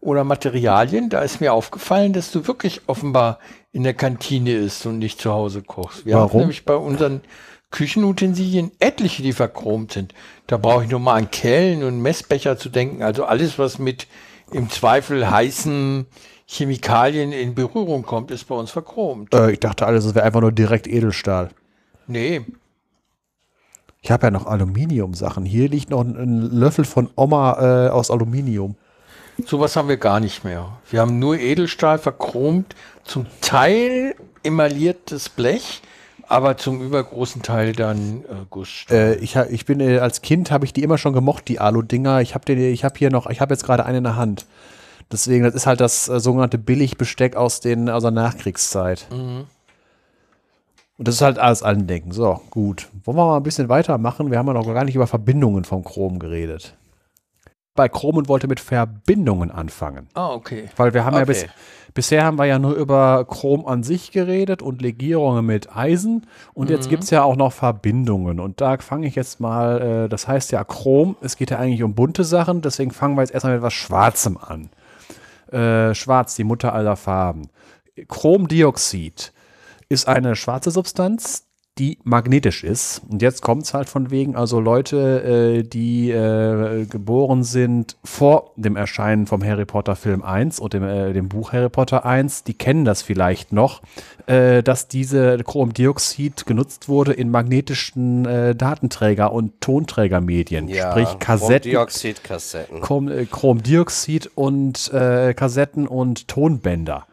oder 0.02 0.24
Materialien, 0.24 1.10
da 1.10 1.22
ist 1.22 1.42
mir 1.42 1.54
aufgefallen, 1.54 2.14
dass 2.14 2.32
du 2.32 2.46
wirklich 2.46 2.82
offenbar 2.88 3.40
in 3.72 3.84
der 3.84 3.94
Kantine 3.94 4.52
isst 4.54 4.86
und 4.86 5.00
nicht 5.00 5.20
zu 5.22 5.32
Hause 5.32 5.62
kochst. 5.62 6.06
Wir 6.06 6.16
Warum? 6.16 6.30
haben 6.32 6.40
nämlich 6.40 6.66
bei 6.66 6.76
unseren 6.76 7.22
Küchenutensilien 7.72 8.72
etliche, 8.80 9.22
die 9.24 9.34
verchromt 9.34 9.94
sind. 9.94 10.14
Da 10.48 10.58
brauche 10.58 10.84
ich 10.86 10.90
nur 10.90 11.00
mal 11.00 11.16
an 11.16 11.30
Kellen 11.32 11.84
und 11.84 12.02
Messbecher 12.02 12.58
zu 12.58 12.70
denken. 12.70 13.04
Also 13.04 13.26
alles, 13.26 13.60
was 13.60 13.78
mit 13.80 14.08
im 14.52 14.70
Zweifel 14.70 15.30
heißen 15.30 16.08
Chemikalien 16.48 17.32
in 17.32 17.54
Berührung 17.54 18.02
kommt, 18.04 18.32
ist 18.32 18.46
bei 18.46 18.56
uns 18.56 18.72
verchromt. 18.72 19.34
Äh, 19.36 19.52
ich 19.52 19.60
dachte 19.60 19.86
alles, 19.86 20.06
es 20.06 20.16
wäre 20.16 20.26
einfach 20.26 20.42
nur 20.42 20.52
direkt 20.52 20.88
Edelstahl. 20.88 21.50
Nee, 22.08 22.42
Ich 24.02 24.10
habe 24.10 24.28
ja 24.28 24.32
noch 24.32 24.48
Aluminium-Sachen. 24.48 25.46
Hier 25.46 25.70
liegt 25.70 25.92
noch 25.92 26.02
ein, 26.02 26.16
ein 26.16 26.42
Löffel 26.42 26.86
von 26.86 27.10
Oma 27.16 27.88
äh, 27.88 27.90
aus 27.90 28.10
Aluminium. 28.10 28.76
Sowas 29.46 29.76
haben 29.76 29.88
wir 29.90 29.98
gar 29.98 30.20
nicht 30.20 30.44
mehr. 30.44 30.80
Wir 30.90 31.02
haben 31.02 31.20
nur 31.20 31.38
Edelstahl 31.38 32.00
verchromt, 32.00 32.76
zum 33.04 33.28
Teil 33.42 34.16
emailliertes 34.44 35.30
Blech, 35.30 35.82
aber 36.30 36.58
zum 36.58 36.82
übergroßen 36.82 37.42
Teil 37.42 37.74
dann 37.74 38.24
äh, 38.24 38.46
Gussstahl. 38.50 38.98
Äh, 38.98 39.16
ich, 39.16 39.36
ich 39.36 39.66
bin 39.66 39.80
äh, 39.80 39.98
als 39.98 40.22
Kind 40.22 40.52
habe 40.52 40.64
ich 40.64 40.74
die 40.74 40.84
immer 40.84 40.98
schon 40.98 41.14
gemocht, 41.14 41.48
die 41.48 41.60
Alu-Dinger. 41.60 42.22
Ich 42.22 42.36
habe 42.36 42.54
ich 42.54 42.84
habe 42.84 42.98
hier 42.98 43.10
noch, 43.10 43.28
ich 43.28 43.42
habe 43.42 43.54
jetzt 43.54 43.66
gerade 43.66 43.86
eine 43.86 43.98
in 43.98 44.04
der 44.04 44.16
Hand. 44.16 44.46
Deswegen, 45.12 45.44
das 45.44 45.56
ist 45.56 45.66
halt 45.66 45.82
das 45.82 46.08
äh, 46.08 46.20
sogenannte 46.20 46.60
Billigbesteck 46.60 47.36
aus 47.36 47.60
den 47.60 47.90
aus 47.90 48.04
der 48.04 48.12
Nachkriegszeit. 48.12 49.08
Und 49.10 51.08
das 51.08 51.16
ist 51.16 51.22
halt 51.22 51.40
alles 51.40 51.64
Andenken. 51.64 52.12
So, 52.12 52.42
gut. 52.52 52.90
Wollen 53.06 53.18
wir 53.18 53.26
mal 53.26 53.38
ein 53.38 53.44
bisschen 53.44 53.70
weitermachen? 53.70 54.30
Wir 54.30 54.38
haben 54.38 54.48
ja 54.48 54.54
noch 54.54 54.66
gar 54.66 54.84
nicht 54.84 54.96
über 54.96 55.08
Verbindungen 55.08 55.64
vom 55.64 55.84
Chrom 55.84 56.20
geredet. 56.20 56.76
Bei 57.80 57.88
Chrom 57.88 58.18
und 58.18 58.28
wollte 58.28 58.50
mit 58.50 58.60
Verbindungen 58.60 59.52
anfangen. 59.52 60.10
ah, 60.14 60.32
okay. 60.34 60.68
Weil 60.76 60.94
wir 60.94 61.06
haben 61.06 61.16
ja 61.16 61.24
bis, 61.24 61.44
Okay. 61.44 61.52
bisher 61.94 62.26
haben 62.26 62.38
wir 62.38 62.44
ja 62.44 62.60
nur 62.60 62.74
über 62.74 63.24
Chrom 63.24 63.66
an 63.66 63.84
sich 63.84 64.12
geredet 64.12 64.62
und 64.62 64.82
Legierungen 64.82 65.46
mit 65.46 65.74
Eisen. 65.74 66.28
Und 66.54 66.70
jetzt 66.70 66.90
gibt 66.90 67.06
es 67.06 67.10
ja 67.10 67.24
auch 67.24 67.38
noch 67.38 67.54
Verbindungen. 67.54 68.42
Und 68.42 68.60
da 68.60 68.78
fange 68.80 69.08
ich 69.08 69.16
jetzt 69.16 69.40
mal, 69.40 69.82
äh, 70.06 70.10
das 70.10 70.28
heißt 70.28 70.52
ja 70.52 70.66
Chrom, 70.66 71.16
es 71.22 71.38
geht 71.38 71.52
ja 71.52 71.58
eigentlich 71.58 71.82
um 71.84 71.94
bunte 71.96 72.26
Sachen, 72.26 72.62
deswegen 72.62 72.92
fangen 72.92 73.16
wir 73.16 73.22
jetzt 73.22 73.34
erstmal 73.34 73.54
mit 73.54 73.62
etwas 73.62 73.74
Schwarzem 73.74 74.38
an. 74.38 74.70
Äh, 75.58 75.96
Schwarz, 75.96 76.36
die 76.36 76.44
Mutter 76.44 76.74
aller 76.74 76.98
Farben. 76.98 77.50
Chromdioxid 78.10 79.32
ist 79.88 80.08
eine 80.08 80.36
schwarze 80.36 80.72
Substanz, 80.72 81.46
die 81.80 81.98
magnetisch 82.04 82.64
ist. 82.64 83.02
Und 83.10 83.22
jetzt 83.22 83.42
kommt 83.42 83.64
es 83.64 83.74
halt 83.74 83.88
von 83.88 84.12
wegen, 84.12 84.36
also 84.36 84.60
Leute, 84.60 85.60
äh, 85.60 85.64
die 85.64 86.12
äh, 86.12 86.86
geboren 86.86 87.44
sind 87.44 87.96
vor 88.04 88.52
dem 88.58 88.76
Erscheinen 88.76 89.26
vom 89.26 89.44
Harry 89.44 89.66
Potter 89.66 89.96
Film 89.96 90.22
1 90.22 90.60
und 90.60 90.74
dem, 90.74 90.84
äh, 90.84 91.14
dem 91.14 91.30
Buch 91.30 91.54
Harry 91.54 91.70
Potter 91.70 92.06
1, 92.06 92.44
die 92.44 92.54
kennen 92.54 92.84
das 92.84 93.02
vielleicht 93.02 93.54
noch, 93.54 93.82
äh, 94.28 94.62
dass 94.62 94.90
diese 94.90 95.38
Chromdioxid 95.38 96.46
genutzt 96.46 96.90
wurde 96.90 97.14
in 97.14 97.32
magnetischen 97.32 98.26
äh, 98.26 98.56
Datenträger- 98.56 99.32
und 99.32 99.62
Tonträgermedien, 99.62 100.70
sprich 100.70 101.18
Kassetten, 101.20 101.72
Dioxidkassetten. 101.72 102.82
Chrom, 102.82 103.08
äh, 103.08 103.26
Chromdioxid 103.26 104.32
und 104.36 104.92
Kassetten 104.92 105.88
und 105.88 106.28
Tonbänder. 106.28 107.06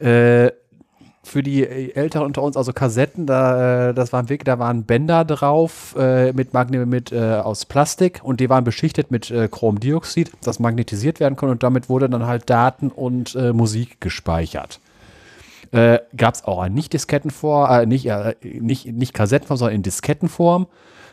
Äh, 0.00 0.50
für 1.24 1.42
die 1.42 1.66
Älteren 1.94 2.26
unter 2.26 2.42
uns, 2.42 2.56
also 2.56 2.72
Kassetten, 2.72 3.26
da, 3.26 3.88
äh, 3.88 3.94
das 3.94 4.12
waren 4.12 4.28
wirklich, 4.28 4.44
da 4.44 4.58
waren 4.58 4.84
Bänder 4.84 5.24
drauf 5.24 5.96
äh, 5.98 6.32
mit, 6.32 6.52
Magne 6.52 6.86
mit 6.86 7.12
äh, 7.12 7.34
aus 7.34 7.64
Plastik 7.64 8.20
und 8.22 8.40
die 8.40 8.48
waren 8.48 8.64
beschichtet 8.64 9.10
mit 9.10 9.30
äh, 9.30 9.48
Chromdioxid, 9.48 10.32
das 10.42 10.60
magnetisiert 10.60 11.20
werden 11.20 11.36
konnte 11.36 11.52
und 11.52 11.62
damit 11.62 11.88
wurde 11.88 12.08
dann 12.08 12.26
halt 12.26 12.48
Daten 12.48 12.90
und 12.90 13.34
äh, 13.34 13.52
Musik 13.52 14.00
gespeichert. 14.00 14.80
Äh, 15.72 16.00
Gab 16.16 16.34
es 16.34 16.44
auch 16.44 16.64
in 16.64 16.74
Nicht-Diskettenform, 16.74 17.70
äh, 17.70 17.86
nicht, 17.86 18.06
äh, 18.06 18.34
nicht, 18.42 18.86
nicht 18.86 19.14
Kassettenform, 19.14 19.56
sondern 19.56 19.76
in 19.76 19.82
Diskettenform. 19.82 20.66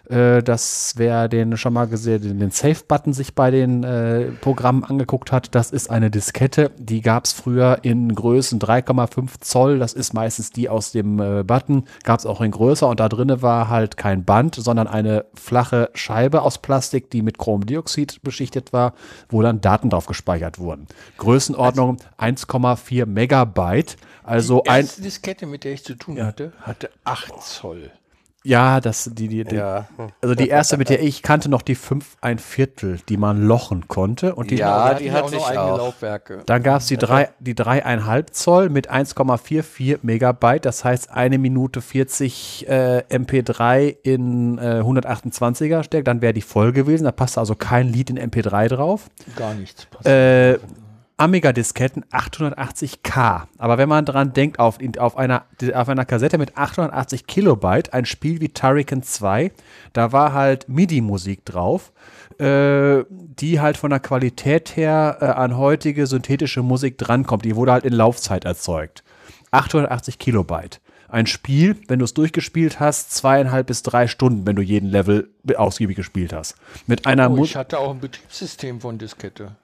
Äh, 0.10 0.44
das, 0.44 0.94
wer 0.98 1.28
den 1.28 1.57
schon 1.57 1.73
mal 1.73 1.86
gesehen, 1.86 2.22
den, 2.22 2.40
den 2.40 2.52
Save-Button 2.52 3.14
sich 3.14 3.36
bei 3.36 3.52
den 3.52 3.84
äh, 3.84 4.32
Programmen 4.41 4.84
angeguckt 4.84 5.32
hat, 5.32 5.53
das 5.56 5.72
ist 5.72 5.90
eine 5.90 6.11
Diskette, 6.11 6.72
die 6.78 7.02
gab 7.02 7.26
es 7.26 7.34
früher 7.34 7.80
in 7.84 8.14
Größen 8.14 8.60
3,5 8.60 9.41
Zoll. 9.41 9.80
Das 9.80 9.94
ist 9.94 10.14
meistens 10.14 10.52
die 10.52 10.69
aus 10.69 10.91
dem 10.91 11.19
äh, 11.19 11.44
Button. 11.44 11.86
Gab 12.03 12.19
es 12.19 12.26
auch 12.26 12.41
in 12.41 12.52
größer 12.52 12.88
und 12.88 12.99
da 12.99 13.10
drinne 13.10 13.41
war 13.41 13.69
halt 13.69 13.98
kein 13.98 14.26
Band, 14.26 14.56
sondern 14.56 14.88
eine 14.88 15.26
flache 15.34 15.90
Scheibe 15.94 16.41
aus 16.41 16.57
Plastik, 16.57 17.10
die 17.10 17.22
mit 17.22 17.38
Chromdioxid 17.38 18.22
beschichtet 18.23 18.73
war, 18.73 18.94
wo 19.30 19.41
dann 19.41 19.61
Daten 19.61 19.90
drauf 19.90 20.07
gespeichert 20.07 20.60
wurden. 20.60 20.88
Größenordnung 21.18 21.98
1,4 22.18 23.06
Megabyte. 23.06 23.98
Also 24.23 24.61
die 24.61 24.69
ein. 24.69 24.82
erste 24.82 25.02
Diskette, 25.02 25.45
mit 25.45 25.64
der 25.64 25.73
ich 25.73 25.84
zu 25.84 25.95
tun 25.95 26.22
hatte, 26.22 26.53
hatte 26.61 26.90
8 27.03 27.41
Zoll. 27.41 27.91
Ja, 28.43 28.81
das, 28.81 29.09
die, 29.13 29.27
die, 29.27 29.43
die 29.43 29.55
Ja. 29.55 29.88
also 30.22 30.34
die 30.34 30.47
erste, 30.49 30.77
mit 30.77 30.89
der 30.89 31.03
ich 31.03 31.22
kannte, 31.22 31.47
noch 31.47 31.61
die 31.61 31.76
5 31.76 32.18
ein 32.22 32.39
Viertel, 32.39 32.99
die 33.07 33.18
man 33.18 33.43
lochen 33.45 33.88
konnte. 33.88 34.34
Und 34.34 34.49
die, 34.49 34.55
Ja, 34.55 34.95
die 34.95 35.11
hatten 35.11 35.26
hatte 35.26 35.35
noch 35.35 35.41
ich 35.41 35.47
eigene 35.57 35.73
auch. 35.73 35.77
Laufwerke. 35.77 36.41
dann 36.47 36.63
gab 36.63 36.81
es 36.81 36.88
die, 36.88 36.97
drei, 36.97 37.30
die 37.39 37.53
3,5 37.53 38.31
Zoll 38.31 38.69
mit 38.69 38.89
1,44 38.91 39.99
Megabyte, 40.01 40.65
das 40.65 40.84
heißt 40.84 41.11
eine 41.11 41.38
Minute 41.38 41.81
40 41.81 42.68
äh, 42.68 43.03
MP3 43.11 43.95
in 44.03 44.57
äh, 44.57 44.81
128er 44.84 45.84
steckt, 45.84 46.07
dann 46.07 46.22
wäre 46.22 46.34
die 46.34 46.41
voll 46.41 46.72
gewesen, 46.72 47.03
da 47.03 47.11
passte 47.11 47.39
also 47.39 47.53
kein 47.55 47.88
Lied 47.89 48.09
in 48.09 48.18
MP3 48.19 48.69
drauf. 48.69 49.09
Gar 49.35 49.53
nichts. 49.53 49.88
Äh, 50.03 50.57
Amiga-Disketten 51.22 52.03
880k. 52.06 53.43
Aber 53.60 53.77
wenn 53.77 53.88
man 53.88 54.06
dran 54.06 54.34
denkt, 54.34 54.57
auf, 54.57 54.80
auf, 54.98 55.15
einer, 55.15 55.45
auf 55.76 55.88
einer 55.88 56.03
Kassette 56.03 56.39
mit 56.39 56.57
880 56.57 57.27
Kilobyte, 57.27 57.93
ein 57.93 58.06
Spiel 58.06 58.41
wie 58.41 58.49
Turrican 58.49 59.03
2, 59.03 59.52
da 59.93 60.11
war 60.11 60.34
halt 60.34 60.68
MIDI-Musik 60.68 61.45
drauf, 61.45 61.91
äh, 62.39 63.03
die 63.10 63.60
halt 63.60 63.77
von 63.77 63.91
der 63.91 63.99
Qualität 63.99 64.76
her 64.76 65.18
äh, 65.22 65.26
an 65.26 65.57
heutige 65.57 66.07
synthetische 66.07 66.64
Musik 66.64 66.98
drankommt. 66.98 67.45
Die 67.45 67.56
wurde 67.56 67.73
halt 67.73 67.85
in 67.85 67.93
Laufzeit 67.93 68.43
erzeugt. 68.43 69.03
880 69.52 70.18
Kilobyte. 70.18 70.81
Ein 71.07 71.27
Spiel, 71.27 71.76
wenn 71.88 71.99
du 71.99 72.06
es 72.06 72.15
durchgespielt 72.15 72.80
hast, 72.80 73.14
zweieinhalb 73.14 73.68
bis 73.68 73.84
drei 73.84 74.07
Stunden, 74.07 74.48
wenn 74.48 74.56
du 74.56 74.64
jeden 74.64 74.89
Level 74.89 75.30
ausgiebig 75.56 75.98
gespielt 75.98 76.34
hast. 76.34 76.56
Mit 76.88 77.06
einer 77.06 77.30
oh, 77.30 77.43
ich 77.43 77.56
hatte 77.56 77.77
auch 77.77 77.91
ein 77.91 77.99
Betriebssystem 77.99 78.81
von 78.81 78.98
Diskette. 78.98 79.56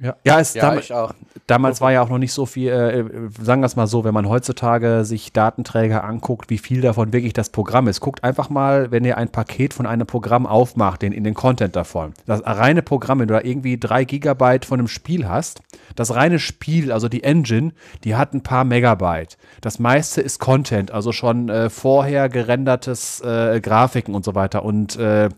Ja, 0.00 0.16
ja, 0.24 0.38
ist 0.40 0.54
Ja, 0.56 0.70
dam- 0.70 0.78
ich 0.78 0.92
auch. 0.92 1.14
damals 1.46 1.80
war 1.80 1.92
ja 1.92 2.02
auch 2.02 2.08
noch 2.08 2.18
nicht 2.18 2.32
so 2.32 2.46
viel, 2.46 2.68
äh, 2.70 3.04
sagen 3.42 3.62
wir 3.62 3.66
es 3.66 3.76
mal 3.76 3.86
so, 3.86 4.02
wenn 4.04 4.12
man 4.14 4.28
heutzutage 4.28 5.04
sich 5.04 5.32
Datenträger 5.32 6.02
anguckt, 6.04 6.50
wie 6.50 6.58
viel 6.58 6.80
davon 6.80 7.12
wirklich 7.12 7.32
das 7.32 7.50
Programm 7.50 7.86
ist. 7.86 8.00
Guckt 8.00 8.24
einfach 8.24 8.50
mal, 8.50 8.90
wenn 8.90 9.04
ihr 9.04 9.16
ein 9.18 9.28
Paket 9.30 9.72
von 9.72 9.86
einem 9.86 10.06
Programm 10.06 10.46
aufmacht, 10.46 11.02
den, 11.02 11.12
in 11.12 11.22
den 11.22 11.34
Content 11.34 11.76
davon. 11.76 12.12
Das 12.26 12.42
reine 12.44 12.82
Programm, 12.82 13.20
wenn 13.20 13.28
du 13.28 13.34
da 13.34 13.40
irgendwie 13.42 13.78
drei 13.78 14.04
Gigabyte 14.04 14.64
von 14.64 14.80
einem 14.80 14.88
Spiel 14.88 15.28
hast, 15.28 15.60
das 15.94 16.14
reine 16.14 16.38
Spiel, 16.40 16.90
also 16.90 17.08
die 17.08 17.22
Engine, 17.22 17.72
die 18.02 18.16
hat 18.16 18.34
ein 18.34 18.42
paar 18.42 18.64
Megabyte. 18.64 19.38
Das 19.60 19.78
meiste 19.78 20.20
ist 20.20 20.40
Content, 20.40 20.90
also 20.90 21.12
schon 21.12 21.48
äh, 21.48 21.70
vorher 21.70 22.28
gerendertes 22.28 23.20
äh, 23.20 23.60
Grafiken 23.60 24.14
und 24.14 24.24
so 24.24 24.34
weiter 24.34 24.64
und 24.64 24.96
äh, 24.96 25.28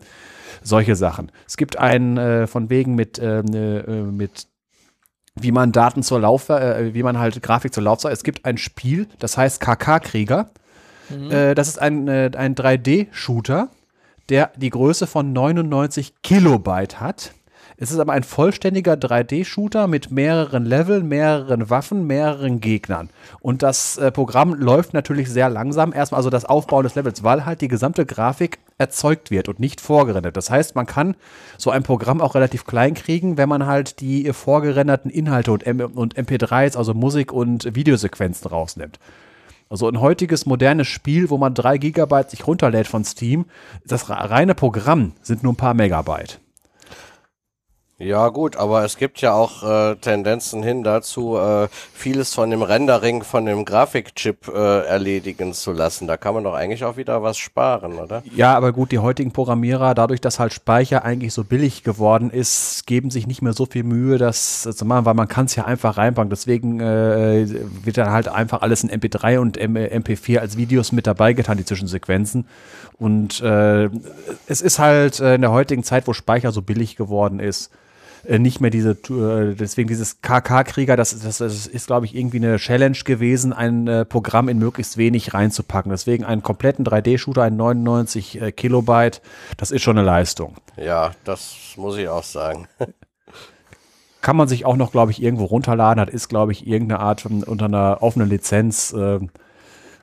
solche 0.61 0.95
Sachen. 0.95 1.31
Es 1.45 1.57
gibt 1.57 1.77
einen 1.77 2.17
äh, 2.17 2.47
von 2.47 2.69
wegen 2.69 2.95
mit, 2.95 3.19
ähm, 3.19 3.45
äh, 3.53 3.81
mit 4.03 4.47
wie 5.35 5.51
man 5.51 5.71
Daten 5.71 6.03
zur 6.03 6.19
Lauf, 6.19 6.49
äh, 6.49 6.93
wie 6.93 7.03
man 7.03 7.19
halt 7.19 7.41
Grafik 7.41 7.73
zur 7.73 7.83
Laufzeit. 7.83 8.13
Es 8.13 8.23
gibt 8.23 8.45
ein 8.45 8.57
Spiel, 8.57 9.07
das 9.19 9.37
heißt 9.37 9.61
KK-Krieger. 9.61 10.49
Äh, 11.09 11.55
das 11.55 11.67
ist 11.67 11.79
ein, 11.79 12.07
äh, 12.07 12.31
ein 12.35 12.55
3D-Shooter, 12.55 13.69
der 14.29 14.51
die 14.57 14.69
Größe 14.69 15.07
von 15.07 15.31
99 15.33 16.21
Kilobyte 16.21 16.99
hat. 16.99 17.31
Es 17.79 17.91
ist 17.91 17.99
aber 17.99 18.13
ein 18.13 18.23
vollständiger 18.23 18.93
3D-Shooter 18.93 19.85
mit 19.85 20.09
mehreren 20.09 20.65
Leveln, 20.65 21.07
mehreren 21.07 21.69
Waffen, 21.69 22.07
mehreren 22.07 22.59
Gegnern. 22.59 23.11
Und 23.39 23.61
das 23.61 23.99
äh, 23.99 24.11
Programm 24.11 24.55
läuft 24.55 24.95
natürlich 24.95 25.29
sehr 25.29 25.47
langsam. 25.47 25.93
Erstmal 25.93 26.17
also 26.17 26.31
das 26.31 26.45
Aufbauen 26.45 26.83
des 26.83 26.95
Levels, 26.95 27.23
weil 27.23 27.45
halt 27.45 27.61
die 27.61 27.67
gesamte 27.67 28.07
Grafik 28.07 28.57
erzeugt 28.79 29.29
wird 29.29 29.47
und 29.47 29.59
nicht 29.59 29.79
vorgerendert. 29.79 30.35
Das 30.35 30.49
heißt, 30.49 30.73
man 30.73 30.87
kann 30.87 31.15
so 31.59 31.69
ein 31.69 31.83
Programm 31.83 32.19
auch 32.19 32.33
relativ 32.33 32.65
klein 32.65 32.95
kriegen, 32.95 33.37
wenn 33.37 33.47
man 33.47 33.67
halt 33.67 34.01
die 34.01 34.33
vorgerenderten 34.33 35.11
Inhalte 35.11 35.51
und, 35.51 35.67
M 35.67 35.79
und 35.79 36.15
MP3s, 36.15 36.75
also 36.75 36.95
Musik 36.95 37.31
und 37.31 37.75
Videosequenzen 37.75 38.49
rausnimmt. 38.49 38.97
Also 39.69 39.87
ein 39.87 40.01
heutiges 40.01 40.47
modernes 40.47 40.87
Spiel, 40.87 41.29
wo 41.29 41.37
man 41.37 41.53
drei 41.53 41.77
Gigabyte 41.77 42.31
sich 42.31 42.47
runterlädt 42.47 42.87
von 42.87 43.05
Steam, 43.05 43.45
das 43.85 44.09
reine 44.09 44.55
Programm 44.55 45.11
sind 45.21 45.43
nur 45.43 45.53
ein 45.53 45.57
paar 45.57 45.75
Megabyte. 45.75 46.39
Ja, 47.99 48.29
gut, 48.29 48.57
aber 48.57 48.85
es 48.85 48.97
gibt 48.97 49.21
ja 49.21 49.33
auch 49.33 49.63
äh, 49.63 49.95
Tendenzen 49.95 50.61
hin 50.61 50.83
dazu, 50.83 51.35
äh, 51.35 51.67
vieles 51.95 52.31
von 52.31 52.51
dem 52.51 52.61
Rendering 52.61 53.23
von 53.23 53.47
dem 53.47 53.65
Grafikchip 53.65 54.49
äh, 54.53 54.85
erledigen 54.85 55.51
zu 55.53 55.71
lassen. 55.71 56.05
Da 56.05 56.15
kann 56.15 56.35
man 56.35 56.43
doch 56.43 56.53
eigentlich 56.53 56.83
auch 56.83 56.95
wieder 56.95 57.23
was 57.23 57.39
sparen, 57.39 57.93
oder? 57.93 58.21
Ja, 58.35 58.55
aber 58.55 58.71
gut, 58.71 58.91
die 58.91 58.99
heutigen 58.99 59.31
Programmierer, 59.31 59.95
dadurch, 59.95 60.21
dass 60.21 60.37
halt 60.39 60.53
Speicher 60.53 61.03
eigentlich 61.05 61.33
so 61.33 61.43
billig 61.43 61.81
geworden 61.81 62.29
ist, 62.29 62.85
geben 62.85 63.09
sich 63.09 63.25
nicht 63.25 63.41
mehr 63.41 63.53
so 63.53 63.65
viel 63.65 63.83
Mühe, 63.83 64.19
das 64.19 64.61
zu 64.61 64.85
machen, 64.85 65.05
weil 65.05 65.15
man 65.15 65.27
kann 65.27 65.45
es 65.45 65.55
ja 65.55 65.65
einfach 65.65 65.97
reinpacken. 65.97 66.29
Deswegen 66.29 66.79
äh, 66.79 67.47
wird 67.83 67.97
dann 67.97 68.11
halt 68.11 68.27
einfach 68.27 68.61
alles 68.61 68.83
in 68.83 68.91
MP3 68.91 69.39
und 69.39 69.57
M 69.57 69.75
MP4 69.75 70.37
als 70.37 70.55
Videos 70.55 70.91
mit 70.91 71.07
dabei 71.07 71.33
getan, 71.33 71.57
die 71.57 71.65
Zwischensequenzen. 71.65 72.45
Und 72.99 73.41
äh, 73.41 73.89
es 74.45 74.61
ist 74.61 74.77
halt 74.77 75.19
äh, 75.19 75.33
in 75.33 75.41
der 75.41 75.51
heutigen 75.51 75.83
Zeit, 75.83 76.07
wo 76.07 76.13
Speicher 76.13 76.51
so 76.51 76.61
billig 76.61 76.95
geworden 76.95 77.39
ist, 77.39 77.71
äh, 77.71 77.86
nicht 78.27 78.59
mehr 78.59 78.69
diese, 78.69 78.91
äh, 78.91 79.55
deswegen 79.55 79.87
dieses 79.87 80.21
KK-Krieger, 80.21 80.95
das, 80.95 81.17
das, 81.17 81.37
das 81.37 81.67
ist, 81.67 81.87
glaube 81.87 82.05
ich, 82.05 82.15
irgendwie 82.15 82.37
eine 82.37 82.57
Challenge 82.57 82.97
gewesen, 83.05 83.53
ein 83.53 83.87
äh, 83.87 84.05
Programm 84.05 84.49
in 84.49 84.59
möglichst 84.59 84.97
wenig 84.97 85.33
reinzupacken. 85.33 85.89
Deswegen 85.89 86.25
einen 86.25 86.43
kompletten 86.43 86.85
3D-Shooter, 86.85 87.43
ein 87.43 87.55
99 87.55 88.41
äh, 88.41 88.51
Kilobyte, 88.51 89.21
das 89.55 89.71
ist 89.71 89.81
schon 89.81 89.97
eine 89.97 90.05
Leistung. 90.05 90.55
Ja, 90.75 91.11
das 91.23 91.55
muss 91.77 91.97
ich 91.97 92.09
auch 92.09 92.23
sagen. 92.23 92.67
Kann 94.21 94.35
man 94.35 94.47
sich 94.49 94.65
auch 94.65 94.75
noch, 94.75 94.91
glaube 94.91 95.11
ich, 95.11 95.21
irgendwo 95.21 95.45
runterladen. 95.45 96.05
Das 96.05 96.13
ist, 96.13 96.27
glaube 96.27 96.51
ich, 96.51 96.67
irgendeine 96.67 96.99
Art 96.99 97.21
von, 97.21 97.43
unter 97.43 97.65
einer 97.65 97.99
offenen 98.01 98.29
Lizenz. 98.29 98.91
Äh, 98.91 99.19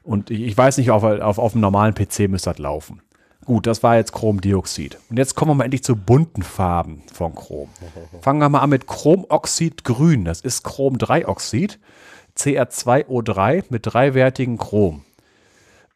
und 0.02 0.30
ich, 0.30 0.40
ich 0.40 0.56
weiß 0.56 0.78
nicht, 0.78 0.90
auf, 0.90 1.02
auf, 1.02 1.38
auf 1.38 1.52
einem 1.52 1.60
normalen 1.60 1.94
PC 1.94 2.30
müsste 2.30 2.50
das 2.50 2.58
laufen. 2.58 3.02
Gut, 3.44 3.66
das 3.66 3.82
war 3.82 3.96
jetzt 3.96 4.12
Chromdioxid. 4.12 4.98
Und 5.10 5.18
jetzt 5.18 5.34
kommen 5.34 5.50
wir 5.50 5.54
mal 5.54 5.64
endlich 5.64 5.84
zu 5.84 5.96
bunten 5.96 6.42
Farben 6.42 7.02
von 7.12 7.34
Chrom. 7.34 7.68
Fangen 8.22 8.40
wir 8.40 8.48
mal 8.48 8.60
an 8.60 8.70
mit 8.70 8.86
Chromoxid 8.86 9.84
Grün. 9.84 10.24
Das 10.24 10.40
ist 10.40 10.64
Chrom-3-Oxid, 10.64 11.78
CR2O3 12.38 13.64
mit 13.68 13.82
dreiwertigen 13.84 14.56
Chrom. 14.56 15.04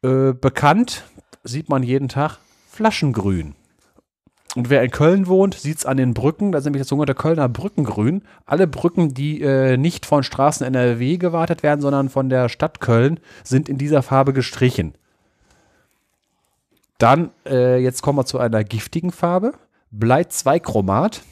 Äh, 0.02 0.32
bekannt 0.32 1.04
sieht 1.42 1.68
man 1.68 1.82
jeden 1.82 2.08
Tag 2.08 2.38
Flaschengrün. 2.70 3.54
Und 4.54 4.70
wer 4.70 4.82
in 4.82 4.90
Köln 4.90 5.26
wohnt, 5.26 5.54
sieht 5.54 5.78
es 5.78 5.86
an 5.86 5.98
den 5.98 6.14
Brücken, 6.14 6.52
das 6.52 6.60
ist 6.60 6.64
nämlich 6.66 6.80
das 6.80 6.88
sogenannte 6.88 7.14
Kölner 7.14 7.48
Brückengrün. 7.48 8.22
Alle 8.46 8.66
Brücken, 8.66 9.14
die 9.14 9.40
äh, 9.42 9.76
nicht 9.76 10.06
von 10.06 10.22
Straßen 10.22 10.66
NRW 10.66 11.16
gewartet 11.16 11.62
werden, 11.62 11.80
sondern 11.80 12.08
von 12.08 12.28
der 12.28 12.48
Stadt 12.48 12.80
Köln, 12.80 13.20
sind 13.44 13.68
in 13.68 13.78
dieser 13.78 14.02
Farbe 14.02 14.32
gestrichen. 14.32 14.94
Dann, 16.98 17.30
äh, 17.46 17.78
jetzt 17.78 18.02
kommen 18.02 18.18
wir 18.18 18.26
zu 18.26 18.38
einer 18.38 18.64
giftigen 18.64 19.12
Farbe. 19.12 19.52
Blei 19.90 20.24
2 20.24 20.58
Chromat. 20.58 21.22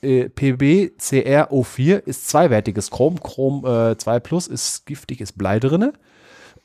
Äh, 0.00 0.28
PbCrO4 0.28 1.98
ist 1.98 2.28
zweiwertiges 2.28 2.90
Chrom. 2.90 3.20
Chrom 3.20 3.64
äh, 3.66 3.98
2 3.98 4.20
Plus 4.20 4.46
ist 4.46 4.86
giftig, 4.86 5.20
ist 5.20 5.36
Blei 5.36 5.58
drinne. 5.58 5.92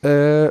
Äh, 0.02 0.50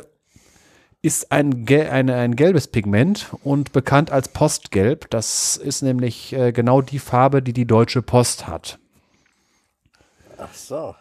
ist 1.01 1.31
ein, 1.31 1.65
eine, 1.67 2.15
ein 2.15 2.35
gelbes 2.35 2.67
Pigment 2.67 3.27
und 3.43 3.71
bekannt 3.71 4.11
als 4.11 4.29
Postgelb. 4.29 5.09
Das 5.09 5.57
ist 5.57 5.81
nämlich 5.81 6.33
äh, 6.33 6.51
genau 6.51 6.81
die 6.81 6.99
Farbe, 6.99 7.41
die 7.41 7.53
die 7.53 7.65
Deutsche 7.65 8.01
Post 8.01 8.47
hat. 8.47 8.77
Ach 10.37 10.53
so. 10.53 10.95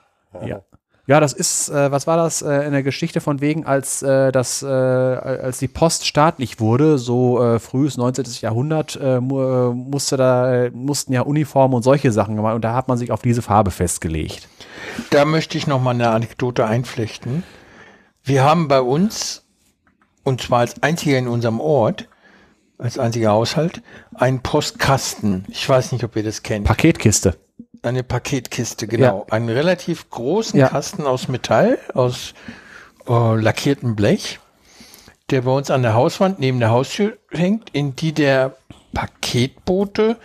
Ja. 0.47 0.63
Ja, 1.07 1.19
das 1.19 1.33
ist, 1.33 1.71
äh, 1.71 1.91
was 1.91 2.07
war 2.07 2.17
das 2.17 2.43
äh, 2.43 2.67
in 2.67 2.73
der 2.73 2.83
Geschichte 2.83 3.21
von 3.21 3.41
wegen, 3.41 3.67
als 3.67 4.03
äh, 4.03 4.31
das, 4.33 4.63
äh, 4.63 4.67
als 4.67 5.59
die 5.59 5.69
Post 5.69 6.07
staatlich 6.07 6.61
wurde, 6.61 6.99
so 6.99 7.43
äh, 7.43 7.59
frühes 7.59 7.97
19. 7.97 8.27
Jahrhundert, 8.41 8.99
äh, 9.03 9.21
mu 9.21 9.73
musste 9.73 10.17
da, 10.17 10.69
mussten 10.73 11.13
ja 11.13 11.23
Uniformen 11.23 11.75
und 11.75 11.83
solche 11.83 12.13
Sachen 12.13 12.37
gemacht 12.37 12.55
und 12.55 12.63
da 12.63 12.75
hat 12.75 12.89
man 12.89 12.99
sich 12.99 13.11
auf 13.11 13.23
diese 13.23 13.43
Farbe 13.43 13.71
festgelegt. 13.71 14.49
Da 15.11 15.25
möchte 15.25 15.59
ich 15.59 15.67
noch 15.67 15.81
mal 15.81 15.91
eine 15.91 16.11
Anekdote 16.11 16.67
einflechten. 16.67 17.43
Wir 18.23 18.45
haben 18.45 18.69
bei 18.69 18.81
uns, 18.81 19.45
und 20.23 20.43
zwar 20.43 20.61
als 20.61 20.83
einziger 20.83 21.19
in 21.19 21.29
unserem 21.29 21.61
Ort, 21.61 22.09
als 22.79 22.99
einziger 22.99 23.31
Haushalt, 23.31 23.83
einen 24.15 24.41
Postkasten. 24.41 25.45
Ich 25.49 25.69
weiß 25.69 25.93
nicht, 25.93 26.05
ob 26.05 26.17
ihr 26.17 26.23
das 26.23 26.43
kennt. 26.43 26.67
Paketkiste. 26.67 27.37
Eine 27.83 28.03
Paketkiste, 28.03 28.87
genau. 28.87 29.27
Einen 29.31 29.49
relativ 29.49 30.11
großen 30.11 30.59
Ja. 30.59 30.69
Kasten 30.69 31.07
aus 31.07 31.29
Metall, 31.29 31.79
aus 31.95 32.35
äh, 33.09 33.35
lackierten 33.37 33.97
Blech, 33.97 34.39
der 35.31 35.43
bei 35.43 35.51
uns 35.51 35.71
an 35.71 35.83
der 35.83 35.95
Hauswand 35.95 36.39
neben 36.41 36.61
der 36.61 36.71
Haustür 36.71 37.17
hängt, 37.31 37.71
in 37.71 37.97
die 37.97 38.13
der 38.13 38.57
Paketbote 38.93 40.17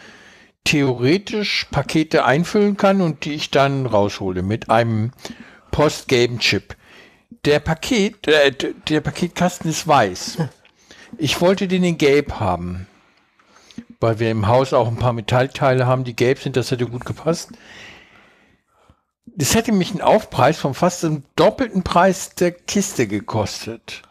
theoretisch 0.65 1.67
Pakete 1.71 2.25
einfüllen 2.25 2.75
kann 2.75 2.99
und 3.01 3.23
die 3.23 3.33
ich 3.33 3.51
dann 3.51 3.85
raushole 3.85 4.41
mit 4.41 4.69
einem 4.69 5.11
postgelben 5.71 6.39
Chip. 6.39 6.75
Der 7.45 7.59
Paket, 7.59 8.27
äh, 8.27 8.51
der 8.89 9.01
Paketkasten 9.01 9.69
ist 9.69 9.87
weiß. 9.87 10.37
Ich 11.17 11.39
wollte 11.39 11.67
den 11.67 11.83
in 11.83 11.97
gelb 11.97 12.39
haben, 12.39 12.87
weil 14.05 14.19
wir 14.19 14.29
im 14.29 14.47
Haus 14.47 14.71
auch 14.71 14.87
ein 14.87 14.97
paar 14.97 15.13
Metallteile 15.13 15.87
haben, 15.87 16.03
die 16.03 16.15
gelb 16.15 16.39
sind. 16.39 16.55
Das 16.55 16.69
hätte 16.69 16.85
gut 16.85 17.05
gepasst. 17.05 17.49
Das 19.25 19.55
hätte 19.55 19.71
mich 19.71 19.91
einen 19.91 20.01
Aufpreis 20.01 20.57
von 20.57 20.75
fast 20.75 21.01
dem 21.03 21.23
doppelten 21.35 21.83
Preis 21.83 22.35
der 22.35 22.51
Kiste 22.51 23.07
gekostet. 23.07 24.03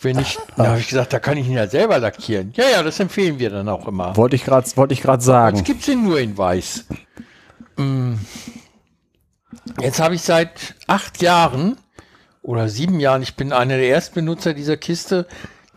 Wenn 0.00 0.20
ich, 0.20 0.38
da 0.56 0.68
habe 0.68 0.78
ich 0.78 0.88
gesagt, 0.88 1.12
da 1.12 1.18
kann 1.18 1.36
ich 1.36 1.46
ihn 1.48 1.54
ja 1.54 1.66
selber 1.66 1.98
lackieren. 1.98 2.52
Ja, 2.54 2.68
ja, 2.70 2.82
das 2.84 3.00
empfehlen 3.00 3.40
wir 3.40 3.50
dann 3.50 3.68
auch 3.68 3.88
immer. 3.88 4.16
Wollte 4.16 4.36
ich 4.36 4.44
gerade 4.44 4.68
wollte 4.76 4.94
ich 4.94 5.02
sagen. 5.02 5.56
Jetzt 5.56 5.66
gibt 5.66 5.82
es 5.82 5.88
ihn 5.88 6.04
nur 6.04 6.20
in 6.20 6.38
weiß. 6.38 6.84
Mm. 7.76 8.14
Jetzt 9.80 10.00
habe 10.00 10.14
ich 10.14 10.22
seit 10.22 10.76
acht 10.86 11.20
Jahren 11.20 11.76
oder 12.42 12.68
sieben 12.68 13.00
Jahren, 13.00 13.22
ich 13.22 13.34
bin 13.34 13.52
einer 13.52 13.76
der 13.76 13.88
ersten 13.88 14.14
Benutzer 14.14 14.54
dieser 14.54 14.76
Kiste. 14.76 15.26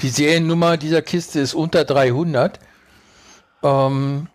Die 0.01 0.09
Seriennummer 0.09 0.77
dieser 0.77 1.01
Kiste 1.01 1.39
ist 1.39 1.55
unter 1.55 1.85
300. 1.85 2.59
Ähm, 3.63 4.27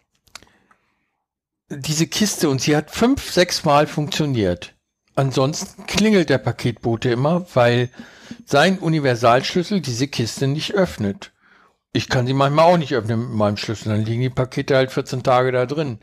diese 1.69 2.07
Kiste 2.07 2.49
und 2.49 2.61
sie 2.61 2.77
hat 2.77 2.91
fünf, 2.91 3.33
sechs 3.33 3.65
Mal 3.65 3.87
funktioniert. 3.87 4.75
Ansonsten 5.15 5.87
klingelt 5.87 6.29
der 6.29 6.39
Paketbote 6.39 7.11
immer, 7.11 7.47
weil 7.55 7.91
sein 8.45 8.79
Universalschlüssel 8.79 9.81
diese 9.81 10.09
Kiste 10.09 10.47
nicht 10.47 10.75
öffnet. 10.75 11.33
Ich 11.93 12.09
kann 12.09 12.27
sie 12.27 12.35
manchmal 12.35 12.67
auch 12.67 12.77
nicht 12.77 12.95
öffnen 12.95 13.21
mit 13.21 13.31
meinem 13.31 13.57
Schlüssel, 13.57 13.89
dann 13.89 14.05
liegen 14.05 14.21
die 14.21 14.31
Pakete 14.31 14.77
halt 14.77 14.93
14 14.93 15.23
Tage 15.23 15.53
da 15.53 15.65
drin. 15.67 15.99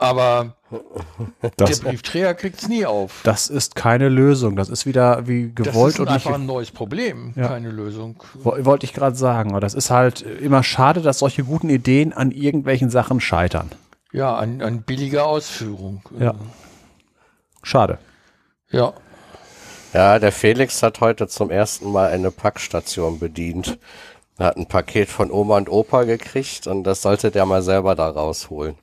Aber 0.00 0.54
Das, 1.56 1.80
der 1.80 1.88
Briefträger 1.88 2.34
kriegt 2.34 2.62
es 2.62 2.68
nie 2.68 2.86
auf. 2.86 3.20
das 3.24 3.48
ist 3.48 3.74
keine 3.74 4.08
Lösung. 4.08 4.54
Das 4.56 4.68
ist 4.68 4.86
wieder 4.86 5.26
wie 5.26 5.52
Das 5.52 5.66
gewollt 5.68 5.94
ist 5.94 6.00
und 6.00 6.06
nicht. 6.06 6.14
einfach 6.14 6.34
ein 6.34 6.46
neues 6.46 6.70
Problem, 6.70 7.32
Ja. 7.36 7.48
keine 7.48 7.70
Lösung. 7.70 8.22
Wo- 8.34 8.56
Wollte 8.64 8.84
ich 8.86 8.92
gerade 8.94 9.16
sagen. 9.16 9.50
Aber 9.50 9.60
das 9.60 9.74
ist 9.74 9.90
halt 9.90 10.22
immer 10.22 10.62
schade, 10.62 11.02
dass 11.02 11.18
solche 11.18 11.42
guten 11.44 11.68
Ideen 11.68 12.12
an 12.12 12.30
irgendwelchen 12.30 12.90
Sachen 12.90 13.20
scheitern. 13.20 13.70
Ja, 14.12 14.36
an, 14.36 14.62
an 14.62 14.82
billiger 14.82 15.26
Ausführung. 15.26 16.02
Ja. 16.18 16.34
Schade. 17.62 17.98
Ja. 18.70 18.92
Ja, 19.94 20.18
der 20.18 20.32
Felix 20.32 20.82
hat 20.82 21.00
heute 21.00 21.28
zum 21.28 21.50
ersten 21.50 21.90
Mal 21.90 22.10
eine 22.10 22.30
Packstation 22.30 23.18
bedient. 23.18 23.78
Er 24.38 24.46
hat 24.46 24.56
ein 24.56 24.66
Paket 24.66 25.08
von 25.08 25.32
Oma 25.32 25.56
und 25.56 25.68
Opa 25.68 26.04
gekriegt 26.04 26.66
und 26.68 26.84
das 26.84 27.02
sollte 27.02 27.30
der 27.32 27.44
mal 27.44 27.60
selber 27.62 27.94
da 27.96 28.08
rausholen. 28.08 28.76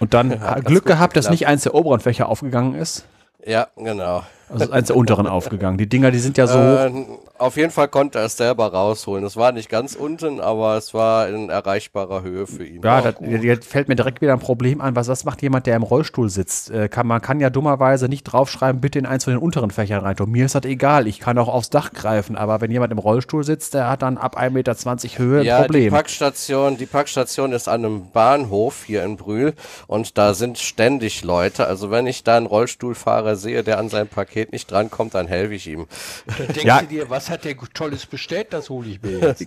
Und 0.00 0.14
dann 0.14 0.30
ganz 0.40 0.64
Glück 0.64 0.84
gut 0.84 0.92
gehabt, 0.92 1.16
dass 1.16 1.30
nicht 1.30 1.46
eins 1.46 1.62
der 1.62 1.74
oberen 1.74 2.00
Fächer 2.00 2.28
aufgegangen 2.28 2.74
ist. 2.74 3.06
Ja, 3.44 3.68
genau. 3.76 4.22
Also 4.48 4.70
eins 4.72 4.88
der 4.88 4.96
unteren 4.96 5.26
aufgegangen. 5.28 5.78
Die 5.78 5.88
Dinger, 5.88 6.10
die 6.10 6.18
sind 6.18 6.36
ja 6.36 6.48
so 6.48 6.58
Äh, 6.58 6.90
hoch. 6.90 7.18
Auf 7.38 7.56
jeden 7.56 7.70
Fall 7.70 7.88
konnte 7.88 8.18
er 8.18 8.26
es 8.26 8.36
selber 8.36 8.72
rausholen. 8.72 9.24
Es 9.24 9.36
war 9.36 9.52
nicht 9.52 9.68
ganz 9.68 9.94
unten, 9.94 10.40
aber 10.40 10.76
es 10.76 10.94
war 10.94 11.28
in 11.28 11.50
erreichbarer 11.50 12.22
Höhe 12.22 12.46
für 12.46 12.64
ihn. 12.64 12.82
Ja, 12.82 13.00
das, 13.00 13.14
jetzt 13.20 13.66
fällt 13.66 13.88
mir 13.88 13.96
direkt 13.96 14.20
wieder 14.20 14.32
ein 14.32 14.38
Problem 14.38 14.80
an. 14.80 14.96
Was, 14.96 15.08
was 15.08 15.24
macht 15.24 15.42
jemand, 15.42 15.66
der 15.66 15.76
im 15.76 15.82
Rollstuhl 15.82 16.30
sitzt? 16.30 16.70
Äh, 16.70 16.88
kann, 16.88 17.06
man 17.06 17.20
kann 17.20 17.40
ja 17.40 17.50
dummerweise 17.50 18.08
nicht 18.08 18.24
draufschreiben, 18.24 18.80
bitte 18.80 18.98
in 18.98 19.06
eins 19.06 19.24
von 19.24 19.32
den 19.32 19.42
unteren 19.42 19.70
Fächern 19.70 20.00
rein. 20.00 20.16
tun. 20.16 20.30
Mir 20.30 20.46
ist 20.46 20.54
das 20.54 20.64
egal. 20.64 21.06
Ich 21.06 21.20
kann 21.20 21.38
auch 21.38 21.48
aufs 21.48 21.70
Dach 21.70 21.92
greifen. 21.92 22.36
Aber 22.36 22.60
wenn 22.60 22.70
jemand 22.70 22.92
im 22.92 22.98
Rollstuhl 22.98 23.44
sitzt, 23.44 23.74
der 23.74 23.88
hat 23.88 24.02
dann 24.02 24.18
ab 24.18 24.38
1,20 24.38 24.50
Meter 24.50 24.74
Höhe 25.18 25.40
ein 25.40 25.46
ja, 25.46 25.58
die 25.58 25.66
Problem. 25.66 25.92
Packstation, 25.92 26.76
die 26.76 26.86
Packstation 26.86 27.52
ist 27.52 27.68
an 27.68 27.84
einem 27.84 28.10
Bahnhof 28.10 28.84
hier 28.84 29.04
in 29.04 29.16
Brühl 29.16 29.54
und 29.86 30.18
da 30.18 30.34
sind 30.34 30.58
ständig 30.58 31.24
Leute. 31.24 31.66
Also 31.66 31.90
wenn 31.90 32.06
ich 32.06 32.24
da 32.24 32.36
einen 32.36 32.46
Rollstuhlfahrer 32.46 33.36
sehe, 33.36 33.62
der 33.62 33.78
an 33.78 33.88
sein 33.88 34.08
Paket 34.08 34.52
nicht 34.52 34.70
drankommt, 34.70 35.14
dann 35.14 35.26
helfe 35.26 35.54
ich 35.54 35.66
ihm. 35.66 35.86
Da 36.26 36.44
denkst 36.44 36.64
Ja. 36.64 36.80
du 36.80 36.86
dir, 36.86 37.10
was 37.10 37.25
hat 37.30 37.44
der 37.44 37.56
Tolles 37.74 38.06
bestellt? 38.06 38.48
Das 38.50 38.70
hole 38.70 38.88
ich 38.88 39.02
mir 39.02 39.18
jetzt. 39.20 39.44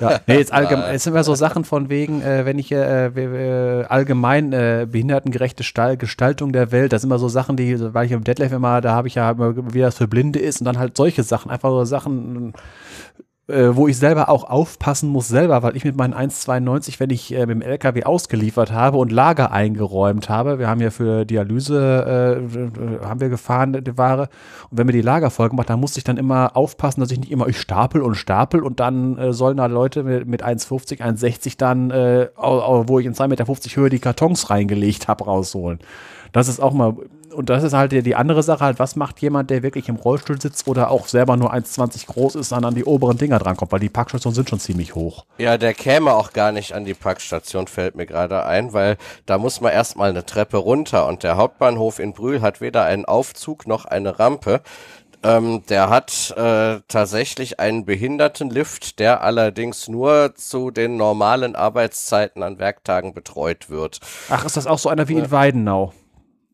Ja, 0.00 0.20
nee, 0.26 0.36
jetzt 0.38 0.52
allgemein, 0.52 0.94
es 0.94 1.04
sind 1.04 1.12
immer 1.12 1.24
so 1.24 1.34
Sachen 1.34 1.64
von 1.64 1.88
wegen, 1.88 2.22
äh, 2.22 2.44
wenn 2.44 2.58
ich 2.58 2.72
äh, 2.72 3.14
w- 3.14 3.84
allgemein 3.84 4.52
äh, 4.52 4.86
behindertengerechte 4.90 5.64
Stall, 5.64 5.96
Gestaltung 5.96 6.52
der 6.52 6.72
Welt, 6.72 6.92
das 6.92 7.02
sind 7.02 7.08
immer 7.10 7.18
so 7.18 7.28
Sachen, 7.28 7.56
die, 7.56 7.78
weil 7.94 8.06
ich 8.06 8.12
im 8.12 8.24
Detlef 8.24 8.52
immer, 8.52 8.80
da 8.80 8.92
habe 8.92 9.08
ich 9.08 9.14
ja 9.16 9.30
immer, 9.30 9.54
wie 9.74 9.80
das 9.80 9.96
für 9.96 10.08
Blinde 10.08 10.38
ist 10.38 10.60
und 10.60 10.64
dann 10.66 10.78
halt 10.78 10.96
solche 10.96 11.22
Sachen, 11.22 11.50
einfach 11.50 11.70
so 11.70 11.84
Sachen, 11.84 12.52
äh, 13.48 13.74
wo 13.74 13.88
ich 13.88 13.98
selber 13.98 14.28
auch 14.28 14.44
aufpassen 14.44 15.08
muss 15.08 15.26
selber, 15.26 15.62
weil 15.62 15.76
ich 15.76 15.84
mit 15.84 15.96
meinen 15.96 16.14
1,92, 16.14 17.00
wenn 17.00 17.10
ich 17.10 17.34
äh, 17.34 17.40
mit 17.40 17.50
dem 17.50 17.62
LKW 17.62 18.04
ausgeliefert 18.04 18.72
habe 18.72 18.98
und 18.98 19.10
Lager 19.10 19.50
eingeräumt 19.50 20.28
habe, 20.28 20.58
wir 20.58 20.68
haben 20.68 20.80
ja 20.80 20.90
für 20.90 21.24
Dialyse, 21.24 22.40
äh, 22.40 23.04
haben 23.04 23.20
wir 23.20 23.28
gefahren, 23.28 23.72
die 23.84 23.98
Ware, 23.98 24.28
und 24.70 24.78
wenn 24.78 24.86
wir 24.86 24.92
die 24.92 25.00
Lager 25.00 25.30
voll 25.30 25.48
gemacht, 25.48 25.70
dann 25.70 25.80
musste 25.80 25.98
ich 25.98 26.04
dann 26.04 26.18
immer 26.18 26.56
aufpassen, 26.56 27.00
dass 27.00 27.10
ich 27.10 27.18
nicht 27.18 27.32
immer, 27.32 27.48
ich 27.48 27.60
stapel 27.60 28.02
und 28.02 28.14
stapel 28.14 28.62
und 28.62 28.78
dann 28.78 29.18
äh, 29.18 29.32
sollen 29.32 29.56
da 29.56 29.66
Leute 29.66 30.04
mit, 30.04 30.26
mit 30.26 30.44
1,50, 30.44 31.00
1,60 31.00 31.58
dann, 31.58 31.90
äh, 31.90 32.28
wo 32.36 32.98
ich 33.00 33.06
in 33.06 33.14
2,50 33.14 33.28
Meter 33.28 33.46
Höhe 33.46 33.90
die 33.90 33.98
Kartons 33.98 34.50
reingelegt 34.50 35.08
habe, 35.08 35.24
rausholen. 35.24 35.80
Das 36.32 36.48
ist 36.48 36.60
auch 36.60 36.72
mal, 36.72 36.94
und 37.32 37.50
das 37.50 37.62
ist 37.62 37.72
halt 37.72 37.92
die, 37.92 38.14
andere 38.14 38.42
Sache, 38.42 38.64
halt, 38.64 38.78
was 38.78 38.96
macht 38.96 39.20
jemand, 39.20 39.50
der 39.50 39.62
wirklich 39.62 39.88
im 39.88 39.96
Rollstuhl 39.96 40.40
sitzt 40.40 40.68
oder 40.68 40.90
auch 40.90 41.08
selber 41.08 41.36
nur 41.36 41.52
1,20 41.52 42.06
groß 42.06 42.34
ist, 42.36 42.52
dann 42.52 42.64
an 42.64 42.74
die 42.74 42.84
oberen 42.84 43.18
Dinger 43.18 43.38
drankommt, 43.38 43.72
weil 43.72 43.80
die 43.80 43.88
Parkstationen 43.88 44.34
sind 44.34 44.50
schon 44.50 44.60
ziemlich 44.60 44.94
hoch. 44.94 45.24
Ja, 45.38 45.58
der 45.58 45.74
käme 45.74 46.12
auch 46.12 46.32
gar 46.32 46.52
nicht 46.52 46.74
an 46.74 46.84
die 46.84 46.94
Packstation, 46.94 47.66
fällt 47.66 47.94
mir 47.94 48.06
gerade 48.06 48.44
ein, 48.44 48.72
weil 48.72 48.96
da 49.26 49.38
muss 49.38 49.60
man 49.60 49.72
erstmal 49.72 50.10
eine 50.10 50.26
Treppe 50.26 50.58
runter 50.58 51.06
und 51.06 51.22
der 51.22 51.36
Hauptbahnhof 51.36 51.98
in 51.98 52.12
Brühl 52.12 52.40
hat 52.42 52.60
weder 52.60 52.84
einen 52.84 53.04
Aufzug 53.04 53.66
noch 53.66 53.84
eine 53.84 54.18
Rampe. 54.18 54.60
Ähm, 55.24 55.62
der 55.68 55.88
hat 55.88 56.34
äh, 56.36 56.80
tatsächlich 56.88 57.60
einen 57.60 57.84
Behindertenlift, 57.84 58.98
der 58.98 59.22
allerdings 59.22 59.86
nur 59.86 60.34
zu 60.34 60.72
den 60.72 60.96
normalen 60.96 61.54
Arbeitszeiten 61.54 62.42
an 62.42 62.58
Werktagen 62.58 63.14
betreut 63.14 63.70
wird. 63.70 64.00
Ach, 64.30 64.44
ist 64.44 64.56
das 64.56 64.66
auch 64.66 64.80
so 64.80 64.88
einer 64.88 65.08
wie 65.08 65.14
in 65.14 65.30
Weidenau? 65.30 65.92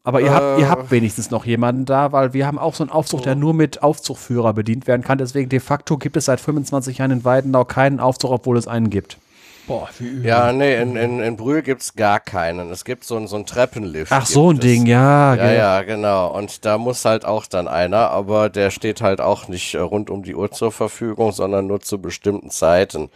Aber 0.08 0.22
ihr 0.22 0.32
habt, 0.32 0.58
ihr 0.58 0.70
habt 0.70 0.90
wenigstens 0.90 1.30
noch 1.30 1.44
jemanden 1.44 1.84
da, 1.84 2.12
weil 2.12 2.32
wir 2.32 2.46
haben 2.46 2.58
auch 2.58 2.74
so 2.74 2.82
einen 2.82 2.90
Aufzug, 2.90 3.24
der 3.24 3.34
nur 3.34 3.52
mit 3.52 3.82
Aufzugführer 3.82 4.54
bedient 4.54 4.86
werden 4.86 5.02
kann. 5.02 5.18
Deswegen 5.18 5.50
de 5.50 5.60
facto 5.60 5.98
gibt 5.98 6.16
es 6.16 6.24
seit 6.24 6.40
25 6.40 6.96
Jahren 6.96 7.10
in 7.10 7.24
Weidenau 7.26 7.66
keinen 7.66 8.00
Aufzug, 8.00 8.30
obwohl 8.30 8.56
es 8.56 8.66
einen 8.66 8.88
gibt. 8.88 9.18
Boah, 9.68 9.88
wie 9.98 10.06
übel. 10.06 10.26
Ja, 10.26 10.52
nee, 10.52 10.80
in, 10.80 10.96
in, 10.96 11.20
in 11.20 11.36
Brühl 11.36 11.62
gibt's 11.62 11.94
gar 11.94 12.18
keinen. 12.20 12.70
Es 12.72 12.84
gibt 12.84 13.04
so, 13.04 13.16
ein- 13.16 13.26
so 13.28 13.36
einen 13.36 13.46
Treppenlift. 13.46 14.10
Ach, 14.10 14.26
so 14.26 14.48
ein 14.50 14.54
gibt 14.54 14.64
es. 14.64 14.70
Ding, 14.70 14.86
ja. 14.86 15.34
Ja, 15.34 15.46
gell. 15.46 15.56
ja, 15.56 15.82
genau. 15.82 16.28
Und 16.34 16.64
da 16.64 16.78
muss 16.78 17.04
halt 17.04 17.24
auch 17.24 17.46
dann 17.46 17.68
einer, 17.68 18.10
aber 18.10 18.48
der 18.48 18.70
steht 18.70 19.02
halt 19.02 19.20
auch 19.20 19.46
nicht 19.46 19.74
äh, 19.74 19.78
rund 19.78 20.10
um 20.10 20.22
die 20.24 20.34
Uhr 20.34 20.50
zur 20.50 20.72
Verfügung, 20.72 21.32
sondern 21.32 21.66
nur 21.66 21.80
zu 21.80 22.00
bestimmten 22.00 22.50
Zeiten. 22.50 23.10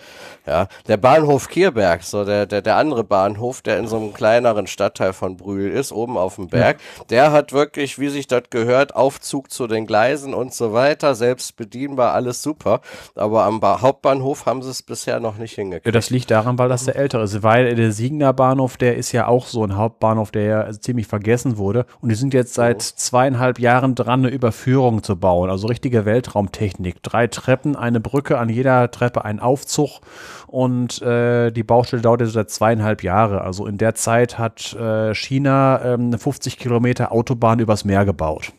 Ja, 0.46 0.68
der 0.88 0.96
Bahnhof 0.98 1.48
Kierberg, 1.48 2.02
so 2.02 2.24
der, 2.24 2.46
der, 2.46 2.62
der 2.62 2.76
andere 2.76 3.04
Bahnhof, 3.04 3.62
der 3.62 3.78
in 3.78 3.86
so 3.88 3.96
einem 3.96 4.12
kleineren 4.12 4.66
Stadtteil 4.66 5.12
von 5.12 5.36
Brühl 5.36 5.70
ist, 5.70 5.90
oben 5.92 6.18
auf 6.18 6.34
dem 6.36 6.48
Berg, 6.48 6.78
der 7.10 7.32
hat 7.32 7.52
wirklich, 7.52 7.98
wie 7.98 8.08
sich 8.08 8.26
das 8.26 8.42
gehört, 8.50 8.94
Aufzug 8.94 9.50
zu 9.50 9.66
den 9.66 9.86
Gleisen 9.86 10.34
und 10.34 10.52
so 10.52 10.72
weiter, 10.72 11.14
selbst 11.14 11.56
bedienbar, 11.56 12.12
alles 12.12 12.42
super. 12.42 12.80
Aber 13.14 13.44
am 13.44 13.60
ba 13.60 13.80
Hauptbahnhof 13.80 14.44
haben 14.46 14.62
sie 14.62 14.70
es 14.70 14.82
bisher 14.82 15.20
noch 15.20 15.36
nicht 15.38 15.54
hingekriegt. 15.54 15.86
Ja, 15.86 15.92
das 15.92 16.10
liegt 16.10 16.30
daran, 16.43 16.59
weil 16.59 16.69
das 16.69 16.85
der 16.85 16.97
ältere 16.97 17.23
ist. 17.23 17.43
Weil 17.43 17.74
der 17.74 17.93
Siegner 17.93 18.32
Bahnhof, 18.32 18.77
der 18.77 18.97
ist 18.97 19.12
ja 19.12 19.27
auch 19.27 19.47
so 19.47 19.64
ein 19.64 19.77
Hauptbahnhof, 19.77 20.31
der 20.31 20.43
ja 20.43 20.73
ziemlich 20.73 21.06
vergessen 21.06 21.56
wurde. 21.56 21.86
Und 22.01 22.09
die 22.09 22.14
sind 22.14 22.35
jetzt 22.35 22.55
seit 22.55 22.82
zweieinhalb 22.82 23.59
Jahren 23.59 23.94
dran, 23.94 24.20
eine 24.20 24.28
Überführung 24.28 25.02
zu 25.02 25.16
bauen. 25.16 25.51
Also 25.51 25.66
richtige 25.69 26.05
Weltraumtechnik. 26.05 27.02
Drei 27.02 27.27
Treppen, 27.27 27.77
eine 27.77 28.01
Brücke, 28.01 28.39
an 28.39 28.48
jeder 28.48 28.90
Treppe 28.90 29.24
ein 29.24 29.40
Aufzug. 29.40 30.01
Und 30.47 31.01
äh, 31.02 31.51
die 31.51 31.62
Baustelle 31.62 32.02
dauert 32.02 32.20
jetzt 32.20 32.32
seit 32.32 32.51
zweieinhalb 32.51 33.02
Jahre. 33.02 33.43
Also 33.43 33.66
in 33.66 33.78
der 33.78 33.94
Zeit 33.94 34.39
hat 34.39 34.74
äh, 34.74 35.14
China 35.14 35.82
ähm, 35.85 36.06
eine 36.09 36.19
50 36.19 36.59
Kilometer 36.59 37.12
Autobahn 37.12 37.59
übers 37.59 37.85
Meer 37.85 38.05
gebaut. 38.05 38.52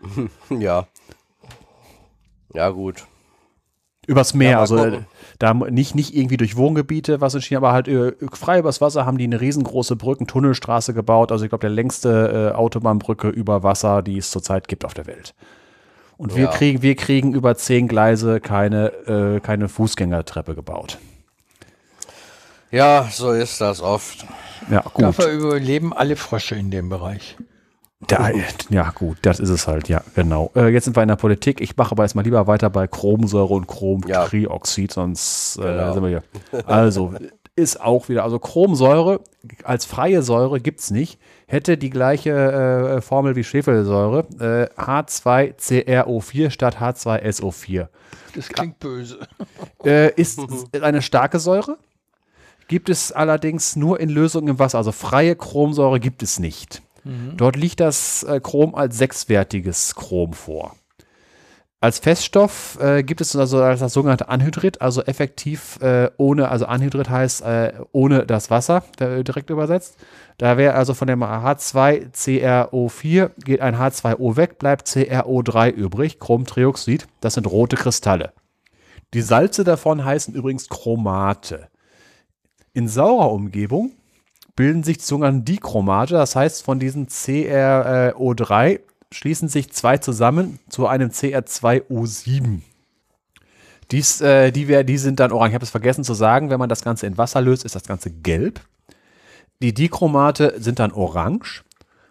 Ja. 0.50 0.86
Ja, 2.52 2.68
gut. 2.70 3.06
Übers 4.06 4.34
Meer, 4.34 4.50
Ja, 4.52 4.60
also 4.60 4.76
äh, 4.76 4.90
gucken. 4.90 5.06
da 5.38 5.54
nicht, 5.54 5.94
nicht 5.94 6.14
irgendwie 6.14 6.36
durch 6.36 6.56
Wohngebiete, 6.56 7.20
was 7.20 7.34
in 7.34 7.42
China, 7.42 7.58
aber 7.58 7.72
halt 7.72 7.88
äh, 7.88 8.12
frei 8.32 8.58
übers 8.58 8.80
Wasser 8.80 9.06
haben 9.06 9.18
die 9.18 9.24
eine 9.24 9.40
riesengroße 9.40 9.96
Brücken, 9.96 10.26
Tunnelstraße 10.26 10.94
gebaut. 10.94 11.32
Also 11.32 11.44
ich 11.44 11.48
glaube, 11.50 11.62
der 11.62 11.70
längste 11.70 12.50
äh, 12.52 12.56
Autobahnbrücke 12.56 13.28
über 13.28 13.62
Wasser, 13.62 14.02
die 14.02 14.18
es 14.18 14.30
zurzeit 14.30 14.68
gibt 14.68 14.84
auf 14.84 14.94
der 14.94 15.06
Welt. 15.06 15.34
Und 16.16 16.36
wir 16.36 16.44
Ja. 16.44 16.50
kriegen, 16.50 16.82
wir 16.82 16.94
kriegen 16.94 17.34
über 17.34 17.56
zehn 17.56 17.88
Gleise 17.88 18.40
keine, 18.40 18.88
äh, 19.06 19.40
keine 19.40 19.68
Fußgängertreppe 19.68 20.54
gebaut. 20.54 20.98
Ja, 22.70 23.08
so 23.10 23.30
ist 23.32 23.60
das 23.60 23.80
oft. 23.80 24.24
Ja, 24.70 24.80
gut. 24.80 25.02
Dafür 25.04 25.28
überleben 25.28 25.92
alle 25.92 26.16
Frösche 26.16 26.54
in 26.56 26.70
dem 26.70 26.88
Bereich. 26.88 27.36
Da, 28.08 28.30
ja, 28.70 28.90
gut, 28.90 29.18
das 29.22 29.40
ist 29.40 29.50
es 29.50 29.66
halt, 29.66 29.88
ja, 29.88 30.02
genau. 30.14 30.50
Äh, 30.54 30.68
jetzt 30.68 30.84
sind 30.84 30.96
wir 30.96 31.02
in 31.02 31.08
der 31.08 31.16
Politik. 31.16 31.60
Ich 31.60 31.76
mache 31.76 31.92
aber 31.92 32.02
erstmal 32.02 32.24
lieber 32.24 32.46
weiter 32.46 32.70
bei 32.70 32.86
Chromsäure 32.86 33.54
und 33.54 33.66
Chromtrioxid, 33.66 34.92
sonst 34.92 35.58
äh, 35.58 35.62
Genau. 35.62 35.92
sind 35.92 36.02
wir 36.02 36.08
hier. 36.08 36.22
Also, 36.66 37.12
ist 37.56 37.80
auch 37.80 38.08
wieder, 38.08 38.24
also 38.24 38.38
Chromsäure 38.40 39.20
als 39.62 39.84
freie 39.84 40.22
Säure 40.22 40.60
gibt 40.60 40.80
es 40.80 40.90
nicht. 40.90 41.20
Hätte 41.46 41.76
die 41.78 41.90
gleiche 41.90 42.30
äh, 42.96 43.00
Formel 43.00 43.36
wie 43.36 43.44
Schwefelsäure, 43.44 44.26
äh, 44.40 44.80
H2CRO4 44.80 46.50
statt 46.50 46.78
H2SO4. 46.78 47.88
Das 48.34 48.48
klingt 48.48 48.80
böse. 48.80 49.20
Äh, 49.84 50.12
ist 50.20 50.40
eine 50.80 51.02
starke 51.02 51.38
Säure, 51.38 51.78
gibt 52.66 52.88
es 52.88 53.12
allerdings 53.12 53.76
nur 53.76 54.00
in 54.00 54.08
Lösungen 54.08 54.48
im 54.48 54.58
Wasser. 54.58 54.78
Also 54.78 54.90
freie 54.90 55.36
Chromsäure 55.36 56.00
gibt 56.00 56.22
es 56.24 56.40
nicht. 56.40 56.82
Dort 57.36 57.56
liegt 57.56 57.80
das 57.80 58.22
äh, 58.22 58.40
Chrom 58.40 58.74
als 58.74 58.96
sechswertiges 58.96 59.94
Chrom 59.94 60.32
vor. 60.32 60.74
Als 61.84 61.98
Feststoff 61.98 62.78
äh, 62.80 63.02
gibt 63.02 63.20
es 63.20 63.36
also 63.36 63.62
als 63.62 63.80
das 63.80 63.92
sogenannte 63.92 64.30
Anhydrid, 64.30 64.80
also 64.80 65.02
effektiv 65.02 65.78
äh, 65.82 66.10
ohne, 66.16 66.48
also 66.48 66.64
Anhydrid 66.64 67.10
heißt 67.10 67.42
äh, 67.42 67.74
ohne 67.92 68.24
das 68.24 68.48
Wasser, 68.48 68.84
äh, 69.00 69.22
direkt 69.22 69.50
übersetzt. 69.50 69.98
Da 70.38 70.56
wäre 70.56 70.76
also 70.76 70.94
von 70.94 71.08
dem 71.08 71.22
H2CRO4 71.22 73.32
geht 73.44 73.60
ein 73.60 73.76
H2O 73.76 74.36
weg, 74.36 74.58
bleibt 74.58 74.88
CRO3 74.88 75.72
übrig, 75.72 76.18
Chromtrioxid. 76.18 77.06
Das 77.20 77.34
sind 77.34 77.46
rote 77.46 77.76
Kristalle. 77.76 78.32
Die 79.12 79.20
Salze 79.20 79.62
davon 79.62 80.06
heißen 80.06 80.32
übrigens 80.32 80.70
Chromate. 80.70 81.68
In 82.72 82.88
saurer 82.88 83.30
Umgebung 83.30 83.92
bilden 84.56 84.82
sich 84.82 84.98
die 84.98 85.04
sogenannten 85.04 85.44
Dichromate, 85.44 86.14
das 86.14 86.36
heißt 86.36 86.62
von 86.62 86.78
diesen 86.78 87.08
CRO3 87.08 88.80
schließen 89.14 89.48
sich 89.48 89.70
zwei 89.72 89.98
zusammen 89.98 90.58
zu 90.68 90.86
einem 90.86 91.10
CR2O7. 91.10 92.60
Dies, 93.90 94.20
äh, 94.20 94.50
die, 94.50 94.84
die 94.84 94.98
sind 94.98 95.20
dann 95.20 95.32
orange. 95.32 95.50
Ich 95.50 95.54
habe 95.54 95.64
es 95.64 95.70
vergessen 95.70 96.04
zu 96.04 96.14
sagen, 96.14 96.50
wenn 96.50 96.58
man 96.58 96.68
das 96.68 96.82
Ganze 96.82 97.06
in 97.06 97.16
Wasser 97.18 97.40
löst, 97.40 97.64
ist 97.64 97.74
das 97.74 97.84
Ganze 97.84 98.10
gelb. 98.10 98.60
Die 99.62 99.72
Dichromate 99.72 100.54
sind 100.58 100.78
dann 100.78 100.92
orange. 100.92 101.62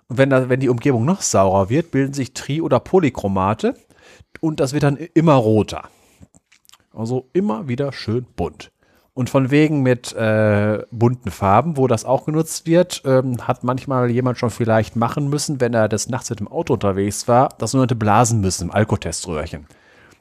Und 0.08 0.18
wenn, 0.18 0.32
wenn 0.32 0.60
die 0.60 0.70
Umgebung 0.70 1.06
noch 1.06 1.22
saurer 1.22 1.70
wird, 1.70 1.92
bilden 1.92 2.14
sich 2.14 2.34
Tri- 2.34 2.62
oder 2.62 2.80
Polychromate. 2.80 3.76
Und 4.40 4.60
das 4.60 4.74
wird 4.74 4.84
dann 4.84 4.98
immer 4.98 5.34
roter. 5.34 5.90
Also 6.94 7.28
immer 7.34 7.68
wieder 7.68 7.92
schön 7.92 8.26
bunt. 8.36 8.72
Und 9.16 9.30
von 9.30 9.52
wegen 9.52 9.84
mit 9.84 10.12
äh, 10.14 10.84
bunten 10.90 11.30
Farben, 11.30 11.78
wo 11.78 11.88
das 11.88 12.04
auch 12.04 12.26
genutzt 12.26 12.66
wird, 12.66 13.04
ähm, 13.06 13.48
hat 13.48 13.64
manchmal 13.64 14.10
jemand 14.10 14.40
schon 14.40 14.50
vielleicht 14.50 14.96
machen 14.96 15.30
müssen, 15.30 15.62
wenn 15.62 15.76
er 15.76 15.88
des 15.88 16.10
Nachts 16.10 16.32
mit 16.32 16.40
dem 16.40 16.48
Auto 16.48 16.74
unterwegs 16.74 17.28
war, 17.28 17.50
das 17.60 17.72
sogenannte 17.72 17.96
Blasen 17.96 18.42
müssen 18.42 18.64
im 18.64 18.72
Alkoteströhrchen. 18.72 19.68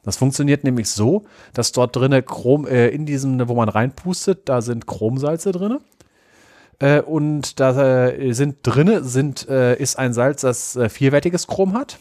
Das 0.03 0.17
funktioniert 0.17 0.63
nämlich 0.63 0.89
so, 0.89 1.23
dass 1.53 1.71
dort 1.71 1.95
drinne 1.95 2.21
Chrom, 2.21 2.67
äh, 2.67 2.89
in 2.89 3.07
diesem, 3.07 3.47
wo 3.47 3.55
man 3.55 3.69
reinpustet, 3.69 4.47
da 4.47 4.61
sind 4.61 4.85
Chromsalze 4.85 5.51
drinne. 5.51 5.79
Äh, 6.77 7.01
und 7.01 7.59
da 7.59 8.09
äh, 8.09 8.33
sind 8.33 8.57
drinne 8.61 9.03
sind, 9.03 9.47
äh, 9.49 9.75
ist 9.75 9.97
ein 9.97 10.13
Salz, 10.13 10.41
das 10.41 10.75
äh, 10.75 10.89
vierwertiges 10.89 11.47
Chrom 11.47 11.73
hat. 11.73 11.97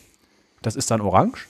Das 0.60 0.76
ist 0.76 0.90
dann 0.90 1.00
orange. 1.00 1.46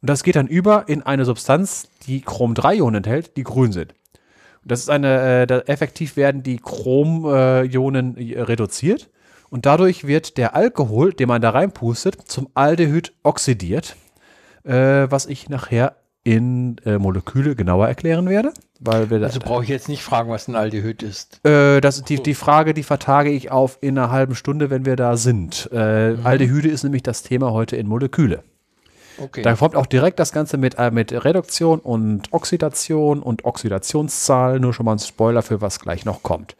Und 0.00 0.08
das 0.08 0.22
geht 0.22 0.36
dann 0.36 0.46
über 0.46 0.88
in 0.88 1.02
eine 1.02 1.24
Substanz, 1.24 1.88
die 2.06 2.22
Chrom-3-Ionen 2.22 2.96
enthält, 2.96 3.36
die 3.36 3.44
grün 3.44 3.72
sind. 3.72 3.94
Das 4.64 4.80
ist 4.80 4.90
eine, 4.90 5.42
äh, 5.42 5.46
da 5.46 5.58
effektiv 5.60 6.16
werden 6.16 6.42
die 6.42 6.58
Chrom-Ionen 6.58 8.16
äh, 8.16 8.40
reduziert. 8.40 9.10
Und 9.50 9.66
dadurch 9.66 10.06
wird 10.06 10.38
der 10.38 10.56
Alkohol, 10.56 11.12
den 11.12 11.28
man 11.28 11.42
da 11.42 11.50
reinpustet, 11.50 12.16
zum 12.26 12.48
Aldehyd 12.54 13.12
oxidiert, 13.22 13.96
äh, 14.64 14.72
was 15.10 15.26
ich 15.26 15.48
nachher 15.50 15.96
in 16.24 16.76
äh, 16.86 16.98
Moleküle 16.98 17.56
genauer 17.56 17.88
erklären 17.88 18.28
werde. 18.28 18.52
Weil 18.80 19.10
wir 19.10 19.20
Also 19.22 19.40
brauche 19.40 19.64
ich 19.64 19.68
jetzt 19.68 19.88
nicht 19.88 20.02
fragen, 20.02 20.30
was 20.30 20.48
ein 20.48 20.54
Aldehyd 20.56 21.02
ist. 21.02 21.44
äh, 21.44 21.80
das 21.80 21.98
ist 21.98 22.08
die, 22.08 22.22
die 22.22 22.34
Frage, 22.34 22.74
die 22.74 22.82
vertage 22.82 23.30
ich 23.30 23.50
auf 23.50 23.78
in 23.80 23.98
einer 23.98 24.10
halben 24.10 24.34
Stunde, 24.34 24.70
wenn 24.70 24.86
wir 24.86 24.96
da 24.96 25.16
sind. 25.16 25.68
Äh, 25.72 26.16
Aldehyde 26.22 26.68
ist 26.68 26.82
nämlich 26.84 27.02
das 27.02 27.22
Thema 27.22 27.52
heute 27.52 27.76
in 27.76 27.86
Moleküle. 27.88 28.42
Okay. 29.18 29.42
Da 29.42 29.54
kommt 29.54 29.76
auch 29.76 29.86
direkt 29.86 30.18
das 30.18 30.32
Ganze 30.32 30.56
mit, 30.56 30.78
äh, 30.78 30.90
mit 30.90 31.12
Reduktion 31.12 31.78
und 31.78 32.32
Oxidation 32.32 33.22
und 33.22 33.44
Oxidationszahl. 33.44 34.60
Nur 34.60 34.72
schon 34.72 34.86
mal 34.86 34.92
ein 34.92 34.98
Spoiler 34.98 35.42
für 35.42 35.60
was 35.60 35.80
gleich 35.80 36.04
noch 36.04 36.22
kommt. 36.22 36.56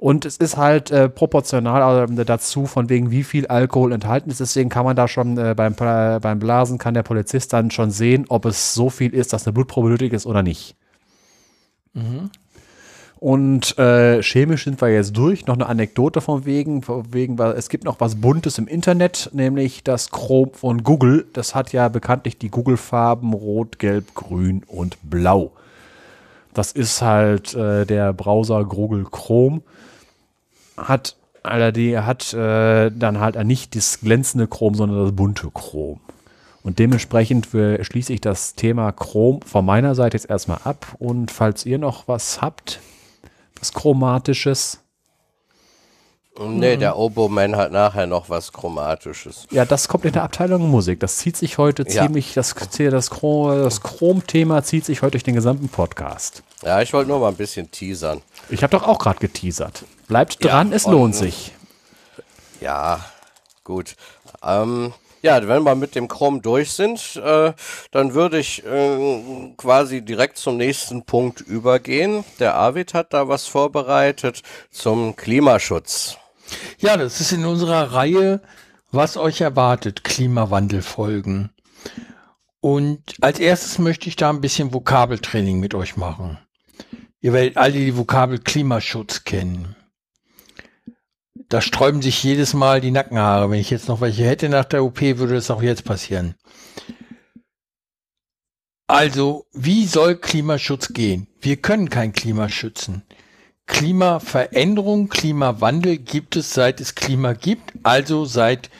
Und 0.00 0.24
es 0.24 0.38
ist 0.38 0.56
halt 0.56 0.90
äh, 0.90 1.10
proportional 1.10 2.10
äh, 2.10 2.24
dazu, 2.24 2.64
von 2.64 2.88
wegen 2.88 3.10
wie 3.10 3.22
viel 3.22 3.46
Alkohol 3.46 3.92
enthalten 3.92 4.30
ist. 4.30 4.40
Deswegen 4.40 4.70
kann 4.70 4.86
man 4.86 4.96
da 4.96 5.08
schon 5.08 5.36
äh, 5.36 5.54
beim, 5.54 5.74
beim 5.74 6.38
Blasen, 6.38 6.78
kann 6.78 6.94
der 6.94 7.02
Polizist 7.02 7.52
dann 7.52 7.70
schon 7.70 7.90
sehen, 7.90 8.24
ob 8.30 8.46
es 8.46 8.72
so 8.72 8.88
viel 8.88 9.12
ist, 9.12 9.34
dass 9.34 9.46
eine 9.46 9.52
Blutprobe 9.52 9.90
nötig 9.90 10.14
ist 10.14 10.24
oder 10.24 10.42
nicht. 10.42 10.74
Und 13.20 13.78
äh, 13.78 14.22
chemisch 14.22 14.64
sind 14.64 14.80
wir 14.80 14.88
jetzt 14.88 15.14
durch. 15.14 15.46
Noch 15.46 15.54
eine 15.54 15.66
Anekdote 15.66 16.22
von 16.22 16.46
wegen, 16.46 16.80
von 16.82 17.12
wegen, 17.12 17.38
weil 17.38 17.52
es 17.52 17.68
gibt 17.68 17.84
noch 17.84 18.00
was 18.00 18.14
Buntes 18.18 18.56
im 18.56 18.66
Internet, 18.66 19.28
nämlich 19.34 19.84
das 19.84 20.10
Chrom 20.10 20.52
von 20.54 20.82
Google. 20.82 21.26
Das 21.34 21.54
hat 21.54 21.74
ja 21.74 21.88
bekanntlich 21.88 22.38
die 22.38 22.48
Google-Farben 22.48 23.34
Rot, 23.34 23.78
Gelb, 23.78 24.14
Grün 24.14 24.62
und 24.66 24.96
Blau. 25.02 25.52
Das 26.54 26.72
ist 26.72 27.02
halt 27.02 27.54
äh, 27.54 27.84
der 27.84 28.14
Browser 28.14 28.64
Google 28.64 29.04
Chrome. 29.04 29.60
Hat 30.78 31.14
allerdings 31.42 32.00
hat 32.00 32.32
äh, 32.32 32.90
dann 32.90 33.20
halt 33.20 33.36
nicht 33.44 33.76
das 33.76 34.00
glänzende 34.00 34.48
Chrom, 34.48 34.74
sondern 34.74 35.04
das 35.04 35.14
bunte 35.14 35.50
Chrom. 35.52 36.00
Und 36.62 36.78
dementsprechend 36.78 37.46
für- 37.46 37.84
schließe 37.84 38.14
ich 38.14 38.22
das 38.22 38.54
Thema 38.54 38.92
Chrom 38.92 39.42
von 39.42 39.64
meiner 39.66 39.94
Seite 39.94 40.16
jetzt 40.16 40.30
erstmal 40.30 40.60
ab. 40.64 40.86
Und 40.98 41.30
falls 41.30 41.66
ihr 41.66 41.76
noch 41.78 42.08
was 42.08 42.40
habt, 42.40 42.80
was 43.60 43.72
Chromatisches, 43.72 44.78
Nee, 46.38 46.76
der 46.78 46.96
Oboman 46.96 47.54
hat 47.56 47.70
nachher 47.70 48.06
noch 48.06 48.30
was 48.30 48.50
Chromatisches. 48.52 49.46
ja, 49.50 49.66
das 49.66 49.88
kommt 49.88 50.06
in 50.06 50.12
der 50.12 50.22
Abteilung 50.22 50.70
Musik. 50.70 51.00
Das 51.00 51.18
zieht 51.18 51.36
sich 51.36 51.58
heute 51.58 51.82
Ja. 51.86 52.04
ziemlich, 52.04 52.32
das, 52.32 52.54
das, 52.54 53.10
Chrom- 53.10 53.62
das 53.62 53.82
Chrom-Thema 53.82 54.62
zieht 54.62 54.86
sich 54.86 55.02
heute 55.02 55.12
durch 55.12 55.24
den 55.24 55.34
gesamten 55.34 55.68
Podcast. 55.68 56.42
Ja, 56.62 56.80
ich 56.80 56.92
wollte 56.94 57.10
nur 57.10 57.18
mal 57.20 57.28
ein 57.28 57.34
bisschen 57.36 57.70
teasern. 57.70 58.22
Ich 58.48 58.62
habe 58.62 58.70
doch 58.70 58.86
auch 58.86 58.98
gerade 58.98 59.18
geteasert. 59.18 59.84
Bleibt 60.08 60.42
Ja, 60.42 60.52
dran, 60.52 60.72
es 60.72 60.86
und- 60.86 60.92
lohnt 60.92 61.14
sich. 61.16 61.52
Ja, 62.62 63.04
gut. 63.64 63.96
Ähm, 64.42 64.94
ja, 65.22 65.46
wenn 65.46 65.62
wir 65.62 65.74
mit 65.74 65.94
dem 65.94 66.08
Chrom 66.08 66.42
durch 66.42 66.72
sind, 66.72 67.16
äh, 67.16 67.52
dann 67.90 68.14
würde 68.14 68.38
ich 68.38 68.64
äh, 68.64 69.52
quasi 69.56 70.02
direkt 70.02 70.38
zum 70.38 70.56
nächsten 70.56 71.04
Punkt 71.04 71.40
übergehen. 71.40 72.24
Der 72.38 72.54
Arvid 72.54 72.94
hat 72.94 73.12
da 73.12 73.28
was 73.28 73.46
vorbereitet 73.46 74.42
zum 74.70 75.16
Klimaschutz. 75.16 76.16
Ja, 76.78 76.96
das 76.96 77.20
ist 77.20 77.32
in 77.32 77.44
unserer 77.44 77.92
Reihe, 77.92 78.40
was 78.90 79.16
euch 79.16 79.40
erwartet, 79.40 80.04
Klimawandelfolgen. 80.04 81.50
Und 82.60 83.14
als 83.20 83.38
erstes 83.38 83.78
möchte 83.78 84.08
ich 84.08 84.16
da 84.16 84.30
ein 84.30 84.40
bisschen 84.40 84.74
Vokabeltraining 84.74 85.60
mit 85.60 85.74
euch 85.74 85.96
machen. 85.96 86.38
Ihr 87.20 87.32
werdet 87.32 87.56
alle 87.56 87.72
die 87.72 87.96
Vokabel 87.96 88.38
Klimaschutz 88.38 89.24
kennen. 89.24 89.76
Da 91.50 91.60
sträuben 91.60 92.00
sich 92.00 92.22
jedes 92.22 92.54
Mal 92.54 92.80
die 92.80 92.92
Nackenhaare. 92.92 93.50
Wenn 93.50 93.58
ich 93.58 93.70
jetzt 93.70 93.88
noch 93.88 94.00
welche 94.00 94.24
hätte 94.24 94.48
nach 94.48 94.64
der 94.64 94.84
OP, 94.84 95.00
würde 95.00 95.34
das 95.34 95.50
auch 95.50 95.62
jetzt 95.62 95.84
passieren. 95.84 96.36
Also, 98.86 99.46
wie 99.52 99.84
soll 99.84 100.16
Klimaschutz 100.16 100.92
gehen? 100.92 101.26
Wir 101.40 101.56
können 101.56 101.90
kein 101.90 102.12
Klima 102.12 102.48
schützen. 102.48 103.02
Klimaveränderung, 103.66 105.08
Klimawandel 105.08 105.98
gibt 105.98 106.36
es 106.36 106.54
seit 106.54 106.80
es 106.80 106.94
Klima 106.94 107.32
gibt, 107.32 107.72
also 107.82 108.24
seit 108.24 108.70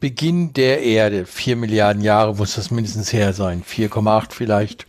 Beginn 0.00 0.52
der 0.52 0.82
Erde. 0.82 1.24
Vier 1.24 1.54
Milliarden 1.54 2.02
Jahre 2.02 2.34
muss 2.34 2.56
das 2.56 2.72
mindestens 2.72 3.12
her 3.12 3.32
sein. 3.32 3.62
4,8 3.62 4.32
vielleicht. 4.32 4.86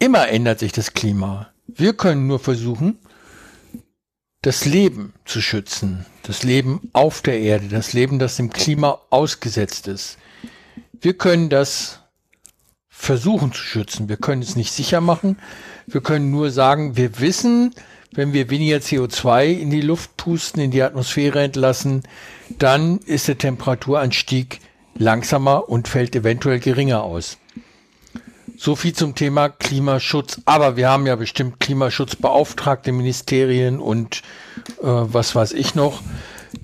Immer 0.00 0.28
ändert 0.28 0.58
sich 0.58 0.72
das 0.72 0.92
Klima. 0.92 1.52
Wir 1.66 1.92
können 1.92 2.26
nur 2.26 2.40
versuchen, 2.40 2.98
das 4.48 4.64
Leben 4.64 5.12
zu 5.26 5.42
schützen. 5.42 6.06
Das 6.22 6.42
Leben 6.42 6.88
auf 6.94 7.20
der 7.20 7.38
Erde. 7.38 7.68
Das 7.68 7.92
Leben, 7.92 8.18
das 8.18 8.36
dem 8.36 8.48
Klima 8.48 8.98
ausgesetzt 9.10 9.86
ist. 9.88 10.16
Wir 11.02 11.12
können 11.12 11.50
das 11.50 12.00
versuchen 12.88 13.52
zu 13.52 13.60
schützen. 13.60 14.08
Wir 14.08 14.16
können 14.16 14.40
es 14.40 14.56
nicht 14.56 14.72
sicher 14.72 15.02
machen. 15.02 15.38
Wir 15.86 16.00
können 16.00 16.30
nur 16.30 16.50
sagen, 16.50 16.96
wir 16.96 17.20
wissen, 17.20 17.74
wenn 18.12 18.32
wir 18.32 18.48
weniger 18.48 18.78
CO2 18.78 19.48
in 19.52 19.68
die 19.68 19.82
Luft 19.82 20.16
pusten, 20.16 20.62
in 20.62 20.70
die 20.70 20.82
Atmosphäre 20.82 21.42
entlassen, 21.42 22.04
dann 22.48 23.00
ist 23.00 23.28
der 23.28 23.36
Temperaturanstieg 23.36 24.60
langsamer 24.96 25.68
und 25.68 25.88
fällt 25.88 26.16
eventuell 26.16 26.58
geringer 26.58 27.02
aus. 27.02 27.36
So 28.60 28.74
viel 28.74 28.92
zum 28.92 29.14
Thema 29.14 29.50
Klimaschutz. 29.50 30.40
Aber 30.44 30.76
wir 30.76 30.88
haben 30.88 31.06
ja 31.06 31.14
bestimmt 31.14 31.60
Klimaschutzbeauftragte 31.60 32.90
Ministerien 32.90 33.78
und 33.78 34.22
äh, 34.80 34.86
was 34.86 35.36
weiß 35.36 35.52
ich 35.52 35.76
noch. 35.76 36.02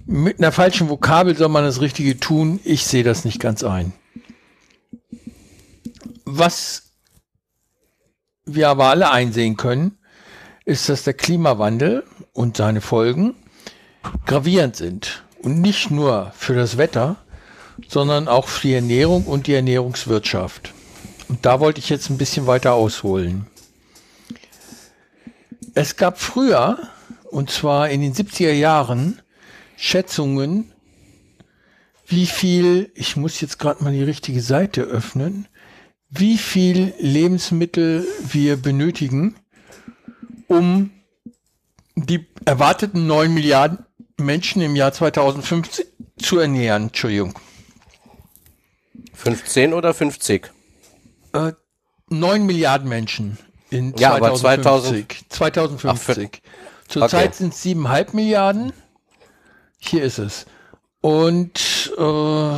Mit 0.05 0.41
einer 0.41 0.51
falschen 0.51 0.89
Vokabel 0.89 1.37
soll 1.37 1.51
man 1.51 1.63
das 1.63 1.81
Richtige 1.81 2.19
tun. 2.19 2.59
Ich 2.65 2.85
sehe 2.85 3.05
das 3.05 3.25
nicht 3.25 3.39
ganz 3.39 3.63
ein. 3.63 3.93
Was 6.25 6.91
wir 8.45 8.71
aber 8.71 8.87
alle 8.87 9.13
einsehen 9.13 9.57
können, 9.57 9.97
ist, 10.65 10.89
dass 10.89 11.05
der 11.05 11.15
Klimawandel 11.15 12.03
und 12.33 12.57
seine 12.57 12.81
Folgen 12.81 13.37
gravierend 14.27 14.75
sind. 14.75 15.23
Und 15.39 15.61
nicht 15.61 15.93
nur 15.93 16.33
für 16.37 16.55
das 16.55 16.77
Wetter, 16.77 17.17
sondern 17.87 18.27
auch 18.27 18.49
für 18.49 18.67
die 18.67 18.75
Ernährung 18.75 19.27
und 19.27 19.47
die 19.47 19.55
Ernährungswirtschaft. 19.55 20.74
Und 21.29 21.45
da 21.45 21.61
wollte 21.61 21.81
ich 21.81 21.89
jetzt 21.89 22.11
ein 22.11 22.19
bisschen 22.19 22.47
weiter 22.47 22.75
ausholen. 22.75 23.47
Es 25.75 25.97
gab 25.97 26.21
früher, 26.21 26.79
und 27.31 27.51
zwar 27.51 27.89
in 27.91 28.01
den 28.01 28.15
70er 28.15 28.53
Jahren, 28.53 29.21
Schätzungen, 29.77 30.73
wie 32.07 32.27
viel, 32.27 32.93
ich 32.95 33.17
muss 33.17 33.41
jetzt 33.41 33.59
gerade 33.59 33.83
mal 33.83 33.93
die 33.93 34.03
richtige 34.03 34.41
Seite 34.41 34.83
öffnen, 34.83 35.49
wie 36.11 36.39
viel 36.39 36.95
Lebensmittel 36.99 38.07
wir 38.21 38.57
benötigen, 38.57 39.37
um 40.47 40.91
die 41.97 42.27
erwarteten 42.45 43.07
9 43.07 43.33
Milliarden 43.33 43.79
Menschen 44.21 44.63
im 44.63 44.77
Jahr 44.77 44.93
2050 44.93 45.87
zu 46.19 46.39
ernähren. 46.39 46.85
Entschuldigung. 46.85 47.35
15 49.15 49.73
oder 49.73 49.95
50? 49.95 50.51
Äh, 51.35 51.53
9 52.09 52.47
Milliarden 52.47 52.89
Menschen 52.89 53.39
in 53.71 53.95
Ja, 53.97 54.15
aber 54.15 54.35
2050. 54.35 55.29
2050. 55.29 56.43
Zurzeit 56.89 57.27
Okay. 57.29 57.35
sind 57.37 57.55
es 57.55 57.65
7,5 57.65 58.15
Milliarden. 58.15 58.73
Hier 59.79 60.05
ist 60.05 60.19
es. 60.19 60.47
Und 61.01 61.93
äh, 61.99 62.57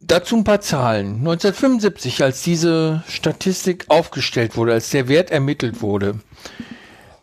dazu 0.00 0.36
ein 0.36 0.44
paar 0.44 0.60
Zahlen. 0.60 1.18
1975, 1.18 2.22
als 2.22 2.42
diese 2.42 3.04
Statistik 3.08 3.86
aufgestellt 3.88 4.56
wurde, 4.56 4.72
als 4.72 4.90
der 4.90 5.08
Wert 5.08 5.30
ermittelt 5.30 5.82
wurde, 5.82 6.20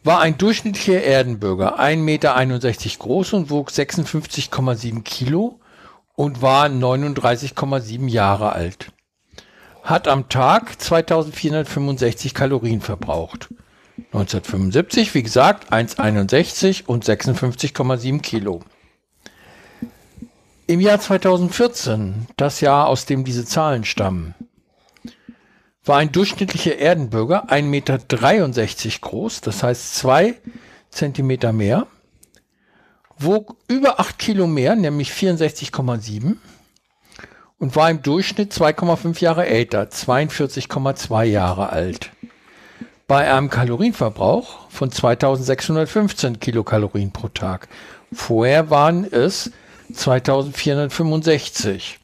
war 0.04 0.22
ein 0.22 0.38
durchschnittlicher 0.38 1.04
Erdenbürger 1.04 1.80
1,61 1.80 1.98
Meter 1.98 2.98
groß 3.00 3.34
und 3.34 3.50
wog 3.50 3.70
56,7 3.70 5.04
Kilo 5.04 5.60
und 6.16 6.42
war 6.42 6.68
39,7 6.68 8.08
Jahre 8.08 8.54
alt. 8.54 8.92
Hat 9.84 10.08
am 10.08 10.30
Tag 10.30 10.80
2465 10.80 12.34
Kalorien 12.34 12.82
verbraucht. 12.82 13.50
1975, 14.14 15.14
wie 15.14 15.24
gesagt, 15.24 15.72
1,61 15.72 16.86
und 16.86 17.06
56,7 17.06 18.22
Kilo. 18.22 18.62
Im 20.68 20.80
Jahr 20.80 21.00
2014, 21.00 22.28
das 22.38 22.62
Jahr, 22.62 22.88
aus 22.88 23.06
dem 23.06 23.24
diese 23.24 23.46
Zahlen 23.46 23.84
stammen, 23.84 24.36
war 25.84 25.98
ein 25.98 26.12
durchschnittlicher 26.12 26.78
Erdenbürger 26.78 27.50
1,63 27.50 27.64
Meter 27.64 27.98
groß, 29.02 29.42
das 29.42 29.64
heißt 29.64 29.96
zwei 29.96 30.36
Zentimeter 30.90 31.54
mehr, 31.54 31.88
wog 33.18 33.56
über 33.68 34.00
8 34.00 34.20
Kilo 34.20 34.48
mehr, 34.48 34.76
nämlich 34.76 35.12
64,7 35.12 36.38
und 37.62 37.76
war 37.76 37.92
im 37.92 38.02
Durchschnitt 38.02 38.52
2,5 38.52 39.22
Jahre 39.22 39.46
älter, 39.46 39.84
42,2 39.84 41.26
Jahre 41.26 41.70
alt. 41.70 42.10
Bei 43.08 43.32
einem 43.32 43.52
Kalorienverbrauch 43.52 44.68
von 44.70 44.92
2615 44.92 46.40
Kilokalorien 46.40 47.12
pro 47.12 47.28
Tag. 47.28 47.68
Vorher 48.12 48.72
waren 48.72 49.06
es 49.06 49.52
2465. 49.94 52.00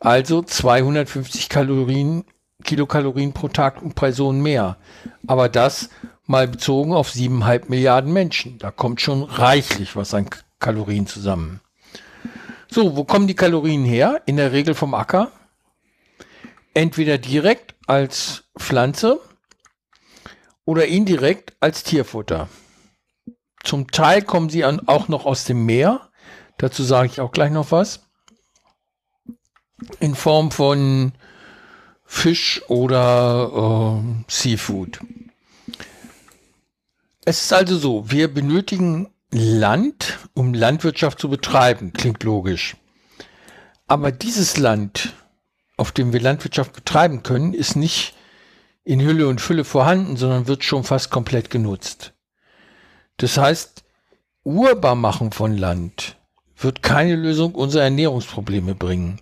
Also 0.00 0.42
250 0.42 1.48
Kalorien, 1.48 2.24
Kilokalorien 2.64 3.32
pro 3.32 3.46
Tag 3.46 3.80
und 3.82 3.94
Person 3.94 4.40
mehr. 4.40 4.76
Aber 5.28 5.48
das 5.48 5.90
mal 6.26 6.48
bezogen 6.48 6.94
auf 6.94 7.10
7,5 7.10 7.66
Milliarden 7.68 8.12
Menschen. 8.12 8.58
Da 8.58 8.72
kommt 8.72 9.00
schon 9.00 9.22
reichlich 9.22 9.94
was 9.94 10.14
an 10.14 10.26
Kalorien 10.58 11.06
zusammen. 11.06 11.60
So, 12.72 12.96
wo 12.96 13.02
kommen 13.02 13.26
die 13.26 13.34
Kalorien 13.34 13.84
her? 13.84 14.22
In 14.26 14.36
der 14.36 14.52
Regel 14.52 14.74
vom 14.74 14.94
Acker. 14.94 15.32
Entweder 16.72 17.18
direkt 17.18 17.74
als 17.88 18.44
Pflanze 18.56 19.20
oder 20.64 20.86
indirekt 20.86 21.54
als 21.58 21.82
Tierfutter. 21.82 22.48
Zum 23.64 23.90
Teil 23.90 24.22
kommen 24.22 24.50
sie 24.50 24.64
an, 24.64 24.86
auch 24.86 25.08
noch 25.08 25.26
aus 25.26 25.44
dem 25.44 25.66
Meer. 25.66 26.10
Dazu 26.58 26.84
sage 26.84 27.08
ich 27.08 27.20
auch 27.20 27.32
gleich 27.32 27.50
noch 27.50 27.72
was. 27.72 28.06
In 29.98 30.14
Form 30.14 30.52
von 30.52 31.12
Fisch 32.04 32.62
oder 32.68 34.00
äh, 34.00 34.24
Seafood. 34.28 35.00
Es 37.24 37.44
ist 37.44 37.52
also 37.52 37.76
so, 37.76 38.10
wir 38.10 38.32
benötigen 38.32 39.12
Land, 39.30 40.18
um 40.34 40.54
Landwirtschaft 40.54 41.18
zu 41.20 41.28
betreiben. 41.28 41.92
Klingt 41.92 42.22
logisch. 42.24 42.76
Aber 43.86 44.12
dieses 44.12 44.56
Land, 44.56 45.14
auf 45.76 45.92
dem 45.92 46.12
wir 46.12 46.20
Landwirtschaft 46.20 46.72
betreiben 46.72 47.22
können, 47.22 47.54
ist 47.54 47.76
nicht 47.76 48.14
in 48.84 49.00
Hülle 49.00 49.28
und 49.28 49.40
Fülle 49.40 49.64
vorhanden, 49.64 50.16
sondern 50.16 50.46
wird 50.46 50.64
schon 50.64 50.84
fast 50.84 51.10
komplett 51.10 51.50
genutzt. 51.50 52.12
Das 53.18 53.36
heißt, 53.36 53.84
urbar 54.44 54.94
machen 54.94 55.32
von 55.32 55.56
Land 55.56 56.16
wird 56.56 56.82
keine 56.82 57.16
Lösung 57.16 57.54
unserer 57.54 57.84
Ernährungsprobleme 57.84 58.74
bringen, 58.74 59.20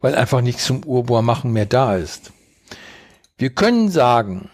weil 0.00 0.14
einfach 0.14 0.40
nichts 0.40 0.64
zum 0.64 0.84
Urbarmachen 0.84 1.52
mehr 1.52 1.66
da 1.66 1.96
ist. 1.96 2.32
Wir 3.38 3.50
können 3.50 3.90
sagen, 3.90 4.50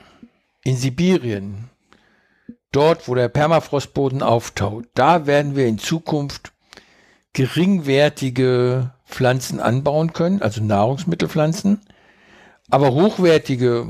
in 0.64 0.76
Sibirien, 0.76 1.70
dort 2.72 3.06
wo 3.06 3.14
der 3.14 3.28
Permafrostboden 3.28 4.22
auftaut, 4.22 4.86
da 4.94 5.26
werden 5.26 5.54
wir 5.54 5.66
in 5.66 5.78
Zukunft 5.78 6.52
geringwertige 7.32 8.92
Pflanzen 9.06 9.60
anbauen 9.60 10.12
können, 10.12 10.42
also 10.42 10.62
Nahrungsmittelpflanzen, 10.62 11.80
aber 12.70 12.92
hochwertige 12.92 13.86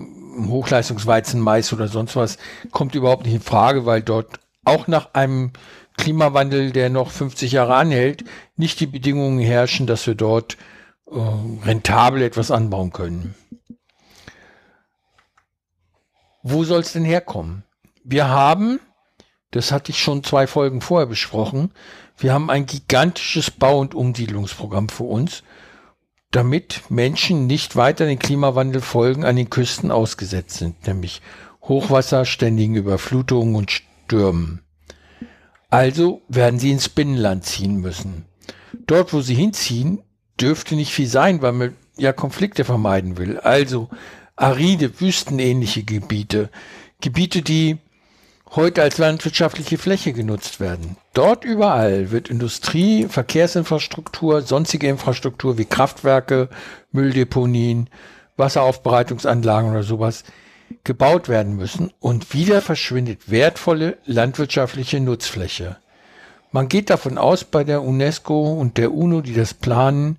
Hochleistungsweizen, 0.48 1.40
Mais 1.40 1.72
oder 1.72 1.88
sonst 1.88 2.16
was 2.16 2.38
kommt 2.70 2.94
überhaupt 2.94 3.24
nicht 3.24 3.34
in 3.34 3.40
Frage, 3.40 3.86
weil 3.86 4.02
dort 4.02 4.40
auch 4.64 4.86
nach 4.86 5.14
einem 5.14 5.52
Klimawandel, 5.96 6.72
der 6.72 6.90
noch 6.90 7.10
50 7.10 7.52
Jahre 7.52 7.74
anhält, 7.74 8.24
nicht 8.56 8.80
die 8.80 8.86
Bedingungen 8.86 9.40
herrschen, 9.40 9.86
dass 9.86 10.06
wir 10.06 10.14
dort 10.14 10.56
äh, 11.10 11.18
rentabel 11.64 12.22
etwas 12.22 12.50
anbauen 12.50 12.92
können. 12.92 13.34
Wo 16.42 16.64
soll 16.64 16.80
es 16.80 16.92
denn 16.92 17.04
herkommen? 17.04 17.64
Wir 18.04 18.28
haben, 18.28 18.80
das 19.50 19.72
hatte 19.72 19.92
ich 19.92 20.02
schon 20.02 20.24
zwei 20.24 20.46
Folgen 20.46 20.80
vorher 20.80 21.06
besprochen, 21.06 21.72
wir 22.16 22.32
haben 22.32 22.50
ein 22.50 22.66
gigantisches 22.66 23.50
Bau- 23.50 23.80
und 23.80 23.94
Umsiedlungsprogramm 23.94 24.88
für 24.88 25.04
uns, 25.04 25.42
damit 26.30 26.82
Menschen 26.88 27.46
nicht 27.46 27.76
weiter 27.76 28.06
den 28.06 28.18
Klimawandelfolgen 28.18 29.24
an 29.24 29.36
den 29.36 29.50
Küsten 29.50 29.90
ausgesetzt 29.90 30.58
sind, 30.58 30.86
nämlich 30.86 31.20
Hochwasser, 31.62 32.24
ständigen 32.24 32.74
Überflutungen 32.74 33.54
und 33.54 33.70
Stürmen. 33.70 34.62
Also 35.70 36.22
werden 36.28 36.58
sie 36.58 36.70
ins 36.70 36.88
Binnenland 36.88 37.44
ziehen 37.44 37.76
müssen. 37.76 38.24
Dort, 38.86 39.12
wo 39.12 39.20
sie 39.20 39.34
hinziehen, 39.34 40.02
dürfte 40.40 40.74
nicht 40.74 40.92
viel 40.92 41.06
sein, 41.06 41.40
weil 41.40 41.52
man 41.52 41.76
ja 41.96 42.12
Konflikte 42.12 42.64
vermeiden 42.64 43.16
will. 43.16 43.38
Also 43.38 43.88
aride, 44.36 45.00
wüstenähnliche 45.00 45.84
Gebiete, 45.84 46.50
Gebiete, 47.00 47.42
die 47.42 47.78
heute 48.54 48.82
als 48.82 48.98
landwirtschaftliche 48.98 49.78
Fläche 49.78 50.12
genutzt 50.12 50.60
werden. 50.60 50.96
Dort 51.14 51.44
überall 51.44 52.10
wird 52.10 52.28
Industrie, 52.28 53.06
Verkehrsinfrastruktur, 53.08 54.42
sonstige 54.42 54.88
Infrastruktur 54.88 55.58
wie 55.58 55.64
Kraftwerke, 55.64 56.48
Mülldeponien, 56.92 57.88
Wasseraufbereitungsanlagen 58.36 59.70
oder 59.70 59.82
sowas 59.82 60.24
gebaut 60.84 61.28
werden 61.28 61.56
müssen 61.56 61.92
und 62.00 62.32
wieder 62.34 62.60
verschwindet 62.62 63.30
wertvolle 63.30 63.98
landwirtschaftliche 64.04 65.00
Nutzfläche. 65.00 65.76
Man 66.50 66.68
geht 66.68 66.90
davon 66.90 67.18
aus 67.18 67.44
bei 67.44 67.64
der 67.64 67.82
UNESCO 67.82 68.52
und 68.52 68.76
der 68.76 68.92
UNO, 68.92 69.22
die 69.22 69.34
das 69.34 69.54
planen, 69.54 70.18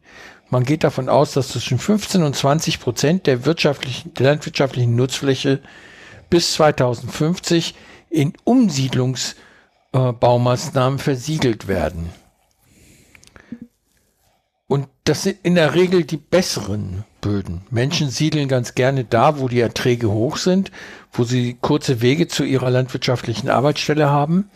man 0.50 0.66
geht 0.66 0.84
davon 0.84 1.10
aus, 1.10 1.34
dass 1.34 1.48
zwischen 1.50 1.80
15 1.80 2.22
und 2.22 2.36
20 2.36 2.80
Prozent 2.80 3.26
der, 3.26 3.44
wirtschaftlichen, 3.44 4.14
der 4.14 4.28
landwirtschaftlichen 4.28 4.96
Nutzfläche 4.96 5.62
bis 6.30 6.54
2050 6.54 7.74
in 8.14 8.34
Umsiedlungsbaumaßnahmen 8.44 11.00
versiegelt 11.00 11.68
werden. 11.68 12.10
Und 14.68 14.88
das 15.04 15.24
sind 15.24 15.40
in 15.44 15.56
der 15.56 15.74
Regel 15.74 16.04
die 16.04 16.18
besseren 16.18 17.06
Böden. 17.22 17.62
Menschen 17.72 18.10
siedeln 18.10 18.48
ganz 18.48 18.76
gerne 18.76 19.04
da, 19.04 19.40
wo 19.40 19.48
die 19.48 19.60
Erträge 19.60 20.12
hoch 20.12 20.38
sind, 20.38 20.72
wo 21.12 21.24
sie 21.24 21.58
kurze 21.60 22.02
Wege 22.02 22.28
zu 22.28 22.44
ihrer 22.44 22.70
landwirtschaftlichen 22.70 23.50
Arbeitsstelle 23.50 24.10
haben. 24.10 24.52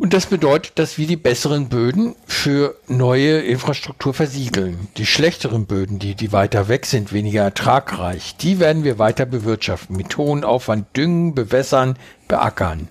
Und 0.00 0.14
das 0.14 0.26
bedeutet, 0.26 0.78
dass 0.78 0.96
wir 0.96 1.08
die 1.08 1.16
besseren 1.16 1.68
Böden 1.68 2.14
für 2.24 2.76
neue 2.86 3.40
Infrastruktur 3.40 4.14
versiegeln. 4.14 4.86
Die 4.96 5.06
schlechteren 5.06 5.66
Böden, 5.66 5.98
die, 5.98 6.14
die 6.14 6.30
weiter 6.30 6.68
weg 6.68 6.86
sind, 6.86 7.12
weniger 7.12 7.42
ertragreich, 7.42 8.36
die 8.36 8.60
werden 8.60 8.84
wir 8.84 9.00
weiter 9.00 9.26
bewirtschaften. 9.26 9.96
Mit 9.96 10.16
hohem 10.16 10.44
Aufwand 10.44 10.96
düngen, 10.96 11.34
bewässern, 11.34 11.98
beackern. 12.28 12.86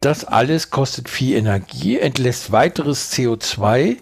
Das 0.00 0.24
alles 0.24 0.70
kostet 0.70 1.10
viel 1.10 1.36
Energie, 1.36 1.98
entlässt 1.98 2.50
weiteres 2.50 3.12
CO2 3.12 3.98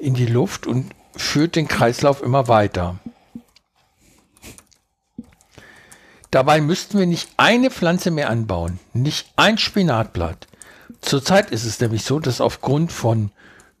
in 0.00 0.14
die 0.14 0.26
Luft 0.26 0.66
und 0.66 0.90
führt 1.14 1.54
den 1.54 1.68
Kreislauf 1.68 2.20
immer 2.20 2.48
weiter. 2.48 2.98
Dabei 6.30 6.60
müssten 6.60 6.98
wir 6.98 7.06
nicht 7.06 7.30
eine 7.36 7.70
Pflanze 7.70 8.10
mehr 8.10 8.28
anbauen, 8.28 8.78
nicht 8.92 9.32
ein 9.36 9.56
Spinatblatt. 9.56 10.46
Zurzeit 11.00 11.50
ist 11.50 11.64
es 11.64 11.80
nämlich 11.80 12.04
so, 12.04 12.20
dass 12.20 12.40
aufgrund 12.40 12.92
von 12.92 13.30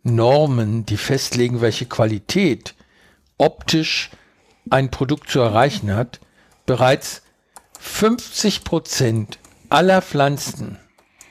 Normen, 0.02 0.86
die 0.86 0.96
festlegen, 0.96 1.60
welche 1.60 1.86
Qualität 1.86 2.74
optisch 3.36 4.10
ein 4.70 4.90
Produkt 4.90 5.30
zu 5.30 5.40
erreichen 5.40 5.94
hat, 5.94 6.20
bereits 6.64 7.22
50 7.80 8.64
Prozent 8.64 9.38
aller 9.68 10.00
Pflanzen, 10.02 10.78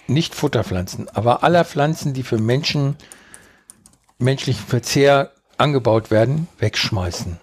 nicht 0.08 0.36
Futterpflanzen, 0.36 1.10
aber 1.10 1.44
aller 1.44 1.66
Pflanzen, 1.66 2.14
die 2.14 2.24
für 2.24 2.38
Menschen, 2.38 2.96
menschlichen 4.20 4.66
Verzehr 4.66 5.32
angebaut 5.58 6.12
werden, 6.12 6.48
wegschmeißen. 6.60 7.40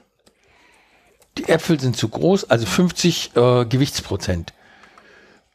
Die 1.38 1.48
Äpfel 1.48 1.80
sind 1.80 1.96
zu 1.96 2.08
groß, 2.08 2.50
also 2.50 2.66
50 2.66 3.32
äh, 3.34 3.64
Gewichtsprozent. 3.64 4.52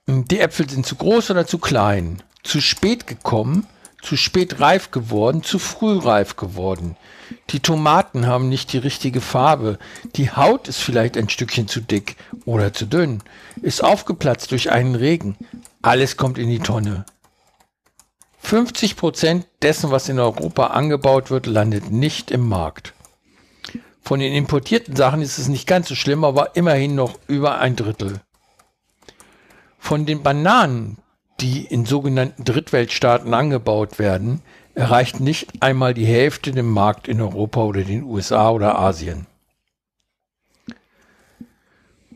Die 0.07 0.39
Äpfel 0.39 0.69
sind 0.69 0.85
zu 0.85 0.95
groß 0.95 1.31
oder 1.31 1.45
zu 1.45 1.60
klein, 1.60 2.23
zu 2.43 2.61
spät 2.61 3.07
gekommen, 3.07 3.68
zu 4.01 4.18
spät 4.18 4.60
reif 4.60 4.91
geworden, 4.91 5.43
zu 5.43 5.60
früh 5.60 5.97
reif 5.97 6.35
geworden. 6.35 6.95
Die 7.51 7.60
Tomaten 7.60 8.26
haben 8.26 8.49
nicht 8.49 8.73
die 8.73 8.77
richtige 8.77 9.22
Farbe. 9.22 9.77
Die 10.15 10.31
Haut 10.31 10.68
ist 10.68 10.80
vielleicht 10.80 11.18
ein 11.18 11.30
Stückchen 11.30 11.68
zu 11.68 11.81
dick 11.81 12.15
oder 12.45 12.73
zu 12.73 12.85
dünn, 12.85 13.22
ist 13.61 13.84
aufgeplatzt 13.84 14.51
durch 14.51 14.72
einen 14.72 14.95
Regen. 14.95 15.38
Alles 15.81 16.18
kommt 16.18 16.38
in 16.38 16.49
die 16.49 16.60
Tonne. 16.60 17.06
50 18.39 18.95
Prozent 18.95 19.45
dessen, 19.61 19.91
was 19.91 20.10
in 20.10 20.18
Europa 20.18 20.68
angebaut 20.68 21.30
wird, 21.30 21.45
landet 21.45 21.91
nicht 21.91 22.31
im 22.31 22.47
Markt. 22.47 22.93
Von 24.01 24.19
den 24.19 24.34
importierten 24.34 24.95
Sachen 24.95 25.21
ist 25.21 25.38
es 25.38 25.47
nicht 25.47 25.67
ganz 25.67 25.88
so 25.88 25.95
schlimm, 25.95 26.23
aber 26.23 26.55
immerhin 26.55 26.95
noch 26.95 27.19
über 27.27 27.59
ein 27.59 27.76
Drittel. 27.76 28.21
Von 29.77 30.05
den 30.05 30.23
Bananen, 30.23 30.97
die 31.39 31.63
in 31.65 31.85
sogenannten 31.85 32.43
Drittweltstaaten 32.43 33.34
angebaut 33.34 33.99
werden, 33.99 34.41
erreicht 34.76 35.19
nicht 35.19 35.61
einmal 35.61 35.93
die 35.93 36.05
Hälfte 36.05 36.51
den 36.51 36.67
Markt 36.67 37.07
in 37.07 37.21
Europa 37.21 37.61
oder 37.61 37.84
den 37.84 38.03
USA 38.03 38.49
oder 38.51 38.80
Asien. 38.80 39.26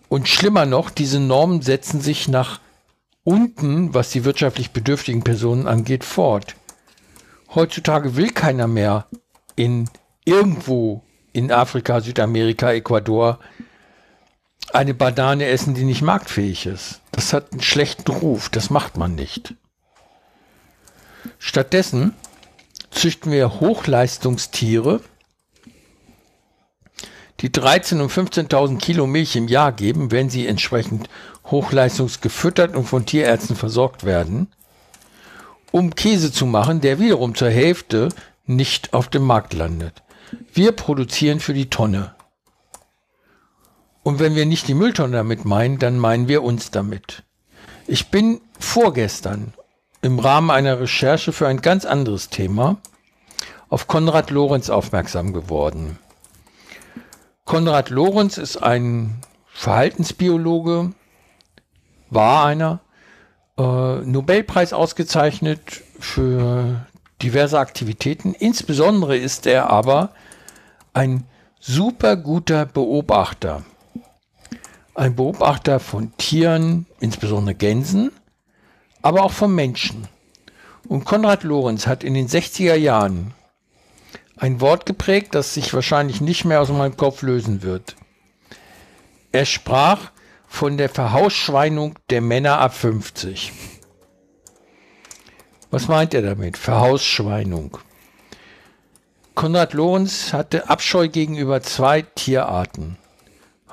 Und 0.09 0.27
schlimmer 0.27 0.65
noch, 0.65 0.89
diese 0.89 1.19
Normen 1.19 1.61
setzen 1.61 1.99
sich 1.99 2.27
nach 2.27 2.59
unten, 3.23 3.93
was 3.93 4.11
die 4.11 4.25
wirtschaftlich 4.25 4.71
bedürftigen 4.71 5.23
Personen 5.23 5.67
angeht, 5.67 6.03
fort. 6.03 6.55
Heutzutage 7.55 8.15
will 8.15 8.29
keiner 8.29 8.67
mehr 8.67 9.07
in 9.55 9.89
irgendwo 10.25 11.02
in 11.33 11.51
Afrika, 11.51 11.99
Südamerika, 11.99 12.71
Ecuador 12.71 13.39
eine 14.71 14.93
Banane 14.93 15.45
essen, 15.47 15.73
die 15.73 15.83
nicht 15.83 16.01
marktfähig 16.01 16.65
ist. 16.65 17.01
Das 17.11 17.33
hat 17.33 17.51
einen 17.51 17.61
schlechten 17.61 18.11
Ruf, 18.11 18.49
das 18.49 18.69
macht 18.69 18.97
man 18.97 19.15
nicht. 19.15 19.55
Stattdessen 21.37 22.13
züchten 22.91 23.31
wir 23.31 23.59
Hochleistungstiere, 23.59 25.01
die 27.41 27.49
13.000 27.49 28.01
und 28.01 28.11
15.000 28.11 28.77
Kilo 28.79 29.05
Milch 29.05 29.35
im 29.35 29.47
Jahr 29.47 29.71
geben, 29.71 30.11
wenn 30.11 30.29
sie 30.29 30.47
entsprechend 30.47 31.09
hochleistungsgefüttert 31.45 32.75
und 32.75 32.85
von 32.85 33.05
Tierärzten 33.05 33.55
versorgt 33.55 34.05
werden, 34.05 34.47
um 35.71 35.95
Käse 35.95 36.31
zu 36.31 36.45
machen, 36.45 36.81
der 36.81 36.99
wiederum 36.99 37.35
zur 37.35 37.49
Hälfte 37.49 38.09
nicht 38.45 38.93
auf 38.93 39.09
dem 39.09 39.23
Markt 39.23 39.53
landet. 39.53 40.02
Wir 40.53 40.71
produzieren 40.71 41.39
für 41.39 41.53
die 41.53 41.69
Tonne. 41.69 42.15
Und 44.03 44.19
wenn 44.19 44.35
wir 44.35 44.45
nicht 44.45 44.67
die 44.67 44.73
Mülltonne 44.73 45.17
damit 45.17 45.45
meinen, 45.45 45.79
dann 45.79 45.97
meinen 45.97 46.27
wir 46.27 46.43
uns 46.43 46.71
damit. 46.71 47.23
Ich 47.87 48.09
bin 48.11 48.41
vorgestern 48.59 49.53
im 50.01 50.19
Rahmen 50.19 50.51
einer 50.51 50.79
Recherche 50.79 51.31
für 51.31 51.47
ein 51.47 51.61
ganz 51.61 51.85
anderes 51.85 52.29
Thema 52.29 52.77
auf 53.69 53.87
Konrad 53.87 54.29
Lorenz 54.29 54.69
aufmerksam 54.69 55.33
geworden. 55.33 55.97
Konrad 57.45 57.89
Lorenz 57.89 58.37
ist 58.37 58.57
ein 58.57 59.21
Verhaltensbiologe, 59.47 60.93
war 62.09 62.45
einer, 62.45 62.81
äh, 63.57 63.97
Nobelpreis 64.01 64.73
ausgezeichnet 64.73 65.81
für 65.99 66.85
diverse 67.21 67.59
Aktivitäten. 67.59 68.33
Insbesondere 68.33 69.17
ist 69.17 69.45
er 69.45 69.69
aber 69.69 70.09
ein 70.93 71.25
super 71.59 72.17
guter 72.17 72.65
Beobachter. 72.65 73.63
Ein 74.95 75.15
Beobachter 75.15 75.79
von 75.79 76.15
Tieren, 76.17 76.85
insbesondere 76.99 77.55
Gänsen, 77.55 78.11
aber 79.01 79.23
auch 79.23 79.31
von 79.31 79.53
Menschen. 79.53 80.07
Und 80.87 81.05
Konrad 81.05 81.43
Lorenz 81.43 81.87
hat 81.87 82.03
in 82.03 82.13
den 82.13 82.27
60er 82.27 82.75
Jahren 82.75 83.33
ein 84.37 84.59
Wort 84.59 84.85
geprägt, 84.85 85.35
das 85.35 85.53
sich 85.53 85.73
wahrscheinlich 85.73 86.19
nicht 86.19 86.45
mehr 86.45 86.61
aus 86.61 86.69
meinem 86.69 86.97
Kopf 86.97 87.21
lösen 87.21 87.63
wird. 87.63 87.95
Er 89.31 89.45
sprach 89.45 90.11
von 90.47 90.77
der 90.77 90.89
Verhausschweinung 90.89 91.97
der 92.09 92.21
Männer 92.21 92.59
ab 92.59 92.75
50. 92.75 93.51
Was 95.73 95.87
meint 95.87 96.13
er 96.13 96.21
damit? 96.21 96.55
Verhausschweinung. 96.55 97.79
Konrad 99.33 99.73
Lorenz 99.73 100.31
hatte 100.31 100.69
Abscheu 100.69 101.07
gegenüber 101.07 101.63
zwei 101.63 102.03
Tierarten. 102.03 102.97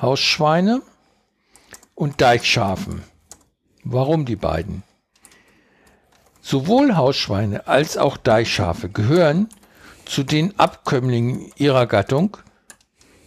Hausschweine 0.00 0.80
und 1.94 2.22
Deichschafen. 2.22 3.02
Warum 3.84 4.24
die 4.24 4.36
beiden? 4.36 4.82
Sowohl 6.40 6.96
Hausschweine 6.96 7.68
als 7.68 7.98
auch 7.98 8.16
Deichschafe 8.16 8.88
gehören 8.88 9.50
zu 10.06 10.22
den 10.22 10.58
Abkömmlingen 10.58 11.52
ihrer 11.56 11.86
Gattung, 11.86 12.38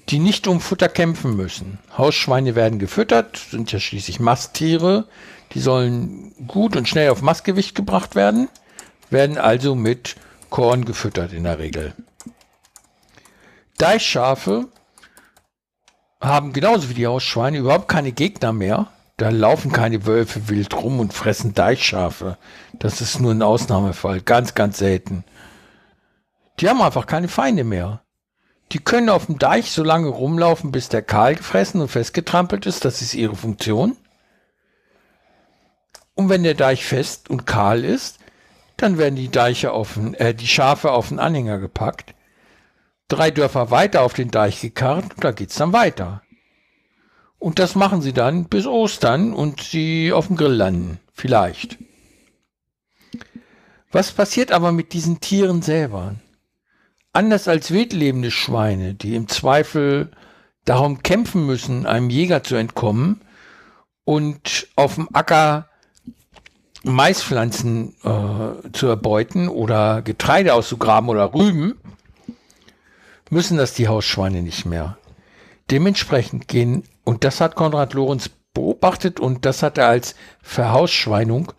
die 0.10 0.18
nicht 0.18 0.48
um 0.48 0.60
Futter 0.60 0.90
kämpfen 0.90 1.36
müssen. 1.36 1.78
Hausschweine 1.96 2.56
werden 2.56 2.80
gefüttert, 2.80 3.38
sind 3.38 3.72
ja 3.72 3.80
schließlich 3.80 4.20
Masttiere, 4.20 5.08
die 5.52 5.60
sollen 5.60 6.34
gut 6.48 6.76
und 6.76 6.90
schnell 6.90 7.12
auf 7.12 7.22
Mastgewicht 7.22 7.76
gebracht 7.76 8.16
werden, 8.16 8.50
werden 9.14 9.38
also 9.38 9.76
mit 9.76 10.16
Korn 10.50 10.86
gefüttert 10.86 11.32
in 11.32 11.46
der 11.46 11.60
Regel. 11.60 11.94
Deichschafe 13.78 14.68
haben 16.20 16.54
genauso 16.54 16.90
wie 16.90 16.94
die 16.94 17.08
Hausschweine 17.08 17.58
überhaupt 17.58 17.88
keine 17.88 18.12
Gegner 18.12 18.54
mehr. 18.54 18.88
Da 19.18 19.30
laufen 19.30 19.72
keine 19.72 20.06
Wölfe 20.06 20.50
wild 20.50 20.74
rum 20.74 21.00
und 21.00 21.14
fressen 21.14 21.54
Deichschafe. 21.54 22.38
Das 22.80 23.02
ist 23.02 23.20
nur 23.20 23.32
ein 23.32 23.42
Ausnahmefall, 23.42 24.22
ganz, 24.22 24.56
ganz 24.56 24.78
selten. 24.78 25.24
Die 26.60 26.70
haben 26.70 26.82
einfach 26.82 27.06
keine 27.06 27.28
Feinde 27.28 27.64
mehr. 27.64 28.02
Die 28.72 28.80
können 28.80 29.10
auf 29.10 29.28
dem 29.28 29.38
Deich 29.38 29.72
so 29.72 29.84
lange 29.84 30.08
rumlaufen, 30.08 30.72
bis 30.72 30.90
der 30.90 31.04
kahl 31.04 31.36
gefressen 31.36 31.82
und 31.82 31.90
festgetrampelt 31.90 32.66
ist. 32.66 32.86
Das 32.86 33.02
ist 33.02 33.14
ihre 33.14 33.36
Funktion. 33.36 33.98
Und 36.16 36.30
wenn 36.30 36.44
der 36.44 36.56
Deich 36.56 36.86
fest 36.86 37.30
und 37.30 37.46
kahl 37.46 37.84
ist, 37.84 38.20
dann 38.84 38.98
werden 38.98 39.16
die 39.16 39.30
Deiche 39.30 39.72
auf 39.72 39.96
den, 39.96 40.14
äh, 40.14 40.36
die 40.36 40.48
Schafe 40.48 40.92
auf 40.92 41.10
den 41.10 41.20
Anhänger 41.20 41.58
gepackt 41.58 42.14
drei 43.14 43.32
Dörfer 43.32 43.72
weiter 43.72 44.02
auf 44.02 44.14
den 44.14 44.32
Deich 44.32 44.62
gekarrt 44.62 45.16
und 45.16 45.24
da 45.24 45.32
geht's 45.32 45.56
dann 45.56 45.74
weiter. 45.74 46.22
Und 47.38 47.60
das 47.60 47.76
machen 47.76 48.02
sie 48.02 48.14
dann 48.14 48.46
bis 48.46 48.66
Ostern 48.66 49.34
und 49.34 49.62
sie 49.62 50.14
auf 50.14 50.28
dem 50.28 50.38
Grill 50.38 50.54
landen. 50.54 51.00
Vielleicht. 51.14 51.78
Was 53.92 54.12
passiert 54.12 54.52
aber 54.52 54.72
mit 54.72 54.94
diesen 54.94 55.20
Tieren 55.20 55.62
selber? 55.62 56.16
Anders 57.12 57.48
als 57.48 57.70
wildlebende 57.70 58.32
Schweine, 58.32 58.96
die 58.96 59.16
im 59.16 59.28
Zweifel 59.28 60.12
darum 60.66 61.04
kämpfen 61.04 61.46
müssen, 61.46 61.86
einem 61.86 62.10
Jäger 62.10 62.44
zu 62.44 62.56
entkommen 62.56 63.22
und 64.06 64.68
auf 64.76 64.96
dem 64.96 65.10
Acker 65.14 65.70
Maispflanzen 66.84 67.96
äh, 68.04 68.72
zu 68.74 68.88
erbeuten 68.88 69.48
oder 69.48 70.02
Getreide 70.02 70.54
auszugraben 70.54 71.10
oder 71.10 71.34
Rüben, 71.34 71.76
müssen 73.30 73.58
das 73.58 73.74
die 73.74 73.88
Hausschweine 73.88 74.42
nicht 74.42 74.66
mehr. 74.66 74.98
Dementsprechend 75.72 76.48
gehen, 76.48 76.84
und 77.04 77.24
das 77.24 77.42
hat 77.42 77.56
Konrad 77.56 77.94
Lorenz 77.94 78.30
beobachtet 78.54 79.20
und 79.20 79.46
das 79.46 79.64
hat 79.64 79.78
er 79.78 79.88
als 79.88 80.16
Verhausschweinung 80.42 81.54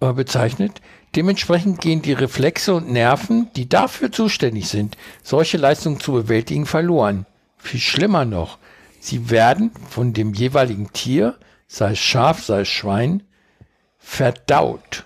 äh, 0.00 0.12
bezeichnet, 0.12 0.80
Dementsprechend 1.16 1.80
gehen 1.80 2.02
die 2.02 2.12
Reflexe 2.12 2.72
und 2.72 2.90
Nerven, 2.90 3.48
die 3.56 3.68
dafür 3.68 4.12
zuständig 4.12 4.68
sind, 4.68 4.96
solche 5.24 5.56
Leistungen 5.56 5.98
zu 5.98 6.12
bewältigen, 6.12 6.66
verloren. 6.66 7.26
Viel 7.58 7.80
schlimmer 7.80 8.24
noch, 8.24 8.58
sie 9.00 9.28
werden 9.28 9.72
von 9.88 10.12
dem 10.12 10.34
jeweiligen 10.34 10.92
Tier, 10.92 11.36
sei 11.66 11.92
es 11.92 11.98
Schaf, 11.98 12.44
sei 12.44 12.60
es 12.60 12.68
Schwein, 12.68 13.24
verdaut. 14.00 15.04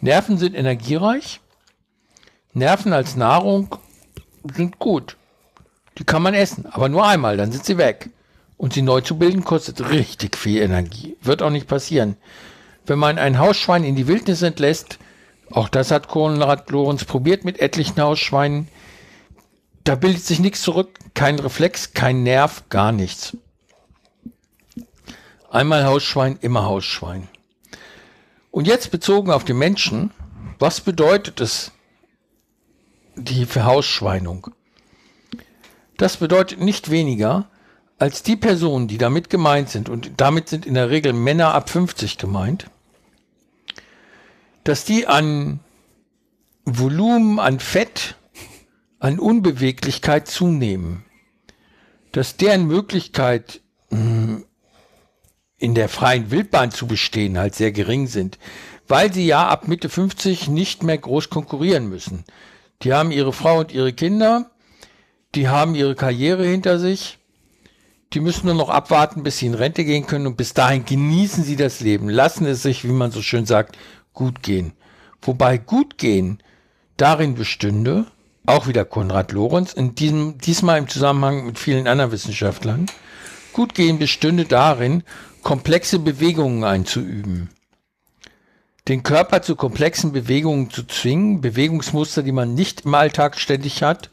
Nerven 0.00 0.38
sind 0.38 0.54
energiereich. 0.54 1.40
Nerven 2.52 2.92
als 2.92 3.16
Nahrung 3.16 3.76
sind 4.54 4.78
gut. 4.78 5.16
Die 5.98 6.04
kann 6.04 6.22
man 6.22 6.34
essen, 6.34 6.66
aber 6.66 6.88
nur 6.88 7.06
einmal, 7.06 7.36
dann 7.36 7.50
sind 7.50 7.64
sie 7.64 7.78
weg. 7.78 8.10
Und 8.56 8.72
sie 8.74 8.82
neu 8.82 9.00
zu 9.00 9.18
bilden 9.18 9.44
kostet 9.44 9.90
richtig 9.90 10.36
viel 10.36 10.62
Energie. 10.62 11.16
Wird 11.22 11.42
auch 11.42 11.50
nicht 11.50 11.66
passieren. 11.66 12.16
Wenn 12.86 12.98
man 12.98 13.18
ein 13.18 13.38
Hausschwein 13.38 13.84
in 13.84 13.96
die 13.96 14.06
Wildnis 14.06 14.42
entlässt, 14.42 14.98
auch 15.50 15.68
das 15.68 15.90
hat 15.90 16.08
Konrad 16.08 16.70
Lorenz 16.70 17.04
probiert 17.04 17.44
mit 17.44 17.60
etlichen 17.60 18.00
Hausschweinen, 18.00 18.68
da 19.84 19.94
bildet 19.94 20.24
sich 20.24 20.38
nichts 20.38 20.62
zurück, 20.62 20.98
kein 21.14 21.38
Reflex, 21.38 21.94
kein 21.94 22.22
Nerv, 22.22 22.64
gar 22.68 22.92
nichts. 22.92 23.36
Einmal 25.50 25.86
Hausschwein, 25.86 26.38
immer 26.42 26.64
Hausschwein. 26.64 27.28
Und 28.50 28.66
jetzt 28.66 28.90
bezogen 28.90 29.30
auf 29.30 29.44
den 29.44 29.58
Menschen, 29.58 30.10
was 30.58 30.80
bedeutet 30.80 31.40
es, 31.40 31.72
die 33.14 33.46
Verhausschweinung? 33.46 34.48
Das 35.96 36.16
bedeutet 36.18 36.60
nicht 36.60 36.90
weniger, 36.90 37.48
als 37.98 38.22
die 38.22 38.36
Personen, 38.36 38.86
die 38.86 38.98
damit 38.98 39.28
gemeint 39.28 39.68
sind, 39.68 39.88
und 39.88 40.12
damit 40.16 40.48
sind 40.48 40.66
in 40.66 40.74
der 40.74 40.90
Regel 40.90 41.12
Männer 41.12 41.52
ab 41.54 41.68
50 41.68 42.16
gemeint, 42.16 42.70
dass 44.62 44.84
die 44.84 45.06
an 45.06 45.60
Volumen, 46.64 47.40
an 47.40 47.58
Fett, 47.58 48.16
an 49.00 49.18
Unbeweglichkeit 49.18 50.28
zunehmen. 50.28 51.04
Dass 52.12 52.36
deren 52.36 52.66
Möglichkeit 52.66 53.60
hm, 53.90 54.44
in 55.58 55.74
der 55.74 55.88
freien 55.88 56.30
Wildbahn 56.30 56.70
zu 56.70 56.86
bestehen 56.86 57.38
halt 57.38 57.54
sehr 57.54 57.72
gering 57.72 58.06
sind, 58.06 58.38
weil 58.86 59.12
sie 59.12 59.26
ja 59.26 59.48
ab 59.48 59.68
Mitte 59.68 59.88
50 59.88 60.48
nicht 60.48 60.82
mehr 60.82 60.98
groß 60.98 61.30
konkurrieren 61.30 61.88
müssen. 61.88 62.24
Die 62.82 62.92
haben 62.92 63.10
ihre 63.10 63.32
Frau 63.32 63.58
und 63.58 63.72
ihre 63.72 63.92
Kinder, 63.92 64.50
die 65.34 65.48
haben 65.48 65.74
ihre 65.74 65.94
Karriere 65.94 66.46
hinter 66.46 66.78
sich, 66.78 67.18
die 68.12 68.20
müssen 68.20 68.46
nur 68.46 68.54
noch 68.54 68.70
abwarten, 68.70 69.22
bis 69.22 69.38
sie 69.38 69.46
in 69.46 69.54
Rente 69.54 69.84
gehen 69.84 70.06
können 70.06 70.26
und 70.26 70.36
bis 70.36 70.54
dahin 70.54 70.84
genießen 70.84 71.44
sie 71.44 71.56
das 71.56 71.80
Leben, 71.80 72.08
lassen 72.08 72.46
es 72.46 72.62
sich, 72.62 72.84
wie 72.84 72.92
man 72.92 73.10
so 73.10 73.20
schön 73.20 73.44
sagt, 73.44 73.76
gut 74.14 74.42
gehen. 74.42 74.72
Wobei 75.20 75.58
gut 75.58 75.98
gehen 75.98 76.42
darin 76.96 77.34
bestünde, 77.34 78.06
auch 78.46 78.66
wieder 78.66 78.84
Konrad 78.86 79.32
Lorenz, 79.32 79.74
in 79.74 79.94
diesem, 79.94 80.38
diesmal 80.38 80.78
im 80.78 80.88
Zusammenhang 80.88 81.44
mit 81.44 81.58
vielen 81.58 81.86
anderen 81.86 82.12
Wissenschaftlern, 82.12 82.86
gut 83.52 83.74
gehen 83.74 83.98
bestünde 83.98 84.46
darin, 84.46 85.02
komplexe 85.42 85.98
Bewegungen 85.98 86.64
einzuüben. 86.64 87.50
Den 88.88 89.02
Körper 89.02 89.42
zu 89.42 89.54
komplexen 89.54 90.12
Bewegungen 90.12 90.70
zu 90.70 90.86
zwingen, 90.86 91.40
Bewegungsmuster, 91.40 92.22
die 92.22 92.32
man 92.32 92.54
nicht 92.54 92.86
im 92.86 92.94
Alltag 92.94 93.38
ständig 93.38 93.82
hat 93.82 94.10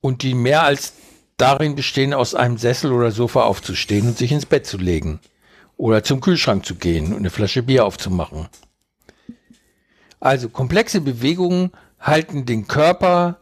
und 0.00 0.22
die 0.22 0.34
mehr 0.34 0.62
als 0.62 0.94
darin 1.36 1.74
bestehen, 1.74 2.14
aus 2.14 2.34
einem 2.34 2.58
Sessel 2.58 2.92
oder 2.92 3.10
Sofa 3.10 3.42
aufzustehen 3.42 4.06
und 4.06 4.18
sich 4.18 4.30
ins 4.30 4.46
Bett 4.46 4.66
zu 4.66 4.78
legen 4.78 5.20
oder 5.76 6.04
zum 6.04 6.20
Kühlschrank 6.20 6.64
zu 6.64 6.76
gehen 6.76 7.08
und 7.08 7.18
eine 7.18 7.30
Flasche 7.30 7.62
Bier 7.64 7.84
aufzumachen. 7.84 8.48
Also 10.20 10.48
komplexe 10.48 11.00
Bewegungen 11.00 11.72
halten 11.98 12.46
den 12.46 12.68
Körper 12.68 13.38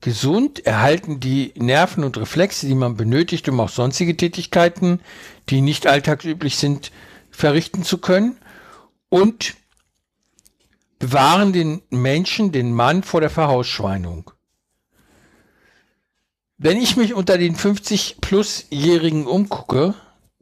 gesund, 0.00 0.64
erhalten 0.64 1.20
die 1.20 1.52
Nerven 1.56 2.04
und 2.04 2.16
Reflexe, 2.16 2.66
die 2.66 2.74
man 2.74 2.96
benötigt, 2.96 3.48
um 3.48 3.60
auch 3.60 3.68
sonstige 3.68 4.16
Tätigkeiten, 4.16 5.00
die 5.50 5.60
nicht 5.60 5.86
alltagsüblich 5.86 6.56
sind, 6.56 6.90
verrichten 7.30 7.82
zu 7.82 7.98
können 7.98 8.36
und 9.08 9.54
bewahren 10.98 11.52
den 11.52 11.82
Menschen, 11.90 12.52
den 12.52 12.72
Mann 12.72 13.02
vor 13.02 13.20
der 13.20 13.30
Verhausschweinung. 13.30 14.30
Wenn 16.56 16.80
ich 16.80 16.96
mich 16.96 17.14
unter 17.14 17.36
den 17.36 17.56
50-plus-Jährigen 17.56 19.26
umgucke, 19.26 19.94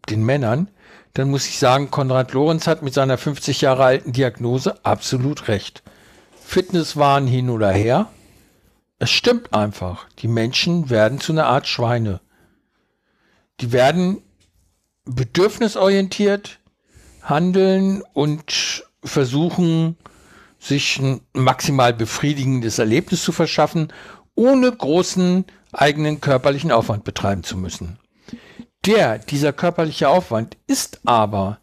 den 0.08 0.22
Männern, 0.24 0.68
dann 1.14 1.30
muss 1.30 1.46
ich 1.46 1.58
sagen, 1.58 1.90
Konrad 1.90 2.32
Lorenz 2.32 2.66
hat 2.66 2.82
mit 2.82 2.94
seiner 2.94 3.18
50 3.18 3.60
Jahre 3.60 3.84
alten 3.84 4.12
Diagnose 4.12 4.84
absolut 4.84 5.48
recht. 5.48 5.82
Fitnesswahn 6.44 7.26
hin 7.26 7.50
oder 7.50 7.70
her. 7.70 8.10
Es 8.98 9.10
stimmt 9.10 9.52
einfach. 9.52 10.06
Die 10.18 10.28
Menschen 10.28 10.90
werden 10.90 11.18
zu 11.18 11.32
einer 11.32 11.46
Art 11.46 11.66
Schweine. 11.66 12.20
Die 13.60 13.72
werden 13.72 14.22
bedürfnisorientiert 15.04 16.58
handeln 17.22 18.02
und 18.12 18.84
versuchen, 19.04 19.96
sich 20.58 20.98
ein 20.98 21.20
maximal 21.32 21.92
befriedigendes 21.92 22.78
Erlebnis 22.78 23.22
zu 23.22 23.32
verschaffen, 23.32 23.92
ohne 24.34 24.70
großen 24.70 25.44
eigenen 25.72 26.20
körperlichen 26.20 26.70
Aufwand 26.70 27.04
betreiben 27.04 27.42
zu 27.42 27.56
müssen. 27.56 27.98
Der, 28.86 29.18
dieser 29.18 29.52
körperliche 29.52 30.08
Aufwand 30.08 30.56
ist 30.66 31.00
aber 31.04 31.58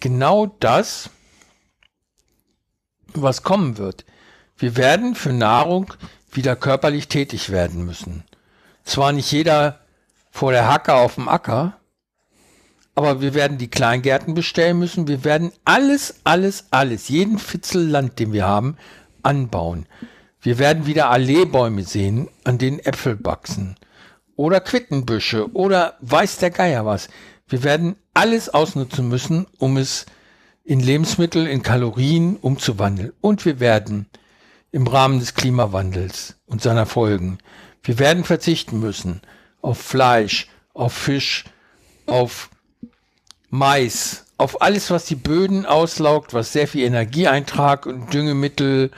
genau 0.00 0.46
das, 0.46 1.10
was 3.14 3.42
kommen 3.42 3.78
wird. 3.78 4.04
Wir 4.56 4.76
werden 4.76 5.14
für 5.14 5.32
Nahrung 5.32 5.92
wieder 6.30 6.56
körperlich 6.56 7.08
tätig 7.08 7.50
werden 7.50 7.84
müssen. 7.84 8.24
Zwar 8.84 9.12
nicht 9.12 9.30
jeder 9.30 9.80
vor 10.30 10.52
der 10.52 10.68
Hacke 10.68 10.94
auf 10.94 11.14
dem 11.14 11.28
Acker, 11.28 11.77
aber 12.98 13.20
wir 13.20 13.32
werden 13.32 13.58
die 13.58 13.70
Kleingärten 13.70 14.34
bestellen 14.34 14.80
müssen. 14.80 15.06
Wir 15.06 15.22
werden 15.22 15.52
alles, 15.64 16.16
alles, 16.24 16.64
alles, 16.72 17.08
jeden 17.08 17.38
Fitzel 17.38 17.86
Land, 17.86 18.18
den 18.18 18.32
wir 18.32 18.44
haben, 18.44 18.76
anbauen. 19.22 19.86
Wir 20.40 20.58
werden 20.58 20.84
wieder 20.84 21.08
Alleebäume 21.08 21.84
sehen, 21.84 22.26
an 22.42 22.58
denen 22.58 22.80
Äpfel 22.80 23.16
wachsen 23.24 23.76
oder 24.34 24.58
Quittenbüsche 24.60 25.52
oder 25.54 25.94
weiß 26.00 26.38
der 26.38 26.50
Geier 26.50 26.86
was. 26.86 27.08
Wir 27.46 27.62
werden 27.62 27.94
alles 28.14 28.48
ausnutzen 28.48 29.08
müssen, 29.08 29.46
um 29.58 29.76
es 29.76 30.06
in 30.64 30.80
Lebensmittel, 30.80 31.46
in 31.46 31.62
Kalorien 31.62 32.34
umzuwandeln. 32.34 33.12
Und 33.20 33.44
wir 33.44 33.60
werden 33.60 34.06
im 34.72 34.88
Rahmen 34.88 35.20
des 35.20 35.34
Klimawandels 35.34 36.34
und 36.46 36.62
seiner 36.62 36.84
Folgen, 36.84 37.38
wir 37.84 38.00
werden 38.00 38.24
verzichten 38.24 38.80
müssen 38.80 39.20
auf 39.62 39.78
Fleisch, 39.78 40.48
auf 40.74 40.92
Fisch, 40.92 41.44
auf 42.06 42.50
Mais, 43.50 44.26
auf 44.36 44.62
alles, 44.62 44.90
was 44.90 45.06
die 45.06 45.16
Böden 45.16 45.66
auslaugt, 45.66 46.34
was 46.34 46.52
sehr 46.52 46.68
viel 46.68 46.84
Energieeintrag 46.84 47.86
und 47.86 48.12
Düngemittel 48.12 48.90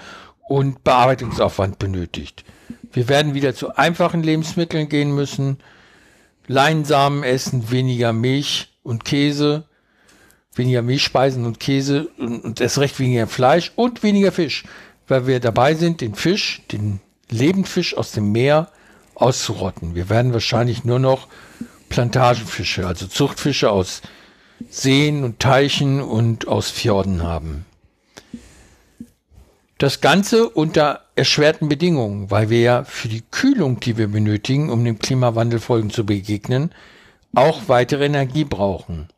und 0.48 0.84
Bearbeitungsaufwand 0.84 1.78
benötigt. 1.78 2.44
Wir 2.92 3.08
werden 3.08 3.34
wieder 3.34 3.54
zu 3.54 3.76
einfachen 3.76 4.22
Lebensmitteln 4.22 4.88
gehen 4.88 5.14
müssen. 5.14 5.58
Leinsamen 6.46 7.22
essen, 7.22 7.70
weniger 7.70 8.12
Milch 8.12 8.68
und 8.82 9.04
Käse, 9.04 9.64
weniger 10.54 10.82
Milchspeisen 10.82 11.46
und 11.46 11.60
Käse 11.60 12.08
und, 12.18 12.40
und 12.44 12.60
erst 12.60 12.78
recht 12.78 12.98
weniger 12.98 13.28
Fleisch 13.28 13.72
und 13.76 14.02
weniger 14.02 14.32
Fisch, 14.32 14.64
weil 15.06 15.28
wir 15.28 15.38
dabei 15.38 15.74
sind, 15.74 16.00
den 16.00 16.16
Fisch, 16.16 16.62
den 16.72 17.00
Lebendfisch 17.28 17.96
aus 17.96 18.10
dem 18.10 18.32
Meer 18.32 18.72
auszurotten. 19.14 19.94
Wir 19.94 20.08
werden 20.08 20.32
wahrscheinlich 20.32 20.84
nur 20.84 20.98
noch 20.98 21.28
Plantagenfische, 21.88 22.86
also 22.86 23.06
Zuchtfische 23.06 23.70
aus 23.70 24.02
Seen 24.68 25.24
und 25.24 25.38
Teichen 25.40 26.00
und 26.00 26.46
aus 26.46 26.70
Fjorden 26.70 27.22
haben. 27.22 27.64
Das 29.78 30.02
Ganze 30.02 30.48
unter 30.50 31.06
erschwerten 31.16 31.68
Bedingungen, 31.68 32.30
weil 32.30 32.50
wir 32.50 32.60
ja 32.60 32.84
für 32.84 33.08
die 33.08 33.22
Kühlung, 33.30 33.80
die 33.80 33.96
wir 33.96 34.08
benötigen, 34.08 34.68
um 34.68 34.84
dem 34.84 34.98
Klimawandelfolgen 34.98 35.90
zu 35.90 36.04
begegnen, 36.04 36.72
auch 37.34 37.62
weitere 37.68 38.04
Energie 38.04 38.44
brauchen. 38.44 39.08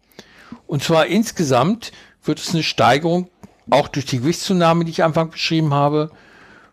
Und 0.67 0.85
zwar 0.85 1.07
insgesamt 1.07 1.91
wird 2.23 2.39
es 2.39 2.55
eine 2.55 2.63
Steigerung, 2.63 3.29
auch 3.71 3.89
durch 3.89 4.07
die 4.07 4.19
Gewichtszunahme, 4.19 4.85
die 4.85 4.93
ich 4.93 5.03
Anfang 5.03 5.31
beschrieben 5.31 5.75
habe, 5.75 6.11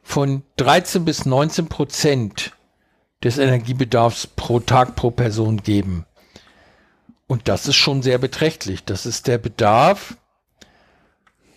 von 0.04 0.44
13 0.58 1.06
bis 1.06 1.26
19 1.26 1.68
Prozent 1.68 2.52
des 3.24 3.38
Energiebedarfs 3.38 4.28
pro 4.28 4.60
Tag 4.60 4.96
pro 4.96 5.12
Person 5.12 5.64
geben. 5.64 6.06
Und 7.30 7.48
das 7.48 7.68
ist 7.68 7.76
schon 7.76 8.02
sehr 8.02 8.18
beträchtlich. 8.18 8.84
Das 8.86 9.06
ist 9.06 9.28
der 9.28 9.38
Bedarf 9.38 10.18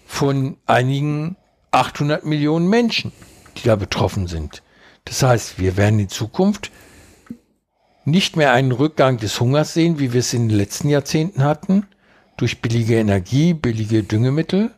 von 0.07 0.59
einigen 0.67 1.37
800 1.71 2.27
Millionen 2.27 2.69
Menschen, 2.69 3.11
die 3.57 3.63
da 3.63 3.77
betroffen 3.77 4.27
sind. 4.27 4.63
Das 5.07 5.23
heißt, 5.23 5.59
wir 5.59 5.79
werden 5.79 5.99
in 5.99 6.11
Zukunft 6.11 6.71
nicht 8.05 8.37
mehr 8.37 8.53
einen 8.53 8.73
Rückgang 8.73 9.17
des 9.17 9.41
Hungers 9.41 9.73
sehen, 9.73 9.99
wie 9.99 10.13
wir 10.13 10.21
es 10.21 10.35
in 10.35 10.51
den 10.51 10.59
letzten 10.59 10.91
Jahrzehnten 10.91 11.43
hatten, 11.43 11.87
durch 12.37 12.61
billige 12.61 12.99
Energie, 12.99 13.55
billige 13.55 14.03
Düngemittel, 14.03 14.73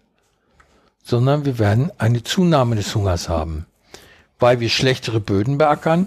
sondern 1.02 1.44
wir 1.44 1.58
werden 1.58 1.90
eine 1.98 2.22
Zunahme 2.22 2.76
des 2.76 2.94
Hungers 2.94 3.28
haben, 3.28 3.66
weil 4.38 4.60
wir 4.60 4.68
schlechtere 4.68 5.18
Böden 5.18 5.58
beackern, 5.58 6.06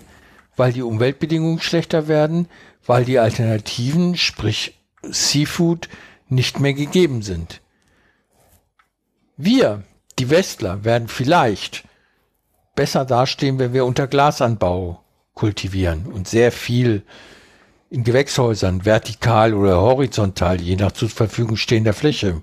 weil 0.56 0.72
die 0.72 0.82
Umweltbedingungen 0.82 1.60
schlechter 1.60 2.08
werden, 2.08 2.48
weil 2.86 3.04
die 3.04 3.20
Alternativen, 3.20 4.16
sprich 4.16 4.77
Seafood, 5.04 5.90
nicht 6.30 6.60
mehr 6.60 6.74
gegeben 6.74 7.22
sind. 7.22 7.62
Wir, 9.38 9.84
die 10.20 10.30
Westler, 10.30 10.84
werden 10.84 11.08
vielleicht 11.08 11.84
besser 12.76 13.06
dastehen, 13.06 13.60
wenn 13.60 13.74
wir 13.74 13.86
unter 13.86 14.08
Glasanbau 14.08 15.04
kultivieren 15.34 16.08
und 16.08 16.28
sehr 16.28 16.52
viel 16.52 17.04
in 17.90 18.04
Gewächshäusern 18.04 18.86
vertikal 18.86 19.54
oder 19.54 19.80
horizontal, 19.80 20.60
je 20.60 20.76
nach 20.76 20.92
zur 20.92 21.10
Verfügung 21.10 21.56
stehender 21.56 21.94
Fläche, 21.94 22.42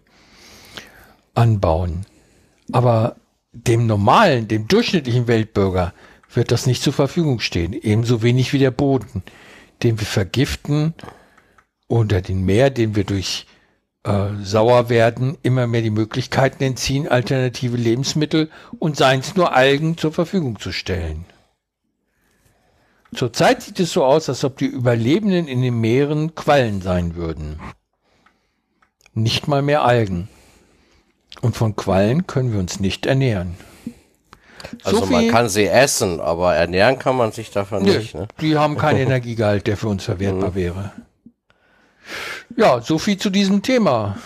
anbauen. 1.35 2.07
Aber 2.73 3.17
dem 3.53 3.87
normalen, 3.87 4.49
dem 4.49 4.69
durchschnittlichen 4.69 5.27
Weltbürger 5.27 5.93
wird 6.33 6.51
das 6.51 6.67
nicht 6.67 6.83
zur 6.83 6.93
Verfügung 6.93 7.41
stehen. 7.41 7.73
Ebenso 7.73 8.23
wenig 8.23 8.53
wie 8.53 8.59
der 8.59 8.71
Boden, 8.71 9.23
den 9.83 10.01
wir 10.01 10.07
vergiften 10.07 10.95
oder 11.95 12.21
den 12.21 12.45
Meer, 12.45 12.71
den 12.71 12.97
wir 12.97 13.05
durch 13.05 13.47
äh, 14.03 14.31
sauer 14.43 14.89
werden, 14.89 15.39
immer 15.43 15.69
mehr 15.69 15.81
die 15.81 15.91
Möglichkeiten 15.91 16.65
entziehen, 16.65 17.07
alternative 17.07 17.77
Lebensmittel 17.77 18.51
und 18.81 18.97
seien 18.97 19.21
es 19.21 19.37
nur 19.37 19.55
Algen 19.55 19.97
zur 19.97 20.13
Verfügung 20.13 20.59
zu 20.59 20.73
stellen. 20.73 21.25
Zurzeit 23.15 23.63
sieht 23.63 23.79
es 23.79 23.93
so 23.93 24.05
aus, 24.05 24.29
als 24.29 24.43
ob 24.43 24.59
die 24.59 24.67
Überlebenden 24.67 25.47
in 25.47 25.63
den 25.63 25.81
Meeren 25.81 26.35
Quallen 26.35 26.83
sein 26.83 27.15
würden. 27.15 27.61
Nicht 29.13 29.47
mal 29.47 29.63
mehr 29.63 29.85
Algen. 29.85 30.29
Und 31.43 31.57
von 31.57 31.77
Quallen 31.77 32.27
können 32.27 32.53
wir 32.53 32.59
uns 32.59 32.81
nicht 32.81 33.07
ernähren. 33.07 33.55
Also 34.83 35.05
So 35.05 35.07
man 35.07 35.29
kann 35.29 35.49
sie 35.49 35.69
essen, 35.69 36.19
aber 36.19 36.57
ernähren 36.57 36.99
kann 36.99 37.17
man 37.17 37.31
sich 37.31 37.53
davon 37.53 37.85
Nee, 37.85 37.99
nicht. 37.99 38.17
Ne? 38.17 38.27
Die 38.41 38.57
haben 38.57 38.77
keinen 38.77 38.99
Energiegehalt, 39.07 39.69
der 39.69 39.77
für 39.77 39.87
uns 39.87 40.03
verwertbar 40.03 40.57
wäre. 40.57 40.91
Ja, 42.57 42.81
so 42.81 42.99
viel 42.99 43.17
zu 43.17 43.31
diesem 43.31 43.63
Thema. 43.63 44.17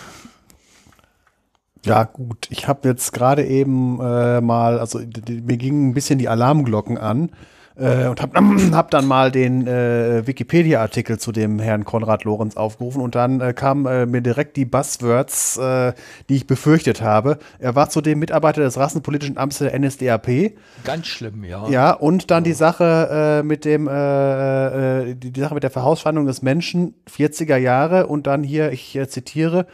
Ja, 1.85 2.03
gut. 2.03 2.47
Ich 2.49 2.67
habe 2.67 2.87
jetzt 2.87 3.13
gerade 3.13 3.45
eben 3.45 3.99
äh, 4.01 4.41
mal, 4.41 4.79
also 4.79 4.99
die, 4.99 5.41
mir 5.41 5.57
gingen 5.57 5.89
ein 5.89 5.93
bisschen 5.93 6.19
die 6.19 6.27
Alarmglocken 6.27 6.97
an 6.97 7.31
äh, 7.79 8.07
und 8.07 8.21
habe 8.21 8.39
hab 8.73 8.91
dann 8.91 9.05
mal 9.05 9.31
den 9.31 9.67
äh, 9.67 10.25
Wikipedia-Artikel 10.25 11.17
zu 11.17 11.31
dem 11.31 11.59
Herrn 11.59 11.85
Konrad 11.85 12.23
Lorenz 12.23 12.57
aufgerufen 12.57 13.01
und 13.01 13.15
dann 13.15 13.41
äh, 13.41 13.53
kamen 13.53 13.85
äh, 13.85 14.05
mir 14.05 14.21
direkt 14.21 14.57
die 14.57 14.65
Buzzwords, 14.65 15.57
äh, 15.57 15.93
die 16.29 16.35
ich 16.35 16.47
befürchtet 16.47 17.01
habe. 17.01 17.39
Er 17.59 17.75
war 17.75 17.89
zudem 17.89 18.19
Mitarbeiter 18.19 18.61
des 18.61 18.77
Rassenpolitischen 18.77 19.37
Amts 19.37 19.59
der 19.59 19.77
NSDAP. 19.77 20.53
Ganz 20.83 21.07
schlimm, 21.07 21.43
ja. 21.43 21.67
Ja, 21.69 21.91
und 21.91 22.31
dann 22.31 22.43
die 22.43 22.53
Sache 22.53 23.39
äh, 23.39 23.43
mit 23.43 23.65
dem, 23.65 23.85
die, 23.85 25.31
die 25.31 25.39
Sache 25.39 25.53
mit 25.53 25.63
der 25.63 25.71
Verhausfeindung 25.71 26.25
des 26.25 26.41
Menschen, 26.41 26.95
40er 27.09 27.57
Jahre 27.57 28.07
und 28.07 28.27
dann 28.27 28.43
hier, 28.43 28.71
ich 28.71 28.99
zitiere, 29.07 29.65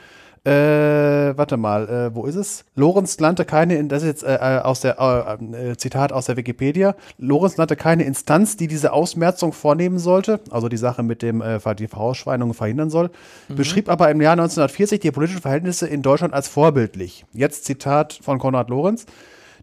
äh, 0.45 1.37
warte 1.37 1.57
mal, 1.57 1.89
äh, 1.89 2.15
wo 2.15 2.25
ist 2.25 2.35
es? 2.35 2.65
Lorenz 2.75 3.19
nannte 3.19 3.45
keine, 3.45 3.83
das 3.85 4.03
ist 4.03 4.07
jetzt 4.07 4.23
äh, 4.23 4.35
äh, 4.35 4.59
aus 4.59 4.81
der, 4.81 4.99
äh, 4.99 5.71
äh, 5.71 5.77
Zitat 5.77 6.13
aus 6.13 6.27
der 6.27 6.37
Wikipedia, 6.37 6.95
Lorenz 7.17 7.57
nannte 7.57 7.75
keine 7.75 8.03
Instanz, 8.03 8.55
die 8.55 8.67
diese 8.67 8.93
Ausmerzung 8.93 9.53
vornehmen 9.53 9.97
sollte, 9.97 10.39
also 10.51 10.69
die 10.69 10.77
Sache 10.77 11.01
mit 11.01 11.21
dem, 11.23 11.41
äh, 11.41 11.59
die 11.75 11.87
Verhausschweinung 11.87 12.53
verhindern 12.53 12.89
soll, 12.89 13.09
beschrieb 13.47 13.89
aber 13.89 14.11
im 14.11 14.21
Jahr 14.21 14.33
1940 14.33 14.99
die 14.99 15.11
politischen 15.11 15.41
Verhältnisse 15.41 15.87
in 15.87 16.01
Deutschland 16.01 16.33
als 16.33 16.47
vorbildlich. 16.47 17.25
Jetzt 17.33 17.65
Zitat 17.65 18.19
von 18.21 18.37
Konrad 18.37 18.69
Lorenz. 18.69 19.05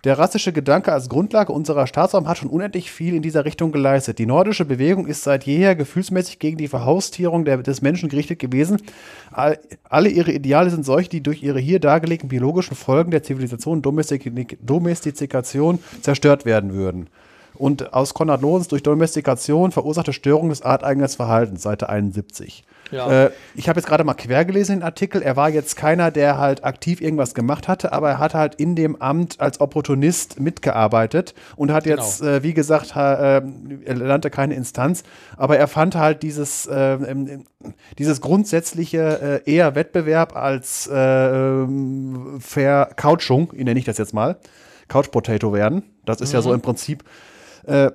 Der 0.05 0.19
rassische 0.19 0.53
Gedanke 0.53 0.93
als 0.93 1.09
Grundlage 1.09 1.53
unserer 1.53 1.87
Staatsraum 1.87 2.27
hat 2.27 2.39
schon 2.39 2.51
unendlich 2.51 2.91
viel 2.91 3.15
in 3.15 3.23
dieser 3.23 3.45
Richtung 3.45 3.71
geleistet. 3.71 4.19
Die 4.19 4.27
nordische 4.27 4.65
Bewegung 4.65 5.07
ist 5.07 5.23
seit 5.23 5.45
jeher 5.45 5.77
gefühlsmäßig 5.77 6.41
gegen 6.41 6.57
die 6.57 6.67
Verhaustierung 6.67 7.45
der, 7.45 7.59
des 7.59 7.83
Menschen 7.83 8.09
gerichtet 8.09 8.41
gewesen. 8.41 8.83
All, 9.31 9.61
alle 9.89 10.09
ihre 10.09 10.33
Ideale 10.33 10.71
sind 10.71 10.85
solche, 10.85 11.09
die 11.09 11.23
durch 11.23 11.45
ihre 11.45 11.61
hier 11.61 11.79
dargelegten 11.79 12.29
biologischen 12.29 12.75
Folgen 12.75 13.13
der 13.13 13.23
Zivilisation 13.23 13.81
Domestik 13.81 14.33
Domestikation 14.61 15.79
zerstört 16.01 16.45
werden 16.45 16.73
würden. 16.73 17.09
Und 17.55 17.95
aus 17.95 18.13
Konrad 18.13 18.43
Lorenz 18.43 18.67
durch 18.67 18.83
Domestikation 18.83 19.71
verursachte 19.71 20.13
Störung 20.13 20.49
des 20.49 20.63
arteigenen 20.63 21.09
Verhaltens, 21.09 21.63
Seite 21.63 21.89
71. 21.89 22.65
Ja. 22.93 23.25
Äh, 23.25 23.31
ich 23.55 23.69
habe 23.69 23.81
jetzt 23.81 23.87
gerade 23.87 24.05
mal 24.05 24.15
quer 24.15 24.45
gelesen 24.45 24.77
den 24.77 24.83
Artikel. 24.83 25.23
Er 25.23 25.35
war 25.35 25.49
jetzt 25.49 25.77
keiner, 25.77 26.11
der 26.11 26.39
halt 26.39 26.63
aktiv 26.63 27.01
irgendwas 27.01 27.35
gemacht 27.35 27.67
hatte, 27.67 27.93
aber 27.93 28.11
er 28.11 28.19
hat 28.19 28.35
halt 28.35 28.55
in 28.57 28.77
dem 28.77 29.01
Amt 29.01 29.41
als 29.41 29.61
Opportunist 29.61 30.39
mitgearbeitet 30.39 31.35
und 31.57 31.73
hat 31.73 31.87
jetzt, 31.87 32.21
Genau. 32.21 32.33
äh, 32.33 32.43
wie 32.43 32.55
gesagt, 32.55 32.95
ha, 32.95 33.39
äh, 33.39 33.43
er 33.87 33.95
nannte 33.95 34.31
keine 34.31 34.55
Instanz, 34.55 35.03
aber 35.37 35.57
er 35.59 35.69
fand 35.69 35.95
halt 35.97 36.23
dieses, 36.23 36.67
äh, 36.67 36.93
ähm, 36.95 37.45
dieses 37.99 38.21
grundsätzliche 38.21 39.41
äh, 39.47 39.51
eher 39.51 39.75
Wettbewerb 39.75 40.37
als 40.37 40.87
äh, 40.93 40.97
ähm, 40.97 42.39
Vercouchung, 42.41 43.53
nenne 43.55 43.79
ich 43.79 43.87
das 43.87 43.99
jetzt 43.99 44.13
mal, 44.15 44.37
Couch 44.89 45.11
Potato 45.11 45.53
werden. 45.55 45.83
Das 46.05 46.21
ist 46.21 46.33
ja 46.33 46.43
so 46.43 46.53
im 46.53 46.61
Prinzip 46.61 47.05
äh, 47.67 47.91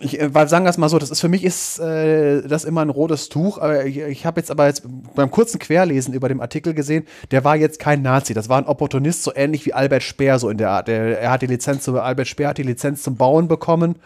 ich 0.00 0.20
äh, 0.20 0.34
weil 0.34 0.48
sagen 0.48 0.66
es 0.66 0.78
mal 0.78 0.88
so, 0.88 0.98
das 0.98 1.10
ist 1.10 1.20
für 1.20 1.28
mich 1.28 1.44
ist 1.44 1.78
äh, 1.78 2.42
das 2.42 2.64
immer 2.64 2.82
ein 2.82 2.90
rotes 2.90 3.28
Tuch, 3.28 3.58
aber 3.58 3.84
ich, 3.84 3.98
ich 3.98 4.26
habe 4.26 4.40
jetzt 4.40 4.50
aber 4.50 4.66
jetzt 4.66 4.82
beim 5.14 5.30
kurzen 5.30 5.58
Querlesen 5.58 6.14
über 6.14 6.28
dem 6.28 6.40
Artikel 6.40 6.74
gesehen, 6.74 7.06
der 7.30 7.44
war 7.44 7.56
jetzt 7.56 7.78
kein 7.78 8.02
Nazi, 8.02 8.34
das 8.34 8.48
war 8.48 8.58
ein 8.58 8.66
Opportunist, 8.66 9.22
so 9.22 9.32
ähnlich 9.34 9.64
wie 9.66 9.72
Albert 9.72 10.02
Speer 10.02 10.38
so 10.38 10.50
in 10.50 10.58
der 10.58 10.70
Art. 10.70 10.88
Der, 10.88 11.20
er 11.20 11.30
hat 11.30 11.42
die 11.42 11.46
Lizenz 11.46 11.84
zu 11.84 12.00
Albert 12.00 12.28
Speer 12.28 12.48
hat 12.48 12.58
die 12.58 12.62
Lizenz 12.62 13.02
zum 13.02 13.16
Bauen 13.16 13.48
bekommen 13.48 13.96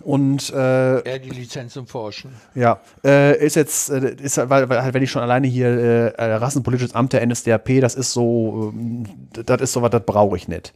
und 0.00 0.50
äh, 0.50 1.00
Er 1.00 1.18
die 1.18 1.30
Lizenz 1.30 1.72
zum 1.72 1.86
Forschen. 1.86 2.30
ja, 2.54 2.80
äh, 3.04 3.44
ist 3.44 3.56
jetzt, 3.56 3.90
äh, 3.90 4.14
ist 4.20 4.36
weil, 4.36 4.68
weil 4.68 4.82
halt, 4.82 4.94
wenn 4.94 5.02
ich 5.02 5.10
schon 5.10 5.22
alleine 5.22 5.46
hier 5.48 5.68
äh, 6.16 6.34
Rassenpolitisches 6.34 6.94
Amt 6.94 7.12
der 7.12 7.26
NSDAP, 7.26 7.80
das 7.80 7.94
ist 7.94 8.12
so, 8.12 8.72
ähm, 8.74 9.04
das 9.32 9.60
ist 9.60 9.72
so 9.72 9.82
was, 9.82 9.90
das 9.90 10.02
brauche 10.04 10.36
ich 10.36 10.46
nicht. 10.46 10.72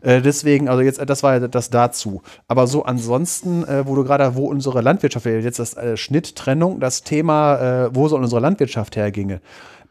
Äh, 0.00 0.20
deswegen, 0.22 0.68
also 0.68 0.82
jetzt, 0.82 0.98
äh, 0.98 1.06
das 1.06 1.22
war 1.22 1.40
das 1.40 1.70
dazu. 1.70 2.22
Aber 2.48 2.66
so 2.66 2.84
ansonsten, 2.84 3.64
äh, 3.64 3.86
wo 3.86 3.94
du 3.94 4.04
gerade, 4.04 4.34
wo 4.34 4.46
unsere 4.46 4.80
Landwirtschaft, 4.80 5.26
jetzt 5.26 5.58
das 5.58 5.76
äh, 5.76 5.96
Schnitttrennung, 5.96 6.80
das 6.80 7.02
Thema, 7.02 7.86
äh, 7.86 7.94
wo 7.94 8.08
soll 8.08 8.22
unsere 8.22 8.40
Landwirtschaft 8.40 8.96
herginge, 8.96 9.40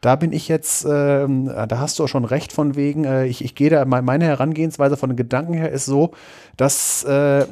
da 0.00 0.16
bin 0.16 0.32
ich 0.32 0.48
jetzt, 0.48 0.86
ähm, 0.88 1.44
da 1.46 1.78
hast 1.78 1.98
du 1.98 2.04
auch 2.04 2.08
schon 2.08 2.24
recht 2.24 2.52
von 2.52 2.74
wegen, 2.74 3.04
äh, 3.04 3.26
ich, 3.26 3.44
ich 3.44 3.54
gehe 3.54 3.68
da, 3.68 3.84
me- 3.84 4.00
meine 4.00 4.24
Herangehensweise 4.24 4.96
von 4.96 5.10
den 5.10 5.16
Gedanken 5.16 5.52
her 5.52 5.70
ist 5.70 5.84
so, 5.84 6.12
dass 6.56 7.04
äh, 7.04 7.44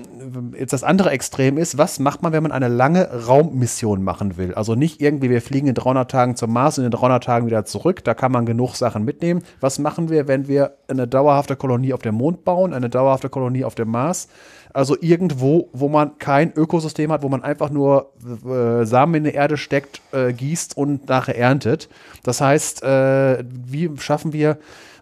jetzt 0.59 0.73
das 0.73 0.83
andere 0.83 1.11
Extrem 1.11 1.59
ist, 1.59 1.77
was 1.77 1.99
macht 1.99 2.23
man, 2.23 2.33
wenn 2.33 2.43
man 2.43 2.53
eine 2.53 2.69
lange 2.69 3.09
Raummission 3.27 4.03
machen 4.03 4.39
will? 4.39 4.55
Also 4.55 4.75
nicht 4.75 5.01
irgendwie, 5.03 5.29
wir 5.29 5.43
fliegen 5.43 5.67
in 5.69 5.75
300 5.75 6.11
Tagen 6.11 6.37
zum 6.37 6.53
Mars 6.53 6.79
und 6.79 6.85
in 6.87 6.91
300 6.91 7.23
Tagen 7.23 7.47
wieder 7.47 7.65
zurück, 7.67 8.03
da 8.05 8.15
kann 8.15 8.33
man 8.33 8.47
genug 8.47 8.77
Sachen 8.77 9.05
mitnehmen. 9.05 9.43
Was 9.61 9.79
machen 9.79 10.09
wir, 10.09 10.27
wenn 10.27 10.49
wir 10.49 10.73
eine 10.89 11.07
dauerhafte 11.07 11.55
Kolonie 11.57 11.93
auf 11.93 12.01
dem 12.03 12.15
Mond 12.15 12.45
bauen, 12.45 12.73
eine 12.73 12.89
dauerhafte 12.89 13.29
Kolonie 13.29 13.65
auf 13.65 13.75
dem 13.75 13.89
Mars? 13.91 14.29
Also 14.73 14.97
irgendwo, 15.01 15.69
wo 15.73 15.89
man 15.89 16.19
kein 16.19 16.53
Ökosystem 16.53 17.11
hat, 17.13 17.23
wo 17.23 17.29
man 17.29 17.43
einfach 17.43 17.71
nur 17.71 18.13
äh, 18.45 18.85
Samen 18.85 19.15
in 19.15 19.25
die 19.25 19.35
Erde 19.35 19.57
steckt, 19.57 20.01
äh, 20.13 20.33
gießt 20.33 20.77
und 20.77 21.09
nachher 21.09 21.37
erntet. 21.37 21.89
Das 22.23 22.41
heißt, 22.41 22.83
äh, 22.83 23.45
wie 23.49 23.91
schaffen 23.99 24.33
wir 24.33 24.59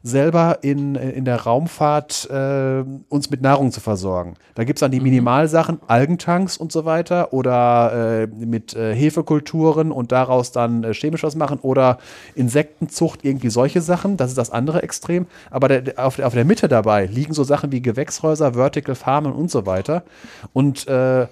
selber 0.06 0.58
in, 0.62 0.94
in 0.94 1.24
der 1.24 1.40
Raumfahrt 1.42 2.28
äh, 2.30 2.84
uns 3.08 3.28
mit 3.30 3.42
Nahrung 3.42 3.72
zu 3.72 3.80
versorgen. 3.80 4.34
Da 4.54 4.64
gibt 4.64 4.78
es 4.78 4.80
dann 4.80 4.92
die 4.92 5.00
Minimalsachen, 5.00 5.80
Algentanks 5.88 6.56
und 6.56 6.70
so 6.70 6.84
weiter 6.84 7.32
oder 7.32 8.22
äh, 8.22 8.26
mit 8.26 8.74
äh, 8.76 8.94
Hefekulturen 8.94 9.90
und 9.90 10.12
daraus 10.12 10.52
dann 10.52 10.84
äh, 10.84 10.94
chemisch 10.94 11.24
was 11.24 11.34
machen 11.34 11.58
oder 11.60 11.98
Insektenzucht, 12.36 13.24
irgendwie 13.24 13.50
solche 13.50 13.80
Sachen. 13.80 14.16
Das 14.16 14.28
ist 14.30 14.38
das 14.38 14.50
andere 14.50 14.82
Extrem. 14.82 15.26
Aber 15.50 15.66
der, 15.68 15.82
der, 15.82 16.06
auf, 16.06 16.16
der- 16.16 16.26
auf 16.28 16.34
der 16.34 16.44
Mitte 16.44 16.68
dabei 16.68 17.06
liegen 17.06 17.34
so 17.34 17.42
Sachen 17.42 17.72
wie 17.72 17.82
Gewächshäuser, 17.82 18.54
Vertical 18.54 18.94
Farmen 18.94 19.32
und 19.32 19.50
so 19.50 19.66
weiter. 19.66 20.04
Und 20.52 20.86
äh, 20.86 21.26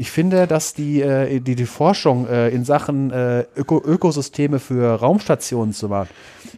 ich 0.00 0.10
finde, 0.10 0.46
dass 0.46 0.72
die, 0.72 1.02
äh, 1.02 1.40
die, 1.40 1.54
die 1.54 1.66
Forschung 1.66 2.26
äh, 2.26 2.48
in 2.48 2.64
Sachen 2.64 3.10
äh, 3.10 3.44
Öko 3.54 3.82
Ökosysteme 3.84 4.58
für 4.58 4.94
Raumstationen 4.94 5.74
zu 5.74 5.90
machen, 5.90 6.08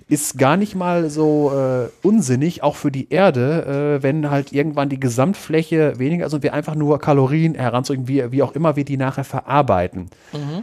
ist 0.09 0.39
gar 0.39 0.57
nicht 0.57 0.77
mal 0.77 1.11
so 1.11 1.53
unsinnig, 2.03 2.63
auch 2.63 2.77
für 2.77 2.91
die 2.91 3.11
Erde, 3.11 3.99
wenn 4.01 4.31
halt 4.31 4.53
irgendwann 4.53 4.89
die 4.89 5.01
Gesamtfläche 5.01 5.99
weniger 5.99 6.27
ist 6.27 6.35
und 6.35 6.43
wir 6.43 6.53
einfach 6.53 6.75
nur 6.75 6.99
Kalorien 6.99 7.55
heranzugehen, 7.55 8.09
wie, 8.09 8.31
wie 8.31 8.43
auch 8.43 8.55
immer 8.55 8.77
wir 8.77 8.85
die 8.85 8.97
nachher 8.97 9.25
verarbeiten. 9.25 10.09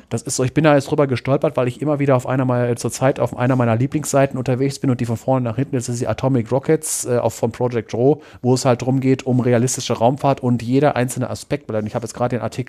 Das 0.10 0.22
ist 0.22 0.35
so, 0.35 0.43
ich 0.43 0.53
bin 0.53 0.64
da 0.64 0.76
jetzt 0.76 0.89
drüber 0.89 1.07
gestolpert, 1.07 1.57
weil 1.57 1.68
ich 1.68 1.81
immer 1.81 1.99
wieder 1.99 2.15
auf 2.15 2.27
einer 2.27 2.45
meiner, 2.45 2.76
zurzeit 2.76 3.19
auf 3.19 3.35
einer 3.38 3.56
meiner 3.56 3.76
Lieblingsseiten 3.76 4.38
unterwegs 4.38 4.80
bin 4.80 4.89
und 4.89 4.99
die 5.01 5.06
von 5.06 5.18
vorne 5.18 5.43
nach 5.43 5.56
hinten, 5.57 5.76
das 5.76 5.89
ist 5.89 5.99
die 5.99 6.07
Atomic 6.07 6.51
Rockets 6.51 7.07
auch 7.07 7.34
von 7.34 7.51
Project 7.51 7.93
Row, 7.93 8.23
wo 8.41 8.53
es 8.53 8.65
halt 8.65 8.81
darum 8.81 8.99
geht, 8.99 9.26
um 9.26 9.39
realistische 9.39 9.93
Raumfahrt 9.93 10.41
und 10.41 10.61
jeder 10.61 10.95
einzelne 10.95 11.30
Aspekt. 11.30 11.68
weil 11.69 11.85
Ich 11.88 11.95
habe 11.95 12.06
jetzt 12.06 12.14
gerade 12.14 12.38
den 12.38 12.41
Artikel 12.41 12.69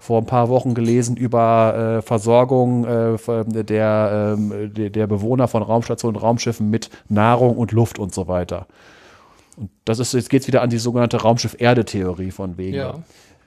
vor 0.00 0.20
ein 0.20 0.26
paar 0.26 0.48
Wochen 0.48 0.74
gelesen 0.74 1.16
über 1.16 1.98
äh, 1.98 2.02
Versorgung 2.02 2.84
äh, 2.84 3.16
der, 3.64 4.36
ähm, 4.38 4.72
der, 4.74 5.06
Bewohner 5.06 5.48
von 5.48 5.62
Raumstationen 5.62 6.16
und 6.16 6.22
Raumschiffen 6.22 6.70
mit 6.70 6.90
Nahrung 7.08 7.56
und 7.56 7.72
Luft 7.72 7.98
und 7.98 8.12
so 8.12 8.28
weiter. 8.28 8.66
Und 9.56 9.70
das 9.84 9.98
ist, 9.98 10.14
jetzt 10.14 10.30
geht 10.30 10.42
es 10.42 10.48
wieder 10.48 10.62
an 10.62 10.70
die 10.70 10.78
sogenannte 10.78 11.18
Raumschiff-Erde-Theorie 11.18 12.30
von 12.30 12.56
wegen. 12.58 12.76
Ja. 12.76 12.94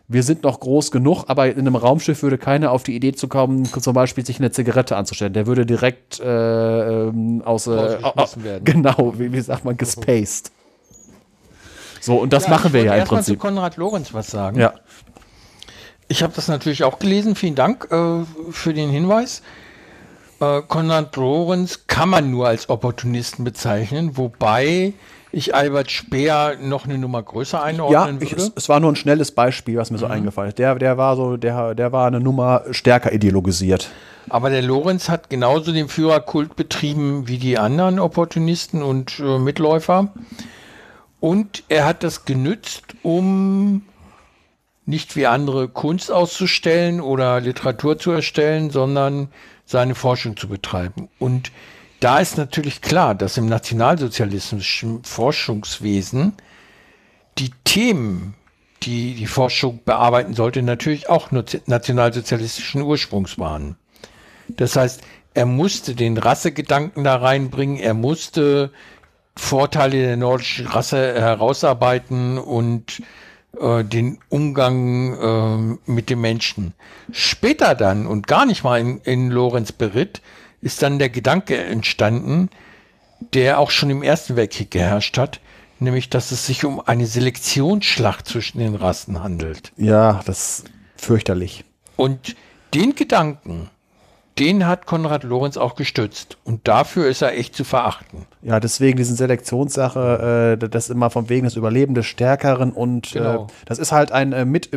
Wir 0.07 0.21
sind 0.21 0.43
noch 0.43 0.59
groß 0.59 0.91
genug, 0.91 1.23
aber 1.27 1.47
in 1.47 1.59
einem 1.59 1.75
Raumschiff 1.75 2.21
würde 2.21 2.37
keiner 2.37 2.71
auf 2.71 2.83
die 2.83 2.95
Idee 2.95 3.13
zu 3.13 3.27
kommen, 3.27 3.65
zum 3.65 3.93
Beispiel 3.93 4.23
sich 4.23 4.37
eine 4.37 4.51
Zigarette 4.51 4.97
anzustellen. 4.97 5.33
Der 5.33 5.47
würde 5.47 5.65
direkt 5.65 6.19
äh, 6.19 7.07
ähm, 7.07 7.41
aus 7.43 7.65
äh. 7.65 7.97
Genau, 8.63 9.13
wie, 9.17 9.33
wie 9.33 9.41
sagt 9.41 9.65
man, 9.65 9.77
gespaced. 9.77 10.51
So, 12.05 12.17
und 12.17 12.33
das 12.33 12.43
Ja, 12.43 12.49
machen 12.51 12.67
ich 12.67 12.73
wir 12.73 12.83
ja 12.83 12.95
im 12.95 13.05
Prinzip. 13.05 13.33
zu 13.33 13.39
Konrad 13.39 13.77
Lorenz 13.77 14.13
was 14.13 14.27
sagen. 14.27 14.59
Ja. 14.59 14.75
Ich 16.07 16.23
habe 16.23 16.33
das 16.35 16.47
natürlich 16.47 16.83
auch 16.83 16.99
gelesen. 16.99 17.35
Vielen 17.35 17.55
Dank 17.55 17.87
äh, 17.91 18.23
für 18.51 18.73
den 18.73 18.89
Hinweis. 18.89 19.41
Äh, 20.39 20.61
Konrad 20.67 21.15
Lorenz 21.15 21.87
kann 21.87 22.09
man 22.09 22.29
nur 22.29 22.47
als 22.47 22.69
Opportunisten 22.69 23.43
bezeichnen, 23.45 24.17
wobei 24.17 24.93
ich 25.31 25.53
Albert 25.55 25.91
Speer 25.91 26.55
noch 26.61 26.85
eine 26.85 26.97
Nummer 26.97 27.21
größer 27.21 27.57
Ja, 27.57 27.63
einordnen 27.63 28.21
ich, 28.21 28.31
würde. 28.31 28.43
es, 28.43 28.51
es 28.55 28.69
war 28.69 28.79
nur 28.79 28.91
ein 28.91 28.95
schnelles 28.95 29.31
Beispiel, 29.31 29.77
was 29.77 29.91
mir 29.91 29.97
so 29.97 30.05
eingefallen 30.05 30.49
ist. 30.49 30.59
Der, 30.59 30.75
der 30.75 30.97
war 30.97 31.15
so, 31.15 31.35
der, 31.37 31.75
der 31.75 31.91
war 31.91 32.07
eine 32.07 32.19
Nummer 32.19 32.63
stärker 32.71 33.11
ideologisiert. 33.11 33.89
Aber 34.29 34.49
der 34.49 34.61
Lorenz 34.61 35.09
hat 35.09 35.29
genauso 35.29 35.71
den 35.71 35.89
Führerkult 35.89 36.55
betrieben 36.55 37.27
wie 37.27 37.37
die 37.37 37.57
anderen 37.57 37.99
Opportunisten 37.99 38.81
und 38.81 39.19
äh, 39.19 39.39
Mitläufer. 39.39 40.13
Und 41.19 41.63
er 41.69 41.85
hat 41.85 42.03
das 42.03 42.25
genützt, 42.25 42.83
um 43.03 43.83
nicht 44.85 45.15
wie 45.15 45.25
andere 45.25 45.67
Kunst 45.67 46.11
auszustellen 46.11 47.01
oder 47.01 47.41
Literatur 47.41 47.97
zu 47.97 48.11
erstellen, 48.11 48.69
sondern 48.69 49.29
seine 49.65 49.95
Forschung 49.95 50.37
zu 50.37 50.47
betreiben. 50.47 51.09
Und 51.17 51.51
da 51.99 52.19
ist 52.19 52.37
natürlich 52.37 52.81
klar, 52.81 53.15
dass 53.15 53.37
im 53.37 53.47
nationalsozialistischen 53.47 55.03
Forschungswesen 55.03 56.33
die 57.37 57.51
Themen, 57.63 58.35
die 58.83 59.15
die 59.15 59.25
Forschung 59.25 59.79
bearbeiten 59.83 60.35
sollte, 60.35 60.61
natürlich 60.61 61.09
auch 61.09 61.31
nationalsozialistischen 61.31 62.81
Ursprungs 62.81 63.39
waren. 63.39 63.75
Das 64.49 64.75
heißt, 64.75 65.01
er 65.33 65.45
musste 65.45 65.95
den 65.95 66.17
Rassegedanken 66.17 67.03
da 67.03 67.15
reinbringen, 67.15 67.77
er 67.77 67.93
musste 67.93 68.71
Vorteile 69.35 70.01
der 70.01 70.17
nordischen 70.17 70.67
Rasse 70.67 71.19
herausarbeiten 71.19 72.37
und 72.37 73.01
äh, 73.57 73.83
den 73.83 74.19
Umgang 74.29 75.77
äh, 75.87 75.91
mit 75.91 76.09
den 76.09 76.21
Menschen. 76.21 76.73
Später 77.11 77.75
dann 77.75 78.07
und 78.07 78.27
gar 78.27 78.45
nicht 78.45 78.63
mal 78.63 78.79
in, 78.79 78.99
in 79.01 79.29
Lorenz 79.29 79.71
Beritt 79.71 80.21
ist 80.61 80.81
dann 80.81 80.99
der 80.99 81.09
Gedanke 81.09 81.57
entstanden, 81.57 82.49
der 83.33 83.59
auch 83.59 83.71
schon 83.71 83.89
im 83.89 84.03
Ersten 84.03 84.35
Weltkrieg 84.35 84.71
geherrscht 84.71 85.17
hat, 85.17 85.39
nämlich 85.79 86.09
dass 86.09 86.31
es 86.31 86.45
sich 86.45 86.65
um 86.65 86.79
eine 86.79 87.05
Selektionsschlacht 87.05 88.27
zwischen 88.27 88.59
den 88.59 88.75
Rassen 88.75 89.21
handelt. 89.21 89.71
Ja, 89.77 90.21
das 90.25 90.59
ist 90.59 90.71
fürchterlich. 90.95 91.65
Und 91.95 92.35
den 92.73 92.95
Gedanken, 92.95 93.69
den 94.37 94.67
hat 94.67 94.85
Konrad 94.85 95.23
Lorenz 95.23 95.55
auch 95.55 95.75
gestützt. 95.75 96.37
Und 96.43 96.67
dafür 96.67 97.07
ist 97.07 97.21
er 97.21 97.37
echt 97.37 97.55
zu 97.55 97.63
verachten. 97.63 98.25
Ja, 98.41 98.59
deswegen 98.59 98.97
diesen 98.97 99.15
Selektionssache, 99.15 100.57
äh, 100.61 100.69
das 100.69 100.89
immer 100.89 101.09
von 101.09 101.29
wegen 101.29 101.45
des 101.45 101.55
Überleben 101.55 101.95
des 101.95 102.05
Stärkeren 102.05 102.71
und 102.71 103.13
Genau. 103.13 103.45
äh, 103.45 103.47
das 103.65 103.79
ist 103.79 103.91
halt 103.91 104.11
ein 104.11 104.33
äh, 104.33 104.45
mit, 104.45 104.69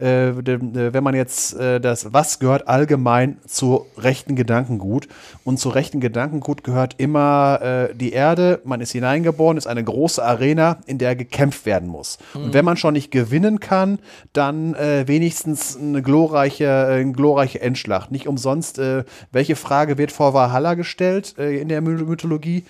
äh, 0.00 0.28
äh, 0.28 0.92
wenn 0.92 1.02
man 1.02 1.14
jetzt 1.14 1.54
äh, 1.58 1.80
das, 1.80 2.12
was 2.12 2.38
gehört 2.38 2.68
allgemein 2.68 3.38
zu 3.46 3.86
rechten 3.98 4.36
Gedankengut 4.36 5.08
und 5.44 5.58
zu 5.58 5.70
rechten 5.70 6.00
Gedankengut 6.00 6.62
gehört 6.62 6.94
immer 6.98 7.60
äh, 7.62 7.94
die 7.94 8.12
Erde, 8.12 8.60
man 8.64 8.80
ist 8.80 8.92
hineingeboren, 8.92 9.56
ist 9.56 9.66
eine 9.66 9.82
große 9.82 10.22
Arena, 10.22 10.76
in 10.86 10.98
der 10.98 11.16
gekämpft 11.16 11.66
werden 11.66 11.88
muss. 11.88 12.18
Und 12.34 12.52
wenn 12.52 12.64
man 12.64 12.76
schon 12.76 12.92
nicht 12.92 13.10
gewinnen 13.10 13.60
kann, 13.60 13.98
dann 14.34 14.74
äh, 14.74 15.08
wenigstens 15.08 15.76
eine 15.76 16.02
glorreiche, 16.02 16.64
äh, 16.64 17.00
eine 17.00 17.12
glorreiche 17.12 17.60
Endschlacht. 17.60 18.12
Nicht 18.12 18.28
umsonst, 18.28 18.78
äh, 18.78 19.04
welche 19.32 19.56
Frage 19.56 19.98
wird 19.98 20.12
vor 20.12 20.34
Valhalla 20.34 20.74
gestellt 20.74 21.34
äh, 21.38 21.58
in 21.60 21.68
der 21.68 21.80
My- 21.80 22.02
Mythologie? 22.04 22.64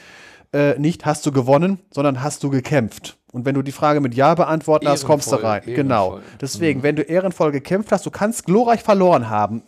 Äh, 0.53 0.79
nicht 0.79 1.05
hast 1.05 1.27
du 1.27 1.33
gewonnen, 1.33 1.79
sondern 1.91 2.23
hast 2.23 2.43
du 2.45 2.51
gekämpft. 2.51 3.17
Und 3.33 3.45
wenn 3.45 3.55
du 3.55 3.63
die 3.63 3.73
Frage 3.73 4.01
mit 4.01 4.15
Ja 4.15 4.35
beantworten 4.35 4.89
hast, 4.89 5.05
kommst 5.05 5.27
du 5.27 5.33
Ehrenvoll, 5.37 5.51
rein. 5.51 5.63
Genau. 5.67 6.05
ehrenvoll. 6.13 6.23
Deswegen, 6.41 6.83
wenn 6.83 6.97
du 6.97 7.03
ehrenvoll 7.03 7.53
gekämpft 7.53 7.93
hast, 7.93 8.07
du 8.07 8.11
kannst 8.11 8.47
glorreich 8.47 8.83
verloren 8.83 9.29
haben, 9.29 9.63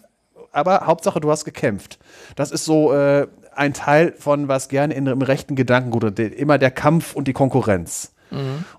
aber 0.53 0.87
Hauptsache 0.87 1.21
du 1.21 1.31
hast 1.31 1.45
gekämpft. 1.45 1.99
Das 2.37 2.51
ist 2.53 2.65
so 2.65 2.93
äh, 2.93 3.27
ein 3.55 3.75
Teil 3.75 4.15
von 4.17 4.49
was 4.49 4.69
gerne 4.69 4.95
in 4.95 5.07
im 5.07 5.21
rechten 5.21 5.57
Gedankengut 5.57 6.19
immer 6.19 6.59
der 6.59 6.71
Kampf 6.71 7.15
und 7.15 7.29
die 7.29 7.33
Konkurrenz. 7.33 8.13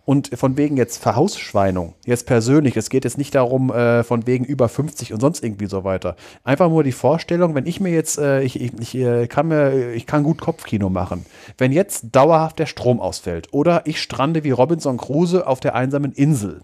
Und 0.06 0.30
von 0.38 0.58
wegen 0.58 0.78
jetzt 0.78 1.02
Verhausschweinung, 1.02 1.94
jetzt 2.06 2.26
persönlich, 2.26 2.78
es 2.78 2.90
geht 2.90 3.04
jetzt 3.04 3.18
nicht 3.18 3.34
darum, 3.36 3.72
äh, 3.72 4.04
von 4.04 4.28
wegen 4.28 4.46
über 4.46 4.70
50 4.70 5.14
und 5.14 5.20
sonst 5.20 5.44
irgendwie 5.44 5.66
so 5.66 5.84
weiter. 5.84 6.16
Einfach 6.44 6.70
nur 6.70 6.84
die 6.84 6.92
Vorstellung, 6.92 7.56
wenn 7.56 7.66
ich 7.66 7.80
mir 7.80 7.92
jetzt, 7.92 8.20
äh, 8.20 8.42
ich, 8.42 8.62
ich, 8.62 8.74
ich, 8.80 8.96
äh, 8.96 9.28
kann 9.28 9.48
mir, 9.48 9.94
ich 9.94 10.06
kann 10.06 10.24
gut 10.24 10.40
Kopfkino 10.40 10.90
machen. 10.90 11.26
Wenn 11.58 11.72
jetzt 11.72 12.08
dauerhaft 12.12 12.60
der 12.60 12.68
Strom 12.68 13.00
ausfällt 13.00 13.48
oder 13.52 13.82
ich 13.86 14.02
strande 14.02 14.44
wie 14.44 14.52
Robinson 14.52 14.98
Crusoe 14.98 15.46
auf 15.46 15.60
der 15.60 15.76
einsamen 15.76 16.12
Insel, 16.12 16.62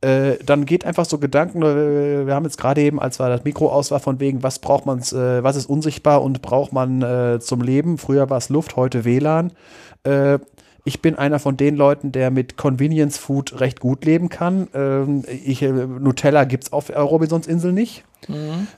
äh, 0.00 0.36
dann 0.44 0.66
geht 0.66 0.84
einfach 0.84 1.04
so 1.04 1.18
Gedanken, 1.18 1.62
äh, 1.62 2.26
wir 2.26 2.34
haben 2.34 2.44
jetzt 2.44 2.58
gerade 2.58 2.80
eben, 2.80 3.00
als 3.00 3.20
war 3.20 3.28
das 3.28 3.44
Mikro 3.44 3.68
aus 3.70 3.90
war, 3.90 4.00
von 4.00 4.20
wegen, 4.20 4.42
was 4.42 4.58
braucht 4.58 4.86
man, 4.86 5.00
was 5.00 5.56
ist 5.56 5.66
unsichtbar 5.66 6.22
und 6.22 6.42
braucht 6.42 6.72
man 6.72 7.40
zum 7.40 7.60
Leben? 7.60 7.98
Früher 7.98 8.30
war 8.30 8.38
es 8.38 8.48
Luft, 8.48 8.76
heute 8.76 9.04
WLAN. 9.04 9.52
Ich 10.86 11.00
bin 11.00 11.16
einer 11.16 11.38
von 11.38 11.56
den 11.56 11.76
Leuten, 11.76 12.12
der 12.12 12.30
mit 12.30 12.58
Convenience 12.58 13.16
Food 13.16 13.58
recht 13.58 13.80
gut 13.80 14.04
leben 14.04 14.28
kann. 14.28 14.68
Ähm, 14.74 15.24
ich, 15.44 15.62
äh, 15.62 15.72
Nutella 15.72 16.44
gibt 16.44 16.64
es 16.64 16.72
auf 16.72 16.90
äh, 16.90 16.98
Robinsons 16.98 17.46
Insel 17.46 17.72
nicht. 17.72 18.04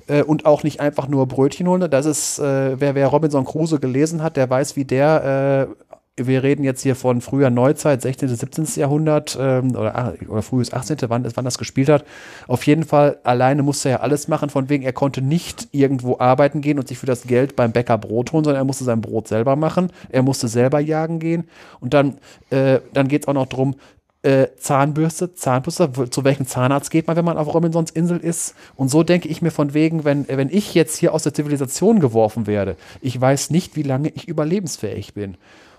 Äh, 0.07 0.23
und 0.23 0.47
auch 0.47 0.63
nicht 0.63 0.81
einfach 0.81 1.09
nur 1.09 1.27
Brötchen 1.27 1.69
holen. 1.69 1.91
Das 1.91 2.07
ist, 2.07 2.39
äh, 2.39 2.81
wer, 2.81 2.95
wer 2.95 3.09
Robinson 3.09 3.45
Crusoe 3.45 3.81
gelesen 3.81 4.23
hat, 4.23 4.37
der 4.37 4.49
weiß, 4.49 4.77
wie 4.77 4.85
der, 4.85 5.69
äh, 5.69 5.86
wir 6.19 6.43
reden 6.43 6.65
jetzt 6.65 6.83
hier 6.83 6.97
von 6.97 7.21
früher 7.21 7.51
Neuzeit, 7.51 8.01
16., 8.01 8.29
17. 8.29 8.67
Jahrhundert 8.77 9.37
ähm, 9.39 9.77
oder, 9.77 9.95
ach- 9.95 10.29
oder 10.29 10.43
frühes 10.43 10.73
18., 10.73 10.97
wann, 11.09 11.27
wann 11.35 11.45
das 11.45 11.59
gespielt 11.59 11.91
hat. 11.91 12.05
Auf 12.47 12.67
jeden 12.67 12.85
Fall, 12.85 13.19
alleine 13.23 13.63
musste 13.63 13.91
er 13.91 14.03
alles 14.03 14.27
machen, 14.27 14.49
von 14.49 14.71
wegen, 14.71 14.83
er 14.83 14.95
konnte 14.95 15.21
nicht 15.21 15.69
irgendwo 15.73 16.19
arbeiten 16.19 16.63
gehen 16.63 16.79
und 16.79 16.89
sich 16.89 16.99
für 16.99 17.07
das 17.07 17.25
Geld 17.25 17.55
beim 17.55 17.73
Bäcker 17.73 17.99
Brot 17.99 18.33
holen, 18.33 18.45
sondern 18.45 18.63
er 18.63 18.65
musste 18.65 18.85
sein 18.85 19.03
Brot 19.03 19.29
selber 19.29 19.57
machen. 19.57 19.91
Er 20.09 20.23
musste 20.23 20.49
selber 20.49 20.81
jagen 20.81 21.19
gehen. 21.19 21.49
Und 21.81 21.93
dann, 21.93 22.19
äh, 22.49 22.81
dann 22.95 23.09
geht 23.09 23.23
es 23.23 23.29
auch 23.29 23.35
noch 23.35 23.47
drum, 23.47 23.77
äh, 24.23 24.49
Zahnbürste, 24.59 25.35
Zahnbürste, 25.35 26.11
zu 26.11 26.25
welchem 26.25 26.47
Zahnarzt 26.47 26.91
geht 26.91 27.07
man, 27.07 27.17
wenn 27.17 27.25
man 27.25 27.37
auf 27.37 27.53
Robinsons 27.53 27.91
Insel 27.91 28.19
ist? 28.19 28.55
Und 28.75 28.89
so 28.89 29.03
denke 29.03 29.29
ich 29.29 29.43
mir 29.43 29.51
von 29.51 29.75
wegen, 29.75 30.05
wenn, 30.05 30.27
wenn 30.29 30.49
ich 30.49 30.75
jetzt 30.75 30.97
hier 30.97 31.13
aus 31.13 31.23
der 31.23 31.35
Zivilisation 31.35 32.01
geworfen 32.01 32.47
werde, 32.47 32.77
ich 33.03 33.21
weiß 33.21 33.51
nicht, 33.51 33.77
wie 33.77 33.83
lange 33.83 34.09
ich 34.09 34.27
überlebensfähig 34.27 35.15
bin. 35.15 35.37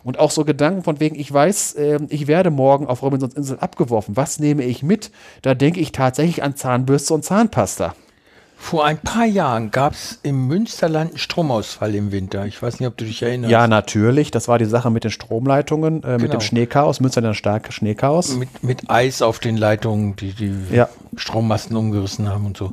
Und 0.08 0.20
auch 0.20 0.32
so 0.32 0.46
Gedanken 0.46 0.84
von 0.84 1.02
wegen, 1.02 1.20
ich 1.20 1.32
weiß, 1.34 1.76
ähm, 1.78 2.08
ich 2.10 2.28
werde 2.28 2.50
morgen 2.50 2.88
auf 2.88 3.02
Robinsons 3.04 3.34
Insel 3.34 3.60
abgeworfen. 3.60 4.16
Was 4.16 4.40
nehme 4.40 4.64
ich 4.64 4.82
mit? 4.82 5.12
Da 5.42 5.54
denke 5.54 5.82
ich 5.82 5.92
tatsächlich 5.92 6.44
an 6.44 6.56
Zahnbürste 6.56 7.14
und 7.14 7.26
Zahnpasta. 7.26 7.94
Vor 8.56 8.86
ein 8.86 8.98
paar 9.00 9.26
Jahren 9.26 9.70
gab 9.70 9.92
es 9.94 10.20
im 10.24 10.48
Münsterland 10.48 11.10
einen 11.12 11.18
Stromausfall 11.20 11.94
im 11.94 12.14
Winter. 12.14 12.46
Ich 12.46 12.62
weiß 12.62 12.80
nicht, 12.80 12.88
ob 12.88 12.96
du 12.96 13.04
dich 13.04 13.22
erinnerst. 13.22 13.52
Ja, 13.52 13.68
natürlich. 13.68 14.32
Das 14.32 14.48
war 14.48 14.58
die 14.58 14.64
Sache 14.66 14.90
mit 14.92 15.04
den 15.04 15.12
Stromleitungen, 15.12 16.04
äh, 16.04 16.14
mit 16.14 16.22
Genau. 16.22 16.32
dem 16.36 16.40
Schneechaos. 16.42 17.02
Münster 17.02 17.22
hat 17.22 17.28
ein 17.28 17.34
starkes 17.36 17.76
Schneechaos. 17.76 18.34
Mit, 18.38 18.64
mit 18.64 18.90
Eis 18.90 19.22
auf 19.22 19.40
den 19.40 19.58
Leitungen, 19.58 20.16
die 20.16 20.32
die 20.34 20.54
Ja. 20.72 20.88
Strommasten 21.18 21.76
umgerissen 21.76 22.30
haben 22.30 22.46
und 22.46 22.56
so. 22.56 22.72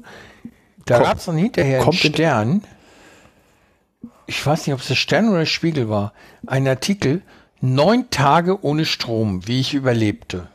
Da 0.87 1.01
gab 1.01 1.19
es 1.19 1.25
dann 1.25 1.37
hinterher 1.37 1.79
einen 1.79 1.85
kommt 1.85 2.05
in- 2.05 2.13
Stern. 2.15 2.63
Ich 4.27 4.45
weiß 4.45 4.67
nicht, 4.67 4.75
ob 4.75 4.81
es 4.81 4.89
der 4.89 4.95
Stern 4.95 5.29
oder 5.29 5.41
der 5.41 5.47
Spiegel 5.47 5.89
war. 5.89 6.13
Ein 6.47 6.67
Artikel, 6.67 7.23
neun 7.61 8.09
Tage 8.11 8.65
ohne 8.65 8.85
Strom, 8.85 9.47
wie 9.47 9.61
ich 9.61 9.75
überlebte. 9.75 10.49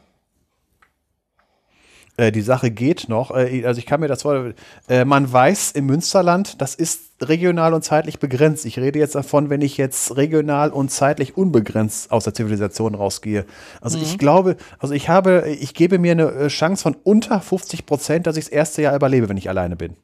Äh, 2.19 2.31
die 2.33 2.41
Sache 2.41 2.69
geht 2.69 3.07
noch. 3.07 3.31
Äh, 3.31 3.65
also 3.65 3.79
ich 3.79 3.85
kann 3.85 4.01
mir 4.01 4.07
das 4.07 4.23
vor. 4.23 4.53
Äh, 4.89 5.05
man 5.05 5.31
weiß 5.31 5.71
im 5.71 5.85
Münsterland, 5.85 6.61
das 6.61 6.75
ist 6.75 7.01
regional 7.21 7.73
und 7.73 7.83
zeitlich 7.83 8.19
begrenzt. 8.19 8.65
Ich 8.65 8.77
rede 8.77 8.99
jetzt 8.99 9.15
davon, 9.15 9.49
wenn 9.49 9.61
ich 9.61 9.77
jetzt 9.77 10.17
regional 10.17 10.71
und 10.71 10.89
zeitlich 10.89 11.37
unbegrenzt 11.37 12.11
aus 12.11 12.25
der 12.25 12.33
Zivilisation 12.33 12.93
rausgehe. 12.93 13.45
Also 13.81 13.97
ich 13.97 14.17
glaube, 14.17 14.57
also 14.79 14.93
ich 14.93 15.07
habe, 15.07 15.47
ich 15.47 15.73
gebe 15.73 15.97
mir 15.97 16.11
eine 16.11 16.31
äh, 16.31 16.47
Chance 16.49 16.83
von 16.83 16.97
unter 17.03 17.39
50 17.39 17.85
Prozent, 17.85 18.27
dass 18.27 18.35
ich 18.35 18.45
das 18.45 18.53
erste 18.53 18.81
Jahr 18.81 18.95
überlebe, 18.95 19.29
wenn 19.29 19.37
ich 19.37 19.49
alleine 19.49 19.75
bin. 19.77 19.95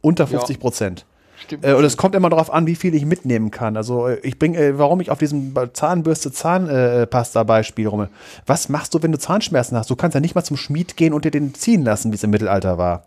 Unter 0.00 0.26
50 0.26 0.60
Prozent. 0.60 1.04
Stimmt. 1.40 1.64
Äh, 1.64 1.74
und 1.74 1.84
es 1.84 1.96
kommt 1.96 2.14
immer 2.14 2.30
darauf 2.30 2.52
an, 2.52 2.66
wie 2.66 2.76
viel 2.76 2.94
ich 2.94 3.04
mitnehmen 3.04 3.50
kann. 3.50 3.76
Also 3.76 4.06
äh, 4.06 4.18
ich 4.22 4.38
bringe, 4.38 4.58
äh, 4.58 4.78
warum 4.78 5.00
ich 5.00 5.10
auf 5.10 5.18
diesem 5.18 5.54
Zahnbürste 5.72 6.32
Zahnpasta 6.32 7.42
Beispiel 7.44 7.86
rum. 7.88 8.08
Was 8.46 8.68
machst 8.68 8.94
du, 8.94 9.02
wenn 9.02 9.12
du 9.12 9.18
Zahnschmerzen 9.18 9.76
hast? 9.76 9.90
Du 9.90 9.96
kannst 9.96 10.14
ja 10.14 10.20
nicht 10.20 10.34
mal 10.34 10.44
zum 10.44 10.56
Schmied 10.56 10.96
gehen 10.96 11.12
und 11.12 11.24
dir 11.24 11.30
den 11.30 11.54
ziehen 11.54 11.82
lassen, 11.82 12.12
wie 12.12 12.16
es 12.16 12.22
im 12.22 12.30
Mittelalter 12.30 12.78
war. 12.78 13.04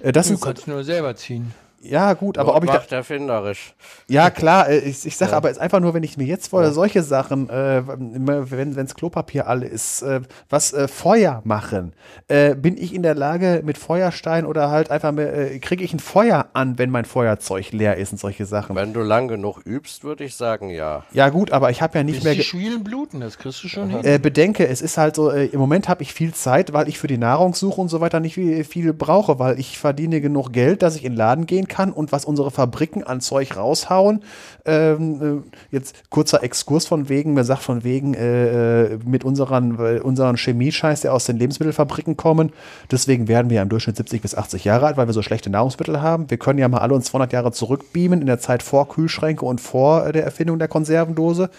Äh, 0.00 0.12
das 0.12 0.28
Du 0.28 0.38
kannst 0.38 0.66
nur 0.66 0.84
selber 0.84 1.16
ziehen. 1.16 1.52
Ja, 1.84 2.14
gut, 2.14 2.38
aber 2.38 2.56
ob 2.56 2.64
ich 2.64 2.70
da, 2.70 2.76
Macht 2.76 2.92
erfinderisch. 2.92 3.74
Ja, 4.08 4.30
klar, 4.30 4.68
äh, 4.70 4.78
ich, 4.78 5.04
ich 5.04 5.16
sage 5.16 5.34
aber 5.36 5.48
jetzt 5.48 5.60
einfach 5.60 5.80
nur, 5.80 5.92
wenn 5.92 6.02
ich 6.02 6.16
mir 6.16 6.24
jetzt 6.24 6.48
vorher 6.48 6.72
solche 6.72 7.02
Sachen, 7.02 7.50
äh, 7.50 7.82
wenn 7.86 8.76
wenns 8.76 8.94
Klopapier 8.94 9.46
alle 9.46 9.66
ist, 9.66 10.02
äh, 10.02 10.22
was 10.48 10.72
äh, 10.72 10.88
Feuer 10.88 11.42
machen, 11.44 11.92
äh, 12.28 12.54
bin 12.54 12.78
ich 12.78 12.94
in 12.94 13.02
der 13.02 13.14
Lage 13.14 13.62
mit 13.64 13.76
Feuerstein 13.76 14.46
oder 14.46 14.70
halt 14.70 14.90
einfach, 14.90 15.14
äh, 15.16 15.58
kriege 15.58 15.84
ich 15.84 15.92
ein 15.92 16.00
Feuer 16.00 16.46
an, 16.54 16.78
wenn 16.78 16.90
mein 16.90 17.04
Feuerzeug 17.04 17.72
leer 17.72 17.96
ist 17.98 18.12
und 18.12 18.18
solche 18.18 18.46
Sachen. 18.46 18.76
Wenn 18.76 18.94
du 18.94 19.00
lang 19.00 19.28
genug 19.28 19.60
übst, 19.66 20.04
würde 20.04 20.24
ich 20.24 20.36
sagen, 20.36 20.70
ja. 20.70 21.04
Ja 21.12 21.28
gut, 21.28 21.52
aber 21.52 21.70
ich 21.70 21.82
habe 21.82 21.98
ja 21.98 22.04
nicht 22.04 22.16
Bis 22.16 22.24
mehr... 22.24 22.34
die 22.34 22.44
Schwielen 22.44 22.82
bluten, 22.82 23.20
das 23.20 23.36
kriegst 23.36 23.62
du 23.62 23.68
schon 23.68 23.90
hin. 23.90 24.04
Äh, 24.04 24.18
bedenke, 24.18 24.66
es 24.66 24.80
ist 24.80 24.96
halt 24.96 25.16
so, 25.16 25.30
äh, 25.30 25.46
im 25.46 25.60
Moment 25.60 25.88
habe 25.88 26.02
ich 26.02 26.14
viel 26.14 26.32
Zeit, 26.32 26.72
weil 26.72 26.88
ich 26.88 26.98
für 26.98 27.08
die 27.08 27.18
Nahrungssuche 27.18 27.78
und 27.78 27.88
so 27.88 28.00
weiter 28.00 28.20
nicht 28.20 28.34
viel, 28.34 28.64
viel 28.64 28.94
brauche, 28.94 29.38
weil 29.38 29.60
ich 29.60 29.78
verdiene 29.78 30.22
genug 30.22 30.52
Geld, 30.52 30.82
dass 30.82 30.96
ich 30.96 31.04
in 31.04 31.12
den 31.12 31.18
Laden 31.18 31.46
gehen 31.46 31.68
kann 31.68 31.73
und 31.78 32.12
was 32.12 32.24
unsere 32.24 32.50
Fabriken 32.50 33.04
an 33.04 33.20
Zeug 33.20 33.56
raushauen. 33.56 34.22
Ähm, 34.64 35.44
äh, 35.44 35.74
jetzt 35.74 36.10
kurzer 36.10 36.42
Exkurs 36.42 36.86
von 36.86 37.08
wegen, 37.08 37.34
mir 37.34 37.44
sagt 37.44 37.62
von 37.62 37.84
wegen, 37.84 38.14
äh, 38.14 38.84
äh, 38.84 38.98
mit 39.04 39.24
unseren, 39.24 39.76
unseren 40.00 40.36
Chemiescheiß, 40.36 41.02
der 41.02 41.12
aus 41.12 41.24
den 41.24 41.36
Lebensmittelfabriken 41.36 42.16
kommen. 42.16 42.52
Deswegen 42.90 43.28
werden 43.28 43.50
wir 43.50 43.60
im 43.62 43.68
Durchschnitt 43.68 43.96
70 43.96 44.22
bis 44.22 44.34
80 44.34 44.64
Jahre 44.64 44.86
alt, 44.86 44.96
weil 44.96 45.06
wir 45.06 45.12
so 45.12 45.22
schlechte 45.22 45.50
Nahrungsmittel 45.50 46.00
haben. 46.00 46.30
Wir 46.30 46.38
können 46.38 46.58
ja 46.58 46.68
mal 46.68 46.78
alle 46.78 46.94
uns 46.94 47.06
200 47.06 47.32
Jahre 47.32 47.52
zurückbeamen 47.52 48.20
in 48.20 48.26
der 48.26 48.38
Zeit 48.38 48.62
vor 48.62 48.88
Kühlschränke 48.88 49.44
und 49.44 49.60
vor 49.60 50.06
äh, 50.06 50.12
der 50.12 50.24
Erfindung 50.24 50.58
der 50.58 50.68
Konservendose. 50.68 51.50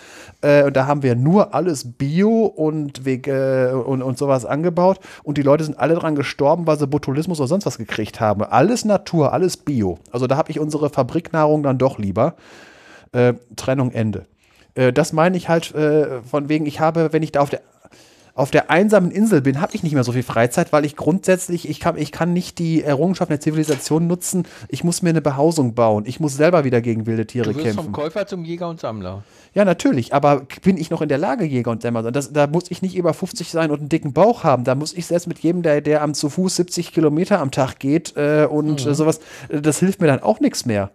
Äh, 0.42 0.64
und 0.64 0.76
da 0.76 0.88
haben 0.88 1.04
wir 1.04 1.16
nur 1.16 1.54
alles 1.54 1.86
Bio 1.98 2.46
und, 2.46 3.06
äh, 3.06 3.72
und, 3.72 4.02
und 4.02 4.18
sowas 4.18 4.46
angebaut. 4.46 5.00
Und 5.24 5.38
die 5.38 5.42
Leute 5.44 5.64
sind 5.64 5.80
alle 5.80 5.96
dran 5.96 6.16
gestorben, 6.16 6.68
weil 6.68 6.80
sie 6.80 6.88
Botulismus 6.88 7.40
oder 7.40 7.48
sonst 7.48 7.66
was 7.66 7.78
gekriegt 7.78 8.20
haben. 8.20 8.44
Alles 8.44 8.86
Natur, 8.86 9.34
alles 9.34 9.58
Bio. 9.58 10.00
Also 10.12 10.28
da 10.28 10.38
habe 10.38 10.52
ich 10.52 10.60
unsere 10.60 10.90
Fabriknahrung 10.90 11.64
dann 11.64 11.78
doch 11.78 11.98
lieber. 12.00 12.36
Äh, 13.12 13.34
Trennung 13.56 13.92
Ende. 13.92 14.26
Äh, 14.76 14.94
das 14.94 15.14
meine 15.14 15.38
ich 15.38 15.50
halt 15.50 15.74
äh, 15.74 16.22
von 16.22 16.50
wegen, 16.50 16.66
ich 16.66 16.80
habe, 16.80 17.14
wenn 17.14 17.24
ich 17.24 17.32
da 17.32 17.42
auf 17.42 17.50
der 17.50 17.62
auf 18.36 18.52
der 18.52 18.70
einsamen 18.70 19.12
Insel 19.12 19.40
bin, 19.42 19.62
habe 19.62 19.74
ich 19.74 19.82
nicht 19.82 19.94
mehr 19.94 20.04
so 20.04 20.12
viel 20.12 20.22
Freizeit, 20.22 20.74
weil 20.74 20.84
ich 20.84 20.98
grundsätzlich, 20.98 21.70
ich 21.70 21.80
kann, 21.80 21.98
ich 21.98 22.12
kann 22.12 22.34
nicht 22.34 22.60
die 22.60 22.84
Errungenschaften 22.84 23.32
der 23.32 23.40
Zivilisation 23.40 24.08
nutzen. 24.08 24.44
Ich 24.68 24.84
muss 24.84 25.02
mir 25.02 25.12
eine 25.12 25.22
Behausung 25.22 25.74
bauen. 25.74 26.04
Ich 26.06 26.20
muss 26.20 26.36
selber 26.36 26.66
wieder 26.66 26.82
gegen 26.82 27.06
wilde 27.06 27.26
Tiere 27.26 27.52
Du 27.52 27.56
wirst 27.56 27.66
kämpfen. 27.66 27.86
vom 27.86 27.94
Käufer 27.94 28.28
zum 28.28 28.44
Jäger 28.44 28.68
und 28.68 28.82
Sammler. 28.82 29.24
Ja, 29.54 29.64
natürlich, 29.64 30.14
aber 30.14 30.46
bin 30.64 30.76
ich 30.76 30.90
noch 30.90 31.02
in 31.02 31.08
der 31.08 31.18
Lage, 31.18 31.46
Jäger 31.46 31.72
und 31.72 31.86
Dämmer? 31.86 32.12
Das, 32.12 32.34
da 32.34 32.46
muss 32.48 32.70
ich 32.70 32.82
nicht 32.82 32.98
über 32.98 33.14
50 33.14 33.50
sein 33.50 33.72
und 33.72 33.80
einen 33.80 33.90
dicken 33.90 34.12
Bauch 34.12 34.44
haben. 34.44 34.66
Da 34.66 34.76
muss 34.76 34.92
ich 34.92 35.06
selbst 35.06 35.28
mit 35.28 35.40
jedem, 35.40 35.62
der, 35.62 35.80
der 35.80 36.04
am 36.04 36.14
zu 36.14 36.30
Fuß 36.30 36.58
70 36.58 36.92
Kilometer 36.92 37.40
am 37.40 37.52
Tag 37.52 37.80
geht 37.80 38.18
äh, 38.18 38.48
und 38.52 38.86
äh, 38.86 38.94
sowas, 38.94 39.22
äh, 39.48 39.62
das 39.62 39.80
hilft 39.80 40.02
mir 40.02 40.08
dann 40.08 40.22
auch 40.22 40.42
nichts 40.42 40.66
mehr. 40.66 40.92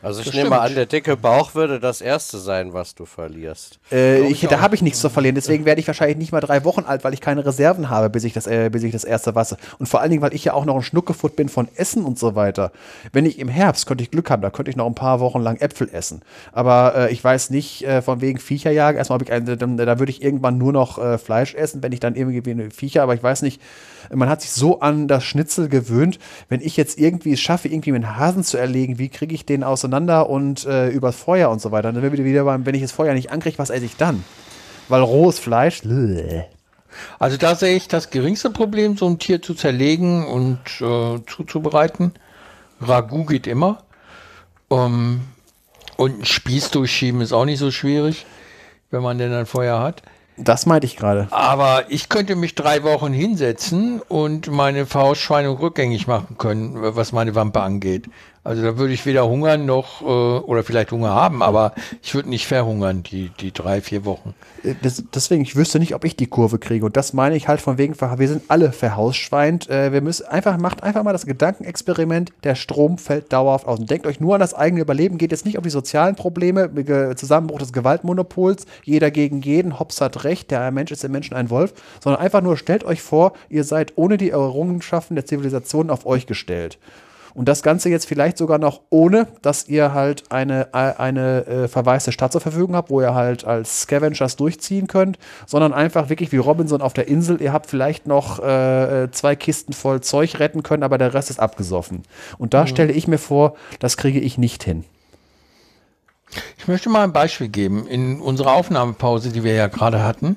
Also 0.00 0.20
ich 0.20 0.26
Das 0.26 0.34
nehme 0.34 0.46
stimmt. 0.46 0.60
an, 0.60 0.74
der 0.74 0.86
dicke 0.86 1.16
Bauch 1.16 1.54
würde 1.56 1.80
das 1.80 2.00
erste 2.00 2.38
sein, 2.38 2.72
was 2.72 2.94
du 2.94 3.04
verlierst. 3.04 3.80
Äh, 3.90 4.20
ich, 4.28 4.44
ich 4.44 4.48
da 4.48 4.60
habe 4.60 4.76
ich 4.76 4.82
nichts 4.82 5.00
zu 5.00 5.10
verlieren. 5.10 5.34
Deswegen 5.34 5.64
werde 5.64 5.80
ich 5.80 5.86
wahrscheinlich 5.88 6.18
nicht 6.18 6.30
mal 6.30 6.40
drei 6.40 6.64
Wochen 6.64 6.84
alt, 6.84 7.02
weil 7.02 7.14
ich 7.14 7.20
keine 7.20 7.44
Reserven 7.44 7.90
habe, 7.90 8.08
bis 8.08 8.22
ich 8.22 8.32
das, 8.32 8.46
äh, 8.46 8.70
bis 8.70 8.84
ich 8.84 8.92
das 8.92 9.02
erste 9.02 9.34
wasse. 9.34 9.56
Und 9.78 9.88
vor 9.88 10.00
allen 10.00 10.10
Dingen, 10.10 10.22
weil 10.22 10.34
ich 10.34 10.44
ja 10.44 10.52
auch 10.52 10.64
noch 10.64 10.76
ein 10.76 10.82
Schnuckefutt 10.82 11.34
bin 11.34 11.48
von 11.48 11.68
Essen 11.74 12.04
und 12.04 12.18
so 12.18 12.36
weiter. 12.36 12.70
Wenn 13.12 13.26
ich 13.26 13.40
im 13.40 13.48
Herbst 13.48 13.86
könnte 13.86 14.04
ich 14.04 14.10
Glück 14.10 14.30
haben, 14.30 14.42
da 14.42 14.50
könnte 14.50 14.70
ich 14.70 14.76
noch 14.76 14.86
ein 14.86 14.94
paar 14.94 15.18
Wochen 15.18 15.40
lang 15.40 15.56
Äpfel 15.56 15.88
essen. 15.92 16.22
Aber 16.52 16.94
äh, 16.94 17.12
ich 17.12 17.22
weiß 17.22 17.50
nicht, 17.50 17.84
äh, 17.84 18.00
von 18.00 18.20
wegen 18.20 18.38
Viecherjagen. 18.38 18.98
Erstmal 18.98 19.16
habe 19.16 19.24
ich 19.24 19.32
eine, 19.32 19.56
dann, 19.56 19.76
da 19.76 19.98
würde 19.98 20.10
ich 20.10 20.22
irgendwann 20.22 20.58
nur 20.58 20.72
noch 20.72 20.98
äh, 20.98 21.18
Fleisch 21.18 21.54
essen, 21.54 21.82
wenn 21.82 21.90
ich 21.92 22.00
dann 22.00 22.14
irgendwie 22.14 22.48
eine 22.50 22.70
Viecher, 22.70 23.02
aber 23.02 23.14
ich 23.14 23.22
weiß 23.22 23.42
nicht, 23.42 23.60
man 24.14 24.28
hat 24.28 24.40
sich 24.42 24.52
so 24.52 24.80
an 24.80 25.08
das 25.08 25.24
Schnitzel 25.24 25.68
gewöhnt. 25.68 26.18
Wenn 26.48 26.60
ich 26.60 26.76
jetzt 26.76 26.98
irgendwie 26.98 27.32
es 27.32 27.40
schaffe, 27.40 27.68
irgendwie 27.68 27.92
einen 27.92 28.16
Hasen 28.16 28.44
zu 28.44 28.56
erlegen, 28.56 28.98
wie 28.98 29.08
kriege 29.08 29.34
ich 29.34 29.44
den 29.44 29.64
auseinander 29.88 30.28
und 30.28 30.64
äh, 30.66 30.88
übers 30.88 31.16
Feuer 31.16 31.50
und 31.50 31.60
so 31.60 31.72
weiter? 31.72 31.92
Dann 31.92 32.02
bin 32.02 32.14
ich 32.14 32.24
wieder 32.24 32.44
beim, 32.44 32.66
wenn 32.66 32.74
ich 32.74 32.82
das 32.82 32.92
Feuer 32.92 33.14
nicht 33.14 33.30
ankriege, 33.30 33.58
was 33.58 33.70
esse 33.70 33.84
ich 33.84 33.96
dann? 33.96 34.24
Weil 34.88 35.02
rohes 35.02 35.38
Fleisch, 35.38 35.82
bleh. 35.82 36.44
Also 37.18 37.36
da 37.36 37.54
sehe 37.54 37.76
ich 37.76 37.88
das 37.88 38.10
geringste 38.10 38.50
Problem, 38.50 38.96
so 38.96 39.06
ein 39.06 39.18
Tier 39.18 39.42
zu 39.42 39.54
zerlegen 39.54 40.26
und 40.26 40.58
äh, 40.80 41.20
zuzubereiten. 41.26 42.12
Ragout 42.80 43.26
geht 43.26 43.46
immer. 43.46 43.82
Ähm, 44.70 45.20
und 45.96 46.14
einen 46.14 46.24
Spieß 46.24 46.70
durchschieben 46.70 47.20
ist 47.20 47.32
auch 47.32 47.44
nicht 47.44 47.58
so 47.58 47.70
schwierig, 47.70 48.26
wenn 48.90 49.02
man 49.02 49.18
denn 49.18 49.32
ein 49.32 49.46
Feuer 49.46 49.80
hat. 49.80 50.02
das 50.36 50.64
meinte 50.66 50.86
ich 50.86 50.96
gerade. 50.96 51.28
Aber 51.30 51.84
ich 51.88 52.08
könnte 52.08 52.36
mich 52.36 52.54
drei 52.54 52.82
Wochen 52.84 53.12
hinsetzen 53.12 54.00
und 54.00 54.50
meine 54.50 54.86
Faustschweinung 54.86 55.56
rückgängig 55.58 56.06
machen 56.06 56.38
können, 56.38 56.74
was 56.76 57.12
meine 57.12 57.34
Wampe 57.34 57.60
angeht. 57.60 58.08
Also 58.48 58.62
da 58.62 58.78
würde 58.78 58.94
ich 58.94 59.04
weder 59.04 59.28
hungern 59.28 59.66
noch, 59.66 60.00
äh, 60.00 60.04
oder 60.04 60.64
vielleicht 60.64 60.90
Hunger 60.90 61.10
haben, 61.10 61.42
aber 61.42 61.74
ich 62.02 62.14
würde 62.14 62.30
nicht 62.30 62.46
verhungern, 62.46 63.02
die, 63.02 63.30
die 63.40 63.52
drei, 63.52 63.82
vier 63.82 64.06
Wochen. 64.06 64.34
Äh, 64.64 64.74
Das, 64.80 65.04
deswegen, 65.14 65.42
ich 65.42 65.54
wüsste 65.54 65.78
nicht, 65.78 65.94
ob 65.94 66.02
ich 66.06 66.16
die 66.16 66.28
Kurve 66.28 66.58
kriege. 66.58 66.86
Und 66.86 66.96
das 66.96 67.12
meine 67.12 67.36
ich 67.36 67.46
halt 67.46 67.60
von 67.60 67.76
wegen, 67.76 67.94
wir 68.00 68.28
sind 68.28 68.44
alle 68.48 68.72
verhausschweint. 68.72 69.68
Äh, 69.68 69.92
wir 69.92 70.00
müssen 70.00 70.26
einfach, 70.28 70.56
macht 70.56 70.82
einfach 70.82 71.02
mal 71.02 71.12
das 71.12 71.26
Gedankenexperiment, 71.26 72.32
der 72.42 72.54
Strom 72.54 72.96
fällt 72.96 73.34
dauerhaft 73.34 73.66
aus. 73.66 73.80
Und 73.80 73.90
denkt 73.90 74.06
euch 74.06 74.18
nur 74.18 74.32
an 74.32 74.40
das 74.40 74.54
eigene 74.54 74.80
Überleben. 74.80 75.18
Geht 75.18 75.32
jetzt 75.32 75.44
nicht 75.44 75.58
um 75.58 75.64
die 75.64 75.68
sozialen 75.68 76.16
Probleme, 76.16 76.70
Zusammenbruch 77.16 77.58
des 77.58 77.74
Gewaltmonopols, 77.74 78.64
jeder 78.82 79.10
gegen 79.10 79.42
jeden, 79.42 79.78
Hobbes 79.78 80.00
hat 80.00 80.24
recht, 80.24 80.50
der 80.50 80.70
Mensch 80.70 80.90
ist 80.90 81.02
dem 81.02 81.12
Menschen 81.12 81.34
ein 81.34 81.50
Wolf, 81.50 81.74
sondern 82.02 82.22
einfach 82.22 82.40
nur 82.40 82.56
stellt 82.56 82.84
euch 82.84 83.02
vor, 83.02 83.34
ihr 83.50 83.64
seid 83.64 83.92
ohne 83.96 84.16
die 84.16 84.30
Errungenschaften 84.30 85.16
der 85.16 85.26
Zivilisation 85.26 85.90
auf 85.90 86.06
euch 86.06 86.26
gestellt. 86.26 86.78
Und 87.34 87.48
das 87.48 87.62
Ganze 87.62 87.88
jetzt 87.88 88.06
vielleicht 88.06 88.38
sogar 88.38 88.58
noch 88.58 88.80
ohne, 88.90 89.28
dass 89.42 89.68
ihr 89.68 89.94
halt 89.94 90.30
eine, 90.30 90.72
eine 90.72 91.46
äh, 91.46 91.68
verwaiste 91.68 92.12
Stadt 92.12 92.32
zur 92.32 92.40
Verfügung 92.40 92.74
habt, 92.74 92.90
wo 92.90 93.00
ihr 93.00 93.14
halt 93.14 93.44
als 93.44 93.82
Scavengers 93.82 94.36
durchziehen 94.36 94.86
könnt, 94.86 95.18
sondern 95.46 95.72
einfach 95.72 96.08
wirklich 96.08 96.32
wie 96.32 96.38
Robinson 96.38 96.82
auf 96.82 96.92
der 96.92 97.08
Insel. 97.08 97.40
Ihr 97.40 97.52
habt 97.52 97.66
vielleicht 97.66 98.06
noch 98.06 98.38
äh, 98.38 99.08
zwei 99.10 99.36
Kisten 99.36 99.72
voll 99.72 100.00
Zeug 100.00 100.38
retten 100.38 100.62
können, 100.62 100.82
aber 100.82 100.98
der 100.98 101.14
Rest 101.14 101.30
ist 101.30 101.40
abgesoffen. 101.40 102.02
Und 102.38 102.54
da 102.54 102.66
stelle 102.66 102.92
ich 102.92 103.08
mir 103.08 103.18
vor, 103.18 103.54
das 103.78 103.96
kriege 103.96 104.20
ich 104.20 104.38
nicht 104.38 104.64
hin. 104.64 104.84
Ich 106.58 106.68
möchte 106.68 106.90
mal 106.90 107.04
ein 107.04 107.12
Beispiel 107.12 107.48
geben. 107.48 107.86
In 107.86 108.20
unserer 108.20 108.52
Aufnahmepause, 108.52 109.30
die 109.30 109.44
wir 109.44 109.54
ja 109.54 109.68
gerade 109.68 110.02
hatten, 110.02 110.36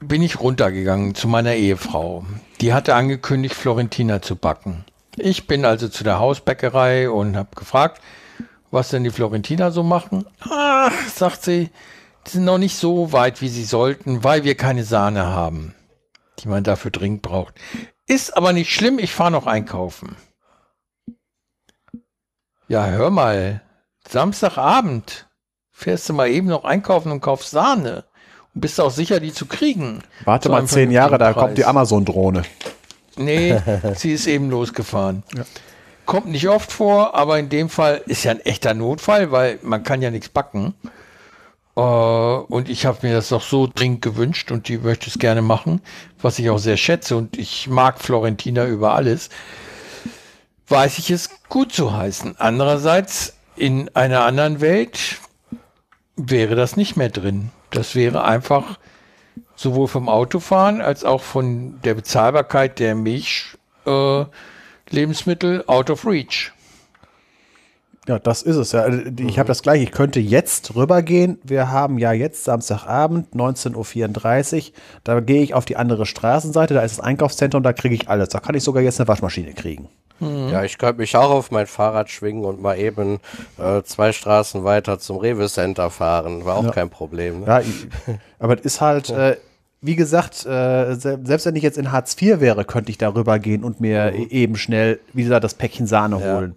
bin 0.00 0.22
ich 0.22 0.40
runtergegangen 0.40 1.14
zu 1.14 1.28
meiner 1.28 1.54
Ehefrau. 1.54 2.24
Die 2.60 2.72
hatte 2.72 2.94
angekündigt, 2.94 3.54
Florentina 3.54 4.22
zu 4.22 4.36
backen. 4.36 4.84
Ich 5.20 5.46
bin 5.46 5.64
also 5.64 5.88
zu 5.88 6.04
der 6.04 6.18
Hausbäckerei 6.18 7.10
und 7.10 7.36
habe 7.36 7.54
gefragt, 7.54 8.00
was 8.70 8.90
denn 8.90 9.04
die 9.04 9.10
Florentiner 9.10 9.70
so 9.70 9.82
machen. 9.82 10.26
Ah, 10.40 10.90
sagt 11.14 11.42
sie, 11.42 11.70
die 12.26 12.30
sind 12.30 12.44
noch 12.44 12.58
nicht 12.58 12.76
so 12.76 13.12
weit, 13.12 13.40
wie 13.40 13.48
sie 13.48 13.64
sollten, 13.64 14.24
weil 14.24 14.44
wir 14.44 14.56
keine 14.56 14.84
Sahne 14.84 15.26
haben, 15.26 15.74
die 16.40 16.48
man 16.48 16.64
dafür 16.64 16.90
dringend 16.90 17.22
braucht. 17.22 17.54
Ist 18.06 18.36
aber 18.36 18.52
nicht 18.52 18.72
schlimm, 18.72 18.98
ich 18.98 19.12
fahre 19.12 19.30
noch 19.30 19.46
einkaufen. 19.46 20.16
Ja, 22.68 22.86
hör 22.86 23.10
mal, 23.10 23.62
Samstagabend 24.06 25.26
fährst 25.70 26.08
du 26.08 26.12
mal 26.12 26.28
eben 26.28 26.48
noch 26.48 26.64
einkaufen 26.64 27.12
und 27.12 27.20
kaufst 27.20 27.50
Sahne. 27.50 28.04
Und 28.54 28.60
bist 28.60 28.80
auch 28.80 28.90
sicher, 28.90 29.20
die 29.20 29.32
zu 29.32 29.46
kriegen. 29.46 30.02
Warte 30.24 30.48
Zu 30.48 30.52
mal 30.52 30.66
zehn 30.66 30.90
Jahre, 30.90 31.18
da 31.18 31.32
kommt 31.32 31.56
die. 31.56 31.64
Amazon-Drohne. 31.64 32.42
Nee, 33.18 33.58
sie 33.96 34.12
ist 34.12 34.26
eben 34.26 34.50
losgefahren. 34.50 35.22
Kommt 36.06 36.26
nicht 36.26 36.48
oft 36.48 36.72
vor, 36.72 37.14
aber 37.14 37.38
in 37.38 37.48
dem 37.48 37.68
Fall 37.68 38.02
ist 38.06 38.24
ja 38.24 38.30
ein 38.30 38.40
echter 38.40 38.74
Notfall, 38.74 39.30
weil 39.30 39.58
man 39.62 39.82
kann 39.82 40.00
ja 40.00 40.10
nichts 40.10 40.30
backen. 40.30 40.74
Äh, 41.76 41.80
und 41.80 42.68
ich 42.68 42.86
habe 42.86 43.06
mir 43.06 43.14
das 43.14 43.28
doch 43.28 43.42
so 43.42 43.68
dringend 43.72 44.02
gewünscht 44.02 44.50
und 44.50 44.68
die 44.68 44.78
möchte 44.78 45.08
es 45.08 45.18
gerne 45.18 45.42
machen, 45.42 45.80
was 46.20 46.38
ich 46.38 46.50
auch 46.50 46.58
sehr 46.58 46.76
schätze. 46.76 47.16
Und 47.16 47.38
ich 47.38 47.68
mag 47.68 48.00
Florentina 48.00 48.66
über 48.66 48.94
alles. 48.94 49.28
Weiß 50.68 50.98
ich 50.98 51.10
es 51.10 51.30
gut 51.48 51.72
zu 51.72 51.96
heißen. 51.96 52.36
Andererseits, 52.38 53.34
in 53.56 53.90
einer 53.94 54.24
anderen 54.24 54.60
Welt 54.60 55.18
wäre 56.16 56.56
das 56.56 56.76
nicht 56.76 56.96
mehr 56.96 57.10
drin. 57.10 57.50
Das 57.70 57.94
wäre 57.94 58.24
einfach 58.24 58.78
sowohl 59.58 59.88
vom 59.88 60.08
Autofahren 60.08 60.80
als 60.80 61.04
auch 61.04 61.20
von 61.20 61.80
der 61.82 61.94
Bezahlbarkeit 61.94 62.78
der 62.78 62.94
Milch 62.94 63.56
äh, 63.86 64.24
Lebensmittel 64.90 65.64
out 65.66 65.90
of 65.90 66.06
reach. 66.06 66.52
Ja, 68.06 68.18
das 68.18 68.40
ist 68.40 68.56
es 68.56 68.72
ja. 68.72 68.88
Ich 69.18 69.38
habe 69.38 69.48
das 69.48 69.60
gleiche. 69.60 69.82
Ich 69.84 69.92
könnte 69.92 70.18
jetzt 70.18 70.74
rübergehen. 70.74 71.38
Wir 71.42 71.70
haben 71.70 71.98
ja 71.98 72.12
jetzt 72.12 72.44
Samstagabend, 72.44 73.34
19.34 73.34 74.56
Uhr. 74.68 74.72
Da 75.04 75.20
gehe 75.20 75.42
ich 75.42 75.52
auf 75.52 75.66
die 75.66 75.76
andere 75.76 76.06
Straßenseite. 76.06 76.72
Da 76.72 76.80
ist 76.80 76.96
das 76.96 77.04
Einkaufszentrum. 77.04 77.62
Da 77.62 77.74
kriege 77.74 77.94
ich 77.94 78.08
alles. 78.08 78.30
Da 78.30 78.40
kann 78.40 78.54
ich 78.54 78.64
sogar 78.64 78.82
jetzt 78.82 78.98
eine 78.98 79.08
Waschmaschine 79.08 79.52
kriegen. 79.52 79.88
Ja, 80.20 80.64
ich 80.64 80.78
könnte 80.78 81.00
mich 81.00 81.14
auch 81.16 81.30
auf 81.30 81.50
mein 81.52 81.66
Fahrrad 81.68 82.10
schwingen 82.10 82.44
und 82.44 82.60
mal 82.60 82.76
eben 82.78 83.20
äh, 83.58 83.82
zwei 83.82 84.12
Straßen 84.12 84.64
weiter 84.64 84.98
zum 84.98 85.18
Rewe 85.18 85.46
Center 85.48 85.90
fahren. 85.90 86.44
War 86.46 86.56
auch 86.56 86.64
Ja. 86.64 86.70
kein 86.72 86.90
Problem. 86.90 87.40
Ne? 87.40 87.46
Ja, 87.46 87.60
ich, 87.60 87.86
aber 88.40 88.54
es 88.58 88.62
ist 88.62 88.80
halt, 88.80 89.10
äh, 89.10 89.36
wie 89.80 89.96
gesagt, 89.96 90.44
äh, 90.46 90.94
se- 90.94 91.20
selbst 91.24 91.46
wenn 91.46 91.56
ich 91.56 91.62
jetzt 91.62 91.78
in 91.78 91.92
Hartz 91.92 92.16
IV 92.20 92.40
wäre, 92.40 92.64
könnte 92.64 92.90
ich 92.90 92.98
darüber 92.98 93.38
gehen 93.38 93.62
und 93.64 93.80
mir 93.80 94.12
e- 94.12 94.26
eben 94.30 94.56
schnell, 94.56 94.98
wie 95.12 95.22
gesagt, 95.22 95.44
das 95.44 95.54
Päckchen 95.54 95.86
Sahne 95.86 96.20
Ja. 96.20 96.36
holen. 96.36 96.56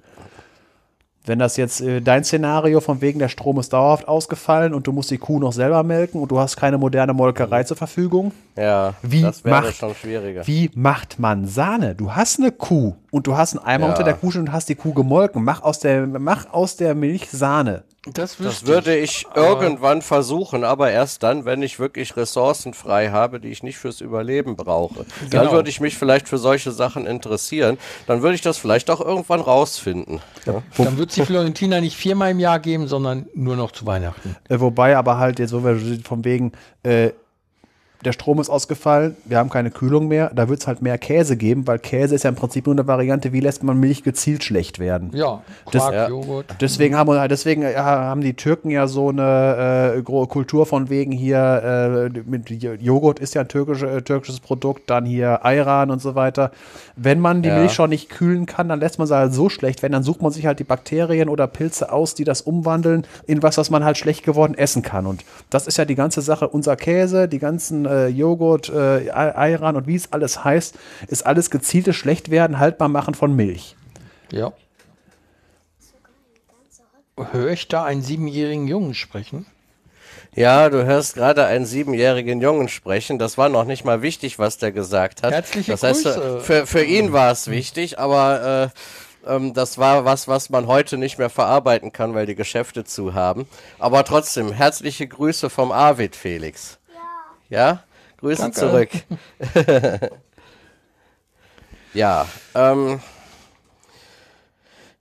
Wenn 1.24 1.38
das 1.38 1.56
jetzt 1.56 1.82
äh, 1.82 2.02
dein 2.02 2.24
Szenario 2.24 2.82
von 2.82 3.00
wegen 3.00 3.20
der 3.20 3.30
Strom 3.30 3.60
ist 3.60 3.74
dauerhaft 3.74 4.08
ausgefallen 4.08 4.74
und 4.74 4.88
du 4.88 4.92
musst 4.92 5.12
die 5.12 5.20
Kuh 5.20 5.38
noch 5.40 5.54
selber 5.54 5.84
melken 5.84 6.20
und 6.20 6.32
du 6.32 6.40
hast 6.40 6.58
keine 6.58 6.80
moderne 6.80 7.14
Molkerei 7.14 7.64
zur 7.64 7.78
Verfügung, 7.78 8.32
Ja, 8.58 8.96
Wie 9.04 9.22
das 9.22 9.46
wäre 9.46 9.62
macht- 9.62 9.76
schon 9.76 9.94
schwieriger. 9.94 10.48
wie 10.48 10.72
macht 10.74 11.20
man 11.20 11.46
Sahne? 11.46 11.94
Du 11.94 12.12
hast 12.16 12.40
eine 12.40 12.52
Kuh 12.52 12.96
und 13.12 13.28
du 13.28 13.38
hast 13.38 13.56
einen 13.56 13.64
Eimer 13.64 13.86
Ja. 13.86 13.92
unter 13.92 14.04
der 14.04 14.16
Kuh 14.16 14.32
und 14.36 14.52
hast 14.52 14.68
die 14.70 14.74
Kuh 14.76 14.94
gemolken. 14.96 15.44
Mach 15.44 15.62
aus 15.62 15.78
der, 15.78 16.08
mach 16.08 16.52
aus 16.52 16.76
der 16.76 16.96
Milch 16.96 17.30
Sahne. 17.30 17.84
Das, 18.06 18.38
Das 18.38 18.66
würde 18.66 18.98
ich 18.98 19.28
irgendwann 19.36 20.02
versuchen, 20.02 20.64
aber 20.64 20.90
erst 20.90 21.22
dann, 21.22 21.46
wenn 21.46 21.62
ich 21.62 21.78
wirklich 21.78 22.18
Ressourcen 22.18 22.74
frei 22.74 23.10
habe, 23.12 23.40
die 23.40 23.50
ich 23.50 23.62
nicht 23.62 23.78
fürs 23.78 24.02
Überleben 24.02 24.56
brauche. 24.56 25.06
Dann 25.30 25.42
Genau. 25.42 25.52
würde 25.52 25.70
ich 25.70 25.80
mich 25.80 25.96
vielleicht 25.96 26.28
für 26.28 26.40
solche 26.40 26.72
Sachen 26.72 27.06
interessieren. 27.06 27.78
Dann 28.08 28.24
würde 28.24 28.34
ich 28.34 28.42
das 28.42 28.58
vielleicht 28.58 28.90
auch 28.90 29.02
irgendwann 29.02 29.40
rausfinden. 29.40 30.20
Ja. 30.48 30.64
Dann 30.78 30.98
wird 30.98 31.10
es 31.10 31.16
die 31.16 31.26
Florentina 31.26 31.80
nicht 31.80 31.96
viermal 31.96 32.32
im 32.32 32.40
Jahr 32.40 32.60
geben, 32.60 32.88
sondern 32.88 33.28
nur 33.36 33.56
noch 33.56 33.72
zu 33.72 33.86
Weihnachten. 33.86 34.36
Äh, 34.50 34.60
wobei 34.60 34.98
aber 34.98 35.20
halt 35.20 35.38
jetzt, 35.38 35.54
wo 35.54 35.64
wir 35.64 35.80
von 36.04 36.26
wegen, 36.26 36.54
äh, 36.82 37.12
der 38.04 38.12
Strom 38.14 38.40
ist 38.40 38.50
ausgefallen, 38.50 39.16
wir 39.26 39.38
haben 39.38 39.50
keine 39.50 39.70
Kühlung 39.72 40.08
mehr, 40.08 40.32
da 40.34 40.50
wird 40.50 40.60
es 40.62 40.68
halt 40.68 40.82
mehr 40.82 40.98
Käse 40.98 41.38
geben, 41.38 41.68
weil 41.68 41.80
Käse 41.80 42.16
ist 42.16 42.24
ja 42.24 42.30
im 42.30 42.36
Prinzip 42.36 42.66
nur 42.66 42.76
eine 42.76 42.88
Variante, 42.88 43.32
wie 43.34 43.40
lässt 43.40 43.64
man 43.64 43.78
Milch 43.80 44.04
gezielt 44.04 44.44
schlecht 44.44 44.80
werden. 44.80 45.12
Ja, 45.14 45.42
Quark, 45.66 45.94
Ja. 45.94 46.10
Joghurt. 46.10 46.46
Deswegen 46.60 46.96
haben, 46.98 47.10
wir- 47.10 47.28
deswegen 47.28 47.64
haben 47.66 48.22
die 48.22 48.34
Türken 48.34 48.70
ja 48.72 48.88
so 48.88 49.10
eine 49.10 49.94
äh, 49.98 50.02
Kultur 50.02 50.66
von 50.66 50.90
wegen 50.90 51.12
hier, 51.12 52.10
äh, 52.14 52.20
mit 52.26 52.50
Jo- 52.50 52.74
Joghurt 52.80 53.20
ist 53.20 53.36
ja 53.36 53.42
ein 53.42 53.48
türkische, 53.48 53.88
äh, 53.90 54.02
türkisches 54.02 54.40
Produkt, 54.40 54.90
dann 54.90 55.06
hier 55.06 55.46
Ayran 55.46 55.92
und 55.92 56.02
so 56.02 56.16
weiter. 56.16 56.52
Wenn 56.96 57.20
man 57.20 57.42
die 57.42 57.50
Ja. 57.50 57.58
Milch 57.60 57.74
schon 57.74 57.90
nicht 57.90 58.10
kühlen 58.10 58.46
kann, 58.46 58.70
dann 58.70 58.80
lässt 58.80 58.98
man 59.00 59.08
sie 59.08 59.16
halt 59.16 59.34
so 59.34 59.50
schlecht 59.50 59.82
werden, 59.82 59.94
dann 59.94 60.04
sucht 60.04 60.22
man 60.22 60.32
sich 60.32 60.46
halt 60.46 60.60
die 60.60 60.64
Bakterien 60.64 61.30
oder 61.30 61.48
Pilze 61.48 61.92
aus, 61.92 62.16
die 62.16 62.24
das 62.24 62.42
umwandeln 62.42 63.06
in 63.28 63.44
was, 63.44 63.58
was 63.58 63.70
man 63.70 63.84
halt 63.84 63.98
schlecht 63.98 64.24
geworden 64.24 64.56
essen 64.56 64.82
kann. 64.82 65.06
Und 65.06 65.24
das 65.50 65.68
ist 65.68 65.78
ja 65.78 65.86
die 65.86 65.96
ganze 65.96 66.22
Sache. 66.22 66.48
Unser 66.48 66.76
Käse, 66.76 67.28
die 67.28 67.40
ganzen 67.40 67.86
äh, 67.92 68.08
Joghurt, 68.08 68.70
äh, 68.70 69.10
Ay- 69.12 69.36
Ayran 69.36 69.76
und 69.76 69.86
wie 69.88 69.96
es 69.96 70.12
alles 70.14 70.44
heißt, 70.44 70.76
ist 71.08 71.26
alles 71.26 71.52
gezieltes 71.52 71.96
Schlechtwerden, 71.96 72.60
haltbar 72.60 72.88
machen 72.88 73.14
von 73.14 73.36
Milch. 73.36 73.76
Ja. 74.32 74.54
Höre 77.32 77.52
ich 77.52 77.68
da 77.68 77.84
einen 77.84 78.02
siebenjährigen 78.02 78.68
Jungen 78.68 78.94
sprechen? 78.94 79.46
Ja, 80.34 80.70
du 80.70 80.86
hörst 80.86 81.16
gerade 81.16 81.46
einen 81.46 81.66
siebenjährigen 81.66 82.40
Jungen 82.42 82.70
sprechen. 82.70 83.20
Das 83.20 83.38
war 83.38 83.50
noch 83.50 83.66
nicht 83.66 83.84
mal 83.84 84.02
wichtig, 84.02 84.40
was 84.40 84.58
der 84.58 84.72
gesagt 84.72 85.24
hat. 85.24 85.34
Herzliche 85.34 85.72
das 85.72 85.84
heißt, 85.84 86.04
Grüße. 86.06 86.40
für, 86.40 86.66
für 86.66 86.84
ihn 86.84 87.12
war 87.12 87.32
es 87.32 87.50
wichtig, 87.50 88.00
aber 88.00 88.72
äh, 89.28 89.36
ähm, 89.36 89.54
das 89.54 89.78
war 89.78 90.06
was, 90.06 90.30
was 90.30 90.50
man 90.50 90.68
heute 90.68 90.98
nicht 90.98 91.18
mehr 91.18 91.30
verarbeiten 91.30 91.92
kann, 91.92 92.16
weil 92.16 92.26
die 92.26 92.36
Geschäfte 92.36 92.86
zu 92.86 93.14
haben. 93.14 93.46
Aber 93.78 94.06
trotzdem, 94.06 94.54
herzliche 94.54 95.06
Grüße 95.06 95.50
vom 95.50 95.72
Arvid, 95.74 96.16
Felix. 96.16 96.80
Ja. 97.52 97.84
Grüße 98.18 98.42
Danke. 98.44 98.58
zurück. 98.58 98.90
ja, 101.94 102.26
ähm, 102.56 103.02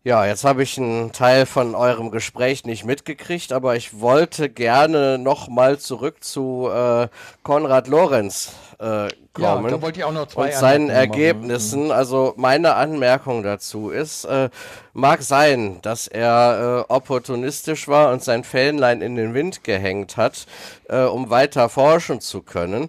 ja, 0.02 0.26
jetzt 0.26 0.44
habe 0.44 0.64
ich 0.64 0.76
einen 0.76 1.12
Teil 1.12 1.46
von 1.46 1.76
eurem 1.76 2.10
Gespräch 2.10 2.64
nicht 2.64 2.84
mitgekriegt, 2.84 3.52
aber 3.52 3.76
ich 3.76 4.00
wollte 4.00 4.48
gerne 4.50 5.16
noch 5.18 5.48
mal 5.48 5.78
zurück 5.78 6.24
zu 6.24 6.68
äh, 6.74 7.06
Konrad 7.44 7.86
Lorenz 7.86 8.52
äh, 8.80 9.08
kommen 9.34 9.64
Ja, 9.64 9.70
da 9.70 9.82
wollte 9.82 10.00
ich 10.00 10.04
auch 10.04 10.12
noch 10.12 10.26
zwei 10.26 10.46
und 10.46 10.54
seinen 10.54 10.86
machen. 10.86 10.96
Ergebnissen. 10.96 11.92
Also 11.92 12.34
meine 12.36 12.74
Anmerkung 12.74 13.42
dazu 13.42 13.90
ist, 13.90 14.24
äh, 14.24 14.48
mag 14.94 15.22
sein, 15.22 15.78
dass 15.82 16.08
er 16.08 16.86
äh, 16.88 16.92
opportunistisch 16.92 17.88
war 17.88 18.12
und 18.12 18.24
sein 18.24 18.42
Fähnlein 18.42 19.02
in 19.02 19.16
den 19.16 19.34
Wind 19.34 19.64
gehängt 19.64 20.16
hat, 20.16 20.46
äh, 20.88 21.02
um 21.02 21.30
weiter 21.30 21.68
forschen 21.68 22.20
zu 22.20 22.42
können. 22.42 22.88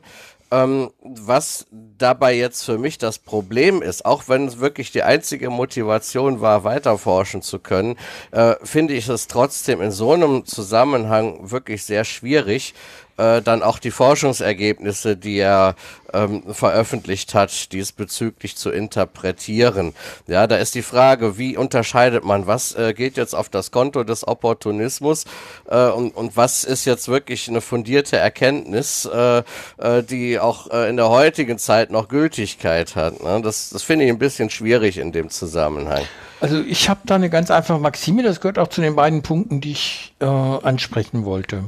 Ähm, 0.53 0.91
was 1.01 1.65
dabei 1.71 2.33
jetzt 2.33 2.65
für 2.65 2.77
mich 2.77 2.97
das 2.97 3.19
Problem 3.19 3.81
ist, 3.81 4.03
auch 4.05 4.23
wenn 4.27 4.47
es 4.47 4.59
wirklich 4.59 4.91
die 4.91 5.03
einzige 5.03 5.49
Motivation 5.49 6.41
war, 6.41 6.65
weiter 6.65 6.97
forschen 6.97 7.41
zu 7.41 7.59
können, 7.59 7.97
äh, 8.31 8.55
finde 8.61 8.93
ich 8.93 9.07
es 9.07 9.27
trotzdem 9.27 9.81
in 9.81 9.91
so 9.91 10.11
einem 10.11 10.45
Zusammenhang 10.45 11.51
wirklich 11.51 11.85
sehr 11.85 12.03
schwierig, 12.03 12.73
äh, 13.21 13.41
dann 13.41 13.61
auch 13.61 13.77
die 13.77 13.91
Forschungsergebnisse, 13.91 15.15
die 15.15 15.37
er 15.37 15.75
ähm, 16.13 16.43
veröffentlicht 16.51 17.33
hat, 17.33 17.71
diesbezüglich 17.71 18.55
zu 18.55 18.71
interpretieren. 18.71 19.93
Ja, 20.27 20.47
da 20.47 20.57
ist 20.57 20.75
die 20.75 20.81
Frage, 20.81 21.37
wie 21.37 21.55
unterscheidet 21.55 22.23
man, 22.25 22.47
was 22.47 22.73
äh, 22.73 22.93
geht 22.93 23.17
jetzt 23.17 23.35
auf 23.35 23.49
das 23.49 23.71
Konto 23.71 24.03
des 24.03 24.27
Opportunismus 24.27 25.25
äh, 25.69 25.87
und, 25.87 26.15
und 26.15 26.35
was 26.35 26.63
ist 26.63 26.85
jetzt 26.85 27.07
wirklich 27.07 27.47
eine 27.47 27.61
fundierte 27.61 28.17
Erkenntnis, 28.17 29.05
äh, 29.05 29.43
äh, 29.77 30.03
die 30.03 30.39
auch 30.39 30.71
äh, 30.71 30.89
in 30.89 30.97
der 30.97 31.09
heutigen 31.09 31.59
Zeit 31.59 31.91
noch 31.91 32.07
Gültigkeit 32.07 32.95
hat. 32.95 33.23
Ne? 33.23 33.41
Das, 33.43 33.69
das 33.69 33.83
finde 33.83 34.05
ich 34.05 34.11
ein 34.11 34.19
bisschen 34.19 34.49
schwierig 34.49 34.97
in 34.97 35.11
dem 35.11 35.29
Zusammenhang. 35.29 36.03
Also 36.39 36.59
ich 36.59 36.89
habe 36.89 37.01
da 37.05 37.15
eine 37.15 37.29
ganz 37.29 37.51
einfache 37.51 37.79
Maxime, 37.79 38.23
das 38.23 38.41
gehört 38.41 38.57
auch 38.57 38.69
zu 38.69 38.81
den 38.81 38.95
beiden 38.95 39.21
Punkten, 39.21 39.61
die 39.61 39.73
ich 39.73 40.15
ansprechen 40.19 41.23
wollte. 41.23 41.65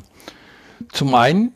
Zum 0.91 1.15
einen, 1.15 1.53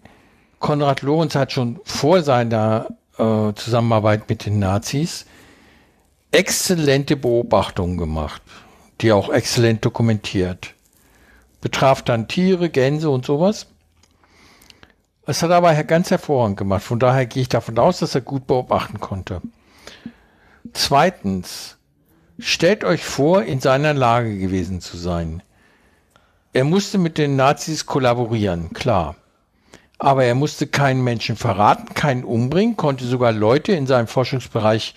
Konrad 0.60 1.02
Lorenz 1.02 1.36
hat 1.36 1.52
schon 1.52 1.80
vor 1.84 2.24
seiner 2.24 2.88
äh, 3.18 3.54
Zusammenarbeit 3.54 4.30
mit 4.30 4.46
den 4.46 4.60
Nazis 4.60 5.26
exzellente 6.32 7.16
Beobachtungen 7.16 7.98
gemacht, 7.98 8.42
die 9.02 9.12
auch 9.12 9.30
exzellent 9.30 9.86
dokumentiert. 9.86 10.74
Betraf 11.62 12.02
dann 12.02 12.28
Tiere, 12.28 12.70
Gänse 12.70 13.10
und 13.10 13.26
sowas. 13.26 13.68
Es 15.26 15.44
hat 15.44 15.50
er 15.50 15.58
aber 15.58 15.74
ganz 15.84 16.10
hervorragend 16.10 16.58
gemacht. 16.58 16.84
Von 16.84 17.00
daher 17.00 17.26
gehe 17.26 17.42
ich 17.42 17.50
davon 17.50 17.78
aus, 17.78 18.00
dass 18.00 18.16
er 18.16 18.22
gut 18.22 18.48
beobachten 18.48 19.00
konnte. 19.00 19.42
Zweitens, 20.74 21.78
stellt 22.40 22.84
euch 22.84 23.04
vor, 23.04 23.44
in 23.44 23.60
seiner 23.60 23.94
Lage 23.94 24.38
gewesen 24.38 24.80
zu 24.80 24.96
sein. 24.96 25.44
Er 26.58 26.64
musste 26.64 26.98
mit 26.98 27.20
den 27.20 27.36
Nazis 27.36 27.86
kollaborieren, 27.86 28.74
klar. 28.74 29.16
Aber 30.00 30.24
er 30.24 30.34
musste 30.34 30.66
keinen 30.66 31.04
Menschen 31.04 31.36
verraten, 31.36 31.94
keinen 31.94 32.24
umbringen, 32.24 32.76
konnte 32.76 33.06
sogar 33.06 33.32
Leute 33.32 33.74
in 33.74 33.86
seinem 33.86 34.08
Forschungsbereich 34.08 34.96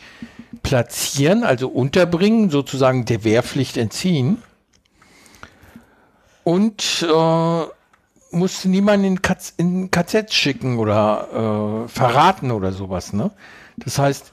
platzieren, 0.63 1.45
also 1.45 1.69
unterbringen, 1.69 2.49
sozusagen 2.49 3.05
der 3.05 3.25
Wehrpflicht 3.25 3.77
entziehen. 3.77 4.43
Und 6.45 7.07
äh, 7.07 7.63
musste 8.31 8.71
niemanden 8.71 9.05
in, 9.05 9.21
KZ, 9.21 9.53
in 9.59 9.91
KZ 9.91 10.33
schicken 10.33 10.79
oder 10.79 11.85
äh, 11.85 11.89
verraten 11.89 12.53
oder 12.53 12.73
sowas. 12.73 13.13
Ne? 13.13 13.33
Das 13.77 13.99
heißt, 13.99 14.33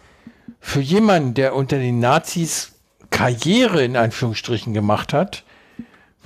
für 0.61 0.79
jemanden, 0.79 1.33
der 1.33 1.57
unter 1.57 1.77
den 1.77 1.99
Nazis 1.99 2.71
Karriere 3.09 3.83
in 3.83 3.97
Anführungsstrichen 3.97 4.73
gemacht 4.73 5.11
hat, 5.11 5.43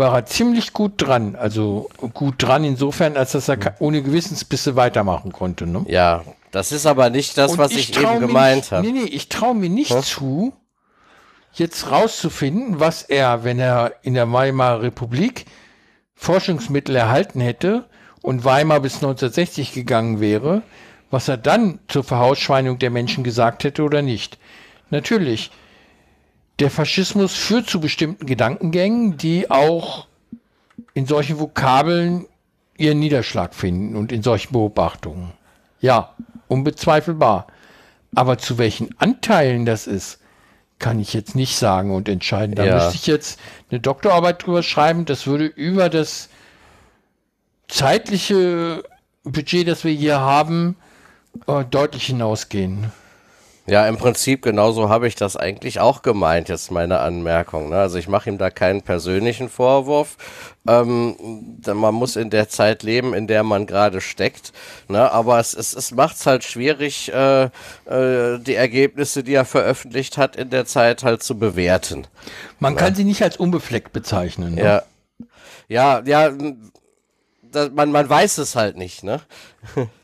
war 0.02 0.14
er 0.16 0.26
ziemlich 0.26 0.74
gut 0.74 0.94
dran. 0.98 1.36
Also 1.38 1.90
gut 2.14 2.36
dran 2.40 2.64
insofern, 2.66 3.16
als 3.16 3.32
dass 3.32 3.48
er 3.48 3.56
ka- 3.58 3.76
ohne 3.80 4.02
Gewissensbisse 4.02 4.76
weitermachen 4.76 5.32
konnte. 5.32 5.66
Ne? 5.68 5.86
Ja, 5.88 6.24
das 6.52 6.74
ist 6.74 6.86
aber 6.86 7.10
nicht 7.10 7.38
das, 7.38 7.54
Und 7.54 7.58
was 7.60 7.72
ich, 7.72 7.92
trau 7.92 8.12
eben 8.16 8.20
gemeint 8.28 8.72
habe. 8.72 8.86
Nee, 8.86 8.92
nee, 8.92 9.06
ich 9.06 9.30
traue 9.30 9.56
mir 9.56 9.70
nicht 9.70 9.98
zu, 10.04 10.52
jetzt 11.54 11.90
rauszufinden, 11.90 12.80
was 12.82 13.04
er, 13.04 13.44
wenn 13.46 13.60
er 13.60 13.94
in 14.02 14.14
der 14.16 14.32
Weimarer 14.34 14.82
Republik 14.82 15.46
Forschungsmittel 16.16 16.96
erhalten 16.96 17.40
hätte 17.40 17.86
und 18.22 18.44
Weimar 18.44 18.80
bis 18.82 18.96
1960 18.96 19.74
gegangen 19.74 20.20
wäre, 20.20 20.62
was 21.10 21.28
er 21.28 21.38
dann 21.38 21.80
zur 21.88 22.04
Verhausschweinung 22.04 22.78
der 22.80 22.90
Menschen 22.90 23.24
gesagt 23.24 23.64
hätte 23.64 23.84
oder 23.84 24.02
nicht. 24.02 24.38
Natürlich, 24.90 25.52
der 26.60 26.70
Faschismus 26.70 27.36
führt 27.36 27.70
zu 27.70 27.80
bestimmten 27.80 28.26
Gedankengängen, 28.26 29.18
die 29.18 29.50
auch 29.50 30.08
in 30.94 31.06
solchen 31.06 31.40
Vokabeln 31.40 32.28
ihren 32.78 33.00
Niederschlag 33.00 33.54
finden 33.56 33.96
und 33.96 34.12
in 34.12 34.24
solchen 34.24 34.54
Beobachtungen. 34.54 35.32
Ja, 35.80 36.16
unbezweifelbar. 36.48 37.48
Aber 38.14 38.38
zu 38.38 38.58
welchen 38.58 38.98
Anteilen 39.00 39.66
das 39.66 39.88
ist, 39.88 40.20
kann 40.80 41.00
ich 41.00 41.14
jetzt 41.14 41.36
nicht 41.36 41.56
sagen 41.58 41.94
und 41.94 42.10
entscheiden. 42.10 42.56
Da 42.56 42.66
Ja. 42.66 42.76
müsste 42.76 42.96
ich 42.96 43.08
jetzt 43.08 43.40
eine 43.70 43.80
Doktorarbeit 43.80 44.46
drüber 44.46 44.64
schreiben. 44.64 45.06
Das 45.06 45.28
würde 45.28 45.46
über 45.46 45.90
das 45.90 46.30
zeitliche 47.68 48.84
Budget, 49.24 49.68
das 49.68 49.84
wir 49.84 49.92
hier 49.94 50.20
haben, 50.20 50.76
äh, 51.48 51.64
deutlich 51.64 52.08
hinausgehen. 52.08 52.92
Ja, 53.72 53.88
im 53.88 53.96
Prinzip 53.96 54.42
genauso 54.42 54.90
habe 54.90 55.08
ich 55.08 55.16
das 55.16 55.38
eigentlich 55.38 55.80
auch 55.80 56.02
gemeint, 56.02 56.50
jetzt 56.50 56.72
meine 56.72 57.00
Anmerkung. 57.00 57.70
Ne? 57.70 57.78
Also 57.78 57.98
ich 58.00 58.10
mache 58.10 58.30
ihm 58.30 58.38
da 58.38 58.50
keinen 58.50 58.82
persönlichen 58.82 59.48
Vorwurf. 59.48 60.18
Ähm, 60.68 61.16
man 61.66 61.96
muss 61.96 62.18
in 62.18 62.30
der 62.32 62.50
Zeit 62.50 62.84
leben, 62.84 63.14
in 63.14 63.28
der 63.28 63.44
man 63.44 63.68
gerade 63.68 64.02
steckt. 64.02 64.52
Ne? 64.90 65.10
Aber 65.10 65.40
es, 65.40 65.54
es, 65.54 65.74
es 65.74 65.92
macht 65.92 66.18
es 66.18 66.26
halt 66.26 66.44
schwierig, 66.44 67.14
äh, 67.14 67.46
äh, 67.86 68.40
die 68.40 68.56
Ergebnisse, 68.56 69.24
die 69.24 69.36
er 69.36 69.46
veröffentlicht 69.46 70.18
hat, 70.18 70.36
in 70.36 70.50
der 70.50 70.66
Zeit 70.66 71.04
halt 71.04 71.24
zu 71.24 71.40
bewerten. 71.40 72.08
Man 72.60 72.74
ja. 72.74 72.80
kann 72.80 72.94
sie 72.94 73.06
nicht 73.06 73.24
als 73.24 73.38
unbefleckt 73.38 73.94
bezeichnen. 73.94 74.56
Ne? 74.56 74.64
Ja, 74.66 74.84
ja, 75.70 76.02
ja. 76.04 76.34
Das, 77.54 77.72
man, 77.72 77.94
man 77.94 78.10
weiß 78.10 78.38
es 78.40 78.58
halt 78.58 78.76
nicht, 78.76 79.06
ne? 79.06 79.22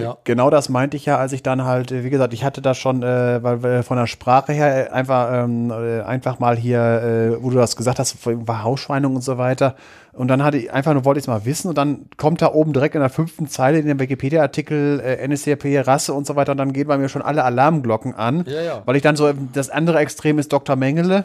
Ja. 0.00 0.16
Genau 0.24 0.50
das 0.50 0.68
meinte 0.68 0.96
ich 0.96 1.06
ja, 1.06 1.18
als 1.18 1.32
ich 1.32 1.42
dann 1.42 1.64
halt, 1.64 1.90
wie 1.92 2.10
gesagt, 2.10 2.32
ich 2.34 2.44
hatte 2.44 2.60
das 2.62 2.76
schon, 2.76 3.02
äh, 3.02 3.42
weil, 3.42 3.62
weil 3.62 3.82
von 3.82 3.96
der 3.96 4.06
Sprache 4.06 4.52
her 4.52 4.92
einfach, 4.92 5.44
ähm, 5.44 5.70
äh, 5.70 6.00
einfach 6.02 6.38
mal 6.38 6.56
hier, 6.56 6.80
äh, 6.80 7.42
wo 7.42 7.50
du 7.50 7.56
das 7.56 7.76
gesagt 7.76 7.98
hast, 7.98 8.16
war 8.24 8.62
Hausschweinung 8.62 9.14
und 9.16 9.22
so 9.22 9.38
weiter. 9.38 9.76
Und 10.12 10.28
dann 10.28 10.44
hatte 10.44 10.58
ich 10.58 10.72
einfach 10.72 10.92
nur 10.94 11.04
wollte 11.04 11.18
ich 11.18 11.24
es 11.24 11.28
mal 11.28 11.44
wissen 11.44 11.68
und 11.68 11.76
dann 11.76 12.06
kommt 12.16 12.40
da 12.40 12.52
oben 12.52 12.72
direkt 12.72 12.94
in 12.94 13.00
der 13.00 13.10
fünften 13.10 13.48
Zeile 13.48 13.78
in 13.78 13.86
dem 13.86 13.98
Wikipedia-Artikel 13.98 15.00
äh, 15.00 15.26
NSCP 15.26 15.80
Rasse 15.80 16.14
und 16.14 16.26
so 16.26 16.36
weiter 16.36 16.52
und 16.52 16.58
dann 16.58 16.72
gehen 16.72 16.86
bei 16.86 16.98
mir 16.98 17.08
schon 17.08 17.22
alle 17.22 17.44
Alarmglocken 17.44 18.14
an, 18.14 18.44
ja, 18.46 18.62
ja. 18.62 18.82
weil 18.84 18.96
ich 18.96 19.02
dann 19.02 19.16
so 19.16 19.32
das 19.52 19.70
andere 19.70 19.98
Extrem 19.98 20.38
ist 20.38 20.52
Dr. 20.52 20.76
Mengele, 20.76 21.24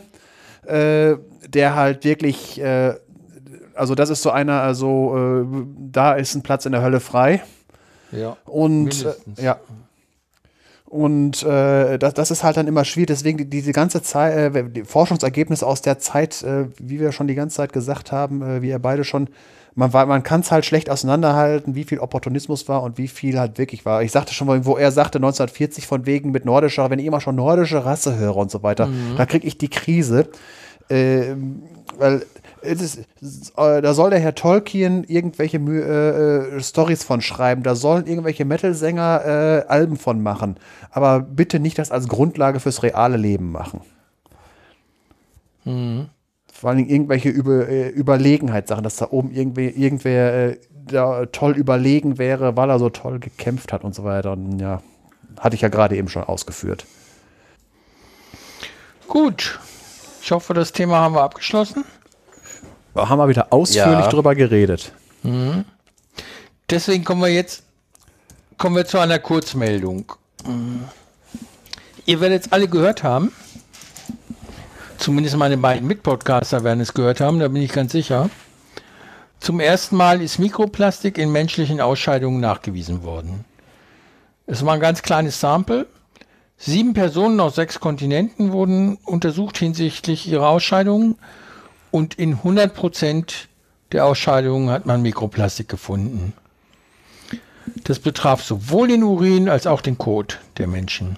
äh, 0.65 1.15
der 1.47 1.75
halt 1.75 2.03
wirklich, 2.03 2.59
äh, 2.61 2.95
also 3.75 3.93
das 3.93 4.09
ist 4.09 4.23
so 4.23 4.31
einer, 4.31 4.61
also 4.61 5.43
äh, 5.43 5.65
da 5.91 6.13
ist 6.13 6.33
ein 6.33 6.41
Platz 6.41 6.65
in 6.65 6.71
der 6.71 6.81
Hölle 6.81 6.99
frei. 6.99 7.41
Ja. 8.11 8.37
Und 8.45 9.05
äh, 9.05 9.43
ja. 9.43 9.59
Und 10.89 11.43
äh, 11.43 11.99
das, 11.99 12.15
das 12.15 12.31
ist 12.31 12.43
halt 12.43 12.57
dann 12.57 12.67
immer 12.67 12.83
schwierig. 12.83 13.07
Deswegen 13.07 13.37
die, 13.37 13.45
diese 13.45 13.73
ganze 13.73 14.01
Zeit, 14.01 14.55
äh, 14.55 14.63
die 14.69 14.83
Forschungsergebnisse 14.83 15.65
aus 15.65 15.83
der 15.83 15.99
Zeit, 15.99 16.41
äh, 16.41 16.65
wie 16.79 16.99
wir 16.99 17.11
schon 17.11 17.27
die 17.27 17.35
ganze 17.35 17.57
Zeit 17.57 17.73
gesagt 17.73 18.11
haben, 18.11 18.41
äh, 18.41 18.61
wie 18.63 18.69
ihr 18.69 18.79
beide 18.79 19.03
schon, 19.03 19.29
man, 19.75 19.91
man 19.91 20.23
kann 20.23 20.41
es 20.41 20.51
halt 20.51 20.65
schlecht 20.65 20.89
auseinanderhalten, 20.89 21.75
wie 21.75 21.83
viel 21.83 21.99
Opportunismus 21.99 22.67
war 22.67 22.81
und 22.81 22.97
wie 22.97 23.07
viel 23.07 23.39
halt 23.39 23.59
wirklich 23.59 23.85
war. 23.85 24.01
Ich 24.01 24.11
sagte 24.11 24.33
schon 24.33 24.47
mal, 24.47 24.65
wo 24.65 24.77
er 24.77 24.91
sagte 24.91 25.19
1940 25.19 25.85
von 25.85 26.07
wegen 26.07 26.31
mit 26.31 26.43
nordischer, 26.45 26.89
wenn 26.89 26.97
ich 26.97 27.05
immer 27.05 27.21
schon 27.21 27.35
nordische 27.35 27.85
Rasse 27.85 28.17
höre 28.17 28.35
und 28.35 28.49
so 28.49 28.63
weiter, 28.63 28.87
mhm. 28.87 29.15
da 29.15 29.27
kriege 29.27 29.45
ich 29.45 29.59
die 29.59 29.69
Krise. 29.69 30.27
Äh, 30.89 31.35
weil 31.99 32.25
ist, 32.61 32.99
äh, 33.57 33.81
da 33.81 33.93
soll 33.93 34.09
der 34.09 34.19
Herr 34.19 34.35
Tolkien 34.35 35.03
irgendwelche 35.03 35.57
äh, 35.57 36.57
äh, 36.57 36.61
Stories 36.61 37.03
von 37.03 37.21
schreiben, 37.21 37.63
da 37.63 37.75
sollen 37.75 38.07
irgendwelche 38.07 38.45
Metal-Sänger 38.45 39.25
äh, 39.25 39.65
Alben 39.67 39.97
von 39.97 40.21
machen. 40.21 40.57
Aber 40.91 41.19
bitte 41.21 41.59
nicht 41.59 41.77
das 41.77 41.91
als 41.91 42.07
Grundlage 42.07 42.59
fürs 42.59 42.83
reale 42.83 43.17
Leben 43.17 43.51
machen. 43.51 43.81
Mhm. 45.65 46.09
Vor 46.51 46.71
allem 46.71 46.87
irgendwelche 46.87 47.29
Über, 47.29 47.69
äh, 47.69 47.89
Überlegenheitssachen, 47.89 48.83
dass 48.83 48.97
da 48.97 49.07
oben 49.11 49.31
irgendwer 49.31 50.49
äh, 50.49 50.57
da 50.71 51.25
toll 51.27 51.53
überlegen 51.53 52.17
wäre, 52.17 52.57
weil 52.57 52.69
er 52.69 52.79
so 52.79 52.89
toll 52.89 53.19
gekämpft 53.19 53.71
hat 53.71 53.83
und 53.83 53.95
so 53.95 54.03
weiter. 54.03 54.33
Und 54.33 54.59
ja, 54.59 54.81
hatte 55.39 55.55
ich 55.55 55.61
ja 55.61 55.69
gerade 55.69 55.95
eben 55.95 56.09
schon 56.09 56.23
ausgeführt. 56.23 56.85
Gut. 59.07 59.59
Ich 60.21 60.31
hoffe, 60.31 60.53
das 60.53 60.73
Thema 60.73 60.97
haben 60.97 61.15
wir 61.15 61.23
abgeschlossen 61.23 61.85
haben 63.07 63.19
wir 63.19 63.29
wieder 63.29 63.47
ausführlich 63.51 64.05
ja. 64.05 64.09
drüber 64.09 64.35
geredet. 64.35 64.91
Mhm. 65.23 65.65
Deswegen 66.69 67.03
kommen 67.03 67.21
wir 67.21 67.29
jetzt 67.29 67.63
kommen 68.59 68.75
wir 68.75 68.85
zu 68.85 68.99
einer 68.99 69.19
Kurzmeldung. 69.19 70.11
Mhm. 70.45 70.83
Ihr 72.05 72.21
werdet 72.21 72.45
es 72.45 72.51
alle 72.51 72.67
gehört 72.67 73.03
haben. 73.03 73.31
Zumindest 74.97 75.37
meine 75.37 75.57
beiden 75.57 75.87
Mitpodcaster 75.87 76.63
werden 76.63 76.81
es 76.81 76.93
gehört 76.93 77.21
haben, 77.21 77.39
da 77.39 77.47
bin 77.47 77.61
ich 77.61 77.71
ganz 77.71 77.93
sicher. 77.93 78.29
Zum 79.39 79.61
ersten 79.61 79.95
Mal 79.95 80.21
ist 80.21 80.39
Mikroplastik 80.39 81.17
in 81.17 81.31
menschlichen 81.31 81.79
Ausscheidungen 81.79 82.41
nachgewiesen 82.41 83.03
worden. 83.03 83.45
Es 84.45 84.65
war 84.65 84.73
ein 84.73 84.81
ganz 84.81 85.01
kleines 85.01 85.39
Sample. 85.39 85.85
Sieben 86.57 86.93
Personen 86.93 87.39
aus 87.39 87.55
sechs 87.55 87.79
Kontinenten 87.79 88.51
wurden 88.51 88.97
untersucht 89.05 89.57
hinsichtlich 89.57 90.27
ihrer 90.27 90.49
Ausscheidungen 90.49 91.17
und 91.91 92.15
in 92.15 92.33
100 92.33 92.73
Prozent 92.73 93.47
der 93.91 94.05
Ausscheidungen 94.05 94.69
hat 94.69 94.85
man 94.85 95.01
Mikroplastik 95.01 95.67
gefunden. 95.67 96.33
Das 97.83 97.99
betraf 97.99 98.43
sowohl 98.43 98.87
den 98.87 99.03
Urin 99.03 99.49
als 99.49 99.67
auch 99.67 99.81
den 99.81 99.97
Kot 99.97 100.39
der 100.57 100.67
Menschen. 100.67 101.17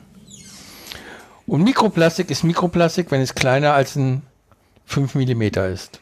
Und 1.48 1.64
Mikroplastik 1.64 2.30
ist 2.30 2.44
Mikroplastik, 2.44 3.12
wenn 3.12 3.22
es 3.22 3.36
kleiner 3.36 3.74
als 3.74 3.96
ein 3.96 4.22
5 4.86 5.16
mm 5.16 5.42
ist. 5.74 6.00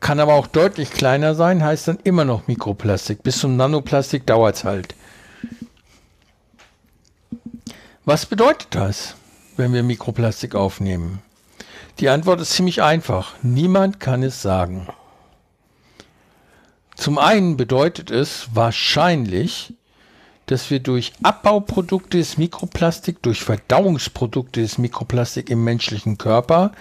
Kann 0.00 0.20
aber 0.20 0.34
auch 0.34 0.48
deutlich 0.48 0.90
kleiner 0.90 1.34
sein, 1.34 1.64
heißt 1.64 1.88
dann 1.88 1.98
immer 2.02 2.24
noch 2.24 2.48
Mikroplastik. 2.48 3.22
Bis 3.22 3.38
zum 3.38 3.56
Nanoplastik 3.56 4.26
dauert 4.26 4.56
es 4.56 4.64
halt. 4.64 4.94
Was 8.04 8.26
bedeutet 8.26 8.68
das, 8.70 9.14
wenn 9.56 9.72
wir 9.72 9.84
Mikroplastik 9.84 10.56
aufnehmen? 10.56 11.22
Die 11.98 12.08
Antwort 12.08 12.40
ist 12.40 12.52
ziemlich 12.52 12.82
einfach. 12.82 13.34
Niemand 13.42 14.00
kann 14.00 14.22
es 14.22 14.42
sagen. 14.42 14.88
Zum 16.96 17.18
einen 17.18 17.56
bedeutet 17.56 18.10
es 18.10 18.48
wahrscheinlich, 18.54 19.74
dass 20.46 20.70
wir 20.70 20.80
durch 20.80 21.12
Abbauprodukte 21.22 22.18
des 22.18 22.38
Mikroplastik, 22.38 23.22
durch 23.22 23.42
Verdauungsprodukte 23.42 24.60
des 24.60 24.78
Mikroplastik 24.78 25.50
im 25.50 25.64
menschlichen 25.64 26.18
Körper 26.18 26.72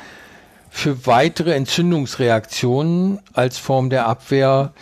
für 0.70 1.06
weitere 1.06 1.54
Entzündungsreaktionen 1.54 3.20
als 3.34 3.58
Form 3.58 3.90
der 3.90 4.08
Abwehr 4.08 4.74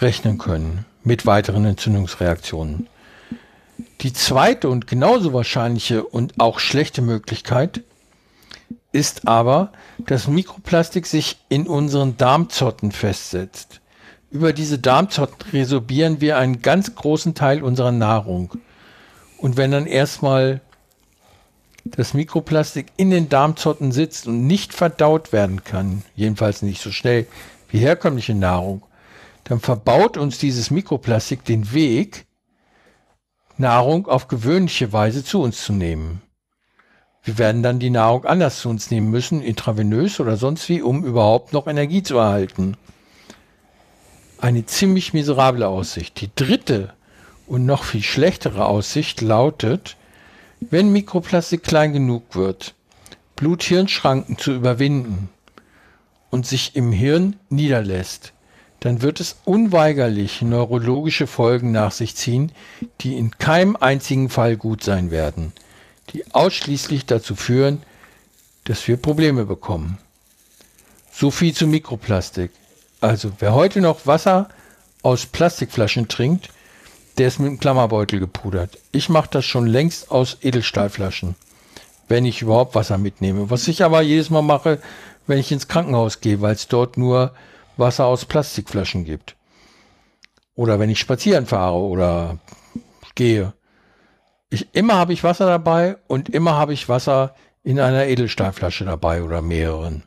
rechnen 0.00 0.38
können. 0.38 0.84
Mit 1.04 1.26
weiteren 1.26 1.64
Entzündungsreaktionen. 1.64 2.86
Die 4.00 4.12
zweite 4.12 4.68
und 4.68 4.86
genauso 4.86 5.32
wahrscheinliche 5.32 6.04
und 6.04 6.34
auch 6.38 6.58
schlechte 6.58 7.02
Möglichkeit 7.02 7.82
ist 8.92 9.28
aber, 9.28 9.72
dass 9.98 10.28
Mikroplastik 10.28 11.06
sich 11.06 11.38
in 11.48 11.66
unseren 11.66 12.16
Darmzotten 12.16 12.92
festsetzt. 12.92 13.80
Über 14.30 14.52
diese 14.52 14.78
Darmzotten 14.78 15.50
resorbieren 15.52 16.20
wir 16.20 16.36
einen 16.38 16.62
ganz 16.62 16.94
großen 16.94 17.34
Teil 17.34 17.62
unserer 17.62 17.92
Nahrung. 17.92 18.54
Und 19.38 19.56
wenn 19.56 19.70
dann 19.70 19.86
erstmal 19.86 20.60
das 21.84 22.12
Mikroplastik 22.12 22.86
in 22.96 23.10
den 23.10 23.28
Darmzotten 23.28 23.92
sitzt 23.92 24.26
und 24.26 24.46
nicht 24.46 24.74
verdaut 24.74 25.32
werden 25.32 25.64
kann, 25.64 26.02
jedenfalls 26.14 26.62
nicht 26.62 26.82
so 26.82 26.90
schnell 26.90 27.26
wie 27.70 27.78
herkömmliche 27.78 28.34
Nahrung, 28.34 28.82
dann 29.44 29.60
verbaut 29.60 30.16
uns 30.16 30.38
dieses 30.38 30.70
Mikroplastik 30.70 31.44
den 31.44 31.72
Weg, 31.72 32.26
Nahrung 33.56 34.06
auf 34.06 34.28
gewöhnliche 34.28 34.92
Weise 34.92 35.24
zu 35.24 35.40
uns 35.40 35.62
zu 35.64 35.72
nehmen. 35.72 36.20
Wir 37.28 37.36
werden 37.36 37.62
dann 37.62 37.78
die 37.78 37.90
Nahrung 37.90 38.24
anders 38.24 38.60
zu 38.60 38.70
uns 38.70 38.90
nehmen 38.90 39.10
müssen, 39.10 39.42
intravenös 39.42 40.18
oder 40.18 40.38
sonst 40.38 40.66
wie, 40.70 40.80
um 40.80 41.04
überhaupt 41.04 41.52
noch 41.52 41.66
Energie 41.66 42.02
zu 42.02 42.16
erhalten. 42.16 42.78
Eine 44.38 44.64
ziemlich 44.64 45.12
miserable 45.12 45.68
Aussicht. 45.68 46.22
Die 46.22 46.30
dritte 46.34 46.94
und 47.46 47.66
noch 47.66 47.84
viel 47.84 48.02
schlechtere 48.02 48.64
Aussicht 48.64 49.20
lautet, 49.20 49.98
wenn 50.60 50.90
Mikroplastik 50.90 51.64
klein 51.64 51.92
genug 51.92 52.34
wird, 52.34 52.74
Blut-Hirn-Schranken 53.36 54.38
zu 54.38 54.52
überwinden 54.52 55.28
und 56.30 56.46
sich 56.46 56.76
im 56.76 56.92
Hirn 56.92 57.36
niederlässt, 57.50 58.32
dann 58.80 59.02
wird 59.02 59.20
es 59.20 59.36
unweigerlich 59.44 60.40
neurologische 60.40 61.26
Folgen 61.26 61.72
nach 61.72 61.92
sich 61.92 62.16
ziehen, 62.16 62.52
die 63.02 63.18
in 63.18 63.32
keinem 63.32 63.76
einzigen 63.76 64.30
Fall 64.30 64.56
gut 64.56 64.82
sein 64.82 65.10
werden 65.10 65.52
die 66.12 66.24
ausschließlich 66.34 67.06
dazu 67.06 67.34
führen, 67.34 67.82
dass 68.64 68.86
wir 68.86 68.96
Probleme 68.96 69.44
bekommen. 69.44 69.98
So 71.12 71.30
viel 71.30 71.54
zu 71.54 71.66
Mikroplastik. 71.66 72.50
Also 73.00 73.32
wer 73.38 73.54
heute 73.54 73.80
noch 73.80 74.06
Wasser 74.06 74.48
aus 75.02 75.26
Plastikflaschen 75.26 76.08
trinkt, 76.08 76.50
der 77.16 77.28
ist 77.28 77.38
mit 77.38 77.48
einem 77.48 77.60
Klammerbeutel 77.60 78.20
gepudert. 78.20 78.78
Ich 78.92 79.08
mache 79.08 79.28
das 79.30 79.44
schon 79.44 79.66
längst 79.66 80.10
aus 80.10 80.38
Edelstahlflaschen, 80.40 81.34
wenn 82.08 82.24
ich 82.24 82.42
überhaupt 82.42 82.74
Wasser 82.74 82.98
mitnehme. 82.98 83.50
Was 83.50 83.68
ich 83.68 83.82
aber 83.82 84.02
jedes 84.02 84.30
Mal 84.30 84.42
mache, 84.42 84.80
wenn 85.26 85.38
ich 85.38 85.50
ins 85.50 85.68
Krankenhaus 85.68 86.20
gehe, 86.20 86.40
weil 86.40 86.54
es 86.54 86.68
dort 86.68 86.96
nur 86.96 87.32
Wasser 87.76 88.06
aus 88.06 88.24
Plastikflaschen 88.24 89.04
gibt. 89.04 89.36
Oder 90.54 90.78
wenn 90.78 90.90
ich 90.90 90.98
spazieren 90.98 91.46
fahre 91.46 91.76
oder 91.76 92.38
gehe. 93.14 93.52
Ich, 94.50 94.68
immer 94.72 94.94
habe 94.94 95.12
ich 95.12 95.24
Wasser 95.24 95.46
dabei 95.46 95.96
und 96.06 96.28
immer 96.28 96.54
habe 96.54 96.72
ich 96.72 96.88
Wasser 96.88 97.34
in 97.62 97.80
einer 97.80 98.06
Edelstahlflasche 98.06 98.84
dabei 98.84 99.22
oder 99.22 99.42
mehreren. 99.42 100.04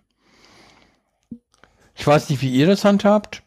Ich 1.95 2.08
weiß 2.08 2.30
nicht, 2.30 2.42
wie 2.42 2.52
ihr 2.52 2.66
das 2.66 2.84
handhabt. 2.84 3.44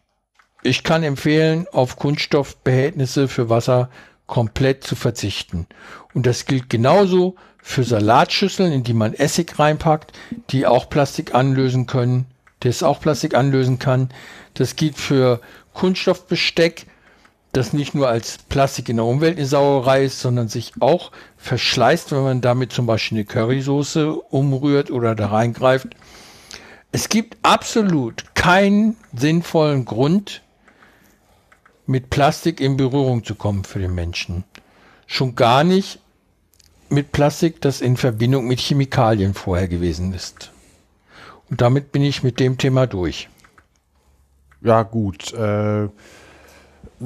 Ich 0.63 0.85
kann 0.85 1.03
empfehlen, 1.03 1.67
auf 1.73 1.97
Kunststoffbehältnisse 1.97 3.29
für 3.29 3.51
Wasser 3.51 3.91
komplett 4.27 4.85
zu 4.85 4.95
verzichten. 4.95 5.67
Und 6.15 6.27
das 6.27 6.47
gilt 6.47 6.71
genauso 6.71 7.35
für 7.59 7.83
Salatschüsseln, 7.83 8.73
in 8.73 8.85
die 8.85 8.95
man 8.95 9.15
Essig 9.15 9.59
reinpackt, 9.59 10.13
die 10.51 10.67
auch 10.67 10.89
Plastik 10.89 11.35
anlösen 11.35 11.87
können, 11.87 12.27
das 12.61 12.83
auch 12.83 13.01
Plastik 13.01 13.35
anlösen 13.35 13.79
kann. 13.79 14.11
Das 14.55 14.77
gilt 14.77 14.97
für 14.97 15.41
Kunststoffbesteck, 15.73 16.87
das 17.57 17.73
nicht 17.73 17.95
nur 17.95 18.09
als 18.09 18.39
Plastik 18.49 18.89
in 18.89 18.97
der 18.97 19.05
Umwelt 19.05 19.39
eine 19.39 19.47
Sauerei 19.47 20.05
ist, 20.05 20.21
sondern 20.21 20.49
sich 20.49 20.73
auch 20.81 21.13
verschleißt, 21.39 22.13
wenn 22.13 22.23
man 22.23 22.41
damit 22.41 22.73
zum 22.73 22.87
Beispiel 22.87 23.19
eine 23.19 23.25
Currysoße 23.25 24.13
umrührt 24.13 24.91
oder 24.91 25.15
da 25.15 25.29
reingreift. 25.29 25.89
Es 26.93 27.09
gibt 27.09 27.39
absolut 27.43 28.35
keinen 28.35 28.97
sinnvollen 29.13 29.85
Grund, 29.85 30.43
mit 31.87 32.11
Plastik 32.11 32.61
in 32.61 32.77
Berührung 32.77 33.25
zu 33.25 33.35
kommen 33.35 33.65
für 33.65 33.79
den 33.79 33.95
Menschen. 33.95 34.45
Schon 35.07 35.35
gar 35.35 35.65
nicht 35.65 35.99
mit 36.89 37.13
Plastik, 37.13 37.61
das 37.61 37.81
in 37.81 37.97
Verbindung 37.97 38.47
mit 38.47 38.61
Chemikalien 38.61 39.35
vorher 39.35 39.69
gewesen 39.69 40.15
ist. 40.15 40.51
Und 41.51 41.61
damit 41.61 41.93
bin 41.93 42.03
ich 42.03 42.23
mit 42.23 42.41
dem 42.41 42.57
Thema 42.57 42.87
durch. 42.87 43.29
Ja, 44.63 44.83
gut. 44.83 45.33
Äh, 45.35 45.89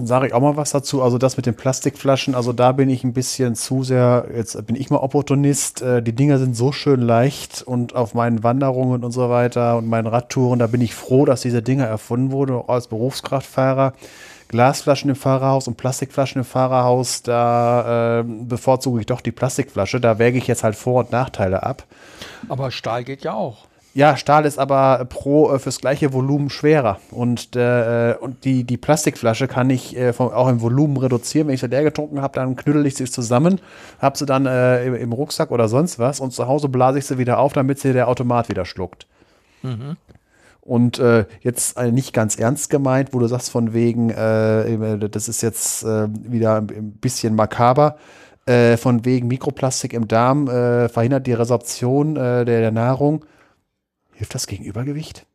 Sage 0.07 0.29
ich 0.29 0.35
auch 0.35 0.41
mal 0.41 0.57
was 0.57 0.71
dazu. 0.71 1.03
Also 1.03 1.19
das 1.19 1.37
mit 1.37 1.47
den 1.47 1.55
Plastikflaschen, 1.55 2.35
also 2.35 2.53
da 2.53 2.73
bin 2.73 2.89
ich 2.89 3.05
ein 3.05 3.13
bisschen 3.13 3.55
zu 3.55 3.83
sehr, 3.83 4.27
jetzt 4.35 4.67
bin 4.67 4.77
ich 4.77 4.91
mal 4.91 4.99
Opportunist. 4.99 5.83
Äh, 5.83 6.03
die 6.03 6.13
Dinger 6.13 6.39
sind 6.39 6.57
so 6.57 6.73
schön 6.73 7.01
leicht 7.01 7.63
und 7.63 7.95
auf 7.95 8.15
meinen 8.15 8.43
Wanderungen 8.43 9.05
und 9.05 9.13
so 9.13 9.31
weiter 9.31 9.77
und 9.77 9.89
meinen 9.89 10.07
Radtouren, 10.07 10.59
da 10.59 10.67
bin 10.67 10.81
ich 10.81 10.95
froh, 10.95 11.25
dass 11.25 11.43
diese 11.43 11.63
Dinger 11.63 11.87
erfunden 11.87 12.33
wurden, 12.33 12.57
auch 12.57 12.69
als 12.69 12.89
Berufskraftfahrer. 12.89 13.95
Glasflaschen 14.49 15.11
im 15.11 15.17
Fahrerhaus 15.17 15.69
und 15.69 15.77
Plastikflaschen 15.77 16.41
im 16.41 16.45
Fahrerhaus, 16.45 17.23
da 17.23 18.21
äh, 18.21 18.25
bevorzuge 18.25 19.01
ich 19.01 19.07
doch 19.07 19.21
die 19.21 19.31
Plastikflasche. 19.31 20.01
Da 20.01 20.19
wäge 20.19 20.39
ich 20.39 20.47
jetzt 20.47 20.65
halt 20.65 20.75
Vor- 20.75 21.01
und 21.01 21.13
Nachteile 21.13 21.63
ab. 21.63 21.85
Aber 22.49 22.71
Stahl 22.71 23.05
geht 23.05 23.25
ja 23.25 23.35
auch. 23.35 23.68
Ja, 23.99 24.17
Stahl 24.17 24.45
ist 24.45 24.61
aber 24.61 25.07
pro 25.07 25.53
äh, 25.53 25.59
fürs 25.59 25.81
gleiche 25.81 26.13
Volumen 26.13 26.51
schwerer. 26.51 27.01
Und, 27.11 27.57
äh, 27.57 28.15
und 28.21 28.45
die, 28.45 28.63
die 28.63 28.77
Plastikflasche 28.77 29.49
kann 29.49 29.71
ich 29.71 29.97
äh, 29.97 30.13
vom, 30.13 30.31
auch 30.31 30.47
im 30.47 30.61
Volumen 30.61 30.99
reduzieren. 30.99 31.49
Wenn 31.49 31.55
ich 31.55 31.61
sie 31.63 31.67
leer 31.67 31.83
getrunken 31.83 32.23
habe, 32.23 32.33
dann 32.37 32.55
knüttel 32.55 32.87
ich 32.87 32.95
sie 32.95 33.07
zusammen, 33.07 33.61
habe 34.01 34.17
sie 34.17 34.25
dann 34.25 34.47
äh, 34.47 34.87
im, 34.87 34.95
im, 34.95 35.13
Rucksack 35.13 35.51
oder 35.51 35.67
sonst 35.67 35.99
was 35.99 36.21
und 36.21 36.33
zu 36.33 36.47
Hause 36.47 36.69
blase 36.69 37.01
ich 37.01 37.07
sie 37.07 37.19
wieder 37.19 37.41
auf, 37.41 37.55
damit 37.55 37.81
sie 37.81 37.93
der 37.93 38.07
Automat 38.07 38.49
wieder 38.49 38.65
schluckt. 38.67 39.09
Mhm. 39.65 39.97
Und 40.61 41.01
äh, 41.01 41.25
jetzt 41.41 41.77
äh, 41.77 41.91
nicht 41.91 42.13
ganz 42.13 42.39
ernst 42.39 42.71
gemeint, 42.71 43.13
wo 43.13 43.19
du 43.19 43.27
sagst 43.27 43.51
von 43.51 43.75
wegen, 43.75 44.11
äh, 44.11 45.09
das 45.09 45.29
ist 45.29 45.43
jetzt 45.43 45.83
äh, 45.83 46.07
wieder 46.23 46.59
ein 46.59 46.93
bisschen 47.01 47.35
makaber, 47.35 47.97
äh, 48.47 48.77
von 48.77 49.05
wegen 49.05 49.27
Mikroplastik 49.27 49.93
im 49.93 50.07
Darm 50.07 50.47
äh, 50.47 50.89
verhindert 50.89 51.27
die 51.27 51.33
Resorption 51.33 52.15
der, 52.15 52.45
der 52.45 52.71
Nahrung. 52.71 53.25
Hilft 54.19 54.35
das 54.35 54.49
gegen 54.49 54.65
Übergewicht? 54.65 55.27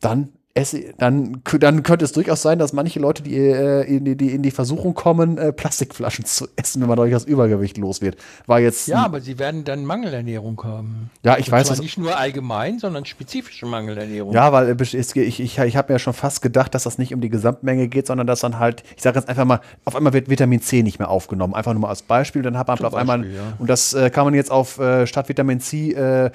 Dann 0.00 0.32
esse, 0.54 0.94
dann, 0.98 1.42
dann 1.60 1.82
könnte 1.82 2.04
es 2.04 2.12
durchaus 2.12 2.42
sein, 2.42 2.58
dass 2.58 2.72
manche 2.72 2.98
Leute, 3.00 3.22
die, 3.22 3.36
äh, 3.36 3.82
in, 3.82 4.04
die, 4.04 4.16
die 4.16 4.30
in 4.30 4.42
die 4.42 4.50
Versuchung 4.50 4.94
kommen, 4.94 5.38
äh, 5.38 5.52
Plastikflaschen 5.52 6.24
zu 6.26 6.48
essen, 6.56 6.80
wenn 6.80 6.88
man 6.88 6.96
durchaus 6.96 7.24
Übergewicht 7.24 7.78
los 7.78 8.00
wird. 8.00 8.16
War 8.46 8.60
jetzt. 8.60 8.88
Ja, 8.88 9.04
aber 9.04 9.20
sie 9.20 9.38
werden 9.38 9.64
dann 9.64 9.84
Mangelernährung 9.84 10.62
haben. 10.64 11.10
Ja, 11.24 11.38
ich 11.38 11.46
Und 11.46 11.52
weiß. 11.52 11.68
Zwar 11.68 11.78
nicht 11.78 11.98
nur 11.98 12.16
allgemein, 12.16 12.78
sondern 12.78 13.04
spezifische 13.04 13.66
Mangelernährung. 13.66 14.32
Ja, 14.32 14.52
weil 14.52 14.80
ich, 14.80 14.94
ich, 14.94 15.40
ich, 15.40 15.58
ich 15.58 15.76
habe 15.76 15.92
mir 15.92 15.98
schon 15.98 16.14
fast 16.14 16.42
gedacht, 16.42 16.74
dass 16.74 16.84
das 16.84 16.98
nicht 16.98 17.14
um 17.14 17.20
die 17.20 17.30
Gesamtmenge 17.30 17.88
geht, 17.88 18.06
sondern 18.06 18.26
dass 18.26 18.40
dann 18.40 18.58
halt, 18.58 18.82
ich 18.96 19.02
sage 19.02 19.18
jetzt 19.18 19.28
einfach 19.28 19.44
mal, 19.44 19.60
auf 19.84 19.94
einmal 19.94 20.12
wird 20.12 20.28
Vitamin 20.28 20.60
C 20.60 20.82
nicht 20.82 20.98
mehr 20.98 21.10
aufgenommen. 21.10 21.54
Einfach 21.54 21.72
nur 21.72 21.82
mal 21.82 21.88
als 21.88 22.02
Beispiel. 22.02 22.42
Dann 22.42 22.58
hat 22.58 22.68
man 22.68 22.78
Zum 22.78 22.86
auf 22.86 22.92
Beispiel, 22.92 23.10
einmal, 23.12 23.30
ja. 23.30 23.52
und 23.58 23.68
das 23.68 23.92
äh, 23.92 24.10
kann 24.10 24.24
man 24.24 24.34
jetzt 24.34 24.50
auf 24.50 24.78
äh, 24.78 25.06
statt 25.06 25.28
Vitamin 25.28 25.60
C 25.60 25.92
äh, 25.92 26.30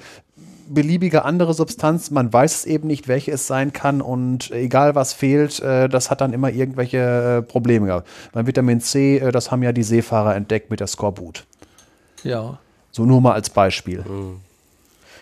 beliebige 0.68 1.24
andere 1.24 1.54
Substanz. 1.54 2.10
Man 2.10 2.32
weiß 2.32 2.56
es 2.56 2.64
eben 2.64 2.86
nicht, 2.86 3.08
welche 3.08 3.32
es 3.32 3.46
sein 3.46 3.72
kann 3.72 4.00
und 4.00 4.50
egal 4.50 4.94
was 4.94 5.12
fehlt, 5.12 5.60
äh, 5.60 5.88
das 5.88 6.10
hat 6.10 6.20
dann 6.20 6.32
immer 6.32 6.50
irgendwelche 6.50 7.38
äh, 7.38 7.42
Probleme 7.42 7.86
gehabt. 7.86 8.08
Beim 8.32 8.46
Vitamin 8.46 8.80
C, 8.80 9.18
äh, 9.18 9.32
das 9.32 9.50
haben 9.50 9.62
ja 9.62 9.72
die 9.72 9.82
Seefahrer 9.82 10.34
entdeckt 10.34 10.70
mit 10.70 10.80
der 10.80 10.86
Skorbut. 10.86 11.46
Ja. 12.22 12.58
So 12.90 13.04
nur 13.04 13.20
mal 13.20 13.32
als 13.32 13.50
Beispiel. 13.50 14.02
Mhm. 14.02 14.40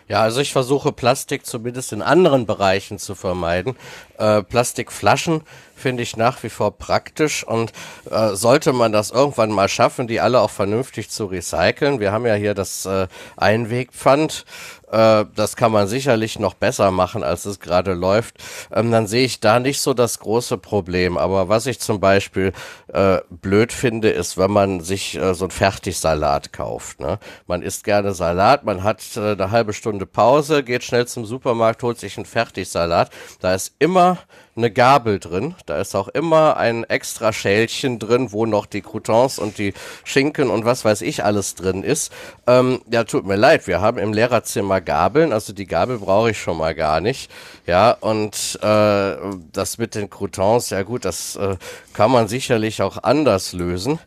Ja, 0.08 0.22
also 0.22 0.40
ich 0.40 0.52
versuche 0.52 0.92
Plastik 0.92 1.44
zumindest 1.44 1.92
in 1.92 2.00
anderen 2.00 2.46
Bereichen 2.46 2.98
zu 2.98 3.16
vermeiden. 3.16 3.74
Äh, 4.18 4.42
Plastikflaschen 4.44 5.42
finde 5.74 6.04
ich 6.04 6.16
nach 6.16 6.42
wie 6.44 6.48
vor 6.48 6.78
praktisch 6.78 7.44
und 7.44 7.72
äh, 8.10 8.34
sollte 8.34 8.72
man 8.72 8.92
das 8.92 9.10
irgendwann 9.10 9.50
mal 9.50 9.68
schaffen, 9.68 10.06
die 10.06 10.20
alle 10.20 10.40
auch 10.40 10.50
vernünftig 10.50 11.10
zu 11.10 11.26
recyceln. 11.26 11.98
Wir 11.98 12.12
haben 12.12 12.24
ja 12.24 12.34
hier 12.34 12.54
das 12.54 12.86
äh, 12.86 13.08
Einwegpfand 13.36 14.44
äh, 14.44 14.75
das 14.90 15.56
kann 15.56 15.72
man 15.72 15.88
sicherlich 15.88 16.38
noch 16.38 16.54
besser 16.54 16.90
machen, 16.90 17.22
als 17.24 17.44
es 17.44 17.60
gerade 17.60 17.94
läuft, 17.94 18.36
ähm, 18.72 18.90
dann 18.90 19.06
sehe 19.06 19.24
ich 19.24 19.40
da 19.40 19.58
nicht 19.58 19.80
so 19.80 19.94
das 19.94 20.18
große 20.20 20.58
Problem. 20.58 21.18
Aber 21.18 21.48
was 21.48 21.66
ich 21.66 21.80
zum 21.80 22.00
Beispiel 22.00 22.52
äh, 22.92 23.18
blöd 23.30 23.72
finde, 23.72 24.10
ist, 24.10 24.38
wenn 24.38 24.50
man 24.50 24.80
sich 24.80 25.16
äh, 25.16 25.34
so 25.34 25.46
ein 25.46 25.50
Fertigsalat 25.50 26.52
kauft. 26.52 27.00
Ne? 27.00 27.18
Man 27.46 27.62
isst 27.62 27.84
gerne 27.84 28.14
Salat, 28.14 28.64
man 28.64 28.82
hat 28.82 29.02
äh, 29.16 29.32
eine 29.32 29.50
halbe 29.50 29.72
Stunde 29.72 30.06
Pause, 30.06 30.62
geht 30.62 30.84
schnell 30.84 31.06
zum 31.06 31.24
Supermarkt, 31.24 31.82
holt 31.82 31.98
sich 31.98 32.16
einen 32.16 32.26
Fertigsalat. 32.26 33.10
Da 33.40 33.54
ist 33.54 33.74
immer 33.78 34.18
eine 34.56 34.70
Gabel 34.70 35.18
drin. 35.18 35.54
Da 35.66 35.80
ist 35.80 35.94
auch 35.94 36.08
immer 36.08 36.56
ein 36.56 36.84
extra 36.84 37.32
Schälchen 37.32 37.98
drin, 37.98 38.32
wo 38.32 38.46
noch 38.46 38.66
die 38.66 38.80
Croutons 38.80 39.38
und 39.38 39.58
die 39.58 39.74
Schinken 40.04 40.50
und 40.50 40.64
was 40.64 40.84
weiß 40.84 41.02
ich 41.02 41.24
alles 41.24 41.54
drin 41.54 41.82
ist. 41.82 42.12
Ähm, 42.46 42.80
ja, 42.90 43.04
tut 43.04 43.26
mir 43.26 43.36
leid, 43.36 43.66
wir 43.66 43.80
haben 43.80 43.98
im 43.98 44.12
Lehrerzimmer 44.12 44.80
Gabeln, 44.80 45.32
also 45.32 45.52
die 45.52 45.66
Gabel 45.66 45.98
brauche 45.98 46.30
ich 46.30 46.40
schon 46.40 46.58
mal 46.58 46.74
gar 46.74 47.00
nicht. 47.00 47.30
Ja, 47.66 47.90
und 47.90 48.58
äh, 48.62 49.16
das 49.52 49.78
mit 49.78 49.94
den 49.94 50.08
Croutons, 50.08 50.70
ja 50.70 50.82
gut, 50.82 51.04
das 51.04 51.36
äh, 51.36 51.56
kann 51.92 52.10
man 52.10 52.28
sicherlich 52.28 52.82
auch 52.82 53.02
anders 53.02 53.52
lösen. 53.52 53.98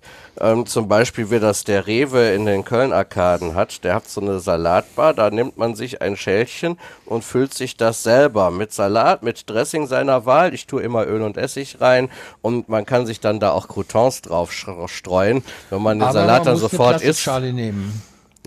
Ähm, 0.42 0.66
zum 0.66 0.88
Beispiel, 0.88 1.32
wie 1.32 1.40
das 1.40 1.66
der 1.66 1.86
Rewe 1.86 2.30
in 2.30 2.46
den 2.46 2.64
Köln-Arkaden 2.64 3.56
hat. 3.56 3.84
Der 3.84 3.96
hat 3.96 4.08
so 4.08 4.22
eine 4.22 4.40
Salatbar, 4.40 5.14
da 5.14 5.30
nimmt 5.30 5.58
man 5.58 5.76
sich 5.76 6.02
ein 6.02 6.16
Schälchen 6.16 6.78
und 7.06 7.24
füllt 7.24 7.54
sich 7.54 7.76
das 7.76 8.04
selber 8.04 8.50
mit 8.50 8.72
Salat, 8.72 9.22
mit 9.22 9.50
Dressing 9.50 9.88
seiner 9.88 10.26
Wahl. 10.26 10.54
Ich 10.54 10.66
tue 10.66 10.82
immer 10.82 11.06
Öl 11.06 11.22
und 11.24 11.38
Essig 11.38 11.82
rein 11.82 12.10
und 12.42 12.70
man 12.70 12.86
kann 12.86 13.06
sich 13.06 13.20
dann 13.20 13.40
da 13.40 13.52
auch 13.52 13.68
Croutons 13.68 14.22
drauf 14.22 14.52
streuen, 14.52 15.44
wenn 15.70 15.82
man 15.82 16.00
den 16.00 16.04
Aber 16.04 16.14
Salat 16.14 16.46
dann 16.46 16.58
sofort 16.58 17.02
isst. 17.02 17.28
Nehmen 17.28 18.02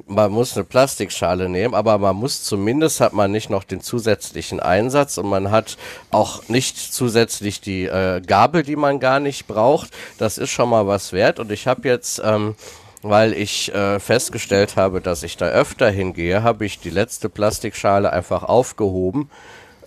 man 0.07 0.31
muss 0.31 0.57
eine 0.57 0.65
Plastikschale 0.65 1.49
nehmen, 1.49 1.75
aber 1.75 1.99
man 1.99 2.17
muss 2.17 2.45
zumindest 2.45 3.01
hat 3.01 3.13
man 3.13 3.31
nicht 3.31 3.51
noch 3.51 3.65
den 3.65 3.81
zusätzlichen 3.81 4.61
Einsatz 4.61 5.19
und 5.19 5.29
man 5.29 5.51
hat 5.51 5.77
auch 6.11 6.49
nicht 6.49 6.79
zusätzlich 6.79 7.61
die 7.61 7.85
äh, 7.85 8.21
Gabel, 8.21 8.63
die 8.63 8.77
man 8.77 9.01
gar 9.01 9.21
nicht 9.21 9.47
braucht. 9.47 9.91
Das 10.19 10.39
ist 10.39 10.51
schon 10.51 10.69
mal 10.69 10.87
was 10.87 11.13
wert. 11.13 11.39
Und 11.39 11.51
ich 11.51 11.67
habe 11.67 11.89
jetzt, 11.89 12.21
ähm, 12.25 12.55
weil 13.03 13.33
ich 13.33 13.75
äh, 13.75 13.99
festgestellt 13.99 14.77
habe, 14.77 15.01
dass 15.01 15.23
ich 15.23 15.37
da 15.37 15.47
öfter 15.47 15.91
hingehe, 15.91 16.43
habe 16.43 16.65
ich 16.65 16.81
die 16.81 16.91
letzte 16.91 17.29
Plastikschale 17.29 18.13
einfach 18.13 18.43
aufgehoben 18.43 19.29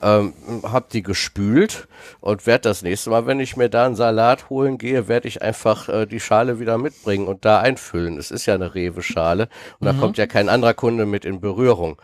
ähm, 0.02 0.34
hab 0.64 0.90
die 0.90 1.04
gespült 1.04 1.88
und 2.22 2.46
werde 2.46 2.70
das 2.70 2.82
nächste 2.82 3.10
Mal, 3.10 3.26
wenn 3.26 3.40
ich 3.40 3.58
mir 3.58 3.70
da 3.70 3.86
einen 3.86 3.96
Salat 3.96 4.50
holen 4.50 4.78
gehe, 4.78 5.08
werde 5.08 5.28
ich 5.28 5.42
einfach 5.42 5.90
äh, 5.90 6.06
die 6.06 6.20
Schale 6.20 6.60
wieder 6.60 6.78
mitbringen 6.78 7.28
und 7.28 7.46
da 7.46 7.60
einfüllen. 7.60 8.18
Es 8.18 8.32
ist 8.32 8.46
ja 8.46 8.56
eine 8.56 8.76
Rewe-Schale 8.76 9.50
und 9.80 9.88
mhm. 9.88 9.94
da 9.94 10.00
kommt 10.00 10.18
ja 10.18 10.28
kein 10.28 10.50
anderer 10.50 10.74
Kunde 10.74 11.06
mit 11.06 11.26
in 11.26 11.40
Berührung. 11.40 11.98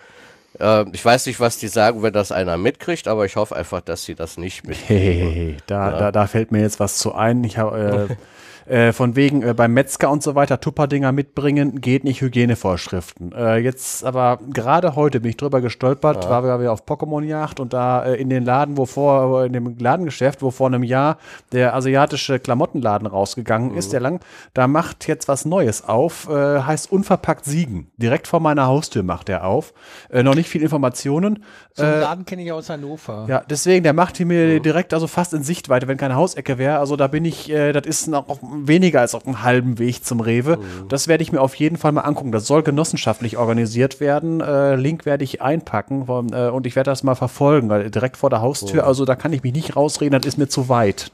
Äh, 0.60 0.86
ich 0.92 1.04
weiß 1.04 1.26
nicht, 1.26 1.40
was 1.40 1.58
die 1.58 1.68
sagen, 1.68 2.04
wenn 2.04 2.14
das 2.14 2.32
einer 2.32 2.58
mitkriegt, 2.58 3.08
aber 3.08 3.26
ich 3.26 3.36
hoffe 3.36 3.56
einfach, 3.56 3.82
dass 3.82 4.04
sie 4.04 4.16
das 4.16 4.38
nicht 4.38 4.66
mitkriegen. 4.68 5.32
Hey, 5.32 5.58
da, 5.68 5.92
ja. 5.92 5.98
da, 5.98 6.12
da 6.12 6.28
fällt 6.28 6.52
mir 6.52 6.62
jetzt 6.62 6.80
was 6.80 6.98
zu 6.98 7.14
ein. 7.16 7.44
Ich 7.44 7.58
habe 7.58 8.08
äh, 8.10 8.16
Äh, 8.72 8.94
von 8.94 9.18
wegen 9.18 9.42
äh, 9.42 9.54
beim 9.54 9.74
Metzger 9.74 10.10
und 10.10 10.24
so 10.24 10.34
weiter 10.34 10.62
Tupperdinger 10.62 11.12
mitbringen, 11.12 11.82
geht 11.82 12.06
nicht 12.06 12.22
Hygienevorschriften. 12.22 13.34
Äh, 13.34 13.58
jetzt 13.58 14.06
aber 14.06 14.40
gerade 14.54 14.96
heute 14.96 15.20
bin 15.20 15.32
ich 15.32 15.36
drüber 15.36 15.60
gestolpert, 15.60 16.24
ja. 16.24 16.30
war 16.30 16.62
wir 16.62 16.72
auf 16.72 16.86
Pokémon-Jagd 16.86 17.60
und 17.60 17.74
da 17.74 18.06
äh, 18.06 18.16
in 18.16 18.30
den 18.30 18.46
Laden, 18.46 18.78
wo 18.78 18.86
vor, 18.86 19.44
in 19.44 19.52
dem 19.52 19.78
Ladengeschäft, 19.78 20.42
wo 20.42 20.52
vor 20.52 20.68
einem 20.68 20.84
Jahr 20.84 21.18
der 21.52 21.76
asiatische 21.76 22.40
Klamottenladen 22.40 23.08
rausgegangen 23.08 23.74
mhm. 23.74 23.78
ist, 23.78 23.92
der 23.92 24.00
lang, 24.00 24.22
da 24.54 24.68
macht 24.68 25.06
jetzt 25.06 25.28
was 25.28 25.44
Neues 25.44 25.84
auf, 25.84 26.30
äh, 26.30 26.62
heißt 26.62 26.94
unverpackt 26.94 27.44
Siegen. 27.44 27.92
Direkt 27.98 28.26
vor 28.26 28.40
meiner 28.40 28.68
Haustür 28.68 29.04
macht 29.04 29.28
er 29.28 29.44
auf. 29.44 29.74
Äh, 30.10 30.24
noch 30.24 30.36
nicht 30.36 30.48
viel 30.48 30.62
Informationen. 30.62 31.44
So 31.74 31.84
einen 31.84 32.00
Laden 32.00 32.26
kenne 32.26 32.44
ich 32.44 32.54
aus 32.54 32.70
Hannover. 32.70 33.26
Ja, 33.28 33.44
deswegen, 33.50 33.84
der 33.84 33.92
macht 33.92 34.18
die 34.18 34.24
mir 34.24 34.60
mhm. 34.60 34.64
direkt 34.64 34.94
also 34.94 35.08
fast 35.08 35.34
in 35.34 35.44
Sichtweite, 35.44 35.90
wenn 35.90 35.98
keine 35.98 36.16
Hausecke 36.16 36.58
wäre. 36.58 36.80
Also 36.80 36.96
da 36.96 37.08
bin 37.08 37.26
ich, 37.26 37.48
das 37.48 37.86
ist 37.86 38.08
noch 38.08 38.28
weniger 38.68 39.02
als 39.02 39.16
auf 39.16 39.26
einem 39.26 39.44
halben 39.44 39.80
Weg 39.80 40.06
zum 40.06 40.20
Rewe. 40.20 40.58
Mhm. 40.58 40.88
Das 40.90 41.08
werde 41.08 41.24
ich 41.24 41.32
mir 41.32 41.42
auf 41.42 41.56
jeden 41.56 41.78
Fall 41.78 41.92
mal 41.92 42.02
angucken. 42.02 42.32
Das 42.32 42.48
soll 42.48 42.64
genossenschaftlich 42.64 43.38
organisiert 43.38 44.00
werden. 44.00 44.42
Äh, 44.42 44.76
Link 44.76 45.06
werde 45.06 45.24
ich 45.24 45.42
einpacken 45.42 46.06
von, 46.06 46.34
äh, 46.34 46.50
und 46.50 46.66
ich 46.68 46.76
werde 46.76 46.90
das 46.90 47.04
mal 47.04 47.16
verfolgen, 47.16 47.70
weil 47.70 47.90
direkt 47.90 48.18
vor 48.18 48.30
der 48.30 48.42
Haustür, 48.42 48.84
oh. 48.84 48.88
also 48.88 49.06
da 49.06 49.16
kann 49.16 49.34
ich 49.34 49.44
mich 49.44 49.54
nicht 49.54 49.76
rausreden, 49.76 50.20
das 50.20 50.28
ist 50.28 50.38
mir 50.38 50.48
zu 50.48 50.70
weit. 50.70 51.12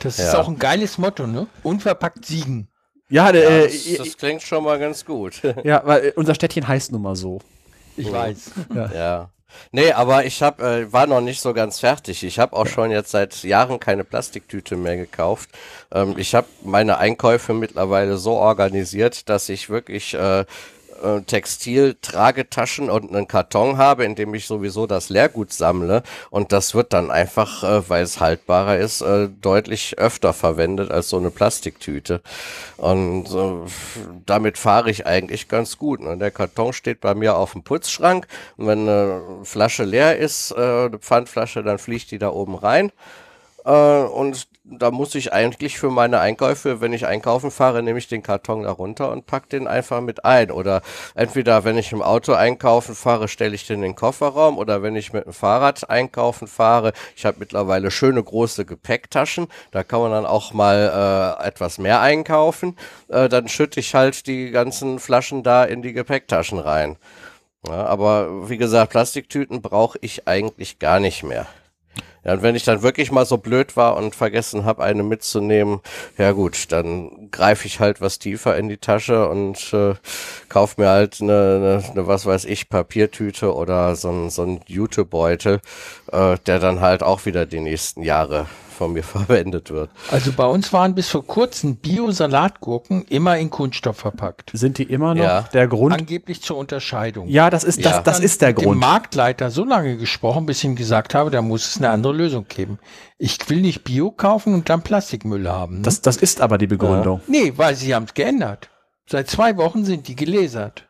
Das 0.00 0.18
ja. 0.18 0.28
ist 0.28 0.34
auch 0.34 0.48
ein 0.48 0.58
geiles 0.58 0.98
Motto, 0.98 1.26
ne? 1.26 1.46
Unverpackt 1.62 2.24
siegen. 2.24 2.68
Ja, 3.08 3.32
Ja, 3.34 3.40
äh, 3.40 3.62
das, 3.64 3.96
das 3.98 4.16
klingt 4.16 4.42
schon 4.42 4.64
mal 4.64 4.78
ganz 4.78 5.04
gut. 5.04 5.42
ja, 5.64 5.82
weil 5.84 6.06
äh, 6.06 6.12
unser 6.16 6.34
Städtchen 6.34 6.66
heißt 6.66 6.92
nun 6.92 7.02
mal 7.02 7.16
so. 7.16 7.40
Ich 7.96 8.10
weiß. 8.10 8.52
Ja. 8.74 9.30
Nee, 9.72 9.92
aber 9.92 10.24
ich 10.24 10.42
hab, 10.42 10.60
äh, 10.60 10.92
war 10.92 11.06
noch 11.06 11.20
nicht 11.20 11.40
so 11.40 11.52
ganz 11.52 11.80
fertig. 11.80 12.24
Ich 12.24 12.38
habe 12.38 12.56
auch 12.56 12.66
schon 12.66 12.90
jetzt 12.90 13.10
seit 13.10 13.42
Jahren 13.42 13.80
keine 13.80 14.04
Plastiktüte 14.04 14.76
mehr 14.76 14.96
gekauft. 14.96 15.50
Ähm, 15.92 16.14
ich 16.16 16.34
habe 16.34 16.46
meine 16.62 16.98
Einkäufe 16.98 17.54
mittlerweile 17.54 18.16
so 18.16 18.32
organisiert, 18.32 19.28
dass 19.28 19.48
ich 19.48 19.70
wirklich 19.70 20.14
äh, 20.14 20.44
äh, 21.02 21.22
Textil-Tragetaschen 21.22 22.90
und 22.90 23.10
einen 23.14 23.28
Karton 23.28 23.76
habe, 23.76 24.04
in 24.04 24.14
dem 24.14 24.34
ich 24.34 24.46
sowieso 24.46 24.86
das 24.86 25.08
Leergut 25.08 25.52
sammle. 25.52 26.02
Und 26.30 26.52
das 26.52 26.74
wird 26.74 26.92
dann 26.92 27.10
einfach, 27.10 27.62
äh, 27.62 27.88
weil 27.88 28.02
es 28.02 28.20
haltbarer 28.20 28.78
ist, 28.78 29.00
äh, 29.00 29.28
deutlich 29.28 29.98
öfter 29.98 30.32
verwendet 30.32 30.90
als 30.90 31.08
so 31.08 31.18
eine 31.18 31.30
Plastiktüte. 31.30 32.20
Und 32.76 33.30
äh, 33.30 33.70
damit 34.26 34.58
fahre 34.58 34.90
ich 34.90 35.06
eigentlich 35.06 35.48
ganz 35.48 35.78
gut. 35.78 36.00
Ne? 36.00 36.16
Der 36.16 36.30
Karton 36.30 36.72
steht 36.72 37.00
bei 37.00 37.14
mir 37.14 37.36
auf 37.36 37.52
dem 37.52 37.62
Putzschrank. 37.62 38.26
Und 38.56 38.66
wenn 38.66 38.88
eine 38.88 39.22
Flasche 39.44 39.84
leer 39.84 40.18
ist, 40.18 40.52
äh, 40.52 40.86
eine 40.86 40.98
Pfandflasche, 40.98 41.62
dann 41.62 41.78
fliegt 41.78 42.10
die 42.10 42.18
da 42.18 42.30
oben 42.30 42.54
rein. 42.54 42.92
Und 43.62 44.48
da 44.70 44.90
muss 44.90 45.14
ich 45.14 45.32
eigentlich 45.32 45.78
für 45.78 45.90
meine 45.90 46.20
Einkäufe, 46.20 46.80
wenn 46.80 46.92
ich 46.92 47.06
einkaufen 47.06 47.50
fahre, 47.50 47.82
nehme 47.82 47.98
ich 47.98 48.08
den 48.08 48.22
Karton 48.22 48.62
da 48.62 48.70
runter 48.70 49.10
und 49.10 49.26
pack 49.26 49.48
den 49.48 49.66
einfach 49.66 50.00
mit 50.00 50.24
ein. 50.24 50.50
Oder 50.50 50.82
entweder, 51.14 51.64
wenn 51.64 51.76
ich 51.76 51.92
im 51.92 52.02
Auto 52.02 52.32
einkaufen 52.32 52.94
fahre, 52.94 53.28
stelle 53.28 53.54
ich 53.54 53.66
den 53.66 53.76
in 53.76 53.82
den 53.82 53.94
Kofferraum. 53.96 54.58
Oder 54.58 54.82
wenn 54.82 54.96
ich 54.96 55.12
mit 55.12 55.26
dem 55.26 55.32
Fahrrad 55.32 55.90
einkaufen 55.90 56.46
fahre, 56.46 56.92
ich 57.16 57.26
habe 57.26 57.38
mittlerweile 57.40 57.90
schöne 57.90 58.22
große 58.22 58.64
Gepäcktaschen. 58.64 59.48
Da 59.72 59.82
kann 59.82 60.00
man 60.00 60.12
dann 60.12 60.26
auch 60.26 60.52
mal 60.52 61.38
äh, 61.42 61.46
etwas 61.46 61.78
mehr 61.78 62.00
einkaufen. 62.00 62.76
Äh, 63.08 63.28
dann 63.28 63.48
schütte 63.48 63.80
ich 63.80 63.94
halt 63.94 64.26
die 64.26 64.50
ganzen 64.50 64.98
Flaschen 64.98 65.42
da 65.42 65.64
in 65.64 65.82
die 65.82 65.92
Gepäcktaschen 65.92 66.58
rein. 66.58 66.96
Ja, 67.66 67.84
aber 67.86 68.48
wie 68.48 68.56
gesagt, 68.56 68.92
Plastiktüten 68.92 69.60
brauche 69.60 69.98
ich 70.00 70.26
eigentlich 70.26 70.78
gar 70.78 70.98
nicht 71.00 71.22
mehr. 71.24 71.46
Ja, 72.24 72.34
und 72.34 72.42
wenn 72.42 72.54
ich 72.54 72.64
dann 72.64 72.82
wirklich 72.82 73.10
mal 73.10 73.24
so 73.24 73.38
blöd 73.38 73.76
war 73.76 73.96
und 73.96 74.14
vergessen 74.14 74.64
habe, 74.64 74.82
eine 74.82 75.02
mitzunehmen, 75.02 75.80
ja 76.18 76.32
gut, 76.32 76.70
dann 76.70 77.30
greife 77.30 77.66
ich 77.66 77.80
halt 77.80 78.00
was 78.00 78.18
tiefer 78.18 78.56
in 78.56 78.68
die 78.68 78.76
Tasche 78.76 79.28
und 79.28 79.72
äh, 79.72 79.94
kauf 80.48 80.76
mir 80.76 80.88
halt 80.88 81.20
eine, 81.20 81.32
eine, 81.32 81.90
eine, 81.90 82.06
was 82.06 82.26
weiß 82.26 82.44
ich, 82.44 82.68
Papiertüte 82.68 83.54
oder 83.54 83.96
so 83.96 84.10
ein, 84.10 84.30
so 84.30 84.42
ein 84.42 84.60
Jutebeutel, 84.66 85.60
äh, 86.12 86.36
der 86.46 86.58
dann 86.58 86.80
halt 86.80 87.02
auch 87.02 87.24
wieder 87.24 87.46
die 87.46 87.60
nächsten 87.60 88.02
Jahre 88.02 88.46
von 88.80 88.94
mir 88.94 89.02
verwendet 89.04 89.70
wird. 89.70 89.90
Also 90.10 90.32
bei 90.32 90.46
uns 90.46 90.72
waren 90.72 90.94
bis 90.94 91.08
vor 91.10 91.26
kurzem 91.26 91.76
Bio-Salatgurken 91.76 93.04
immer 93.10 93.36
in 93.36 93.50
Kunststoff 93.50 93.98
verpackt. 93.98 94.50
Sind 94.54 94.78
die 94.78 94.84
immer 94.84 95.14
noch 95.14 95.22
Ja. 95.22 95.42
der 95.52 95.68
Grund? 95.68 95.94
Angeblich 95.94 96.40
zur 96.40 96.56
Unterscheidung. 96.56 97.28
Ja, 97.28 97.50
das 97.50 97.62
ist, 97.62 97.84
das, 97.84 97.96
Ja. 97.96 98.02
das 98.02 98.20
ist 98.20 98.40
der 98.40 98.48
mit 98.48 98.58
dem 98.60 98.64
Grund. 98.64 98.80
Marktleiter 98.80 99.50
so 99.50 99.64
lange 99.64 99.98
gesprochen, 99.98 100.46
bis 100.46 100.58
ich 100.58 100.64
ihm 100.64 100.76
gesagt 100.76 101.14
habe, 101.14 101.30
da 101.30 101.42
muss 101.42 101.66
es 101.68 101.76
eine 101.76 101.90
andere 101.90 102.14
Lösung 102.14 102.46
geben. 102.48 102.78
Ich 103.18 103.38
will 103.50 103.60
nicht 103.60 103.84
Bio 103.84 104.10
kaufen 104.10 104.54
und 104.54 104.70
dann 104.70 104.80
Plastikmüll 104.82 105.46
haben. 105.46 105.76
Ne? 105.76 105.82
Das, 105.82 106.00
das 106.00 106.16
ist 106.16 106.40
aber 106.40 106.56
die 106.56 106.66
Begründung. 106.66 107.20
nee, 107.26 107.52
weil 107.56 107.74
sie 107.74 107.94
haben 107.94 108.04
es 108.04 108.14
geändert. 108.14 108.70
Seit 109.06 109.28
zwei 109.28 109.56
Wochen 109.58 109.84
sind 109.84 110.08
die 110.08 110.16
gelasert. 110.16 110.88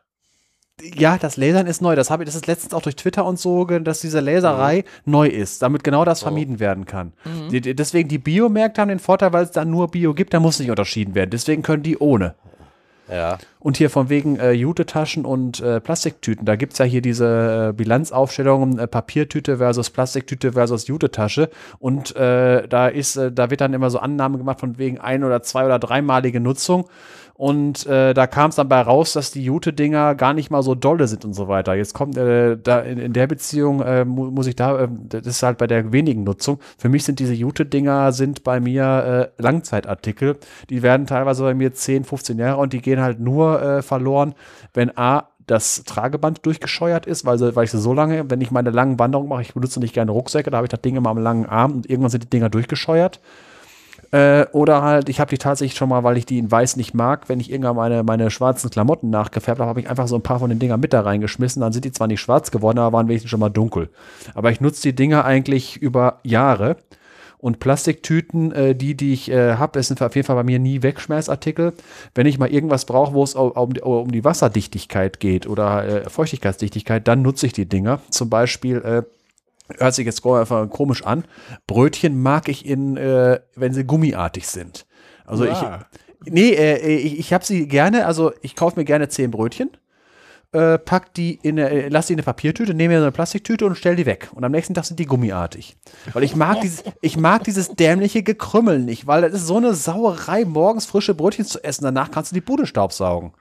Ja, 0.83 1.19
das 1.19 1.37
Lasern 1.37 1.67
ist 1.67 1.83
neu. 1.83 1.95
Das 1.97 2.11
habe 2.11 2.23
ich, 2.23 2.27
das 2.27 2.37
ist 2.37 2.47
letztens 2.47 2.75
auch 2.75 2.83
durch 2.83 2.97
Twitter 2.97 3.25
und 3.25 3.39
so, 3.39 3.65
dass 3.65 4.01
diese 4.01 4.21
Laserei 4.21 4.85
neu 5.05 5.29
ist, 5.29 5.63
damit 5.63 5.85
genau 5.85 6.05
das 6.05 6.23
vermieden 6.23 6.61
werden 6.61 6.87
kann. 6.87 7.13
Die, 7.51 7.61
die, 7.61 7.75
deswegen 7.75 8.09
die 8.09 8.19
Biomärkte 8.19 8.81
haben 8.81 8.89
den 8.89 8.99
Vorteil, 8.99 9.33
weil 9.33 9.45
es 9.45 9.51
dann 9.51 9.71
nur 9.71 9.91
Bio 9.91 10.15
gibt, 10.15 10.35
da 10.35 10.41
muss 10.41 10.59
nicht 10.59 10.71
unterschieden 10.71 11.15
werden. 11.15 11.31
Deswegen 11.31 11.63
können 11.63 11.83
die 11.83 11.99
ohne. 11.99 12.35
Ja, 13.11 13.39
Und 13.59 13.77
hier 13.77 13.91
von 13.91 14.09
wegen 14.09 14.39
äh, 14.39 14.53
Jutetaschen 14.53 15.25
und 15.25 15.59
äh, 15.61 15.81
Plastiktüten, 15.81 16.47
da 16.47 16.55
gibt's 16.55 16.79
ja 16.79 16.85
hier 16.85 17.03
diese 17.03 17.71
äh, 17.71 17.73
Bilanzaufstellungen, 17.73 18.79
äh, 18.79 18.87
Papiertüte 18.87 19.57
versus 19.57 19.91
Plastiktüte 19.91 20.53
versus 20.53 20.87
Jutetasche. 20.87 21.51
Und 21.81 22.15
äh, 22.15 22.69
da 22.69 22.87
ist, 22.87 23.17
äh, 23.17 23.33
da 23.33 23.51
wird 23.51 23.63
dann 23.63 23.75
immer 23.75 23.91
so 23.91 23.99
Annahme 23.99 24.39
gemacht 24.39 24.61
von 24.61 24.79
wegen 24.79 25.01
ein- 25.01 25.25
oder 25.25 25.43
zwei- 25.43 25.67
oder 25.67 25.81
dreimalige 25.81 26.39
Nutzung. 26.39 26.89
Und 27.41 27.87
äh, 27.87 28.13
da 28.13 28.27
kam 28.27 28.51
es 28.51 28.57
dann 28.57 28.69
bei 28.69 28.83
raus, 28.83 29.15
dass 29.15 29.31
die 29.31 29.43
Jute-Dinger 29.43 30.15
gar 30.15 30.35
nicht 30.35 30.51
mal 30.51 30.63
so 30.63 30.75
dolle 30.75 31.09
sind 31.09 31.25
und 31.25 31.33
so 31.33 31.49
weiter. 31.49 31.75
Jetzt 31.75 31.95
kommt 31.95 32.19
äh, 32.19 32.59
da 32.59 32.81
in, 32.81 32.99
in 32.99 33.15
der 33.15 33.27
Beziehung, 33.27 33.81
äh, 33.81 34.05
mu 34.05 34.31
muss 34.31 34.47
ich 34.47 34.57
da, 34.57 34.79
äh, 34.79 34.89
das 35.09 35.27
ist 35.27 35.43
halt 35.43 35.57
bei 35.57 35.67
der 35.67 35.91
wenigen 35.91 36.23
Nutzung. 36.23 36.59
Für 36.77 36.91
mich 36.91 37.05
sind 37.05 37.19
diese 37.19 37.33
Jute-Dinger 37.33 38.13
sind 38.13 38.45
bei 38.45 38.61
mir 38.61 39.31
äh, 39.39 39.43
Langzeitartikel. 39.43 40.37
Die 40.69 40.83
werden 40.83 41.07
teilweise 41.07 41.43
bei 41.43 41.55
mir 41.55 41.73
10, 41.73 42.05
15 42.05 42.39
Jahre 42.39 42.61
und 42.61 42.75
die 42.75 42.83
gehen 42.83 43.01
halt 43.01 43.21
nur 43.21 43.63
äh, 43.63 43.81
verloren, 43.81 44.35
wenn 44.75 44.95
A, 44.99 45.29
das 45.47 45.85
Trageband 45.85 46.45
durchgescheuert 46.45 47.07
ist, 47.07 47.25
weil, 47.25 47.41
weil 47.57 47.65
ich 47.65 47.71
sie 47.71 47.81
so 47.81 47.95
lange, 47.95 48.31
wenn 48.31 48.43
ich 48.43 48.51
meine 48.51 48.69
langen 48.69 48.99
Wanderungen 48.99 49.31
mache, 49.31 49.41
ich 49.41 49.55
benutze 49.55 49.81
nicht 49.81 49.95
gerne 49.95 50.11
Rucksäcke, 50.11 50.51
da 50.51 50.59
habe 50.59 50.67
ich 50.67 50.71
das 50.71 50.83
Ding 50.83 50.95
immer 50.95 51.09
am 51.09 51.17
langen 51.17 51.47
Arm 51.47 51.73
und 51.73 51.89
irgendwann 51.89 52.11
sind 52.11 52.25
die 52.25 52.31
Dinger 52.31 52.51
durchgescheuert. 52.51 53.19
Äh, 54.13 54.47
oder 54.53 54.83
halt, 54.83 55.09
ich 55.09 55.21
habe 55.21 55.31
die 55.31 55.39
tatsächlich 55.39 55.79
schon 55.79 55.89
mal, 55.89 56.03
weil 56.03 56.17
ich 56.17 56.27
die 56.27 56.39
in 56.39 56.51
weiß 56.51 56.77
nicht 56.77 56.95
mag, 56.95 57.29
wenn 57.29 57.39
ich 57.39 57.51
irgendwann 57.51 57.77
meine, 57.77 58.03
meine 58.03 58.31
schwarzen 58.31 58.69
Klamotten 58.69 59.09
nachgefärbt 59.09 59.61
habe, 59.61 59.69
habe 59.69 59.81
ich 59.81 59.89
einfach 59.89 60.09
so 60.09 60.17
ein 60.17 60.23
paar 60.23 60.41
von 60.41 60.51
den 60.51 60.59
Dingern 60.59 60.81
mit 60.81 60.93
da 60.93 61.03
reingeschmissen. 61.03 61.63
Dann 61.63 61.73
sind 61.73 61.85
die 61.85 61.93
zwar 61.93 62.09
nicht 62.09 62.21
schwarz 62.21 62.51
geworden, 62.51 62.79
aber 62.79 62.97
waren 62.97 63.09
wenigstens 63.09 63.31
schon 63.31 63.41
mal 63.41 63.51
dunkel. 63.51 63.89
Aber 64.35 64.51
ich 64.51 64.61
nutze 64.61 64.83
die 64.83 64.95
Dinger 64.95 65.25
eigentlich 65.25 65.77
über 65.77 66.19
Jahre. 66.25 66.77
Und 67.39 67.59
Plastiktüten, 67.59 68.53
äh, 68.53 68.75
die, 68.75 68.95
die 68.97 69.15
ich 69.15 69.31
äh, 69.31 69.55
habe, 69.55 69.83
sind 69.83 70.03
auf 70.03 70.15
jeden 70.15 70.27
Fall 70.27 70.37
bei 70.37 70.43
mir 70.43 70.59
nie 70.59 70.83
Wegschmeißartikel. 70.83 71.73
Wenn 72.15 72.27
ich 72.27 72.39
mal 72.39 72.51
irgendwas 72.53 72.85
brauche, 72.85 73.15
wo 73.15 73.23
es 73.23 73.35
um, 73.35 73.73
die- 73.73 73.81
um 73.81 74.11
die 74.13 74.25
Wasserdichtigkeit 74.25 75.21
geht 75.21 75.47
oder 75.47 76.05
äh, 76.05 76.11
Feuchtigkeitsdichtigkeit, 76.11 77.09
dann 77.09 77.23
nutze 77.23 77.47
ich 77.47 77.55
die 77.55 77.65
Dinger. 77.67 78.01
Zum 78.11 78.29
Beispiel, 78.29 78.79
äh, 78.83 79.03
hört 79.79 79.95
sich 79.95 80.07
jetzt 80.07 80.25
einfach 80.25 80.69
komisch 80.71 81.05
an. 81.05 81.25
Brötchen 81.67 82.21
mag 82.21 82.49
ich 82.49 82.67
in, 82.67 82.97
äh, 82.97 83.41
wenn 83.57 83.73
sie 83.73 83.85
gummiartig 83.85 84.47
sind. 84.49 84.87
Also 85.25 85.45
Ja. 85.45 85.87
ich, 86.25 86.33
nee, 86.33 86.51
äh, 86.51 86.79
ich, 86.87 87.19
ich 87.19 87.33
habe 87.33 87.45
sie 87.45 87.69
gerne, 87.69 88.07
also 88.07 88.33
ich 88.43 88.57
kaufe 88.57 88.79
mir 88.79 88.85
gerne 88.85 89.09
zehn 89.09 89.31
Brötchen, 89.31 89.71
äh, 90.53 90.79
pack 90.79 91.15
die 91.15 91.39
in, 91.43 91.61
eine, 91.61 91.71
äh, 91.71 91.89
lass 91.89 92.09
die 92.09 92.15
in 92.15 92.19
eine 92.19 92.25
Papiertüte, 92.25 92.75
nehme 92.75 92.95
mir 92.95 93.01
so 93.01 93.05
eine 93.05 93.13
Plastiktüte 93.13 93.67
und 93.67 93.77
stell 93.77 93.95
die 93.95 94.07
weg. 94.07 94.29
Und 94.35 94.43
am 94.43 94.51
nächsten 94.51 94.75
Tag 94.75 94.85
sind 94.85 94.99
die 94.99 95.07
gummiartig. 95.07 95.77
Weil 96.13 96.25
ich 96.25 96.35
mag 96.35 96.61
dieses, 96.61 96.83
ich 97.01 97.17
mag 97.17 97.45
dieses 97.45 97.69
dämliche 97.77 98.25
Gekrümmel 98.25 98.81
nicht, 98.81 99.07
weil 99.07 99.23
das 99.23 99.35
ist 99.35 99.47
so 99.47 99.59
eine 99.59 99.75
Sauerei, 99.75 100.45
morgens 100.45 100.87
frische 100.87 101.15
Brötchen 101.15 101.45
zu 101.45 101.63
essen, 101.63 101.85
danach 101.85 102.11
kannst 102.11 102.33
du 102.33 102.35
die 102.35 102.41
Bude 102.41 102.67
staubsaugen. 102.67 103.33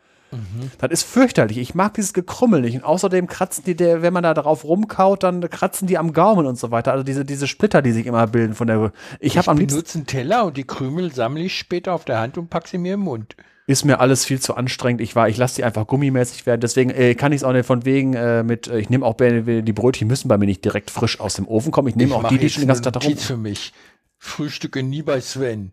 Das 0.78 0.92
ist 0.92 1.04
fürchterlich. 1.04 1.58
Ich 1.58 1.76
mag 1.76 1.94
dieses 1.96 2.14
Gekrümmel 2.14 2.62
nicht. 2.62 2.76
Und 2.76 2.84
außerdem 2.84 3.28
kratzen 3.28 3.64
die, 3.66 3.76
der, 3.76 4.02
wenn 4.02 4.14
man 4.14 4.24
da 4.24 4.34
drauf 4.34 4.64
rumkaut, 4.64 5.24
dann 5.24 5.42
kratzen 5.50 5.88
die 5.88 5.98
am 5.98 6.14
Gaumen 6.14 6.46
und 6.46 6.58
so 6.58 6.72
weiter. 6.72 6.92
Also 6.92 7.04
diese, 7.04 7.26
diese 7.26 7.48
Splitter, 7.48 7.82
die 7.82 7.92
sich 7.92 8.06
immer 8.06 8.28
bilden 8.28 8.54
von 8.54 8.68
der. 8.68 8.92
Ich 9.20 9.34
Ich 9.34 9.38
habe 9.38 9.50
am 9.52 9.58
liebsten. 9.58 9.76
benutze 9.78 9.98
einen 10.00 10.08
Teller 10.08 10.46
und 10.46 10.58
die 10.58 10.66
Krümel 10.66 11.12
sammle 11.14 11.44
ich 11.44 11.58
später 11.58 11.94
auf 11.94 12.06
der 12.06 12.20
Hand 12.20 12.38
und 12.38 12.50
pack 12.50 12.68
sie 12.68 12.78
mir 12.78 12.94
im 12.96 13.02
Mund. 13.02 13.36
Ist 13.68 13.86
mir 13.86 14.00
alles 14.00 14.26
viel 14.26 14.40
zu 14.40 14.56
anstrengend. 14.56 15.00
Ich 15.00 15.16
war, 15.16 15.30
ich 15.30 15.38
lasse 15.38 15.58
die 15.58 15.64
einfach 15.64 15.86
gummimäßig 15.86 16.46
werden. 16.48 16.60
Deswegen 16.62 16.90
äh, 16.90 17.14
kann 17.14 17.32
ich 17.32 17.38
es 17.42 17.44
auch 17.44 17.54
nicht 17.54 17.68
von 17.68 17.86
wegen 17.86 18.16
äh, 18.16 18.42
mit. 18.42 18.68
Äh, 18.68 18.80
ich 18.80 18.90
nehme 18.90 19.06
auch 19.06 19.14
bei- 19.14 19.42
die 19.62 19.74
Brötchen 19.74 20.08
müssen 20.08 20.28
bei 20.28 20.38
mir 20.40 20.48
nicht 20.48 20.66
direkt 20.66 20.90
frisch 20.90 21.20
aus 21.20 21.36
dem 21.36 21.48
Ofen 21.48 21.72
kommen. 21.72 21.88
Ich 21.88 21.96
nehme 21.96 22.16
auch 22.16 22.28
die, 22.30 22.40
die 22.40 22.50
schon 22.50 22.62
den 22.64 22.68
ganzen 22.68 22.84
Tag 22.84 23.04
rum. 23.06 23.16
Für 23.18 23.38
mich. 23.38 23.74
Frühstücke 24.18 24.82
nie 24.84 25.02
bei 25.04 25.22
Sven. 25.22 25.72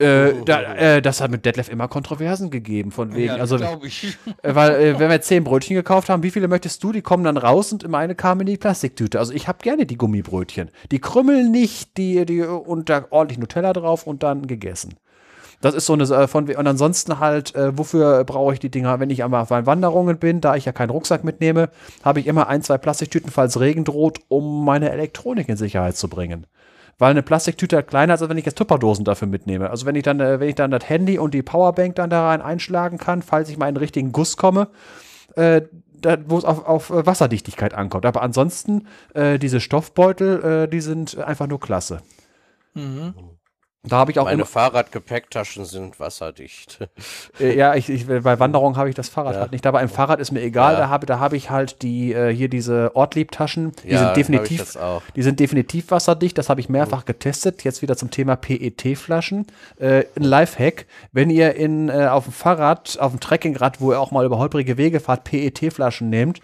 Äh, 0.00 0.44
da, 0.46 0.62
äh, 0.74 1.02
das 1.02 1.20
hat 1.20 1.30
mit 1.30 1.44
Detlef 1.44 1.68
immer 1.68 1.86
Kontroversen 1.86 2.50
gegeben. 2.50 2.90
Von 2.90 3.14
wegen, 3.14 3.26
Ja, 3.26 3.36
also 3.36 3.58
ich. 3.84 4.16
Äh, 4.42 4.54
Weil, 4.54 4.74
äh, 4.80 4.98
wenn 4.98 5.10
wir 5.10 5.20
zehn 5.20 5.44
Brötchen 5.44 5.76
gekauft 5.76 6.08
haben, 6.08 6.22
wie 6.22 6.30
viele 6.30 6.48
möchtest 6.48 6.82
du? 6.82 6.92
Die 6.92 7.02
kommen 7.02 7.24
dann 7.24 7.36
raus 7.36 7.72
und 7.72 7.86
meine 7.88 8.14
kamen 8.14 8.42
in 8.42 8.46
die 8.46 8.56
Plastiktüte. 8.56 9.18
Also 9.18 9.32
ich 9.34 9.48
habe 9.48 9.58
gerne 9.62 9.84
die 9.84 9.98
Gummibrötchen. 9.98 10.70
Die 10.90 11.00
krümmeln 11.00 11.50
nicht, 11.50 11.98
die, 11.98 12.24
die 12.24 12.40
und 12.40 12.88
da 12.88 13.04
ordentlich 13.10 13.38
Nutella 13.38 13.72
drauf 13.72 14.06
und 14.06 14.22
dann 14.22 14.46
gegessen. 14.46 14.94
Das 15.60 15.74
ist 15.74 15.84
so 15.84 15.92
eine 15.92 16.04
äh, 16.04 16.26
von 16.26 16.48
und 16.48 16.66
ansonsten 16.66 17.18
halt, 17.18 17.54
äh, 17.54 17.76
wofür 17.76 18.24
brauche 18.24 18.54
ich 18.54 18.60
die 18.60 18.70
Dinger, 18.70 18.98
wenn 18.98 19.10
ich 19.10 19.22
einmal 19.22 19.42
auf 19.42 19.50
meinen 19.50 19.66
Wanderungen 19.66 20.18
bin, 20.18 20.40
da 20.40 20.56
ich 20.56 20.64
ja 20.64 20.72
keinen 20.72 20.90
Rucksack 20.90 21.22
mitnehme, 21.22 21.68
habe 22.02 22.20
ich 22.20 22.26
immer 22.26 22.48
ein, 22.48 22.62
zwei 22.62 22.78
Plastiktüten, 22.78 23.30
falls 23.30 23.60
Regen 23.60 23.84
droht, 23.84 24.20
um 24.28 24.64
meine 24.64 24.90
Elektronik 24.90 25.48
in 25.50 25.58
Sicherheit 25.58 25.96
zu 25.96 26.08
bringen. 26.08 26.46
Weil 27.00 27.12
eine 27.12 27.22
Plastiktüte 27.22 27.76
halt 27.76 27.88
kleiner 27.88 28.12
ist, 28.14 28.20
als 28.20 28.28
wenn 28.28 28.36
ich 28.36 28.44
jetzt 28.44 28.58
Tupperdosen 28.58 29.06
dafür 29.06 29.26
mitnehme. 29.26 29.70
Also 29.70 29.86
wenn 29.86 29.96
ich 29.96 30.02
dann, 30.02 30.20
äh, 30.20 30.38
wenn 30.38 30.50
ich 30.50 30.54
dann 30.54 30.70
das 30.70 30.86
Handy 30.86 31.18
und 31.18 31.32
die 31.32 31.42
Powerbank 31.42 31.96
dann 31.96 32.10
da 32.10 32.28
rein 32.28 32.42
einschlagen 32.42 32.98
kann, 32.98 33.22
falls 33.22 33.48
ich 33.48 33.56
mal 33.56 33.68
in 33.68 33.74
den 33.74 33.80
richtigen 33.80 34.12
Guss 34.12 34.36
komme, 34.36 34.68
äh, 35.34 35.62
wo 36.26 36.36
es 36.36 36.44
auf, 36.44 36.66
auf 36.66 36.90
äh, 36.90 37.06
Wasserdichtigkeit 37.06 37.72
ankommt. 37.72 38.04
Aber 38.04 38.20
ansonsten, 38.20 38.86
äh, 39.14 39.38
diese 39.38 39.60
Stoffbeutel, 39.60 40.64
äh, 40.64 40.68
die 40.68 40.80
sind 40.82 41.16
einfach 41.18 41.46
nur 41.46 41.58
klasse. 41.58 42.02
Da 43.82 43.96
habe 43.96 44.10
ich 44.12 44.18
auch 44.18 44.26
Meine 44.26 44.44
Fahrradgepäcktaschen 44.44 45.64
sind 45.64 45.98
wasserdicht. 45.98 46.80
äh, 47.40 47.56
ja, 47.56 47.74
ich, 47.74 47.88
ich, 47.88 48.06
bei 48.06 48.38
Wanderungen 48.38 48.76
habe 48.76 48.90
ich 48.90 48.94
das 48.94 49.08
Fahrrad 49.08 49.34
Ja. 49.36 49.40
halt 49.40 49.52
nicht. 49.52 49.66
Aber 49.66 49.80
im 49.80 49.88
Fahrrad 49.88 50.20
ist 50.20 50.32
mir 50.32 50.42
egal. 50.42 50.74
Ja. 50.74 50.80
Da 50.80 50.88
habe 50.90 51.06
da 51.06 51.18
habe 51.18 51.36
ich 51.38 51.48
halt 51.48 51.80
die 51.80 52.12
äh, 52.12 52.30
hier 52.34 52.50
diese 52.50 52.94
Ortliebtaschen. 52.94 53.72
Die 53.82 53.88
Ja, 53.92 53.98
sind 54.04 54.16
definitiv, 54.18 54.58
das 54.58 54.76
auch. 54.76 55.00
die 55.16 55.22
sind 55.22 55.40
definitiv 55.40 55.90
wasserdicht. 55.90 56.36
Das 56.36 56.50
habe 56.50 56.60
ich 56.60 56.68
mehrfach 56.68 57.06
getestet. 57.06 57.64
Jetzt 57.64 57.80
wieder 57.80 57.96
zum 57.96 58.10
Thema 58.10 58.36
PET-Flaschen. 58.36 59.46
Äh, 59.78 60.04
ein 60.14 60.24
Lifehack: 60.24 60.84
Wenn 61.12 61.30
ihr 61.30 61.54
in 61.54 61.88
äh, 61.88 62.08
auf 62.08 62.24
dem 62.24 62.34
Fahrrad, 62.34 62.98
auf 63.00 63.12
dem 63.12 63.20
Trekkingrad, 63.20 63.80
wo 63.80 63.92
ihr 63.92 64.00
auch 64.00 64.10
mal 64.10 64.26
über 64.26 64.36
holprige 64.36 64.76
Wege 64.76 65.00
fahrt, 65.00 65.24
PET-Flaschen 65.24 66.10
nehmt, 66.10 66.40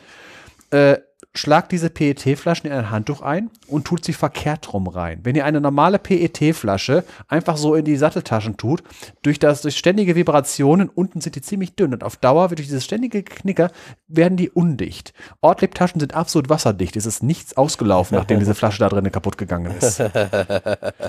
äh, 0.71 0.97
schlagt 1.39 1.73
diese 1.73 1.91
PET-Flaschen 1.91 2.71
in 2.71 2.77
ein 2.77 2.91
Handtuch 2.91 3.23
ein 3.23 3.51
und 3.67 3.85
tut 3.85 4.05
sie 4.05 4.13
verkehrt 4.13 4.73
rum 4.73 4.87
rein. 4.87 5.21
Wenn 5.23 5.37
ihr 5.37 5.45
eine 5.45 5.61
normale 5.61 5.99
PET-Flasche 5.99 7.05
einfach 7.29 7.57
so 7.57 7.75
in 7.75 7.85
die 7.85 7.97
Satteltaschen 7.97 8.57
tut, 8.57 8.83
durch 9.23 9.39
das 9.39 9.63
durch 9.63 9.77
ständige 9.77 10.15
Vibrationen, 10.15 10.89
unten 10.89 11.21
sind 11.21 11.37
die 11.37 11.43
ziemlich 11.43 11.75
dünn 11.75 11.93
und 11.93 12.05
auf 12.05 12.17
Dauer 12.17 12.49
durch 12.49 12.67
dieses 12.67 12.85
ständige 12.85 13.23
Knicker 13.23 13.71
werden 14.09 14.37
die 14.37 14.51
undicht. 14.51 15.13
Ortlieb-Taschen 15.41 16.01
sind 16.01 16.15
absolut 16.15 16.49
wasserdicht. 16.49 16.97
Es 16.97 17.07
ist 17.07 17.23
nichts 17.23 17.57
ausgelaufen, 17.57 18.17
nachdem 18.17 18.39
diese 18.39 18.55
Flasche 18.55 18.81
da 18.81 18.89
drinnen 18.89 19.13
kaputt 19.13 19.39
gegangen 19.39 19.75
ist. 19.79 20.03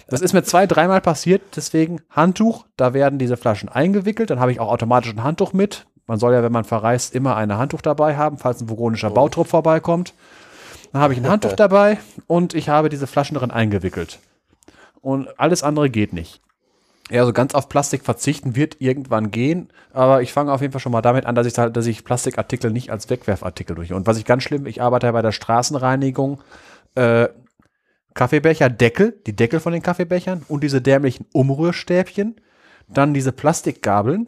Das 0.10 0.22
ist 0.22 0.34
mir 0.34 0.44
zwei, 0.44 0.68
dreimal 0.68 1.02
passiert, 1.02 1.42
deswegen 1.56 2.02
Handtuch, 2.10 2.66
da 2.78 2.94
werden 2.94 3.20
diese 3.20 3.38
Flaschen 3.38 3.70
eingewickelt, 3.70 4.30
dann 4.30 4.40
habe 4.40 4.52
ich 4.52 4.60
auch 4.60 4.70
automatisch 4.70 5.12
ein 5.12 5.24
Handtuch 5.24 5.54
mit. 5.54 5.86
Man 6.08 6.20
soll 6.20 6.34
ja, 6.34 6.42
wenn 6.42 6.52
man 6.52 6.64
verreist, 6.64 7.14
immer 7.14 7.36
ein 7.36 7.56
Handtuch 7.56 7.82
dabei 7.82 8.16
haben, 8.16 8.38
falls 8.38 8.62
ein 8.62 8.70
vogonischer 8.70 9.10
Bautrupp 9.10 9.48
vorbeikommt. 9.48 10.14
Dann 10.94 11.02
habe 11.02 11.14
ich 11.14 11.20
ein 11.20 11.30
Handtuch 11.30 11.54
dabei 11.56 12.00
und 12.28 12.54
ich 12.54 12.70
habe 12.70 12.90
diese 12.90 13.08
Flaschen 13.08 13.36
darin 13.36 13.52
eingewickelt. 13.52 14.20
Und 15.02 15.28
alles 15.40 15.64
andere 15.64 15.90
geht 15.90 16.14
nicht. 16.14 16.42
Ja, 17.10 17.22
also 17.22 17.32
ganz 17.32 17.56
auf 17.56 17.70
Plastik 17.70 18.04
verzichten 18.04 18.56
wird 18.56 18.78
irgendwann 18.80 19.32
gehen, 19.32 19.70
aber 19.94 20.22
ich 20.22 20.34
fange 20.34 20.52
auf 20.52 20.62
jeden 20.62 20.74
Fall 20.74 20.82
schon 20.82 20.92
mal 20.92 21.02
damit 21.02 21.26
an, 21.26 21.36
dass 21.36 21.48
ich, 21.48 21.58
halt, 21.58 21.78
dass 21.78 21.86
ich 21.86 22.04
Plastikartikel 22.04 22.72
nicht 22.72 22.92
als 22.92 23.10
Wegwerfartikel 23.10 23.76
durch. 23.76 23.94
Und 23.94 24.08
was 24.08 24.18
ich 24.18 24.26
ganz 24.26 24.44
schlimm, 24.44 24.66
ich 24.66 24.82
arbeite 24.82 25.08
ja 25.08 25.14
bei 25.14 25.22
der 25.22 25.32
Straßenreinigung, 25.32 26.42
äh, 26.96 27.30
Kaffeebecher, 28.14 28.70
Deckel, 28.70 29.22
die 29.26 29.36
Deckel 29.36 29.60
von 29.60 29.72
den 29.72 29.82
Kaffeebechern 29.82 30.44
und 30.50 30.64
diese 30.64 30.82
dämlichen 30.82 31.28
Umrührstäbchen, 31.32 32.36
dann 32.90 33.14
diese 33.14 33.32
Plastikgabeln 33.32 34.28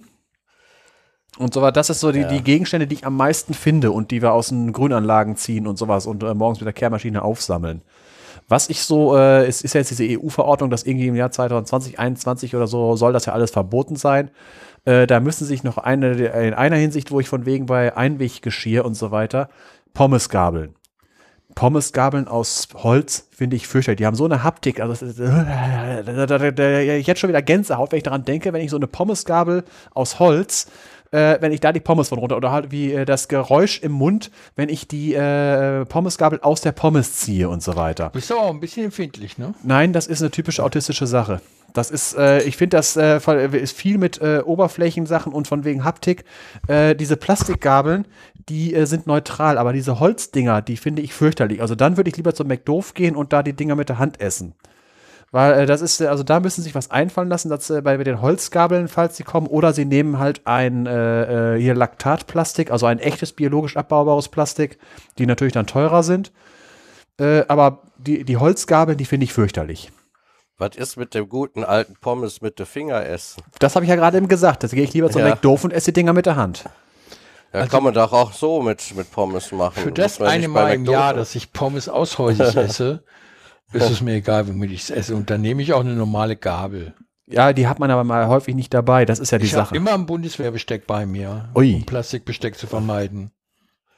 und 1.38 1.53
so 1.53 1.61
weiter. 1.61 1.74
Das 1.74 1.90
ist 1.90 1.99
so 1.99 2.11
die, 2.11 2.25
die 2.25 2.43
Gegenstände, 2.43 2.88
die 2.88 2.95
ich 2.95 3.06
am 3.06 3.16
meisten 3.16 3.53
finde 3.53 3.91
und 3.91 4.11
die 4.11 4.22
wir 4.22 4.33
aus 4.33 4.49
den 4.49 4.74
Grünanlagen 4.74 5.35
ziehen 5.35 5.67
und 5.67 5.77
sowas 5.77 6.06
und 6.06 6.24
äh, 6.24 6.33
morgens 6.33 6.59
mit 6.59 6.66
der 6.66 6.74
Kehrmaschine 6.74 7.22
aufsammeln. 7.22 7.82
Was 8.48 8.69
ich 8.69 8.82
so, 8.82 9.16
äh, 9.16 9.45
es 9.45 9.61
ist 9.61 9.74
ja 9.74 9.80
jetzt 9.80 9.91
diese 9.91 10.06
EU-Verordnung, 10.06 10.72
dass 10.72 10.83
irgendwie 10.83 11.08
im 11.08 11.16
Jahr 11.16 11.32
2020, 11.32 11.93
2021 11.93 12.56
oder 12.56 12.67
so 12.67 12.95
soll 12.95 13.14
das 13.14 13.25
ja 13.25 13.33
alles 13.33 13.51
verboten 13.51 13.95
sein. 13.95 14.32
Äh, 14.85 15.06
da 15.06 15.19
müssen 15.19 15.45
sich 15.45 15.64
noch 15.64 15.77
eine, 15.77 16.14
in 16.14 16.56
einer 16.56 16.77
Hinsicht, 16.77 17.11
wo 17.11 17.19
ich 17.19 17.30
von 17.30 17.45
wegen 17.45 17.67
bei 17.67 17.95
Einweggeschirr 17.95 18.85
und 18.85 18.95
so 18.95 19.11
weiter, 19.11 19.49
Pommesgabeln. 19.93 20.74
Pommesgabeln 21.56 22.27
aus 22.27 22.69
Holz 22.74 23.27
finde 23.32 23.56
ich 23.56 23.67
fürchterlich. 23.67 23.98
Die 23.98 24.06
haben 24.06 24.16
so 24.16 24.25
eine 24.25 24.43
Haptik. 24.43 24.80
Also 24.80 25.06
ist, 25.06 25.19
ich 25.19 27.08
hätte 27.08 27.19
schon 27.19 27.30
wieder 27.30 27.41
Gänsehaut, 27.41 27.91
wenn 27.91 27.98
ich 27.98 28.03
daran 28.03 28.24
denke, 28.24 28.53
wenn 28.53 28.61
ich 28.61 28.69
so 28.69 28.77
eine 28.77 28.88
Pommesgabel 28.88 29.64
aus 29.93 30.19
Holz, 30.19 30.67
äh, 31.12 31.38
wenn 31.42 31.52
ich 31.52 31.60
da 31.60 31.72
die 31.72 31.80
Pommes 31.80 32.10
von 32.10 32.20
runter 32.20 32.38
oder 32.38 32.52
halt 32.52 32.72
wie 32.72 32.94
äh, 32.94 33.06
das 33.06 33.28
Geräusch 33.28 33.80
im 33.82 33.92
Mund, 33.92 34.32
wenn 34.56 34.70
ich 34.70 34.88
die 34.88 35.14
äh, 35.14 35.86
Pommesgabel 35.86 36.40
aus 36.42 36.62
der 36.62 36.72
Pommes 36.72 37.14
ziehe 37.18 37.50
und 37.50 37.64
so 37.64 37.76
weiter. 37.76 38.10
Bist 38.12 38.32
aber 38.32 38.42
auch 38.42 38.50
ein 38.50 38.60
bisschen 38.60 38.86
empfindlich, 38.86 39.38
ne? 39.38 39.54
Nein, 39.64 39.94
das 39.94 40.08
ist 40.08 40.22
eine 40.22 40.32
typische 40.32 40.64
autistische 40.64 41.08
Sache. 41.08 41.42
Das 41.74 41.92
ist, 41.92 42.18
äh, 42.18 42.42
ich 42.44 42.58
finde, 42.58 42.78
das 42.78 42.98
äh, 42.98 43.20
voll- 43.20 43.38
ist 43.38 43.78
viel 43.78 43.98
mit 44.00 44.20
äh, 44.22 44.42
Oberflächensachen 44.44 45.32
und 45.32 45.48
von 45.48 45.66
wegen 45.66 45.84
Haptik. 45.84 46.24
Äh, 46.68 46.96
diese 46.96 47.16
Plastikgabeln, 47.16 48.06
die 48.50 48.74
äh, 48.74 48.86
sind 48.86 49.06
neutral, 49.06 49.60
aber 49.60 49.72
diese 49.72 50.00
Holzdinger, 50.00 50.64
die 50.64 50.78
finde 50.78 51.04
ich 51.04 51.14
fürchterlich. 51.14 51.62
Also 51.62 51.76
dann 51.76 51.96
würde 51.96 52.10
ich 52.10 52.18
lieber 52.18 52.34
zum 52.34 52.48
McDoof 52.48 52.96
gehen 52.96 53.16
und 53.16 53.34
da 53.34 53.44
die 53.44 53.54
Dinger 53.54 53.76
mit 53.76 53.90
der 53.90 54.00
Hand 54.00 54.20
essen. 54.20 54.54
Weil 55.32 55.59
äh, 55.61 55.66
das 55.66 55.82
ist, 55.82 56.01
äh, 56.01 56.08
also 56.08 56.24
da 56.24 56.40
müssen 56.40 56.61
sie 56.61 56.66
sich 56.66 56.75
was 56.75 56.90
einfallen 56.91 57.30
lassen, 57.30 57.49
dass 57.49 57.69
äh, 57.69 57.82
bei, 57.82 57.98
bei 57.98 58.03
den 58.03 58.22
Holzgabeln, 58.22 58.88
falls 58.88 59.16
sie 59.17 59.24
kommen, 59.24 59.48
oder 59.48 59.74
sie 59.74 59.85
nehmen 59.85 60.17
halt 60.19 60.41
ein 60.48 60.85
äh, 60.88 61.56
äh, 61.56 61.61
hier 61.61 61.75
Laktatplastik, 61.75 62.72
also 62.72 62.85
ein 62.88 62.99
echtes 62.99 63.32
biologisch 63.33 63.77
abbaubares 63.77 64.27
Plastik, 64.30 64.80
die 65.17 65.25
natürlich 65.25 65.53
dann 65.53 65.67
teurer 65.67 66.01
sind. 66.03 66.32
Äh, 67.19 67.43
aber 67.48 67.83
die, 67.98 68.24
die 68.24 68.38
Holzgabeln, 68.38 68.98
die 68.98 69.06
finde 69.06 69.25
ich 69.25 69.33
fürchterlich. 69.33 69.91
Was 70.58 70.75
ist 70.75 70.98
mit 70.98 71.14
dem 71.14 71.30
guten 71.30 71.64
alten 71.64 71.95
Pommes 72.01 72.41
mit 72.41 72.59
den 72.59 72.66
Finger 72.66 73.06
essen? 73.06 73.41
Das 73.59 73.75
habe 73.75 73.85
ich 73.85 73.90
ja 73.90 73.95
gerade 73.95 74.17
eben 74.17 74.27
gesagt. 74.27 74.64
Jetzt 74.64 74.74
gehe 74.74 74.83
ich 74.83 74.93
lieber 74.93 75.09
zum 75.09 75.22
Ja. 75.22 75.30
McDoof 75.30 75.64
und 75.64 75.72
esse 75.72 75.91
die 75.91 76.01
Dinger 76.01 76.11
mit 76.14 76.25
der 76.25 76.35
Hand. 76.35 76.66
Ja, 77.53 77.66
kann 77.66 77.82
man 77.83 77.93
doch 77.93 78.11
auch 78.14 78.33
so 78.33 78.61
mit, 78.61 78.93
mit 78.95 79.09
Pommes 79.11 79.51
machen. 79.51 79.74
Also 79.77 79.88
Für 79.88 79.91
das 79.93 80.19
man 80.19 80.27
eine 80.27 80.48
Mal 80.48 80.74
im 80.74 80.82
McDonald's- 80.82 80.91
Jahr, 80.91 81.14
dass 81.14 81.35
ich 81.35 81.53
Pommes 81.53 81.88
aushäusig 81.88 82.56
esse, 82.58 83.03
ist 83.74 83.90
es 83.90 84.02
mir 84.02 84.14
egal, 84.16 84.48
womit 84.48 84.72
ich 84.72 84.82
es 84.84 84.90
esse. 84.90 85.16
Und 85.16 85.30
dann 85.30 85.42
nehme 85.42 85.62
ich 85.62 85.74
auch 85.74 85.82
eine 85.82 85.94
normale 85.94 86.36
Gabel. 86.36 86.94
Ja, 87.32 87.54
die 87.54 87.68
hat 87.68 87.78
man 87.80 87.92
aber 87.92 88.04
mal 88.04 88.28
häufig 88.28 88.56
nicht 88.56 88.74
dabei. 88.74 89.06
Das 89.06 89.20
ist 89.20 89.32
ja 89.32 89.38
die 89.38 89.46
Ich 89.46 89.54
habe 89.54 89.66
Sache. 89.66 89.76
immer 89.76 89.94
ein 89.94 90.08
Bundeswehrbesteck 90.08 90.88
bei 90.88 91.06
mir, 91.06 91.50
Ui. 91.56 91.76
um 91.76 91.86
Plastikbesteck 91.86 92.58
zu 92.58 92.66
vermeiden. 92.66 93.32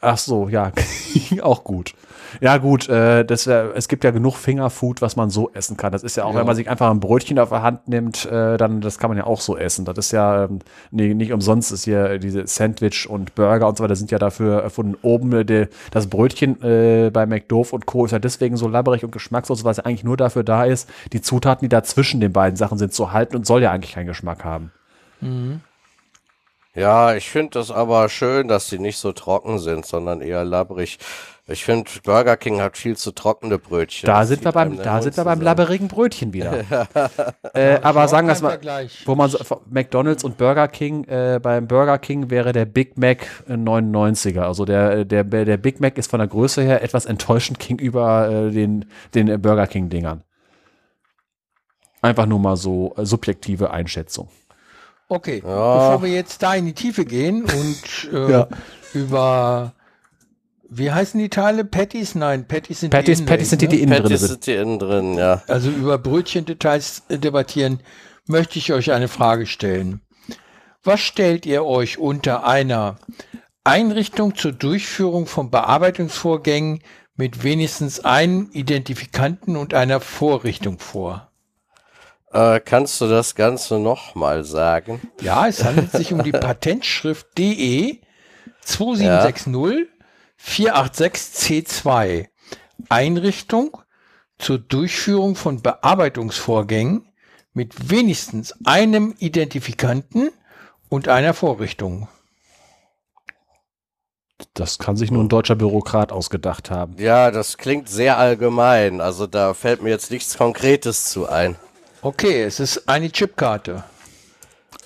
Ach 0.03 0.17
so, 0.17 0.49
ja, 0.49 0.71
auch 1.43 1.63
gut. 1.63 1.93
Ja 2.39 2.57
gut, 2.57 2.87
äh, 2.89 3.23
das, 3.25 3.45
wär, 3.45 3.75
es 3.75 3.87
gibt 3.87 4.03
ja 4.03 4.11
genug 4.11 4.35
Fingerfood, 4.35 5.01
was 5.01 5.15
man 5.15 5.29
so 5.29 5.51
essen 5.53 5.75
kann. 5.77 5.91
Das 5.91 6.01
ist 6.01 6.15
ja 6.15 6.23
auch, 6.23 6.33
Ja. 6.33 6.39
wenn 6.39 6.47
man 6.47 6.55
sich 6.55 6.69
einfach 6.69 6.89
ein 6.89 6.99
Brötchen 6.99 7.37
auf 7.37 7.49
der 7.49 7.61
Hand 7.61 7.87
nimmt, 7.87 8.25
äh, 8.25 8.57
dann 8.57 8.79
das 8.81 8.97
kann 8.97 9.09
man 9.09 9.17
ja 9.17 9.25
auch 9.25 9.41
so 9.41 9.57
essen. 9.57 9.85
Das 9.85 9.97
ist 9.97 10.11
ja 10.11 10.45
ähm, 10.45 10.59
nee, 10.91 11.13
nicht 11.13 11.33
umsonst 11.33 11.71
ist 11.71 11.83
hier 11.83 12.17
diese 12.19 12.47
Sandwich 12.47 13.07
und 13.07 13.35
Burger 13.35 13.67
und 13.67 13.77
so 13.77 13.83
weiter 13.83 13.95
sind 13.97 14.09
ja 14.11 14.17
dafür 14.17 14.69
von 14.69 14.97
oben 15.01 15.33
äh, 15.33 15.45
die, 15.45 15.67
das 15.91 16.07
Brötchen 16.07 16.61
äh, 16.63 17.11
bei 17.11 17.25
McDoof 17.25 17.73
und 17.73 17.85
Co. 17.85 18.05
ist 18.05 18.11
ja 18.11 18.19
deswegen 18.19 18.55
so 18.57 18.67
labberig 18.69 19.03
und 19.03 19.11
geschmackslos, 19.11 19.63
weil 19.65 19.71
es 19.71 19.77
ja 19.77 19.85
eigentlich 19.85 20.05
nur 20.05 20.17
dafür 20.17 20.43
da 20.43 20.63
ist, 20.63 20.89
die 21.13 21.21
Zutaten, 21.21 21.65
die 21.65 21.69
da 21.69 21.83
zwischen 21.83 22.21
den 22.21 22.31
beiden 22.33 22.55
Sachen 22.55 22.77
sind, 22.77 22.93
zu 22.93 23.11
halten 23.11 23.35
und 23.35 23.45
soll 23.45 23.61
ja 23.61 23.71
eigentlich 23.71 23.93
keinen 23.93 24.07
Geschmack 24.07 24.43
haben. 24.45 24.71
Ja, 26.73 27.15
ich 27.15 27.29
finde 27.29 27.59
das 27.59 27.69
aber 27.69 28.07
schön, 28.07 28.47
dass 28.47 28.69
die 28.69 28.79
nicht 28.79 28.97
so 28.97 29.11
trocken 29.11 29.59
sind, 29.59 29.85
sondern 29.85 30.21
eher 30.21 30.45
labbrig. 30.45 30.99
Ich 31.47 31.65
finde, 31.65 31.89
Burger 32.03 32.37
King 32.37 32.61
hat 32.61 32.77
viel 32.77 32.95
zu 32.95 33.11
trockene 33.11 33.57
Brötchen. 33.57 34.07
Da 34.07 34.19
Das 34.19 34.29
sind 34.29 34.45
wir 34.45 34.53
beim, 34.53 34.77
da 34.77 35.01
sind 35.01 35.17
wir 35.17 35.25
beim 35.25 35.41
labberigen 35.41 35.89
Brötchen 35.89 36.31
wieder. 36.31 36.63
äh, 37.53 37.79
aber 37.81 38.07
sagen 38.07 38.27
wir 38.27 38.39
mal, 38.41 38.51
Vergleich. 38.51 39.03
wo 39.05 39.15
man 39.15 39.29
so, 39.29 39.39
McDonald's 39.69 40.23
und 40.23 40.37
Burger 40.37 40.69
King, 40.69 41.03
äh, 41.05 41.39
beim 41.41 41.67
Burger 41.67 41.97
King 41.97 42.29
wäre 42.29 42.53
der 42.53 42.65
Big 42.65 42.97
Mac 42.97 43.27
ein 43.49 43.67
99er. 43.67 44.41
Also 44.41 44.63
der, 44.63 45.03
der, 45.03 45.25
der 45.25 45.57
Big 45.57 45.81
Mac 45.81 45.97
ist 45.97 46.09
von 46.09 46.19
der 46.19 46.27
Größe 46.27 46.61
her 46.61 46.83
etwas 46.83 47.05
enttäuschend 47.05 47.59
gegenüber 47.59 48.29
äh, 48.29 48.51
den, 48.51 48.85
den 49.13 49.27
äh, 49.27 49.37
Burger 49.37 49.67
King-Dingern. 49.67 50.23
Einfach 52.01 52.27
nur 52.27 52.39
mal 52.39 52.55
so 52.55 52.93
äh, 52.97 53.05
subjektive 53.05 53.71
Einschätzung. 53.71 54.29
Okay, 55.11 55.43
Ja. 55.45 55.89
bevor 55.89 56.03
wir 56.03 56.13
jetzt 56.13 56.41
da 56.41 56.53
in 56.55 56.65
die 56.65 56.73
Tiefe 56.73 57.03
gehen 57.03 57.43
und 57.43 58.09
äh, 58.13 58.31
Ja. 58.31 58.47
über, 58.93 59.73
wie 60.69 60.89
heißen 60.89 61.19
die 61.19 61.27
Teile? 61.27 61.65
Patties? 61.65 62.15
Nein, 62.15 62.47
Patties 62.47 62.79
sind 62.79 62.91
Patties, 62.91 63.19
die 63.19 63.25
Patties 63.25 63.49
sind 63.49 63.61
die, 63.61 63.67
die 63.67 63.81
innen 63.81 63.91
drin 63.91 64.03
Patties 64.03 64.19
sind. 64.21 64.29
sind 64.29 64.47
die 64.47 64.53
innen 64.53 64.79
drin, 64.79 65.13
ja. 65.15 65.43
Also 65.49 65.69
über 65.69 65.97
Brötchendetails 65.97 67.03
äh, 67.09 67.17
debattieren, 67.17 67.81
möchte 68.25 68.57
ich 68.57 68.71
euch 68.71 68.93
eine 68.93 69.09
Frage 69.09 69.47
stellen. 69.47 69.99
Was 70.83 71.01
stellt 71.01 71.45
ihr 71.45 71.65
euch 71.65 71.97
unter 71.97 72.47
einer 72.47 72.95
Einrichtung 73.65 74.35
zur 74.35 74.53
Durchführung 74.53 75.25
von 75.27 75.51
Bearbeitungsvorgängen 75.51 76.79
mit 77.17 77.43
wenigstens 77.43 77.99
einem 77.99 78.49
Identifikanten 78.53 79.57
und 79.57 79.73
einer 79.73 79.99
Vorrichtung 79.99 80.79
vor? 80.79 81.30
Äh, 82.33 82.59
kannst 82.61 83.01
du 83.01 83.07
das 83.07 83.35
Ganze 83.35 83.79
nochmal 83.79 84.43
sagen? 84.43 85.01
Ja, 85.21 85.47
es 85.47 85.63
handelt 85.63 85.91
sich 85.91 86.13
um 86.13 86.23
die 86.23 86.31
Patentschrift 86.31 87.37
DE 87.37 87.99
2760 88.61 89.87
486 90.37 91.67
C2. 91.67 92.27
Einrichtung 92.89 93.77
zur 94.39 94.57
Durchführung 94.57 95.35
von 95.35 95.61
Bearbeitungsvorgängen 95.61 97.07
mit 97.53 97.91
wenigstens 97.91 98.55
einem 98.65 99.13
Identifikanten 99.19 100.31
und 100.89 101.07
einer 101.07 101.33
Vorrichtung. 101.33 102.07
Das 104.55 104.79
kann 104.79 104.97
sich 104.97 105.11
nur 105.11 105.23
ein 105.23 105.29
deutscher 105.29 105.55
Bürokrat 105.55 106.11
ausgedacht 106.11 106.71
haben. 106.71 106.95
Ja, 106.97 107.29
das 107.29 107.57
klingt 107.57 107.87
sehr 107.87 108.17
allgemein. 108.17 108.99
Also 108.99 109.27
da 109.27 109.53
fällt 109.53 109.83
mir 109.83 109.91
jetzt 109.91 110.09
nichts 110.09 110.37
Konkretes 110.37 111.05
zu 111.05 111.29
ein. 111.29 111.57
Okay, 112.01 112.43
es 112.43 112.59
ist 112.59 112.89
eine 112.89 113.11
Chipkarte. 113.11 113.83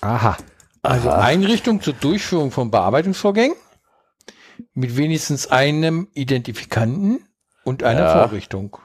Aha. 0.02 0.38
Also 0.82 1.10
Einrichtung 1.10 1.82
zur 1.82 1.94
Durchführung 1.94 2.52
von 2.52 2.70
Bearbeitungsvorgängen 2.70 3.56
mit 4.74 4.98
wenigstens 4.98 5.48
einem 5.48 6.08
Identifikanten 6.14 7.26
und 7.64 7.84
einer 7.84 8.02
Ja. 8.02 8.28
Vorrichtung. 8.28 8.78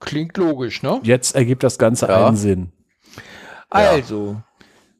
Klingt 0.00 0.36
logisch, 0.38 0.82
ne? 0.82 1.00
Jetzt 1.04 1.34
ergibt 1.34 1.62
das 1.62 1.78
Ganze 1.78 2.08
Ja. 2.08 2.26
einen 2.26 2.36
Sinn. 2.36 2.72
Also, 3.68 4.42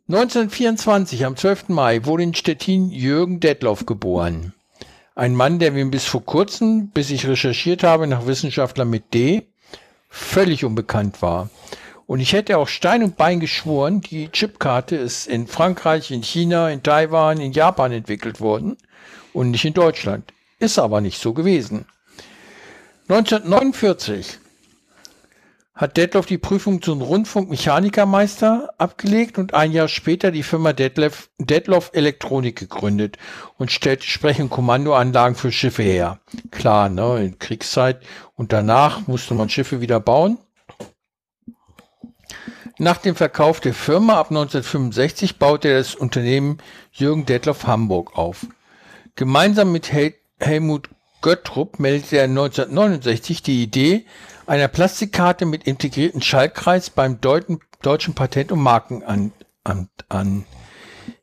1924, 0.06 1.24
am 1.24 1.36
12. 1.36 1.70
Mai, 1.70 2.04
wurde 2.04 2.22
in 2.22 2.34
Stettin 2.34 2.90
Jürgen 2.90 3.40
Detloff 3.40 3.86
geboren. 3.86 4.54
Ein 5.16 5.34
Mann, 5.34 5.58
der 5.58 5.72
mir 5.72 5.84
bis 5.90 6.04
vor 6.04 6.24
kurzem, 6.24 6.90
bis 6.90 7.10
ich 7.10 7.26
recherchiert 7.26 7.82
habe 7.82 8.06
nach 8.06 8.26
Wissenschaftler 8.26 8.84
mit 8.84 9.12
D, 9.12 9.48
völlig 10.10 10.64
unbekannt 10.64 11.22
war. 11.22 11.48
Und 12.06 12.18
ich 12.18 12.32
hätte 12.32 12.58
auch 12.58 12.66
Stein 12.66 13.04
und 13.04 13.16
Bein 13.16 13.38
geschworen, 13.38 14.00
die 14.00 14.28
Chipkarte 14.28 14.96
ist 14.96 15.28
in 15.28 15.46
Frankreich, 15.46 16.10
in 16.10 16.22
China, 16.22 16.68
in 16.68 16.82
Taiwan, 16.82 17.40
in 17.40 17.52
Japan 17.52 17.92
entwickelt 17.92 18.40
worden 18.40 18.76
und 19.32 19.52
nicht 19.52 19.64
in 19.64 19.74
Deutschland. 19.74 20.34
Ist 20.58 20.78
aber 20.78 21.00
nicht 21.00 21.20
so 21.20 21.32
gewesen. 21.32 21.86
1949 23.08 24.38
hat 25.80 25.96
Detloff 25.96 26.26
die 26.26 26.36
Prüfung 26.36 26.82
zum 26.82 27.00
Rundfunkmechanikermeister 27.00 28.74
abgelegt 28.76 29.38
und 29.38 29.54
ein 29.54 29.72
Jahr 29.72 29.88
später 29.88 30.30
die 30.30 30.42
Firma 30.42 30.74
Detleff, 30.74 31.30
Detloff 31.38 31.92
Elektronik 31.94 32.58
gegründet 32.58 33.16
und 33.56 33.72
stellte 33.72 34.02
entsprechend 34.02 34.50
Kommandoanlagen 34.50 35.36
für 35.36 35.50
Schiffe 35.50 35.82
her. 35.82 36.20
Klar, 36.50 36.90
ne, 36.90 37.24
in 37.24 37.38
Kriegszeit 37.38 38.02
und 38.34 38.52
danach 38.52 39.06
musste 39.06 39.32
man 39.32 39.48
Schiffe 39.48 39.80
wieder 39.80 40.00
bauen. 40.00 40.36
Nach 42.76 42.98
dem 42.98 43.16
Verkauf 43.16 43.60
der 43.60 43.72
Firma 43.72 44.18
ab 44.18 44.28
1965 44.28 45.38
baute 45.38 45.68
er 45.68 45.78
das 45.78 45.94
Unternehmen 45.94 46.58
Jürgen 46.92 47.24
Detloff 47.24 47.66
Hamburg 47.66 48.18
auf. 48.18 48.46
Gemeinsam 49.16 49.72
mit 49.72 49.90
Hel 49.92 50.14
Helmut 50.38 50.90
Göttrup 51.22 51.78
meldete 51.78 52.16
er 52.16 52.24
1969 52.24 53.42
die 53.42 53.62
Idee 53.62 54.04
einer 54.50 54.66
Plastikkarte 54.66 55.46
mit 55.46 55.62
integrierten 55.62 56.20
Schaltkreis 56.20 56.90
beim 56.90 57.20
Deuten, 57.20 57.60
Deutschen 57.82 58.14
Patent- 58.14 58.50
und 58.50 58.58
Markenamt 58.58 59.32
an. 60.08 60.44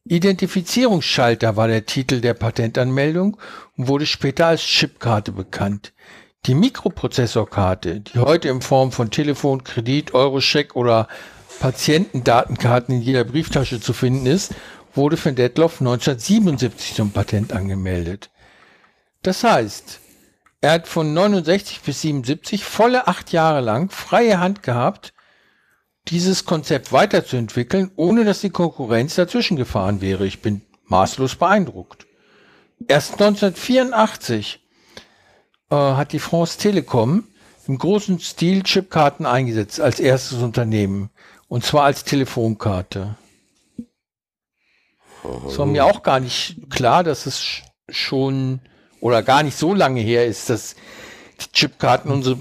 Identifizierungsschalter 0.06 1.58
war 1.58 1.68
der 1.68 1.86
Titel 1.86 2.22
der 2.22 2.34
Patentanmeldung 2.34 3.36
und 3.76 3.90
wurde 3.90 4.06
später 4.06 4.48
als 4.48 4.62
Chipkarte 4.62 5.34
bekannt. 5.34 5.92
Die 6.46 6.56
Mikroprozessorkarte, 6.56 8.00
die 8.00 8.18
heute 8.18 8.48
in 8.48 8.62
Form 8.62 8.94
von 8.94 9.12
Telefon, 9.12 9.66
Kredit, 9.66 10.14
Eurocheck 10.14 10.78
oder 10.78 11.10
Patientendatenkarten 11.60 12.96
in 12.96 13.02
jeder 13.02 13.26
Brieftasche 13.26 13.82
zu 13.82 13.92
finden 13.92 14.26
ist, 14.26 14.56
wurde 14.94 15.18
von 15.18 15.36
Detloff 15.36 15.82
1977 15.82 16.96
zum 16.96 17.12
Patent 17.12 17.52
angemeldet. 17.52 18.30
Das 19.22 19.44
heißt, 19.44 20.00
er 20.62 20.72
hat 20.72 20.88
von 20.88 21.14
69 21.14 21.82
bis 21.82 22.02
77 22.02 22.64
volle 22.64 23.08
acht 23.08 23.32
Jahre 23.32 23.62
lang 23.62 23.90
freie 23.90 24.40
Hand 24.40 24.64
gehabt, 24.64 25.14
dieses 26.08 26.46
Konzept 26.46 26.92
weiterzuentwickeln, 26.92 27.92
ohne 27.96 28.24
dass 28.26 28.42
die 28.42 28.50
Konkurrenz 28.50 29.16
dazwischen 29.16 29.58
gefahren 29.58 30.02
wäre. 30.02 30.26
Ich 30.26 30.42
bin 30.42 30.62
maßlos 30.86 31.36
beeindruckt. 31.36 32.08
Erst 32.88 33.14
1984 33.14 34.62
äh, 35.70 35.76
hat 35.76 36.14
die 36.14 36.20
France 36.20 36.58
Telekom 36.58 37.26
im 37.68 37.78
großen 37.78 38.20
Stil 38.20 38.64
Chipkarten 38.64 39.26
eingesetzt 39.26 39.82
als 39.82 40.00
erstes 40.00 40.42
Unternehmen. 40.42 41.10
Und 41.50 41.66
zwar 41.66 41.84
als 41.84 42.04
Telefonkarte. 42.04 43.16
Es 45.48 45.58
war 45.58 45.66
mir 45.66 45.86
auch 45.86 46.04
gar 46.04 46.20
nicht 46.20 46.70
klar, 46.70 47.04
dass 47.04 47.26
es 47.26 47.42
sch- 47.42 47.64
schon 47.90 48.62
oder 49.00 49.24
gar 49.24 49.44
nicht 49.44 49.58
so 49.58 49.74
lange 49.74 50.02
her 50.02 50.26
ist, 50.26 50.50
dass 50.50 50.76
die 51.42 51.52
Chipkarten 51.52 52.12
unsere 52.12 52.38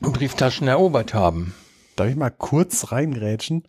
Brieftaschen 0.00 0.68
erobert 0.68 1.14
haben. 1.14 1.54
Darf 1.96 2.08
ich 2.08 2.16
mal 2.16 2.30
kurz 2.30 2.92
reingrätschen? 2.92 3.64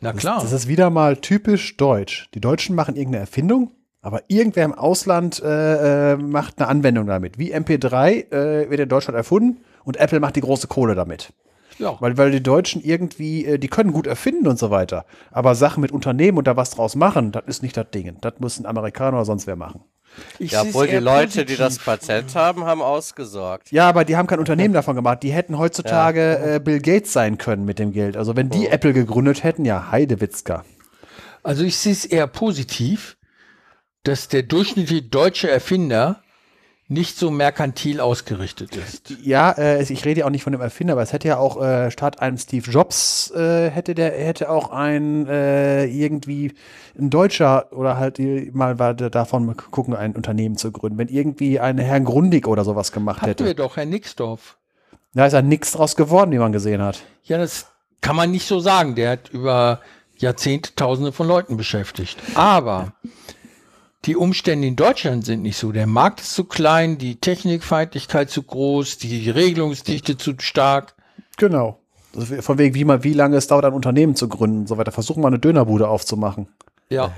Na 0.00 0.12
Das, 0.12 0.20
klar. 0.20 0.40
das 0.40 0.52
ist 0.52 0.68
wieder 0.68 0.88
mal 0.90 1.16
typisch 1.18 1.76
deutsch. 1.76 2.28
Die 2.34 2.40
Deutschen 2.40 2.74
machen 2.74 2.96
irgendeine 2.96 3.20
Erfindung, 3.22 3.72
aber 4.00 4.22
irgendwer 4.28 4.64
im 4.64 4.72
Ausland 4.72 5.42
äh, 5.42 6.12
äh, 6.12 6.16
macht 6.16 6.58
eine 6.58 6.68
Anwendung 6.68 7.06
damit. 7.06 7.38
Wie 7.38 7.54
MP3 7.54 8.32
äh, 8.32 8.70
wird 8.70 8.80
in 8.80 8.88
Deutschland 8.88 9.16
erfunden 9.16 9.58
und 9.84 9.98
Apple 9.98 10.20
macht 10.20 10.36
die 10.36 10.40
große 10.40 10.68
Kohle 10.68 10.94
damit. 10.94 11.34
ja. 11.78 11.96
Weil, 12.00 12.16
weil 12.16 12.30
die 12.30 12.42
Deutschen 12.42 12.82
irgendwie, 12.82 13.44
äh, 13.44 13.58
die 13.58 13.68
können 13.68 13.92
gut 13.92 14.06
erfinden 14.06 14.46
und 14.48 14.58
so 14.58 14.70
weiter. 14.70 15.04
Aber 15.30 15.54
Sachen 15.54 15.82
mit 15.82 15.92
Unternehmen 15.92 16.38
und 16.38 16.46
da 16.46 16.56
was 16.56 16.70
draus 16.70 16.94
machen, 16.96 17.32
das 17.32 17.44
ist 17.46 17.62
nicht 17.62 17.76
das 17.76 17.90
Ding. 17.90 18.16
Das 18.22 18.34
muss 18.38 18.58
ein 18.58 18.64
Amerikaner 18.64 19.18
oder 19.18 19.26
sonst 19.26 19.46
wer 19.46 19.56
machen. 19.56 19.82
Ich 20.38 20.52
Ja, 20.52 20.62
seh's 20.62 20.74
obwohl 20.74 20.88
die 20.88 20.96
Leute, 20.96 21.44
die 21.44 21.56
das 21.56 21.78
positiv. 21.78 21.84
Patent 22.08 22.34
haben, 22.34 22.64
haben 22.64 22.82
ausgesorgt. 22.82 23.70
Ja, 23.70 23.88
aber 23.88 24.04
die 24.04 24.16
haben 24.16 24.26
kein 24.26 24.38
Unternehmen 24.38 24.74
davon 24.74 24.96
gemacht. 24.96 25.22
Die 25.22 25.32
hätten 25.32 25.58
heutzutage 25.58 26.54
äh, 26.56 26.60
Bill 26.60 26.80
Gates 26.80 27.12
sein 27.12 27.38
können 27.38 27.64
mit 27.64 27.78
dem 27.78 27.92
Geld. 27.92 28.16
Also 28.16 28.36
wenn 28.36 28.50
die 28.50 28.66
Apple 28.68 28.92
gegründet 28.92 29.42
hätten, 29.44 29.64
ja, 29.64 29.90
Heidewitzka. 29.90 30.64
Also 31.42 31.62
ich 31.64 31.76
sehe 31.76 31.92
es 31.92 32.04
eher 32.04 32.26
positiv, 32.26 33.16
dass 34.02 34.28
der 34.28 34.42
durchschnittliche 34.42 35.02
deutsche 35.02 35.50
Erfinder 35.50 36.23
nicht 36.86 37.16
so 37.16 37.30
merkantil 37.30 38.00
ausgerichtet 38.00 38.76
ist. 38.76 39.14
Ja, 39.22 39.52
äh, 39.52 39.82
ich 39.82 40.04
rede 40.04 40.20
ja 40.20 40.26
auch 40.26 40.30
nicht 40.30 40.42
von 40.42 40.52
dem 40.52 40.60
Erfinder, 40.60 40.92
aber 40.92 41.02
es 41.02 41.12
hätte 41.14 41.28
ja 41.28 41.38
auch 41.38 41.60
äh, 41.62 41.90
statt 41.90 42.20
einem 42.20 42.36
Steve 42.36 42.70
Jobs 42.70 43.30
äh, 43.30 43.70
hätte 43.70 43.94
der 43.94 44.12
hätte 44.12 44.50
auch 44.50 44.70
ein 44.70 45.26
äh, 45.26 45.86
irgendwie 45.86 46.52
ein 46.98 47.08
Deutscher 47.08 47.72
oder 47.72 47.96
halt 47.96 48.18
die- 48.18 48.50
mal 48.52 48.74
davon 48.76 49.56
gucken 49.56 49.94
ein 49.96 50.14
Unternehmen 50.14 50.56
zu 50.58 50.72
gründen, 50.72 50.98
wenn 50.98 51.08
irgendwie 51.08 51.58
ein 51.58 51.78
Herrn 51.78 52.04
Grundig 52.04 52.46
oder 52.46 52.64
sowas 52.64 52.92
gemacht 52.92 53.22
Hatten 53.22 53.38
wir 53.38 53.46
hätte. 53.46 53.54
doch, 53.54 53.76
Herr 53.76 53.86
Nixdorf. 53.86 54.58
Da 55.14 55.26
ist 55.26 55.32
ja 55.32 55.42
nichts 55.42 55.72
draus 55.72 55.96
geworden, 55.96 56.32
wie 56.32 56.38
man 56.38 56.52
gesehen 56.52 56.82
hat. 56.82 57.02
Ja, 57.22 57.38
das 57.38 57.66
kann 58.02 58.16
man 58.16 58.30
nicht 58.30 58.46
so 58.46 58.60
sagen. 58.60 58.94
Der 58.94 59.12
hat 59.12 59.30
über 59.30 59.80
Jahrzehnte 60.18 60.74
Tausende 60.76 61.12
von 61.12 61.26
Leuten 61.28 61.56
beschäftigt. 61.56 62.18
Aber 62.34 62.92
die 64.04 64.16
Umstände 64.16 64.68
in 64.68 64.76
Deutschland 64.76 65.24
sind 65.24 65.42
nicht 65.42 65.56
so. 65.56 65.72
Der 65.72 65.86
Markt 65.86 66.20
ist 66.20 66.34
zu 66.34 66.44
klein, 66.44 66.98
die 66.98 67.16
Technikfeindlichkeit 67.16 68.30
zu 68.30 68.42
groß, 68.42 68.98
die 68.98 69.30
Regelungsdichte 69.30 70.16
zu 70.16 70.34
stark. 70.38 70.94
Genau. 71.36 71.80
Ist 72.12 72.44
von 72.44 72.58
wegen, 72.58 72.74
wie 72.74 72.84
man, 72.84 73.02
wie 73.02 73.14
lange 73.14 73.36
es 73.36 73.46
dauert, 73.46 73.64
ein 73.64 73.72
Unternehmen 73.72 74.14
zu 74.14 74.28
gründen 74.28 74.60
und 74.60 74.68
so 74.68 74.76
weiter. 74.78 74.92
Versuchen 74.92 75.22
wir 75.22 75.28
eine 75.28 75.38
Dönerbude 75.38 75.88
aufzumachen. 75.88 76.48
Ja. 76.90 77.12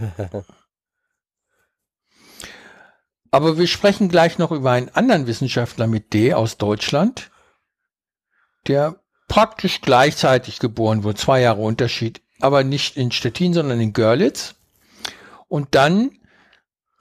Aber 3.30 3.58
wir 3.58 3.66
sprechen 3.66 4.08
gleich 4.08 4.38
noch 4.38 4.52
über 4.52 4.70
einen 4.70 4.88
anderen 4.90 5.26
Wissenschaftler 5.26 5.86
mit 5.86 6.14
D 6.14 6.32
aus 6.32 6.56
Deutschland, 6.56 7.30
der 8.66 9.00
praktisch 9.28 9.80
gleichzeitig 9.80 10.58
geboren 10.60 11.04
wurde, 11.04 11.18
zwei 11.18 11.40
Jahre 11.42 11.60
Unterschied, 11.60 12.22
aber 12.40 12.64
nicht 12.64 12.96
in 12.96 13.10
Stettin, 13.10 13.52
sondern 13.52 13.80
in 13.80 13.92
Görlitz. 13.92 14.54
Und 15.48 15.74
dann, 15.74 16.12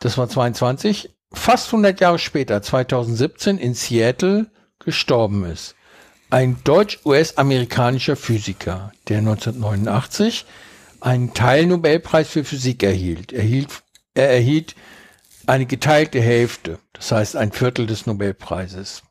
das 0.06 0.20
war 0.20 0.30
22, 0.30 1.10
fast 1.34 1.66
100 1.70 2.00
Jahre 2.00 2.20
später, 2.20 2.62
2017 2.62 3.58
in 3.58 3.74
Seattle 3.74 4.46
gestorben 4.78 5.46
ist. 5.46 5.74
Ein 6.30 6.58
deutsch-US-amerikanischer 6.64 8.16
Physiker, 8.16 8.92
der 9.08 9.18
1989 9.18 10.46
einen 11.02 11.34
Teilnobelpreis 11.34 12.30
für 12.30 12.44
Physik 12.44 12.84
erhielt. 12.84 13.34
Er, 13.34 13.42
hielt, 13.42 13.70
er 14.14 14.30
erhielt 14.30 14.76
eine 15.48 15.66
geteilte 15.66 16.22
Hälfte, 16.22 16.78
das 16.94 17.12
heißt 17.12 17.36
ein 17.36 17.52
Viertel 17.52 17.88
des 17.88 18.06
Nobelpreises. 18.06 19.02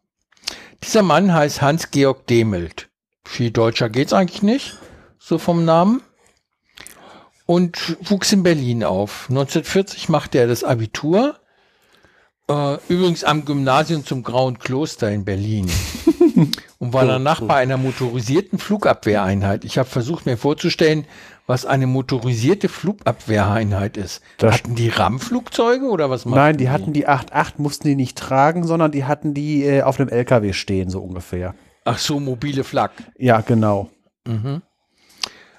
Dieser 0.84 1.02
Mann 1.02 1.34
heißt 1.34 1.60
Hans-Georg 1.60 2.28
Demelt. 2.28 2.89
Viel 3.24 3.50
deutscher 3.50 3.90
geht's 3.90 4.12
eigentlich 4.12 4.42
nicht, 4.42 4.78
so 5.18 5.39
vom 5.39 5.64
Namen. 5.64 6.02
Und 7.47 7.97
wuchs 8.00 8.32
in 8.32 8.42
Berlin 8.42 8.84
auf. 8.84 9.26
1940 9.28 10.08
machte 10.08 10.39
er 10.39 10.47
das 10.47 10.64
Abitur. 10.64 11.36
Äh, 12.48 12.76
übrigens 12.89 13.24
am 13.24 13.44
Gymnasium 13.44 14.05
zum 14.05 14.23
Grauen 14.23 14.58
Kloster 14.58 15.10
in 15.10 15.24
Berlin. 15.24 15.70
und 16.78 16.92
war 16.92 17.06
danach 17.06 17.40
bei 17.42 17.56
einer 17.56 17.76
motorisierten 17.76 18.58
Flugabwehreinheit. 18.58 19.64
Ich 19.64 19.78
habe 19.78 19.89
versucht 19.89 20.26
mir 20.26 20.36
vorzustellen, 20.36 21.06
was 21.47 21.66
eine 21.66 21.86
motorisierte 21.86 22.68
Flugabwehreinheit 22.70 23.97
ist. 23.98 24.23
Das- 24.39 24.55
Hatten 24.55 24.74
die 24.74 24.89
RAM-Flugzeuge 24.89 25.86
oder 25.86 26.08
was 26.08 26.24
Nein, 26.24 26.56
die 26.56 26.70
hatten 26.70 26.94
die 26.94 27.06
8.8, 27.06 27.55
mussten 27.58 27.89
die 27.89 27.97
nicht 27.97 28.16
tragen, 28.16 28.66
sondern 28.66 28.90
die 28.92 29.05
hatten 29.05 29.34
die 29.34 29.64
äh, 29.64 29.82
auf 29.82 29.98
dem 29.98 30.08
LKW 30.08 30.55
stehen, 30.55 30.89
so 30.89 31.00
ungefähr. 31.02 31.55
Ach 31.84 31.98
so, 31.98 32.18
mobile 32.20 32.64
Flak. 32.64 32.92
Ja, 33.18 33.42
genau. 33.42 33.90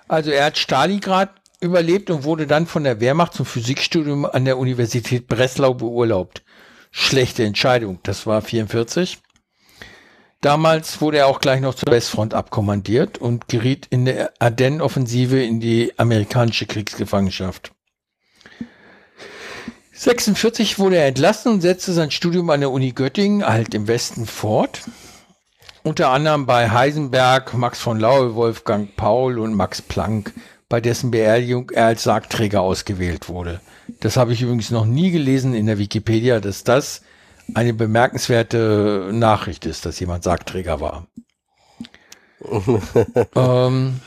Also 0.08 0.32
er 0.32 0.46
hat 0.46 0.58
Stalingrad 0.58 1.30
überlebt 1.62 2.10
und 2.10 2.24
wurde 2.24 2.48
dann 2.48 2.68
von 2.68 2.84
der 2.84 3.00
Wehrmacht 3.00 3.34
zum 3.34 3.46
Physikstudium 3.46 4.26
an 4.26 4.46
der 4.46 4.58
Universität 4.58 5.28
Breslau 5.28 5.74
beurlaubt. 5.74 6.44
Schlechte 6.92 7.44
Entscheidung, 7.44 8.00
das 8.04 8.26
war 8.26 8.42
44. 8.42 9.20
Damals 10.42 11.02
wurde 11.02 11.18
er 11.18 11.28
auch 11.28 11.40
gleich 11.40 11.60
noch 11.60 11.74
zur 11.74 11.92
Westfront 11.92 12.34
abkommandiert 12.34 13.18
und 13.18 13.48
geriet 13.48 13.88
in 13.90 14.06
der 14.06 14.32
Ardennen-Offensive 14.40 15.42
in 15.42 15.60
die 15.60 15.94
amerikanische 15.98 16.68
Kriegsgefangenschaft. 16.68 17.72
46 19.94 20.78
wurde 20.78 20.98
er 20.98 21.08
entlassen 21.08 21.54
und 21.54 21.62
setzte 21.62 21.94
sein 21.94 22.12
Studium 22.12 22.50
an 22.50 22.60
der 22.60 22.70
Uni 22.70 22.92
Göttingen, 22.92 23.46
halt 23.46 23.74
im 23.74 23.88
Westen, 23.88 24.26
fort. 24.26 24.82
unter 25.84 26.10
anderem 26.10 26.46
bei 26.46 26.70
Heisenberg, 26.70 27.54
Max 27.54 27.80
von 27.80 28.00
Laue, 28.00 28.36
Wolfgang 28.36 28.96
Paul 28.96 29.40
und 29.40 29.54
Max 29.54 29.82
Planck, 29.82 30.34
bei 30.70 30.82
dessen 30.82 31.12
Beerdigung 31.12 31.70
er 31.72 31.86
als 31.86 32.04
Sargträger 32.04 32.62
ausgewählt 32.62 33.30
wurde. 33.30 33.62
Das 34.00 34.18
habe 34.18 34.34
ich 34.34 34.42
übrigens 34.42 34.72
noch 34.72 34.86
nie 34.86 35.12
gelesen 35.12 35.54
in 35.54 35.68
der 35.68 35.78
Wikipedia, 35.78 36.40
dass 36.40 36.64
das 36.64 37.02
eine 37.54 37.74
bemerkenswerte 37.74 39.12
Nachricht 39.14 39.66
ist, 39.66 39.86
dass 39.86 40.00
jemand 40.00 40.24
Sargträger 40.24 40.80
war. 40.80 41.08
ähm, 43.36 44.00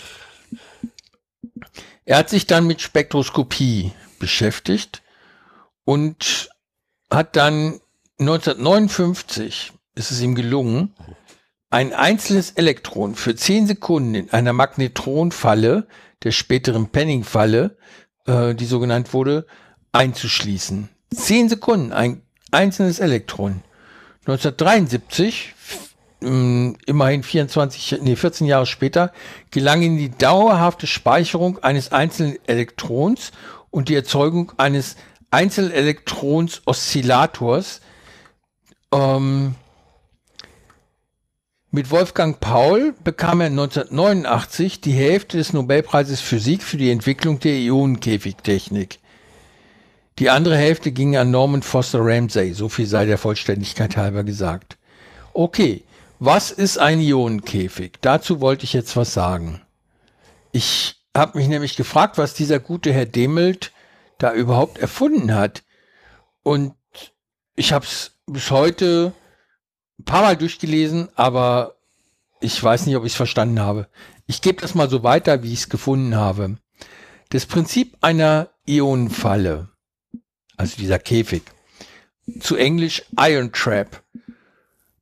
er 2.05 2.19
hat 2.19 2.31
sich 2.31 2.47
dann 2.47 2.67
mit 2.67 2.81
Spektroskopie 2.81 3.93
beschäftigt 4.19 5.03
und 5.85 6.51
hat 7.11 7.37
dann 7.37 7.81
1959 8.19 9.73
ist 9.95 10.11
es 10.11 10.21
ihm 10.21 10.35
gelungen, 10.35 10.95
ein 11.71 11.93
einzelnes 11.93 12.53
Elektron 12.53 13.15
für 13.15 13.35
10 13.35 13.67
Sekunden 13.67 14.15
in 14.15 14.31
einer 14.31 14.53
Magnetronfalle, 14.53 15.87
der 16.25 16.33
späteren 16.33 16.89
Penning-Falle, 16.89 17.77
äh, 18.27 18.55
die 18.55 18.67
so 18.67 18.81
genannt 18.81 19.13
wurde, 19.13 19.47
einzuschließen. 19.93 20.89
10 21.15 21.49
Sekunden, 21.49 21.93
ein 21.93 22.23
einzelnes 22.51 23.01
Elektron. 23.01 23.63
1973, 24.27 25.55
ähm, 26.21 26.77
immerhin 26.87 27.23
24, 27.23 28.01
nee, 28.03 28.17
14 28.17 28.47
Jahre 28.47 28.67
später, 28.67 29.13
gelang 29.51 29.81
ihm 29.83 29.97
die 29.97 30.11
dauerhafte 30.11 30.87
Speicherung 30.87 31.63
eines 31.63 31.93
einzelnen 31.93 32.37
Elektrons 32.47 33.33
und 33.71 33.89
die 33.89 33.95
Erzeugung 33.95 34.53
eines 34.57 34.97
Einzelelektrons-Oszillators. 35.31 37.81
Ähm, 38.93 39.55
mit 41.71 41.91
Wolfgang 41.91 42.41
Paul 42.41 42.95
bekam 43.05 43.41
er 43.41 43.49
1989 43.49 44.81
die 44.81 44.93
Hälfte 44.93 45.37
des 45.37 45.53
Nobelpreises 45.53 46.21
Physik 46.21 46.63
für 46.63 46.79
die 46.79 46.91
Entwicklung 46.91 47.41
der 47.41 47.59
Ionenkäfigtechnik. 47.59 49.01
Die 50.19 50.31
andere 50.31 50.57
Hälfte 50.57 50.93
ging 50.93 51.17
an 51.17 51.31
Norman 51.31 51.63
Foster 51.63 52.01
Ramsay, 52.03 52.53
so 52.53 52.69
viel 52.69 52.87
sei 52.87 53.05
der 53.05 53.19
Vollständigkeit 53.19 53.97
halber 53.97 54.25
gesagt. 54.25 54.79
Okay, 55.33 55.85
was 56.19 56.51
ist 56.51 56.79
ein 56.79 57.01
Ionenkäfig? 57.01 57.99
Dazu 58.01 58.41
wollte 58.41 58.65
ich 58.65 58.73
jetzt 58.73 58.97
was 58.97 59.13
sagen. 59.13 59.61
Ich 60.51 60.97
habe 61.17 61.39
mich 61.39 61.49
nämlich 61.49 61.77
gefragt, 61.77 62.19
was 62.19 62.35
dieser 62.35 62.59
gute 62.59 62.93
Herr 62.93 63.07
Demelt 63.07 63.73
da 64.17 64.33
überhaupt 64.33 64.79
erfunden 64.79 65.35
hat. 65.35 65.63
Und 66.43 66.75
ich 67.55 67.73
habe 67.73 67.85
es 67.85 68.13
bis 68.27 68.51
heute 68.51 69.13
ein 69.99 70.05
paar 70.05 70.23
Mal 70.23 70.37
durchgelesen, 70.37 71.09
aber 71.15 71.75
ich 72.41 72.63
weiß 72.63 72.87
nicht, 72.87 72.97
ob 72.97 73.05
ich 73.05 73.13
es 73.13 73.17
verstanden 73.17 73.61
habe. 73.61 73.89
Ich 74.27 74.43
gebe 74.43 74.61
das 74.61 74.75
mal 74.75 74.89
so 74.89 75.03
weiter, 75.03 75.43
wie 75.43 75.53
ich 75.53 75.61
es 75.61 75.69
gefunden 75.69 76.15
habe. 76.15 76.59
Das 77.31 77.47
Prinzip 77.47 77.97
einer 78.01 78.49
Ionenfalle 78.67 79.69
also 80.59 80.77
dieser 80.77 80.99
Käfig. 80.99 81.43
Zu 82.41 82.57
Englisch 82.57 83.03
Iron 83.17 83.53
Trap. 83.53 84.03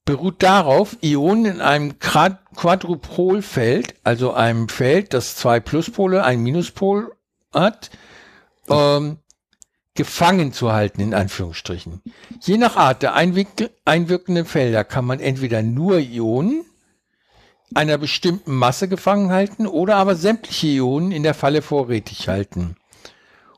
Beruht 0.04 0.40
darauf, 0.44 0.96
Ionen 1.02 1.46
in 1.46 1.60
einem 1.60 1.98
Quadrupolfeld, 1.98 3.96
also 4.04 4.32
einem 4.32 4.68
Feld, 4.68 5.12
das 5.12 5.34
zwei 5.34 5.58
Pluspole, 5.58 6.22
ein 6.22 6.40
Minuspol 6.44 7.16
hat, 7.52 7.90
ähm, 8.68 9.18
gefangen 9.96 10.52
zu 10.52 10.72
halten, 10.72 11.00
in 11.00 11.14
Anführungsstrichen. 11.14 12.02
Je 12.40 12.56
nach 12.56 12.76
Art 12.76 13.02
der 13.02 13.14
einwirkenden 13.14 14.46
Felder 14.46 14.84
kann 14.84 15.04
man 15.04 15.20
entweder 15.20 15.62
nur 15.62 15.98
Ionen 15.98 16.64
einer 17.74 17.98
bestimmten 17.98 18.54
Masse 18.54 18.88
gefangen 18.88 19.30
halten 19.30 19.66
oder 19.66 19.96
aber 19.96 20.14
sämtliche 20.14 20.68
Ionen 20.68 21.10
in 21.10 21.22
der 21.22 21.34
Falle 21.34 21.62
vorrätig 21.62 22.28
halten 22.28 22.76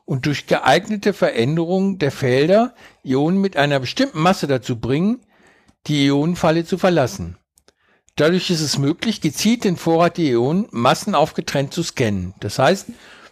und 0.05 0.25
durch 0.25 0.47
geeignete 0.47 1.13
Veränderung 1.13 1.99
der 1.99 2.11
Felder 2.11 2.73
Ionen 3.03 3.39
mit 3.39 3.57
einer 3.57 3.79
bestimmten 3.79 4.19
Masse 4.19 4.47
dazu 4.47 4.79
bringen, 4.79 5.19
die 5.85 6.07
Ionenfalle 6.07 6.65
zu 6.65 6.79
verlassen. 6.79 7.37
Dadurch 8.15 8.49
ist 8.49 8.61
es 8.61 8.79
möglich, 8.79 9.21
gezielt 9.21 9.63
den 9.63 9.77
Vorrat 9.77 10.17
der 10.17 10.25
Ionen 10.25 10.67
massenauf 10.71 11.35
getrennt 11.35 11.75
zu 11.75 11.83
scannen. 11.83 12.33
Das 12.39 12.57
heißt, 12.57 12.87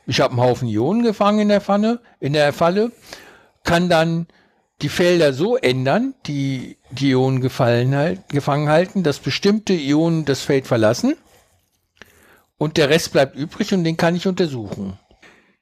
ich 0.08 0.22
habe 0.22 0.32
einen 0.32 0.42
Haufen 0.42 0.68
Ionen 0.68 1.04
gefangen 1.04 1.40
in 1.40 1.50
der 1.50 1.62
Pfanne, 1.62 2.00
in 2.20 2.34
der 2.34 2.54
Falle, 2.54 2.92
kann 3.64 3.90
dann 3.90 4.28
die 4.82 4.90
Felder 4.90 5.34
so 5.34 5.58
ändern, 5.58 6.16
die 6.26 6.78
die 6.92 7.12
Ionen 7.12 7.42
gefallen 7.42 7.96
halt, 7.96 8.30
gefangen 8.30 8.70
halten, 8.70 9.04
dass 9.04 9.20
bestimmte 9.20 9.74
Ionen 9.74 10.26
das 10.26 10.42
Feld 10.42 10.68
verlassen 10.68 11.16
und 12.58 12.78
der 12.78 12.90
Rest 12.90 13.12
bleibt 13.12 13.36
übrig 13.36 13.74
und 13.74 13.84
den 13.84 13.98
kann 13.98 14.16
ich 14.16 14.28
untersuchen. 14.28 14.98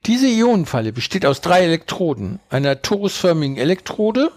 Diese 0.06 0.28
Ionenfalle 0.28 0.94
besteht 0.94 1.26
aus 1.26 1.42
drei 1.42 1.62
Elektroden, 1.62 2.40
einer 2.50 2.82
torusförmigen 2.82 3.58
Elektrode 3.58 4.32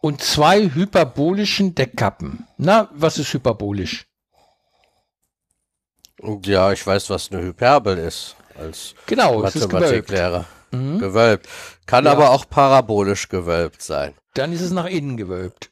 und 0.00 0.20
zwei 0.20 0.68
hyperbolischen 0.74 1.74
Deckkappen. 1.74 2.46
Na, 2.58 2.90
was 2.92 3.18
ist 3.18 3.32
hyperbolisch? 3.32 4.06
Ja, 6.44 6.72
ich 6.72 6.84
weiß, 6.84 7.10
was 7.10 7.30
eine 7.30 7.42
Hyperbel 7.42 7.98
ist. 7.98 8.35
Als 8.58 8.94
genau, 9.06 9.40
Mathematiklehrer. 9.40 10.44
Mhm. 10.70 10.98
Gewölbt. 10.98 11.48
Kann 11.86 12.04
ja. 12.04 12.12
aber 12.12 12.30
auch 12.30 12.48
parabolisch 12.48 13.28
gewölbt 13.28 13.82
sein. 13.82 14.14
Dann 14.34 14.52
ist 14.52 14.60
es 14.60 14.70
nach 14.70 14.86
innen 14.86 15.16
gewölbt. 15.16 15.70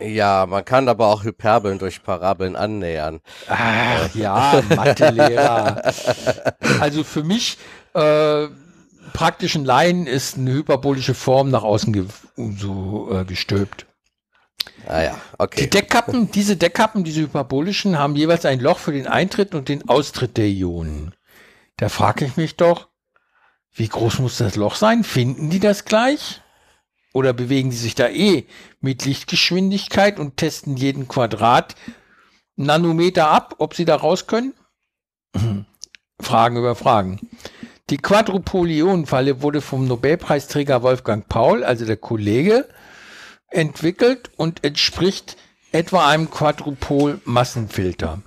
Ja, 0.00 0.46
man 0.46 0.64
kann 0.64 0.88
aber 0.88 1.06
auch 1.06 1.22
Hyperbeln 1.22 1.78
durch 1.78 2.02
Parabeln 2.02 2.56
annähern. 2.56 3.20
Ach 3.48 4.12
ja, 4.14 4.60
Mathelehrer. 4.74 5.92
also 6.80 7.04
für 7.04 7.22
mich 7.22 7.56
äh, 7.94 8.48
praktischen 9.12 9.64
Laien 9.64 10.08
ist 10.08 10.36
eine 10.36 10.52
hyperbolische 10.52 11.14
Form 11.14 11.50
nach 11.50 11.62
außen 11.62 11.92
ge 11.92 12.06
so 12.36 13.08
äh, 13.12 13.24
gestülpt. 13.24 13.86
Ah 14.86 15.02
ja, 15.02 15.18
okay. 15.38 15.62
Die 15.62 15.70
Deckkappen, 15.70 16.30
diese 16.32 16.56
Deckkappen, 16.56 17.04
diese 17.04 17.22
hyperbolischen, 17.22 17.98
haben 17.98 18.16
jeweils 18.16 18.44
ein 18.44 18.60
Loch 18.60 18.78
für 18.78 18.92
den 18.92 19.06
Eintritt 19.06 19.54
und 19.54 19.68
den 19.68 19.88
Austritt 19.88 20.36
der 20.36 20.48
Ionen. 20.48 21.14
Da 21.76 21.88
frage 21.88 22.24
ich 22.24 22.36
mich 22.36 22.56
doch, 22.56 22.88
wie 23.72 23.88
groß 23.88 24.20
muss 24.20 24.38
das 24.38 24.54
Loch 24.54 24.76
sein? 24.76 25.02
Finden 25.02 25.50
die 25.50 25.60
das 25.60 25.84
gleich? 25.84 26.40
Oder 27.12 27.32
bewegen 27.32 27.70
die 27.70 27.76
sich 27.76 27.94
da 27.94 28.08
eh 28.08 28.46
mit 28.80 29.04
Lichtgeschwindigkeit 29.04 30.18
und 30.18 30.36
testen 30.36 30.76
jeden 30.76 31.08
Quadrat 31.08 31.74
Nanometer 32.56 33.28
ab, 33.28 33.56
ob 33.58 33.74
sie 33.74 33.84
da 33.84 33.96
raus 33.96 34.26
können? 34.26 34.54
Fragen 36.20 36.56
über 36.56 36.76
Fragen. 36.76 37.28
Die 37.90 37.98
Quadrupolionenfalle 37.98 39.42
wurde 39.42 39.60
vom 39.60 39.86
Nobelpreisträger 39.86 40.82
Wolfgang 40.82 41.28
Paul, 41.28 41.64
also 41.64 41.84
der 41.84 41.96
Kollege, 41.96 42.68
entwickelt 43.48 44.30
und 44.36 44.64
entspricht 44.64 45.36
etwa 45.72 46.08
einem 46.08 46.30
Quadrupol-Massenfilter. 46.30 48.22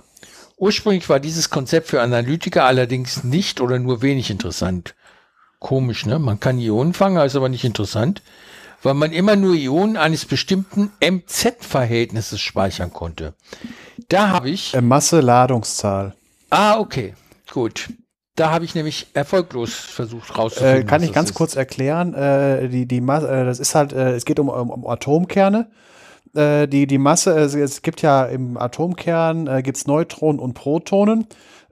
Ursprünglich 0.58 1.08
war 1.08 1.20
dieses 1.20 1.50
Konzept 1.50 1.88
für 1.88 2.02
Analytiker 2.02 2.64
allerdings 2.64 3.24
nicht 3.24 3.60
oder 3.60 3.78
nur 3.78 4.02
wenig 4.02 4.30
interessant. 4.30 4.94
Komisch, 5.60 6.06
ne? 6.06 6.18
Man 6.18 6.40
kann 6.40 6.58
Ionen 6.58 6.94
fangen, 6.94 7.16
ist 7.24 7.36
aber 7.36 7.48
nicht 7.48 7.64
interessant 7.64 8.22
weil 8.82 8.94
man 8.94 9.12
immer 9.12 9.36
nur 9.36 9.54
Ionen 9.54 9.96
eines 9.96 10.24
bestimmten 10.24 10.90
MZ-Verhältnisses 11.00 12.40
speichern 12.40 12.92
konnte. 12.92 13.34
Da 14.08 14.28
habe 14.28 14.50
ich. 14.50 14.74
Äh, 14.74 14.80
Masse, 14.80 15.20
Ladungszahl. 15.20 16.14
Ah, 16.50 16.78
okay. 16.78 17.14
Gut. 17.50 17.88
Da 18.36 18.50
habe 18.52 18.64
ich 18.64 18.74
nämlich 18.74 19.08
erfolglos 19.14 19.74
versucht 19.74 20.38
rauszufinden. 20.38 20.82
Äh, 20.82 20.84
kann 20.84 21.02
ich 21.02 21.12
ganz 21.12 21.30
ist. 21.30 21.34
kurz 21.34 21.56
erklären. 21.56 22.14
Äh, 22.14 22.68
die, 22.68 22.86
die 22.86 23.00
Masse, 23.00 23.28
äh, 23.28 23.44
das 23.44 23.58
ist 23.58 23.74
halt, 23.74 23.92
äh, 23.92 24.12
es 24.12 24.24
geht 24.24 24.38
um, 24.38 24.48
um, 24.48 24.70
um 24.70 24.86
Atomkerne. 24.86 25.70
Äh, 26.34 26.68
die, 26.68 26.86
die 26.86 26.98
Masse, 26.98 27.32
es 27.38 27.82
gibt 27.82 28.02
ja 28.02 28.24
im 28.24 28.56
Atomkern 28.56 29.46
äh, 29.46 29.62
gibt's 29.62 29.86
Neutronen 29.86 30.40
und 30.40 30.54
Protonen. 30.54 31.26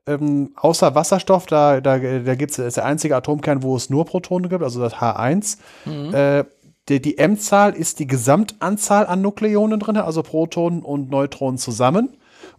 Ähm, 0.06 0.50
außer 0.56 0.94
Wasserstoff, 0.94 1.46
da, 1.46 1.80
da, 1.80 1.98
da 1.98 2.34
gibt 2.36 2.56
es 2.56 2.74
der 2.74 2.84
einzige 2.84 3.16
Atomkern, 3.16 3.62
wo 3.62 3.74
es 3.76 3.90
nur 3.90 4.04
Protonen 4.04 4.48
gibt, 4.48 4.62
also 4.62 4.80
das 4.80 4.94
H1. 4.94 5.58
Mhm. 5.84 6.14
Äh, 6.14 6.44
die, 6.88 7.02
die 7.02 7.18
M-Zahl 7.18 7.74
ist 7.74 7.98
die 7.98 8.06
Gesamtanzahl 8.06 9.06
an 9.06 9.20
Nukleonen 9.20 9.80
drin, 9.80 9.96
also 9.96 10.22
Protonen 10.22 10.82
und 10.82 11.10
Neutronen 11.10 11.58
zusammen. 11.58 12.10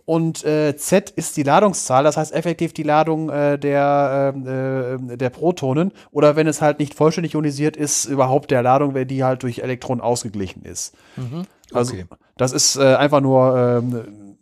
Und 0.07 0.45
äh, 0.45 0.73
Z 0.77 1.09
ist 1.09 1.35
die 1.35 1.43
Ladungszahl, 1.43 2.05
das 2.05 2.15
heißt 2.15 2.33
effektiv 2.33 2.71
die 2.71 2.83
Ladung 2.83 3.29
äh, 3.29 3.59
der, 3.59 4.33
ähm, 4.33 5.09
äh, 5.11 5.17
der 5.17 5.29
Protonen. 5.29 5.91
Oder 6.11 6.37
wenn 6.37 6.47
es 6.47 6.61
halt 6.61 6.79
nicht 6.79 6.93
vollständig 6.93 7.33
ionisiert 7.33 7.75
ist, 7.75 8.05
überhaupt 8.05 8.49
der 8.49 8.63
Ladung, 8.63 8.93
wenn 8.93 9.09
die 9.09 9.25
halt 9.25 9.43
durch 9.43 9.59
Elektronen 9.59 9.99
ausgeglichen 9.99 10.63
ist. 10.63 10.95
Mhm. 11.17 11.43
Also, 11.73 11.91
okay. 11.91 12.05
Also 12.09 12.23
das 12.37 12.53
ist 12.53 12.77
äh, 12.77 12.95
einfach 12.95 13.19
nur 13.19 13.57
ähm, 13.57 14.37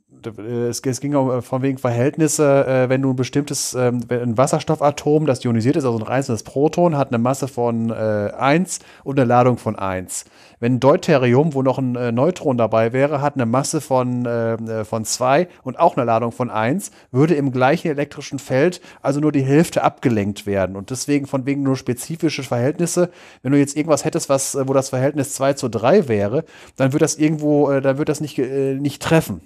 es, 0.70 0.82
es, 0.82 1.02
ging 1.02 1.16
auch 1.16 1.42
von 1.42 1.62
wegen 1.62 1.78
Verhältnisse, 1.78 2.66
äh, 2.66 2.90
wenn 2.90 3.02
du 3.02 3.12
ein 3.12 3.16
bestimmtes, 3.16 3.74
ähm, 3.74 4.02
ein 4.10 4.38
Wasserstoffatom, 4.38 5.26
das 5.26 5.44
ionisiert 5.44 5.76
ist, 5.76 5.86
also 5.86 5.98
ein 5.98 6.08
einzelnes 6.08 6.44
Proton, 6.44 6.98
hat 6.98 7.10
eine 7.10 7.18
Masse 7.18 7.48
von 7.48 7.90
äh, 7.90 8.32
1 8.38 8.80
und 9.04 9.20
eine 9.20 9.28
Ladung 9.28 9.58
von 9.58 9.76
1. 9.76 10.26
Wenn 10.60 10.80
Deuterium, 10.80 11.54
wo 11.54 11.62
noch 11.62 11.78
ein 11.78 11.96
äh, 11.96 12.12
Neutron 12.12 12.58
dabei 12.58 12.94
wäre, 12.94 13.22
hat 13.22 13.36
eine 13.36 13.46
Masse 13.46 13.82
von, 13.82 14.26
äh, 14.26 14.86
von 14.86 15.06
2 15.06 15.48
und 15.64 15.80
auch 15.80 15.98
eine 15.98 16.06
Ladung 16.06 16.32
von 16.32 16.50
1, 16.50 16.92
würde 17.12 17.36
im 17.36 17.52
gleichen 17.52 17.90
elektrischen 17.90 18.40
Feld 18.40 18.82
also 19.02 19.20
nur 19.20 19.32
die 19.32 19.44
Hälfte 19.44 19.84
abgelenkt 19.84 20.46
werden. 20.46 20.76
Und 20.76 20.90
deswegen 20.90 21.28
von 21.28 21.46
wegen 21.46 21.64
nur 21.64 21.76
spezifische 21.76 22.44
Verhältnisse, 22.44 23.10
wenn 23.42 23.52
du 23.52 23.60
jetzt 23.60 23.76
irgendwas 23.76 24.06
hättest, 24.06 24.30
was, 24.30 24.58
wo 24.68 24.74
das 24.74 24.90
Verhältnis 24.90 25.34
2 25.34 25.54
zu 25.54 25.70
3 25.70 26.08
wäre, 26.08 26.46
dann 26.76 26.94
wird 26.94 27.02
das 27.02 27.16
irgendwo, 27.16 27.72
äh, 27.72 27.82
dann 27.82 27.98
wird 27.98 28.10
das 28.10 28.22
nicht, 28.22 28.38
äh, 28.40 28.76
nicht 28.76 29.02
treffen. 29.02 29.42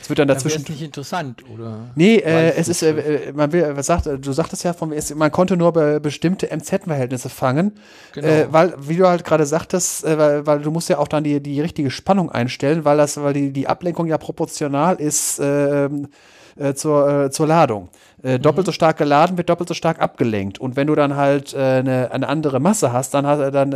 Es 0.00 0.08
wird 0.08 0.18
dann 0.18 0.28
dazwischen. 0.28 0.62
Das 0.62 0.70
ist 0.70 0.70
nicht 0.70 0.82
interessant, 0.82 1.44
oder? 1.52 1.90
Nee, 1.94 2.16
äh, 2.16 2.54
es 2.56 2.68
ist, 2.68 2.82
äh, 2.82 2.90
äh, 2.90 3.32
man 3.32 3.52
will, 3.52 3.72
was 3.74 3.86
sagt, 3.86 4.06
du 4.06 4.32
sagtest 4.32 4.64
ja, 4.64 4.72
von, 4.72 4.92
man 5.16 5.30
konnte 5.30 5.56
nur 5.56 5.72
be 5.72 6.00
bestimmte 6.00 6.48
MZ-Verhältnisse 6.48 7.28
fangen, 7.28 7.72
genau. 8.12 8.26
äh, 8.26 8.52
weil, 8.52 8.74
wie 8.78 8.96
du 8.96 9.06
halt 9.06 9.24
gerade 9.24 9.46
sagtest, 9.46 10.04
äh, 10.04 10.18
weil, 10.18 10.46
weil, 10.46 10.60
du 10.60 10.70
musst 10.70 10.88
ja 10.88 10.98
auch 10.98 11.08
dann 11.08 11.24
die, 11.24 11.40
die 11.40 11.60
richtige 11.60 11.90
Spannung 11.90 12.30
einstellen, 12.30 12.84
weil 12.84 12.96
das, 12.96 13.16
weil 13.22 13.32
die, 13.32 13.52
die 13.52 13.68
Ablenkung 13.68 14.06
ja 14.06 14.18
proportional 14.18 14.96
ist 14.96 15.40
ähm, 15.42 16.08
äh, 16.56 16.74
zur, 16.74 17.30
zur 17.30 17.46
Ladung. 17.46 17.88
Mhm. 18.22 18.42
Doppelt 18.42 18.66
so 18.66 18.72
stark 18.72 18.96
geladen 18.98 19.36
wird 19.36 19.50
doppelt 19.50 19.68
so 19.68 19.74
stark 19.74 20.00
abgelenkt. 20.00 20.58
Und 20.58 20.76
wenn 20.76 20.86
du 20.86 20.94
dann 20.94 21.16
halt 21.16 21.54
eine, 21.54 22.10
eine 22.12 22.28
andere 22.28 22.60
Masse 22.60 22.92
hast, 22.92 23.14
dann 23.14 23.26
hast 23.26 23.40
dann 23.52 23.70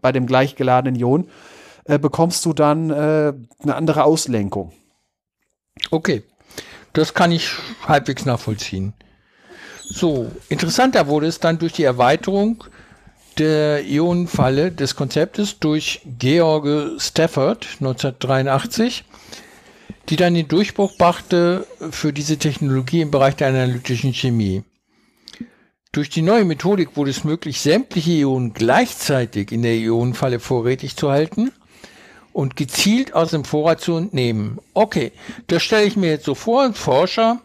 bei 0.00 0.10
dem 0.10 0.26
gleich 0.26 0.56
geladenen 0.56 0.98
Ion 0.98 1.28
bekommst 1.84 2.44
du 2.44 2.52
dann 2.52 2.90
eine 2.90 3.76
andere 3.76 4.02
Auslenkung. 4.02 4.72
Okay, 5.90 6.22
das 6.92 7.14
kann 7.14 7.32
ich 7.32 7.48
halbwegs 7.86 8.24
nachvollziehen. 8.24 8.92
So, 9.88 10.30
interessanter 10.48 11.08
wurde 11.08 11.26
es 11.26 11.40
dann 11.40 11.58
durch 11.58 11.72
die 11.72 11.84
Erweiterung 11.84 12.64
der 13.38 13.84
Ionenfalle 13.84 14.70
des 14.70 14.94
Konzeptes 14.94 15.58
durch 15.58 16.02
George 16.18 16.96
Stafford 16.98 17.66
1983, 17.80 19.04
die 20.08 20.16
dann 20.16 20.34
den 20.34 20.48
Durchbruch 20.48 20.96
brachte 20.96 21.66
für 21.90 22.12
diese 22.12 22.38
Technologie 22.38 23.00
im 23.00 23.10
Bereich 23.10 23.36
der 23.36 23.48
analytischen 23.48 24.12
Chemie. 24.12 24.62
Durch 25.92 26.08
die 26.08 26.22
neue 26.22 26.44
Methodik 26.44 26.96
wurde 26.96 27.10
es 27.10 27.24
möglich, 27.24 27.60
sämtliche 27.60 28.12
Ionen 28.12 28.52
gleichzeitig 28.52 29.50
in 29.50 29.62
der 29.62 29.74
Ionenfalle 29.74 30.38
vorrätig 30.38 30.96
zu 30.96 31.10
halten 31.10 31.50
und 32.32 32.56
gezielt 32.56 33.14
aus 33.14 33.30
dem 33.30 33.44
Vorrat 33.44 33.80
zu 33.80 33.96
entnehmen. 33.96 34.58
Okay, 34.74 35.12
das 35.46 35.62
stelle 35.62 35.86
ich 35.86 35.96
mir 35.96 36.10
jetzt 36.10 36.24
so 36.24 36.34
vor, 36.34 36.62
ein 36.62 36.74
Forscher 36.74 37.40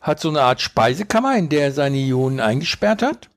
hat 0.00 0.20
so 0.20 0.28
eine 0.28 0.42
Art 0.42 0.60
Speisekammer, 0.60 1.36
in 1.36 1.48
der 1.48 1.64
er 1.64 1.72
seine 1.72 1.98
Ionen 1.98 2.40
eingesperrt 2.40 3.02
hat 3.02 3.28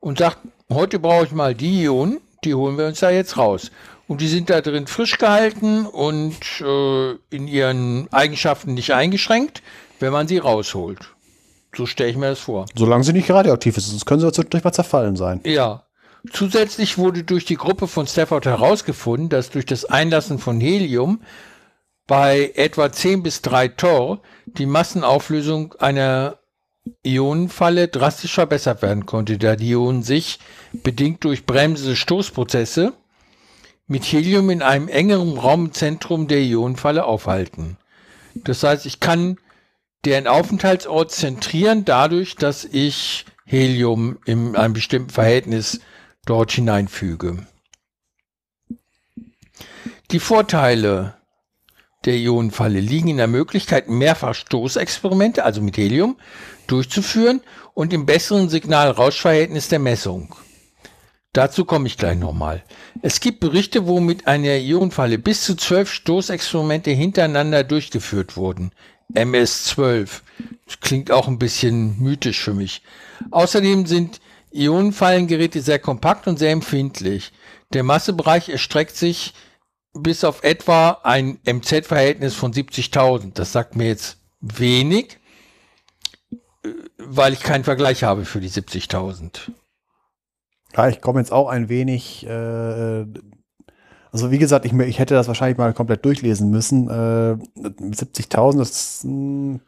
und 0.00 0.18
sagt, 0.18 0.38
heute 0.72 0.98
brauche 0.98 1.26
ich 1.26 1.32
mal 1.32 1.54
die 1.54 1.82
Ionen, 1.82 2.20
die 2.44 2.54
holen 2.54 2.78
wir 2.78 2.86
uns 2.86 3.00
da 3.00 3.10
jetzt 3.10 3.36
raus. 3.36 3.70
Und 4.06 4.22
die 4.22 4.28
sind 4.28 4.48
da 4.48 4.62
drin 4.62 4.86
frisch 4.86 5.18
gehalten 5.18 5.84
und 5.84 6.40
äh, 6.60 7.10
in 7.30 7.46
ihren 7.46 8.10
Eigenschaften 8.10 8.72
nicht 8.72 8.92
eingeschränkt, 8.92 9.62
wenn 10.00 10.12
man 10.12 10.26
sie 10.26 10.38
rausholt. 10.38 11.14
So 11.76 11.84
stelle 11.84 12.10
ich 12.10 12.16
mir 12.16 12.30
das 12.30 12.38
vor. 12.38 12.64
Solange 12.74 13.04
sie 13.04 13.12
nicht 13.12 13.30
radioaktiv 13.30 13.76
ist, 13.76 13.88
sonst 13.88 14.06
können 14.06 14.20
sie 14.20 14.32
zwischendurch 14.32 14.64
mal 14.64 14.72
zerfallen 14.72 15.16
sein. 15.16 15.40
Ja, 15.44 15.84
Zusätzlich 16.32 16.98
wurde 16.98 17.24
durch 17.24 17.44
die 17.44 17.56
Gruppe 17.56 17.88
von 17.88 18.06
Stafford 18.06 18.46
herausgefunden, 18.46 19.28
dass 19.28 19.50
durch 19.50 19.66
das 19.66 19.84
Einlassen 19.84 20.38
von 20.38 20.60
Helium 20.60 21.22
bei 22.06 22.52
etwa 22.54 22.90
10 22.90 23.22
bis 23.22 23.42
3 23.42 23.68
Tor 23.68 24.20
die 24.46 24.66
Massenauflösung 24.66 25.74
einer 25.78 26.38
Ionenfalle 27.04 27.88
drastisch 27.88 28.34
verbessert 28.34 28.82
werden 28.82 29.06
konnte, 29.06 29.38
da 29.38 29.56
die 29.56 29.70
Ionen 29.70 30.02
sich, 30.02 30.38
bedingt 30.72 31.24
durch 31.24 31.44
bremsende 31.44 31.96
Stoßprozesse, 31.96 32.94
mit 33.86 34.04
Helium 34.04 34.50
in 34.50 34.62
einem 34.62 34.88
engeren 34.88 35.38
Raumzentrum 35.38 36.28
der 36.28 36.40
Ionenfalle 36.40 37.04
aufhalten. 37.04 37.76
Das 38.34 38.62
heißt, 38.62 38.86
ich 38.86 39.00
kann 39.00 39.38
deren 40.04 40.26
Aufenthaltsort 40.26 41.10
zentrieren 41.10 41.84
dadurch, 41.84 42.36
dass 42.36 42.64
ich 42.64 43.26
Helium 43.44 44.18
in 44.26 44.56
einem 44.56 44.74
bestimmten 44.74 45.10
Verhältnis 45.10 45.80
dort 46.28 46.52
hineinfüge. 46.52 47.46
Die 50.10 50.20
Vorteile 50.20 51.14
der 52.04 52.16
Ionenfalle 52.16 52.80
liegen 52.80 53.08
in 53.08 53.16
der 53.16 53.26
Möglichkeit, 53.26 53.88
mehrfach 53.88 54.34
Stoßexperimente, 54.34 55.44
also 55.44 55.60
mit 55.62 55.76
Helium, 55.76 56.16
durchzuführen 56.66 57.40
und 57.74 57.92
im 57.92 58.06
besseren 58.06 58.48
Signal-Rausch-Verhältnis 58.48 59.68
der 59.68 59.78
Messung. 59.78 60.34
Dazu 61.32 61.64
komme 61.64 61.86
ich 61.86 61.98
gleich 61.98 62.18
nochmal. 62.18 62.62
Es 63.02 63.20
gibt 63.20 63.40
Berichte, 63.40 63.86
wo 63.86 64.00
mit 64.00 64.26
einer 64.26 64.56
Ionenfalle 64.56 65.18
bis 65.18 65.44
zu 65.44 65.56
zwölf 65.56 65.92
Stoßexperimente 65.92 66.90
hintereinander 66.90 67.64
durchgeführt 67.64 68.36
wurden. 68.36 68.72
MS-12. 69.14 70.08
Klingt 70.80 71.10
auch 71.10 71.28
ein 71.28 71.38
bisschen 71.38 71.98
mythisch 72.02 72.40
für 72.40 72.54
mich. 72.54 72.82
Außerdem 73.30 73.86
sind 73.86 74.20
Ionenfallengeräte 74.52 75.60
sehr 75.60 75.78
kompakt 75.78 76.26
und 76.26 76.38
sehr 76.38 76.52
empfindlich. 76.52 77.32
Der 77.72 77.82
Massebereich 77.82 78.48
erstreckt 78.48 78.96
sich 78.96 79.34
bis 79.92 80.24
auf 80.24 80.42
etwa 80.42 81.00
ein 81.02 81.38
MZ-Verhältnis 81.44 82.34
von 82.34 82.52
70.000. 82.52 83.32
Das 83.34 83.52
sagt 83.52 83.76
mir 83.76 83.88
jetzt 83.88 84.18
wenig, 84.40 85.18
weil 86.98 87.32
ich 87.32 87.40
keinen 87.40 87.64
Vergleich 87.64 88.04
habe 88.04 88.24
für 88.24 88.40
die 88.40 88.50
70.000. 88.50 89.50
Ja, 90.76 90.88
ich 90.88 91.00
komme 91.00 91.20
jetzt 91.20 91.32
auch 91.32 91.48
ein 91.48 91.68
wenig. 91.68 92.26
Äh, 92.26 93.06
also 94.10 94.30
wie 94.30 94.38
gesagt, 94.38 94.64
ich, 94.64 94.72
ich, 94.72 94.98
hätte 94.98 95.14
das 95.14 95.28
wahrscheinlich 95.28 95.58
mal 95.58 95.74
komplett 95.74 96.04
durchlesen 96.04 96.50
müssen. 96.50 96.88
Äh, 96.88 97.36
70.000, 97.56 98.58
das 98.58 98.70
ist, 98.70 99.04
mh, 99.04 99.60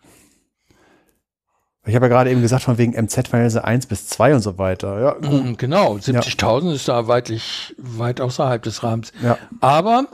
ich 1.86 1.94
habe 1.94 2.07
ja 2.07 2.09
gerade 2.10 2.31
eben 2.31 2.42
gesagt, 2.42 2.65
von 2.65 2.76
wegen 2.76 2.92
MZ-Verhältnisse 2.92 3.65
1 3.65 3.86
bis 3.86 4.07
2 4.09 4.34
und 4.34 4.41
so 4.42 4.59
weiter. 4.59 5.00
Ja, 5.00 5.28
mhm, 5.28 5.57
genau, 5.57 5.94
70.000 5.94 6.67
ja. 6.67 6.73
ist 6.75 6.89
da 6.89 7.09
weitlich, 7.09 7.75
weit 7.78 8.20
außerhalb 8.20 8.62
des 8.62 8.83
Rahmens. 8.83 9.12
Ja. 9.23 9.39
Aber 9.60 10.07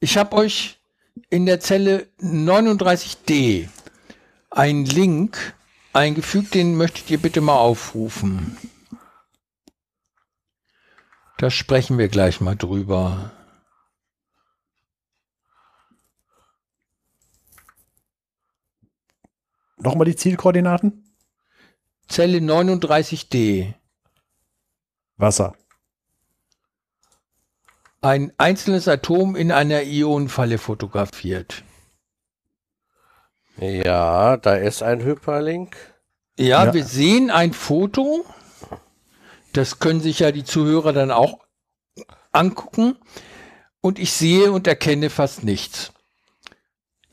ich 0.00 0.16
habe 0.16 0.36
euch 0.36 0.80
in 1.28 1.44
der 1.44 1.60
Zelle 1.60 2.06
39d 2.20 3.68
einen 4.50 4.86
Link 4.86 5.54
eingefügt, 5.92 6.54
den 6.54 6.76
möchtet 6.76 7.10
ihr 7.10 7.18
bitte 7.18 7.42
mal 7.42 7.56
aufrufen. 7.56 8.56
Da 11.36 11.50
sprechen 11.50 11.98
wir 11.98 12.08
gleich 12.08 12.40
mal 12.40 12.56
drüber. 12.56 13.32
Nochmal 19.82 20.04
die 20.04 20.16
Zielkoordinaten? 20.16 21.04
Zelle 22.08 22.38
39d. 22.38 23.74
Wasser. 25.16 25.54
Ein 28.00 28.32
einzelnes 28.36 28.86
Atom 28.86 29.34
in 29.34 29.50
einer 29.50 29.82
Ionenfalle 29.82 30.58
fotografiert. 30.58 31.64
Ja, 33.56 34.36
da 34.36 34.54
ist 34.54 34.82
ein 34.82 35.02
Hyperlink. 35.04 35.76
Ja, 36.38 36.64
ja, 36.64 36.74
wir 36.74 36.84
sehen 36.84 37.30
ein 37.30 37.52
Foto. 37.52 38.24
Das 39.52 39.78
können 39.78 40.00
sich 40.00 40.20
ja 40.20 40.32
die 40.32 40.44
Zuhörer 40.44 40.92
dann 40.92 41.10
auch 41.10 41.40
angucken. 42.32 42.96
Und 43.80 43.98
ich 43.98 44.12
sehe 44.12 44.52
und 44.52 44.66
erkenne 44.66 45.10
fast 45.10 45.44
nichts. 45.44 45.91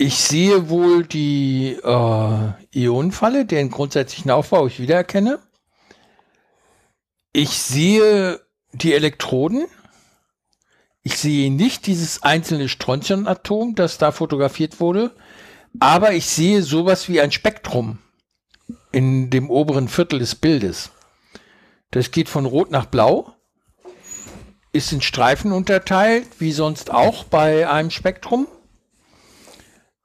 Ich 0.01 0.15
sehe 0.15 0.69
wohl 0.69 1.05
die 1.05 1.73
äh, 1.73 2.51
Ionenfalle, 2.73 3.45
deren 3.45 3.69
grundsätzlichen 3.69 4.31
Aufbau 4.31 4.65
ich 4.65 4.79
wiedererkenne. 4.79 5.39
Ich 7.33 7.49
sehe 7.49 8.39
die 8.71 8.93
Elektroden. 8.93 9.65
Ich 11.03 11.17
sehe 11.17 11.51
nicht 11.51 11.85
dieses 11.85 12.23
einzelne 12.23 12.69
Strontiumatom, 12.69 13.75
das 13.75 13.97
da 13.97 14.13
fotografiert 14.13 14.79
wurde, 14.79 15.13
aber 15.81 16.13
ich 16.13 16.27
sehe 16.27 16.63
sowas 16.63 17.09
wie 17.09 17.19
ein 17.19 17.33
Spektrum 17.33 17.97
in 18.93 19.29
dem 19.29 19.49
oberen 19.49 19.89
Viertel 19.89 20.19
des 20.19 20.35
Bildes. 20.35 20.91
Das 21.91 22.11
geht 22.11 22.29
von 22.29 22.45
Rot 22.45 22.71
nach 22.71 22.85
Blau, 22.85 23.33
ist 24.71 24.93
in 24.93 25.01
Streifen 25.01 25.51
unterteilt, 25.51 26.25
wie 26.39 26.53
sonst 26.53 26.89
auch 26.89 27.25
bei 27.25 27.69
einem 27.69 27.91
Spektrum. 27.91 28.47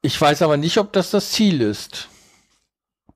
Ich 0.04 0.20
weiß 0.20 0.42
aber 0.42 0.58
nicht, 0.58 0.76
ob 0.76 0.92
das 0.92 1.10
das 1.10 1.30
Ziel 1.32 1.62
ist. 1.62 2.10
Äh, 3.08 3.14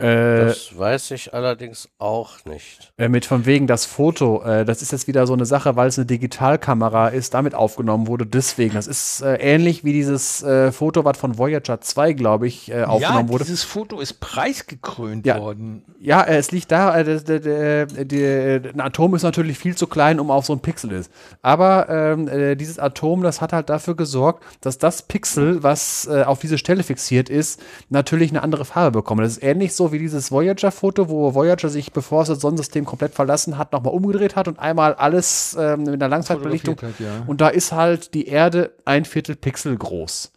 Das 0.00 0.78
weiß 0.78 1.10
ich 1.12 1.34
allerdings 1.34 1.88
auch 1.98 2.44
nicht. 2.44 2.92
Äh, 2.98 3.08
mit 3.08 3.24
von 3.26 3.46
wegen 3.46 3.66
das 3.66 3.84
Foto, 3.84 4.42
äh, 4.42 4.64
das 4.64 4.82
ist 4.82 4.92
jetzt 4.92 5.06
wieder 5.08 5.26
so 5.26 5.32
eine 5.34 5.46
Sache, 5.46 5.76
weil 5.76 5.88
es 5.88 5.98
eine 5.98 6.06
Digitalkamera 6.06 7.08
ist, 7.08 7.34
damit 7.34 7.54
aufgenommen 7.54 8.06
wurde. 8.06 8.26
Deswegen, 8.26 8.74
das 8.74 8.86
ist 8.86 9.22
äh, 9.22 9.34
ähnlich 9.36 9.84
wie 9.84 9.92
dieses 9.92 10.42
äh, 10.42 10.72
Foto, 10.72 11.04
was 11.04 11.18
von 11.18 11.38
Voyager 11.38 11.80
2, 11.80 12.12
glaube 12.14 12.46
ich, 12.46 12.70
äh, 12.70 12.82
aufgenommen 12.84 13.26
ja, 13.26 13.32
wurde. 13.32 13.44
dieses 13.44 13.62
Foto 13.64 14.00
ist 14.00 14.20
preisgekrönt 14.20 15.26
Ja. 15.26 15.40
worden. 15.40 15.82
Ja, 16.00 16.22
äh, 16.22 16.36
es 16.38 16.50
liegt 16.50 16.72
da, 16.72 16.98
äh, 16.98 17.04
der, 17.04 17.40
der, 17.40 17.86
der, 17.86 18.04
der, 18.04 18.70
ein 18.74 18.80
Atom 18.80 19.14
ist 19.14 19.22
natürlich 19.22 19.58
viel 19.58 19.76
zu 19.76 19.86
klein, 19.86 20.18
um 20.18 20.30
auf 20.30 20.46
so 20.46 20.52
ein 20.54 20.60
Pixel 20.60 20.92
ist. 20.92 21.10
Aber 21.42 21.88
ähm, 21.88 22.28
äh, 22.28 22.56
dieses 22.56 22.78
Atom, 22.78 23.22
das 23.22 23.40
hat 23.40 23.52
halt 23.52 23.68
dafür 23.68 23.94
gesorgt, 23.96 24.44
dass 24.60 24.78
das 24.78 25.02
Pixel, 25.02 25.62
was 25.62 26.08
äh, 26.10 26.22
auf 26.24 26.38
diese 26.40 26.58
Stelle 26.58 26.82
fixiert 26.82 27.28
ist, 27.28 27.60
natürlich 27.88 28.30
eine 28.30 28.42
andere 28.42 28.64
Farbe 28.64 28.92
bekommt. 28.98 29.20
Das 29.22 29.32
ist 29.32 29.42
ähnlich 29.42 29.74
so 29.74 29.89
wie 29.92 29.98
dieses 29.98 30.30
Voyager-Foto, 30.30 31.08
wo 31.08 31.34
Voyager 31.34 31.68
sich, 31.68 31.92
bevor 31.92 32.22
es 32.22 32.28
das 32.28 32.40
Sonnensystem 32.40 32.84
komplett 32.84 33.14
verlassen 33.14 33.58
hat, 33.58 33.72
nochmal 33.72 33.94
umgedreht 33.94 34.36
hat 34.36 34.48
und 34.48 34.58
einmal 34.58 34.94
alles 34.94 35.56
ähm, 35.58 35.84
mit 35.84 35.94
einer 35.94 36.08
Langzeitbelichtung. 36.08 36.76
Hat, 36.76 36.98
ja. 36.98 37.22
Und 37.26 37.40
da 37.40 37.48
ist 37.48 37.72
halt 37.72 38.14
die 38.14 38.26
Erde 38.28 38.72
ein 38.84 39.04
Viertel 39.04 39.36
Pixel 39.36 39.76
groß. 39.76 40.32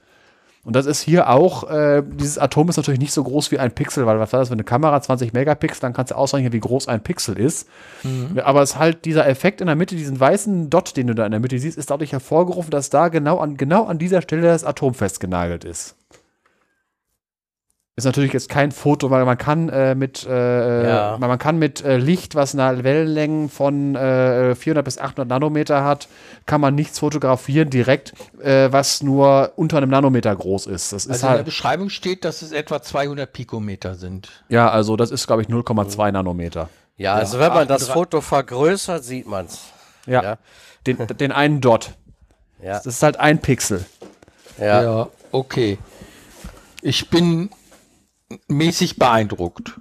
Und 0.66 0.78
das 0.78 0.86
ist 0.86 1.02
hier 1.02 1.30
auch, 1.30 1.70
äh, 1.70 2.02
dieses 2.06 2.38
Atom 2.38 2.70
ist 2.70 2.78
natürlich 2.78 3.00
nicht 3.00 3.12
so 3.12 3.22
groß 3.22 3.52
wie 3.52 3.60
ein 3.60 3.74
Pixel, 3.74 4.06
weil 4.06 4.18
was 4.20 4.32
war 4.32 4.40
das, 4.40 4.50
wenn 4.50 4.56
eine 4.56 4.64
Kamera 4.64 5.02
20 5.02 5.34
Megapixel, 5.34 5.82
dann 5.82 5.92
kannst 5.92 6.12
du 6.12 6.16
ausrechnen, 6.16 6.54
wie 6.54 6.60
groß 6.62 6.88
ein 6.88 7.04
Pixel 7.04 7.38
ist. 7.38 7.68
Aber 8.42 8.62
es 8.62 8.72
ist 8.72 8.80
halt 8.80 9.04
dieser 9.04 9.28
Effekt 9.28 9.60
in 9.60 9.68
der 9.68 9.76
Mitte, 9.76 9.98
diesen 9.98 10.18
weißen 10.18 10.70
Dot, 10.70 10.96
den 10.96 11.08
du 11.08 11.16
da 11.16 11.26
in 11.26 11.32
der 11.32 11.42
Mitte 11.42 11.60
siehst, 11.60 11.78
ist 11.78 11.90
dadurch 11.90 12.14
hervorgerufen, 12.14 12.72
dass 12.72 12.90
da 12.90 13.10
genau 13.10 13.40
an, 13.40 13.58
genau 13.58 13.86
an 13.86 13.98
dieser 13.98 14.22
Stelle 14.22 14.44
das 14.44 14.64
Atom 14.64 14.94
festgenagelt 14.94 15.66
ist. 15.66 15.96
Ist 17.96 18.06
natürlich 18.06 18.34
jetzt 18.34 18.50
kein 18.50 18.72
Foto, 18.72 19.12
weil 19.12 19.24
man 19.24 19.38
kann 19.38 19.70
äh, 19.70 19.94
mit 19.94 20.26
äh, 20.28 20.88
Ja. 20.88 21.18
man 21.20 21.38
kann 21.38 21.60
mit 21.60 21.86
äh, 21.86 21.98
Licht, 21.98 22.34
was 22.34 22.56
eine 22.58 22.84
Wellenlängen 22.84 23.50
von 23.50 23.96
äh, 23.96 24.56
400 24.56 24.84
bis 24.84 24.98
800 24.98 25.28
Nanometer 25.28 25.84
hat, 25.84 26.08
kann 26.48 26.60
man 26.60 26.74
nichts 26.74 26.98
fotografieren 26.98 27.70
direkt, 27.70 28.14
äh, 28.42 28.72
was 28.72 29.04
nur 29.04 29.52
unter 29.58 29.78
einem 29.78 29.92
Nanometer 29.92 30.36
groß 30.36 30.66
ist. 30.66 30.92
Das 30.92 31.06
ist 31.06 31.12
Also 31.12 31.26
in 31.28 31.30
der 31.30 31.38
halt 31.38 31.46
Beschreibung 31.46 31.90
steht, 31.90 32.26
dass 32.26 32.42
es 32.42 32.52
etwa 32.52 32.82
200 32.82 33.32
Pikometer 33.32 33.94
sind. 33.94 34.30
ja, 34.50 34.72
also 34.72 34.96
das 34.98 35.12
ist 35.12 35.28
glaube 35.28 35.44
ich 35.44 35.48
0,2 35.50 36.12
Nanometer. 36.12 36.70
Ja, 36.98 37.14
also 37.14 37.38
wenn 37.38 37.50
man 37.54 37.68
das 37.68 37.84
38. 37.90 37.94
Foto 37.94 38.22
vergrößert, 38.22 39.04
sieht 39.04 39.28
man's. 39.28 39.60
Ja, 40.08 40.24
Ja. 40.24 40.38
Den, 40.88 40.98
den 41.20 41.32
einen 41.32 41.62
Dot. 41.62 41.92
Ja, 42.60 42.74
Das 42.74 42.88
ist 42.88 43.04
halt 43.04 43.20
ein 43.20 43.38
Pixel. 43.40 43.86
ja. 44.58 44.82
Ja, 44.82 45.08
okay. 45.32 45.78
Ich 46.82 47.10
bin 47.10 47.50
mäßig 48.48 48.98
beeindruckt. 48.98 49.80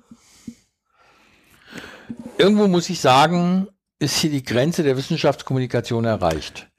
Irgendwo 2.38 2.68
muss 2.68 2.90
ich 2.90 3.00
sagen, 3.00 3.68
ist 3.98 4.16
hier 4.16 4.30
die 4.30 4.42
Grenze 4.42 4.82
der 4.82 4.96
Wissenschaftskommunikation 4.96 6.04
erreicht. 6.04 6.68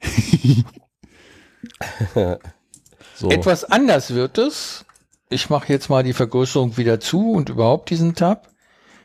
So. 3.16 3.30
Etwas 3.30 3.64
anders 3.64 4.12
wird 4.12 4.38
es. 4.38 4.84
Ich 5.30 5.48
mache 5.48 5.72
jetzt 5.72 5.88
mal 5.88 6.02
die 6.02 6.12
Vergrößerung 6.12 6.76
wieder 6.76 7.00
zu 7.00 7.32
und 7.32 7.48
überhaupt 7.48 7.90
diesen 7.90 8.14
Tab. 8.14 8.50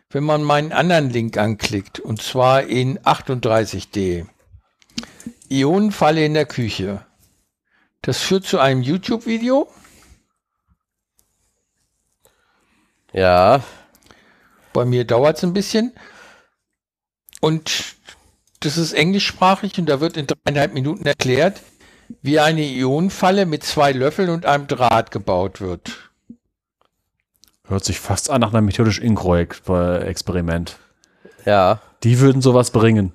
Wenn 0.09 0.23
man 0.23 0.43
meinen 0.43 0.71
anderen 0.71 1.11
Link 1.11 1.37
anklickt, 1.37 1.99
und 1.99 2.21
zwar 2.21 2.63
in 2.63 2.99
38D. 2.99 4.25
Ionenfalle 5.49 6.25
in 6.25 6.33
der 6.33 6.47
Küche. 6.47 7.05
Das 8.01 8.17
führt 8.17 8.45
zu 8.45 8.59
einem 8.59 8.81
YouTube-Video. 8.81 9.67
Ja. 13.13 13.61
Bei 14.73 14.85
mir 14.85 15.05
dauert 15.05 15.37
es 15.37 15.43
ein 15.43 15.53
bisschen. 15.53 15.93
Und 17.41 17.95
das 18.59 18.77
ist 18.77 18.93
englischsprachig 18.93 19.77
und 19.79 19.87
da 19.87 19.99
wird 20.01 20.17
in 20.17 20.27
dreieinhalb 20.27 20.73
Minuten 20.73 21.05
erklärt, 21.05 21.61
wie 22.21 22.39
eine 22.39 22.61
Ionenfalle 22.61 23.45
mit 23.45 23.63
zwei 23.63 23.91
Löffeln 23.93 24.29
und 24.29 24.45
einem 24.45 24.67
Draht 24.67 25.11
gebaut 25.11 25.61
wird. 25.61 26.11
Hört 27.67 27.85
sich 27.85 27.99
fast 27.99 28.29
an 28.29 28.41
nach 28.41 28.53
einem 28.53 28.65
methodisch 28.65 28.99
Incro-Experiment. 28.99 30.77
Ja. 31.45 31.81
Die 32.03 32.19
würden 32.19 32.41
sowas 32.41 32.71
bringen. 32.71 33.13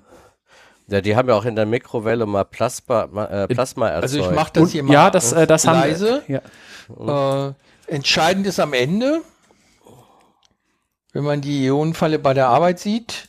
Ja, 0.86 1.00
die 1.00 1.16
haben 1.16 1.28
ja 1.28 1.34
auch 1.34 1.44
in 1.44 1.56
der 1.56 1.66
Mikrowelle 1.66 2.26
mal 2.26 2.44
Plasma, 2.44 3.08
ma- 3.10 3.24
äh, 3.26 3.48
Plasma 3.48 3.88
erzeugt. 3.88 4.02
Also 4.02 4.18
ich 4.20 4.30
mache 4.34 4.52
das 4.54 4.62
Und, 4.64 4.68
hier 4.70 4.82
mal 4.82 4.92
ja, 4.92 5.10
das, 5.10 5.32
äh, 5.32 5.46
das 5.46 5.66
haben 5.66 5.80
leise. 5.80 6.22
Ja. 6.28 7.48
Äh, 7.48 7.52
entscheidend 7.86 8.46
ist 8.46 8.60
am 8.60 8.74
Ende, 8.74 9.22
wenn 11.14 11.24
man 11.24 11.40
die 11.40 11.64
Ionenfalle 11.64 12.18
bei 12.18 12.34
der 12.34 12.48
Arbeit 12.48 12.78
sieht. 12.78 13.28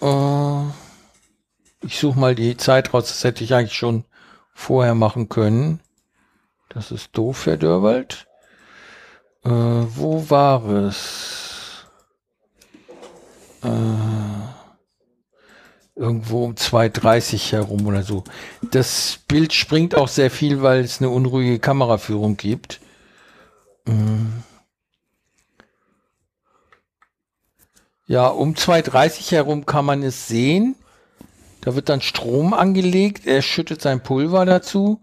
Äh, 0.00 0.62
ich 1.80 1.98
suche 1.98 2.18
mal 2.18 2.36
die 2.36 2.56
Zeit 2.56 2.94
raus, 2.94 3.08
das 3.08 3.24
hätte 3.24 3.42
ich 3.42 3.54
eigentlich 3.54 3.76
schon 3.76 4.04
vorher 4.54 4.94
machen 4.94 5.28
können. 5.28 5.80
Das 6.68 6.92
ist 6.92 7.16
doof, 7.16 7.46
Herr 7.46 7.56
Dörwald. 7.56 8.28
Äh, 9.44 9.50
wo 9.50 10.28
war 10.28 10.64
es? 10.68 11.86
Äh, 13.64 13.68
irgendwo 15.96 16.44
um 16.44 16.54
2.30 16.54 17.52
herum 17.52 17.86
oder 17.86 18.02
so. 18.02 18.22
Das 18.70 19.20
Bild 19.26 19.54
springt 19.54 19.94
auch 19.94 20.08
sehr 20.08 20.30
viel, 20.30 20.60
weil 20.62 20.80
es 20.80 21.00
eine 21.00 21.08
unruhige 21.08 21.58
Kameraführung 21.58 22.36
gibt. 22.36 22.80
Mm. 23.86 24.42
Ja, 28.08 28.28
um 28.28 28.54
2.30 28.54 29.32
herum 29.32 29.66
kann 29.66 29.84
man 29.84 30.02
es 30.02 30.28
sehen. 30.28 30.76
Da 31.60 31.74
wird 31.74 31.90
dann 31.90 32.00
Strom 32.00 32.54
angelegt, 32.54 33.26
er 33.26 33.42
schüttet 33.42 33.82
sein 33.82 34.02
Pulver 34.02 34.46
dazu 34.46 35.02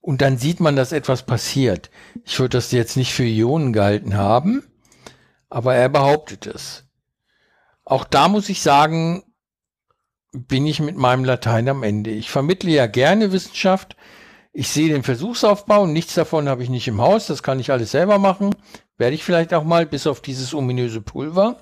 und 0.00 0.20
dann 0.22 0.38
sieht 0.38 0.60
man, 0.60 0.76
dass 0.76 0.92
etwas 0.92 1.24
passiert. 1.24 1.90
Ich 2.24 2.38
würde 2.38 2.56
das 2.56 2.70
jetzt 2.70 2.96
nicht 2.96 3.12
für 3.12 3.24
Ionen 3.24 3.72
gehalten 3.72 4.16
haben, 4.16 4.62
aber 5.50 5.74
er 5.74 5.88
behauptet 5.88 6.46
es. 6.46 6.84
Auch 7.84 8.04
da 8.04 8.28
muss 8.28 8.48
ich 8.48 8.62
sagen, 8.62 9.24
bin 10.30 10.64
ich 10.66 10.78
mit 10.78 10.96
meinem 10.96 11.24
Latein 11.24 11.68
am 11.68 11.82
Ende. 11.82 12.10
Ich 12.10 12.30
vermittle 12.30 12.70
ja 12.70 12.86
gerne 12.86 13.32
Wissenschaft. 13.32 13.96
Ich 14.52 14.68
sehe 14.68 14.90
den 14.92 15.02
Versuchsaufbau. 15.02 15.86
Nichts 15.86 16.14
davon 16.14 16.48
habe 16.48 16.62
ich 16.62 16.70
nicht 16.70 16.86
im 16.86 17.00
Haus. 17.00 17.26
Das 17.26 17.42
kann 17.42 17.58
ich 17.58 17.72
alles 17.72 17.90
selber 17.90 18.18
machen. 18.18 18.54
Werde 18.96 19.16
ich 19.16 19.24
vielleicht 19.24 19.52
auch 19.54 19.64
mal, 19.64 19.86
bis 19.86 20.06
auf 20.06 20.20
dieses 20.20 20.54
ominöse 20.54 21.00
Pulver. 21.00 21.56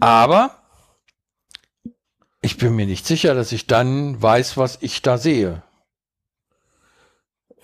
Aber 0.00 0.56
ich 2.40 2.58
bin 2.58 2.74
mir 2.74 2.86
nicht 2.86 3.06
sicher, 3.06 3.34
dass 3.34 3.52
ich 3.52 3.66
dann 3.66 4.20
weiß, 4.20 4.56
was 4.56 4.78
ich 4.80 5.02
da 5.02 5.16
sehe. 5.18 5.62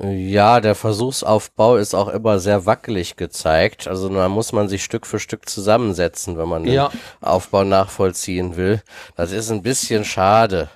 Ja, 0.00 0.60
der 0.60 0.76
Versuchsaufbau 0.76 1.74
ist 1.76 1.92
auch 1.92 2.06
immer 2.06 2.38
sehr 2.38 2.66
wackelig 2.66 3.16
gezeigt. 3.16 3.88
Also 3.88 4.08
da 4.08 4.28
muss 4.28 4.52
man 4.52 4.68
sich 4.68 4.84
Stück 4.84 5.04
für 5.06 5.18
Stück 5.18 5.48
zusammensetzen, 5.48 6.38
wenn 6.38 6.48
man 6.48 6.62
den 6.62 6.72
Ja. 6.72 6.92
Aufbau 7.20 7.64
nachvollziehen 7.64 8.54
will. 8.56 8.80
Das 9.16 9.32
ist 9.32 9.50
ein 9.50 9.62
bisschen 9.62 10.04
schade, 10.04 10.68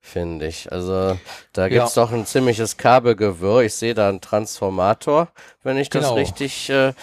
finde 0.00 0.46
ich. 0.46 0.72
Also 0.72 1.18
da 1.52 1.68
gibt's 1.68 1.92
doch 1.92 2.10
ein 2.10 2.24
ziemliches 2.24 2.78
Kabelgewirr. 2.78 3.60
Ich 3.64 3.74
sehe 3.74 3.92
da 3.92 4.08
einen 4.08 4.22
Transformator, 4.22 5.28
wenn 5.62 5.76
ich 5.76 5.90
das 5.90 6.04
Genau. 6.04 6.14
richtig 6.14 6.70
äh, 6.70 6.94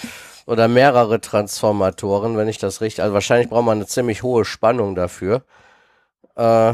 oder 0.48 0.68
mehrere 0.68 1.22
Transformatoren, 1.22 2.38
wenn 2.38 2.48
ich 2.48 2.58
das 2.58 2.82
richtig. 2.82 3.04
Also 3.04 3.14
wahrscheinlich 3.14 3.50
braucht 3.50 3.66
man 3.66 3.78
eine 3.78 3.86
ziemlich 3.86 4.24
hohe 4.24 4.46
Spannung 4.46 4.96
dafür. 4.96 5.44
Äh, 6.36 6.74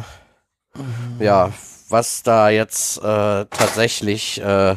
ja, 1.20 1.52
was 1.90 2.24
da 2.24 2.50
jetzt 2.50 3.00
äh, 3.00 3.46
tatsächlich 3.46 4.40
äh, 4.42 4.76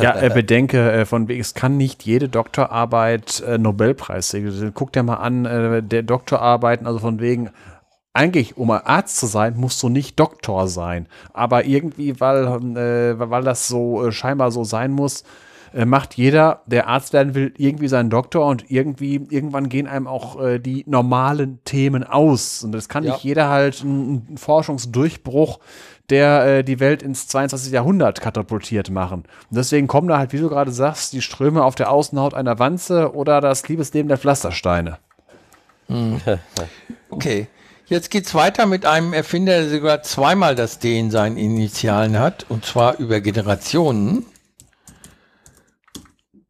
Ja, 0.00 0.20
äh, 0.20 0.30
bedenke, 0.30 0.90
äh, 0.92 1.04
von 1.06 1.28
wegen, 1.28 1.40
es 1.40 1.54
kann 1.54 1.76
nicht 1.76 2.04
jede 2.04 2.28
Doktorarbeit 2.28 3.40
äh, 3.40 3.58
Nobelpreis 3.58 4.30
kriegen. 4.30 4.72
Guck 4.74 4.92
dir 4.92 5.02
mal 5.02 5.16
an, 5.16 5.88
der 5.88 6.02
Doktorarbeiten, 6.02 6.86
also 6.86 6.98
von 6.98 7.20
wegen, 7.20 7.50
eigentlich, 8.12 8.56
um 8.56 8.70
Arzt 8.70 9.16
zu 9.18 9.26
sein, 9.26 9.56
musst 9.56 9.82
du 9.82 9.88
nicht 9.88 10.18
Doktor 10.18 10.66
sein. 10.68 11.06
Aber 11.32 11.66
irgendwie, 11.66 12.18
weil, 12.20 12.46
weil 12.46 13.44
das 13.44 13.68
so 13.68 14.10
scheinbar 14.10 14.50
so 14.50 14.64
sein 14.64 14.90
muss, 14.90 15.22
macht 15.84 16.14
jeder, 16.14 16.62
der 16.66 16.88
Arzt 16.88 17.12
werden 17.12 17.34
will, 17.34 17.52
irgendwie 17.58 17.88
seinen 17.88 18.10
Doktor 18.10 18.46
und 18.46 18.70
irgendwie, 18.70 19.16
irgendwann 19.28 19.68
gehen 19.68 19.86
einem 19.86 20.06
auch 20.06 20.40
äh, 20.40 20.58
die 20.58 20.82
normalen 20.86 21.62
Themen 21.64 22.04
aus. 22.04 22.64
Und 22.64 22.72
das 22.72 22.88
kann 22.88 23.04
Ja. 23.04 23.12
nicht 23.12 23.22
jeder 23.22 23.50
halt 23.50 23.82
einen 23.82 24.38
Forschungsdurchbruch, 24.38 25.58
der 26.10 26.46
äh, 26.46 26.64
die 26.64 26.80
Welt 26.80 27.02
ins 27.02 27.28
22. 27.28 27.72
Jahrhundert 27.72 28.20
katapultiert 28.20 28.90
machen. 28.90 29.24
Und 29.50 29.56
deswegen 29.56 29.86
kommen 29.86 30.08
da 30.08 30.18
halt, 30.18 30.32
wie 30.32 30.38
du 30.38 30.48
gerade 30.48 30.72
sagst, 30.72 31.12
die 31.12 31.22
Ströme 31.22 31.64
auf 31.64 31.74
der 31.74 31.90
Außenhaut 31.90 32.34
einer 32.34 32.58
Wanze 32.58 33.14
oder 33.14 33.40
das 33.40 33.68
Liebesleben 33.68 34.08
der 34.08 34.18
Pflastersteine. 34.18 34.98
Okay. 37.10 37.48
Jetzt 37.86 38.10
geht's 38.10 38.34
weiter 38.34 38.66
mit 38.66 38.84
einem 38.84 39.14
Erfinder, 39.14 39.60
der 39.60 39.70
sogar 39.70 40.02
zweimal 40.02 40.54
das 40.54 40.78
D 40.78 40.98
in 40.98 41.10
seinen 41.10 41.38
Initialen 41.38 42.18
hat, 42.18 42.44
und 42.50 42.66
zwar 42.66 42.98
über 42.98 43.22
Generationen. 43.22 44.26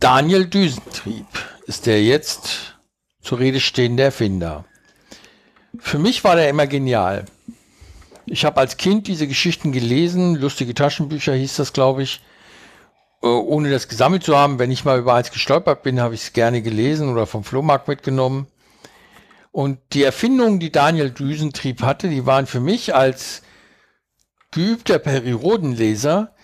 Daniel 0.00 0.46
Düsentrieb 0.46 1.26
ist 1.66 1.86
der 1.86 2.02
jetzt 2.02 2.76
zur 3.20 3.38
Rede 3.38 3.60
stehende 3.60 4.02
Erfinder. 4.02 4.64
Für 5.78 5.98
mich 5.98 6.24
war 6.24 6.34
der 6.34 6.48
immer 6.48 6.66
genial. 6.66 7.24
Ich 8.30 8.44
habe 8.44 8.60
als 8.60 8.76
Kind 8.76 9.06
diese 9.06 9.26
Geschichten 9.26 9.72
gelesen, 9.72 10.34
lustige 10.34 10.74
Taschenbücher 10.74 11.34
hieß 11.34 11.56
das, 11.56 11.72
glaube 11.72 12.02
ich, 12.02 12.20
äh, 13.22 13.26
ohne 13.26 13.70
das 13.70 13.88
gesammelt 13.88 14.22
zu 14.22 14.36
haben. 14.36 14.58
Wenn 14.58 14.70
ich 14.70 14.84
mal 14.84 14.98
über 14.98 15.14
eins 15.14 15.30
gestolpert 15.30 15.82
bin, 15.82 16.00
habe 16.00 16.14
ich 16.14 16.22
es 16.22 16.32
gerne 16.32 16.62
gelesen 16.62 17.10
oder 17.10 17.26
vom 17.26 17.44
Flohmarkt 17.44 17.88
mitgenommen. 17.88 18.46
Und 19.50 19.78
die 19.92 20.02
Erfindungen, 20.02 20.60
die 20.60 20.70
Daniel 20.70 21.10
Düsentrieb 21.10 21.82
hatte, 21.82 22.08
die 22.08 22.26
waren 22.26 22.46
für 22.46 22.60
mich 22.60 22.94
als 22.94 23.42
geübter 24.50 24.98
Periodenleser, 24.98 26.34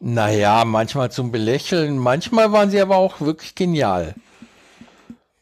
naja, 0.00 0.64
manchmal 0.64 1.10
zum 1.12 1.32
Belächeln, 1.32 1.98
manchmal 1.98 2.52
waren 2.52 2.70
sie 2.70 2.80
aber 2.80 2.96
auch 2.96 3.20
wirklich 3.20 3.54
genial. 3.54 4.14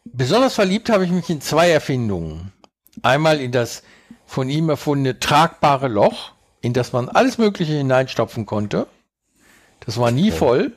Besonders 0.05 0.55
verliebt 0.55 0.91
habe 0.91 1.05
ich 1.05 1.11
mich 1.11 1.31
in 1.31 1.41
zwei 1.41 1.71
Erfindungen. 1.71 2.53
Einmal 3.03 3.41
in 3.41 3.53
das 3.53 3.83
von 4.31 4.49
ihm 4.49 4.69
erfundene 4.69 5.19
tragbare 5.19 5.89
Loch, 5.89 6.31
in 6.61 6.73
das 6.73 6.93
man 6.93 7.09
alles 7.09 7.39
Mögliche 7.39 7.73
hineinstopfen 7.73 8.47
konnte. 8.47 8.87
Das 9.81 9.99
war 9.99 10.13
nie 10.13 10.31
voll. 10.31 10.77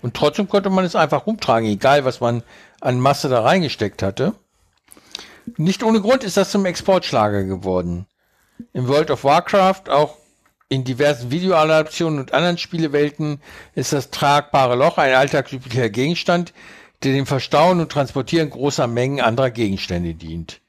Und 0.00 0.16
trotzdem 0.16 0.48
konnte 0.48 0.70
man 0.70 0.86
es 0.86 0.96
einfach 0.96 1.26
rumtragen, 1.26 1.68
egal 1.68 2.06
was 2.06 2.20
man 2.20 2.42
an 2.80 2.98
Masse 2.98 3.28
da 3.28 3.42
reingesteckt 3.42 4.02
hatte. 4.02 4.32
Nicht 5.58 5.82
ohne 5.82 6.00
Grund 6.00 6.24
ist 6.24 6.38
das 6.38 6.50
zum 6.50 6.64
Exportschlager 6.64 7.44
geworden. 7.44 8.06
Im 8.72 8.88
World 8.88 9.10
of 9.10 9.24
Warcraft, 9.24 9.90
auch 9.90 10.16
in 10.70 10.84
diversen 10.84 11.30
Videoadaptionen 11.30 12.20
und 12.20 12.32
anderen 12.32 12.56
Spielewelten, 12.56 13.42
ist 13.74 13.92
das 13.92 14.10
tragbare 14.10 14.76
Loch 14.76 14.96
ein 14.96 15.12
alltagsüblicher 15.12 15.90
Gegenstand, 15.90 16.54
der 17.02 17.12
dem 17.12 17.26
Verstauen 17.26 17.80
und 17.80 17.92
Transportieren 17.92 18.48
großer 18.48 18.86
Mengen 18.86 19.20
anderer 19.20 19.50
Gegenstände 19.50 20.14
dient. 20.14 20.62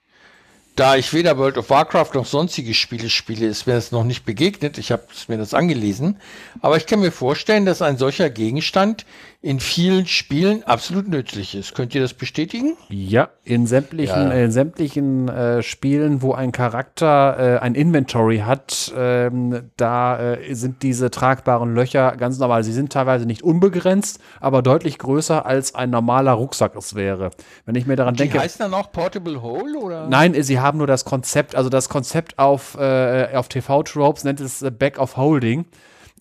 Da 0.75 0.95
ich 0.95 1.11
weder 1.13 1.37
World 1.37 1.57
of 1.57 1.69
Warcraft 1.69 2.11
noch 2.13 2.25
sonstige 2.25 2.73
Spiele 2.73 3.09
spiele, 3.09 3.45
ist 3.45 3.67
mir 3.67 3.73
das 3.73 3.91
noch 3.91 4.05
nicht 4.05 4.23
begegnet. 4.23 4.77
Ich 4.77 4.91
habe 4.91 5.03
mir 5.27 5.37
das 5.37 5.53
angelesen. 5.53 6.17
Aber 6.61 6.77
ich 6.77 6.85
kann 6.85 7.01
mir 7.01 7.11
vorstellen, 7.11 7.65
dass 7.65 7.81
ein 7.81 7.97
solcher 7.97 8.29
Gegenstand 8.29 9.05
in 9.43 9.59
vielen 9.59 10.05
Spielen 10.05 10.63
absolut 10.65 11.07
nützlich 11.07 11.55
ist. 11.55 11.73
Könnt 11.73 11.95
ihr 11.95 12.01
das 12.01 12.13
bestätigen? 12.13 12.77
Ja, 12.89 13.29
in 13.43 13.65
sämtlichen, 13.65 14.15
Ja. 14.27 14.31
äh, 14.31 14.43
in 14.45 14.51
sämtlichen 14.51 15.29
äh, 15.29 15.63
Spielen, 15.63 16.21
wo 16.21 16.33
ein 16.33 16.51
Charakter 16.51 17.55
äh, 17.55 17.57
ein 17.59 17.73
Inventory 17.73 18.39
hat, 18.45 18.93
ähm, 18.95 19.71
da 19.77 20.19
äh, 20.35 20.53
sind 20.53 20.83
diese 20.83 21.09
tragbaren 21.09 21.73
Löcher 21.73 22.15
ganz 22.17 22.37
normal. 22.37 22.63
Sie 22.63 22.71
sind 22.71 22.93
teilweise 22.93 23.25
nicht 23.25 23.41
unbegrenzt, 23.41 24.19
aber 24.39 24.61
deutlich 24.61 24.99
größer 24.99 25.43
als 25.43 25.73
ein 25.73 25.89
normaler 25.89 26.33
Rucksack 26.33 26.75
es 26.75 26.93
wäre. 26.93 27.31
Wenn 27.65 27.73
ich 27.73 27.87
mir 27.87 27.95
daran 27.95 28.13
Die 28.13 28.19
denke. 28.23 28.39
heißen 28.39 28.59
dann 28.59 28.75
auch 28.75 28.91
Portable 28.91 29.41
Hole 29.41 29.75
oder? 29.79 30.07
Nein, 30.07 30.35
sie 30.43 30.59
haben 30.59 30.77
nur 30.77 30.87
das 30.87 31.03
Konzept, 31.03 31.55
also 31.55 31.69
das 31.69 31.89
Konzept 31.89 32.37
auf, 32.37 32.75
äh, 32.79 33.29
auf 33.33 33.47
TV-Tropes 33.49 34.23
nennt 34.23 34.39
es 34.39 34.63
Back 34.77 34.99
of 34.99 35.17
Holding. 35.17 35.65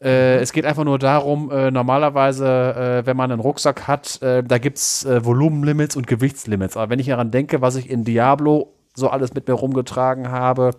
Äh, 0.03 0.39
es 0.39 0.53
geht 0.53 0.65
einfach 0.65 0.85
nur 0.85 0.99
darum, 0.99 1.51
äh, 1.51 1.71
normalerweise, 1.71 3.03
äh, 3.03 3.07
wenn 3.07 3.17
man 3.17 3.31
einen 3.31 3.41
Rucksack 3.41 3.87
hat, 3.87 4.21
äh, 4.23 4.43
da 4.43 4.57
gibt 4.59 4.79
es 4.79 5.05
äh, 5.05 5.25
Volumenlimits 5.25 5.95
und 5.95 6.07
Gewichtslimits. 6.07 6.77
Aber 6.77 6.91
wenn 6.91 6.99
ich 6.99 7.07
daran 7.07 7.31
denke, 7.31 7.61
was 7.61 7.77
ich 7.77 7.91
in 7.91 8.05
Diablo 8.05 8.73
so 8.95 9.09
alles 9.09 9.35
mit 9.35 9.47
mir 9.47 9.55
rumgetragen 9.55 10.31
habe, 10.31 10.71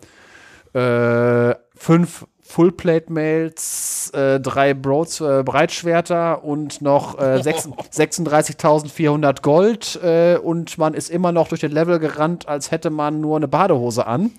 äh, 0.73 1.53
fünf 1.75 2.25
Fullplate-Mails, 2.41 4.11
drei 4.11 4.73
Broads, 4.73 5.19
Breitschwerter 5.19 6.43
und 6.43 6.81
noch 6.81 7.17
äh, 7.17 7.41
sechs- 7.43 7.69
36.400 7.69 9.41
Gold 9.41 9.97
und 10.43 10.77
man 10.77 10.93
ist 10.93 11.09
immer 11.09 11.31
noch 11.31 11.47
durch 11.47 11.61
den 11.61 11.71
Level 11.71 11.97
gerannt, 11.99 12.49
als 12.49 12.71
hätte 12.71 12.89
man 12.89 13.21
nur 13.21 13.37
eine 13.37 13.47
Badehose 13.47 14.05
an. 14.05 14.31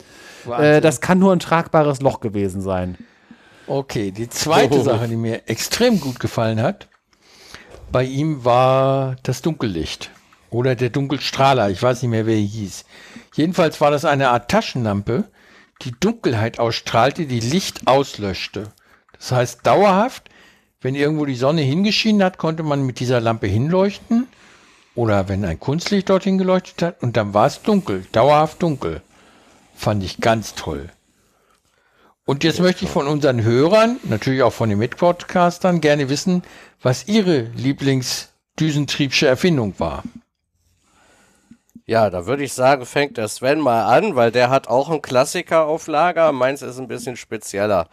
Das 0.82 1.00
kann 1.00 1.20
nur 1.20 1.32
ein 1.32 1.38
tragbares 1.38 2.02
Loch 2.02 2.20
gewesen 2.20 2.60
sein. 2.60 2.98
Okay, 3.66 4.10
die 4.10 4.28
zweite 4.28 4.82
Sache, 4.82 5.08
die 5.08 5.16
mir 5.16 5.48
extrem 5.48 6.00
gut 6.00 6.18
gefallen 6.18 6.60
hat, 6.60 6.88
bei 7.92 8.04
ihm 8.04 8.44
war 8.44 9.16
das 9.22 9.42
Dunkellicht 9.42 10.10
oder 10.50 10.74
der 10.74 10.90
Dunkelstrahler. 10.90 11.70
Ich 11.70 11.82
weiß 11.82 12.02
nicht 12.02 12.10
mehr, 12.10 12.26
wer 12.26 12.36
er 12.36 12.40
hieß. 12.40 12.84
Jedenfalls 13.34 13.80
war 13.80 13.90
das 13.90 14.04
eine 14.04 14.30
Art 14.30 14.50
Taschenlampe, 14.50 15.24
die 15.82 15.92
Dunkelheit 15.98 16.58
ausstrahlte, 16.58 17.26
die 17.26 17.40
Licht 17.40 17.86
auslöschte. 17.86 18.72
Das 19.18 19.32
heißt, 19.32 19.66
dauerhaft, 19.66 20.28
wenn 20.80 20.94
irgendwo 20.94 21.26
die 21.26 21.36
Sonne 21.36 21.62
hingeschienen 21.62 22.22
hat, 22.22 22.38
konnte 22.38 22.62
man 22.62 22.84
mit 22.84 22.98
dieser 22.98 23.20
Lampe 23.20 23.46
hinleuchten. 23.46 24.26
Oder 24.94 25.28
wenn 25.28 25.44
ein 25.44 25.58
Kunstlicht 25.58 26.10
dorthin 26.10 26.36
geleuchtet 26.36 26.82
hat 26.82 27.02
und 27.02 27.16
dann 27.16 27.32
war 27.32 27.46
es 27.46 27.62
dunkel, 27.62 28.06
dauerhaft 28.12 28.62
dunkel. 28.62 29.00
Fand 29.74 30.02
ich 30.04 30.20
ganz 30.20 30.54
toll. 30.54 30.90
Und 32.24 32.44
jetzt 32.44 32.60
möchte 32.60 32.84
ich 32.84 32.90
von 32.90 33.08
unseren 33.08 33.42
Hörern, 33.42 33.98
natürlich 34.04 34.42
auch 34.42 34.52
von 34.52 34.68
den 34.68 34.78
Mitpodcastern, 34.78 35.80
gerne 35.80 36.08
wissen, 36.08 36.42
was 36.80 37.08
ihre 37.08 37.48
Lieblingsdüsentriebsche 37.56 39.26
Erfindung 39.26 39.74
war. 39.78 40.04
Ja, 41.84 42.10
da 42.10 42.26
würde 42.26 42.44
ich 42.44 42.52
sagen, 42.52 42.86
fängt 42.86 43.16
der 43.16 43.26
Sven 43.26 43.58
mal 43.58 43.84
an, 43.84 44.14
weil 44.14 44.30
der 44.30 44.50
hat 44.50 44.68
auch 44.68 44.88
einen 44.88 45.02
Klassiker 45.02 45.66
auf 45.66 45.88
Lager. 45.88 46.30
Meins 46.30 46.62
ist 46.62 46.78
ein 46.78 46.86
bisschen 46.86 47.16
spezieller. 47.16 47.88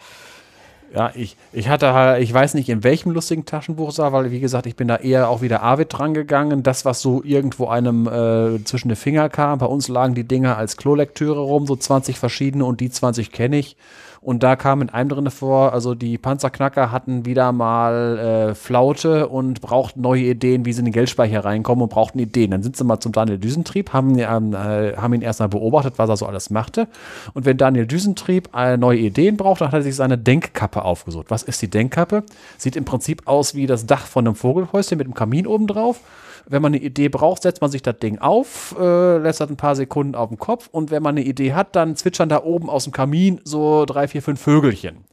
Ja, 0.94 1.12
ich, 1.16 1.36
ich 1.52 1.68
hatte 1.70 1.94
halt, 1.94 2.24
ich 2.24 2.34
weiß 2.34 2.54
nicht, 2.54 2.70
in 2.70 2.84
welchem 2.84 3.12
lustigen 3.12 3.46
Taschenbuch 3.46 3.90
es 3.90 3.98
war, 3.98 4.14
weil, 4.14 4.32
wie 4.32 4.40
gesagt, 4.40 4.68
ich 4.68 4.76
bin 4.76 4.88
da 4.88 4.98
eher 4.98 5.30
auch 5.30 5.42
wieder 5.42 5.62
Arvid 5.62 5.88
dran 5.92 6.14
gegangen. 6.14 6.62
Das, 6.62 6.86
was 6.86 7.02
so 7.02 7.24
irgendwo 7.24 7.68
einem 7.68 8.08
äh, 8.08 8.64
zwischen 8.64 8.90
die 8.90 8.96
Finger 8.96 9.30
kam. 9.30 9.60
Bei 9.60 9.66
uns 9.66 9.88
lagen 9.88 10.14
die 10.16 10.28
Dinger 10.28 10.58
als 10.58 10.78
Klolektüre 10.78 11.40
rum, 11.40 11.66
so 11.66 11.76
20 11.76 12.20
verschiedene 12.20 12.66
und 12.66 12.82
die 12.82 12.92
20 12.92 13.32
kenne 13.32 13.58
ich. 13.58 13.76
Und 14.22 14.44
da 14.44 14.56
kam 14.56 14.82
in 14.82 14.90
einem 14.90 15.10
drin 15.10 15.30
vor, 15.32 15.72
also 15.74 15.96
die 15.96 16.18
Panzerknacker 16.18 16.92
hatten 16.92 17.26
wieder 17.26 17.52
mal 17.52 18.50
äh, 18.50 18.56
Flaute 18.56 19.30
und 19.30 19.62
brauchten 19.62 20.02
neue 20.02 20.24
Ideen, 20.24 20.66
wie 20.66 20.74
sie 20.74 20.80
in 20.80 20.86
den 20.86 20.94
Geldspeicher 20.94 21.46
reinkommen 21.46 21.84
und 21.84 21.90
brauchten 21.90 22.20
Ideen. 22.20 22.52
Dann 22.52 22.62
sind 22.62 22.76
sie 22.76 22.84
mal 22.84 23.00
zum 23.00 23.14
Daniel 23.14 23.38
Düsentrieb, 23.38 23.94
haben, 23.94 24.18
ähm, 24.20 24.54
äh, 24.54 24.96
haben 24.98 25.14
ihn 25.14 25.22
erstmal 25.22 25.50
beobachtet, 25.50 25.94
was 25.98 26.10
er 26.10 26.18
so 26.18 26.26
alles 26.26 26.50
machte. 26.50 26.88
Und 27.34 27.46
wenn 27.46 27.58
Daniel 27.58 27.88
Düsentrieb 27.88 28.50
äh, 28.54 28.76
neue 28.76 29.00
Ideen 29.00 29.38
braucht, 29.38 29.62
dann 29.62 29.70
hat 29.70 29.76
er 29.76 29.84
sich 29.84 29.96
seine 29.96 30.18
Denkkappe 30.18 30.84
aufgesucht. 30.84 31.28
Was 31.30 31.44
ist 31.44 31.62
die 31.62 31.70
Denkkappe? 31.70 32.24
Sieht 32.58 32.76
im 32.76 32.86
Prinzip 32.86 33.22
aus 33.26 33.56
wie 33.56 33.68
das 33.68 33.86
Dach 33.86 34.06
von 34.06 34.28
einem 34.28 34.36
Vogelhäuschen 34.36 34.98
mit 34.98 35.08
einem 35.08 35.14
Kamin 35.14 35.48
oben 35.48 35.68
drauf. 35.68 36.02
Wenn 36.50 36.62
man 36.62 36.74
eine 36.74 36.84
Idee 36.84 37.10
braucht, 37.10 37.44
setzt 37.44 37.62
man 37.62 37.70
sich 37.72 37.82
das 37.84 37.98
Ding 38.00 38.18
auf, 38.20 38.76
äh, 38.80 39.18
lässt 39.18 39.40
das 39.40 39.50
ein 39.50 39.56
paar 39.56 39.76
Sekunden 39.76 40.16
auf 40.16 40.30
dem 40.30 40.40
Kopf 40.40 40.68
und 40.72 40.92
wenn 40.92 41.04
man 41.04 41.16
eine 41.16 41.26
Idee 41.26 41.54
hat, 41.54 41.76
dann 41.76 41.96
zwitschern 41.96 42.28
da 42.28 42.44
oben 42.44 42.70
aus 42.70 42.84
dem 42.84 42.94
Kamin 42.94 43.40
so 43.44 43.86
drei, 43.86 44.08
vier, 44.08 44.22
fünf 44.22 44.42
Vögelchen. 44.42 45.06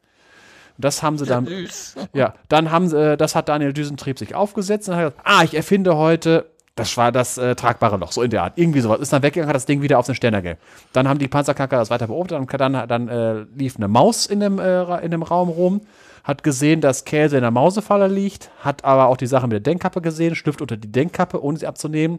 Das 0.79 1.03
haben 1.03 1.17
sie 1.19 1.27
dann. 1.27 1.47
Ja, 2.13 2.35
dann 2.49 2.71
haben 2.71 2.89
sie, 2.89 3.13
äh, 3.13 3.17
das 3.17 3.35
hat 3.35 3.49
Daniel 3.49 3.73
Düsentrieb 3.73 4.19
sich 4.19 4.35
aufgesetzt 4.35 4.89
und 4.89 4.97
hat 4.97 5.15
gesagt, 5.15 5.21
ah, 5.25 5.45
ich 5.45 5.55
erfinde 5.55 5.97
heute 5.97 6.47
das 6.77 6.95
war 6.99 7.11
das 7.11 7.39
äh, 7.39 7.55
tragbare 7.55 7.97
Loch, 7.97 8.13
so 8.13 8.23
in 8.23 8.31
der 8.31 8.43
Art. 8.43 8.53
Irgendwie 8.57 8.81
sowas. 8.81 9.01
Ist 9.01 9.11
dann 9.11 9.23
weggegangen, 9.23 9.49
hat 9.49 9.57
das 9.57 9.65
Ding 9.65 9.81
wieder 9.81 9.99
auf 9.99 10.05
den 10.05 10.15
Ständer 10.15 10.43
gegeben. 10.43 10.61
Dann 10.93 11.09
haben 11.09 11.19
die 11.19 11.27
Panzerknacker 11.27 11.79
das 11.79 11.89
weiter 11.89 12.07
beobachtet, 12.07 12.61
dann, 12.61 12.75
dann, 12.75 12.89
dann 12.89 13.09
äh, 13.09 13.47
lief 13.57 13.77
eine 13.77 13.89
Maus 13.89 14.27
in 14.27 14.41
dem, 14.41 14.59
äh, 14.59 14.99
in 15.03 15.11
dem 15.11 15.23
Raum 15.23 15.49
rum, 15.49 15.81
hat 16.27 16.43
gesehen, 16.43 16.81
dass 16.81 17.05
Käse 17.05 17.37
in 17.37 17.43
der 17.43 17.53
Mausefalle 17.53 18.09
liegt, 18.09 18.51
hat 18.59 18.85
aber 18.85 19.07
auch 19.07 19.17
die 19.17 19.29
Sache 19.29 19.47
mit 19.47 19.53
der 19.53 19.61
Denkkappe 19.61 20.01
gesehen, 20.03 20.35
schlüpft 20.35 20.61
unter 20.61 20.77
die 20.77 20.91
Denkkappe, 20.91 21.43
ohne 21.43 21.57
sie 21.57 21.69
abzunehmen. 21.69 22.19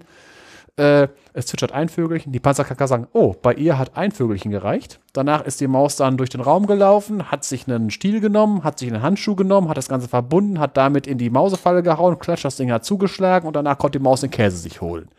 Äh, 0.78 1.10
es 1.34 1.48
zwitschert 1.48 1.74
ein 1.74 1.90
Vögelchen. 1.90 2.32
Die 2.32 2.40
Panzerkacker 2.40 2.88
sagen, 2.88 3.08
oh, 3.12 3.36
bei 3.42 3.54
ihr 3.54 3.78
hat 3.78 3.98
ein 3.98 4.14
Vögelchen 4.14 4.50
gereicht. 4.52 5.02
Danach 5.12 5.44
ist 5.44 5.60
die 5.60 5.68
Maus 5.68 5.98
dann 5.98 6.16
durch 6.16 6.30
den 6.30 6.40
Raum 6.40 6.68
gelaufen, 6.68 7.32
hat 7.32 7.44
sich 7.44 7.68
einen 7.68 7.90
Stiel 7.90 8.22
genommen, 8.22 8.64
hat 8.64 8.80
sich 8.80 8.88
einen 8.88 9.02
Handschuh 9.02 9.36
genommen, 9.36 9.68
hat 9.68 9.78
das 9.78 9.90
Ganze 9.90 10.08
verbunden, 10.08 10.60
hat 10.60 10.78
damit 10.78 11.06
in 11.06 11.18
die 11.18 11.30
Mausefalle 11.30 11.84
gehauen, 11.84 12.18
klatscht, 12.18 12.46
das 12.46 12.56
Ding 12.56 12.72
hat 12.72 12.86
zugeschlagen 12.86 13.46
und 13.46 13.58
danach 13.58 13.78
konnte 13.78 14.00
die 14.00 14.04
Maus 14.04 14.22
den 14.22 14.32
Käse 14.32 14.56
sich 14.56 14.80
holen. 14.80 15.10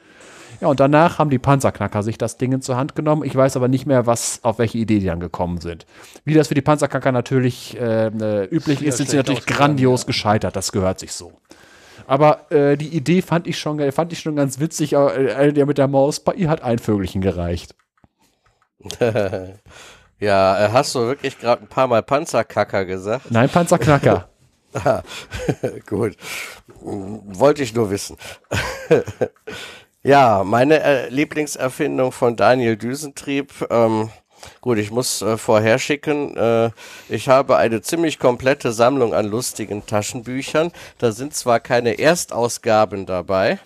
Ja, 0.60 0.68
und 0.68 0.80
danach 0.80 1.18
haben 1.18 1.30
die 1.30 1.38
Panzerknacker 1.38 2.02
sich 2.02 2.18
das 2.18 2.36
Ding 2.36 2.52
in 2.52 2.62
zur 2.62 2.76
Hand 2.76 2.96
genommen. 2.96 3.22
Ich 3.24 3.34
weiß 3.34 3.56
aber 3.56 3.68
nicht 3.68 3.86
mehr, 3.86 4.06
was, 4.06 4.40
auf 4.42 4.58
welche 4.58 4.78
Idee 4.78 4.98
die 4.98 5.06
dann 5.06 5.20
gekommen 5.20 5.60
sind. 5.60 5.86
Wie 6.24 6.34
das 6.34 6.48
für 6.48 6.54
die 6.54 6.62
Panzerknacker 6.62 7.12
natürlich 7.12 7.78
äh, 7.80 8.06
äh 8.08 8.44
üblich 8.46 8.82
ist, 8.82 8.96
sind 8.96 9.08
sie 9.08 9.16
natürlich 9.16 9.46
grandios 9.46 10.02
ja. 10.02 10.06
gescheitert. 10.08 10.56
Das 10.56 10.72
gehört 10.72 10.98
sich 10.98 11.12
so. 11.12 11.32
Aber 12.06 12.50
äh, 12.50 12.76
die 12.76 12.88
Idee 12.88 13.22
fand 13.22 13.46
ich 13.46 13.58
schon, 13.58 13.92
fand 13.92 14.12
ich 14.12 14.20
schon 14.20 14.34
ganz 14.34 14.58
witzig. 14.58 14.94
Äh, 14.94 15.52
der 15.52 15.66
mit 15.66 15.78
der 15.78 15.88
Maus, 15.88 16.20
bei 16.20 16.32
ihr 16.32 16.48
hat 16.48 16.62
ein 16.62 16.78
Vögelchen 16.78 17.20
gereicht. 17.20 17.76
ja, 20.18 20.64
äh, 20.64 20.72
hast 20.72 20.94
du 20.94 21.00
wirklich 21.00 21.38
gerade 21.38 21.62
ein 21.62 21.68
paar 21.68 21.86
Mal 21.86 22.02
Panzerkacker 22.02 22.84
gesagt? 22.84 23.30
Nein, 23.30 23.48
Panzerknacker. 23.48 24.28
Gut. 25.86 26.16
Wollte 26.80 27.62
ich 27.62 27.74
nur 27.74 27.90
wissen. 27.90 28.16
Ja, 30.08 30.42
meine 30.42 30.82
äh, 30.82 31.08
Lieblingserfindung 31.10 32.12
von 32.12 32.34
Daniel 32.34 32.78
Düsentrieb. 32.78 33.52
Ähm, 33.68 34.08
gut, 34.62 34.78
ich 34.78 34.90
muss 34.90 35.20
äh, 35.20 35.36
vorher 35.36 35.78
schicken. 35.78 36.34
Äh, 36.34 36.70
ich 37.10 37.28
habe 37.28 37.58
eine 37.58 37.82
ziemlich 37.82 38.18
komplette 38.18 38.72
Sammlung 38.72 39.12
an 39.12 39.26
lustigen 39.26 39.84
Taschenbüchern. 39.84 40.72
Da 40.96 41.12
sind 41.12 41.34
zwar 41.34 41.60
keine 41.60 41.98
Erstausgaben 41.98 43.04
dabei, 43.04 43.58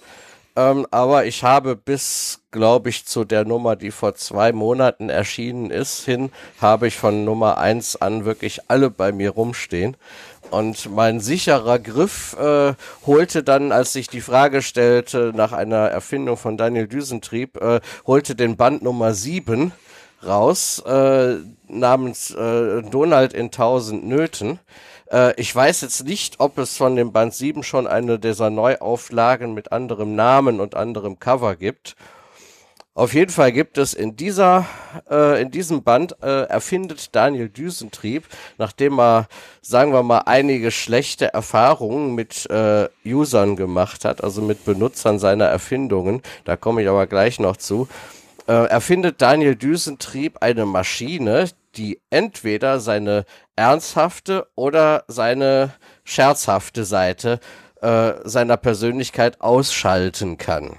ähm, 0.57 0.85
aber 0.91 1.27
ich 1.27 1.45
habe 1.45 1.77
bis, 1.77 2.41
glaube 2.51 2.89
ich, 2.89 3.07
zu 3.07 3.25
der 3.25 3.45
Nummer, 3.45 3.77
die 3.77 3.93
vor 3.93 4.17
zwei 4.17 4.51
Monaten 4.51 5.11
erschienen 5.11 5.71
ist, 5.71 6.05
hin, 6.05 6.33
habe 6.61 6.89
ich 6.89 6.97
von 6.97 7.25
Nummer 7.25 7.59
eins 7.59 7.95
an 7.95 8.25
wirklich 8.25 8.69
alle 8.69 8.91
bei 8.91 9.13
mir 9.13 9.31
rumstehen. 9.31 9.97
Und 10.53 10.95
mein 10.95 11.19
sicherer 11.21 11.79
Griff 11.79 12.37
äh, 12.39 12.75
holte 13.07 13.43
dann, 13.43 13.73
als 13.73 13.95
sich 13.95 14.09
die 14.09 14.21
Frage 14.21 14.61
stellte 14.61 15.33
nach 15.35 15.53
einer 15.53 15.89
Erfindung 15.89 16.37
von 16.37 16.59
Daniel 16.59 16.87
Düsentrieb, 16.87 17.57
äh, 17.57 17.81
holte 18.07 18.35
den 18.35 18.59
Band 18.59 18.83
Nummer 18.83 19.15
7 19.15 19.73
raus, 20.23 20.81
äh, 20.87 21.37
namens 21.69 22.33
äh, 22.33 22.83
Donald 22.83 23.33
in 23.33 23.51
tausend 23.51 24.07
Nöten. 24.07 24.59
Äh, 25.11 25.33
ich 25.41 25.57
weiß 25.57 25.81
jetzt 25.81 26.05
nicht, 26.05 26.39
ob 26.39 26.59
es 26.59 26.77
von 26.77 26.97
dem 26.97 27.13
Band 27.13 27.33
7 27.33 27.63
schon 27.63 27.87
eine 27.87 28.19
dieser 28.19 28.51
Neuauflagen 28.51 29.55
mit 29.55 29.73
anderem 29.73 30.15
Namen 30.15 30.61
und 30.61 30.75
anderem 30.75 31.19
Cover 31.19 31.57
gibt. 31.57 31.97
Auf 32.95 33.15
jeden 33.15 33.31
Fall 33.31 33.53
gibt 33.53 33.79
es 33.79 33.95
in 33.95 34.17
dieser, 34.17 34.67
äh, 35.11 35.41
in 35.41 35.51
diesem 35.51 35.83
Band 35.83 36.15
äh, 36.23 36.43
erfindet 36.43 37.17
Daniel 37.17 37.49
Düsentrieb, 37.49 38.25
nachdem 38.59 39.01
er, 39.01 39.29
sagen 39.63 39.95
wir 39.95 40.03
mal, 40.03 40.25
einige 40.27 40.71
schlechte 40.71 41.33
Erfahrungen 41.33 42.15
mit 42.15 42.45
äh, 42.51 42.91
Usern 43.07 43.57
gemacht 43.57 44.05
hat, 44.05 44.23
also 44.23 44.43
mit 44.43 44.67
Benutzern 44.67 45.19
seiner 45.19 45.47
Erfindungen, 45.47 46.21
da 46.45 46.57
komme 46.59 46.83
ich 46.83 46.89
aber 46.89 47.07
gleich 47.07 47.41
noch 47.41 47.57
zu, 47.57 47.89
äh, 48.47 48.67
erfindet 48.67 49.23
Daniel 49.23 49.57
Düsentrieb 49.57 50.37
eine 50.43 50.67
Maschine, 50.67 51.49
die 51.77 51.99
entweder 52.11 52.79
seine 52.79 53.25
ernsthafte 53.57 54.49
oder 54.55 55.05
seine 55.09 55.73
scherzhafte 56.05 56.85
Seite 56.85 57.41
äh, 57.81 58.13
seiner 58.25 58.59
Persönlichkeit 58.59 59.41
ausschalten 59.41 60.37
kann. 60.37 60.77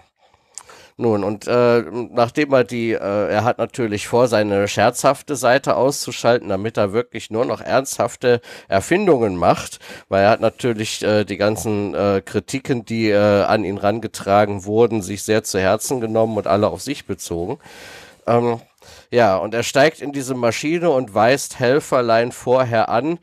Nun, 1.04 1.26
und 1.26 1.48
äh, 1.48 1.82
nachdem 2.12 2.54
er 2.54 2.64
die, 2.64 2.94
äh, 2.94 2.98
er 2.98 3.44
hat 3.44 3.58
natürlich 3.58 4.08
vor, 4.08 4.30
seine 4.30 4.70
scherzhafte 4.70 5.36
Seite 5.36 5.76
auszuschalten, 5.76 6.48
damit 6.48 6.78
er 6.78 6.94
wirklich 6.94 7.30
nur 7.30 7.44
noch 7.44 7.60
ernsthafte 7.60 8.40
Erfindungen 8.70 9.36
macht, 9.36 9.80
weil 10.08 10.24
er 10.24 10.30
hat 10.30 10.40
natürlich 10.40 11.04
äh, 11.04 11.26
die 11.26 11.36
ganzen 11.36 11.94
äh, 11.94 12.22
Kritiken, 12.24 12.86
die 12.86 13.10
äh, 13.10 13.18
an 13.18 13.66
ihn 13.66 13.80
rangetragen 13.80 14.64
wurden, 14.64 15.02
sich 15.02 15.24
sehr 15.24 15.44
zu 15.44 15.60
Herzen 15.60 16.00
genommen 16.00 16.38
und 16.38 16.48
alle 16.48 16.70
auf 16.70 16.82
sich 16.82 17.06
bezogen. 17.06 17.60
Ähm, 18.26 18.62
ja, 19.12 19.36
und 19.36 19.54
er 19.54 19.64
steigt 19.64 20.02
in 20.02 20.14
diese 20.14 20.36
Maschine 20.36 20.90
und 20.90 21.14
weist 21.14 21.60
Helferlein 21.60 22.32
vorher 22.32 22.88
an, 22.88 23.20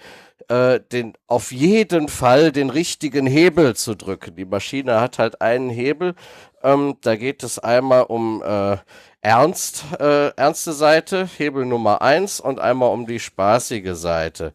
äh, 0.51 0.81
den, 0.93 1.15
auf 1.29 1.53
jeden 1.53 2.09
Fall 2.09 2.51
den 2.51 2.71
richtigen 2.71 3.27
Hebel 3.27 3.77
zu 3.77 3.95
drücken. 3.95 4.35
Die 4.35 4.45
Maschine 4.45 5.01
hat 5.01 5.19
halt 5.19 5.41
einen 5.41 5.71
Hebel 5.71 6.15
ähm, 6.63 6.97
da 7.03 7.17
geht 7.17 7.43
es 7.43 7.59
einmal 7.59 8.03
um 8.05 8.43
äh, 8.43 8.77
ernst, 9.23 9.85
äh, 9.99 10.29
ernste 10.37 10.73
Seite, 10.73 11.29
Hebel 11.39 11.67
Nummer 11.67 12.03
eins 12.03 12.41
und 12.41 12.61
einmal 12.61 12.91
um 12.91 13.07
die 13.07 13.21
spaßige 13.21 13.95
Seite. 13.95 14.53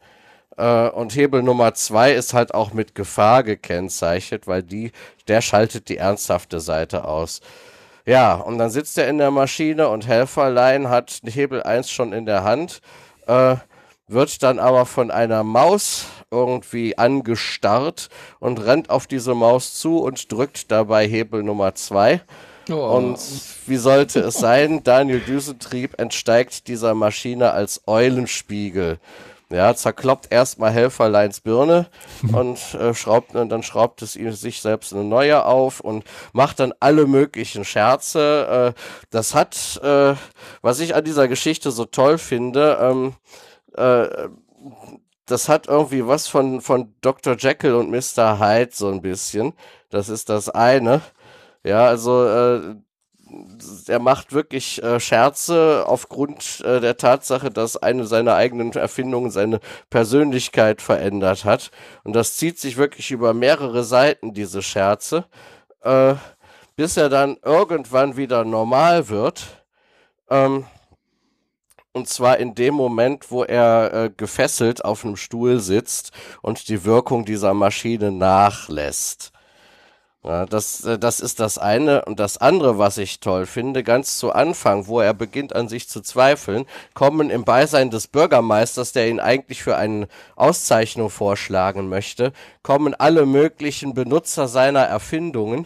Äh, 0.57 0.89
und 0.89 1.15
Hebel 1.15 1.43
Nummer 1.43 1.73
zwei 1.73 2.13
ist 2.13 2.33
halt 2.33 2.53
auch 2.53 2.73
mit 2.73 2.95
Gefahr 2.95 3.43
gekennzeichnet, 3.43 4.47
weil 4.47 4.63
die, 4.63 4.91
der 5.27 5.41
schaltet 5.41 5.89
die 5.89 5.97
ernsthafte 5.97 6.59
Seite 6.59 7.05
aus. 7.05 7.41
Ja, 8.05 8.35
und 8.35 8.59
dann 8.59 8.69
sitzt 8.69 8.97
er 8.97 9.07
in 9.09 9.17
der 9.17 9.31
Maschine 9.31 9.89
und 9.89 10.07
Helferlein 10.07 10.89
hat 10.89 11.21
Hebel 11.25 11.63
eins 11.63 11.89
schon 11.89 12.13
in 12.13 12.25
der 12.25 12.43
Hand, 12.43 12.81
äh, 13.27 13.55
wird 14.07 14.43
dann 14.43 14.59
aber 14.59 14.85
von 14.85 15.11
einer 15.11 15.43
Maus 15.43 16.05
irgendwie 16.31 16.97
angestarrt 16.97 18.09
und 18.39 18.63
rennt 18.63 18.89
auf 18.89 19.07
diese 19.07 19.33
Maus 19.33 19.73
zu 19.75 19.99
und 19.99 20.31
drückt 20.31 20.71
dabei 20.71 21.07
Hebel 21.07 21.43
Nummer 21.43 21.75
zwei. 21.75 22.21
Oh. 22.69 22.97
Und 22.97 23.19
wie 23.67 23.77
sollte 23.77 24.21
es 24.21 24.35
sein? 24.35 24.81
Daniel 24.83 25.19
Düsentrieb 25.19 25.99
entsteigt 25.99 26.67
dieser 26.67 26.93
Maschine 26.93 27.51
als 27.51 27.81
Eulenspiegel. 27.87 28.99
Ja, 29.51 29.75
zerkloppt 29.75 30.31
erstmal 30.31 30.71
Helferleins 30.71 31.39
Birne 31.39 31.85
und 32.33 32.57
äh, 32.73 32.95
schraubt 32.95 33.35
und 33.35 33.49
dann 33.49 33.61
schraubt 33.61 34.01
es 34.01 34.15
ihm 34.15 34.31
sich 34.31 34.61
selbst 34.61 34.91
eine 34.91 35.03
neue 35.03 35.45
auf 35.45 35.79
und 35.79 36.03
macht 36.33 36.59
dann 36.59 36.73
alle 36.79 37.05
möglichen 37.05 37.63
Scherze. 37.63 38.73
Äh, 38.75 38.81
das 39.11 39.35
hat, 39.35 39.79
äh, 39.83 40.15
was 40.61 40.79
ich 40.79 40.95
an 40.95 41.03
dieser 41.05 41.27
Geschichte 41.27 41.69
so 41.69 41.85
toll 41.85 42.17
finde, 42.17 42.79
ähm, 42.81 43.13
äh, 43.77 44.29
das 45.25 45.49
hat 45.49 45.67
irgendwie 45.67 46.05
was 46.05 46.27
von, 46.27 46.61
von 46.61 46.93
Dr. 47.01 47.35
Jekyll 47.37 47.75
und 47.75 47.89
Mr. 47.89 48.39
Hyde 48.39 48.71
so 48.73 48.89
ein 48.89 49.01
bisschen. 49.01 49.53
Das 49.89 50.09
ist 50.09 50.29
das 50.29 50.49
eine. 50.49 51.01
Ja, 51.63 51.87
also 51.87 52.25
äh, 52.25 52.75
er 53.87 53.99
macht 53.99 54.33
wirklich 54.33 54.81
äh, 54.83 54.99
Scherze 54.99 55.85
aufgrund 55.87 56.61
äh, 56.61 56.79
der 56.79 56.97
Tatsache, 56.97 57.49
dass 57.49 57.75
eine 57.75 58.05
seiner 58.05 58.35
eigenen 58.35 58.71
Erfindungen 58.73 59.31
seine 59.31 59.59
Persönlichkeit 59.89 60.81
verändert 60.81 61.43
hat. 61.43 61.71
Und 62.03 62.13
das 62.15 62.37
zieht 62.37 62.59
sich 62.59 62.77
wirklich 62.77 63.11
über 63.11 63.33
mehrere 63.33 63.83
Seiten, 63.83 64.33
diese 64.33 64.61
Scherze, 64.61 65.25
äh, 65.81 66.15
bis 66.75 66.97
er 66.97 67.09
dann 67.09 67.37
irgendwann 67.43 68.15
wieder 68.15 68.45
normal 68.45 69.09
wird. 69.09 69.65
Ähm, 70.29 70.65
und 71.95 72.09
zwar 72.09 72.39
in 72.39 72.55
dem 72.55 72.73
Moment, 72.73 73.31
wo 73.31 73.45
er 73.45 73.93
äh, 73.93 74.09
gefesselt 74.15 74.83
auf 74.83 75.05
einem 75.05 75.15
Stuhl 75.15 75.61
sitzt 75.61 76.11
und 76.41 76.67
die 76.67 76.83
Wirkung 76.83 77.23
dieser 77.23 77.53
Maschine 77.53 78.11
nachlässt. 78.11 79.31
Ja, 80.21 80.45
das, 80.45 80.83
äh, 80.83 80.99
das 80.99 81.21
ist 81.21 81.39
das 81.39 81.57
eine. 81.57 82.03
Und 82.03 82.19
das 82.19 82.37
andere, 82.37 82.77
was 82.77 82.97
ich 82.97 83.21
toll 83.21 83.45
finde, 83.45 83.81
ganz 83.81 84.17
zu 84.17 84.33
Anfang, 84.33 84.87
wo 84.87 84.99
er 84.99 85.13
beginnt 85.13 85.55
an 85.55 85.69
sich 85.69 85.87
zu 85.87 86.01
zweifeln, 86.01 86.65
kommen 86.93 87.29
im 87.29 87.45
Beisein 87.45 87.91
des 87.91 88.07
Bürgermeisters, 88.07 88.91
der 88.91 89.07
ihn 89.07 89.21
eigentlich 89.21 89.63
für 89.63 89.77
eine 89.77 90.09
Auszeichnung 90.35 91.09
vorschlagen 91.09 91.87
möchte, 91.87 92.33
kommen 92.61 92.93
alle 92.93 93.25
möglichen 93.25 93.93
Benutzer 93.93 94.49
seiner 94.49 94.81
Erfindungen 94.81 95.65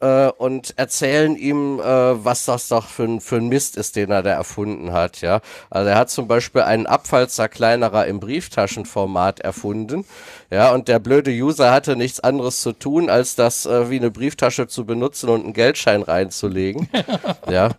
äh, 0.00 0.28
und 0.28 0.74
erzählen 0.76 1.36
ihm, 1.36 1.80
äh, 1.80 1.82
was 2.24 2.44
das 2.44 2.68
doch 2.68 2.86
für 2.86 3.04
ein, 3.04 3.20
für 3.20 3.36
ein 3.36 3.48
Mist 3.48 3.76
ist, 3.76 3.96
den 3.96 4.10
er 4.10 4.22
da 4.22 4.30
erfunden 4.30 4.92
hat, 4.92 5.20
ja. 5.20 5.40
Also 5.70 5.90
er 5.90 5.98
hat 5.98 6.10
zum 6.10 6.28
Beispiel 6.28 6.62
einen 6.62 6.86
Abfallzerkleinerer 6.86 8.06
im 8.06 8.20
Brieftaschenformat 8.20 9.40
erfunden, 9.40 10.04
ja, 10.50 10.72
und 10.72 10.88
der 10.88 10.98
blöde 10.98 11.30
User 11.30 11.72
hatte 11.72 11.96
nichts 11.96 12.20
anderes 12.20 12.62
zu 12.62 12.72
tun, 12.72 13.10
als 13.10 13.34
das 13.34 13.66
äh, 13.66 13.90
wie 13.90 13.96
eine 13.96 14.10
Brieftasche 14.10 14.68
zu 14.68 14.86
benutzen 14.86 15.28
und 15.28 15.44
einen 15.44 15.52
Geldschein 15.52 16.02
reinzulegen, 16.02 16.88
ja. 17.50 17.70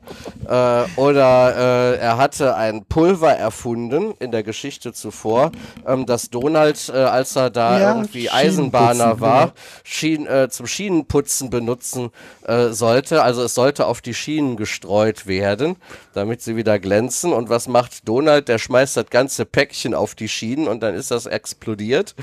Äh, 0.48 1.00
oder 1.00 1.56
äh, 1.96 1.98
er 2.00 2.18
hatte 2.18 2.56
ein 2.56 2.86
Pulver 2.86 3.32
erfunden 3.32 4.14
in 4.20 4.32
der 4.32 4.44
Geschichte 4.44 4.94
zuvor, 4.94 5.52
ähm, 5.88 6.06
dass 6.06 6.30
Donald, 6.30 6.92
äh, 6.94 6.98
als 6.98 7.36
er 7.36 7.50
da 7.50 7.80
Ja, 7.80 7.96
irgendwie 7.96 8.30
Eisenbahner 8.30 9.20
war, 9.20 9.48
genau. 9.48 9.54
Schien, 9.84 10.28
äh, 10.28 10.50
zum 10.50 10.68
Schienenputzen 10.68 11.50
benutzen 11.50 12.09
äh, 12.44 12.70
sollte. 12.70 13.24
Also 13.24 13.44
es 13.44 13.54
sollte 13.54 13.86
auf 13.86 14.02
die 14.02 14.14
Schienen 14.14 14.58
gestreut 14.58 15.28
werden, 15.28 15.76
damit 16.14 16.42
sie 16.42 16.56
wieder 16.56 16.80
glänzen. 16.80 17.34
Und 17.34 17.50
was 17.50 17.68
macht 17.68 18.08
Donald? 18.08 18.48
Der 18.48 18.58
schmeißt 18.58 18.98
das 18.98 19.10
ganze 19.10 19.46
Päckchen 19.46 19.94
auf 19.94 20.16
die 20.16 20.30
Schienen 20.30 20.68
und 20.68 20.82
dann 20.82 20.96
ist 20.96 21.12
das 21.12 21.26
explodiert. 21.26 22.16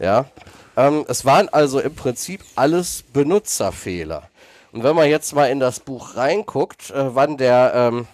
Ja. 0.00 0.26
Ähm, 0.76 1.04
es 1.08 1.24
waren 1.24 1.48
also 1.48 1.80
im 1.80 1.94
Prinzip 1.94 2.40
alles 2.56 3.04
Benutzerfehler. 3.12 4.28
Und 4.72 4.82
wenn 4.82 4.96
man 4.96 5.08
jetzt 5.08 5.34
mal 5.34 5.46
in 5.46 5.60
das 5.60 5.78
Buch 5.78 6.16
reinguckt, 6.16 6.90
äh, 6.90 7.14
wann 7.14 7.36
der 7.36 7.72
ähm, 7.74 8.08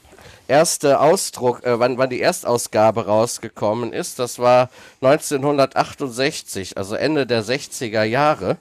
erste 0.51 1.01
Ausdruck, 1.01 1.65
äh, 1.65 1.79
wann, 1.79 1.97
wann 1.97 2.11
die 2.11 2.21
Erstausgabe 2.21 3.07
rausgekommen 3.07 3.93
ist, 3.93 4.19
das 4.19 4.39
war 4.39 4.69
1968, 5.01 6.77
also 6.77 6.97
Ende 6.97 7.27
der 7.27 7.45
60er 7.45 8.03
Jahre. 8.03 8.59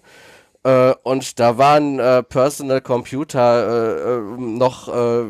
Äh, 0.63 0.93
und 1.03 1.39
da 1.39 1.57
waren 1.57 1.99
äh, 1.99 2.21
Personal 2.23 2.81
Computer 2.81 3.67
äh, 3.67 4.17
äh, 4.17 4.21
noch, 4.37 4.87
äh, 4.89 5.23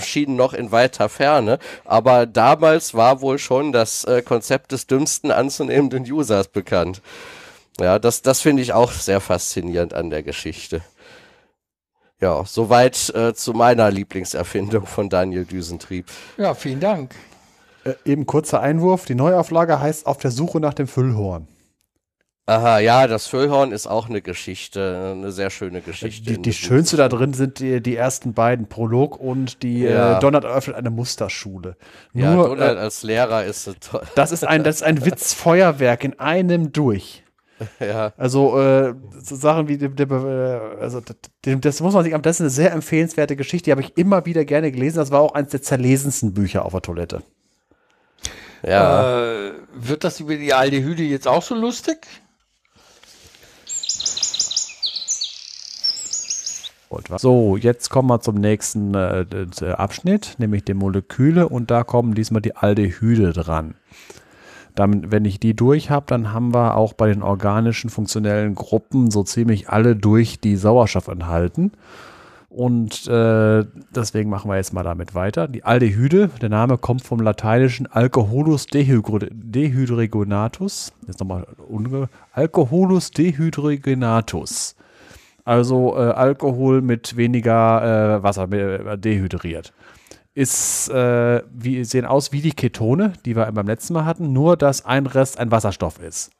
schienen 0.00 0.36
noch 0.36 0.52
in 0.54 0.70
weiter 0.70 1.08
Ferne. 1.08 1.58
Aber 1.84 2.26
damals 2.26 2.94
war 2.94 3.20
wohl 3.20 3.38
schon 3.38 3.72
das 3.72 4.04
äh, 4.04 4.22
Konzept 4.22 4.72
des 4.72 4.86
dümmsten 4.86 5.30
anzunehmenden 5.30 6.04
Users 6.04 6.48
bekannt. 6.48 7.02
Ja, 7.80 7.98
das, 7.98 8.22
das 8.22 8.40
finde 8.40 8.62
ich 8.62 8.72
auch 8.72 8.92
sehr 8.92 9.20
faszinierend 9.20 9.94
an 9.94 10.10
der 10.10 10.22
Geschichte. 10.22 10.82
Ja, 12.20 12.44
soweit 12.44 13.10
äh, 13.14 13.32
zu 13.34 13.52
meiner 13.52 13.90
Lieblingserfindung 13.90 14.86
von 14.86 15.08
Daniel 15.08 15.44
Düsentrieb. 15.44 16.06
Ja, 16.36 16.54
vielen 16.54 16.80
Dank. 16.80 17.14
Äh, 17.84 17.94
eben 18.04 18.26
kurzer 18.26 18.60
Einwurf. 18.60 19.04
Die 19.04 19.14
Neuauflage 19.14 19.80
heißt 19.80 20.06
Auf 20.06 20.18
der 20.18 20.32
Suche 20.32 20.58
nach 20.58 20.74
dem 20.74 20.88
Füllhorn. 20.88 21.46
Aha, 22.48 22.78
ja, 22.78 23.06
das 23.06 23.26
Füllhorn 23.26 23.72
ist 23.72 23.86
auch 23.86 24.08
eine 24.08 24.22
Geschichte, 24.22 25.12
eine 25.14 25.32
sehr 25.32 25.50
schöne 25.50 25.82
Geschichte. 25.82 26.22
Die, 26.22 26.36
die 26.36 26.42
dem 26.42 26.52
schönste 26.54 26.96
da 26.96 27.10
drin 27.10 27.34
sind 27.34 27.58
die, 27.58 27.82
die 27.82 27.94
ersten 27.94 28.32
beiden, 28.32 28.70
Prolog 28.70 29.20
und 29.20 29.62
die 29.62 29.80
Ja. 29.80 30.16
äh, 30.16 30.20
Donald 30.20 30.44
eröffnet 30.44 30.76
eine 30.76 30.88
Musterschule. 30.88 31.76
Ja, 32.14 32.32
Nur, 32.32 32.48
Donald 32.48 32.78
äh, 32.78 32.80
als 32.80 33.02
Lehrer 33.02 33.44
ist 33.44 33.64
so 33.64 33.74
toll. 33.78 34.00
das 34.14 34.32
ist 34.32 34.46
ein, 34.46 34.64
das 34.64 34.76
ist 34.76 34.82
ein 34.82 35.04
Witzfeuerwerk 35.04 36.04
in 36.04 36.18
einem 36.18 36.72
durch. 36.72 37.22
Ja. 37.80 38.12
Also 38.16 38.58
äh, 38.58 38.94
so 39.20 39.34
Sachen 39.34 39.66
wie 39.68 39.76
der, 39.76 39.88
der, 39.90 40.08
äh, 40.08 40.80
also 40.80 41.00
das, 41.00 41.16
das 41.42 41.80
muss 41.80 41.92
man 41.92 42.04
sich, 42.04 42.14
das 42.16 42.36
ist 42.36 42.40
eine 42.40 42.50
sehr 42.50 42.72
empfehlenswerte 42.72 43.36
Geschichte, 43.36 43.64
die 43.64 43.72
habe 43.72 43.82
ich 43.82 43.98
immer 43.98 44.24
wieder 44.24 44.44
gerne 44.46 44.72
gelesen. 44.72 44.98
Das 44.98 45.10
war 45.10 45.20
auch 45.20 45.34
eines 45.34 45.50
der 45.50 45.60
zerlesensten 45.60 46.32
Bücher 46.32 46.64
auf 46.64 46.72
der 46.72 46.82
Toilette. 46.82 47.22
Ja. 48.66 49.48
Äh, 49.48 49.52
wird 49.74 50.04
das 50.04 50.20
über 50.20 50.36
die 50.36 50.54
Aldehyde 50.54 51.02
jetzt 51.02 51.28
auch 51.28 51.42
so 51.42 51.54
lustig? 51.54 52.06
Wa- 56.90 57.18
So, 57.18 57.56
jetzt 57.56 57.90
kommen 57.90 58.08
wir 58.08 58.20
zum 58.20 58.36
nächsten 58.36 58.94
äh, 58.94 59.24
d- 59.26 59.66
Abschnitt, 59.72 60.36
nämlich 60.38 60.64
die 60.64 60.74
Moleküle 60.74 61.48
und 61.48 61.70
da 61.70 61.84
kommen 61.84 62.14
diesmal 62.14 62.42
die 62.42 62.56
Aldehyde 62.56 63.32
dran. 63.32 63.74
Damit, 64.74 65.10
wenn 65.10 65.24
ich 65.24 65.40
die 65.40 65.54
durch 65.54 65.90
habe, 65.90 66.06
dann 66.06 66.32
haben 66.32 66.54
wir 66.54 66.76
auch 66.76 66.92
bei 66.92 67.08
den 67.08 67.22
organischen 67.22 67.90
funktionellen 67.90 68.54
Gruppen 68.54 69.10
so 69.10 69.24
ziemlich 69.24 69.68
alle 69.70 69.96
durch, 69.96 70.38
die 70.40 70.56
Sauerstoff 70.56 71.08
enthalten. 71.08 71.72
Und 72.48 73.06
äh, 73.08 73.64
deswegen 73.94 74.30
machen 74.30 74.50
wir 74.50 74.56
jetzt 74.56 74.72
mal 74.72 74.82
damit 74.82 75.14
weiter. 75.14 75.48
Die 75.48 75.64
Aldehyde, 75.64 76.30
der 76.40 76.48
Name 76.48 76.78
kommt 76.78 77.02
vom 77.02 77.20
lateinischen 77.20 77.86
Alcoholus 77.86 78.66
dehydro- 78.66 79.28
dehydrogenatus. 79.30 80.92
Jetzt 81.06 81.20
nochmal 81.20 81.46
unge 81.68 82.08
Alcoholus 82.32 83.10
dehydrogenatus. 83.10 84.76
Also 85.48 85.96
äh, 85.96 86.00
Alkohol 86.00 86.82
mit 86.82 87.16
weniger 87.16 88.18
äh, 88.18 88.22
Wasser 88.22 88.52
äh, 88.52 88.98
dehydriert. 88.98 89.72
Ist, 90.34 90.90
äh, 90.90 91.42
wie, 91.50 91.84
sehen 91.84 92.04
aus 92.04 92.32
wie 92.32 92.42
die 92.42 92.52
Ketone, 92.52 93.14
die 93.24 93.34
wir 93.34 93.50
beim 93.50 93.66
letzten 93.66 93.94
Mal 93.94 94.04
hatten, 94.04 94.34
nur 94.34 94.58
dass 94.58 94.84
ein 94.84 95.06
Rest 95.06 95.38
ein 95.38 95.50
Wasserstoff 95.50 96.00
ist. 96.02 96.32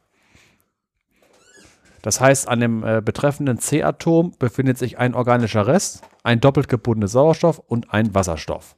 Das 2.03 2.21
heißt, 2.21 2.49
an 2.49 2.61
dem 2.61 2.85
äh, 2.85 3.01
betreffenden 3.01 3.59
C-Atom 3.59 4.35
befindet 4.39 4.77
sich 4.77 4.99
ein 4.99 5.15
organischer 5.15 5.67
Rest, 5.67 6.03
ein 6.23 6.41
doppelt 6.41 6.69
gebundener 6.69 7.09
Sauerstoff 7.09 7.61
und 7.61 7.91
ein 7.95 8.15
Wasserstoff. 8.15 8.77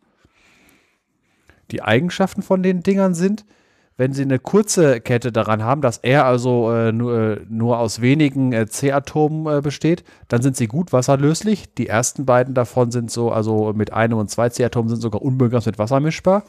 Die 1.73 1.83
Eigenschaften 1.83 2.43
von 2.43 2.63
den 2.63 2.85
Dingern 2.85 3.15
sind, 3.15 3.45
wenn 4.01 4.15
sie 4.15 4.23
eine 4.23 4.39
kurze 4.39 4.99
Kette 5.03 5.31
daran 5.31 5.63
haben, 5.63 5.83
dass 5.83 5.99
R 5.99 6.25
also 6.25 6.73
äh, 6.73 6.91
nur, 6.91 7.19
äh, 7.19 7.41
nur 7.51 7.79
aus 7.79 8.01
wenigen 8.01 8.55
äh, 8.55 8.67
C-Atomen 8.67 9.59
äh, 9.59 9.61
besteht, 9.61 10.05
dann 10.29 10.41
sind 10.41 10.57
sie 10.57 10.69
gut 10.69 10.95
wasserlöslich. 10.95 11.75
Die 11.75 11.87
ersten 11.87 12.25
beiden 12.25 12.55
davon 12.55 12.91
sind 12.93 13.11
so, 13.11 13.31
also 13.31 13.75
mit 13.75 13.93
einem 13.93 14.17
und 14.17 14.31
zwei 14.31 14.49
C-Atomen 14.49 14.89
sind 14.89 15.03
sogar 15.03 15.21
unbegrenzt 15.21 15.67
mit 15.67 15.79
Wasser 15.79 16.01
mischbar. 16.01 16.45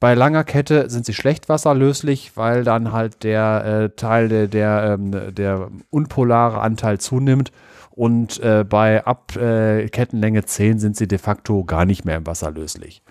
Bei 0.00 0.14
langer 0.14 0.42
Kette 0.42 0.90
sind 0.90 1.06
sie 1.06 1.14
schlecht 1.14 1.48
wasserlöslich, 1.48 2.32
weil 2.34 2.64
dann 2.64 2.90
halt 2.90 3.22
der 3.22 3.64
äh, 3.64 3.90
Teil, 3.90 4.28
der, 4.28 4.48
der, 4.48 4.98
ähm, 4.98 5.32
der 5.32 5.68
unpolare 5.90 6.60
Anteil 6.60 6.98
zunimmt. 6.98 7.52
Und 7.92 8.40
äh, 8.40 8.64
bei 8.68 9.04
ab 9.04 9.36
äh, 9.36 9.88
Kettenlänge 9.90 10.44
10 10.44 10.80
sind 10.80 10.96
sie 10.96 11.06
de 11.06 11.18
facto 11.18 11.62
gar 11.62 11.84
nicht 11.84 12.04
mehr 12.04 12.16
im 12.16 12.26
Wasser 12.26 12.50
löslich. 12.50 13.04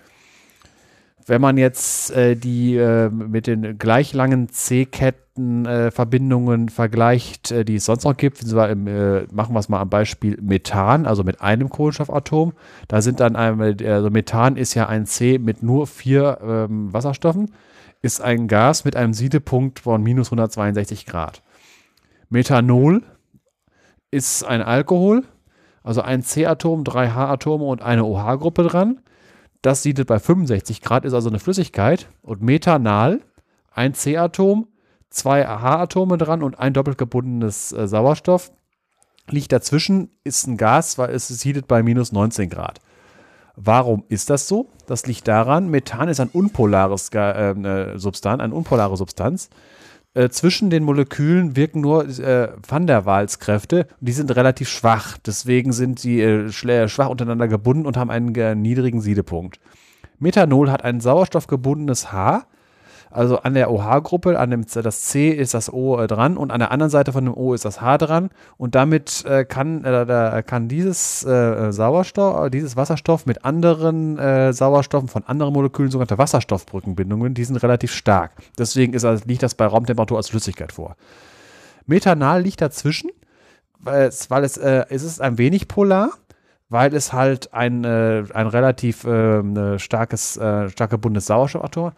Wenn 1.26 1.42
man 1.42 1.58
jetzt 1.58 2.12
äh, 2.12 2.36
die 2.36 2.76
äh, 2.76 3.10
mit 3.10 3.48
den 3.48 3.78
gleich 3.78 4.14
langen 4.14 4.50
C-Ketten-Verbindungen 4.50 6.68
vergleicht, 6.70 7.52
äh, 7.52 7.64
die 7.64 7.76
es 7.76 7.86
sonst 7.86 8.04
noch 8.04 8.18
gibt, 8.18 8.44
im, 8.44 8.88
äh, 8.88 9.22
machen 9.32 9.56
wir 9.56 9.60
es 9.60 9.70
mal 9.70 9.80
am 9.80 9.90
Beispiel 9.90 10.38
Methan, 10.42 11.06
also 11.06 11.24
mit 11.24 11.42
einem 11.42 11.70
Kohlenstoffatom. 11.70 12.54
Da 12.88 13.02
sind 13.02 13.20
dann, 13.20 13.36
einmal, 13.36 13.78
also 13.86 14.10
Methan 14.10 14.58
ist 14.58 14.74
ja 14.74 14.88
ein 14.88 15.06
C 15.06 15.38
mit 15.38 15.64
nur 15.64 15.88
vier 15.88 16.40
ähm, 16.42 16.92
Wasserstoffen, 16.92 17.52
ist 18.02 18.22
ein 18.22 18.48
Gas 18.48 18.84
mit 18.84 18.96
einem 18.96 19.14
Siedepunkt 19.14 19.80
von 19.80 20.04
minus 20.04 20.28
162 20.28 21.06
Grad. 21.06 21.42
Methanol 22.30 23.04
ist 24.12 24.44
ein 24.44 24.62
Alkohol, 24.62 25.24
also 25.84 26.02
ein 26.02 26.22
C-Atom, 26.22 26.84
drei 26.84 27.10
H-Atome 27.10 27.64
und 27.64 27.82
eine 27.82 28.04
OH-Gruppe 28.04 28.64
dran. 28.64 29.00
Das 29.64 29.82
siedelt 29.82 30.10
bei 30.10 30.20
65 30.20 30.82
Grad, 30.82 31.06
ist 31.06 31.14
also 31.14 31.30
eine 31.30 31.40
Flüssigkeit. 31.40 32.10
Und 32.22 32.42
Methanal, 32.42 33.22
ein 33.72 33.94
C-Atom, 33.94 34.68
zwei 35.10 35.46
H-Atome 35.48 36.18
dran 36.18 36.44
und 36.44 36.60
ein 36.60 36.74
doppelt 36.74 36.98
gebundenes 36.98 37.72
äh, 37.72 37.88
Sauerstoff. 37.88 38.52
Liegt 39.30 39.54
dazwischen, 39.54 40.12
ist 40.26 40.48
ein 40.48 40.58
Gas, 40.58 40.98
weil 40.98 41.12
es 41.12 41.30
siedelt 41.30 41.68
bei 41.68 41.82
minus 41.82 42.12
19 42.12 42.50
Grad. 42.50 42.82
Warum 43.56 44.04
ist 44.10 44.30
das 44.30 44.50
so? 44.50 44.70
Das 44.86 45.06
liegt 45.06 45.30
daran, 45.30 45.70
Methan 45.70 46.10
ist 46.10 46.20
ein 46.20 46.30
unpolares 46.30 47.10
ähm, 47.14 47.64
äh, 47.64 47.98
Substanz, 47.98 48.42
eine 48.44 48.54
unpolare 48.54 48.98
Substanz. 48.98 49.50
Äh, 50.16 50.30
zwischen 50.30 50.70
den 50.70 50.84
Molekülen 50.84 51.56
wirken 51.56 51.82
nur 51.82 52.08
äh, 52.08 52.50
Van 52.68 52.86
der 52.86 53.06
Waals-Kräfte 53.06 53.88
und 54.00 54.08
die 54.08 54.12
sind 54.12 54.36
relativ 54.36 54.70
schwach. 54.70 55.18
Deswegen 55.18 55.74
sind 55.74 55.98
sie 56.00 56.22
äh, 56.22 56.50
schle- 56.50 56.88
schwach 56.88 57.10
untereinander 57.10 57.48
gebunden 57.48 57.88
und 57.88 57.98
haben 57.98 58.12
einen 58.12 58.36
äh, 58.36 58.54
niedrigen 58.54 59.02
Siedepunkt. 59.02 59.60
Methanol 60.20 60.70
hat 60.70 60.84
ein 60.84 61.02
sauerstoffgebundenes 61.02 62.12
H, 62.12 62.46
also 63.14 63.38
an 63.38 63.54
der 63.54 63.72
OH-Gruppe, 63.72 64.40
an 64.40 64.50
dem 64.52 64.66
das 64.66 65.02
C 65.04 65.30
ist 65.30 65.54
das 65.54 65.72
O 65.72 66.00
äh, 66.00 66.08
dran 66.08 66.36
und 66.36 66.52
an 66.52 66.60
der 66.60 66.72
anderen 66.72 66.90
Seite 66.90 67.12
von 67.14 67.26
dem 67.26 67.34
O 67.34 67.54
ist 67.54 67.64
das 67.64 67.80
H 67.82 67.98
dran 68.00 68.30
und 68.58 68.76
damit 68.76 69.24
äh, 69.26 69.46
kann, 69.46 69.84
äh, 69.86 70.44
kann 70.46 70.68
dieses 70.68 71.24
äh, 71.24 71.72
Sauerstoff, 71.72 72.48
äh, 72.48 72.50
dieses 72.50 72.76
Wasserstoff 72.76 73.26
mit 73.26 73.46
anderen 73.46 74.18
Sauerstoffen 74.54 75.08
von 75.10 75.24
anderen 75.26 75.54
Molekülen, 75.54 75.92
sogenannte 75.92 76.18
Wasserstoffbrückenbindungen, 76.18 77.34
die 77.34 77.44
sind 77.44 77.58
relativ 77.58 77.94
stark. 77.94 78.32
Deswegen 78.58 78.94
ist, 78.94 79.04
das- 79.04 79.26
liegt 79.26 79.44
das 79.44 79.56
bei 79.56 79.66
Raumtemperatur 79.66 80.18
als 80.18 80.30
Flüssigkeit 80.30 80.72
vor. 80.72 80.96
Methanal 81.86 82.42
liegt 82.42 82.62
dazwischen, 82.62 83.10
weil 83.80 84.04
es, 84.08 84.30
weil 84.30 84.44
es, 84.44 84.58
es 84.58 85.04
ist 85.04 85.22
ein 85.22 85.38
wenig 85.38 85.68
polar, 85.68 86.12
weil 86.70 86.94
es 86.96 87.14
halt 87.14 87.54
ein, 87.54 87.84
äh, 87.84 88.24
ein 88.34 88.48
relativ 88.48 89.04
äh, 89.04 89.78
starkes, 89.78 90.38
äh, 90.38 90.70
stark 90.70 90.90
gebundenes 90.92 91.28
Sauerstoffatom 91.28 91.88
hat. 91.88 91.94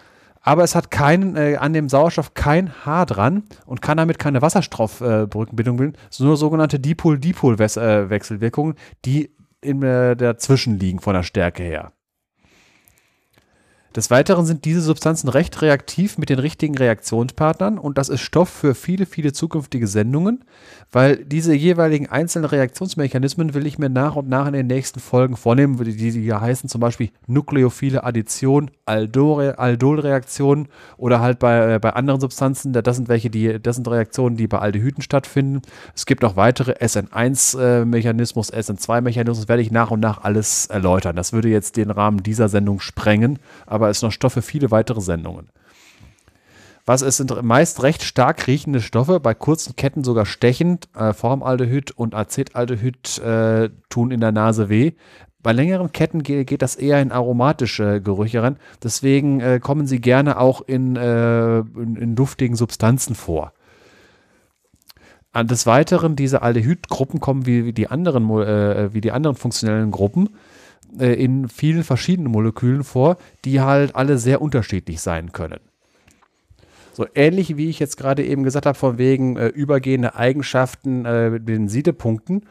Aber 0.46 0.64
es 0.64 0.76
hat 0.76 0.92
keinen, 0.92 1.36
äh, 1.36 1.58
an 1.58 1.74
dem 1.74 1.90
Sauerstoff 1.90 2.36
kein 2.36 2.86
H 2.86 3.06
dran 3.06 3.44
und 3.66 3.82
kann 3.82 3.98
damit 3.98 4.20
keine 4.20 4.44
Wasserstoffbrückenbindung 4.44 5.78
bilden, 5.78 5.98
sondern 6.12 6.30
nur 6.30 6.38
sogenannte 6.38 6.80
Dipol-Dipol-Wechselwirkungen, 6.80 8.76
die 9.06 9.32
in, 9.62 9.82
äh, 9.82 10.16
dazwischen 10.16 10.78
liegen 10.78 11.00
von 11.00 11.16
der 11.16 11.24
Stärke 11.24 11.64
her. 11.64 11.95
Des 13.96 14.12
Weiteren 14.12 14.46
sind 14.46 14.66
diese 14.66 14.82
Substanzen 14.82 15.30
recht 15.30 15.62
reaktiv 15.62 16.18
mit 16.18 16.30
den 16.30 16.40
richtigen 16.40 16.78
Reaktionspartnern 16.78 17.78
und 17.80 17.98
das 17.98 18.10
ist 18.10 18.20
Stoff 18.20 18.50
für 18.50 18.76
viele, 18.76 19.06
viele 19.06 19.32
zukünftige 19.32 19.88
Sendungen, 19.88 20.44
weil 20.92 21.24
diese 21.24 21.54
jeweiligen 21.54 22.08
einzelnen 22.10 22.46
Reaktionsmechanismen 22.46 23.54
will 23.54 23.66
ich 23.66 23.80
mir 23.80 23.90
nach 23.90 24.18
und 24.18 24.28
nach 24.28 24.48
in 24.48 24.54
den 24.54 24.68
nächsten 24.68 25.00
Folgen 25.00 25.38
vornehmen, 25.38 25.78
die, 25.82 26.12
hier 26.12 26.42
heißen 26.42 26.70
zum 26.70 26.82
Beispiel 26.82 27.10
nukleophile 27.28 28.04
Addition, 28.04 28.70
Aldolreaktionen 28.86 30.68
oder 30.98 31.22
halt 31.22 31.40
bei, 31.40 31.76
äh, 31.76 31.80
bei 31.80 31.92
anderen 31.92 32.20
Substanzen, 32.20 32.74
das 32.74 32.96
sind 32.98 33.08
welche, 33.08 33.30
die, 33.30 33.62
das 33.62 33.78
sind 33.78 33.88
Reaktionen, 33.88 34.36
die 34.36 34.48
bei 34.48 34.60
Aldehyden 34.60 35.02
stattfinden. 35.02 35.62
Es 35.96 36.06
gibt 36.06 36.22
noch 36.22 36.36
weitere 36.36 36.74
SN1-Mechanismus, 36.74 38.50
äh, 38.50 38.60
SN2-Mechanismus, 38.60 39.48
werde 39.48 39.62
ich 39.62 39.72
nach 39.72 39.92
und 39.92 40.02
nach 40.02 40.24
alles 40.24 40.66
erläutern. 40.68 41.16
Das 41.16 41.32
würde 41.34 41.48
jetzt 41.50 41.78
den 41.78 41.92
Rahmen 41.92 42.24
dieser 42.24 42.50
Sendung 42.50 42.80
sprengen, 42.80 43.40
aber 43.66 43.85
es 43.90 43.98
ist 43.98 44.04
noch 44.04 44.12
Stoff 44.12 44.34
für 44.34 44.42
viele 44.42 44.72
weitere 44.72 45.02
Sendungen. 45.02 45.50
Was 46.86 47.02
es 47.02 47.18
sind 47.18 47.42
meist 47.42 47.82
recht 47.82 48.04
stark 48.04 48.46
riechende 48.46 48.80
Stoffe, 48.80 49.20
bei 49.20 49.34
kurzen 49.34 49.76
Ketten 49.76 50.04
sogar 50.04 50.28
stechend. 50.28 50.88
Äh, 50.96 51.14
Formaldehyd 51.14 51.92
und 51.92 52.14
Acetaldehyd 52.14 53.18
äh, 53.20 53.70
tun 53.90 54.12
in 54.12 54.20
der 54.20 54.32
Nase 54.32 54.70
weh. 54.70 54.92
Bei 55.42 55.52
längeren 55.52 55.92
Ketten 55.92 56.22
geht, 56.22 56.48
geht 56.48 56.62
das 56.62 56.76
eher 56.76 57.02
in 57.02 57.12
aromatische 57.12 58.02
Gerüche 58.02 58.44
rein. 58.44 58.58
Deswegen 58.84 59.42
äh, 59.42 59.60
kommen 59.60 59.88
sie 59.88 60.00
gerne 60.00 60.40
auch 60.40 60.62
in, 60.62 60.96
äh, 60.96 61.60
in, 61.60 61.96
in 61.96 62.16
duftigen 62.16 62.56
Substanzen 62.56 63.16
vor. 63.16 63.54
Des 65.36 65.66
Weiteren, 65.66 66.16
diese 66.16 66.44
Aldehydgruppen 66.44 67.20
kommen 67.20 67.46
wie, 67.46 67.66
wie, 67.66 67.74
die 67.74 67.90
anderen, 67.90 68.30
äh, 68.40 68.94
wie 68.94 69.02
die 69.02 69.12
anderen 69.12 69.36
funktionellen 69.36 69.92
Gruppen 69.92 70.30
äh, 71.00 71.14
in 71.14 71.50
vielen 71.50 71.84
verschiedenen 71.84 72.32
Molekülen 72.32 72.84
vor, 72.84 73.18
die 73.44 73.62
halt 73.62 73.96
alle 73.96 74.18
sehr 74.18 74.42
unterschiedlich 74.42 75.02
sein 75.02 75.32
können. 75.32 75.60
So 76.96 77.06
ähnlich 77.14 77.58
wie 77.58 77.70
ich 77.70 77.78
jetzt 77.80 77.98
gerade 77.98 78.24
eben 78.24 78.44
gesagt 78.44 78.66
habe, 78.66 78.78
von 78.78 78.98
wegen 78.98 79.36
äh, 79.36 79.48
übergehende 79.48 80.16
Eigenschaften 80.16 81.04
äh, 81.04 81.30
mit 81.30 81.50
den 81.50 81.68
Siedepunkten. 81.68 82.44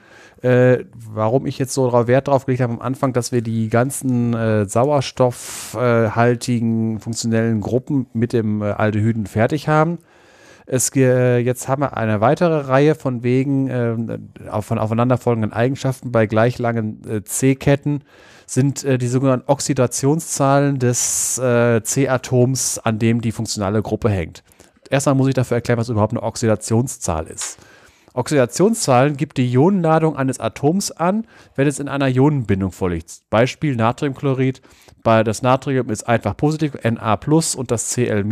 Äh, 0.42 0.80
warum 0.94 1.46
ich 1.46 1.58
jetzt 1.58 1.72
so 1.72 1.88
drauf 1.88 2.08
Wert 2.08 2.28
drauf 2.28 2.44
gelegt 2.44 2.60
habe 2.60 2.74
am 2.74 2.82
Anfang, 2.82 3.14
dass 3.14 3.32
wir 3.32 3.40
die 3.40 3.70
ganzen 3.70 4.34
äh, 4.34 4.68
sauerstoffhaltigen 4.68 7.00
funktionellen 7.00 7.62
Gruppen 7.62 8.04
mit 8.12 8.34
dem 8.34 8.60
äh, 8.60 8.66
Aldehyden 8.66 9.24
fertig 9.24 9.68
haben. 9.68 9.96
Es, 10.66 10.92
jetzt 10.94 11.68
haben 11.68 11.82
wir 11.82 11.96
eine 11.96 12.20
weitere 12.20 12.60
Reihe 12.60 12.94
von 12.94 13.22
wegen 13.22 13.68
äh, 13.68 14.62
von 14.62 14.78
aufeinanderfolgenden 14.78 15.52
Eigenschaften 15.52 16.10
bei 16.10 16.26
gleich 16.26 16.58
langen 16.58 17.02
äh, 17.06 17.22
C-Ketten 17.22 18.02
sind 18.46 18.84
äh, 18.84 18.98
die 18.98 19.08
sogenannten 19.08 19.50
Oxidationszahlen 19.50 20.78
des 20.78 21.38
äh, 21.38 21.82
C-Atoms, 21.82 22.78
an 22.78 22.98
dem 22.98 23.20
die 23.20 23.32
funktionale 23.32 23.82
Gruppe 23.82 24.10
hängt. 24.10 24.42
Erstmal 24.90 25.14
muss 25.14 25.28
ich 25.28 25.34
dafür 25.34 25.56
erklären, 25.56 25.78
was 25.78 25.88
überhaupt 25.88 26.12
eine 26.12 26.22
Oxidationszahl 26.22 27.26
ist. 27.26 27.58
Oxidationszahlen 28.14 29.16
gibt 29.16 29.38
die 29.38 29.52
Ionenladung 29.52 30.16
eines 30.16 30.38
Atoms 30.38 30.92
an, 30.92 31.26
wenn 31.56 31.66
es 31.66 31.80
in 31.80 31.88
einer 31.88 32.06
Ionenbindung 32.08 32.70
vorliegt. 32.70 33.22
Beispiel 33.28 33.74
Natriumchlorid. 33.74 34.62
Bei 35.02 35.24
das 35.24 35.42
Natrium 35.42 35.90
ist 35.90 36.08
einfach 36.08 36.36
positiv, 36.36 36.78
Na 36.82 37.18
und 37.56 37.70
das 37.70 37.90
Cl 37.90 38.24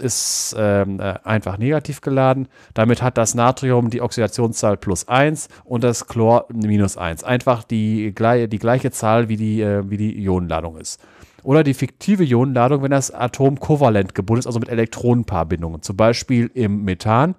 ist 0.00 0.56
ähm, 0.56 1.00
äh, 1.00 1.14
einfach 1.24 1.58
negativ 1.58 2.00
geladen. 2.00 2.48
Damit 2.74 3.02
hat 3.02 3.18
das 3.18 3.34
Natrium 3.34 3.90
die 3.90 4.00
Oxidationszahl 4.00 4.76
plus 4.76 5.08
1 5.08 5.48
und 5.64 5.82
das 5.82 6.06
Chlor 6.06 6.46
minus 6.52 6.96
1. 6.96 7.24
Einfach 7.24 7.64
die, 7.64 8.14
die 8.14 8.58
gleiche 8.58 8.90
Zahl, 8.92 9.28
wie 9.28 9.36
die, 9.36 9.60
äh, 9.60 9.82
wie 9.90 9.96
die 9.96 10.16
Ionenladung 10.22 10.78
ist. 10.78 11.00
Oder 11.42 11.64
die 11.64 11.74
fiktive 11.74 12.24
Ionenladung, 12.24 12.82
wenn 12.82 12.92
das 12.92 13.10
Atom 13.10 13.58
kovalent 13.58 14.14
gebunden 14.14 14.38
ist, 14.38 14.46
also 14.46 14.60
mit 14.60 14.68
Elektronenpaarbindungen. 14.68 15.82
Zum 15.82 15.96
Beispiel 15.96 16.50
im 16.54 16.84
Methan 16.84 17.34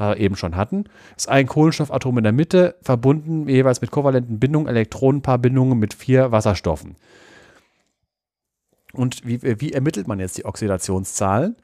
da 0.00 0.14
eben 0.14 0.36
schon 0.36 0.56
hatten, 0.56 0.84
ist 1.16 1.28
ein 1.28 1.46
Kohlenstoffatom 1.46 2.18
in 2.18 2.24
der 2.24 2.32
Mitte 2.32 2.74
verbunden 2.82 3.48
jeweils 3.48 3.80
mit 3.80 3.90
kovalenten 3.90 4.40
Bindungen, 4.40 4.68
Elektronenpaarbindungen 4.68 5.78
mit 5.78 5.94
vier 5.94 6.32
Wasserstoffen. 6.32 6.96
Und 8.92 9.24
wie, 9.26 9.60
wie 9.60 9.72
ermittelt 9.72 10.08
man 10.08 10.18
jetzt 10.18 10.38
die 10.38 10.46
Oxidationszahlen? 10.46 11.54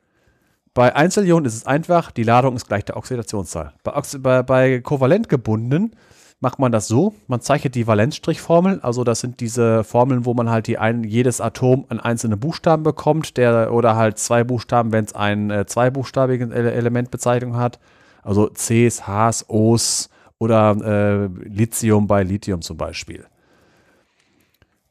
Bei 0.74 0.94
Einzelionen 0.94 1.46
ist 1.46 1.56
es 1.56 1.66
einfach, 1.66 2.10
die 2.10 2.22
Ladung 2.22 2.54
ist 2.54 2.68
gleich 2.68 2.84
der 2.84 2.98
Oxidationszahl. 2.98 3.72
Bei, 3.82 4.00
bei, 4.18 4.42
bei 4.42 4.80
kovalent 4.80 5.28
gebundenen 5.28 5.96
macht 6.38 6.58
man 6.58 6.70
das 6.70 6.86
so, 6.86 7.14
man 7.28 7.40
zeichnet 7.40 7.74
die 7.74 7.86
Valenzstrichformel, 7.86 8.80
also 8.82 9.02
das 9.02 9.20
sind 9.20 9.40
diese 9.40 9.82
Formeln, 9.84 10.26
wo 10.26 10.34
man 10.34 10.50
halt 10.50 10.66
die 10.66 10.76
ein, 10.76 11.02
jedes 11.02 11.40
Atom 11.40 11.86
an 11.88 11.98
einzelne 11.98 12.36
Buchstaben 12.36 12.82
bekommt, 12.82 13.38
der, 13.38 13.72
oder 13.72 13.96
halt 13.96 14.18
zwei 14.18 14.44
Buchstaben, 14.44 14.92
wenn 14.92 15.06
es 15.06 15.14
ein 15.14 15.50
äh, 15.50 15.64
zweibuchstabige 15.64 16.54
Elementbezeichnung 16.54 17.56
hat. 17.56 17.80
Also 18.26 18.50
Cs, 18.52 19.06
Hs, 19.06 19.44
Os 19.48 20.10
oder 20.38 20.76
äh, 20.82 21.48
Lithium 21.48 22.08
bei 22.08 22.24
Lithium 22.24 22.60
zum 22.60 22.76
Beispiel. 22.76 23.24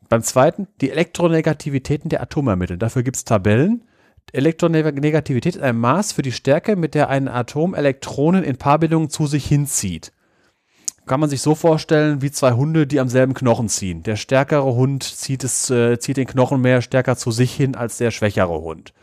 Beim 0.08 0.24
zweiten, 0.24 0.68
die 0.80 0.90
Elektronegativitäten 0.90 2.10
der 2.10 2.22
Atome 2.22 2.52
ermitteln. 2.52 2.80
Dafür 2.80 3.04
gibt 3.04 3.18
es 3.18 3.26
Tabellen. 3.26 3.84
Elektronegativität 4.32 5.58
ist 5.58 5.62
ein 5.62 5.78
Maß 5.78 6.14
für 6.14 6.22
die 6.22 6.32
Stärke, 6.32 6.76
mit 6.78 6.96
der 6.96 7.10
ein 7.10 7.28
Atom 7.28 7.76
Elektronen 7.76 8.44
in 8.44 8.58
Paarbindungen 8.58 9.10
zu 9.10 9.28
sich 9.28 9.46
hinzieht. 9.46 10.14
Kann 11.06 11.20
man 11.20 11.30
sich 11.30 11.42
so 11.42 11.56
vorstellen, 11.56 12.22
wie 12.22 12.32
zwei 12.32 12.54
Hunde, 12.54 12.88
die 12.88 13.00
am 13.00 13.10
selben 13.10 13.34
Knochen 13.34 13.68
ziehen. 13.70 14.02
Der 14.04 14.16
stärkere 14.16 14.74
Hund 14.76 15.04
zieht, 15.04 15.44
es, 15.44 15.70
äh, 15.70 16.00
zieht 16.00 16.18
den 16.18 16.26
Knochen 16.26 16.62
mehr 16.62 16.82
stärker 16.82 17.18
zu 17.18 17.32
sich 17.32 17.54
hin 17.54 17.76
als 17.76 17.98
der 17.98 18.12
schwächere 18.12 18.62
Hund. 18.62 18.94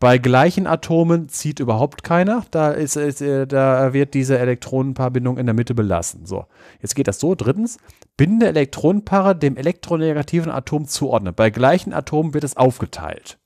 Bei 0.00 0.18
gleichen 0.18 0.68
Atomen 0.68 1.28
zieht 1.28 1.58
überhaupt 1.58 2.04
keiner. 2.04 2.44
Da, 2.52 2.70
ist, 2.70 2.96
ist, 2.96 3.20
äh, 3.20 3.48
da 3.48 3.92
wird 3.92 4.14
diese 4.14 4.38
Elektronenpaarbindung 4.38 5.38
in 5.38 5.46
der 5.46 5.54
Mitte 5.54 5.74
belassen. 5.74 6.24
So, 6.24 6.46
jetzt 6.80 6.94
geht 6.94 7.08
das 7.08 7.18
so. 7.18 7.34
Drittens, 7.34 7.78
binde 8.16 8.46
Elektronenpaare 8.46 9.34
dem 9.34 9.56
elektronegativen 9.56 10.52
Atom 10.52 10.86
zuordnen. 10.86 11.34
Bei 11.34 11.50
gleichen 11.50 11.92
Atomen 11.92 12.32
wird 12.32 12.44
es 12.44 12.56
aufgeteilt. 12.56 13.38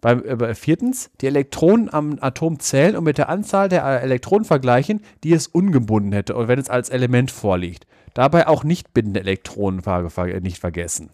Bei, 0.00 0.12
äh, 0.12 0.54
viertens, 0.54 1.10
die 1.20 1.26
Elektronen 1.26 1.92
am 1.92 2.18
Atom 2.20 2.60
zählen 2.60 2.96
und 2.96 3.02
mit 3.02 3.18
der 3.18 3.28
Anzahl 3.28 3.68
der 3.68 3.84
äh, 3.84 4.00
Elektronen 4.02 4.44
vergleichen, 4.44 5.00
die 5.24 5.32
es 5.32 5.48
ungebunden 5.48 6.12
hätte, 6.12 6.36
wenn 6.46 6.60
es 6.60 6.70
als 6.70 6.90
Element 6.90 7.32
vorliegt. 7.32 7.88
Dabei 8.14 8.46
auch 8.46 8.62
nicht 8.62 8.94
bindende 8.94 9.20
Elektronenpaare 9.20 10.40
nicht 10.40 10.58
vergessen. 10.58 11.10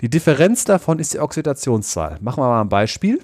Die 0.00 0.08
Differenz 0.08 0.64
davon 0.64 0.98
ist 0.98 1.12
die 1.12 1.18
Oxidationszahl. 1.18 2.16
Machen 2.22 2.42
wir 2.42 2.48
mal 2.48 2.62
ein 2.62 2.70
Beispiel. 2.70 3.20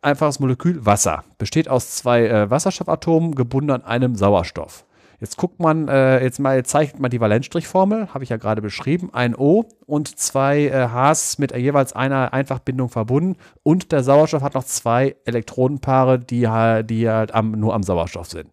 Einfaches 0.00 0.40
Molekül 0.40 0.86
Wasser. 0.86 1.24
Besteht 1.36 1.68
aus 1.68 1.90
zwei 1.90 2.26
äh, 2.26 2.50
Wasserstoffatomen 2.50 3.34
gebunden 3.34 3.70
an 3.70 3.84
einem 3.84 4.14
Sauerstoff. 4.14 4.86
Jetzt 5.20 5.36
guckt 5.36 5.60
man, 5.60 5.88
äh, 5.88 6.22
jetzt 6.22 6.38
mal 6.40 6.64
zeichnet 6.64 7.00
man 7.00 7.10
die 7.10 7.20
Valenzstrichformel, 7.20 8.14
habe 8.14 8.24
ich 8.24 8.30
ja 8.30 8.38
gerade 8.38 8.62
beschrieben. 8.62 9.10
Ein 9.12 9.34
O 9.34 9.66
und 9.84 10.18
zwei 10.18 10.68
äh, 10.68 10.88
Hs 10.88 11.38
mit 11.38 11.54
jeweils 11.54 11.92
einer 11.92 12.32
Einfachbindung 12.32 12.88
verbunden. 12.88 13.36
Und 13.62 13.92
der 13.92 14.02
Sauerstoff 14.02 14.42
hat 14.42 14.54
noch 14.54 14.64
zwei 14.64 15.16
Elektronenpaare, 15.26 16.18
die, 16.18 16.48
die 16.84 17.10
halt 17.10 17.34
am, 17.34 17.52
nur 17.52 17.74
am 17.74 17.82
Sauerstoff 17.82 18.28
sind. 18.28 18.50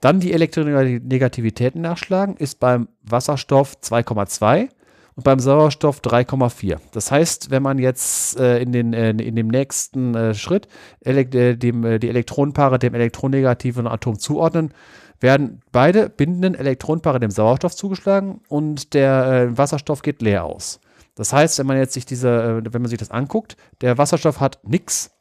Dann 0.00 0.20
die 0.20 0.32
Elektronegativitäten 0.32 1.82
nachschlagen, 1.82 2.36
ist 2.36 2.60
beim 2.60 2.88
Wasserstoff 3.02 3.76
2,2 3.82 4.68
und 5.16 5.24
beim 5.24 5.38
Sauerstoff 5.38 6.00
3,4. 6.00 6.78
Das 6.92 7.10
heißt, 7.10 7.50
wenn 7.50 7.62
man 7.62 7.78
jetzt 7.78 8.38
äh, 8.38 8.58
in, 8.58 8.72
den, 8.72 8.92
äh, 8.92 9.10
in 9.10 9.36
dem 9.36 9.48
nächsten 9.48 10.14
äh, 10.14 10.34
Schritt 10.34 10.68
äh, 11.00 11.56
dem, 11.56 11.84
äh, 11.84 11.98
die 11.98 12.08
Elektronenpaare 12.08 12.78
dem 12.78 12.94
elektronegativen 12.94 13.86
Atom 13.86 14.18
zuordnen, 14.18 14.74
werden 15.20 15.60
beide 15.72 16.08
bindenden 16.08 16.54
Elektronenpaare 16.54 17.20
dem 17.20 17.30
Sauerstoff 17.30 17.76
zugeschlagen 17.76 18.40
und 18.48 18.94
der 18.94 19.26
äh, 19.26 19.58
Wasserstoff 19.58 20.02
geht 20.02 20.20
leer 20.20 20.44
aus. 20.44 20.80
Das 21.14 21.32
heißt, 21.32 21.58
wenn 21.60 21.66
man 21.66 21.76
jetzt 21.76 21.94
sich 21.94 22.06
diese, 22.06 22.62
wenn 22.64 22.82
man 22.82 22.88
sich 22.88 22.98
das 22.98 23.12
anguckt, 23.12 23.56
der 23.80 23.96
Wasserstoff 23.98 24.40
hat 24.40 24.58
nichts, 24.64 25.12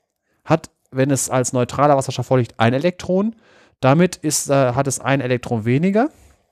hat, 0.44 0.72
wenn 0.92 1.12
es 1.12 1.30
als 1.30 1.54
neutraler 1.54 1.96
Wasserstoff 1.96 2.26
vorliegt, 2.26 2.60
ein 2.60 2.74
Elektron. 2.74 3.36
Damit 3.80 4.16
ist, 4.16 4.50
hat 4.50 4.88
es 4.88 5.00
ein 5.00 5.20
Elektron 5.22 5.66
weniger 5.66 6.10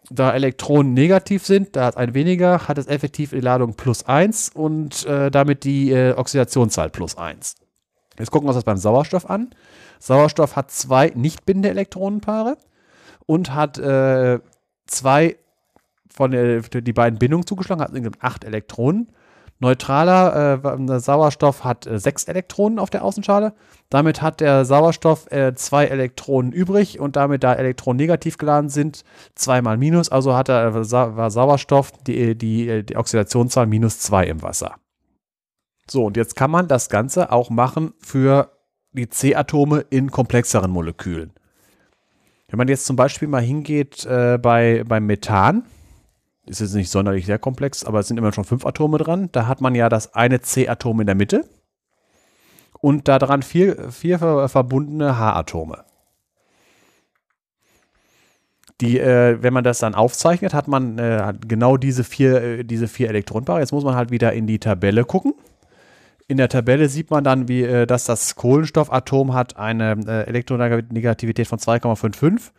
da 0.09 0.33
Elektronen 0.33 0.93
negativ 0.93 1.45
sind, 1.45 1.75
da 1.75 1.85
hat 1.85 1.97
ein 1.97 2.13
weniger, 2.13 2.67
hat 2.67 2.77
es 2.77 2.87
effektiv 2.87 3.29
die 3.29 3.39
Ladung 3.39 3.75
plus 3.75 4.03
1 4.05 4.49
und 4.49 5.05
äh, 5.05 5.29
damit 5.31 5.63
die 5.63 5.91
äh, 5.91 6.13
Oxidationszahl 6.13 6.89
plus 6.89 7.17
1. 7.17 7.55
Jetzt 8.19 8.31
gucken 8.31 8.45
wir 8.45 8.49
uns 8.49 8.57
das 8.57 8.63
beim 8.63 8.77
Sauerstoff 8.77 9.29
an. 9.29 9.51
Sauerstoff 9.99 10.55
hat 10.55 10.71
zwei 10.71 11.11
nicht 11.15 11.45
bindende 11.45 11.69
Elektronenpaare. 11.69 12.57
und 13.25 13.53
hat 13.53 13.77
äh, 13.77 14.39
zwei 14.87 15.37
von 16.09 16.31
der, 16.31 16.61
die 16.61 16.93
beiden 16.93 17.17
Bindungen 17.19 17.47
zugeschlagen, 17.47 17.81
hat 17.81 17.91
insgesamt 17.91 18.21
acht 18.21 18.43
Elektronen. 18.43 19.11
Neutraler 19.61 20.59
äh, 20.63 20.99
Sauerstoff 20.99 21.63
hat 21.63 21.85
äh, 21.85 21.99
sechs 21.99 22.23
Elektronen 22.23 22.79
auf 22.79 22.89
der 22.89 23.03
Außenschale. 23.05 23.53
Damit 23.89 24.23
hat 24.23 24.41
der 24.41 24.65
Sauerstoff 24.65 25.31
äh, 25.31 25.53
zwei 25.53 25.85
Elektronen 25.85 26.51
übrig 26.51 26.99
und 26.99 27.15
damit, 27.15 27.43
da 27.43 27.53
Elektronen 27.53 27.97
negativ 27.97 28.39
geladen 28.39 28.69
sind, 28.69 29.03
zweimal 29.35 29.77
Minus. 29.77 30.09
Also 30.09 30.35
hat 30.35 30.49
er, 30.49 30.75
äh, 30.75 30.91
war 30.91 31.29
Sauerstoff 31.29 31.91
die, 32.07 32.35
die, 32.35 32.83
die 32.83 32.97
Oxidationszahl 32.97 33.67
minus 33.67 33.99
zwei 33.99 34.25
im 34.25 34.41
Wasser. 34.41 34.77
So, 35.87 36.05
und 36.05 36.17
jetzt 36.17 36.35
kann 36.35 36.49
man 36.49 36.67
das 36.67 36.89
Ganze 36.89 37.31
auch 37.31 37.51
machen 37.51 37.93
für 37.99 38.51
die 38.93 39.09
C-Atome 39.09 39.85
in 39.91 40.09
komplexeren 40.09 40.71
Molekülen. 40.71 41.33
Wenn 42.47 42.57
man 42.57 42.67
jetzt 42.67 42.85
zum 42.85 42.95
Beispiel 42.95 43.27
mal 43.27 43.43
hingeht 43.43 44.05
äh, 44.05 44.39
bei, 44.41 44.83
beim 44.87 45.05
Methan, 45.05 45.65
ist 46.51 46.59
jetzt 46.59 46.75
nicht 46.75 46.89
sonderlich 46.89 47.25
sehr 47.25 47.39
komplex, 47.39 47.83
aber 47.83 47.99
es 47.99 48.07
sind 48.07 48.17
immer 48.17 48.33
schon 48.33 48.43
fünf 48.43 48.65
Atome 48.65 48.97
dran. 48.97 49.29
Da 49.31 49.47
hat 49.47 49.61
man 49.61 49.73
ja 49.73 49.89
das 49.89 50.13
eine 50.13 50.41
C-Atom 50.41 51.01
in 51.01 51.07
der 51.07 51.15
Mitte 51.15 51.45
und 52.81 53.07
daran 53.07 53.41
vier, 53.41 53.91
vier 53.91 54.19
verbundene 54.19 55.17
H-Atome. 55.17 55.85
Die, 58.81 58.99
äh, 58.99 59.37
wenn 59.41 59.53
man 59.53 59.63
das 59.63 59.77
dann 59.79 59.93
aufzeichnet, 59.93 60.55
hat 60.55 60.67
man 60.67 60.97
äh, 60.97 61.33
genau 61.47 61.77
diese 61.77 62.03
vier, 62.03 62.41
äh, 62.41 62.63
diese 62.63 62.87
vier 62.87 63.09
Elektronenpaare. 63.09 63.59
Jetzt 63.59 63.71
muss 63.71 63.83
man 63.83 63.95
halt 63.95 64.09
wieder 64.09 64.33
in 64.33 64.47
die 64.47 64.57
Tabelle 64.57 65.05
gucken. 65.05 65.35
In 66.27 66.37
der 66.37 66.49
Tabelle 66.49 66.89
sieht 66.89 67.11
man 67.11 67.23
dann, 67.23 67.47
wie, 67.47 67.61
äh, 67.61 67.85
dass 67.85 68.05
das 68.05 68.35
Kohlenstoffatom 68.35 69.35
hat 69.35 69.57
eine 69.57 69.97
äh, 70.07 70.27
Elektronegativität 70.27 71.47
von 71.47 71.59
2,55 71.59 72.51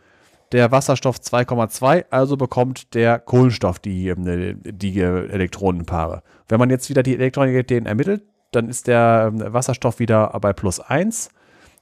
der 0.53 0.71
Wasserstoff 0.71 1.17
2,2, 1.17 2.05
also 2.11 2.37
bekommt 2.37 2.93
der 2.93 3.19
Kohlenstoff 3.19 3.79
die, 3.79 4.07
ähm, 4.07 4.61
die 4.63 4.99
Elektronenpaare. 4.99 6.21
Wenn 6.47 6.59
man 6.59 6.69
jetzt 6.69 6.89
wieder 6.89 7.03
die 7.03 7.15
Elektronenegalitäten 7.15 7.87
ermittelt, 7.87 8.23
dann 8.51 8.69
ist 8.69 8.87
der 8.87 9.31
ähm, 9.33 9.53
Wasserstoff 9.53 9.99
wieder 9.99 10.27
bei 10.39 10.53
plus 10.53 10.79
1. 10.79 11.29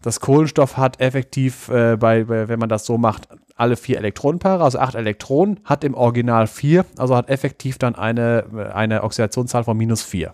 Das 0.01 0.19
Kohlenstoff 0.19 0.77
hat 0.77 0.99
effektiv, 0.99 1.69
äh, 1.69 1.97
bei, 1.97 2.27
wenn 2.27 2.57
man 2.57 2.69
das 2.69 2.85
so 2.85 2.97
macht, 2.97 3.27
alle 3.55 3.75
vier 3.75 3.97
Elektronenpaare, 3.97 4.63
also 4.63 4.79
acht 4.79 4.95
Elektronen, 4.95 5.59
hat 5.65 5.83
im 5.83 5.93
Original 5.93 6.47
vier, 6.47 6.85
also 6.97 7.15
hat 7.15 7.29
effektiv 7.29 7.77
dann 7.77 7.93
eine, 7.93 8.71
eine 8.73 9.03
Oxidationszahl 9.03 9.65
von 9.65 9.77
minus 9.77 10.01
4. 10.01 10.33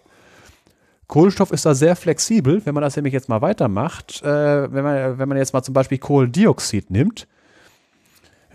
Kohlenstoff 1.07 1.51
ist 1.51 1.65
da 1.65 1.73
sehr 1.73 1.95
flexibel, 1.95 2.65
wenn 2.65 2.73
man 2.73 2.83
das 2.83 2.95
nämlich 2.95 3.13
jetzt 3.13 3.29
mal 3.29 3.41
weitermacht. 3.41 4.21
Äh, 4.23 4.71
wenn, 4.71 4.83
man, 4.83 5.17
wenn 5.17 5.27
man 5.27 5.37
jetzt 5.37 5.53
mal 5.53 5.63
zum 5.63 5.73
Beispiel 5.73 5.97
Kohlendioxid 5.97 6.91
nimmt, 6.91 7.27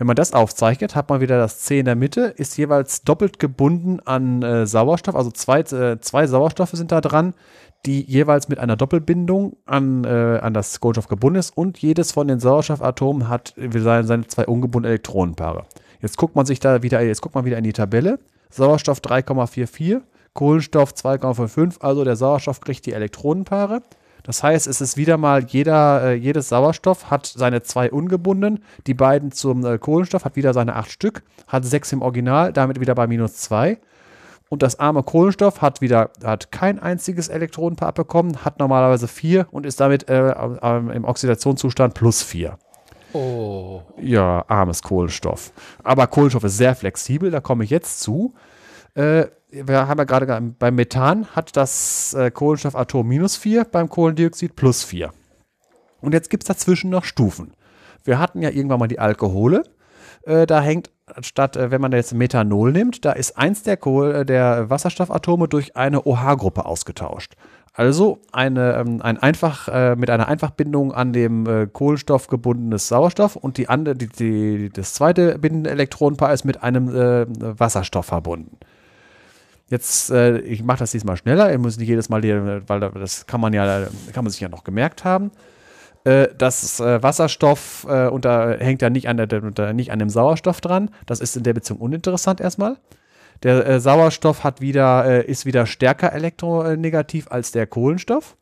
wenn 0.03 0.07
man 0.07 0.17
das 0.17 0.33
aufzeichnet, 0.33 0.95
hat 0.95 1.07
man 1.07 1.21
wieder 1.21 1.37
das 1.37 1.59
C 1.59 1.79
in 1.79 1.85
der 1.85 1.95
Mitte, 1.95 2.23
ist 2.35 2.57
jeweils 2.57 3.03
doppelt 3.03 3.39
gebunden 3.39 4.01
an 4.03 4.43
äh, 4.43 4.67
Sauerstoff, 4.67 5.15
also 5.15 5.31
zwei, 5.31 5.61
äh, 5.61 5.97
zwei 6.01 6.27
Sauerstoffe 6.27 6.71
sind 6.71 6.91
da 6.91 6.99
dran, 6.99 7.33
die 7.85 8.01
jeweils 8.01 8.49
mit 8.49 8.59
einer 8.59 8.75
Doppelbindung 8.75 9.55
an, 9.65 10.03
äh, 10.03 10.39
an 10.41 10.53
das 10.53 10.81
Kohlenstoff 10.81 11.07
gebunden 11.07 11.39
ist 11.39 11.55
und 11.55 11.77
jedes 11.77 12.11
von 12.11 12.27
den 12.27 12.41
Sauerstoffatomen 12.41 13.29
hat 13.29 13.53
seine, 13.55 14.03
seine 14.03 14.27
zwei 14.27 14.45
ungebundenen 14.45 14.91
Elektronenpaare. 14.91 15.63
Jetzt 16.01 16.17
guckt 16.17 16.35
man 16.35 16.45
sich 16.45 16.59
da 16.59 16.83
wieder, 16.83 16.99
jetzt 16.99 17.21
guckt 17.21 17.35
man 17.35 17.45
wieder 17.45 17.57
in 17.57 17.63
die 17.63 17.71
Tabelle. 17.71 18.19
Sauerstoff 18.49 18.99
3,44, 18.99 20.01
Kohlenstoff 20.33 20.91
2,55, 20.95 21.79
also 21.79 22.03
der 22.03 22.17
Sauerstoff 22.17 22.59
kriegt 22.59 22.85
die 22.85 22.91
Elektronenpaare. 22.91 23.81
Das 24.23 24.41
heißt, 24.41 24.67
es 24.67 24.79
ist 24.81 24.97
wieder 24.97 25.17
mal 25.17 25.43
jeder, 25.43 26.03
äh, 26.03 26.13
jedes 26.13 26.49
Sauerstoff 26.49 27.11
hat 27.11 27.25
seine 27.25 27.61
zwei 27.61 27.91
ungebundenen, 27.91 28.63
die 28.87 28.93
beiden 28.93 29.31
zum 29.31 29.65
äh, 29.65 29.77
Kohlenstoff 29.77 30.25
hat 30.25 30.35
wieder 30.35 30.53
seine 30.53 30.75
acht 30.75 30.91
Stück, 30.91 31.23
hat 31.47 31.65
sechs 31.65 31.91
im 31.91 32.01
Original, 32.01 32.53
damit 32.53 32.79
wieder 32.79 32.95
bei 32.95 33.05
minus 33.05 33.35
zwei. 33.35 33.79
Und 34.49 34.61
das 34.61 34.79
arme 34.79 35.03
Kohlenstoff 35.03 35.61
hat 35.61 35.81
wieder 35.81 36.11
hat 36.23 36.51
kein 36.51 36.79
einziges 36.79 37.27
Elektronenpaar 37.27 37.91
bekommen, 37.91 38.45
hat 38.45 38.59
normalerweise 38.59 39.07
vier 39.07 39.47
und 39.51 39.65
ist 39.65 39.79
damit 39.79 40.07
äh, 40.09 40.31
im 40.31 41.05
Oxidationszustand 41.05 41.93
plus 41.93 42.21
vier. 42.21 42.57
Oh. 43.13 43.81
Ja, 43.99 44.43
armes 44.47 44.81
Kohlenstoff. 44.81 45.51
Aber 45.83 46.07
Kohlenstoff 46.07 46.43
ist 46.43 46.57
sehr 46.57 46.75
flexibel, 46.75 47.31
da 47.31 47.41
komme 47.41 47.63
ich 47.63 47.69
jetzt 47.69 47.99
zu. 48.01 48.33
Äh, 48.95 49.25
wir 49.53 49.87
haben 49.87 49.97
ja 49.97 50.03
gerade 50.03 50.41
beim 50.57 50.75
Methan 50.75 51.27
hat 51.27 51.55
das 51.55 52.13
äh, 52.13 52.31
Kohlenstoffatom 52.31 53.07
minus 53.07 53.37
4, 53.37 53.65
beim 53.65 53.89
Kohlendioxid 53.89 54.55
plus 54.55 54.83
4. 54.83 55.11
Und 56.01 56.13
jetzt 56.13 56.29
gibt 56.29 56.43
es 56.43 56.47
dazwischen 56.47 56.89
noch 56.89 57.03
Stufen. 57.03 57.53
Wir 58.03 58.19
hatten 58.19 58.41
ja 58.41 58.49
irgendwann 58.49 58.79
mal 58.79 58.87
die 58.87 58.99
Alkohole. 58.99 59.63
Äh, 60.23 60.45
da 60.45 60.61
hängt 60.61 60.91
statt, 61.21 61.55
äh, 61.55 61.71
wenn 61.71 61.81
man 61.81 61.91
jetzt 61.91 62.13
Methanol 62.13 62.71
nimmt, 62.71 63.05
da 63.05 63.11
ist 63.11 63.37
eins 63.37 63.63
der, 63.63 63.77
Kohl, 63.77 64.13
äh, 64.15 64.25
der 64.25 64.69
Wasserstoffatome 64.69 65.47
durch 65.47 65.75
eine 65.75 66.05
OH-Gruppe 66.05 66.65
ausgetauscht. 66.65 67.33
Also 67.75 68.19
eine, 68.31 68.75
ähm, 68.75 69.01
ein 69.01 69.17
einfach, 69.17 69.67
äh, 69.67 69.95
mit 69.95 70.09
einer 70.09 70.27
Einfachbindung 70.27 70.93
an 70.93 71.11
dem 71.11 71.47
äh, 71.47 71.67
Kohlenstoff 71.67 72.27
gebundenes 72.27 72.87
Sauerstoff 72.87 73.35
und 73.35 73.57
die 73.57 73.67
andere, 73.67 73.95
die, 73.95 74.07
die, 74.07 74.69
das 74.69 74.93
zweite 74.93 75.39
bindende 75.39 75.71
Elektronenpaar 75.71 76.33
ist 76.33 76.43
mit 76.43 76.61
einem 76.61 76.89
äh, 76.89 77.25
Wasserstoff 77.59 78.05
verbunden. 78.05 78.57
Jetzt, 79.73 80.11
äh, 80.11 80.37
ich 80.37 80.61
mache 80.63 80.77
das 80.77 80.91
diesmal 80.91 81.17
schneller, 81.17 81.51
ihr 81.51 81.57
müsst 81.57 81.79
nicht 81.79 81.87
jedes 81.87 82.07
Mal, 82.07 82.21
weil 82.67 82.79
das 82.79 83.25
kann 83.25 83.41
man 83.41 83.53
ja, 83.53 83.87
kann 84.13 84.23
man 84.23 84.29
sich 84.29 84.39
ja 84.39 84.47
noch 84.47 84.63
gemerkt 84.63 85.03
haben. 85.03 85.31
Äh, 86.03 86.27
das 86.37 86.79
äh, 86.79 87.01
Wasserstoff 87.01 87.87
äh, 87.89 88.05
unter, 88.05 88.59
hängt 88.59 88.83
ja 88.83 88.91
nicht 88.91 89.09
an, 89.09 89.17
der, 89.17 89.41
unter, 89.41 89.73
nicht 89.73 89.91
an 89.91 89.97
dem 89.97 90.11
Sauerstoff 90.11 90.61
dran. 90.61 90.91
Das 91.07 91.19
ist 91.21 91.35
in 91.35 91.41
der 91.41 91.55
Beziehung 91.55 91.79
uninteressant 91.79 92.39
erstmal. 92.39 92.77
Der 93.41 93.65
äh, 93.65 93.79
Sauerstoff 93.79 94.43
hat 94.43 94.61
wieder, 94.61 95.05
äh, 95.05 95.25
ist 95.25 95.47
wieder 95.47 95.65
stärker 95.65 96.13
elektronegativ 96.13 97.31
als 97.31 97.51
der 97.51 97.65
Kohlenstoff. 97.65 98.37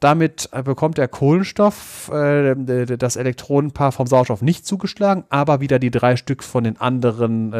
Damit 0.00 0.50
bekommt 0.64 0.98
der 0.98 1.08
Kohlenstoff 1.08 2.10
das 2.12 3.16
Elektronenpaar 3.16 3.92
vom 3.92 4.06
Sauerstoff 4.06 4.42
nicht 4.42 4.66
zugeschlagen, 4.66 5.24
aber 5.30 5.62
wieder 5.62 5.78
die 5.78 5.90
drei 5.90 6.16
Stück 6.16 6.44
von 6.44 6.64
den 6.64 6.78
anderen 6.78 7.50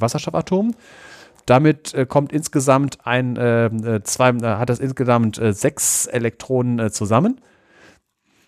Wasserstoffatomen. 0.00 0.76
Damit 1.46 1.94
äh, 1.94 2.06
kommt 2.06 2.32
insgesamt 2.32 2.98
ein, 3.06 3.36
äh, 3.36 3.66
äh 3.66 4.02
zwei, 4.02 4.30
äh, 4.30 4.42
hat 4.42 4.68
das 4.68 4.80
insgesamt 4.80 5.38
äh, 5.38 5.52
sechs 5.52 6.06
Elektronen 6.06 6.78
äh, 6.80 6.90
zusammen. 6.90 7.40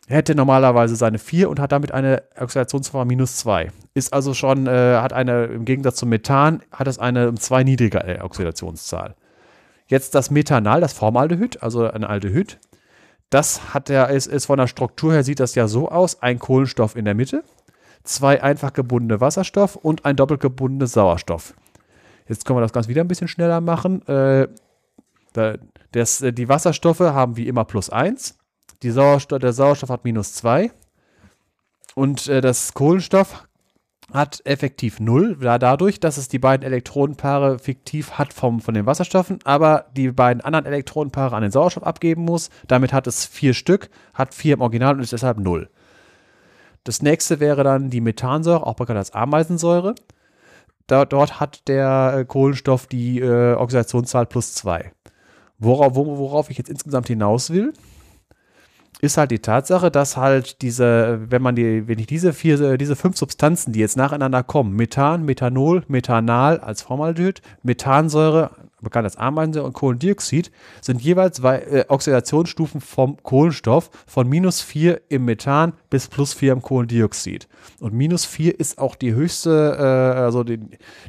Er 0.09 0.17
hätte 0.17 0.35
normalerweise 0.35 0.97
seine 0.97 1.18
vier 1.18 1.49
und 1.49 1.60
hat 1.60 1.70
damit 1.70 1.93
eine 1.93 2.23
Oxidationsform 2.39 3.07
minus 3.07 3.36
zwei. 3.36 3.70
Ist 3.93 4.12
also 4.15 4.33
schon, 4.33 4.67
hat 4.67 5.12
eine, 5.12 5.44
im 5.44 5.67
Gegensatz 5.67 5.97
zum 5.97 6.09
Methan, 6.09 6.62
hat 6.73 6.86
es 6.89 6.99
eine 6.99 7.35
zwei 7.35 7.62
niedrige 7.62 8.18
Oxidationszahl. 8.23 9.17
Jetzt 9.86 10.15
das 10.15 10.31
Methanal, 10.31 10.81
das 10.81 10.94
Formaldehyd, 10.94 11.62
also 11.62 11.91
ein 11.91 12.05
Aldehyd. 12.05 12.59
Das 13.28 13.75
hat 13.75 13.91
er, 13.91 14.09
ist, 14.09 14.28
ist 14.28 14.47
von 14.47 14.57
der 14.57 14.67
Struktur 14.67 15.12
her 15.12 15.25
sieht 15.25 15.41
das 15.41 15.55
ja 15.55 15.68
so 15.68 15.91
aus: 15.91 16.23
ein 16.23 16.39
Kohlenstoff 16.39 16.97
in 16.97 17.05
der 17.05 17.15
Mitte, 17.15 17.44
zwei 18.02 18.43
einfach 18.43 18.73
gebundene 18.73 19.20
Wasserstoff 19.20 19.77
und 19.77 20.07
ein 20.07 20.17
doppelt 20.17 20.41
gebundenes 20.41 20.93
Sauerstoff. 20.93 21.52
Jetzt 22.28 22.44
können 22.44 22.58
wir 22.58 22.62
das 22.62 22.73
Ganze 22.73 22.89
wieder 22.89 23.02
ein 23.02 23.08
bisschen 23.08 23.28
schneller 23.28 23.60
machen. 23.60 24.07
Äh, 24.07 24.48
da, 25.32 25.55
das, 25.92 26.20
äh, 26.23 26.32
die 26.32 26.48
Wasserstoffe 26.48 27.00
haben 27.00 27.36
wie 27.36 27.48
immer 27.48 27.65
plus 27.65 27.90
1. 27.90 28.36
Die 28.82 28.90
Sauerstoff, 28.90 29.39
der 29.39 29.52
Sauerstoff 29.52 29.90
hat 29.90 30.05
minus 30.05 30.34
2. 30.34 30.70
Und 31.94 32.28
äh, 32.28 32.40
das 32.40 32.74
Kohlenstoff 32.74 33.48
hat 34.12 34.40
effektiv 34.44 35.00
0, 35.00 35.36
da 35.36 35.58
dadurch, 35.58 36.00
dass 36.00 36.16
es 36.16 36.28
die 36.28 36.39
beiden 36.39 36.65
Elektronenpaare 36.65 37.58
fiktiv 37.58 38.12
hat 38.12 38.32
vom, 38.32 38.60
von 38.60 38.73
den 38.73 38.86
Wasserstoffen, 38.86 39.39
aber 39.44 39.86
die 39.97 40.10
beiden 40.12 40.40
anderen 40.40 40.65
Elektronenpaare 40.65 41.36
an 41.36 41.42
den 41.42 41.50
Sauerstoff 41.50 41.84
abgeben 41.84 42.24
muss. 42.24 42.48
Damit 42.66 42.92
hat 42.92 43.07
es 43.07 43.26
vier 43.26 43.52
Stück, 43.52 43.90
hat 44.15 44.32
vier 44.34 44.55
im 44.55 44.62
Original 44.62 44.94
und 44.94 45.02
ist 45.02 45.12
deshalb 45.12 45.39
0. 45.39 45.68
Das 46.84 47.02
nächste 47.02 47.39
wäre 47.40 47.65
dann 47.65 47.90
die 47.90 48.00
Methansäure, 48.00 48.66
auch 48.66 48.76
bekannt 48.76 48.98
als 48.98 49.12
Ameisensäure. 49.12 49.94
Da, 50.89 51.05
dort 51.05 51.39
hat 51.39 51.68
der 51.68 52.15
äh, 52.17 52.25
Kohlenstoff 52.25 52.86
die 52.86 53.20
äh, 53.20 53.55
Oxidationszahl 53.55 54.26
plus 54.26 54.55
2. 54.55 54.91
Worauf, 55.58 55.94
worauf 55.94 56.50
ich 56.50 56.58
jetzt 56.58 56.70
insgesamt 56.70 57.08
hinaus 57.08 57.50
will, 57.50 57.73
ist 59.00 59.17
halt 59.17 59.31
die 59.31 59.39
Tatsache, 59.39 59.91
dass 59.91 60.17
halt 60.17 60.62
diese, 60.62 61.20
wenn 61.31 61.42
man 61.42 61.55
die, 61.55 61.86
wenn 61.86 61.99
ich 61.99 62.07
diese 62.07 62.33
vier, 62.33 62.78
diese 62.78 62.97
fünf 62.97 63.17
Substanzen, 63.17 63.73
die 63.73 63.81
jetzt 63.81 63.97
nacheinander 63.97 64.42
kommen, 64.42 64.75
Methan, 64.75 65.25
Methanol, 65.25 65.84
Methanal 65.89 66.58
als 66.58 66.83
Formaldehyd, 66.83 67.42
Methansäure 67.62 68.50
bekannt 68.81 69.05
als 69.05 69.16
Ameisensäure 69.16 69.66
und 69.66 69.73
Kohlendioxid, 69.73 70.50
sind 70.81 71.00
jeweils 71.02 71.40
äh, 71.40 71.84
Oxidationsstufen 71.89 72.81
vom 72.81 73.16
Kohlenstoff 73.23 73.90
von 74.07 74.28
minus 74.28 74.60
4 74.60 75.00
im 75.08 75.24
Methan 75.24 75.73
bis 75.90 76.08
plus 76.08 76.32
4 76.34 76.52
im 76.52 76.62
Kohlendioxid. 76.62 77.48
Und 77.81 77.94
minus 77.94 78.24
4 78.24 78.58
ist 78.58 78.78
auch 78.78 78.94
die 78.94 79.15
höchste, 79.15 79.76
äh, 79.78 80.18
also 80.20 80.44
die, 80.44 80.60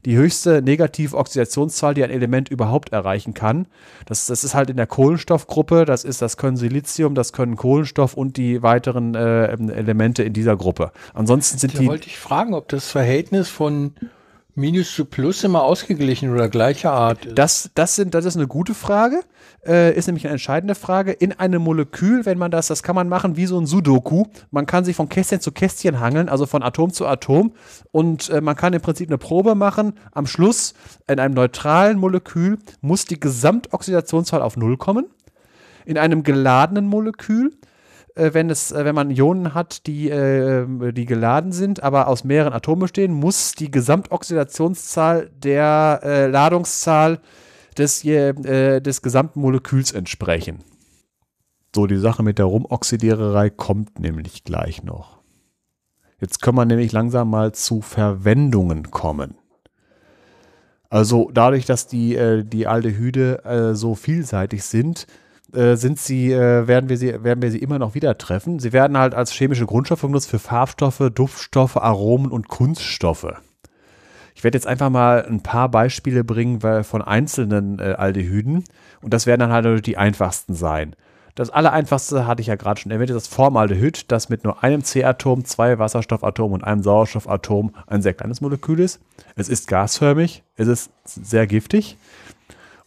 die 0.06 0.16
höchste 0.16 0.62
negative 0.62 1.18
Oxidationszahl, 1.18 1.94
die 1.94 2.04
ein 2.04 2.10
Element 2.10 2.50
überhaupt 2.50 2.92
erreichen 2.92 3.34
kann. 3.34 3.68
Das, 4.06 4.26
das 4.28 4.44
ist 4.44 4.56
halt 4.56 4.70
in 4.70 4.78
der 4.78 4.88
Kohlenstoffgruppe, 4.88 5.86
das 5.86 6.04
ist, 6.04 6.22
das 6.22 6.38
können 6.38 6.58
Silizium, 6.58 7.16
das 7.16 7.34
können 7.34 7.56
Kohlenstoff 7.56 8.16
und 8.16 8.38
die 8.38 8.62
weiteren 8.64 9.16
äh, 9.16 9.46
Elemente 9.48 10.24
in 10.24 10.34
dieser 10.34 10.56
Gruppe. 10.56 10.92
Ansonsten 11.14 11.58
sind 11.58 11.76
da 11.76 11.80
die. 11.80 11.88
wollte 11.88 12.08
ich 12.08 12.18
fragen, 12.18 12.54
ob 12.54 12.68
das 12.68 12.90
Verhältnis 12.90 13.50
von 13.50 13.94
Minus 14.56 14.94
zu 14.94 15.06
Plus 15.06 15.44
immer 15.44 15.64
ausgeglichen 15.64 16.34
oder 16.34 16.50
gleicher 16.50 16.92
Art 16.92 17.26
ist? 17.26 17.38
Das, 17.38 17.72
das, 17.76 17.96
sind, 17.96 18.14
das 18.14 18.26
ist 18.26 18.36
eine 18.36 18.48
gute 18.48 18.74
Frage. 18.74 19.22
Äh, 19.66 19.96
ist 19.96 20.08
nämlich 20.08 20.26
eine 20.26 20.34
entscheidende 20.34 20.76
Frage. 20.76 21.12
In 21.12 21.34
einem 21.34 21.62
Molekül, 21.62 22.26
wenn 22.26 22.38
man 22.38 22.52
das, 22.52 22.68
das 22.68 22.84
kann 22.84 22.96
man 22.96 23.10
machen 23.10 23.38
wie 23.38 23.46
so 23.46 23.60
ein 23.60 23.66
Sudoku. 23.66 24.26
Man 24.52 24.66
kann 24.66 24.86
sich 24.86 24.96
von 24.96 25.10
Kästchen 25.10 25.40
zu 25.40 25.52
Kästchen 25.52 26.00
hangeln, 26.00 26.30
also 26.30 26.46
von 26.46 26.64
Atom 26.64 26.92
zu 26.92 27.06
Atom. 27.06 27.54
Und 27.92 28.30
äh, 28.30 28.42
man 28.42 28.56
kann 28.56 28.74
im 28.74 28.82
Prinzip 28.82 29.10
eine 29.10 29.18
Probe 29.18 29.56
machen. 29.56 29.94
Am 30.12 30.26
Schluss, 30.26 30.74
in 31.08 31.20
einem 31.20 31.36
neutralen 31.36 31.98
Molekül, 31.98 32.58
muss 32.82 33.06
die 33.06 33.20
Gesamtoxidationszahl 33.20 34.42
auf 34.42 34.58
Null 34.58 34.78
kommen. 34.78 35.06
In 35.86 35.98
einem 35.98 36.24
geladenen 36.24 36.86
Molekül 36.86 37.54
äh, 38.20 38.34
wenn, 38.34 38.50
es, 38.50 38.72
äh, 38.72 38.86
wenn 38.86 38.96
man 38.96 39.10
Ionen 39.10 39.54
hat, 39.54 39.88
die, 39.88 40.10
äh, 40.10 40.92
die 40.92 41.06
geladen 41.06 41.52
sind, 41.52 41.82
aber 41.82 42.08
aus 42.08 42.24
mehreren 42.24 42.54
Atomen 42.54 42.82
bestehen, 42.82 43.14
muss 43.14 43.54
die 43.54 43.72
Gesamtoxidationszahl 43.72 45.32
der 45.36 46.02
äh, 46.04 46.28
Ladungszahl 46.28 47.20
des, 47.78 48.04
äh, 48.06 48.82
des 48.82 49.02
gesamten 49.02 49.40
Moleküls 49.40 49.92
entsprechen. 49.92 50.60
So, 51.76 51.88
die 51.88 51.98
Sache 51.98 52.24
mit 52.24 52.40
der 52.40 52.46
Rumoxidiererei 52.46 53.50
kommt 53.50 54.00
nämlich 54.00 54.44
gleich 54.44 54.84
noch. 54.84 55.20
Jetzt 56.20 56.42
können 56.42 56.58
wir 56.58 56.66
nämlich 56.66 56.92
langsam 56.92 57.30
mal 57.30 57.54
zu 57.54 57.82
Verwendungen 57.82 58.92
kommen. 58.92 59.36
Also 60.90 61.30
dadurch, 61.32 61.66
dass 61.66 61.88
die, 61.88 62.16
äh, 62.16 62.44
die 62.44 62.68
Aldehyde 62.68 63.46
äh, 63.46 63.76
so 63.76 63.96
vielseitig 63.96 64.64
sind, 64.64 65.06
äh, 65.54 65.76
sind 65.76 66.00
sie, 66.00 66.32
äh, 66.32 66.68
werden, 66.68 66.90
wir 66.90 66.98
sie, 66.98 67.24
werden 67.24 67.42
wir 67.42 67.52
sie 67.52 67.60
immer 67.60 67.80
noch 67.80 67.96
wieder 67.96 68.18
treffen. 68.18 68.60
Sie 68.60 68.74
werden 68.74 68.98
halt 68.98 69.14
als 69.14 69.32
chemische 69.32 69.66
Grundstoffe 69.66 70.02
genutzt 70.02 70.30
für 70.30 70.40
Farbstoffe, 70.40 71.10
Duftstoffe, 71.14 71.78
Aromen 71.78 72.32
und 72.32 72.48
Kunststoffe. 72.48 73.34
Ich 74.36 74.44
werde 74.44 74.58
jetzt 74.58 74.68
einfach 74.68 74.90
mal 74.90 75.26
ein 75.26 75.44
paar 75.44 75.70
Beispiele 75.70 76.24
bringen 76.24 76.62
von 76.84 77.02
einzelnen 77.02 77.80
äh, 77.80 77.96
Aldehyden 77.98 78.64
und 79.02 79.14
das 79.14 79.26
werden 79.26 79.42
dann 79.42 79.52
halt 79.52 79.86
die 79.86 79.98
einfachsten 79.98 80.54
sein. 80.54 80.96
Das 81.36 81.50
allereinfachste 81.50 82.28
hatte 82.28 82.42
ich 82.42 82.48
ja 82.48 82.56
gerade 82.56 82.80
schon 82.80 82.92
erwähnt, 82.92 83.10
ist 83.10 83.16
das 83.16 83.28
Formaldehyd, 83.28 84.12
das 84.12 84.30
mit 84.30 84.44
nur 84.44 84.64
einem 84.64 84.84
C-Atom, 84.84 85.46
zwei 85.46 85.80
Wasserstoffatomen 85.80 86.56
und 86.56 86.64
einem 86.64 86.84
Sauerstoffatom 86.84 87.74
ein 87.88 88.02
sehr 88.02 88.14
kleines 88.14 88.42
Molekül 88.42 88.80
ist. 88.80 89.00
Es 89.36 89.48
ist 89.48 89.68
gasförmig, 89.68 90.44
es 90.56 90.68
ist 90.68 90.92
sehr 91.06 91.48
giftig 91.48 91.98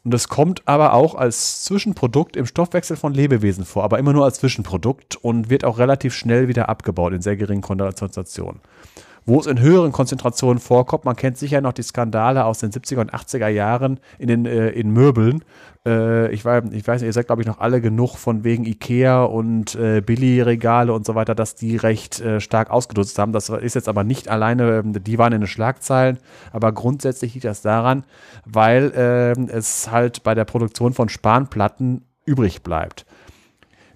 und 0.05 0.13
das 0.13 0.29
kommt 0.29 0.63
aber 0.67 0.95
auch 0.95 1.15
als 1.15 1.65
Zwischenprodukt 1.65 2.37
im 2.37 2.47
Stoffwechsel 2.47 2.97
von 2.97 3.15
Lebewesen 3.15 3.65
vor, 3.65 3.85
aber 3.85 3.99
immer 3.99 4.13
nur 4.13 4.25
als 4.25 4.39
Zwischenprodukt 4.39 5.17
und 5.17 5.49
wird 5.49 5.65
auch 5.65 5.79
relativ 5.79 6.15
schnell 6.15 6.49
wieder 6.49 6.69
abgebaut 6.69 7.13
in 7.13 7.23
sehr 7.23 7.37
geringen 7.37 7.63
Konzentrationen. 7.63 8.61
Wo 9.25 9.39
es 9.39 9.47
in 9.47 9.61
höheren 9.61 9.93
Konzentrationen 9.93 10.59
vorkommt, 10.59 11.05
man 11.05 11.17
kennt 11.17 11.39
sicher 11.39 11.61
noch 11.61 11.73
die 11.73 11.83
Skandale 11.83 12.45
aus 12.45 12.59
den 12.59 12.71
70er 12.71 13.01
und 13.01 13.15
80er 13.15 13.49
Jahren 13.49 14.01
in 14.19 14.29
den 14.29 14.47
äh, 14.47 14.71
in 14.71 14.91
Möbeln, 14.91 15.45
äh, 15.85 16.33
ich, 16.33 16.45
weiß, 16.45 16.65
ich 16.73 16.87
weiß 16.87 17.01
nicht, 17.01 17.09
ihr 17.09 17.13
seid, 17.13 17.27
glaube 17.27 17.43
ich, 17.43 17.49
noch 17.49 17.59
alle 17.59 17.81
genug 17.81 18.17
von 18.17 18.45
wegen 18.45 18.65
Ikea 18.65 19.25
und 19.25 19.75
äh, 19.75 20.01
Billy-Regale 20.01 20.93
und 20.93 21.05
so 21.05 21.15
weiter, 21.15 21.35
dass 21.35 21.55
die 21.55 21.77
recht 21.77 22.21
äh, 22.21 22.41
stark 22.41 22.71
ausgenutzt 22.71 23.19
haben. 23.19 23.33
Das 23.33 23.49
ist 23.49 23.75
jetzt 23.75 23.89
aber 23.89 24.05
nicht 24.05 24.29
alleine, 24.29 24.79
ähm, 24.79 24.93
die 24.93 25.19
waren 25.19 25.33
in 25.33 25.41
den 25.41 25.49
Schlagzeilen, 25.49 26.19
aber 26.53 26.73
grundsätzlich 26.73 27.35
liegt 27.35 27.45
das 27.45 27.63
daran, 27.63 28.05
weil 28.45 28.93
äh, 28.95 29.53
es 29.53 29.91
halt 29.91 30.23
bei 30.23 30.35
der 30.35 30.45
Produktion 30.45 30.93
von 30.93 31.09
Spanplatten 31.09 32.05
übrig 32.25 32.63
bleibt 32.63 33.05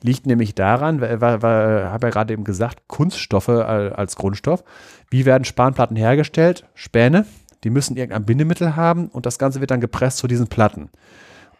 liegt 0.02 0.26
nämlich 0.26 0.54
daran, 0.54 1.00
habe 1.00 2.06
ja 2.06 2.10
gerade 2.10 2.32
eben 2.32 2.44
gesagt, 2.44 2.86
Kunststoffe 2.86 3.48
als 3.48 4.14
Grundstoff. 4.16 4.62
Wie 5.10 5.24
werden 5.24 5.44
Spanplatten 5.44 5.96
hergestellt? 5.96 6.64
Späne, 6.74 7.26
die 7.64 7.70
müssen 7.70 7.96
irgendein 7.96 8.24
Bindemittel 8.24 8.76
haben 8.76 9.08
und 9.08 9.26
das 9.26 9.38
Ganze 9.38 9.60
wird 9.60 9.70
dann 9.70 9.80
gepresst 9.80 10.18
zu 10.18 10.26
diesen 10.26 10.48
Platten. 10.48 10.90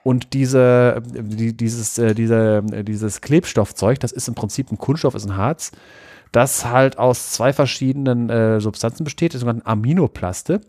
Und 0.03 0.35
diese, 0.35 1.03
die, 1.05 1.57
dieses, 1.57 1.99
äh, 1.99 2.15
diese, 2.15 2.63
dieses 2.63 3.21
Klebstoffzeug, 3.21 3.99
das 3.99 4.13
ist 4.13 4.29
im 4.29 4.35
Prinzip 4.35 4.71
ein 4.71 4.79
Kunststoff, 4.79 5.15
ist 5.15 5.27
ein 5.27 5.37
Harz, 5.37 5.73
das 6.33 6.67
halt 6.67 6.99
aus 6.99 7.33
zwei 7.33 7.53
verschiedenen 7.53 8.31
äh, 8.31 8.61
Substanzen 8.61 9.05
besteht, 9.05 9.35
das 9.35 9.41
sogenannte 9.41 9.67
Aminoplaste. 9.67 10.61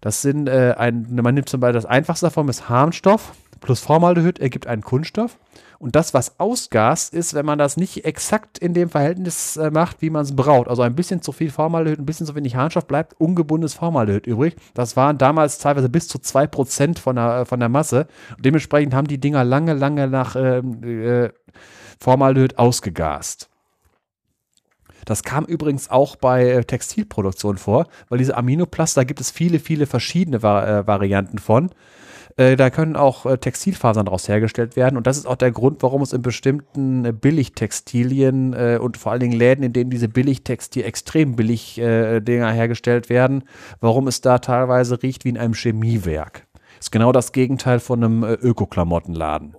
Das 0.00 0.22
sind 0.22 0.48
äh, 0.48 0.74
ein, 0.78 1.06
man 1.10 1.34
nimmt 1.34 1.48
zum 1.48 1.60
Beispiel 1.60 1.74
das 1.74 1.86
einfachste 1.86 2.26
davon 2.26 2.48
ist 2.48 2.68
Harnstoff 2.68 3.32
plus 3.60 3.80
Formaldehyd 3.80 4.38
ergibt 4.38 4.66
einen 4.66 4.82
Kunststoff. 4.82 5.38
Und 5.78 5.94
das, 5.94 6.12
was 6.12 6.40
ausgast, 6.40 7.14
ist, 7.14 7.34
wenn 7.34 7.46
man 7.46 7.58
das 7.58 7.76
nicht 7.76 8.04
exakt 8.04 8.58
in 8.58 8.74
dem 8.74 8.88
Verhältnis 8.88 9.56
äh, 9.56 9.70
macht, 9.70 10.02
wie 10.02 10.10
man 10.10 10.22
es 10.22 10.34
braucht. 10.34 10.68
Also 10.68 10.82
ein 10.82 10.96
bisschen 10.96 11.22
zu 11.22 11.30
viel 11.30 11.50
Formaldehyd, 11.50 12.00
ein 12.00 12.06
bisschen 12.06 12.26
zu 12.26 12.34
wenig 12.34 12.56
Harnstoff, 12.56 12.86
bleibt 12.86 13.14
ungebundenes 13.20 13.74
Formaldehyd 13.74 14.26
übrig. 14.26 14.56
Das 14.74 14.96
waren 14.96 15.18
damals 15.18 15.58
teilweise 15.58 15.88
bis 15.88 16.08
zu 16.08 16.18
2% 16.18 16.98
von 16.98 17.14
der, 17.14 17.40
äh, 17.40 17.44
von 17.44 17.60
der 17.60 17.68
Masse. 17.68 18.08
Und 18.36 18.44
dementsprechend 18.44 18.92
haben 18.92 19.06
die 19.06 19.20
Dinger 19.20 19.44
lange, 19.44 19.74
lange 19.74 20.08
nach 20.08 20.34
ähm, 20.34 20.82
äh, 20.82 21.30
Formaldehyd 22.00 22.58
ausgegast. 22.58 23.48
Das 25.04 25.22
kam 25.22 25.44
übrigens 25.44 25.90
auch 25.90 26.16
bei 26.16 26.44
äh, 26.44 26.64
Textilproduktion 26.64 27.56
vor, 27.56 27.86
weil 28.08 28.18
diese 28.18 28.36
Aminoplaster 28.36 29.04
gibt 29.04 29.20
es 29.20 29.30
viele, 29.30 29.58
viele 29.60 29.86
verschiedene 29.86 30.38
äh, 30.38 30.86
Varianten 30.86 31.38
von. 31.38 31.70
Äh, 32.38 32.56
da 32.56 32.70
können 32.70 32.96
auch 32.96 33.26
äh, 33.26 33.36
Textilfasern 33.36 34.06
daraus 34.06 34.28
hergestellt 34.28 34.76
werden. 34.76 34.96
Und 34.96 35.06
das 35.06 35.18
ist 35.18 35.26
auch 35.26 35.36
der 35.36 35.50
Grund, 35.50 35.82
warum 35.82 36.02
es 36.02 36.12
in 36.12 36.22
bestimmten 36.22 37.04
äh, 37.04 37.12
Billigtextilien 37.12 38.54
äh, 38.54 38.78
und 38.80 38.96
vor 38.96 39.12
allen 39.12 39.20
Dingen 39.20 39.36
Läden, 39.36 39.64
in 39.64 39.72
denen 39.72 39.90
diese 39.90 40.08
Billigtextil, 40.08 40.84
extrem 40.84 41.34
billig 41.34 41.78
äh, 41.78 42.20
Dinger 42.20 42.52
hergestellt 42.52 43.08
werden, 43.08 43.42
warum 43.80 44.06
es 44.06 44.20
da 44.20 44.38
teilweise 44.38 45.02
riecht 45.02 45.24
wie 45.24 45.30
in 45.30 45.38
einem 45.38 45.54
Chemiewerk. 45.54 46.46
Ist 46.78 46.92
genau 46.92 47.10
das 47.10 47.32
Gegenteil 47.32 47.80
von 47.80 48.04
einem 48.04 48.22
Öko-Klamottenladen. 48.22 49.56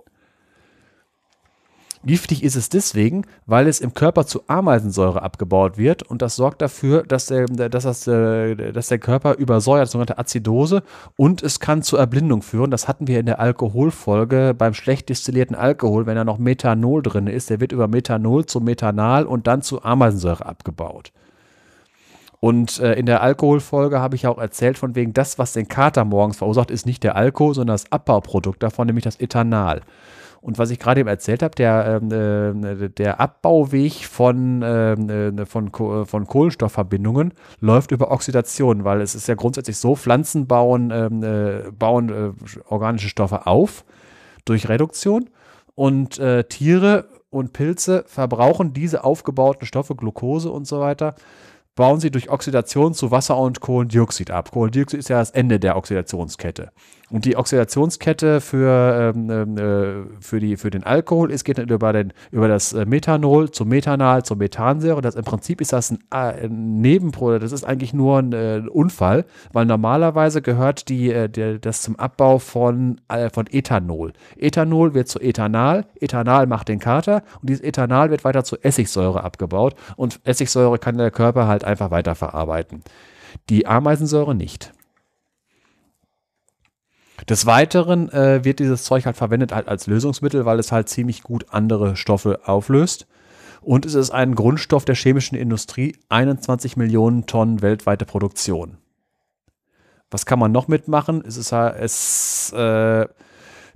Giftig 2.02 2.42
ist 2.42 2.56
es 2.56 2.70
deswegen, 2.70 3.26
weil 3.44 3.68
es 3.68 3.80
im 3.80 3.92
Körper 3.92 4.24
zu 4.24 4.42
Ameisensäure 4.46 5.20
abgebaut 5.20 5.76
wird 5.76 6.02
und 6.02 6.22
das 6.22 6.34
sorgt 6.34 6.62
dafür, 6.62 7.02
dass 7.02 7.26
der, 7.26 7.44
dass 7.44 7.84
das, 7.84 8.06
äh, 8.06 8.72
dass 8.72 8.88
der 8.88 8.98
Körper 8.98 9.34
übersäuert, 9.34 9.90
sogenannte 9.90 10.18
Azidose 10.18 10.82
und 11.16 11.42
es 11.42 11.60
kann 11.60 11.82
zur 11.82 11.98
Erblindung 11.98 12.40
führen. 12.40 12.70
Das 12.70 12.88
hatten 12.88 13.06
wir 13.06 13.20
in 13.20 13.26
der 13.26 13.38
Alkoholfolge 13.38 14.54
beim 14.56 14.72
schlecht 14.72 15.10
destillierten 15.10 15.54
Alkohol, 15.54 16.06
wenn 16.06 16.16
da 16.16 16.24
noch 16.24 16.38
Methanol 16.38 17.02
drin 17.02 17.26
ist, 17.26 17.50
der 17.50 17.60
wird 17.60 17.72
über 17.72 17.86
Methanol 17.86 18.46
zu 18.46 18.60
Methanal 18.60 19.26
und 19.26 19.46
dann 19.46 19.60
zu 19.60 19.84
Ameisensäure 19.84 20.46
abgebaut. 20.46 21.12
Und 22.40 22.78
äh, 22.78 22.94
in 22.94 23.04
der 23.04 23.20
Alkoholfolge 23.20 24.00
habe 24.00 24.16
ich 24.16 24.26
auch 24.26 24.38
erzählt, 24.38 24.78
von 24.78 24.94
wegen 24.94 25.12
das, 25.12 25.38
was 25.38 25.52
den 25.52 25.68
Kater 25.68 26.06
morgens 26.06 26.38
verursacht, 26.38 26.70
ist 26.70 26.86
nicht 26.86 27.04
der 27.04 27.14
Alkohol, 27.14 27.54
sondern 27.54 27.74
das 27.74 27.92
Abbauprodukt 27.92 28.62
davon, 28.62 28.86
nämlich 28.86 29.04
das 29.04 29.20
Ethanal. 29.20 29.82
Und 30.40 30.58
was 30.58 30.70
ich 30.70 30.78
gerade 30.78 31.00
eben 31.00 31.08
erzählt 31.08 31.42
habe, 31.42 31.54
der, 31.54 32.00
ähm, 32.02 32.64
äh, 32.64 32.88
der 32.88 33.20
Abbauweg 33.20 34.06
von, 34.06 34.62
ähm, 34.64 35.38
äh, 35.38 35.46
von, 35.46 35.70
von 35.70 36.26
Kohlenstoffverbindungen 36.26 37.34
läuft 37.60 37.90
über 37.90 38.10
Oxidation, 38.10 38.84
weil 38.84 39.02
es 39.02 39.14
ist 39.14 39.28
ja 39.28 39.34
grundsätzlich 39.34 39.76
so, 39.76 39.96
Pflanzen 39.96 40.46
bauen, 40.46 40.90
ähm, 40.92 41.22
äh, 41.22 41.70
bauen 41.72 42.08
äh, 42.08 42.60
organische 42.68 43.08
Stoffe 43.08 43.46
auf 43.46 43.84
durch 44.46 44.68
Reduktion 44.68 45.28
und 45.74 46.18
äh, 46.18 46.44
Tiere 46.44 47.08
und 47.28 47.52
Pilze 47.52 48.04
verbrauchen 48.06 48.72
diese 48.72 49.04
aufgebauten 49.04 49.66
Stoffe, 49.66 49.94
Glucose 49.94 50.50
und 50.50 50.66
so 50.66 50.80
weiter, 50.80 51.14
bauen 51.76 52.00
sie 52.00 52.10
durch 52.10 52.30
Oxidation 52.30 52.94
zu 52.94 53.10
Wasser 53.10 53.38
und 53.38 53.60
Kohlendioxid 53.60 54.30
ab. 54.30 54.50
Kohlendioxid 54.50 54.98
ist 54.98 55.08
ja 55.08 55.18
das 55.18 55.30
Ende 55.30 55.60
der 55.60 55.76
Oxidationskette. 55.76 56.72
Und 57.10 57.24
die 57.24 57.36
Oxidationskette 57.36 58.40
für, 58.40 59.12
ähm, 59.14 59.30
ähm, 59.30 59.58
äh, 59.58 60.20
für, 60.20 60.38
die, 60.38 60.56
für 60.56 60.70
den 60.70 60.84
Alkohol 60.84 61.32
ist, 61.32 61.44
geht 61.44 61.58
dann 61.58 61.68
über, 61.68 61.92
den, 61.92 62.12
über 62.30 62.46
das 62.46 62.72
äh, 62.72 62.84
Methanol 62.84 63.50
zum 63.50 63.68
Methanal, 63.68 64.22
zur 64.22 64.36
Methansäure. 64.36 65.00
Das, 65.00 65.16
Im 65.16 65.24
Prinzip 65.24 65.60
ist 65.60 65.72
das 65.72 65.90
ein, 65.90 65.98
äh, 66.12 66.44
ein 66.44 66.80
Nebenprodukt, 66.80 67.42
das 67.42 67.52
ist 67.52 67.64
eigentlich 67.64 67.92
nur 67.92 68.18
ein, 68.18 68.32
äh, 68.32 68.62
Unfall, 68.70 69.24
weil 69.52 69.66
normalerweise 69.66 70.40
gehört 70.40 70.88
die, 70.88 71.10
äh, 71.12 71.28
der, 71.28 71.58
das 71.58 71.82
zum 71.82 71.96
Abbau 71.96 72.38
von, 72.38 73.00
von 73.32 73.46
Ethanol. 73.50 74.12
Ethanol 74.36 74.94
wird 74.94 75.08
zu 75.08 75.18
Ethanal, 75.18 75.86
Ethanal 76.00 76.46
macht 76.46 76.68
den 76.68 76.78
Kater 76.78 77.22
und 77.40 77.50
dieses 77.50 77.64
Ethanal 77.64 78.10
wird 78.10 78.24
weiter 78.24 78.44
zu 78.44 78.56
Essigsäure 78.62 79.24
abgebaut 79.24 79.74
und 79.96 80.20
Essigsäure 80.24 80.78
kann 80.78 80.96
der 80.96 81.10
Körper 81.10 81.48
halt 81.48 81.64
einfach 81.64 81.90
weiterverarbeiten. 81.90 82.82
Die 83.48 83.66
Ameisensäure 83.66 84.34
nicht. 84.34 84.72
Des 87.28 87.46
Weiteren 87.46 88.10
äh, 88.10 88.44
wird 88.44 88.58
dieses 88.58 88.84
Zeug 88.84 89.06
halt 89.06 89.16
verwendet 89.16 89.52
halt 89.52 89.68
als 89.68 89.86
Lösungsmittel, 89.86 90.44
weil 90.44 90.58
es 90.58 90.72
halt 90.72 90.88
ziemlich 90.88 91.22
gut 91.22 91.46
andere 91.50 91.96
Stoffe 91.96 92.40
auflöst. 92.44 93.06
Und 93.60 93.84
es 93.84 93.94
ist 93.94 94.10
ein 94.10 94.34
Grundstoff 94.34 94.84
der 94.84 94.94
chemischen 94.94 95.36
Industrie, 95.36 95.96
21 96.08 96.76
Millionen 96.76 97.26
Tonnen 97.26 97.60
weltweite 97.60 98.06
Produktion. 98.06 98.78
Was 100.10 100.26
kann 100.26 100.38
man 100.38 100.50
noch 100.50 100.66
mitmachen? 100.66 101.22
Es, 101.26 101.36
ist, 101.36 101.52
es 101.52 102.52
äh, 102.52 103.06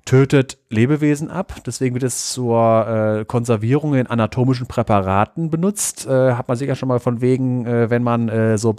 tötet 0.04 0.58
Lebewesen 0.68 1.30
ab. 1.30 1.62
Deswegen 1.66 1.94
wird 1.94 2.04
es 2.04 2.30
zur 2.30 3.20
äh, 3.20 3.24
Konservierung 3.24 3.94
in 3.94 4.06
anatomischen 4.06 4.66
Präparaten 4.66 5.50
benutzt. 5.50 6.06
Äh, 6.06 6.32
hat 6.34 6.48
man 6.48 6.56
sicher 6.56 6.74
schon 6.74 6.88
mal 6.88 7.00
von 7.00 7.20
wegen, 7.20 7.66
äh, 7.66 7.88
wenn 7.88 8.02
man 8.02 8.28
äh, 8.28 8.58
so 8.58 8.74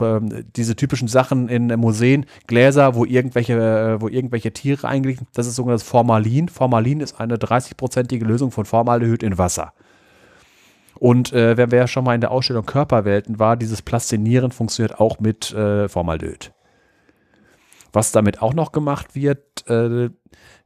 diese 0.56 0.76
typischen 0.76 1.08
Sachen 1.08 1.50
in 1.50 1.68
Museen, 1.80 2.26
Gläser, 2.48 2.96
wo 2.96 3.06
irgendwelche, 3.06 3.54
äh, 3.54 4.02
wo 4.02 4.08
irgendwelche 4.08 4.52
Tiere 4.52 4.88
eingelegt 4.88 5.20
sind, 5.20 5.30
das 5.34 5.48
ist 5.48 5.56
sogenanntes 5.56 5.88
Formalin. 5.88 6.48
Formalin 6.48 7.00
ist 7.00 7.20
eine 7.20 7.38
30-prozentige 7.38 8.24
Lösung 8.24 8.52
von 8.52 8.66
Formaldehyd 8.66 9.24
in 9.24 9.38
Wasser. 9.38 9.74
Und 10.98 11.34
äh, 11.34 11.58
wer, 11.58 11.72
wer 11.72 11.88
schon 11.88 12.06
mal 12.06 12.16
in 12.16 12.22
der 12.22 12.32
Ausstellung 12.32 12.66
Körperwelten 12.66 13.40
war, 13.40 13.58
dieses 13.58 13.82
Plastinieren 13.82 14.52
funktioniert 14.52 15.00
auch 15.00 15.20
mit 15.20 15.46
Formaldehyd. 15.46 16.54
Was 17.92 18.12
damit 18.12 18.42
auch 18.42 18.54
noch 18.54 18.72
gemacht 18.72 19.16
wird, 19.16 19.66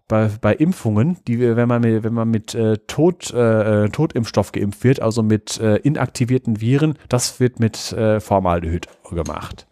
bei, 0.09 0.29
bei 0.41 0.53
Impfungen, 0.53 1.17
die 1.27 1.39
wenn 1.39 1.67
man 1.69 1.81
mit, 1.81 2.03
wenn 2.03 2.13
man 2.13 2.29
mit 2.29 2.53
äh, 2.53 2.77
Tod, 2.87 3.31
äh, 3.33 3.85
äh, 3.85 3.89
Totimpfstoff 3.89 4.51
geimpft 4.51 4.83
wird, 4.83 5.01
also 5.01 5.23
mit 5.23 5.61
äh, 5.61 5.77
inaktivierten 5.77 6.59
Viren, 6.59 6.95
das 7.07 7.39
wird 7.39 7.61
mit 7.61 7.93
äh, 7.93 8.19
Formaldehyd 8.19 8.87
gemacht. 9.09 9.67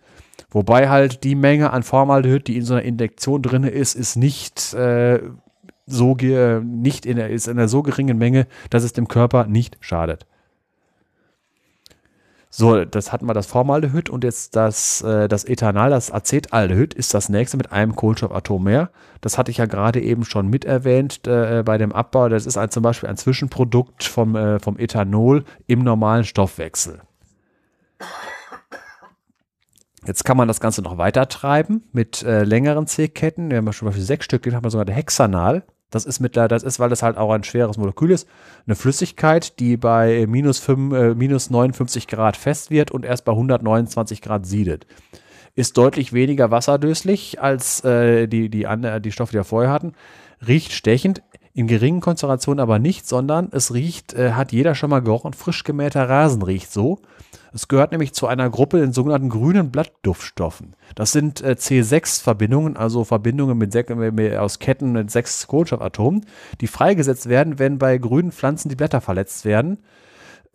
Wobei 0.50 0.88
halt 0.88 1.26
die 1.26 1.36
Menge 1.36 1.74
an 1.74 1.84
Formaldehyd, 1.84 2.48
die 2.48 2.56
in 2.56 2.64
so 2.64 2.76
einer 2.76 2.84
Injektion 2.84 3.42
drin 3.42 3.64
ist, 3.64 3.96
ist 3.96 4.16
nicht 4.16 4.74
äh, 4.76 5.20
so 5.88 6.16
nicht 6.16 7.06
in 7.06 7.18
ist 7.18 7.48
in 7.48 7.58
einer 7.58 7.68
so 7.68 7.82
geringen 7.82 8.18
Menge, 8.18 8.46
dass 8.70 8.84
es 8.84 8.94
dem 8.94 9.08
Körper 9.08 9.48
nicht 9.48 9.78
schadet. 9.82 10.26
So, 12.50 12.86
das 12.86 13.12
hatten 13.12 13.26
wir 13.26 13.34
das 13.34 13.46
Formaldehyd 13.46 14.10
und 14.10 14.24
jetzt 14.24 14.56
das, 14.56 15.02
äh, 15.02 15.28
das 15.28 15.44
Ethanal, 15.44 15.90
das 15.90 16.12
Acetaldehyd 16.12 16.94
ist 16.94 17.14
das 17.14 17.30
nächste 17.30 17.58
mit 17.58 17.72
einem 17.72 17.96
Kohlenstoffatom 17.96 18.64
mehr. 18.64 18.90
Das 19.22 19.38
hatte 19.38 19.52
ich 19.52 19.58
ja 19.58 19.66
gerade 19.66 20.02
eben 20.02 20.24
schon 20.24 20.48
mit 20.48 20.64
erwähnt 20.64 21.28
äh, 21.28 21.64
bei 21.66 21.78
dem 21.78 21.92
Abbau. 21.92 22.30
Das 22.30 22.46
ist 22.46 22.58
ein, 22.58 22.70
zum 22.70 22.84
Beispiel 22.84 23.10
ein 23.10 23.18
Zwischenprodukt 23.18 24.06
vom, 24.06 24.36
äh, 24.36 24.60
vom 24.60 24.78
Ethanol 24.78 25.44
im 25.68 25.84
normalen 25.84 26.24
Stoffwechsel. 26.24 27.02
Jetzt 30.06 30.24
kann 30.24 30.38
man 30.38 30.48
das 30.48 30.62
Ganze 30.62 30.82
noch 30.82 30.98
weiter 30.98 31.28
treiben 31.28 31.84
mit 31.92 32.24
äh, 32.24 32.46
längeren 32.46 32.88
C-Ketten. 32.88 33.50
Wir 33.50 33.58
haben 33.58 33.74
schon 33.74 33.88
Beispiel 33.88 34.06
sechs 34.06 34.24
Stück, 34.24 34.46
haben 34.54 34.64
wir 34.64 34.70
sogar 34.70 34.96
Hexanal. 34.96 35.64
Das 35.90 36.06
ist 36.06 36.20
mit, 36.20 36.36
das 36.36 36.64
ist, 36.64 36.80
weil 36.80 36.90
das 36.90 37.02
halt 37.02 37.18
auch 37.18 37.32
ein 37.32 37.44
schweres 37.44 37.78
Molekül 37.78 38.12
ist, 38.12 38.28
eine 38.66 38.76
Flüssigkeit, 38.76 39.58
die 39.60 39.78
bei 39.78 40.26
minus, 40.28 40.60
5, 40.60 40.94
äh, 40.94 41.16
minus 41.16 41.50
59 41.50 42.08
Grad 42.08 42.36
fest 42.36 42.72
wird 42.72 42.92
und 42.92 43.06
erst 43.06 43.24
bei 43.24 43.32
129 43.32 44.22
Grad 44.22 44.46
siedet. 44.46 44.86
Ist 45.56 45.78
deutlich 45.78 46.12
weniger 46.12 46.52
wasserdöslich 46.52 47.42
als 47.42 47.84
äh, 47.86 48.28
die, 48.28 48.50
die, 48.50 48.66
die, 48.66 49.02
die 49.02 49.12
Stoffe, 49.12 49.32
die 49.32 49.38
wir 49.38 49.44
vorher 49.44 49.72
hatten. 49.72 49.94
Riecht 50.46 50.72
stechend, 50.72 51.24
in 51.58 51.66
geringen 51.66 52.02
Konzentrationen 52.02 52.60
aber 52.60 52.78
nicht, 52.78 53.08
sondern 53.08 53.48
es 53.52 53.74
riecht, 53.74 54.14
äh, 54.14 54.34
hat 54.34 54.52
jeder 54.52 54.76
schon 54.76 54.92
mal 54.92 55.02
gerochen, 55.02 55.34
frisch 55.34 55.64
gemähter 55.64 56.08
Rasen 56.08 56.44
riecht 56.44 56.72
so. 56.72 57.00
Es 57.52 57.68
gehört 57.68 57.92
nämlich 57.92 58.14
zu 58.14 58.28
einer 58.28 58.48
Gruppe 58.52 58.80
den 58.80 58.94
sogenannten 58.94 59.30
grünen 59.30 59.72
Blattduftstoffen. 59.72 60.76
Das 60.94 61.12
sind 61.12 61.42
äh, 61.42 61.56
C6-Verbindungen, 61.58 62.78
also 62.78 63.04
Verbindungen 63.04 63.58
mit, 63.58 63.76
aus 64.38 64.60
Ketten 64.60 64.92
mit 64.92 65.10
sechs 65.10 65.48
Kohlenstoffatomen, 65.48 66.28
die 66.62 66.68
freigesetzt 66.68 67.28
werden, 67.28 67.58
wenn 67.58 67.80
bei 67.80 67.98
grünen 67.98 68.32
Pflanzen 68.32 68.70
die 68.70 68.76
Blätter 68.76 69.02
verletzt 69.02 69.44
werden. 69.44 69.80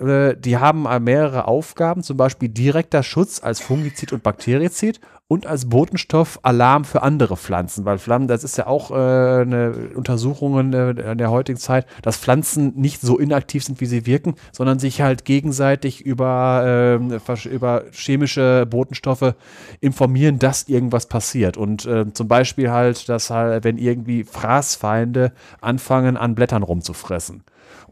Äh, 0.02 0.36
die 0.36 0.58
haben 0.58 0.82
mehrere 1.04 1.46
Aufgaben, 1.46 2.02
zum 2.02 2.16
Beispiel 2.16 2.48
direkter 2.48 3.02
Schutz 3.02 3.42
als 3.42 3.60
Fungizid 3.60 4.12
und 4.12 4.22
Bakterizid 4.22 5.00
und 5.32 5.46
als 5.46 5.70
Botenstoff 5.70 6.38
Alarm 6.42 6.84
für 6.84 7.02
andere 7.02 7.38
Pflanzen, 7.38 7.86
weil 7.86 7.98
Pflanzen, 7.98 8.28
das 8.28 8.44
ist 8.44 8.58
ja 8.58 8.66
auch 8.66 8.90
äh, 8.90 8.94
eine 8.94 9.72
Untersuchung 9.94 10.74
äh, 10.74 10.90
in 10.90 11.16
der 11.16 11.30
heutigen 11.30 11.58
Zeit, 11.58 11.86
dass 12.02 12.18
Pflanzen 12.18 12.74
nicht 12.76 13.00
so 13.00 13.18
inaktiv 13.18 13.64
sind, 13.64 13.80
wie 13.80 13.86
sie 13.86 14.04
wirken, 14.04 14.34
sondern 14.52 14.78
sich 14.78 15.00
halt 15.00 15.24
gegenseitig 15.24 16.02
über, 16.02 17.00
äh, 17.00 17.48
über 17.48 17.84
chemische 17.92 18.66
Botenstoffe 18.66 19.34
informieren, 19.80 20.38
dass 20.38 20.68
irgendwas 20.68 21.06
passiert. 21.06 21.56
Und 21.56 21.86
äh, 21.86 22.12
zum 22.12 22.28
Beispiel 22.28 22.70
halt, 22.70 23.08
dass 23.08 23.30
halt, 23.30 23.64
wenn 23.64 23.78
irgendwie 23.78 24.24
Fraßfeinde 24.24 25.32
anfangen, 25.62 26.18
an 26.18 26.34
Blättern 26.34 26.62
rumzufressen. 26.62 27.42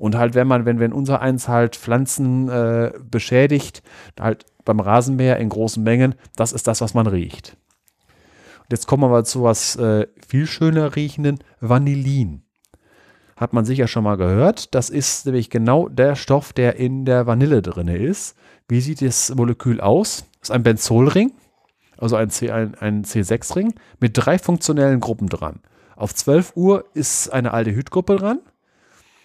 Und 0.01 0.17
halt, 0.17 0.35
wenn 0.35 0.47
man, 0.47 0.65
wenn, 0.65 0.81
wenn 0.81 0.95
unser 0.95 1.21
eins 1.21 1.47
halt 1.47 1.77
Pflanzen 1.77 2.49
äh, 2.49 2.91
beschädigt, 3.11 3.83
halt 4.19 4.47
beim 4.65 4.81
Rasenmäher 4.81 5.37
in 5.37 5.51
großen 5.51 5.83
Mengen, 5.83 6.15
das 6.37 6.53
ist 6.53 6.67
das, 6.67 6.81
was 6.81 6.95
man 6.95 7.07
riecht. 7.07 7.59
Und 8.61 8.71
jetzt 8.71 8.87
kommen 8.87 9.03
wir 9.03 9.11
mal 9.11 9.27
zu 9.27 9.43
was 9.43 9.77
äh, 9.77 10.07
viel 10.27 10.47
schöner 10.47 10.97
riechenden 10.97 11.41
Vanillin. 11.61 12.45
Hat 13.37 13.53
man 13.53 13.67
sicher 13.67 13.89
schon 13.89 14.05
mal 14.05 14.17
gehört. 14.17 14.75
Das 14.75 14.89
ist 14.89 15.27
nämlich 15.27 15.51
genau 15.51 15.91
der 15.91 16.17
Stoff, 16.17 16.55
der 16.55 16.77
in 16.77 17.05
der 17.05 17.27
Vanille 17.27 17.61
drin 17.61 17.89
ist. 17.89 18.39
Wie 18.69 18.81
sieht 18.81 19.03
das 19.03 19.35
Molekül 19.35 19.83
aus? 19.83 20.25
Das 20.41 20.49
ist 20.49 20.55
ein 20.55 20.63
Benzolring, 20.63 21.33
also 21.99 22.17
ein, 22.17 22.31
C, 22.31 22.51
ein, 22.51 22.75
ein 22.77 23.05
C6-Ring 23.05 23.75
mit 24.01 24.13
drei 24.15 24.39
funktionellen 24.39 25.01
Gruppen 25.01 25.29
dran. 25.29 25.61
Auf 25.95 26.15
12 26.15 26.53
Uhr 26.57 26.87
ist 26.95 27.29
eine 27.29 27.53
Aldehydgruppe 27.53 28.17
dran. 28.17 28.41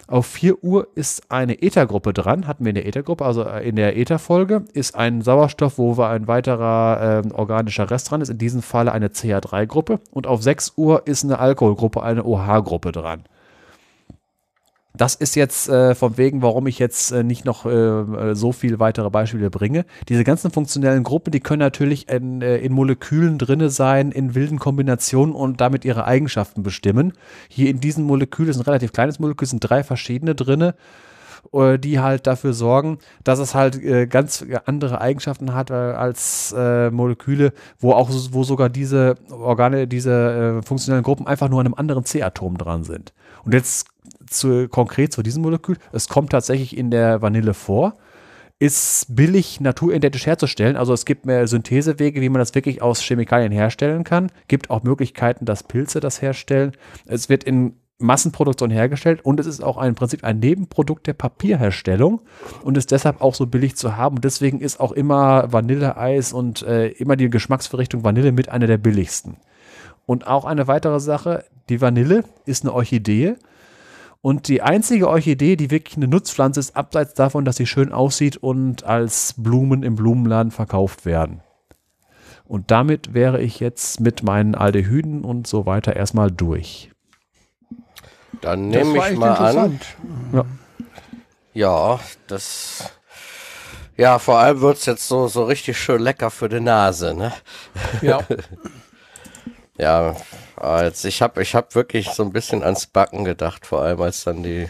Auf 0.07 0.27
4 0.27 0.63
Uhr 0.63 0.87
ist 0.93 1.31
eine 1.31 1.63
Ethergruppe 1.63 2.13
dran, 2.13 2.45
hatten 2.45 2.63
wir 2.63 2.69
in 2.69 2.75
der 2.75 2.85
Ethergruppe, 2.85 3.25
also 3.25 3.43
äh, 3.43 3.67
in 3.67 3.75
der 3.75 3.97
Etherfolge 3.97 4.65
ist 4.73 4.93
ein 4.95 5.21
Sauerstoff, 5.21 5.79
wo 5.79 5.99
ein 6.01 6.27
weiterer 6.27 7.23
äh, 7.25 7.33
organischer 7.33 7.89
Rest 7.89 8.11
dran 8.11 8.21
ist, 8.21 8.29
in 8.29 8.37
diesem 8.37 8.61
Falle 8.61 8.91
eine 8.91 9.07
CH3-Gruppe. 9.07 9.99
Und 10.11 10.27
auf 10.27 10.43
6 10.43 10.73
Uhr 10.77 11.07
ist 11.07 11.23
eine 11.23 11.39
Alkoholgruppe, 11.39 12.03
eine 12.03 12.23
OH-Gruppe 12.23 12.91
dran. 12.91 13.23
Das 14.97 15.15
ist 15.15 15.35
jetzt 15.35 15.69
äh, 15.69 15.95
von 15.95 16.17
wegen, 16.17 16.41
warum 16.41 16.67
ich 16.67 16.79
jetzt 16.79 17.11
äh, 17.11 17.23
nicht 17.23 17.45
noch 17.45 17.65
äh, 17.65 17.69
äh, 17.69 18.35
so 18.35 18.51
viele 18.51 18.79
weitere 18.79 19.09
Beispiele 19.09 19.49
bringe. 19.49 19.85
Diese 20.09 20.23
ganzen 20.23 20.51
funktionellen 20.51 21.03
Gruppen, 21.03 21.31
die 21.31 21.39
können 21.39 21.59
natürlich 21.59 22.09
in, 22.09 22.41
äh, 22.41 22.57
in 22.57 22.73
Molekülen 22.73 23.37
drinne 23.37 23.69
sein, 23.69 24.11
in 24.11 24.35
wilden 24.35 24.59
Kombinationen 24.59 25.35
und 25.35 25.61
damit 25.61 25.85
ihre 25.85 26.05
Eigenschaften 26.05 26.63
bestimmen. 26.63 27.13
Hier 27.49 27.69
in 27.69 27.79
diesem 27.79 28.05
Molekül 28.05 28.47
ist 28.47 28.57
ein 28.57 28.63
relativ 28.63 28.93
kleines 28.93 29.19
Molekül, 29.19 29.47
sind 29.47 29.59
drei 29.59 29.83
verschiedene 29.83 30.35
drinne 30.35 30.75
äh, 31.53 31.77
die 31.77 31.99
halt 31.99 32.27
dafür 32.27 32.53
sorgen, 32.53 32.99
dass 33.23 33.39
es 33.39 33.53
halt 33.53 33.81
äh, 33.83 34.07
ganz 34.07 34.45
andere 34.65 35.01
Eigenschaften 35.01 35.53
hat 35.53 35.69
äh, 35.69 35.73
als 35.73 36.53
äh, 36.57 36.89
Moleküle, 36.89 37.53
wo 37.79 37.91
auch 37.91 38.09
wo 38.31 38.43
sogar 38.43 38.69
diese 38.69 39.15
Organe, 39.29 39.87
diese 39.87 40.59
äh, 40.59 40.65
funktionellen 40.65 41.03
Gruppen 41.03 41.27
einfach 41.27 41.49
nur 41.49 41.59
an 41.59 41.67
einem 41.67 41.75
anderen 41.75 42.05
C-Atom 42.05 42.57
dran 42.57 42.83
sind. 42.83 43.13
Und 43.43 43.53
jetzt 43.53 43.94
zu, 44.29 44.67
konkret 44.69 45.13
zu 45.13 45.23
diesem 45.23 45.41
Molekül. 45.41 45.77
Es 45.91 46.07
kommt 46.07 46.31
tatsächlich 46.31 46.77
in 46.77 46.91
der 46.91 47.21
Vanille 47.21 47.53
vor. 47.53 47.95
Ist 48.57 49.13
billig 49.13 49.59
naturidentisch 49.59 50.25
herzustellen. 50.25 50.77
Also 50.77 50.93
es 50.93 51.05
gibt 51.05 51.25
mehr 51.25 51.45
Synthesewege, 51.47 52.21
wie 52.21 52.29
man 52.29 52.39
das 52.39 52.55
wirklich 52.55 52.81
aus 52.81 53.01
Chemikalien 53.01 53.51
herstellen 53.51 54.03
kann. 54.05 54.31
Gibt 54.47 54.69
auch 54.69 54.83
Möglichkeiten, 54.83 55.45
dass 55.45 55.63
Pilze 55.63 55.99
das 55.99 56.21
herstellen. 56.21 56.71
Es 57.05 57.27
wird 57.27 57.43
in 57.43 57.73
Massenproduktion 57.97 58.71
hergestellt 58.71 59.23
und 59.23 59.39
es 59.39 59.45
ist 59.45 59.63
auch 59.63 59.81
im 59.81 59.95
Prinzip 59.95 60.23
ein 60.23 60.39
Nebenprodukt 60.39 61.07
der 61.07 61.13
Papierherstellung 61.13 62.21
und 62.63 62.77
ist 62.77 62.91
deshalb 62.91 63.21
auch 63.21 63.35
so 63.35 63.47
billig 63.47 63.75
zu 63.75 63.95
haben. 63.95 64.19
Deswegen 64.19 64.59
ist 64.59 64.79
auch 64.79 64.91
immer 64.91 65.51
Vanilleeis 65.51 66.33
und 66.33 66.61
äh, 66.63 66.89
immer 66.89 67.15
die 67.15 67.29
Geschmacksverrichtung 67.29 68.03
Vanille 68.03 68.31
mit 68.31 68.49
einer 68.49 68.67
der 68.67 68.77
billigsten. 68.77 69.37
Und 70.05 70.27
auch 70.27 70.45
eine 70.45 70.67
weitere 70.67 70.99
Sache, 70.99 71.45
die 71.69 71.81
Vanille 71.81 72.25
ist 72.45 72.63
eine 72.63 72.73
Orchidee 72.73 73.35
und 74.25 74.47
die 74.47 74.63
einzige 74.63 75.07
Orchidee, 75.07 75.55
die 75.55 75.69
wirklich 75.69 75.97
eine 75.97 76.07
Nutzpflanze 76.07 76.59
ist, 76.59 76.75
abseits 76.75 77.13
davon, 77.13 77.45
dass 77.45 77.57
sie 77.57 77.67
schön 77.67 77.91
aussieht 77.91 78.37
und 78.37 78.83
als 78.83 79.35
Blumen 79.37 79.83
im 79.83 79.93
Blumenladen 79.93 80.51
verkauft 80.51 81.05
werden. 81.05 81.43
Und 82.43 82.71
damit 82.71 83.13
wäre 83.13 83.39
ich 83.39 83.59
jetzt 83.59 83.99
mit 83.99 84.23
meinen 84.23 84.55
Aldehyden 84.55 85.23
und 85.23 85.45
so 85.45 85.67
weiter 85.67 85.95
erstmal 85.95 86.31
durch. 86.31 86.89
Dann 88.41 88.69
nehme 88.69 88.97
ich 88.97 89.15
mal 89.15 89.35
an. 89.35 89.79
Ja. 90.33 90.45
ja, 91.53 91.99
das. 92.25 92.93
Ja, 93.95 94.17
vor 94.17 94.39
allem 94.39 94.59
wird 94.59 94.77
es 94.77 94.87
jetzt 94.87 95.07
so, 95.07 95.27
so 95.27 95.43
richtig 95.43 95.77
schön 95.77 96.01
lecker 96.01 96.31
für 96.31 96.49
die 96.49 96.61
Nase, 96.61 97.13
ne? 97.13 97.31
Ja. 98.01 98.21
ja, 99.77 100.15
Jetzt, 100.61 101.03
ich 101.05 101.21
habe 101.21 101.41
ich 101.41 101.53
hab 101.53 101.75
wirklich 101.75 102.09
so 102.11 102.23
ein 102.23 102.31
bisschen 102.31 102.63
ans 102.63 102.87
Backen 102.87 103.25
gedacht, 103.25 103.65
vor 103.65 103.81
allem 103.81 104.01
als 104.01 104.23
dann 104.23 104.41
die, 104.43 104.69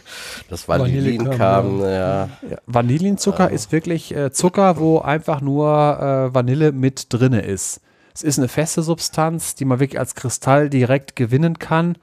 das 0.49 0.67
Vanillin 0.67 1.19
Vanille 1.19 1.37
kam. 1.37 1.81
Ja. 1.81 1.87
Ja. 1.87 2.29
Ja, 2.49 2.57
Vanillinzucker 2.65 3.49
ist 3.49 3.71
wirklich 3.71 4.15
äh, 4.15 4.31
Zucker, 4.31 4.77
wo 4.77 4.99
einfach 4.99 5.41
nur 5.41 5.67
äh, 5.69 6.33
Vanille 6.33 6.71
mit 6.71 7.13
drinne 7.13 7.41
ist. 7.41 7.81
Es 8.13 8.23
ist 8.23 8.39
eine 8.39 8.47
feste 8.47 8.81
Substanz, 8.81 9.55
die 9.55 9.65
man 9.65 9.79
wirklich 9.79 9.99
als 9.99 10.15
Kristall 10.15 10.69
direkt 10.69 11.15
gewinnen 11.15 11.59
kann. 11.59 11.97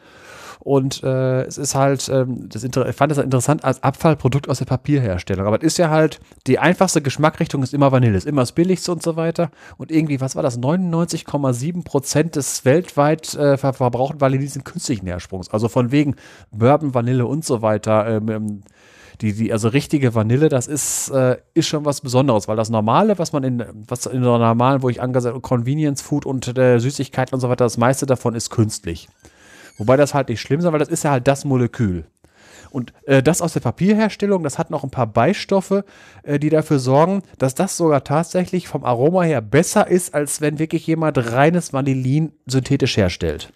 Und 0.64 1.02
äh, 1.02 1.42
es 1.42 1.58
ist 1.58 1.74
halt, 1.74 2.08
ähm, 2.08 2.48
das 2.48 2.62
Inter 2.62 2.88
ich 2.88 2.94
fand 2.94 3.10
das 3.10 3.18
interessant 3.18 3.64
als 3.64 3.82
Abfallprodukt 3.82 4.48
aus 4.48 4.58
der 4.58 4.64
Papierherstellung. 4.64 5.44
Aber 5.44 5.56
es 5.56 5.64
ist 5.64 5.78
ja 5.78 5.90
halt, 5.90 6.20
die 6.46 6.60
einfachste 6.60 7.02
Geschmackrichtung 7.02 7.64
ist 7.64 7.74
immer 7.74 7.90
Vanille, 7.90 8.16
ist 8.16 8.28
immer 8.28 8.42
das 8.42 8.52
billigste 8.52 8.92
und 8.92 9.02
so 9.02 9.16
weiter. 9.16 9.50
Und 9.76 9.90
irgendwie, 9.90 10.20
was 10.20 10.36
war 10.36 10.42
das? 10.44 10.60
99,7 10.60 11.82
Prozent 11.82 12.36
des 12.36 12.64
weltweit 12.64 13.34
äh, 13.34 13.56
ver 13.56 13.72
verbrauchten 13.72 14.20
Vanille 14.20 14.46
sind 14.46 14.64
künstlichen 14.64 15.06
Hersprungs. 15.08 15.50
Also 15.50 15.66
von 15.68 15.90
wegen 15.90 16.14
Bourbon, 16.52 16.94
Vanille 16.94 17.26
und 17.26 17.44
so 17.44 17.60
weiter. 17.60 18.06
Ähm, 18.06 18.28
ähm, 18.28 18.62
die, 19.20 19.32
die, 19.32 19.52
also 19.52 19.66
richtige 19.68 20.14
Vanille, 20.14 20.48
das 20.48 20.68
ist, 20.68 21.10
äh, 21.10 21.38
ist 21.54 21.66
schon 21.66 21.84
was 21.84 22.00
Besonderes, 22.00 22.46
weil 22.46 22.56
das 22.56 22.70
Normale, 22.70 23.18
was 23.18 23.32
man 23.32 23.42
in, 23.42 23.64
was 23.88 24.06
in 24.06 24.22
der 24.22 24.38
normalen, 24.38 24.82
wo 24.82 24.88
ich 24.88 25.02
angesagt 25.02 25.42
Convenience 25.42 26.02
Food 26.02 26.24
und 26.24 26.56
äh, 26.56 26.78
Süßigkeiten 26.78 27.34
und 27.34 27.40
so 27.40 27.48
weiter, 27.48 27.64
das 27.64 27.78
meiste 27.78 28.06
davon 28.06 28.34
ist 28.36 28.50
künstlich. 28.50 29.08
Wobei 29.78 29.96
das 29.96 30.14
halt 30.14 30.28
nicht 30.28 30.40
schlimm 30.40 30.60
ist, 30.60 30.70
weil 30.70 30.78
das 30.78 30.88
ist 30.88 31.04
ja 31.04 31.10
halt 31.12 31.26
das 31.26 31.44
Molekül. 31.44 32.04
Und 32.70 32.92
äh, 33.04 33.22
das 33.22 33.42
aus 33.42 33.52
der 33.52 33.60
Papierherstellung, 33.60 34.42
das 34.42 34.58
hat 34.58 34.70
noch 34.70 34.82
ein 34.82 34.90
paar 34.90 35.06
Beistoffe, 35.06 35.84
äh, 36.22 36.38
die 36.38 36.48
dafür 36.48 36.78
sorgen, 36.78 37.22
dass 37.38 37.54
das 37.54 37.76
sogar 37.76 38.02
tatsächlich 38.02 38.66
vom 38.66 38.84
Aroma 38.84 39.22
her 39.22 39.42
besser 39.42 39.86
ist, 39.88 40.14
als 40.14 40.40
wenn 40.40 40.58
wirklich 40.58 40.86
jemand 40.86 41.32
reines 41.32 41.72
Vanillin 41.72 42.32
synthetisch 42.46 42.96
herstellt. 42.96 43.52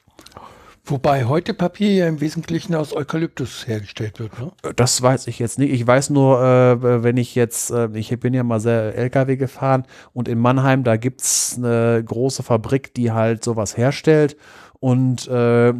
Wobei 0.89 1.25
heute 1.25 1.53
Papier 1.53 1.95
ja 1.95 2.07
im 2.07 2.21
Wesentlichen 2.21 2.77
aus 2.77 2.95
Eukalyptus 2.95 3.67
hergestellt 3.67 4.21
wird, 4.21 4.39
ne? 4.39 4.53
Das 4.77 5.03
weiß 5.03 5.27
ich 5.27 5.41
jetzt 5.41 5.59
nicht. 5.59 5.73
Ich 5.73 5.85
weiß 5.85 6.11
nur, 6.11 6.41
äh, 6.41 7.03
wenn 7.03 7.17
ich 7.17 7.35
jetzt, 7.35 7.73
äh, 7.73 7.89
ich 7.95 8.11
bin 8.21 8.35
ja 8.35 8.45
mal 8.45 8.61
sehr 8.61 8.95
LKW 8.95 9.37
gefahren 9.37 9.85
und 10.13 10.29
in 10.29 10.39
Mannheim, 10.39 10.85
da 10.85 10.97
gibt 10.97 11.23
es 11.23 11.55
eine 11.57 12.05
große 12.05 12.45
Fabrik, 12.45 12.95
die 12.95 13.11
halt 13.11 13.43
sowas 13.43 13.77
herstellt. 13.77 14.37
Und 14.79 15.27
äh, 15.27 15.75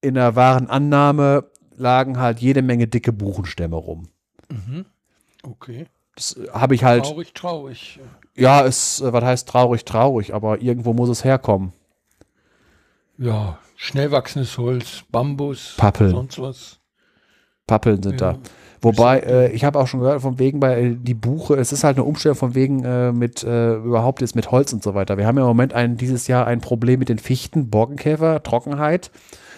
in 0.00 0.14
der 0.14 0.36
wahren 0.36 0.68
Annahme 0.68 1.44
lagen 1.76 2.18
halt 2.18 2.40
jede 2.40 2.62
Menge 2.62 2.86
dicke 2.86 3.12
Buchenstämme 3.12 3.76
rum. 3.76 4.08
Mhm. 4.48 4.84
Okay. 5.42 5.86
Das 6.16 6.38
habe 6.52 6.74
ich 6.74 6.84
halt. 6.84 7.04
Traurig, 7.04 7.32
traurig. 7.34 8.00
Ja, 8.34 8.64
es, 8.64 9.02
was 9.04 9.24
heißt 9.24 9.48
traurig, 9.48 9.84
traurig, 9.84 10.34
aber 10.34 10.60
irgendwo 10.60 10.92
muss 10.92 11.08
es 11.08 11.24
herkommen. 11.24 11.72
Ja, 13.18 13.58
schnell 13.76 14.10
wachsendes 14.10 14.56
Holz, 14.58 15.04
Bambus, 15.10 15.74
Pappeln. 15.76 16.10
sonst 16.10 16.40
was. 16.40 16.78
Pappeln 17.66 18.02
sind 18.02 18.20
Ja. 18.20 18.32
da. 18.34 18.38
Wobei, 18.82 19.20
äh, 19.20 19.52
ich 19.52 19.64
habe 19.64 19.78
auch 19.78 19.86
schon 19.86 20.00
gehört, 20.00 20.22
von 20.22 20.38
wegen 20.38 20.58
bei 20.58 20.80
äh, 20.80 20.96
die 20.96 21.12
Buche, 21.14 21.54
es 21.56 21.70
ist 21.70 21.84
halt 21.84 21.98
eine 21.98 22.04
Umstellung 22.04 22.36
von 22.36 22.54
wegen 22.54 22.82
äh, 22.82 23.12
mit 23.12 23.44
äh, 23.44 23.74
überhaupt 23.76 24.22
jetzt 24.22 24.34
mit 24.34 24.50
Holz 24.50 24.72
und 24.72 24.82
so 24.82 24.94
weiter. 24.94 25.18
Wir 25.18 25.26
haben 25.26 25.36
ja 25.36 25.42
im 25.42 25.48
Moment 25.48 25.74
ein, 25.74 25.98
dieses 25.98 26.26
Jahr 26.28 26.46
ein 26.46 26.62
Problem 26.62 26.98
mit 26.98 27.10
den 27.10 27.18
Fichten, 27.18 27.68
Borkenkäfer, 27.68 28.42
Trockenheit. 28.42 29.10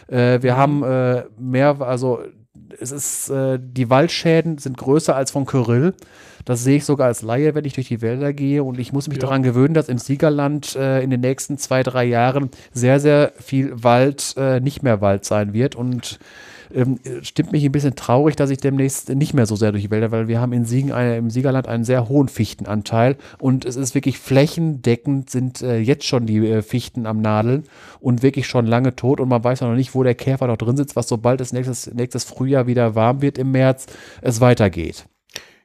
Äh, 0.09 0.43
wir 0.43 0.57
haben 0.57 0.83
äh, 0.83 1.25
mehr, 1.39 1.81
also 1.81 2.21
es 2.81 2.91
ist, 2.91 3.31
äh, 3.31 3.59
die 3.61 3.91
Waldschäden 3.91 4.59
sind 4.59 4.77
größer 4.79 5.15
als 5.15 5.31
von 5.31 5.47
Kyrill. 5.47 5.95
Das 6.45 6.65
sehe 6.65 6.79
ich 6.79 6.85
sogar 6.85 7.07
als 7.07 7.23
Laie, 7.23 7.55
wenn 7.55 7.65
ich 7.65 7.75
durch 7.75 7.89
die 7.89 8.03
Wälder 8.03 8.33
gehe. 8.33 8.65
Und 8.65 8.79
ich 8.79 8.93
muss 8.93 9.07
mich 9.09 9.19
Ja. 9.19 9.23
daran 9.23 9.43
gewöhnen, 9.43 9.75
dass 9.75 9.89
im 9.89 9.99
Siegerland 9.99 10.75
äh, 10.75 11.01
in 11.03 11.11
den 11.11 11.21
nächsten 11.21 11.57
zwei, 11.59 11.83
drei 11.83 12.05
Jahren 12.05 12.51
sehr, 12.73 12.99
sehr 12.99 13.33
viel 13.39 13.85
Wald 13.85 14.35
äh, 14.37 14.59
nicht 14.61 14.83
mehr 14.83 15.01
Wald 15.01 15.25
sein 15.25 15.53
wird. 15.53 15.77
Und 15.77 16.19
ähm, 16.75 16.99
stimmt 17.23 17.52
mich 17.52 17.65
ein 17.65 17.73
bisschen 17.73 17.94
traurig, 17.94 18.36
dass 18.36 18.51
ich 18.51 18.59
demnächst 18.59 19.09
nicht 19.09 19.34
mehr 19.34 19.47
so 19.47 19.57
sehr 19.57 19.73
durch 19.73 19.84
die 19.84 19.91
Wälder, 19.91 20.10
weil 20.10 20.28
wir 20.28 20.41
haben 20.41 20.52
in 20.52 20.65
Siegen, 20.65 20.92
eine, 20.92 21.17
im 21.17 21.31
Siegerland 21.31 21.68
einen 21.68 21.84
sehr 21.84 22.09
hohen 22.09 22.28
Fichtenanteil 22.28 23.17
und 23.39 23.65
es 23.65 23.76
ist 23.76 23.94
wirklich 23.94 24.18
flächendeckend 24.18 25.31
sind 25.31 25.62
äh, 25.62 25.78
jetzt 25.78 26.05
schon 26.05 26.26
die 26.26 26.39
äh, 26.39 26.62
Fichten 26.62 27.07
am 27.07 27.20
Nadeln 27.20 27.65
und 28.01 28.23
wirklich 28.23 28.47
schon 28.47 28.67
lange 28.67 28.97
tot 28.97 29.20
und 29.20 29.28
man 29.28 29.42
weiß 29.44 29.60
ja 29.60 29.68
noch 29.68 29.76
nicht, 29.76 29.94
wo 29.94 30.02
der 30.02 30.15
Käfer 30.15 30.47
noch 30.47 30.57
drin 30.57 30.76
sitzt, 30.76 30.97
was 30.97 31.09
sobald 31.09 31.41
es 31.41 31.52
nächstes, 31.52 31.92
nächstes 31.94 32.25
Frühjahr 32.25 32.67
wieder 32.67 32.94
warm 32.94 33.23
wird 33.23 33.39
im 33.39 33.52
März, 33.52 33.86
es 34.20 34.41
weitergeht. 34.41 35.07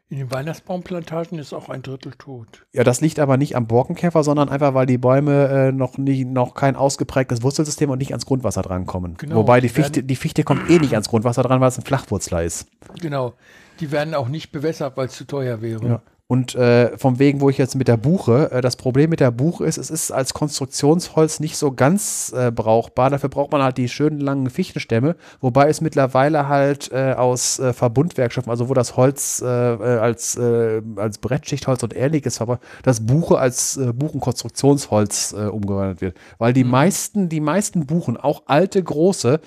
In 0.09 0.19
den 0.19 0.31
Weihnachtsbaumplantagen 0.31 1.37
ist 1.37 1.53
auch 1.53 1.67
ein 1.67 1.81
Drittel 1.81 2.13
tot. 2.17 2.65
Ja, 2.71 2.85
das 2.85 3.01
liegt 3.01 3.19
aber 3.19 3.35
nicht 3.35 3.57
am 3.57 3.67
Borkenkäfer, 3.67 4.23
sondern 4.23 4.47
einfach, 4.47 4.73
weil 4.73 4.85
die 4.85 4.97
Bäume 4.97 5.47
äh, 5.49 5.71
noch, 5.73 5.97
nicht, 5.97 6.25
noch 6.25 6.53
kein 6.53 6.77
ausgeprägtes 6.77 7.43
Wurzelsystem 7.43 7.89
und 7.89 7.97
nicht 7.97 8.11
ans 8.11 8.25
Grundwasser 8.25 8.61
drankommen. 8.61 9.17
Genau, 9.17 9.35
Wobei 9.35 9.59
die 9.59 9.67
Fichte, 9.67 10.03
die 10.03 10.15
Fichte 10.15 10.43
kommt 10.43 10.69
eh 10.69 10.79
nicht 10.79 10.93
ans 10.93 11.09
Grundwasser 11.09 11.43
dran, 11.43 11.59
weil 11.59 11.67
es 11.67 11.77
ein 11.77 11.83
Flachwurzler 11.83 12.41
ist. 12.43 12.67
Genau. 13.01 13.33
Die 13.81 13.91
werden 13.91 14.13
auch 14.13 14.29
nicht 14.29 14.53
bewässert, 14.53 14.95
weil 14.95 15.07
es 15.07 15.13
zu 15.13 15.27
teuer 15.27 15.61
wäre. 15.61 15.85
Ja. 15.85 16.01
Und 16.29 16.55
äh, 16.55 16.97
vom 16.97 17.19
Wegen, 17.19 17.39
wo 17.39 17.49
ich 17.49 17.57
jetzt 17.57 17.75
mit 17.75 17.87
der 17.87 17.95
Buche, 17.95 18.51
äh, 18.51 18.59
das 18.59 18.75
Problem 18.75 19.09
mit 19.09 19.21
der 19.21 19.31
Buche 19.31 19.63
ist, 19.63 19.77
es 19.77 19.89
ist 19.89 20.11
als 20.11 20.33
Konstruktionsholz 20.33 21.39
nicht 21.39 21.55
so 21.55 21.71
ganz 21.71 22.33
äh, 22.35 22.51
brauchbar. 22.51 23.09
Dafür 23.09 23.29
braucht 23.29 23.53
man 23.53 23.63
halt 23.63 23.77
die 23.77 23.87
schönen 23.87 24.19
langen 24.19 24.49
Fichtenstämme, 24.49 25.15
wobei 25.39 25.69
es 25.69 25.79
mittlerweile 25.79 26.49
halt 26.49 26.91
äh, 26.91 27.13
aus 27.13 27.59
äh, 27.59 27.71
Verbundwerkstoffen, 27.71 28.49
also 28.51 28.67
wo 28.67 28.73
das 28.73 28.97
Holz 28.97 29.41
äh, 29.41 29.47
äh, 29.47 29.99
als, 29.99 30.35
äh, 30.35 30.81
als 30.97 31.17
Brettschichtholz 31.19 31.81
und 31.83 31.95
ähnliches 31.95 32.35
verbraucht, 32.35 32.59
das 32.83 33.05
Buche 33.05 33.37
als 33.37 33.77
äh, 33.77 33.93
Buchenkonstruktionsholz 33.93 35.31
äh, 35.31 35.45
umgewandelt 35.45 36.01
wird. 36.01 36.17
Weil 36.39 36.51
die 36.51 36.65
meisten, 36.65 37.29
die 37.29 37.39
meisten 37.39 37.85
Buchen, 37.85 38.17
auch 38.17 38.43
alte, 38.47 38.83
große, 38.83 39.39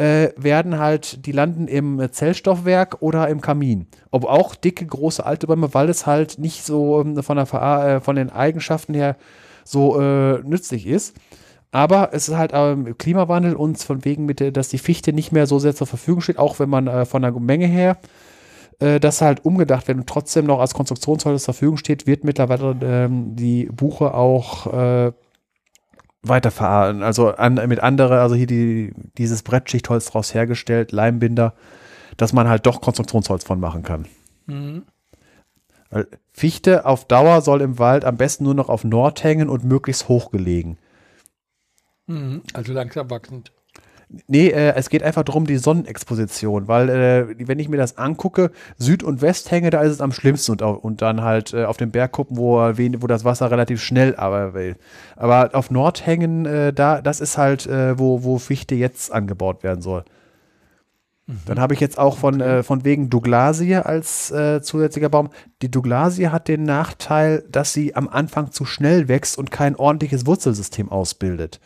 äh, 0.00 0.32
werden 0.36 0.78
halt, 0.78 1.26
die 1.26 1.32
landen 1.32 1.68
im 1.68 2.00
äh, 2.00 2.10
Zellstoffwerk 2.10 3.02
oder 3.02 3.28
im 3.28 3.42
Kamin. 3.42 3.86
Ob 4.10 4.24
auch 4.24 4.54
dicke, 4.54 4.86
große, 4.86 5.24
alte 5.24 5.46
Bäume, 5.46 5.74
weil 5.74 5.90
es 5.90 6.06
halt 6.06 6.38
nicht 6.38 6.64
so 6.64 7.02
ähm, 7.02 7.22
von, 7.22 7.36
der, 7.36 7.52
äh, 7.52 8.00
von 8.00 8.16
den 8.16 8.30
Eigenschaften 8.30 8.94
her 8.94 9.16
so 9.62 10.00
äh, 10.00 10.38
nützlich 10.42 10.86
ist. 10.86 11.14
Aber 11.70 12.14
es 12.14 12.28
ist 12.28 12.36
halt 12.36 12.52
ähm, 12.54 12.96
Klimawandel 12.96 13.54
und 13.54 13.76
von 13.78 14.02
wegen, 14.06 14.24
mit 14.24 14.40
der, 14.40 14.52
dass 14.52 14.70
die 14.70 14.78
Fichte 14.78 15.12
nicht 15.12 15.32
mehr 15.32 15.46
so 15.46 15.58
sehr 15.58 15.76
zur 15.76 15.86
Verfügung 15.86 16.22
steht, 16.22 16.38
auch 16.38 16.58
wenn 16.58 16.70
man 16.70 16.86
äh, 16.86 17.04
von 17.04 17.20
der 17.20 17.32
Menge 17.32 17.66
her 17.66 17.98
äh, 18.78 19.00
das 19.00 19.20
halt 19.20 19.44
umgedacht 19.44 19.86
wird 19.86 19.98
und 19.98 20.08
trotzdem 20.08 20.46
noch 20.46 20.60
als 20.60 20.72
Konstruktionsholz 20.72 21.44
zur 21.44 21.52
Verfügung 21.52 21.76
steht, 21.76 22.06
wird 22.06 22.24
mittlerweile 22.24 22.74
ähm, 22.82 23.36
die 23.36 23.66
Buche 23.66 24.14
auch 24.14 24.66
äh, 24.72 25.12
weiterverarbeiten. 26.22 27.02
Also 27.02 27.28
an, 27.34 27.54
mit 27.68 27.80
andere, 27.80 28.20
also 28.20 28.34
hier 28.34 28.46
die, 28.46 28.92
dieses 29.18 29.42
Brettschichtholz 29.42 30.06
draus 30.06 30.34
hergestellt, 30.34 30.92
Leimbinder, 30.92 31.54
dass 32.16 32.32
man 32.32 32.48
halt 32.48 32.66
doch 32.66 32.80
Konstruktionsholz 32.80 33.44
von 33.44 33.60
machen 33.60 33.82
kann. 33.82 34.06
Mhm. 34.46 34.84
Fichte 36.32 36.86
auf 36.86 37.04
Dauer 37.06 37.40
soll 37.40 37.62
im 37.62 37.78
Wald 37.78 38.04
am 38.04 38.16
besten 38.16 38.44
nur 38.44 38.54
noch 38.54 38.68
auf 38.68 38.84
Nord 38.84 39.24
hängen 39.24 39.48
und 39.48 39.64
möglichst 39.64 40.08
hoch 40.08 40.30
gelegen. 40.30 40.78
Mhm. 42.06 42.42
Also 42.52 42.72
langsam 42.72 43.10
wachsend. 43.10 43.52
Nee, 44.26 44.48
äh, 44.48 44.74
es 44.74 44.90
geht 44.90 45.04
einfach 45.04 45.22
darum, 45.22 45.46
die 45.46 45.56
Sonnenexposition, 45.56 46.66
weil 46.66 46.88
äh, 46.88 47.46
wenn 47.46 47.60
ich 47.60 47.68
mir 47.68 47.76
das 47.76 47.96
angucke, 47.96 48.50
Süd- 48.76 49.04
und 49.04 49.22
Westhänge, 49.22 49.70
da 49.70 49.82
ist 49.82 49.92
es 49.92 50.00
am 50.00 50.10
schlimmsten 50.10 50.52
und, 50.52 50.62
und 50.62 51.00
dann 51.00 51.22
halt 51.22 51.54
äh, 51.54 51.64
auf 51.64 51.76
dem 51.76 51.92
Berg 51.92 52.10
gucken, 52.10 52.36
wo, 52.36 52.56
wo 52.56 53.06
das 53.06 53.24
Wasser 53.24 53.52
relativ 53.52 53.80
schnell 53.80 54.16
aber 54.16 54.52
will. 54.52 54.74
Aber 55.14 55.50
auf 55.52 55.70
Nordhängen, 55.70 56.44
äh, 56.44 56.72
da, 56.72 57.00
das 57.00 57.20
ist 57.20 57.38
halt, 57.38 57.66
äh, 57.66 58.00
wo, 58.00 58.24
wo 58.24 58.38
Fichte 58.38 58.74
jetzt 58.74 59.12
angebaut 59.12 59.62
werden 59.62 59.80
soll. 59.80 60.04
Dann 61.46 61.60
habe 61.60 61.74
ich 61.74 61.80
jetzt 61.80 61.96
auch 61.96 62.18
von, 62.18 62.40
äh, 62.40 62.64
von 62.64 62.84
wegen 62.84 63.08
Douglasie 63.08 63.76
als 63.76 64.34
zusätzlicher 64.62 65.08
Baum. 65.08 65.28
Die 65.62 65.70
Douglasie 65.70 66.30
hat 66.30 66.48
den 66.48 66.64
Nachteil, 66.64 67.44
dass 67.48 67.72
sie 67.72 67.94
am 67.94 68.08
Anfang 68.08 68.50
zu 68.50 68.64
schnell 68.64 69.06
wächst 69.06 69.38
und 69.38 69.52
kein 69.52 69.76
ordentliches 69.76 70.26
Wurzelsystem 70.26 70.88
ausbildet 70.88 71.60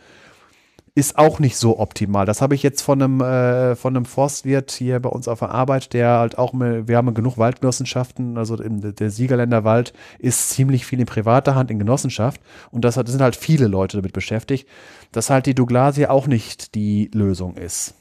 ist 0.97 1.19
auch 1.19 1.41
nicht 1.41 1.57
so 1.57 1.81
optimal. 1.81 2.25
Das 2.25 2.41
habe 2.41 2.55
ich 2.55 2.63
jetzt 2.63 2.81
von 2.83 3.03
einem, 3.03 3.21
äh, 3.21 3.75
von 3.75 3.97
einem 3.97 4.05
Forstwirt 4.05 4.71
hier 4.71 5.01
bei 5.01 5.09
uns 5.09 5.27
auf 5.27 5.41
der 5.41 5.51
Arbeit, 5.51 5.93
der 5.93 6.19
halt 6.19 6.39
auch, 6.39 6.53
mit, 6.53 6.87
wir 6.87 6.97
haben 6.97 7.13
genug 7.15 7.37
Waldgenossenschaften, 7.37 8.39
also 8.39 8.57
im, 8.63 8.95
der 8.95 9.11
Siegerländer 9.11 9.65
Wald 9.65 9.93
ist 10.21 10.51
ziemlich 10.51 10.87
viel 10.87 11.01
in 11.01 11.07
privater 11.07 11.57
Hand 11.57 11.73
in 11.73 11.81
Genossenschaft 11.81 12.41
und 12.71 12.85
das, 12.85 12.97
hat, 12.97 13.09
das 13.09 13.13
sind 13.13 13.23
halt 13.23 13.35
viele 13.35 13.67
Leute 13.67 13.97
damit 13.97 14.13
beschäftigt, 14.13 14.69
dass 15.11 15.31
halt 15.31 15.47
die 15.47 15.55
Douglasie 15.57 16.07
auch 16.07 16.29
nicht 16.29 16.77
die 16.77 17.11
Lösung 17.13 17.57
ist. 17.57 17.95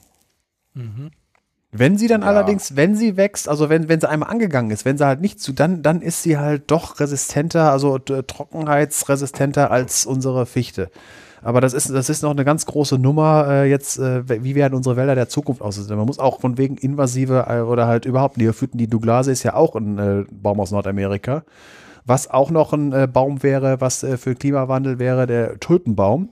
Wenn 1.71 1.97
sie 1.97 2.07
dann 2.07 2.21
Ja. 2.21 2.27
allerdings, 2.27 2.75
wenn 2.75 2.95
sie 2.95 3.17
wächst, 3.17 3.49
also 3.49 3.69
wenn, 3.69 3.89
wenn 3.89 3.99
sie 3.99 4.07
einmal 4.09 4.29
angegangen 4.29 4.69
ist, 4.69 4.85
wenn 4.85 4.99
sie 4.99 5.05
halt 5.07 5.19
nicht 5.21 5.39
zu, 5.39 5.51
dann, 5.53 5.81
dann 5.81 6.03
ist 6.03 6.21
sie 6.21 6.37
halt 6.37 6.69
doch 6.69 6.99
resistenter, 6.99 7.71
also 7.71 7.97
trockenheitsresistenter 7.97 9.71
als 9.71 10.05
unsere 10.05 10.45
Fichte. 10.45 10.91
Aber 11.43 11.59
das 11.61 11.73
ist, 11.73 11.89
das 11.89 12.09
ist 12.09 12.23
noch 12.23 12.31
eine 12.31 12.45
ganz 12.45 12.65
große 12.65 12.97
Nummer 12.97 13.47
äh, 13.49 13.69
jetzt, 13.69 13.99
äh, 13.99 14.43
wie 14.43 14.55
werden 14.55 14.73
unsere 14.73 14.95
Wälder 14.95 15.15
der 15.15 15.27
Zukunft 15.27 15.61
aussehen. 15.61 15.95
Man 15.95 16.05
muss 16.05 16.19
auch 16.19 16.39
von 16.39 16.57
wegen 16.57 16.77
invasive 16.77 17.45
äh, 17.49 17.59
oder 17.59 17.85
halt 17.87 18.05
überhaupt 18.05 18.37
Neophyten, 18.37 18.77
die 18.77 18.87
Douglasie 18.87 19.31
ist 19.31 19.43
ja 19.43 19.53
auch 19.53 19.75
ein 19.75 19.99
äh, 19.99 20.25
Baum 20.31 20.59
aus 20.59 20.71
Nordamerika. 20.71 21.43
Was 22.05 22.29
auch 22.29 22.49
noch 22.49 22.73
ein 22.73 22.93
äh, 22.93 23.07
Baum 23.11 23.43
wäre, 23.43 23.81
was 23.81 24.03
äh, 24.03 24.17
für 24.17 24.35
Klimawandel 24.35 24.99
wäre, 24.99 25.27
der 25.27 25.59
Tulpenbaum. 25.59 26.29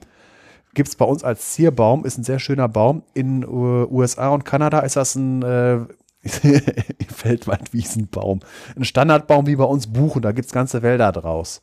Gibt 0.74 0.88
es 0.88 0.96
bei 0.96 1.04
uns 1.04 1.22
als 1.22 1.52
Zierbaum, 1.52 2.06
ist 2.06 2.18
ein 2.18 2.24
sehr 2.24 2.38
schöner 2.38 2.68
Baum. 2.68 3.02
In 3.12 3.42
äh, 3.42 3.46
USA 3.46 4.30
und 4.30 4.44
Kanada 4.44 4.80
ist 4.80 4.96
das 4.96 5.14
ein 5.14 5.42
äh, 5.42 5.80
Feldwaldwiesenbaum. 7.14 8.40
Ein 8.76 8.84
Standardbaum 8.84 9.46
wie 9.46 9.56
bei 9.56 9.64
uns 9.64 9.88
Buchen, 9.92 10.22
da 10.22 10.32
gibt 10.32 10.46
es 10.46 10.52
ganze 10.52 10.82
Wälder 10.82 11.12
draus. 11.12 11.60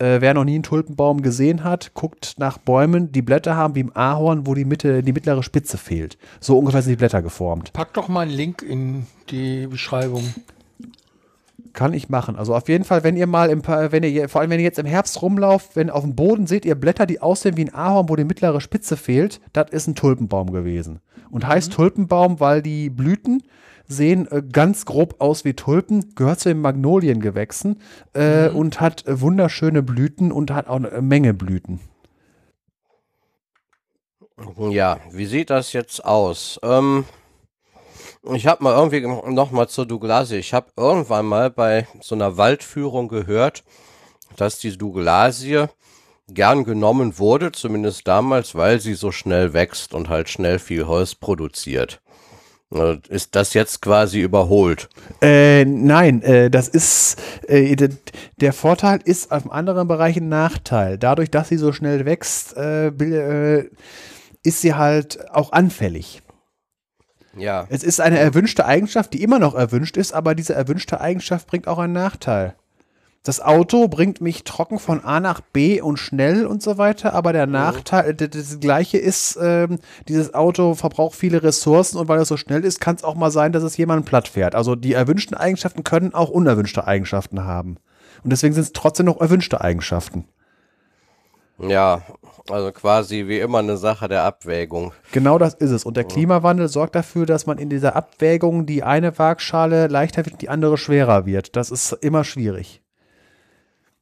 Äh, 0.00 0.20
wer 0.20 0.32
noch 0.32 0.44
nie 0.44 0.54
einen 0.54 0.62
Tulpenbaum 0.62 1.22
gesehen 1.22 1.64
hat, 1.64 1.92
guckt 1.94 2.34
nach 2.38 2.58
Bäumen, 2.58 3.10
die 3.10 3.22
Blätter 3.22 3.56
haben 3.56 3.74
wie 3.74 3.80
im 3.80 3.96
Ahorn, 3.96 4.46
wo 4.46 4.54
die 4.54 4.64
Mitte, 4.64 5.02
die 5.02 5.12
mittlere 5.12 5.42
Spitze 5.42 5.76
fehlt. 5.76 6.18
So 6.38 6.56
ungefähr 6.56 6.82
sind 6.82 6.92
die 6.92 6.96
Blätter 6.96 7.20
geformt. 7.20 7.72
Pack 7.72 7.94
doch 7.94 8.06
mal 8.06 8.20
einen 8.20 8.30
Link 8.30 8.62
in 8.62 9.06
die 9.30 9.66
Beschreibung. 9.66 10.22
Kann 11.72 11.92
ich 11.94 12.08
machen. 12.08 12.36
Also 12.36 12.54
auf 12.54 12.68
jeden 12.68 12.84
Fall, 12.84 13.02
wenn 13.02 13.16
ihr 13.16 13.26
mal 13.26 13.50
im, 13.50 13.66
wenn 13.66 14.04
ihr, 14.04 14.28
vor 14.28 14.40
allem 14.40 14.50
wenn 14.50 14.60
ihr 14.60 14.64
jetzt 14.64 14.78
im 14.78 14.86
Herbst 14.86 15.20
rumlauft, 15.20 15.74
wenn 15.74 15.90
auf 15.90 16.02
dem 16.02 16.14
Boden 16.14 16.46
seht 16.46 16.64
ihr 16.64 16.76
Blätter, 16.76 17.04
die 17.04 17.20
aussehen 17.20 17.56
wie 17.56 17.64
ein 17.64 17.74
Ahorn, 17.74 18.08
wo 18.08 18.14
die 18.14 18.24
mittlere 18.24 18.60
Spitze 18.60 18.96
fehlt, 18.96 19.40
das 19.52 19.70
ist 19.70 19.88
ein 19.88 19.96
Tulpenbaum 19.96 20.52
gewesen. 20.52 21.00
Und 21.30 21.46
heißt 21.46 21.72
Tulpenbaum, 21.72 22.38
weil 22.38 22.62
die 22.62 22.88
Blüten 22.88 23.42
sehen 23.88 24.30
äh, 24.30 24.42
ganz 24.42 24.84
grob 24.84 25.16
aus 25.18 25.44
wie 25.44 25.54
Tulpen, 25.54 26.14
gehört 26.14 26.40
zu 26.40 26.50
den 26.50 26.60
Magnoliengewächsen 26.60 27.80
äh, 28.12 28.48
und 28.48 28.80
hat 28.80 29.06
äh, 29.06 29.20
wunderschöne 29.20 29.82
Blüten 29.82 30.30
und 30.30 30.50
hat 30.50 30.68
auch 30.68 30.76
eine 30.76 31.02
Menge 31.02 31.34
Blüten. 31.34 31.80
Ja, 34.70 35.00
wie 35.10 35.26
sieht 35.26 35.50
das 35.50 35.72
jetzt 35.72 36.04
aus? 36.04 36.60
Ähm, 36.62 37.04
ich 38.34 38.46
habe 38.46 38.62
mal 38.62 38.76
irgendwie 38.76 39.00
noch 39.32 39.50
mal 39.50 39.68
zur 39.68 39.86
Douglasie. 39.86 40.36
Ich 40.36 40.54
habe 40.54 40.68
irgendwann 40.76 41.26
mal 41.26 41.50
bei 41.50 41.88
so 42.00 42.14
einer 42.14 42.36
Waldführung 42.36 43.08
gehört, 43.08 43.64
dass 44.36 44.58
die 44.58 44.76
Douglasie 44.76 45.66
gern 46.28 46.64
genommen 46.64 47.18
wurde, 47.18 47.52
zumindest 47.52 48.06
damals, 48.06 48.54
weil 48.54 48.80
sie 48.80 48.94
so 48.94 49.12
schnell 49.12 49.54
wächst 49.54 49.94
und 49.94 50.08
halt 50.08 50.28
schnell 50.28 50.58
viel 50.58 50.86
Holz 50.86 51.14
produziert. 51.14 52.00
Äh, 52.74 52.98
Ist 53.08 53.34
das 53.34 53.54
jetzt 53.54 53.80
quasi 53.80 54.20
überholt? 54.20 54.88
Äh, 55.22 55.64
nein, 55.64 56.22
äh, 56.22 56.50
das 56.50 56.68
ist 56.68 57.16
äh, 57.48 57.76
der 58.40 58.52
Vorteil 58.52 59.00
ist 59.04 59.32
auf 59.32 59.50
anderen 59.50 59.88
Bereichen 59.88 60.24
ein 60.24 60.28
Nachteil. 60.28 60.98
Dadurch, 60.98 61.30
dass 61.30 61.48
sie 61.48 61.56
so 61.56 61.72
schnell 61.72 62.04
wächst, 62.04 62.56
äh, 62.56 62.88
äh, 62.88 63.70
ist 64.42 64.60
sie 64.60 64.74
halt 64.74 65.30
auch 65.30 65.52
anfällig. 65.52 66.22
Ja. 67.36 67.66
Es 67.70 67.84
ist 67.84 68.00
eine 68.00 68.18
erwünschte 68.18 68.66
Eigenschaft, 68.66 69.14
die 69.14 69.22
immer 69.22 69.38
noch 69.38 69.54
erwünscht 69.54 69.96
ist, 69.96 70.12
aber 70.12 70.34
diese 70.34 70.54
erwünschte 70.54 71.00
Eigenschaft 71.00 71.46
bringt 71.46 71.68
auch 71.68 71.78
einen 71.78 71.92
Nachteil. 71.92 72.54
Das 73.24 73.40
Auto 73.40 73.88
bringt 73.88 74.20
mich 74.20 74.44
trocken 74.44 74.78
von 74.78 75.04
A 75.04 75.20
nach 75.20 75.40
B 75.40 75.80
und 75.82 75.98
schnell 75.98 76.46
und 76.46 76.62
so 76.62 76.78
weiter, 76.78 77.12
aber 77.12 77.32
der 77.32 77.46
Nachteil, 77.46 78.14
d- 78.14 78.28
d- 78.28 78.38
das 78.38 78.58
gleiche 78.60 78.96
ist, 78.96 79.38
ähm, 79.42 79.80
dieses 80.06 80.32
Auto 80.32 80.74
verbraucht 80.74 81.14
viele 81.16 81.42
Ressourcen 81.42 81.98
und 81.98 82.08
weil 82.08 82.20
es 82.20 82.28
so 82.28 82.36
schnell 82.36 82.64
ist, 82.64 82.80
kann 82.80 82.96
es 82.96 83.04
auch 83.04 83.16
mal 83.16 83.30
sein, 83.30 83.52
dass 83.52 83.62
es 83.64 83.76
jemanden 83.76 84.04
platt 84.04 84.28
fährt. 84.28 84.54
Also 84.54 84.76
die 84.76 84.94
erwünschten 84.94 85.36
Eigenschaften 85.36 85.84
können 85.84 86.14
auch 86.14 86.30
unerwünschte 86.30 86.86
Eigenschaften 86.86 87.44
haben. 87.44 87.76
Und 88.24 88.30
deswegen 88.30 88.54
sind 88.54 88.62
es 88.62 88.72
trotzdem 88.72 89.06
noch 89.06 89.20
erwünschte 89.20 89.60
Eigenschaften. 89.60 90.24
Ja, 91.58 92.02
also 92.48 92.70
quasi 92.72 93.26
wie 93.26 93.40
immer 93.40 93.58
eine 93.58 93.76
Sache 93.76 94.06
der 94.08 94.22
Abwägung. 94.22 94.92
Genau 95.12 95.38
das 95.38 95.54
ist 95.54 95.72
es. 95.72 95.84
Und 95.84 95.96
der 95.96 96.04
Klimawandel 96.04 96.68
sorgt 96.68 96.94
dafür, 96.94 97.26
dass 97.26 97.46
man 97.46 97.58
in 97.58 97.68
dieser 97.68 97.96
Abwägung 97.96 98.64
die 98.64 98.84
eine 98.84 99.18
Waagschale 99.18 99.88
leichter 99.88 100.24
wird, 100.24 100.40
die 100.40 100.48
andere 100.48 100.78
schwerer 100.78 101.26
wird. 101.26 101.56
Das 101.56 101.70
ist 101.72 101.92
immer 101.92 102.22
schwierig. 102.24 102.80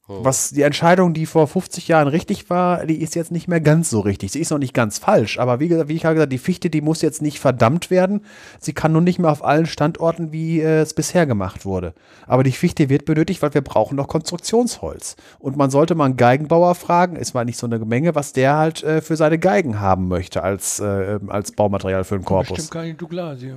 Was 0.08 0.50
die 0.50 0.62
Entscheidung, 0.62 1.14
die 1.14 1.26
vor 1.26 1.48
50 1.48 1.88
Jahren 1.88 2.06
richtig 2.06 2.48
war, 2.48 2.86
die 2.86 3.00
ist 3.00 3.16
jetzt 3.16 3.32
nicht 3.32 3.48
mehr 3.48 3.60
ganz 3.60 3.90
so 3.90 3.98
richtig. 3.98 4.30
Sie 4.30 4.40
ist 4.40 4.50
noch 4.50 4.58
nicht 4.58 4.72
ganz 4.72 4.98
falsch, 4.98 5.38
aber 5.38 5.58
wie, 5.58 5.70
wie 5.88 5.94
ich 5.94 6.04
habe 6.04 6.14
gesagt, 6.14 6.32
die 6.32 6.38
Fichte, 6.38 6.70
die 6.70 6.80
muss 6.80 7.02
jetzt 7.02 7.22
nicht 7.22 7.40
verdammt 7.40 7.90
werden. 7.90 8.24
Sie 8.60 8.72
kann 8.72 8.92
nun 8.92 9.02
nicht 9.02 9.18
mehr 9.18 9.32
auf 9.32 9.44
allen 9.44 9.66
Standorten, 9.66 10.30
wie 10.30 10.60
äh, 10.60 10.82
es 10.82 10.94
bisher 10.94 11.26
gemacht 11.26 11.64
wurde. 11.64 11.92
Aber 12.28 12.44
die 12.44 12.52
Fichte 12.52 12.88
wird 12.88 13.04
benötigt, 13.04 13.42
weil 13.42 13.52
wir 13.54 13.62
brauchen 13.62 13.96
noch 13.96 14.06
Konstruktionsholz. 14.06 15.16
Und 15.40 15.56
man 15.56 15.70
sollte 15.70 15.96
mal 15.96 16.04
einen 16.04 16.16
Geigenbauer 16.16 16.76
fragen, 16.76 17.16
ist 17.16 17.34
mal 17.34 17.44
nicht 17.44 17.58
so 17.58 17.66
eine 17.66 17.80
Menge, 17.80 18.14
was 18.14 18.32
der 18.32 18.56
halt 18.56 18.84
äh, 18.84 19.00
für 19.00 19.16
seine 19.16 19.40
Geigen 19.40 19.80
haben 19.80 20.06
möchte 20.06 20.44
als, 20.44 20.78
äh, 20.78 21.18
als 21.26 21.50
Baumaterial 21.50 22.04
für 22.04 22.16
den 22.16 22.24
Korpus. 22.24 22.56
Bestimmt 22.56 22.70
keine 22.70 22.94
Douglasie. 22.94 23.54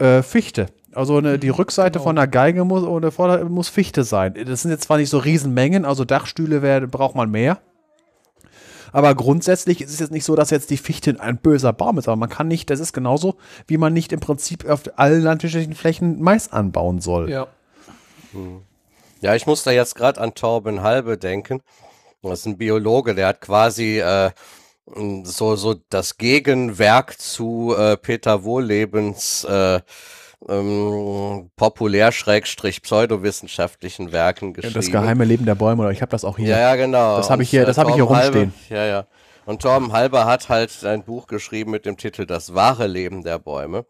Äh, 0.00 0.22
Fichte. 0.22 0.66
Also 0.94 1.16
eine, 1.16 1.38
die 1.38 1.48
Rückseite 1.48 2.00
von 2.00 2.18
einer 2.18 2.26
Geige 2.26 2.64
muss, 2.64 2.82
oder 2.82 3.10
Vorder- 3.10 3.44
muss 3.44 3.68
Fichte 3.68 4.04
sein. 4.04 4.34
Das 4.46 4.62
sind 4.62 4.70
jetzt 4.70 4.84
zwar 4.84 4.98
nicht 4.98 5.10
so 5.10 5.18
Riesenmengen, 5.18 5.84
also 5.84 6.04
Dachstühle 6.04 6.62
wär, 6.62 6.86
braucht 6.86 7.14
man 7.14 7.30
mehr. 7.30 7.58
Aber 8.92 9.14
grundsätzlich 9.14 9.80
ist 9.80 9.90
es 9.90 10.00
jetzt 10.00 10.12
nicht 10.12 10.24
so, 10.24 10.36
dass 10.36 10.50
jetzt 10.50 10.68
die 10.68 10.76
Fichte 10.76 11.18
ein 11.18 11.38
böser 11.38 11.72
Baum 11.72 11.98
ist. 11.98 12.08
Aber 12.08 12.16
man 12.16 12.28
kann 12.28 12.46
nicht, 12.46 12.68
das 12.68 12.78
ist 12.78 12.92
genauso, 12.92 13.36
wie 13.66 13.78
man 13.78 13.94
nicht 13.94 14.12
im 14.12 14.20
Prinzip 14.20 14.68
auf 14.68 14.82
allen 14.96 15.22
landwirtschaftlichen 15.22 15.74
Flächen 15.74 16.20
Mais 16.20 16.52
anbauen 16.52 17.00
soll. 17.00 17.30
Ja. 17.30 17.46
Ja, 19.22 19.34
ich 19.34 19.46
muss 19.46 19.62
da 19.62 19.70
jetzt 19.70 19.94
gerade 19.94 20.20
an 20.20 20.34
Torben 20.34 20.82
Halbe 20.82 21.16
denken. 21.16 21.62
Das 22.22 22.40
ist 22.40 22.46
ein 22.46 22.58
Biologe, 22.58 23.14
der 23.14 23.28
hat 23.28 23.40
quasi 23.40 23.98
äh, 23.98 24.30
so, 25.24 25.56
so 25.56 25.74
das 25.88 26.18
Gegenwerk 26.18 27.18
zu 27.18 27.74
äh, 27.76 27.96
Peter 27.96 28.44
Wohllebens 28.44 29.44
äh, 29.44 29.80
ähm, 30.48 31.50
populär-pseudowissenschaftlichen 31.56 34.12
Werken 34.12 34.52
geschrieben. 34.54 34.74
Das 34.74 34.90
geheime 34.90 35.24
Leben 35.24 35.44
der 35.46 35.54
Bäume, 35.54 35.82
oder 35.82 35.92
ich 35.92 36.02
habe 36.02 36.10
das 36.10 36.24
auch 36.24 36.36
hier. 36.36 36.48
Ja, 36.48 36.58
ja, 36.58 36.74
genau. 36.76 37.16
Das 37.16 37.30
hab 37.30 37.36
Und, 37.38 37.42
ich 37.42 37.50
hier- 37.50 37.62
äh, 37.62 37.66
das 37.66 37.78
hab 37.78 37.88
ich 37.88 37.94
hier 37.94 38.08
Halbe- 38.08 38.40
rumstehen. 38.40 38.52
Ja, 38.70 38.84
ja. 38.86 39.04
Und 39.44 39.62
Torben 39.62 39.92
Halber 39.92 40.24
hat 40.26 40.48
halt 40.48 40.84
ein 40.84 41.02
Buch 41.02 41.26
geschrieben 41.26 41.72
mit 41.72 41.84
dem 41.84 41.96
Titel 41.96 42.26
Das 42.26 42.54
wahre 42.54 42.86
Leben 42.86 43.24
der 43.24 43.40
Bäume. 43.40 43.84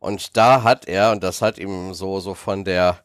Und 0.00 0.36
da 0.36 0.62
hat 0.62 0.88
er, 0.88 1.12
und 1.12 1.22
das 1.22 1.42
hat 1.42 1.58
ihm 1.58 1.92
so, 1.92 2.18
so 2.20 2.32
von 2.34 2.64
der 2.64 2.96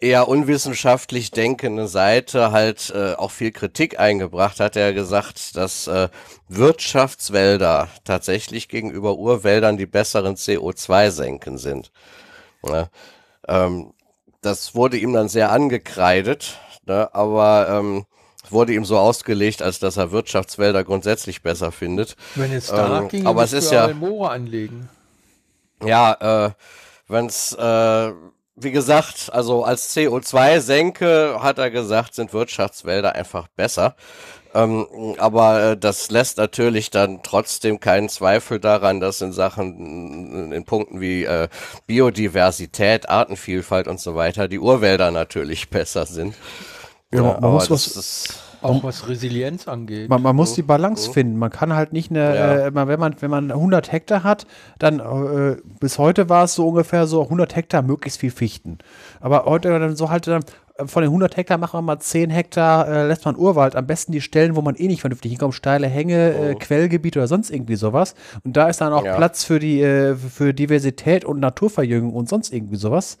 eher 0.00 0.28
unwissenschaftlich 0.28 1.30
denkenden 1.30 1.86
Seite 1.88 2.52
halt 2.52 2.90
äh, 2.94 3.14
auch 3.14 3.30
viel 3.30 3.52
Kritik 3.52 4.00
eingebracht, 4.00 4.58
hat 4.60 4.76
er 4.76 4.92
gesagt, 4.92 5.56
dass 5.56 5.86
äh, 5.86 6.08
Wirtschaftswälder 6.48 7.88
tatsächlich 8.04 8.68
gegenüber 8.68 9.16
Urwäldern 9.16 9.76
die 9.76 9.86
besseren 9.86 10.36
CO2-Senken 10.36 11.58
sind. 11.58 11.92
Ja, 12.66 12.88
ähm, 13.48 13.92
das 14.40 14.74
wurde 14.74 14.96
ihm 14.96 15.12
dann 15.12 15.28
sehr 15.28 15.52
angekreidet, 15.52 16.58
ne, 16.86 17.14
aber 17.14 17.68
ähm, 17.70 18.06
wurde 18.48 18.72
ihm 18.72 18.84
so 18.86 18.98
ausgelegt, 18.98 19.60
als 19.62 19.78
dass 19.80 19.96
er 19.98 20.12
Wirtschaftswälder 20.12 20.82
grundsätzlich 20.82 21.42
besser 21.42 21.72
findet. 21.72 22.16
Wenn 22.34 22.52
es 22.52 22.68
danach 22.68 23.02
Ähm, 23.02 23.08
ging, 23.08 23.26
aber 23.26 23.44
es 23.44 23.52
ist 23.52 23.70
ja- 23.70 23.88
Moore 23.92 24.30
anlegen. 24.30 24.88
Ja, 25.84 26.46
äh, 26.46 26.50
wenn's, 27.08 27.52
äh, 27.52 28.12
wie 28.62 28.72
gesagt, 28.72 29.30
also 29.32 29.64
als 29.64 29.94
CO2-Senke, 29.96 31.38
hat 31.40 31.58
er 31.58 31.70
gesagt, 31.70 32.14
sind 32.14 32.32
Wirtschaftswälder 32.32 33.14
einfach 33.14 33.48
besser. 33.56 33.94
Ähm, 34.52 34.86
aber 35.18 35.62
äh, 35.62 35.76
das 35.76 36.10
lässt 36.10 36.38
natürlich 36.38 36.90
dann 36.90 37.22
trotzdem 37.22 37.78
keinen 37.78 38.08
Zweifel 38.08 38.58
daran, 38.58 38.98
dass 38.98 39.20
in 39.20 39.32
Sachen, 39.32 40.52
in 40.52 40.64
Punkten 40.64 41.00
wie 41.00 41.24
äh, 41.24 41.48
Biodiversität, 41.86 43.08
Artenvielfalt 43.08 43.86
und 43.86 44.00
so 44.00 44.16
weiter, 44.16 44.48
die 44.48 44.58
Urwälder 44.58 45.10
natürlich 45.12 45.70
besser 45.70 46.04
sind. 46.06 46.34
Ja, 47.12 47.22
man 47.22 47.36
aber 47.36 47.50
muss 47.50 47.68
das 47.68 47.96
was- 47.96 48.49
Auch 48.62 48.82
was 48.82 49.08
Resilienz 49.08 49.68
angeht. 49.68 50.08
Man, 50.08 50.22
man 50.22 50.36
muss 50.36 50.54
die 50.54 50.62
Balance 50.62 51.10
finden. 51.10 51.36
Man 51.38 51.50
kann 51.50 51.74
halt 51.74 51.92
nicht 51.92 52.10
eine, 52.10 52.34
Ja. 52.36 52.66
äh, 52.66 52.74
wenn 52.74 53.00
man 53.00 53.14
wenn 53.20 53.30
man 53.30 53.50
100 53.50 53.92
Hektar 53.92 54.22
hat, 54.24 54.46
dann 54.78 55.00
äh, 55.00 55.56
bis 55.80 55.98
heute 55.98 56.28
war 56.28 56.44
es 56.44 56.54
so 56.54 56.68
ungefähr 56.68 57.06
so 57.06 57.22
100 57.22 57.56
Hektar 57.56 57.82
möglichst 57.82 58.20
viel 58.20 58.30
Fichten. 58.30 58.78
Aber 59.20 59.44
heute 59.46 59.68
dann 59.78 59.96
so 59.96 60.10
halt 60.10 60.26
dann 60.26 60.44
von 60.86 61.02
den 61.02 61.08
100 61.08 61.36
Hektar 61.36 61.58
machen 61.58 61.78
wir 61.78 61.82
mal 61.82 61.98
10 61.98 62.30
Hektar 62.30 62.88
äh, 62.88 63.06
lässt 63.06 63.24
man 63.24 63.36
Urwald. 63.36 63.76
Am 63.76 63.86
besten 63.86 64.12
die 64.12 64.20
Stellen, 64.20 64.56
wo 64.56 64.62
man 64.62 64.74
eh 64.76 64.86
nicht 64.86 65.00
vernünftig 65.00 65.32
hinkommt, 65.32 65.54
steile 65.54 65.86
Hänge, 65.86 66.34
äh, 66.34 66.54
Quellgebiete 66.54 67.18
oder 67.18 67.28
sonst 67.28 67.50
irgendwie 67.50 67.76
sowas. 67.76 68.14
Und 68.44 68.56
da 68.56 68.68
ist 68.68 68.80
dann 68.80 68.92
auch 68.92 69.04
Ja. 69.04 69.16
Platz 69.16 69.44
für 69.44 69.58
die 69.58 69.80
äh, 69.80 70.14
für 70.14 70.52
Diversität 70.54 71.24
und 71.24 71.40
Naturverjüngung 71.40 72.12
und 72.12 72.28
sonst 72.28 72.52
irgendwie 72.52 72.76
sowas. 72.76 73.18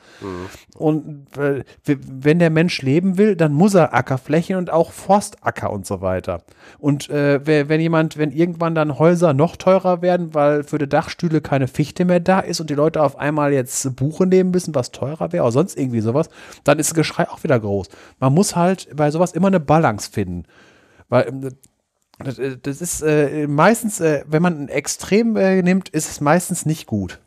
Und 0.76 1.26
äh, 1.36 1.64
wenn 1.84 2.38
der 2.38 2.50
Mensch 2.50 2.82
leben 2.82 3.18
will, 3.18 3.36
dann 3.36 3.52
muss 3.52 3.74
er 3.74 3.94
Ackerflächen 3.94 4.56
und 4.56 4.70
auch 4.70 4.92
Forstacker 4.92 5.70
und 5.72 5.86
so 5.86 6.00
weiter. 6.00 6.42
Und 6.78 7.10
äh, 7.10 7.40
wenn 7.68 7.80
jemand, 7.80 8.16
wenn 8.16 8.30
irgendwann 8.30 8.74
dann 8.74 8.98
Häuser 8.98 9.32
noch 9.34 9.56
teurer 9.56 10.02
werden, 10.02 10.34
weil 10.34 10.62
für 10.62 10.78
die 10.78 10.88
Dachstühle 10.88 11.40
keine 11.40 11.68
Fichte 11.68 12.04
mehr 12.04 12.20
da 12.20 12.40
ist 12.40 12.60
und 12.60 12.70
die 12.70 12.74
Leute 12.74 13.02
auf 13.02 13.18
einmal 13.18 13.52
jetzt 13.52 13.96
Buche 13.96 14.26
nehmen 14.26 14.50
müssen, 14.50 14.74
was 14.74 14.92
teurer 14.92 15.32
wäre 15.32 15.44
oder 15.44 15.52
sonst 15.52 15.76
irgendwie 15.78 16.00
sowas, 16.00 16.28
dann 16.64 16.78
ist 16.78 16.90
das 16.90 16.94
Geschrei 16.94 17.28
auch 17.28 17.42
wieder 17.42 17.49
groß. 17.58 17.88
Man 18.18 18.34
muss 18.34 18.56
halt 18.56 18.88
bei 18.94 19.10
sowas 19.10 19.32
immer 19.32 19.48
eine 19.48 19.60
Balance 19.60 20.10
finden. 20.10 20.44
Weil 21.08 21.28
ähm, 21.28 21.50
das, 22.18 22.38
äh, 22.38 22.56
das 22.60 22.80
ist 22.80 23.02
äh, 23.02 23.46
meistens, 23.46 24.00
äh, 24.00 24.24
wenn 24.26 24.42
man 24.42 24.62
ein 24.62 24.68
Extrem 24.68 25.36
äh, 25.36 25.62
nimmt, 25.62 25.88
ist 25.88 26.10
es 26.10 26.20
meistens 26.20 26.66
nicht 26.66 26.86
gut. 26.86 27.20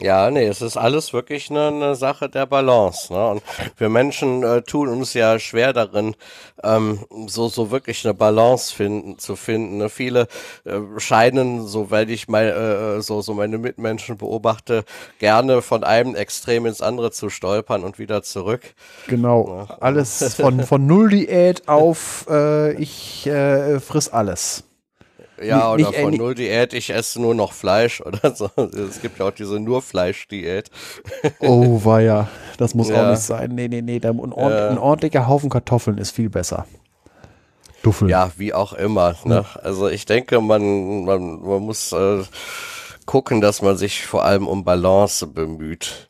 Ja, 0.00 0.30
nee, 0.30 0.46
es 0.46 0.62
ist 0.62 0.78
alles 0.78 1.12
wirklich 1.12 1.50
eine, 1.50 1.68
eine 1.68 1.94
Sache 1.94 2.28
der 2.30 2.46
Balance. 2.46 3.12
Ne? 3.12 3.28
Und 3.28 3.42
wir 3.76 3.90
Menschen 3.90 4.42
äh, 4.42 4.62
tun 4.62 4.88
uns 4.88 5.12
ja 5.12 5.38
schwer 5.38 5.72
darin, 5.72 6.16
ähm, 6.62 7.00
so 7.26 7.48
so 7.48 7.70
wirklich 7.70 8.04
eine 8.04 8.14
Balance 8.14 8.74
finden 8.74 9.18
zu 9.18 9.36
finden. 9.36 9.76
Ne? 9.76 9.90
Viele 9.90 10.26
äh, 10.64 10.78
scheinen, 10.98 11.66
so 11.66 11.90
weil 11.90 12.10
ich 12.10 12.28
mal 12.28 12.96
äh, 12.98 13.02
so 13.02 13.20
so 13.20 13.34
meine 13.34 13.58
Mitmenschen 13.58 14.16
beobachte, 14.16 14.84
gerne 15.18 15.60
von 15.60 15.84
einem 15.84 16.14
Extrem 16.14 16.64
ins 16.64 16.80
andere 16.80 17.10
zu 17.10 17.28
stolpern 17.28 17.84
und 17.84 17.98
wieder 17.98 18.22
zurück. 18.22 18.74
Genau, 19.06 19.66
ja. 19.68 19.76
alles 19.80 20.34
von 20.40 20.60
von 20.62 20.86
Null 20.86 21.10
Diät 21.10 21.68
auf 21.68 22.26
äh, 22.30 22.72
ich 22.74 23.26
äh, 23.26 23.80
friss 23.80 24.08
alles. 24.08 24.64
Ja, 25.42 25.74
nicht, 25.76 25.86
oder 25.86 25.90
nicht, 25.90 26.00
von 26.00 26.14
Null 26.14 26.34
Diät, 26.34 26.74
ich 26.74 26.90
esse 26.90 27.20
nur 27.20 27.34
noch 27.34 27.52
Fleisch 27.52 28.00
oder 28.04 28.34
so. 28.34 28.50
Es 28.56 29.00
gibt 29.00 29.18
ja 29.18 29.26
auch 29.26 29.30
diese 29.30 29.58
nur 29.58 29.82
Fleisch-Diät. 29.82 30.70
Oh, 31.40 31.84
war 31.84 32.00
ja. 32.00 32.28
Das 32.58 32.74
muss 32.74 32.88
ja. 32.88 33.02
auch 33.02 33.10
nicht 33.10 33.22
sein. 33.22 33.54
Nee, 33.54 33.68
nee, 33.68 33.82
nee. 33.82 34.00
Ein, 34.02 34.18
ord 34.18 34.52
ja. 34.52 34.68
ein 34.68 34.78
ordentlicher 34.78 35.26
Haufen 35.28 35.50
Kartoffeln 35.50 35.98
ist 35.98 36.10
viel 36.10 36.28
besser. 36.28 36.66
Duffel. 37.82 38.10
Ja, 38.10 38.30
wie 38.36 38.52
auch 38.52 38.74
immer. 38.74 39.16
Ne? 39.24 39.44
Also 39.62 39.88
ich 39.88 40.04
denke, 40.04 40.40
man, 40.40 41.04
man, 41.04 41.40
man 41.40 41.62
muss 41.62 41.92
äh, 41.92 42.22
gucken, 43.06 43.40
dass 43.40 43.62
man 43.62 43.78
sich 43.78 44.06
vor 44.06 44.24
allem 44.24 44.46
um 44.46 44.64
Balance 44.64 45.26
bemüht. 45.26 46.08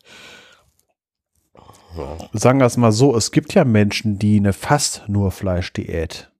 Ja. 1.96 2.16
Sagen 2.32 2.58
wir 2.58 2.66
es 2.66 2.76
mal 2.76 2.92
so, 2.92 3.16
es 3.16 3.30
gibt 3.30 3.54
ja 3.54 3.64
Menschen, 3.64 4.18
die 4.18 4.38
eine 4.38 4.52
fast 4.52 5.04
nur 5.08 5.30
Fleisch-Diät. 5.30 6.30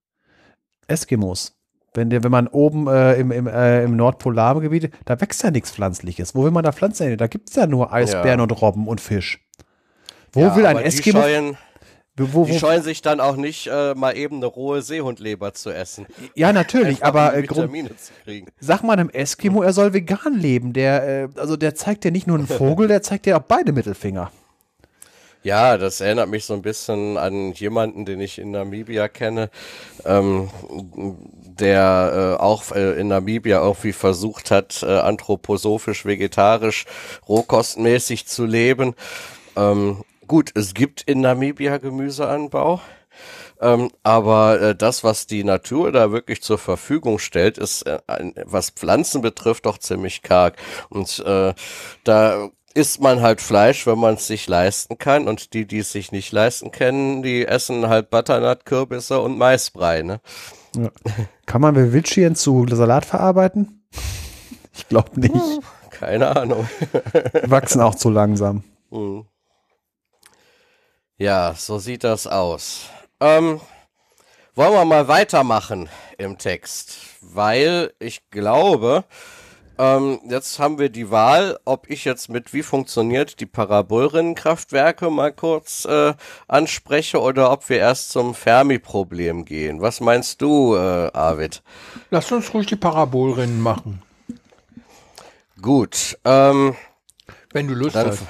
Eskimos. 0.89 1.60
Wenn, 1.93 2.11
der, 2.11 2.23
wenn 2.23 2.31
man 2.31 2.47
oben 2.47 2.87
äh, 2.87 3.15
im, 3.15 3.33
im, 3.33 3.47
äh, 3.49 3.83
im 3.83 3.97
Nordpolargebiet, 3.97 4.93
da 5.07 5.21
wächst 5.21 5.43
ja 5.43 5.51
nichts 5.51 5.73
Pflanzliches. 5.73 6.35
Wo 6.35 6.45
will 6.45 6.53
man 6.53 6.63
da 6.63 6.71
Pflanzen 6.73 7.09
hin? 7.09 7.19
Da 7.19 7.27
gibt 7.27 7.51
es 7.51 7.57
ja 7.57 7.67
nur 7.67 7.93
Eisbären 7.93 8.39
ja. 8.39 8.43
und 8.43 8.63
Robben 8.63 8.87
und 8.87 9.01
Fisch. 9.01 9.41
Wo 10.33 10.41
ja, 10.41 10.57
will 10.57 10.67
ein 10.67 10.79
Eskimo? 10.79 11.19
Die 11.19 11.25
scheuen, 11.25 11.57
wo, 12.17 12.33
wo, 12.33 12.45
die 12.45 12.59
scheuen 12.59 12.83
sich 12.83 13.03
dann 13.03 13.19
auch 13.19 13.37
nicht, 13.37 13.67
äh, 13.67 13.95
mal 13.95 14.17
eben 14.17 14.37
eine 14.37 14.47
rohe 14.47 14.83
Seehundleber 14.83 15.55
zu 15.55 15.71
essen. 15.71 16.07
Ja, 16.35 16.53
natürlich, 16.53 17.05
aber 17.05 17.35
äh, 17.35 17.47
sag 18.61 18.83
mal 18.83 18.93
einem 18.93 19.11
Eskimo, 19.11 19.63
er 19.63 19.73
soll 19.73 19.93
vegan 19.93 20.39
leben. 20.39 20.73
Der, 20.73 21.25
äh, 21.25 21.29
also 21.37 21.57
der 21.57 21.75
zeigt 21.75 22.05
ja 22.05 22.11
nicht 22.11 22.27
nur 22.27 22.39
einen 22.39 22.47
Vogel, 22.47 22.89
der 22.89 23.03
zeigt 23.03 23.27
ja 23.27 23.39
auch 23.39 23.43
beide 23.43 23.73
Mittelfinger. 23.73 24.31
Ja, 25.43 25.79
das 25.79 26.03
erinnert 26.03 26.29
mich 26.29 26.45
so 26.45 26.53
ein 26.53 26.61
bisschen 26.61 27.17
an 27.17 27.53
jemanden, 27.53 28.05
den 28.05 28.21
ich 28.21 28.39
in 28.39 28.51
Namibia 28.51 29.09
kenne, 29.09 29.49
ähm, 30.05 30.51
der 31.61 32.37
äh, 32.39 32.43
auch 32.43 32.73
äh, 32.73 32.99
in 33.01 33.09
Namibia 33.09 33.63
irgendwie 33.63 33.93
versucht 33.93 34.51
hat, 34.51 34.83
äh, 34.83 34.99
anthroposophisch, 34.99 36.05
vegetarisch, 36.05 36.87
rohkostmäßig 37.29 38.27
zu 38.27 38.45
leben. 38.47 38.95
Ähm, 39.57 40.05
gut, 40.27 40.51
es 40.55 40.75
gibt 40.75 41.03
in 41.03 41.21
Namibia 41.21 41.79
Gemüseanbau. 41.79 42.81
Ähm, 43.61 43.91
aber 44.03 44.61
äh, 44.61 44.75
das, 44.75 45.05
was 45.05 45.27
die 45.27 45.45
Natur 45.45 45.93
da 45.93 46.13
wirklich 46.13 46.43
zur 46.43 46.59
Verfügung 46.59 47.19
stellt, 47.19 47.59
ist, 47.59 47.83
äh, 47.83 47.99
was 48.47 48.71
Pflanzen 48.71 49.21
betrifft, 49.21 49.67
doch 49.67 49.77
ziemlich 49.77 50.23
karg. 50.23 50.57
Und 50.89 51.19
äh, 51.27 51.53
da 52.05 52.49
isst 52.75 53.01
man 53.01 53.21
halt 53.21 53.41
Fleisch, 53.41 53.87
wenn 53.87 53.99
man 53.99 54.15
es 54.15 54.27
sich 54.27 54.49
leisten 54.49 54.97
kann. 54.97 55.29
Und 55.29 55.53
die, 55.53 55.67
die 55.67 55.81
es 55.81 55.93
sich 55.93 56.13
nicht 56.13 56.33
leisten 56.33 56.71
können, 56.71 57.23
die 57.23 57.47
essen 57.47 57.89
halt 57.89 58.11
Butternut, 58.11 58.65
Kürbisse 58.65 59.21
und 59.21 59.37
Maisbrei. 59.37 60.03
Ne? 60.03 60.21
Ja. 60.77 60.91
Kann 61.47 61.61
man 61.61 61.75
Wildschien 61.93 62.37
zu 62.37 62.67
Salat 62.69 63.05
verarbeiten? 63.05 63.85
Ich 64.73 64.89
glaube 64.89 65.19
nicht. 65.21 65.61
Keine 65.91 66.35
Ahnung. 66.37 66.69
Wachsen 67.45 67.81
auch 67.81 67.95
zu 67.95 68.09
langsam. 68.11 68.65
Hm. 68.91 69.27
Ja, 71.19 71.55
so 71.55 71.79
sieht 71.79 72.05
das 72.05 72.27
aus. 72.27 72.87
Ähm, 73.21 73.61
wollen 74.55 74.73
wir 74.73 74.85
mal 74.85 75.09
weitermachen 75.09 75.89
im 76.17 76.39
Text, 76.39 76.97
weil 77.21 77.93
ich 77.99 78.31
glaube, 78.31 79.05
ähm, 79.81 80.21
jetzt 80.29 80.59
haben 80.59 80.79
wir 80.79 80.91
die 80.91 81.11
Wahl, 81.11 81.59
ob 81.65 81.89
ich 81.89 82.05
jetzt 82.05 82.29
mit 82.29 82.53
wie 82.53 82.63
funktioniert 82.63 83.41
die 83.41 83.47
Parabolrinnenkraftwerke 83.47 85.09
mal 85.09 85.33
kurz 85.33 85.87
äh, 85.87 86.13
anspreche 86.49 87.19
oder 87.19 87.51
ob 87.51 87.67
wir 87.71 87.79
erst 87.79 88.11
zum 88.11 88.35
Fermi-Problem 88.35 89.47
gehen. 89.47 89.81
Was 89.81 90.01
meinst 90.01 90.43
du, 90.43 90.75
äh, 90.75 91.11
Arvid? 91.15 91.63
Lass 92.11 92.31
uns 92.31 92.53
ruhig 92.53 92.67
die 92.67 92.77
Parabolrinnen 92.77 93.59
machen. 93.59 94.03
Gut. 95.63 96.19
Ähm, 96.27 96.77
Wenn 97.51 97.67
du 97.67 97.73
Lust 97.73 97.97
hast. 97.97 98.25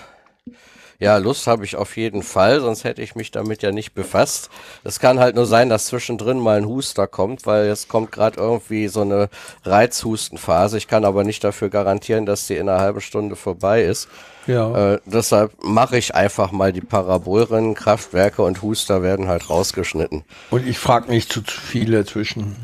Ja, 1.00 1.16
Lust 1.16 1.46
habe 1.46 1.64
ich 1.64 1.76
auf 1.76 1.96
jeden 1.96 2.22
Fall, 2.22 2.60
sonst 2.60 2.84
hätte 2.84 3.00
ich 3.00 3.14
mich 3.14 3.30
damit 3.30 3.62
ja 3.62 3.72
nicht 3.72 3.94
befasst. 3.94 4.50
Es 4.84 5.00
kann 5.00 5.18
halt 5.18 5.34
nur 5.34 5.46
sein, 5.46 5.70
dass 5.70 5.86
zwischendrin 5.86 6.38
mal 6.38 6.58
ein 6.58 6.66
Huster 6.66 7.06
kommt, 7.06 7.46
weil 7.46 7.66
jetzt 7.68 7.88
kommt 7.88 8.12
gerade 8.12 8.38
irgendwie 8.38 8.86
so 8.88 9.00
eine 9.00 9.30
Reizhustenphase. 9.64 10.76
Ich 10.76 10.88
kann 10.88 11.06
aber 11.06 11.24
nicht 11.24 11.42
dafür 11.42 11.70
garantieren, 11.70 12.26
dass 12.26 12.46
die 12.46 12.56
in 12.56 12.68
einer 12.68 12.80
halben 12.80 13.00
Stunde 13.00 13.34
vorbei 13.34 13.82
ist. 13.82 14.08
Ja. 14.46 14.94
Äh, 14.94 14.98
deshalb 15.06 15.52
mache 15.64 15.96
ich 15.96 16.14
einfach 16.14 16.52
mal 16.52 16.70
die 16.70 16.82
Parabolrinnen, 16.82 17.74
Kraftwerke 17.74 18.42
und 18.42 18.60
Huster 18.60 19.02
werden 19.02 19.26
halt 19.26 19.48
rausgeschnitten. 19.48 20.24
Und 20.50 20.66
ich 20.66 20.78
frage 20.78 21.10
nicht 21.10 21.32
zu, 21.32 21.40
zu 21.40 21.58
viele 21.58 22.04
zwischen. 22.04 22.56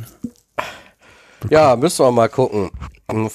Ja, 1.48 1.74
müssen 1.76 2.04
wir 2.04 2.12
mal 2.12 2.28
gucken. 2.28 2.70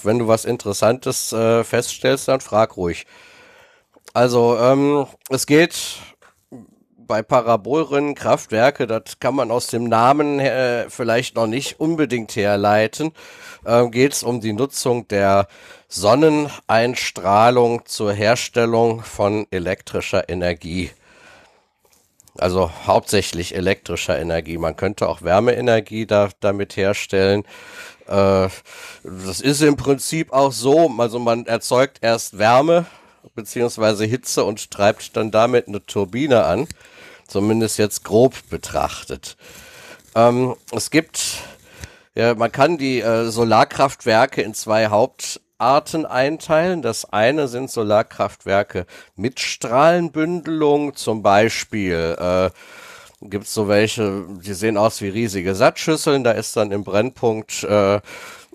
Wenn 0.03 0.19
du 0.19 0.27
was 0.27 0.45
Interessantes 0.45 1.33
äh, 1.33 1.63
feststellst, 1.63 2.27
dann 2.27 2.41
frag 2.41 2.77
ruhig. 2.77 3.07
Also, 4.13 4.57
ähm, 4.57 5.05
es 5.29 5.45
geht 5.45 5.73
bei 6.97 7.21
Parabolrinnen 7.21 8.15
Kraftwerke, 8.15 8.87
das 8.87 9.19
kann 9.19 9.35
man 9.35 9.51
aus 9.51 9.67
dem 9.67 9.85
Namen 9.85 10.39
äh, 10.39 10.89
vielleicht 10.89 11.35
noch 11.35 11.47
nicht 11.47 11.79
unbedingt 11.79 12.35
herleiten, 12.35 13.11
äh, 13.65 13.87
geht 13.87 14.13
es 14.13 14.23
um 14.23 14.41
die 14.41 14.51
Nutzung 14.53 15.07
der 15.07 15.47
Sonneneinstrahlung 15.87 17.85
zur 17.85 18.11
Herstellung 18.13 19.01
von 19.01 19.47
elektrischer 19.51 20.27
Energie. 20.29 20.91
Also 22.37 22.71
hauptsächlich 22.85 23.55
elektrischer 23.55 24.17
Energie. 24.17 24.57
Man 24.57 24.77
könnte 24.77 25.07
auch 25.09 25.21
Wärmeenergie 25.21 26.05
da, 26.05 26.29
damit 26.39 26.77
herstellen. 26.77 27.43
Äh, 28.07 28.47
das 29.03 29.41
ist 29.41 29.61
im 29.61 29.77
Prinzip 29.77 30.31
auch 30.33 30.51
so, 30.51 30.89
also 30.97 31.19
man 31.19 31.45
erzeugt 31.45 31.99
erst 32.01 32.37
Wärme 32.37 32.85
beziehungsweise 33.35 34.05
Hitze 34.05 34.43
und 34.43 34.71
treibt 34.71 35.15
dann 35.15 35.31
damit 35.31 35.67
eine 35.67 35.85
Turbine 35.85 36.45
an. 36.45 36.67
Zumindest 37.27 37.77
jetzt 37.77 38.03
grob 38.03 38.35
betrachtet. 38.49 39.37
Ähm, 40.15 40.55
es 40.75 40.91
gibt, 40.91 41.39
ja, 42.13 42.35
man 42.35 42.51
kann 42.51 42.77
die 42.77 42.99
äh, 42.99 43.29
Solarkraftwerke 43.29 44.41
in 44.41 44.53
zwei 44.53 44.87
Hauptarten 44.87 46.05
einteilen. 46.05 46.81
Das 46.81 47.05
eine 47.05 47.47
sind 47.47 47.71
Solarkraftwerke 47.71 48.85
mit 49.15 49.39
Strahlenbündelung, 49.39 50.95
zum 50.95 51.23
Beispiel 51.23 52.17
äh, 52.19 52.49
gibt 53.21 53.45
es 53.45 53.53
so 53.53 53.67
welche, 53.67 54.25
die 54.43 54.53
sehen 54.53 54.77
aus 54.77 55.01
wie 55.01 55.09
riesige 55.09 55.55
Sattschüsseln, 55.55 56.23
da 56.23 56.31
ist 56.31 56.57
dann 56.57 56.71
im 56.71 56.83
Brennpunkt 56.83 57.63
äh, 57.63 58.01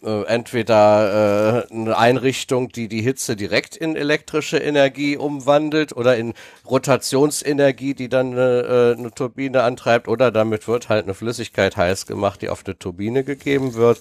äh, 0.06 0.22
entweder 0.26 1.66
äh, 1.68 1.74
eine 1.74 1.98
Einrichtung, 1.98 2.70
die 2.70 2.86
die 2.88 3.02
Hitze 3.02 3.34
direkt 3.34 3.76
in 3.76 3.96
elektrische 3.96 4.58
Energie 4.58 5.16
umwandelt 5.16 5.94
oder 5.96 6.16
in 6.16 6.32
Rotationsenergie, 6.64 7.94
die 7.94 8.08
dann 8.08 8.32
eine, 8.32 8.94
äh, 8.96 8.98
eine 8.98 9.10
Turbine 9.10 9.64
antreibt, 9.64 10.06
oder 10.06 10.30
damit 10.30 10.68
wird 10.68 10.88
halt 10.88 11.04
eine 11.04 11.14
Flüssigkeit 11.14 11.76
heiß 11.76 12.06
gemacht, 12.06 12.40
die 12.42 12.48
auf 12.48 12.62
eine 12.64 12.78
Turbine 12.78 13.24
gegeben 13.24 13.74
wird. 13.74 13.98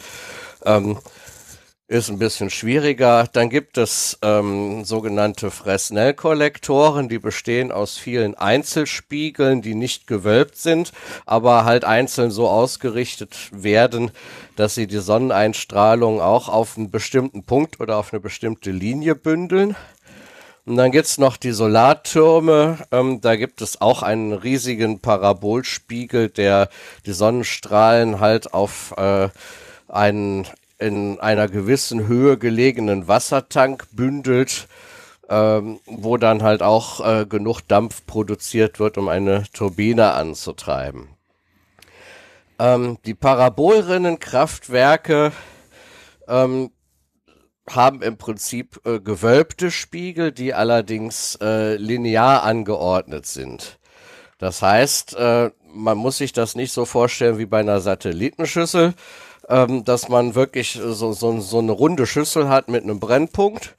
Ähm, 0.63 0.99
ist 1.87 2.09
ein 2.09 2.17
bisschen 2.17 2.49
schwieriger. 2.49 3.27
Dann 3.31 3.49
gibt 3.49 3.77
es 3.77 4.17
ähm, 4.23 4.85
sogenannte 4.85 5.51
Fresnel-Kollektoren, 5.51 7.09
die 7.09 7.19
bestehen 7.19 7.71
aus 7.71 7.97
vielen 7.97 8.33
Einzelspiegeln, 8.33 9.61
die 9.61 9.75
nicht 9.75 10.07
gewölbt 10.07 10.57
sind, 10.57 10.91
aber 11.27 11.63
halt 11.63 11.85
einzeln 11.85 12.31
so 12.31 12.49
ausgerichtet 12.49 13.35
werden, 13.51 14.11
dass 14.55 14.73
sie 14.73 14.87
die 14.87 14.97
Sonneneinstrahlung 14.97 16.21
auch 16.21 16.49
auf 16.49 16.75
einen 16.75 16.89
bestimmten 16.89 17.43
Punkt 17.43 17.79
oder 17.79 17.97
auf 17.97 18.13
eine 18.13 18.19
bestimmte 18.19 18.71
Linie 18.71 19.13
bündeln. 19.13 19.75
Und 20.65 20.77
dann 20.77 20.91
gibt's 20.91 21.19
noch 21.19 21.37
die 21.37 21.51
Solartürme. 21.51 22.79
Ähm, 22.91 23.21
da 23.21 23.35
gibt 23.35 23.61
es 23.61 23.79
auch 23.79 24.01
einen 24.01 24.33
riesigen 24.33 24.99
Parabolspiegel, 24.99 26.29
der 26.29 26.69
die 27.05 27.13
Sonnenstrahlen 27.13 28.19
halt 28.19 28.55
auf 28.55 28.95
äh, 28.97 29.29
einen 29.87 30.47
in 30.79 31.19
einer 31.19 31.47
gewissen 31.47 32.07
Höhe 32.07 32.37
gelegenen 32.37 33.07
Wassertank 33.07 33.87
bündelt, 33.91 34.67
ähm, 35.29 35.79
wo 35.85 36.17
dann 36.17 36.43
halt 36.43 36.61
auch 36.61 37.05
äh, 37.05 37.25
genug 37.25 37.61
Dampf 37.61 38.05
produziert 38.05 38.79
wird, 38.79 38.97
um 38.97 39.07
eine 39.07 39.43
Turbine 39.53 40.11
anzutreiben. 40.13 41.07
Ähm, 42.59 42.97
die 43.05 43.15
Parabolrinnenkraftwerke 43.15 45.31
ähm, 46.27 46.71
haben 47.69 48.01
im 48.01 48.17
Prinzip 48.17 48.79
äh, 48.85 48.99
gewölbte 48.99 49.71
Spiegel, 49.71 50.31
die 50.31 50.53
allerdings 50.53 51.37
äh, 51.41 51.75
linear 51.75 52.43
angeordnet 52.43 53.25
sind. 53.25 53.79
Das 54.37 54.61
heißt, 54.61 55.15
äh, 55.15 55.51
man 55.73 55.97
muss 55.97 56.17
sich 56.17 56.33
das 56.33 56.55
nicht 56.55 56.71
so 56.71 56.85
vorstellen 56.85 57.37
wie 57.37 57.45
bei 57.45 57.59
einer 57.59 57.81
Satellitenschüssel, 57.81 58.93
ähm, 59.49 59.83
dass 59.83 60.09
man 60.09 60.35
wirklich 60.35 60.79
so, 60.81 61.13
so, 61.13 61.39
so 61.39 61.59
eine 61.59 61.71
runde 61.71 62.07
Schüssel 62.07 62.49
hat 62.49 62.69
mit 62.69 62.83
einem 62.83 62.99
Brennpunkt, 62.99 63.75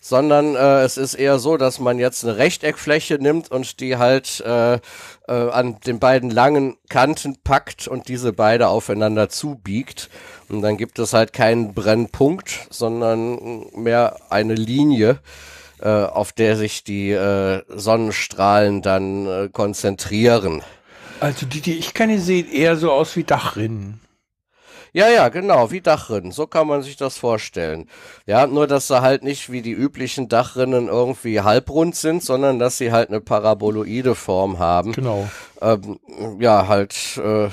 sondern 0.00 0.56
äh, 0.56 0.82
es 0.82 0.96
ist 0.96 1.14
eher 1.14 1.38
so, 1.38 1.56
dass 1.58 1.78
man 1.78 1.98
jetzt 1.98 2.24
eine 2.24 2.38
Rechteckfläche 2.38 3.18
nimmt 3.20 3.50
und 3.50 3.80
die 3.80 3.98
halt 3.98 4.40
äh, 4.40 4.74
äh, 4.74 4.80
an 5.28 5.78
den 5.86 5.98
beiden 5.98 6.30
langen 6.30 6.76
Kanten 6.88 7.36
packt 7.44 7.86
und 7.86 8.08
diese 8.08 8.32
beide 8.32 8.68
aufeinander 8.68 9.28
zubiegt. 9.28 10.08
Und 10.48 10.62
dann 10.62 10.78
gibt 10.78 10.98
es 10.98 11.12
halt 11.12 11.32
keinen 11.32 11.74
Brennpunkt, 11.74 12.66
sondern 12.70 13.66
mehr 13.74 14.16
eine 14.30 14.54
Linie, 14.54 15.18
äh, 15.80 15.88
auf 15.88 16.32
der 16.32 16.56
sich 16.56 16.82
die 16.82 17.10
äh, 17.10 17.62
Sonnenstrahlen 17.68 18.80
dann 18.80 19.26
äh, 19.26 19.48
konzentrieren. 19.52 20.62
Also 21.20 21.44
die, 21.44 21.60
die 21.60 21.74
ich 21.74 21.92
kenne, 21.92 22.18
sehen 22.18 22.50
eher 22.50 22.76
so 22.76 22.90
aus 22.90 23.14
wie 23.16 23.24
Dachrinnen. 23.24 24.00
Ja, 24.92 25.08
ja, 25.08 25.28
genau, 25.28 25.70
wie 25.70 25.80
Dachrinnen. 25.80 26.32
So 26.32 26.46
kann 26.46 26.66
man 26.66 26.82
sich 26.82 26.96
das 26.96 27.16
vorstellen. 27.16 27.88
Ja, 28.26 28.46
nur 28.46 28.66
dass 28.66 28.88
sie 28.88 29.00
halt 29.00 29.22
nicht 29.22 29.50
wie 29.50 29.62
die 29.62 29.72
üblichen 29.72 30.28
Dachrinnen 30.28 30.88
irgendwie 30.88 31.40
halbrund 31.40 31.94
sind, 31.96 32.24
sondern 32.24 32.58
dass 32.58 32.78
sie 32.78 32.92
halt 32.92 33.08
eine 33.08 33.20
paraboloide 33.20 34.14
Form 34.14 34.58
haben. 34.58 34.92
Genau. 34.92 35.28
Ähm, 35.60 36.00
ja, 36.40 36.66
halt 36.66 36.94
äh, 37.18 37.48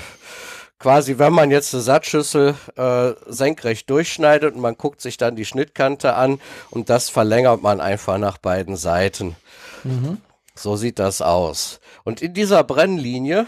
quasi, 0.78 1.18
wenn 1.18 1.32
man 1.32 1.50
jetzt 1.50 1.74
eine 1.74 1.82
Satzschüssel 1.82 2.54
äh, 2.76 3.12
senkrecht 3.26 3.88
durchschneidet 3.90 4.54
und 4.54 4.60
man 4.60 4.76
guckt 4.76 5.00
sich 5.00 5.16
dann 5.16 5.36
die 5.36 5.44
Schnittkante 5.44 6.14
an 6.14 6.40
und 6.70 6.90
das 6.90 7.08
verlängert 7.08 7.62
man 7.62 7.80
einfach 7.80 8.18
nach 8.18 8.38
beiden 8.38 8.76
Seiten. 8.76 9.36
Mhm. 9.84 10.18
So 10.54 10.76
sieht 10.76 10.98
das 10.98 11.22
aus. 11.22 11.80
Und 12.04 12.20
in 12.20 12.34
dieser 12.34 12.64
Brennlinie, 12.64 13.46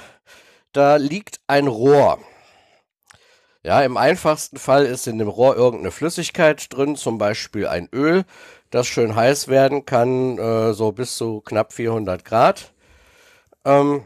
da 0.73 0.97
liegt 0.97 1.41
ein 1.49 1.67
Rohr. 1.67 2.19
Ja, 3.62 3.82
im 3.82 3.98
einfachsten 3.98 4.58
Fall 4.58 4.86
ist 4.86 5.06
in 5.06 5.18
dem 5.18 5.28
Rohr 5.28 5.55
irgendeine 5.55 5.90
Flüssigkeit 5.90 6.66
drin, 6.74 6.97
zum 6.97 7.18
Beispiel 7.18 7.66
ein 7.66 7.89
Öl, 7.92 8.24
das 8.70 8.86
schön 8.86 9.14
heiß 9.14 9.48
werden 9.48 9.84
kann, 9.84 10.39
äh, 10.39 10.72
so 10.72 10.92
bis 10.92 11.16
zu 11.16 11.42
knapp 11.42 11.72
400 11.74 12.24
Grad. 12.24 12.72
Ähm, 13.66 14.05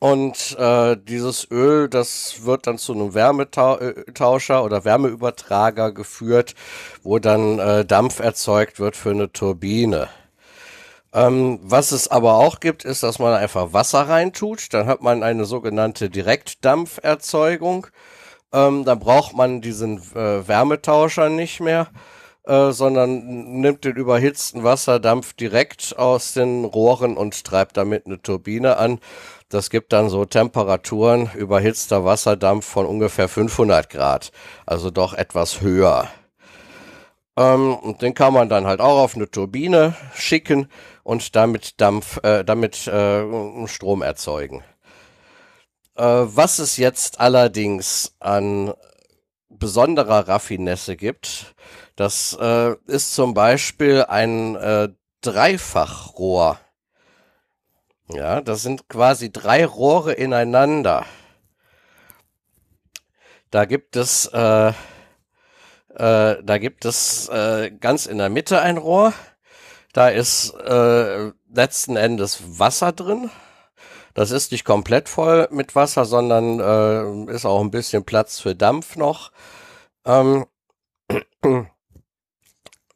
und 0.00 0.56
äh, 0.58 0.96
dieses 1.02 1.50
Öl, 1.50 1.88
das 1.88 2.44
wird 2.44 2.66
dann 2.66 2.78
zu 2.78 2.92
einem 2.92 3.14
Wärmetauscher 3.14 4.62
oder 4.64 4.84
Wärmeübertrager 4.84 5.92
geführt, 5.92 6.54
wo 7.02 7.18
dann 7.18 7.58
äh, 7.58 7.84
Dampf 7.86 8.20
erzeugt 8.20 8.80
wird 8.80 8.96
für 8.96 9.10
eine 9.10 9.32
Turbine. 9.32 10.08
Ähm, 11.14 11.58
was 11.62 11.92
es 11.92 12.08
aber 12.08 12.34
auch 12.34 12.60
gibt, 12.60 12.84
ist, 12.84 13.02
dass 13.02 13.18
man 13.18 13.34
einfach 13.34 13.72
Wasser 13.72 14.08
reintut. 14.08 14.72
Dann 14.74 14.86
hat 14.86 15.02
man 15.02 15.22
eine 15.22 15.46
sogenannte 15.46 16.10
Direktdampferzeugung. 16.10 17.86
Ähm, 18.52 18.84
dann 18.84 18.98
braucht 18.98 19.36
man 19.36 19.60
diesen 19.60 19.98
äh, 20.14 20.46
Wärmetauscher 20.48 21.28
nicht 21.28 21.60
mehr, 21.60 21.88
äh, 22.44 22.70
sondern 22.72 23.60
nimmt 23.60 23.84
den 23.84 23.96
überhitzten 23.96 24.64
Wasserdampf 24.64 25.34
direkt 25.34 25.98
aus 25.98 26.32
den 26.32 26.64
Rohren 26.64 27.16
und 27.16 27.44
treibt 27.44 27.76
damit 27.76 28.06
eine 28.06 28.22
Turbine 28.22 28.78
an. 28.78 29.00
Das 29.50 29.70
gibt 29.70 29.92
dann 29.92 30.08
so 30.08 30.24
Temperaturen 30.24 31.30
überhitzter 31.34 32.04
Wasserdampf 32.04 32.66
von 32.66 32.86
ungefähr 32.86 33.28
500 33.28 33.90
Grad, 33.90 34.32
also 34.66 34.90
doch 34.90 35.14
etwas 35.14 35.60
höher. 35.60 36.08
Ähm, 37.38 37.74
und 37.74 38.02
den 38.02 38.14
kann 38.14 38.32
man 38.32 38.48
dann 38.48 38.66
halt 38.66 38.80
auch 38.80 38.98
auf 38.98 39.14
eine 39.14 39.30
Turbine 39.30 39.94
schicken 40.14 40.68
und 41.02 41.36
damit 41.36 41.80
Dampf, 41.80 42.18
äh, 42.24 42.44
damit 42.44 42.86
äh, 42.88 43.66
Strom 43.66 44.02
erzeugen. 44.02 44.62
Äh, 45.98 46.02
was 46.36 46.60
es 46.60 46.76
jetzt 46.76 47.18
allerdings 47.18 48.14
an 48.20 48.72
besonderer 49.48 50.28
Raffinesse 50.28 50.96
gibt, 50.96 51.56
das 51.96 52.38
äh, 52.40 52.76
ist 52.86 53.14
zum 53.14 53.34
Beispiel 53.34 54.04
ein 54.04 54.54
äh, 54.54 54.90
Dreifachrohr. 55.22 56.60
Ja, 58.10 58.40
das 58.40 58.62
sind 58.62 58.88
quasi 58.88 59.32
drei 59.32 59.66
Rohre 59.66 60.12
ineinander. 60.12 61.04
Da 63.50 63.64
gibt 63.64 63.96
es, 63.96 64.26
äh, 64.26 64.68
äh, 64.68 64.74
da 65.96 66.58
gibt 66.58 66.84
es 66.84 67.28
äh, 67.28 67.72
ganz 67.72 68.06
in 68.06 68.18
der 68.18 68.28
Mitte 68.28 68.60
ein 68.60 68.78
Rohr. 68.78 69.12
Da 69.92 70.10
ist 70.10 70.54
letzten 71.52 71.96
Endes 71.96 72.60
Wasser 72.60 72.92
drin. 72.92 73.30
Das 74.18 74.32
ist 74.32 74.50
nicht 74.50 74.64
komplett 74.64 75.08
voll 75.08 75.46
mit 75.52 75.76
Wasser, 75.76 76.04
sondern 76.04 76.58
äh, 76.58 77.32
ist 77.32 77.44
auch 77.44 77.60
ein 77.60 77.70
bisschen 77.70 78.02
Platz 78.04 78.40
für 78.40 78.56
Dampf 78.56 78.96
noch. 78.96 79.30
Ähm, 80.04 80.44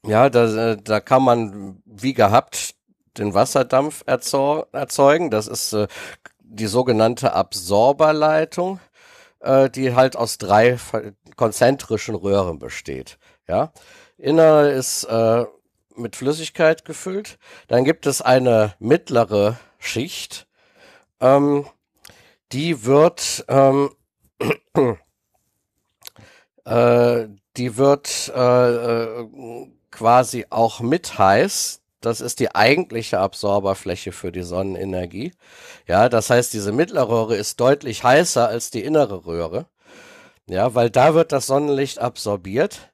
ja, 0.04 0.28
da, 0.28 0.74
da 0.74 0.98
kann 0.98 1.22
man 1.22 1.80
wie 1.84 2.12
gehabt 2.12 2.74
den 3.18 3.34
Wasserdampf 3.34 4.02
erzeugen. 4.04 5.30
Das 5.30 5.46
ist 5.46 5.72
äh, 5.74 5.86
die 6.40 6.66
sogenannte 6.66 7.34
Absorberleitung, 7.34 8.80
äh, 9.38 9.70
die 9.70 9.94
halt 9.94 10.16
aus 10.16 10.38
drei 10.38 10.76
konzentrischen 11.36 12.16
Röhren 12.16 12.58
besteht. 12.58 13.20
Ja, 13.46 13.72
Innere 14.18 14.72
ist 14.72 15.04
äh, 15.04 15.44
mit 15.94 16.16
Flüssigkeit 16.16 16.84
gefüllt. 16.84 17.38
Dann 17.68 17.84
gibt 17.84 18.06
es 18.06 18.22
eine 18.22 18.74
mittlere 18.80 19.56
Schicht, 19.78 20.48
ähm, 21.22 21.66
die 22.52 22.84
wird 22.84 23.44
ähm, 23.48 23.90
äh, 26.64 27.28
die 27.56 27.76
wird 27.76 28.32
äh, 28.34 29.20
äh, 29.20 29.28
quasi 29.90 30.46
auch 30.50 30.80
mit 30.80 31.18
heiß. 31.18 31.80
Das 32.00 32.20
ist 32.20 32.40
die 32.40 32.54
eigentliche 32.54 33.20
Absorberfläche 33.20 34.10
für 34.10 34.32
die 34.32 34.42
Sonnenenergie. 34.42 35.32
Ja, 35.86 36.08
das 36.08 36.30
heißt, 36.30 36.52
diese 36.52 36.72
mittlere 36.72 37.08
Röhre 37.08 37.36
ist 37.36 37.60
deutlich 37.60 38.02
heißer 38.02 38.48
als 38.48 38.70
die 38.70 38.82
innere 38.82 39.24
Röhre. 39.24 39.66
Ja, 40.48 40.74
weil 40.74 40.90
da 40.90 41.14
wird 41.14 41.30
das 41.32 41.46
Sonnenlicht 41.46 42.00
absorbiert. 42.00 42.90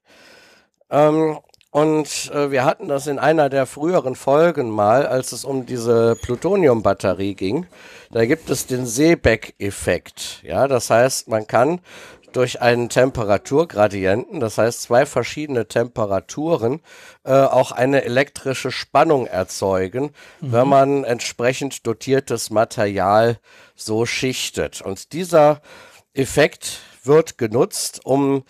Ähm, 0.91 1.39
und 1.79 2.31
äh, 2.33 2.51
wir 2.51 2.65
hatten 2.65 2.89
das 2.89 3.07
in 3.07 3.19
einer 3.19 3.49
der 3.49 3.67
früheren 3.67 4.17
Folgen 4.17 4.69
mal, 4.69 5.07
als 5.07 5.31
es 5.33 5.45
um 5.45 5.65
diese 5.65 6.17
Plutoniumbatterie 6.17 7.35
ging. 7.35 7.67
Da 8.11 8.27
gibt 8.27 8.51
es 8.51 8.67
den 8.67 8.85
Seebeck-Effekt. 8.85 10.41
Ja, 10.43 10.67
das 10.67 10.91
heißt, 10.91 11.29
man 11.29 11.47
kann 11.47 11.81
durch 12.33 12.61
einen 12.61 12.89
Temperaturgradienten, 12.89 14.41
das 14.41 14.59
heißt 14.59 14.83
zwei 14.83 15.07
verschiedene 15.07 15.69
Temperaturen, 15.69 16.81
äh, 17.25 17.33
auch 17.33 17.71
eine 17.71 18.05
elektrische 18.05 18.73
Spannung 18.73 19.27
erzeugen, 19.27 20.11
mhm. 20.41 20.53
wenn 20.53 20.69
man 20.69 21.05
entsprechend 21.05 21.87
dotiertes 21.87 22.51
Material 22.51 23.39
so 23.77 24.05
schichtet. 24.05 24.83
Und 24.83 25.13
dieser 25.13 25.61
Effekt 26.13 26.81
wird 27.05 27.39
genutzt, 27.39 28.01
um 28.05 28.43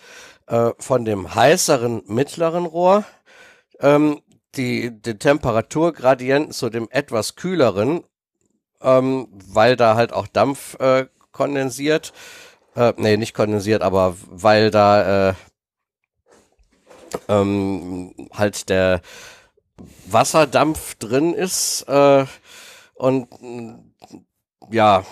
äh, 0.47 0.71
von 0.79 1.05
dem 1.05 1.35
heißeren 1.35 2.01
mittleren 2.07 2.65
Rohr 2.65 3.05
ähm, 3.79 4.21
die, 4.55 4.91
den 5.01 5.19
Temperaturgradienten 5.19 6.51
zu 6.51 6.69
dem 6.69 6.87
etwas 6.89 7.35
kühleren, 7.35 8.03
ähm, 8.81 9.27
weil 9.31 9.75
da 9.75 9.95
halt 9.95 10.13
auch 10.13 10.27
Dampf 10.27 10.79
äh, 10.79 11.07
kondensiert, 11.31 12.13
äh, 12.75 12.93
nee, 12.97 13.17
nicht 13.17 13.33
kondensiert, 13.33 13.81
aber 13.81 14.15
weil 14.27 14.71
da 14.71 15.29
äh, 15.29 15.33
ähm, 17.27 18.13
halt 18.33 18.69
der 18.69 19.01
Wasserdampf 20.07 20.95
drin 20.95 21.33
ist 21.33 21.83
äh, 21.87 22.25
und 22.95 23.27
ja, 24.71 25.05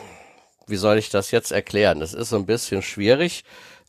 wie 0.67 0.75
soll 0.75 0.97
ich 0.97 1.09
das 1.09 1.31
jetzt 1.31 1.51
erklären? 1.51 1.99
Das 1.99 2.13
ist 2.13 2.29
so 2.29 2.35
ein 2.35 2.45
bisschen 2.45 2.81
schwierig. 2.81 3.43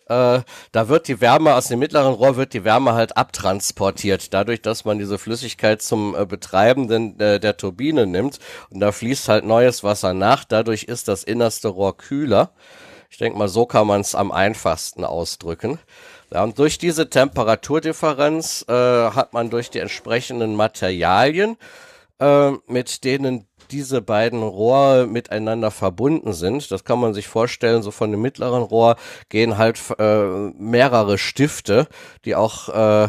Äh, 0.09 0.41
da 0.73 0.89
wird 0.89 1.09
die 1.09 1.21
Wärme 1.21 1.55
aus 1.55 1.69
dem 1.69 1.79
mittleren 1.79 2.15
Rohr 2.15 2.37
wird 2.37 2.55
die 2.55 2.65
Wärme 2.65 2.95
halt 2.95 3.17
abtransportiert, 3.17 4.33
dadurch, 4.33 4.63
dass 4.63 4.85
man 4.85 4.99
diese 4.99 5.19
Flüssigkeit 5.19 5.83
zum 5.83 6.15
äh, 6.15 6.25
Betreiben 6.25 7.19
äh, 7.21 7.39
der 7.39 7.57
Turbine 7.57 8.07
nimmt 8.07 8.39
und 8.71 8.81
da 8.81 8.93
fließt 8.93 9.29
halt 9.29 9.45
neues 9.45 9.85
Wasser 9.85 10.15
nach. 10.15 10.45
Dadurch 10.45 10.85
ist 10.85 11.09
das 11.09 11.25
innerste 11.25 11.69
Rohr 11.69 11.97
kühler. 11.97 12.53
Ich 13.11 13.19
denke 13.19 13.39
mal, 13.39 13.49
so 13.49 13.67
kann 13.67 13.87
man 13.87 14.01
es 14.01 14.15
am 14.15 14.33
einfachsten 14.33 15.05
ausdrücken. 15.05 15.79
Ja, 16.33 16.45
und 16.45 16.59
durch 16.59 16.79
diese 16.79 17.09
Temperaturdifferenz 17.09 18.65
äh, 18.69 18.73
hat 18.73 19.33
man 19.33 19.49
durch 19.51 19.71
die 19.71 19.79
entsprechenden 19.79 20.55
Materialien, 20.57 21.57
äh, 22.19 22.53
mit 22.67 23.05
denen 23.05 23.48
diese 23.71 24.03
beiden 24.03 24.43
Rohre 24.43 25.07
miteinander 25.07 25.71
verbunden 25.71 26.33
sind. 26.33 26.71
Das 26.71 26.85
kann 26.85 26.99
man 26.99 27.15
sich 27.15 27.29
vorstellen, 27.29 27.83
so 27.83 27.91
von 27.91 28.11
dem 28.11 28.23
mittleren 28.23 28.63
Rohr 28.63 28.97
gehen 29.29 29.59
halt 29.59 29.79
äh, 29.99 30.51
mehrere 30.59 31.19
Stifte, 31.19 31.87
die 32.25 32.35
auch 32.35 32.69
äh, 32.69 33.09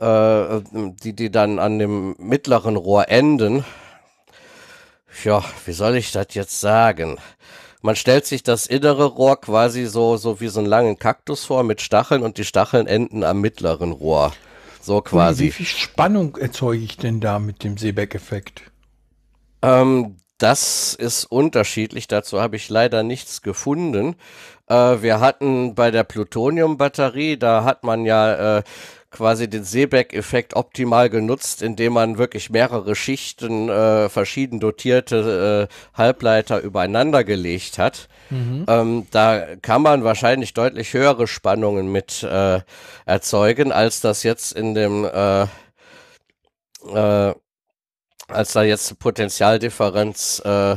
äh, 0.00 0.62
die, 0.72 1.12
die 1.12 1.30
dann 1.30 1.58
an 1.58 1.78
dem 1.78 2.14
mittleren 2.18 2.76
Rohr 2.76 3.08
enden. 3.08 3.64
Ja, 5.24 5.44
wie 5.66 5.72
soll 5.72 5.96
ich 5.96 6.12
das 6.12 6.28
jetzt 6.32 6.60
sagen? 6.60 7.18
Man 7.82 7.96
stellt 7.96 8.26
sich 8.26 8.42
das 8.42 8.66
innere 8.66 9.04
Rohr 9.04 9.40
quasi 9.40 9.86
so, 9.86 10.16
so 10.16 10.40
wie 10.40 10.48
so 10.48 10.60
einen 10.60 10.68
langen 10.68 10.98
Kaktus 10.98 11.44
vor 11.44 11.64
mit 11.64 11.80
Stacheln 11.80 12.22
und 12.22 12.38
die 12.38 12.44
Stacheln 12.44 12.86
enden 12.86 13.24
am 13.24 13.40
mittleren 13.40 13.92
Rohr. 13.92 14.32
So 14.80 15.00
quasi. 15.00 15.44
Wie 15.44 15.50
viel 15.50 15.66
Spannung 15.66 16.36
erzeuge 16.36 16.82
ich 16.82 16.96
denn 16.96 17.20
da 17.20 17.38
mit 17.38 17.64
dem 17.64 17.76
Seebeck-Effekt? 17.76 18.69
Ähm, 19.62 20.16
das 20.38 20.94
ist 20.94 21.24
unterschiedlich. 21.24 22.08
Dazu 22.08 22.40
habe 22.40 22.56
ich 22.56 22.68
leider 22.68 23.02
nichts 23.02 23.42
gefunden. 23.42 24.16
Äh, 24.68 25.02
wir 25.02 25.20
hatten 25.20 25.74
bei 25.74 25.90
der 25.90 26.04
Plutonium-Batterie, 26.04 27.36
da 27.36 27.64
hat 27.64 27.84
man 27.84 28.04
ja 28.06 28.58
äh, 28.58 28.62
quasi 29.10 29.50
den 29.50 29.64
Seebeck-Effekt 29.64 30.54
optimal 30.54 31.10
genutzt, 31.10 31.62
indem 31.62 31.94
man 31.94 32.16
wirklich 32.16 32.48
mehrere 32.48 32.94
Schichten 32.94 33.68
äh, 33.68 34.08
verschieden 34.08 34.60
dotierte 34.60 35.68
äh, 35.68 35.98
Halbleiter 35.98 36.60
übereinander 36.60 37.24
gelegt 37.24 37.78
hat. 37.78 38.08
Mhm. 38.30 38.64
Ähm, 38.68 39.06
da 39.10 39.56
kann 39.60 39.82
man 39.82 40.04
wahrscheinlich 40.04 40.54
deutlich 40.54 40.94
höhere 40.94 41.26
Spannungen 41.26 41.90
mit 41.90 42.22
äh, 42.22 42.60
erzeugen, 43.04 43.72
als 43.72 44.00
das 44.00 44.22
jetzt 44.22 44.52
in 44.52 44.74
dem 44.74 45.04
äh, 45.04 45.42
äh, 46.94 47.34
als 48.32 48.52
da 48.52 48.62
jetzt 48.62 48.98
Potentialdifferenz 48.98 50.42
äh, 50.44 50.76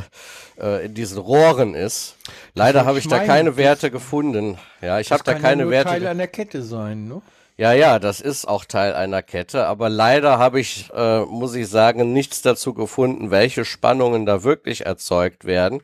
äh, 0.58 0.86
in 0.86 0.94
diesen 0.94 1.18
Rohren 1.18 1.74
ist. 1.74 2.16
Leider 2.54 2.84
habe 2.84 2.98
ich, 2.98 3.04
ich 3.04 3.10
da 3.10 3.24
keine 3.24 3.56
Werte 3.56 3.90
gefunden. 3.90 4.58
Ja, 4.80 5.00
ich 5.00 5.10
habe 5.10 5.22
da 5.24 5.34
keine 5.34 5.62
ja 5.62 5.64
nur 5.64 5.70
Werte. 5.70 5.90
Teil 5.90 6.06
einer 6.06 6.26
Kette 6.26 6.62
sein, 6.62 7.08
ne? 7.08 7.22
Ja, 7.56 7.72
ja, 7.72 8.00
das 8.00 8.20
ist 8.20 8.48
auch 8.48 8.64
Teil 8.64 8.94
einer 8.94 9.22
Kette, 9.22 9.66
aber 9.66 9.88
leider 9.88 10.38
habe 10.38 10.58
ich, 10.58 10.90
äh, 10.92 11.20
muss 11.20 11.54
ich 11.54 11.68
sagen, 11.68 12.12
nichts 12.12 12.42
dazu 12.42 12.74
gefunden, 12.74 13.30
welche 13.30 13.64
Spannungen 13.64 14.26
da 14.26 14.42
wirklich 14.42 14.86
erzeugt 14.86 15.44
werden. 15.44 15.80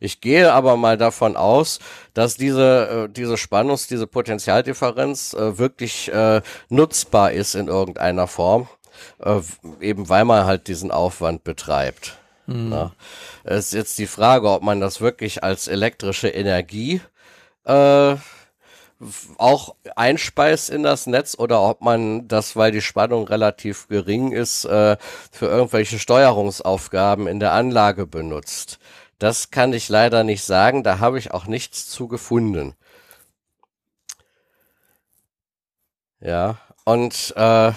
Ich 0.00 0.20
gehe 0.20 0.52
aber 0.52 0.76
mal 0.76 0.98
davon 0.98 1.34
aus, 1.38 1.78
dass 2.12 2.36
diese, 2.36 3.06
äh, 3.06 3.10
diese 3.10 3.38
Spannungs-, 3.38 3.88
diese 3.88 4.06
Potentialdifferenz 4.06 5.32
äh, 5.32 5.56
wirklich 5.56 6.12
äh, 6.12 6.42
nutzbar 6.68 7.32
ist 7.32 7.54
in 7.54 7.68
irgendeiner 7.68 8.26
Form, 8.26 8.68
äh, 9.20 9.40
eben 9.80 10.08
weil 10.08 10.24
man 10.24 10.44
halt 10.44 10.68
diesen 10.68 10.90
Aufwand 10.90 11.44
betreibt. 11.44 12.18
Mhm. 12.46 12.90
Es 13.42 13.66
ist 13.66 13.72
jetzt 13.72 13.98
die 13.98 14.06
Frage, 14.06 14.50
ob 14.50 14.62
man 14.62 14.80
das 14.80 15.00
wirklich 15.00 15.42
als 15.42 15.66
elektrische 15.66 16.28
Energie 16.28 17.00
äh, 17.64 18.16
auch 19.38 19.74
einspeist 19.96 20.70
in 20.70 20.82
das 20.82 21.06
Netz 21.06 21.36
oder 21.38 21.60
ob 21.62 21.80
man 21.82 22.28
das, 22.28 22.56
weil 22.56 22.72
die 22.72 22.80
Spannung 22.80 23.26
relativ 23.26 23.88
gering 23.88 24.32
ist, 24.32 24.64
äh, 24.64 24.96
für 25.30 25.46
irgendwelche 25.46 25.98
Steuerungsaufgaben 25.98 27.26
in 27.26 27.40
der 27.40 27.52
Anlage 27.52 28.06
benutzt. 28.06 28.78
Das 29.18 29.50
kann 29.50 29.72
ich 29.72 29.88
leider 29.88 30.24
nicht 30.24 30.44
sagen, 30.44 30.82
da 30.82 30.98
habe 30.98 31.18
ich 31.18 31.32
auch 31.32 31.46
nichts 31.46 31.88
zu 31.88 32.08
gefunden. 32.08 32.74
Ja, 36.20 36.58
und 36.84 37.34
äh, 37.36 37.72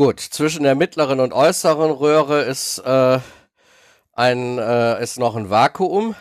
gut, 0.00 0.18
zwischen 0.18 0.62
der 0.62 0.74
mittleren 0.74 1.20
und 1.20 1.34
äußeren 1.34 1.90
Röhre 1.90 2.40
ist, 2.40 2.78
äh, 2.78 3.18
ein, 4.14 4.56
äh, 4.56 5.02
ist 5.02 5.18
noch 5.18 5.36
ein 5.36 5.50
Vakuum. 5.50 6.14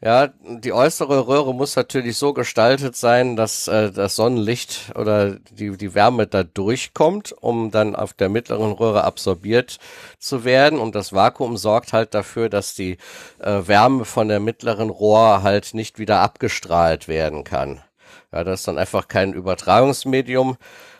Ja, 0.00 0.28
die 0.62 0.72
äußere 0.72 1.26
Röhre 1.26 1.52
muss 1.56 1.74
natürlich 1.74 2.16
so 2.16 2.32
gestaltet 2.32 2.94
sein, 2.94 3.34
dass 3.34 3.66
äh, 3.66 3.90
das 3.90 4.14
Sonnenlicht 4.14 4.92
oder 4.94 5.40
die, 5.50 5.76
die 5.76 5.94
Wärme 5.96 6.28
da 6.28 6.44
durchkommt, 6.44 7.32
um 7.32 7.72
dann 7.72 7.96
auf 7.96 8.12
der 8.12 8.28
mittleren 8.28 8.70
Röhre 8.70 9.02
absorbiert 9.02 9.78
zu 10.20 10.44
werden. 10.44 10.78
Und 10.78 10.94
das 10.94 11.12
Vakuum 11.12 11.56
sorgt 11.56 11.92
halt 11.92 12.14
dafür, 12.14 12.48
dass 12.48 12.76
die 12.76 12.98
äh, 13.40 13.66
Wärme 13.66 14.04
von 14.04 14.28
der 14.28 14.38
mittleren 14.38 14.90
Rohr 14.90 15.42
halt 15.42 15.74
nicht 15.74 15.98
wieder 15.98 16.20
abgestrahlt 16.20 17.08
werden 17.08 17.42
kann. 17.42 17.82
Ja, 18.30 18.44
das 18.44 18.60
ist 18.60 18.68
dann 18.68 18.78
einfach 18.78 19.08
kein 19.08 19.32
Übertragungsmedium 19.32 20.58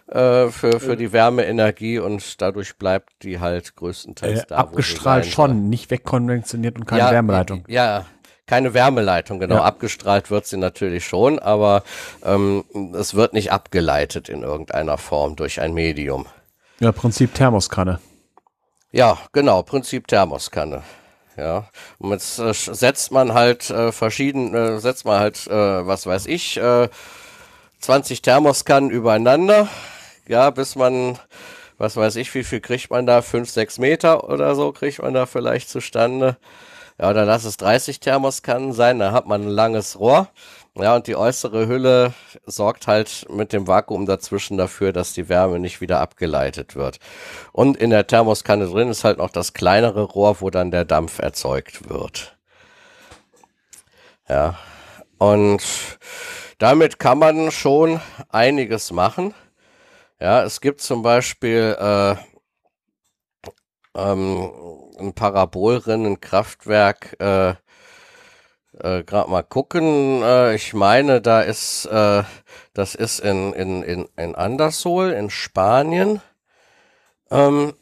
äh, 0.09 0.49
für, 0.49 0.81
für 0.81 0.97
die 0.97 1.13
Wärmeenergie 1.13 1.99
und 1.99 2.41
dadurch 2.41 2.77
bleibt 2.77 3.23
die 3.23 3.41
halt 3.41 3.77
größtenteils 3.77 4.41
äh, 4.41 4.47
da. 4.49 4.57
Abgestrahlt 4.57 5.27
schon, 5.27 5.69
nicht 5.69 5.91
wegkonventioniert 5.91 6.77
und 6.77 6.87
keine 6.87 7.03
ja, 7.03 7.11
Wärmeleitung. 7.11 7.65
Ja, 7.69 8.07
keine 8.47 8.75
Wärmeleitung, 8.75 9.39
genau. 9.39 9.57
Ja. 9.57 9.65
Abgestrahlt 9.65 10.31
wird 10.31 10.47
sie 10.47 10.59
natürlich 10.59 11.07
schon, 11.07 11.39
aber 11.39 11.83
ähm, 12.23 12.65
es 12.95 13.15
wird 13.15 13.33
nicht 13.33 13.53
abgeleitet 13.53 14.29
in 14.29 14.43
irgendeiner 14.43 14.99
Form 14.99 15.37
durch 15.37 15.61
ein 15.61 15.73
Medium. 15.73 16.27
Ja, 16.81 16.93
Prinzip 16.93 17.33
Thermoskanne. 17.35 18.01
Ja, 18.93 19.19
genau, 19.33 19.63
Prinzip 19.63 20.07
Thermoskanne. 20.07 20.83
Ja, 21.37 21.69
und 21.99 22.11
jetzt 22.13 22.39
äh, 22.39 22.53
setzt 22.53 23.11
man 23.11 23.35
halt 23.35 23.69
äh, 23.71 23.91
verschiedene, 23.91 24.57
äh, 24.57 24.79
setzt 24.79 25.05
man 25.05 25.19
halt, 25.19 25.47
äh, 25.47 25.87
was 25.87 26.07
weiß 26.07 26.27
ich, 26.27 26.59
äh, 26.59 26.89
20 27.81 28.23
Thermoskannen 28.23 28.91
übereinander, 28.91 29.69
ja, 30.29 30.51
bis 30.51 30.77
man, 30.77 31.19
was 31.79 31.97
weiß 31.97 32.17
ich, 32.17 32.35
wie 32.35 32.45
viel 32.45 32.61
kriegt 32.61 32.91
man 32.91 33.07
da, 33.07 33.23
5, 33.23 33.49
6 33.51 33.79
Meter 33.79 34.29
oder 34.29 34.55
so 34.55 34.73
kriegt 34.73 35.03
man 35.03 35.15
da 35.15 35.27
vielleicht 35.27 35.69
zustande. 35.69 36.37
Ja, 36.99 37.11
oder 37.11 37.25
lass 37.25 37.45
es 37.45 37.57
30 37.57 37.99
Thermoskannen 37.99 38.73
sein, 38.73 39.01
da 39.01 39.11
hat 39.11 39.27
man 39.27 39.43
ein 39.43 39.49
langes 39.49 39.99
Rohr. 39.99 40.29
Ja, 40.77 40.97
und 40.97 41.07
die 41.07 41.17
äußere 41.17 41.69
Hülle 41.69 42.15
sorgt 42.47 42.89
halt 42.89 43.27
mit 43.31 43.53
dem 43.53 43.69
Vakuum 43.69 44.07
dazwischen 44.07 44.57
dafür, 44.57 44.93
dass 44.93 45.13
die 45.13 45.29
Wärme 45.29 45.61
nicht 45.61 45.81
wieder 45.81 46.01
abgeleitet 46.01 46.75
wird. 46.75 46.99
Und 47.53 47.77
in 47.77 47.91
der 47.91 48.07
Thermoskanne 48.07 48.67
drin 48.67 48.89
ist 48.89 49.05
halt 49.05 49.19
noch 49.19 49.31
das 49.31 49.53
kleinere 49.55 50.03
Rohr, 50.03 50.41
wo 50.41 50.51
dann 50.51 50.73
der 50.73 50.85
Dampf 50.85 51.21
erzeugt 51.21 51.89
wird. 51.89 52.37
Ja, 54.29 54.59
und 55.19 55.63
damit 56.59 56.99
kann 56.99 57.19
man 57.19 57.51
schon 57.51 58.01
einiges 58.31 58.91
machen. 58.91 59.35
Ja, 60.25 60.43
es 60.43 60.63
gibt 60.63 60.81
zum 60.81 61.03
Beispiel 61.03 61.77
äh, 61.79 62.15
ähm, 63.95 64.51
ein 64.99 65.13
Parabolrinnenkraftwerk 65.13 67.17
äh, 67.21 67.51
äh, 67.51 69.03
gerade 69.03 69.31
mal 69.31 69.43
gucken. 69.43 70.23
Äh, 70.23 70.55
ich 70.55 70.73
meine, 70.73 71.21
da 71.21 71.43
ist, 71.43 71.85
äh, 71.85 72.23
das 72.73 72.95
ist 72.95 73.21
in, 73.21 73.53
in, 73.53 73.83
in, 73.83 74.09
in 74.17 74.35
Andersol 74.35 75.11
in 75.11 75.29
Spanien. 75.29 76.23
Ähm, 77.31 77.75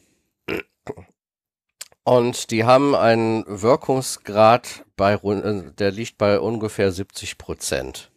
und 2.03 2.51
die 2.51 2.65
haben 2.65 2.97
einen 2.97 3.45
Wirkungsgrad 3.47 4.85
bei, 4.97 5.13
äh, 5.13 5.71
der 5.79 5.93
liegt 5.93 6.19
bei 6.19 6.41
ungefähr 6.41 6.91
70 6.91 7.39
Prozent. 7.39 8.11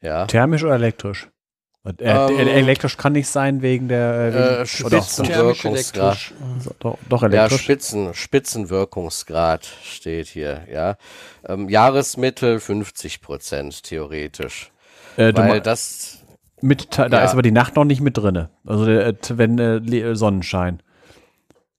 Ja. 0.00 0.24
Thermisch 0.24 0.64
oder 0.64 0.76
elektrisch? 0.76 1.28
Äh, 1.84 1.92
ähm, 2.00 2.48
elektrisch 2.48 2.96
kann 2.96 3.12
nicht 3.12 3.28
sein 3.28 3.62
wegen 3.62 3.88
der 3.88 4.60
äh, 4.60 4.66
Spitzenwirkungsgrad. 4.66 6.32
Doch, 6.80 6.98
doch 7.08 7.22
elektrisch. 7.22 7.52
Ja, 7.52 7.58
Spitzen, 7.58 8.14
Spitzenwirkungsgrad 8.14 9.66
steht 9.84 10.26
hier, 10.26 10.66
ja. 10.70 10.96
Ähm, 11.46 11.68
Jahresmittel 11.68 12.60
50 12.60 13.20
Prozent 13.20 13.84
theoretisch. 13.84 14.70
Äh, 15.16 15.32
weil 15.34 15.60
das 15.60 16.24
mit, 16.60 16.98
da 16.98 17.06
ja. 17.06 17.24
ist 17.24 17.32
aber 17.32 17.42
die 17.42 17.52
Nacht 17.52 17.76
noch 17.76 17.84
nicht 17.84 18.00
mit 18.00 18.16
drinne. 18.16 18.50
Also 18.66 18.86
äh, 18.86 19.14
wenn 19.30 19.58
äh, 19.58 20.14
Sonnenschein. 20.16 20.82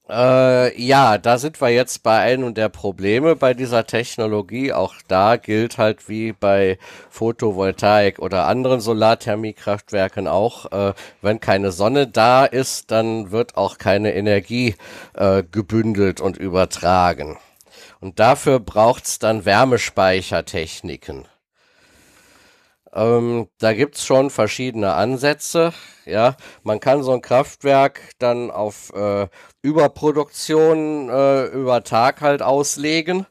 Äh, 0.10 0.82
ja, 0.82 1.20
da 1.20 1.38
sind 1.38 1.62
wir 1.62 1.70
jetzt 1.70 2.02
bei 2.02 2.20
einem 2.20 2.56
der 2.56 2.70
Probleme 2.70 3.36
bei 3.36 3.54
dieser 3.54 3.86
Technologie. 3.86 4.74
Auch 4.74 4.96
da 5.08 5.36
gilt 5.38 5.78
halt 5.78 6.10
wie 6.10 6.34
bei 6.34 6.80
Photovoltaik 7.12 8.18
oder 8.18 8.48
anderen 8.48 8.80
Solarthermiekraftwerken 8.80 10.28
auch, 10.28 10.72
äh, 10.72 10.94
wenn 11.22 11.40
keine 11.40 11.72
Sonne 11.72 12.08
da 12.08 12.46
ist, 12.46 12.90
dann 12.90 13.30
wird 13.32 13.56
auch 13.56 13.78
keine 13.78 14.16
Energie 14.16 14.76
äh, 15.14 15.44
gebündelt 15.44 16.22
und 16.22 16.38
übertragen. 16.38 17.38
Und 18.00 18.20
dafür 18.20 18.60
braucht's 18.60 19.20
dann 19.20 19.46
Wärmespeichertechniken. 19.46 21.28
Ähm, 22.94 23.48
da 23.60 23.74
gibt's 23.74 24.04
schon 24.06 24.30
verschiedene 24.32 24.94
Ansätze. 24.94 25.74
Ja, 26.06 26.36
man 26.64 26.80
kann 26.80 27.04
so 27.04 27.12
ein 27.14 27.22
Kraftwerk 27.22 28.02
dann 28.18 28.50
auf 28.50 28.92
äh, 28.96 29.28
Überproduktion 29.62 31.10
äh, 31.10 31.46
über 31.46 31.84
Tag 31.84 32.22
halt 32.22 32.42
auslegen. 32.42 33.26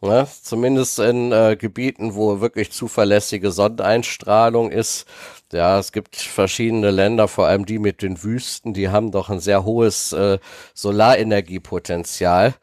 Ne? 0.00 0.26
Zumindest 0.42 0.98
in 1.00 1.32
äh, 1.32 1.56
Gebieten, 1.58 2.14
wo 2.14 2.40
wirklich 2.40 2.70
zuverlässige 2.70 3.50
Sonneneinstrahlung 3.50 4.70
ist. 4.70 5.06
Ja, 5.52 5.78
es 5.78 5.92
gibt 5.92 6.16
verschiedene 6.16 6.90
Länder, 6.90 7.26
vor 7.26 7.46
allem 7.46 7.66
die 7.66 7.78
mit 7.78 8.02
den 8.02 8.22
Wüsten, 8.22 8.74
die 8.74 8.90
haben 8.90 9.10
doch 9.10 9.28
ein 9.28 9.40
sehr 9.40 9.64
hohes 9.64 10.12
äh, 10.12 10.38
Solarenergiepotenzial 10.74 12.54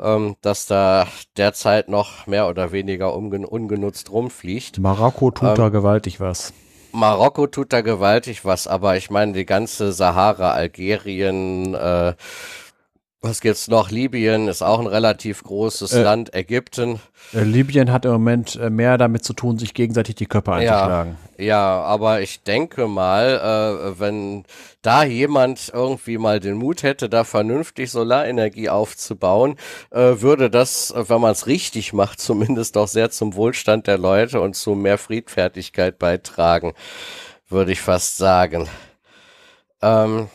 ähm, 0.00 0.36
dass 0.40 0.66
da 0.66 1.06
derzeit 1.36 1.88
noch 1.88 2.26
mehr 2.26 2.48
oder 2.48 2.72
weniger 2.72 3.14
ungenutzt 3.14 4.10
rumfliegt. 4.10 4.78
Marokko 4.78 5.30
tut 5.30 5.50
ähm, 5.50 5.54
da 5.56 5.68
gewaltig 5.68 6.20
was. 6.20 6.52
Marokko 6.92 7.46
tut 7.46 7.72
da 7.72 7.80
gewaltig 7.80 8.44
was, 8.44 8.66
aber 8.66 8.96
ich 8.96 9.10
meine, 9.10 9.32
die 9.32 9.46
ganze 9.46 9.92
Sahara, 9.92 10.52
Algerien, 10.52 11.74
äh, 11.74 12.14
was 13.22 13.42
gibt's 13.42 13.68
noch? 13.68 13.90
Libyen 13.90 14.48
ist 14.48 14.62
auch 14.62 14.80
ein 14.80 14.86
relativ 14.86 15.42
großes 15.42 15.92
Äh, 15.92 16.02
Land, 16.02 16.34
Ägypten. 16.34 17.00
Äh, 17.34 17.42
Libyen 17.42 17.92
hat 17.92 18.06
im 18.06 18.12
Moment 18.12 18.56
äh, 18.56 18.70
mehr 18.70 18.96
damit 18.96 19.24
zu 19.24 19.34
tun, 19.34 19.58
sich 19.58 19.74
gegenseitig 19.74 20.14
die 20.14 20.24
Köpfe 20.24 20.54
einzuschlagen. 20.54 21.18
Ja, 21.36 21.82
aber 21.82 22.22
ich 22.22 22.42
denke 22.42 22.86
mal, 22.86 23.92
äh, 23.94 24.00
wenn 24.00 24.44
da 24.80 25.04
jemand 25.04 25.70
irgendwie 25.74 26.16
mal 26.16 26.40
den 26.40 26.56
Mut 26.56 26.82
hätte, 26.82 27.10
da 27.10 27.24
vernünftig 27.24 27.90
Solarenergie 27.90 28.70
aufzubauen, 28.70 29.56
äh, 29.90 30.22
würde 30.22 30.48
das, 30.48 30.90
äh, 30.90 31.08
wenn 31.10 31.20
man 31.20 31.32
es 31.32 31.46
richtig 31.46 31.92
macht, 31.92 32.20
zumindest 32.22 32.78
auch 32.78 32.88
sehr 32.88 33.10
zum 33.10 33.34
Wohlstand 33.34 33.86
der 33.86 33.98
Leute 33.98 34.40
und 34.40 34.56
zu 34.56 34.74
mehr 34.74 34.96
Friedfertigkeit 34.96 35.98
beitragen, 35.98 36.72
würde 37.50 37.72
ich 37.72 37.82
fast 37.82 38.16
sagen. 38.16 38.66
Ähm, 39.82 40.28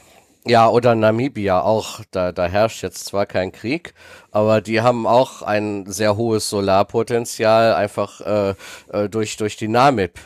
ja, 0.45 0.69
oder 0.69 0.95
Namibia 0.95 1.61
auch. 1.61 2.01
Da, 2.11 2.31
da 2.31 2.45
herrscht 2.47 2.83
jetzt 2.83 3.05
zwar 3.05 3.25
kein 3.25 3.51
Krieg, 3.51 3.93
aber 4.31 4.61
die 4.61 4.81
haben 4.81 5.07
auch 5.07 5.41
ein 5.41 5.85
sehr 5.87 6.17
hohes 6.17 6.49
Solarpotenzial, 6.49 7.73
einfach 7.73 8.21
äh, 8.21 8.55
äh, 8.91 9.09
durch, 9.09 9.37
durch 9.37 9.57
die 9.57 9.67
Namib. 9.67 10.19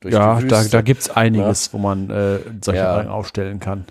Durch 0.00 0.14
Ja, 0.14 0.40
die 0.40 0.48
da, 0.48 0.64
da 0.64 0.80
gibt's 0.82 1.10
einiges, 1.10 1.72
wo 1.72 1.78
man 1.78 2.10
äh, 2.10 2.40
solche 2.62 2.82
Ja. 2.82 2.90
Anlagen 2.90 3.08
aufstellen 3.08 3.60
kann. 3.60 3.86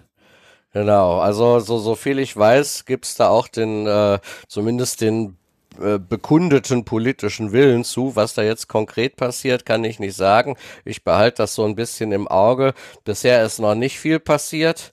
Genau, 0.74 1.20
also 1.20 1.60
so, 1.60 1.78
so 1.78 1.96
viel 1.96 2.20
ich 2.20 2.36
weiß, 2.36 2.86
gibt's 2.86 3.16
da 3.16 3.30
auch 3.30 3.48
den, 3.48 3.88
äh, 3.88 4.20
zumindest 4.50 5.00
den 5.02 5.38
äh, 5.82 6.00
bekundeten 6.00 6.84
politischen 6.84 7.54
Willen 7.54 7.86
zu. 7.86 8.16
Was 8.18 8.34
da 8.34 8.44
jetzt 8.44 8.68
konkret 8.68 9.16
passiert, 9.16 9.66
kann 9.66 9.86
ich 9.86 10.00
nicht 10.00 10.16
sagen. 10.18 10.58
Ich 10.84 11.04
behalte 11.06 11.38
das 11.44 11.56
so 11.56 11.64
ein 11.66 11.76
bisschen 11.76 12.12
im 12.12 12.28
Auge. 12.28 12.74
Bisher 13.06 13.44
ist 13.46 13.60
noch 13.60 13.76
nicht 13.76 14.00
viel 14.00 14.20
passiert, 14.20 14.92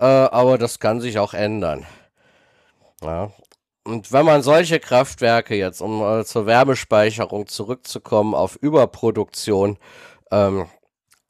äh, 0.00 0.04
aber 0.04 0.58
das 0.58 0.80
kann 0.80 1.00
sich 1.00 1.18
auch 1.18 1.34
ändern. 1.34 1.86
Ja. 3.02 3.30
Und 3.84 4.12
wenn 4.12 4.26
man 4.26 4.42
solche 4.42 4.80
Kraftwerke 4.80 5.54
jetzt, 5.54 5.80
um 5.80 6.02
äh, 6.02 6.24
zur 6.24 6.46
Wärmespeicherung 6.46 7.46
zurückzukommen, 7.46 8.34
auf 8.34 8.56
Überproduktion 8.56 9.78
ähm, 10.30 10.66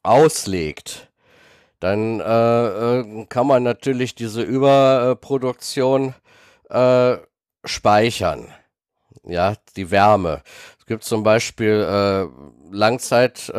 auslegt, 0.03 1.09
dann 1.79 2.19
äh, 2.19 2.99
äh, 2.99 3.25
kann 3.27 3.47
man 3.47 3.63
natürlich 3.63 4.15
diese 4.15 4.41
Überproduktion 4.41 6.13
äh, 6.69 7.17
speichern. 7.65 8.53
Ja, 9.23 9.55
die 9.75 9.91
Wärme. 9.91 10.41
Es 10.79 10.85
gibt 10.85 11.03
zum 11.03 11.23
Beispiel 11.23 12.27
Langzeit 12.71 13.51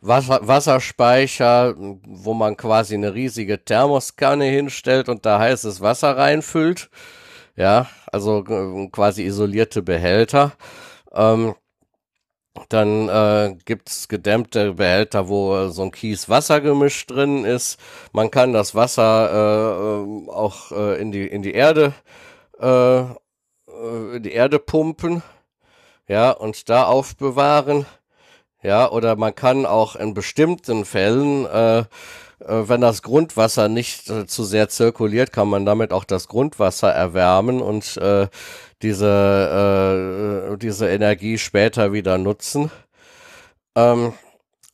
Wasser, 0.00 0.40
Wasserspeicher, 0.46 1.74
wo 1.76 2.34
man 2.34 2.56
quasi 2.56 2.94
eine 2.94 3.14
riesige 3.14 3.64
Thermoskanne 3.64 4.44
hinstellt 4.44 5.08
und 5.08 5.26
da 5.26 5.38
heißes 5.38 5.80
Wasser 5.80 6.16
reinfüllt. 6.16 6.90
Ja, 7.56 7.88
also 8.12 8.44
äh, 8.44 8.88
quasi 8.90 9.24
isolierte 9.24 9.82
Behälter. 9.82 10.52
Ähm, 11.12 11.54
dann 12.68 13.08
äh, 13.08 13.56
gibt's 13.64 14.08
gedämmte 14.08 14.74
Behälter, 14.74 15.28
wo 15.28 15.56
äh, 15.56 15.70
so 15.70 15.82
ein 15.82 15.90
Kies-Wasser-Gemisch 15.90 17.06
drin 17.06 17.44
ist. 17.44 17.78
Man 18.12 18.30
kann 18.30 18.52
das 18.52 18.74
Wasser 18.74 20.04
äh, 20.04 20.30
auch 20.30 20.72
äh, 20.72 21.00
in, 21.00 21.12
die, 21.12 21.26
in 21.26 21.42
die 21.42 21.52
Erde 21.52 21.94
äh, 22.60 23.04
äh, 23.76 24.16
in 24.16 24.22
die 24.22 24.32
Erde 24.32 24.58
pumpen, 24.58 25.22
ja, 26.08 26.30
und 26.30 26.68
da 26.68 26.84
aufbewahren. 26.84 27.86
Ja, 28.62 28.90
oder 28.90 29.16
man 29.16 29.34
kann 29.34 29.66
auch 29.66 29.96
in 29.96 30.14
bestimmten 30.14 30.84
Fällen, 30.84 31.46
äh, 31.46 31.78
äh, 31.80 31.84
wenn 32.40 32.80
das 32.80 33.02
Grundwasser 33.02 33.68
nicht 33.68 34.10
äh, 34.10 34.26
zu 34.26 34.44
sehr 34.44 34.68
zirkuliert, 34.68 35.32
kann 35.32 35.48
man 35.48 35.66
damit 35.66 35.92
auch 35.92 36.04
das 36.04 36.28
Grundwasser 36.28 36.90
erwärmen 36.90 37.60
und 37.62 37.96
äh, 37.98 38.28
diese, 38.82 40.52
äh, 40.52 40.58
diese 40.58 40.88
Energie 40.88 41.38
später 41.38 41.92
wieder 41.92 42.18
nutzen. 42.18 42.70
Ähm, 43.76 44.14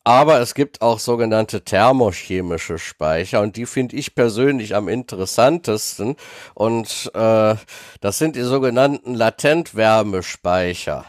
aber 0.04 0.40
es 0.40 0.54
gibt 0.54 0.82
auch 0.82 0.98
sogenannte 0.98 1.62
thermochemische 1.64 2.78
Speicher 2.78 3.40
und 3.40 3.56
die 3.56 3.66
finde 3.66 3.96
ich 3.96 4.14
persönlich 4.16 4.74
am 4.74 4.88
interessantesten. 4.88 6.16
Und 6.54 7.10
äh, 7.14 7.54
das 8.00 8.18
sind 8.18 8.34
die 8.34 8.42
sogenannten 8.42 9.14
Latentwärmespeicher. 9.14 11.04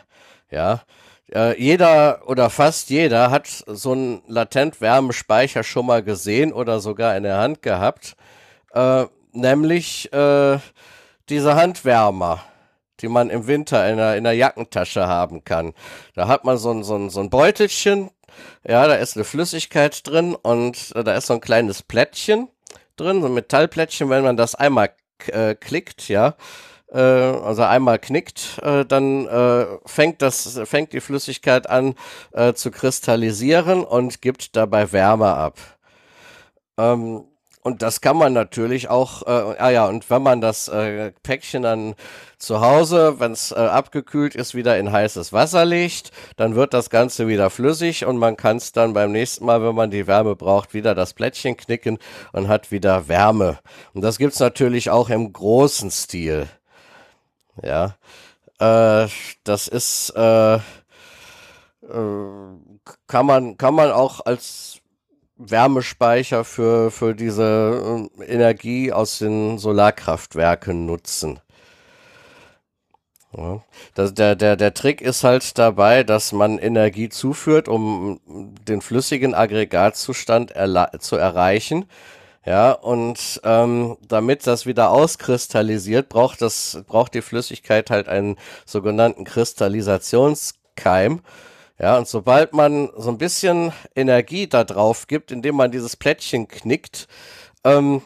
Ja, 0.51 0.83
äh, 1.33 1.59
jeder 1.59 2.21
oder 2.27 2.49
fast 2.49 2.89
jeder 2.89 3.31
hat 3.31 3.47
so 3.47 3.91
einen 3.91 4.21
Latentwärmespeicher 4.27 5.63
schon 5.63 5.85
mal 5.85 6.03
gesehen 6.03 6.53
oder 6.53 6.79
sogar 6.79 7.17
in 7.17 7.23
der 7.23 7.37
Hand 7.37 7.61
gehabt. 7.61 8.15
Äh, 8.73 9.05
nämlich 9.31 10.11
äh, 10.13 10.59
diese 11.29 11.55
Handwärmer, 11.55 12.43
die 12.99 13.07
man 13.07 13.29
im 13.29 13.47
Winter 13.47 13.87
in 13.87 13.93
einer, 13.93 14.15
in 14.15 14.25
einer 14.25 14.35
Jackentasche 14.35 15.07
haben 15.07 15.43
kann. 15.43 15.73
Da 16.15 16.27
hat 16.27 16.45
man 16.45 16.57
so 16.57 16.71
ein, 16.71 16.83
so 16.83 16.95
ein, 16.95 17.09
so 17.09 17.19
ein 17.19 17.29
Beutelchen, 17.29 18.11
ja, 18.67 18.87
da 18.87 18.95
ist 18.95 19.15
eine 19.15 19.25
Flüssigkeit 19.25 20.07
drin 20.07 20.35
und 20.35 20.91
äh, 20.95 21.03
da 21.03 21.15
ist 21.15 21.27
so 21.27 21.33
ein 21.33 21.41
kleines 21.41 21.83
Plättchen 21.83 22.47
drin, 22.95 23.21
so 23.21 23.27
ein 23.27 23.33
Metallplättchen, 23.33 24.09
wenn 24.09 24.23
man 24.23 24.37
das 24.37 24.55
einmal 24.55 24.91
äh, 25.27 25.55
klickt, 25.55 26.09
ja, 26.09 26.35
also 26.97 27.63
einmal 27.63 27.99
knickt, 27.99 28.59
äh, 28.61 28.85
dann 28.85 29.27
äh, 29.27 29.65
fängt 29.85 30.21
das, 30.21 30.59
fängt 30.65 30.93
die 30.93 31.01
Flüssigkeit 31.01 31.69
an 31.69 31.95
äh, 32.33 32.53
zu 32.53 32.71
kristallisieren 32.71 33.83
und 33.83 34.21
gibt 34.21 34.55
dabei 34.55 34.91
Wärme 34.91 35.33
ab. 35.33 35.57
Ähm, 36.77 37.25
und 37.63 37.81
das 37.81 38.01
kann 38.01 38.17
man 38.17 38.33
natürlich 38.33 38.89
auch, 38.89 39.23
äh, 39.23 39.55
ah 39.57 39.69
ja, 39.69 39.87
und 39.87 40.09
wenn 40.09 40.21
man 40.21 40.41
das 40.41 40.67
äh, 40.67 41.13
Päckchen 41.23 41.63
dann 41.63 41.95
zu 42.37 42.59
Hause, 42.59 43.21
wenn 43.21 43.31
es 43.31 43.53
äh, 43.53 43.55
abgekühlt 43.55 44.35
ist, 44.35 44.53
wieder 44.53 44.77
in 44.77 44.91
heißes 44.91 45.31
Wasser 45.31 45.63
legt, 45.63 46.11
dann 46.35 46.55
wird 46.55 46.73
das 46.73 46.89
Ganze 46.89 47.29
wieder 47.29 47.49
flüssig 47.49 48.05
und 48.05 48.17
man 48.17 48.35
kann 48.35 48.57
es 48.57 48.73
dann 48.73 48.91
beim 48.91 49.13
nächsten 49.13 49.45
Mal, 49.45 49.63
wenn 49.63 49.75
man 49.75 49.91
die 49.91 50.07
Wärme 50.07 50.35
braucht, 50.35 50.73
wieder 50.73 50.93
das 50.93 51.13
Plättchen 51.13 51.55
knicken 51.55 51.99
und 52.33 52.49
hat 52.49 52.69
wieder 52.71 53.07
Wärme. 53.07 53.59
Und 53.93 54.01
das 54.01 54.17
gibt's 54.17 54.39
natürlich 54.39 54.89
auch 54.89 55.09
im 55.09 55.31
großen 55.31 55.89
Stil. 55.89 56.49
Ja, 57.61 57.95
äh, 58.59 59.07
das 59.43 59.67
ist, 59.67 60.11
äh, 60.15 60.55
äh, 60.55 60.59
kann 63.07 63.25
man, 63.25 63.57
kann 63.57 63.75
man 63.75 63.91
auch 63.91 64.25
als 64.25 64.79
Wärmespeicher 65.35 66.43
für, 66.43 66.91
für 66.91 67.15
diese 67.15 68.09
äh, 68.19 68.23
Energie 68.25 68.91
aus 68.91 69.19
den 69.19 69.57
Solarkraftwerken 69.57 70.85
nutzen. 70.85 71.39
Ja. 73.35 73.63
Das, 73.95 74.13
der, 74.13 74.35
der, 74.35 74.55
der 74.55 74.73
Trick 74.73 75.01
ist 75.01 75.23
halt 75.23 75.57
dabei, 75.57 76.03
dass 76.03 76.31
man 76.33 76.59
Energie 76.59 77.09
zuführt, 77.09 77.67
um 77.67 78.19
den 78.67 78.81
flüssigen 78.81 79.33
Aggregatzustand 79.33 80.53
zu 80.99 81.15
erreichen. 81.15 81.85
Ja, 82.45 82.73
und 82.73 83.39
ähm, 83.45 83.95
damit 84.05 84.45
das 84.45 84.65
wieder 84.65 84.89
auskristallisiert, 84.91 86.09
braucht 86.09 86.41
das, 86.41 86.83
braucht 86.87 87.13
die 87.13 87.21
Flüssigkeit 87.21 87.89
halt 87.89 88.09
einen 88.09 88.35
sogenannten 88.65 89.23
Kristallisationskeim. 89.23 91.21
Ja, 91.79 91.97
und 91.97 92.07
sobald 92.07 92.53
man 92.53 92.89
so 92.97 93.09
ein 93.09 93.17
bisschen 93.17 93.71
Energie 93.95 94.47
da 94.47 94.63
drauf 94.65 95.07
gibt, 95.07 95.31
indem 95.31 95.55
man 95.55 95.71
dieses 95.71 95.95
Plättchen 95.95 96.47
knickt, 96.49 97.07
ähm, 97.63 98.01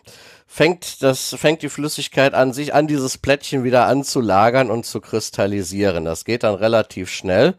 fängt 0.46 1.02
das, 1.04 1.36
fängt 1.38 1.64
die 1.64 1.70
Flüssigkeit 1.70 2.34
an, 2.34 2.54
sich 2.54 2.74
an 2.76 2.88
dieses 2.88 3.18
Plättchen 3.18 3.64
wieder 3.64 3.88
anzulagern 3.88 4.70
und 4.70 4.86
zu 4.86 5.02
kristallisieren. 5.02 6.06
Das 6.06 6.26
geht 6.26 6.44
dann 6.44 6.56
relativ 6.56 7.10
schnell 7.10 7.56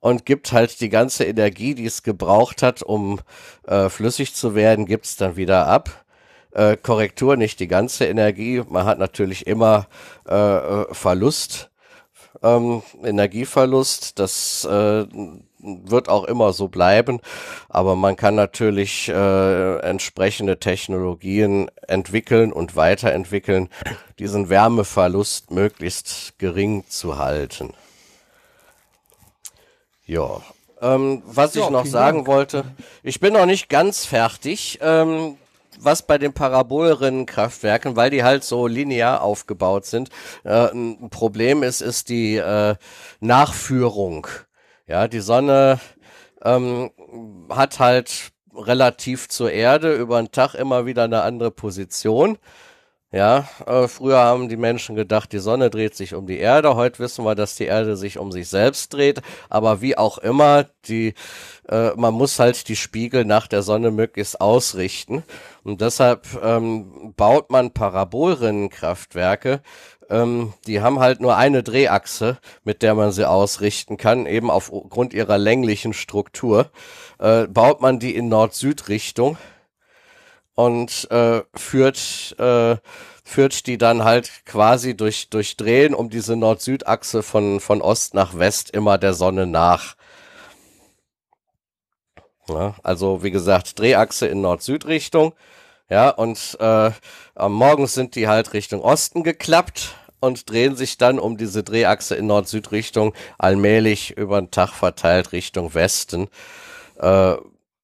und 0.00 0.24
gibt 0.26 0.52
halt 0.52 0.80
die 0.80 0.88
ganze 0.88 1.24
Energie, 1.24 1.74
die 1.74 1.86
es 1.86 2.02
gebraucht 2.02 2.62
hat, 2.62 2.82
um 2.82 3.20
äh, 3.66 3.88
flüssig 3.88 4.34
zu 4.34 4.54
werden, 4.54 4.86
gibt's 4.86 5.16
dann 5.16 5.36
wieder 5.36 5.66
ab. 5.66 6.05
Äh, 6.56 6.78
Korrektur, 6.78 7.36
nicht 7.36 7.60
die 7.60 7.68
ganze 7.68 8.06
Energie. 8.06 8.62
Man 8.66 8.86
hat 8.86 8.98
natürlich 8.98 9.46
immer 9.46 9.88
äh, 10.26 10.34
äh, 10.34 10.86
Verlust, 10.94 11.68
ähm, 12.42 12.82
Energieverlust. 13.04 14.18
Das 14.18 14.64
äh, 14.64 15.04
wird 15.58 16.08
auch 16.08 16.24
immer 16.24 16.54
so 16.54 16.68
bleiben. 16.68 17.20
Aber 17.68 17.94
man 17.94 18.16
kann 18.16 18.36
natürlich 18.36 19.10
äh, 19.10 19.78
entsprechende 19.80 20.58
Technologien 20.58 21.70
entwickeln 21.88 22.54
und 22.54 22.74
weiterentwickeln, 22.74 23.68
diesen 24.18 24.48
Wärmeverlust 24.48 25.50
möglichst 25.50 26.38
gering 26.38 26.84
zu 26.88 27.18
halten. 27.18 27.74
Ja. 30.06 30.40
Ähm, 30.80 31.22
was 31.26 31.54
Ja, 31.54 31.64
ich 31.64 31.70
noch 31.70 31.84
sagen 31.84 32.18
Dank. 32.18 32.28
wollte, 32.28 32.64
ich 33.02 33.20
bin 33.20 33.34
noch 33.34 33.44
nicht 33.44 33.68
ganz 33.68 34.06
fertig. 34.06 34.78
Ähm, 34.80 35.36
was 35.78 36.06
bei 36.06 36.18
den 36.18 36.32
Parabolrinnenkraftwerken, 36.32 37.96
weil 37.96 38.10
die 38.10 38.24
halt 38.24 38.44
so 38.44 38.66
linear 38.66 39.22
aufgebaut 39.22 39.86
sind, 39.86 40.10
äh, 40.44 40.70
ein 40.72 41.10
Problem 41.10 41.62
ist, 41.62 41.80
ist 41.80 42.08
die 42.08 42.36
äh, 42.36 42.76
Nachführung. 43.20 44.26
Ja, 44.86 45.08
die 45.08 45.20
Sonne 45.20 45.80
ähm, 46.42 46.90
hat 47.50 47.78
halt 47.78 48.32
relativ 48.54 49.28
zur 49.28 49.50
Erde 49.50 49.94
über 49.94 50.20
den 50.20 50.30
Tag 50.30 50.54
immer 50.54 50.86
wieder 50.86 51.04
eine 51.04 51.22
andere 51.22 51.50
Position. 51.50 52.38
Ja, 53.12 53.48
äh, 53.66 53.86
früher 53.86 54.18
haben 54.18 54.48
die 54.48 54.56
Menschen 54.56 54.96
gedacht, 54.96 55.32
die 55.32 55.38
Sonne 55.38 55.70
dreht 55.70 55.94
sich 55.94 56.14
um 56.14 56.26
die 56.26 56.38
Erde. 56.38 56.74
Heute 56.74 56.98
wissen 56.98 57.24
wir, 57.24 57.36
dass 57.36 57.54
die 57.54 57.64
Erde 57.64 57.96
sich 57.96 58.18
um 58.18 58.32
sich 58.32 58.48
selbst 58.48 58.92
dreht. 58.92 59.22
Aber 59.48 59.80
wie 59.80 59.96
auch 59.96 60.18
immer, 60.18 60.66
die, 60.86 61.14
äh, 61.68 61.90
man 61.94 62.14
muss 62.14 62.40
halt 62.40 62.68
die 62.68 62.74
Spiegel 62.74 63.24
nach 63.24 63.46
der 63.46 63.62
Sonne 63.62 63.92
möglichst 63.92 64.40
ausrichten. 64.40 65.22
Und 65.62 65.82
deshalb 65.82 66.26
ähm, 66.42 67.14
baut 67.16 67.48
man 67.50 67.70
Parabolrinnenkraftwerke. 67.70 69.60
Ähm, 70.10 70.52
die 70.66 70.80
haben 70.80 70.98
halt 70.98 71.20
nur 71.20 71.36
eine 71.36 71.62
Drehachse, 71.62 72.38
mit 72.64 72.82
der 72.82 72.96
man 72.96 73.12
sie 73.12 73.28
ausrichten 73.28 73.96
kann, 73.98 74.26
eben 74.26 74.50
aufgrund 74.50 75.14
ihrer 75.14 75.38
länglichen 75.38 75.92
Struktur. 75.92 76.70
Äh, 77.20 77.46
baut 77.46 77.80
man 77.80 78.00
die 78.00 78.16
in 78.16 78.28
Nord-Süd-Richtung 78.28 79.38
und 80.56 81.08
äh, 81.10 81.42
führt, 81.54 82.34
äh, 82.38 82.76
führt 83.22 83.66
die 83.66 83.78
dann 83.78 84.02
halt 84.02 84.30
quasi 84.46 84.96
durch, 84.96 85.28
durch 85.28 85.56
Drehen 85.56 85.94
um 85.94 86.10
diese 86.10 86.34
Nord-Süd-Achse 86.34 87.22
von, 87.22 87.60
von 87.60 87.80
Ost 87.80 88.14
nach 88.14 88.36
West 88.36 88.70
immer 88.70 88.98
der 88.98 89.14
Sonne 89.14 89.46
nach. 89.46 89.94
Ja, 92.48 92.74
also 92.82 93.22
wie 93.22 93.30
gesagt, 93.30 93.78
Drehachse 93.78 94.26
in 94.26 94.40
Nord-Süd-Richtung. 94.40 95.34
Ja, 95.88 96.10
und 96.10 96.56
äh, 96.58 96.90
am 97.34 97.52
Morgen 97.52 97.86
sind 97.86 98.14
die 98.16 98.26
halt 98.26 98.54
Richtung 98.54 98.80
Osten 98.80 99.22
geklappt 99.22 99.94
und 100.20 100.48
drehen 100.50 100.74
sich 100.74 100.96
dann 100.96 101.18
um 101.18 101.36
diese 101.36 101.62
Drehachse 101.62 102.16
in 102.16 102.26
Nord-Süd-Richtung 102.26 103.14
allmählich 103.38 104.16
über 104.16 104.40
den 104.40 104.50
Tag 104.50 104.70
verteilt 104.70 105.32
Richtung 105.32 105.74
Westen. 105.74 106.28
Äh, 106.98 107.36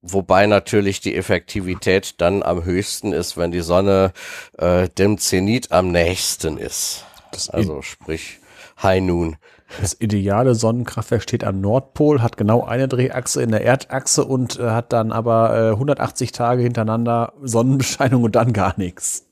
Wobei 0.03 0.47
natürlich 0.47 1.01
die 1.01 1.15
Effektivität 1.15 2.21
dann 2.21 2.43
am 2.43 2.65
höchsten 2.65 3.13
ist, 3.13 3.37
wenn 3.37 3.53
die 3.53 3.61
Sonne 3.61 4.13
äh, 4.59 4.89
dem 4.89 5.17
Zenit 5.19 5.71
am 5.71 5.93
nächsten 5.93 6.59
ist. 6.59 7.05
Das 7.31 7.49
also 7.49 7.83
sprich 7.83 8.41
High 8.83 9.01
Noon. 9.01 9.37
Das 9.81 9.99
ideale 10.01 10.55
Sonnenkraftwerk 10.57 11.23
steht 11.23 11.45
am 11.45 11.61
Nordpol, 11.61 12.21
hat 12.21 12.37
genau 12.37 12.65
eine 12.65 12.89
Drehachse 12.89 13.43
in 13.43 13.53
der 13.53 13.65
Erdachse 13.65 14.25
und 14.25 14.59
äh, 14.59 14.71
hat 14.71 14.93
dann 14.93 15.13
aber 15.13 15.57
äh, 15.57 15.71
180 15.71 16.33
Tage 16.33 16.63
hintereinander 16.63 17.33
Sonnenbescheinung 17.41 18.25
und 18.25 18.35
dann 18.35 18.53
gar 18.53 18.75
nichts. 18.77 19.25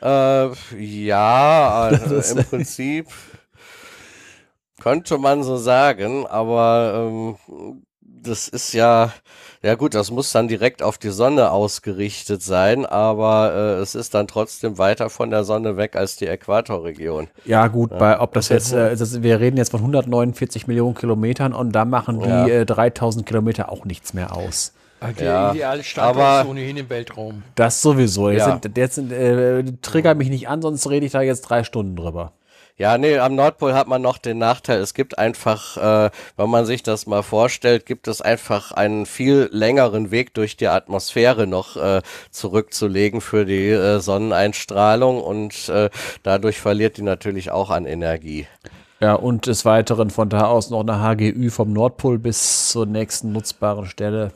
Äh, 0.00 0.50
ja, 0.78 1.80
also 1.88 2.38
im 2.38 2.44
Prinzip 2.44 3.08
könnte 4.80 5.18
man 5.18 5.42
so 5.42 5.56
sagen, 5.56 6.26
aber 6.26 7.36
ähm, 7.48 7.82
das 8.26 8.48
ist 8.48 8.72
ja, 8.72 9.12
ja 9.62 9.74
gut, 9.74 9.94
das 9.94 10.10
muss 10.10 10.32
dann 10.32 10.48
direkt 10.48 10.82
auf 10.82 10.98
die 10.98 11.10
Sonne 11.10 11.50
ausgerichtet 11.50 12.42
sein, 12.42 12.86
aber 12.86 13.52
äh, 13.54 13.82
es 13.82 13.94
ist 13.94 14.14
dann 14.14 14.26
trotzdem 14.26 14.78
weiter 14.78 15.10
von 15.10 15.30
der 15.30 15.44
Sonne 15.44 15.76
weg 15.76 15.96
als 15.96 16.16
die 16.16 16.26
Äquatorregion. 16.26 17.28
Ja 17.44 17.68
gut, 17.68 17.92
ja. 17.92 17.98
bei 17.98 18.20
ob 18.20 18.34
das 18.34 18.48
jetzt, 18.48 18.72
äh, 18.72 18.96
das, 18.96 19.22
wir 19.22 19.40
reden 19.40 19.56
jetzt 19.56 19.70
von 19.70 19.80
149 19.80 20.66
Millionen 20.66 20.94
Kilometern 20.94 21.52
und 21.52 21.72
da 21.72 21.84
machen 21.84 22.20
die 22.20 22.28
ja. 22.28 22.46
äh, 22.46 22.66
3000 22.66 23.26
Kilometer 23.26 23.70
auch 23.70 23.84
nichts 23.84 24.14
mehr 24.14 24.34
aus. 24.34 24.72
Der 25.18 25.26
ja, 25.26 25.52
ideale 25.52 25.82
Standort 25.82 26.44
ist 26.44 26.50
ohnehin 26.50 26.76
im 26.78 26.88
Weltraum. 26.88 27.42
Das 27.56 27.82
sowieso. 27.82 28.30
Jetzt, 28.30 28.46
ja. 28.46 28.58
sind, 28.62 28.76
jetzt 28.76 28.94
sind, 28.94 29.12
äh, 29.12 29.62
trigger 29.82 30.14
mich 30.14 30.30
nicht 30.30 30.48
an, 30.48 30.62
sonst 30.62 30.88
rede 30.88 31.04
ich 31.04 31.12
da 31.12 31.20
jetzt 31.20 31.42
drei 31.42 31.62
Stunden 31.62 31.94
drüber. 31.94 32.32
Ja, 32.76 32.98
nee, 32.98 33.18
am 33.18 33.36
Nordpol 33.36 33.72
hat 33.72 33.86
man 33.86 34.02
noch 34.02 34.18
den 34.18 34.38
Nachteil, 34.38 34.80
es 34.80 34.94
gibt 34.94 35.16
einfach, 35.16 35.76
äh, 35.76 36.10
wenn 36.36 36.50
man 36.50 36.66
sich 36.66 36.82
das 36.82 37.06
mal 37.06 37.22
vorstellt, 37.22 37.86
gibt 37.86 38.08
es 38.08 38.20
einfach 38.20 38.72
einen 38.72 39.06
viel 39.06 39.48
längeren 39.52 40.10
Weg 40.10 40.34
durch 40.34 40.56
die 40.56 40.66
Atmosphäre 40.66 41.46
noch 41.46 41.76
äh, 41.76 42.02
zurückzulegen 42.32 43.20
für 43.20 43.44
die 43.44 43.68
äh, 43.68 44.00
Sonneneinstrahlung 44.00 45.22
und 45.22 45.68
äh, 45.68 45.88
dadurch 46.24 46.58
verliert 46.58 46.96
die 46.96 47.02
natürlich 47.02 47.52
auch 47.52 47.70
an 47.70 47.86
Energie. 47.86 48.48
Ja, 48.98 49.14
und 49.14 49.46
des 49.46 49.64
Weiteren 49.64 50.10
von 50.10 50.28
da 50.28 50.46
aus 50.46 50.70
noch 50.70 50.80
eine 50.80 51.00
HGÜ 51.00 51.50
vom 51.50 51.72
Nordpol 51.72 52.18
bis 52.18 52.70
zur 52.70 52.86
nächsten 52.86 53.30
nutzbaren 53.30 53.86
Stelle. 53.86 54.32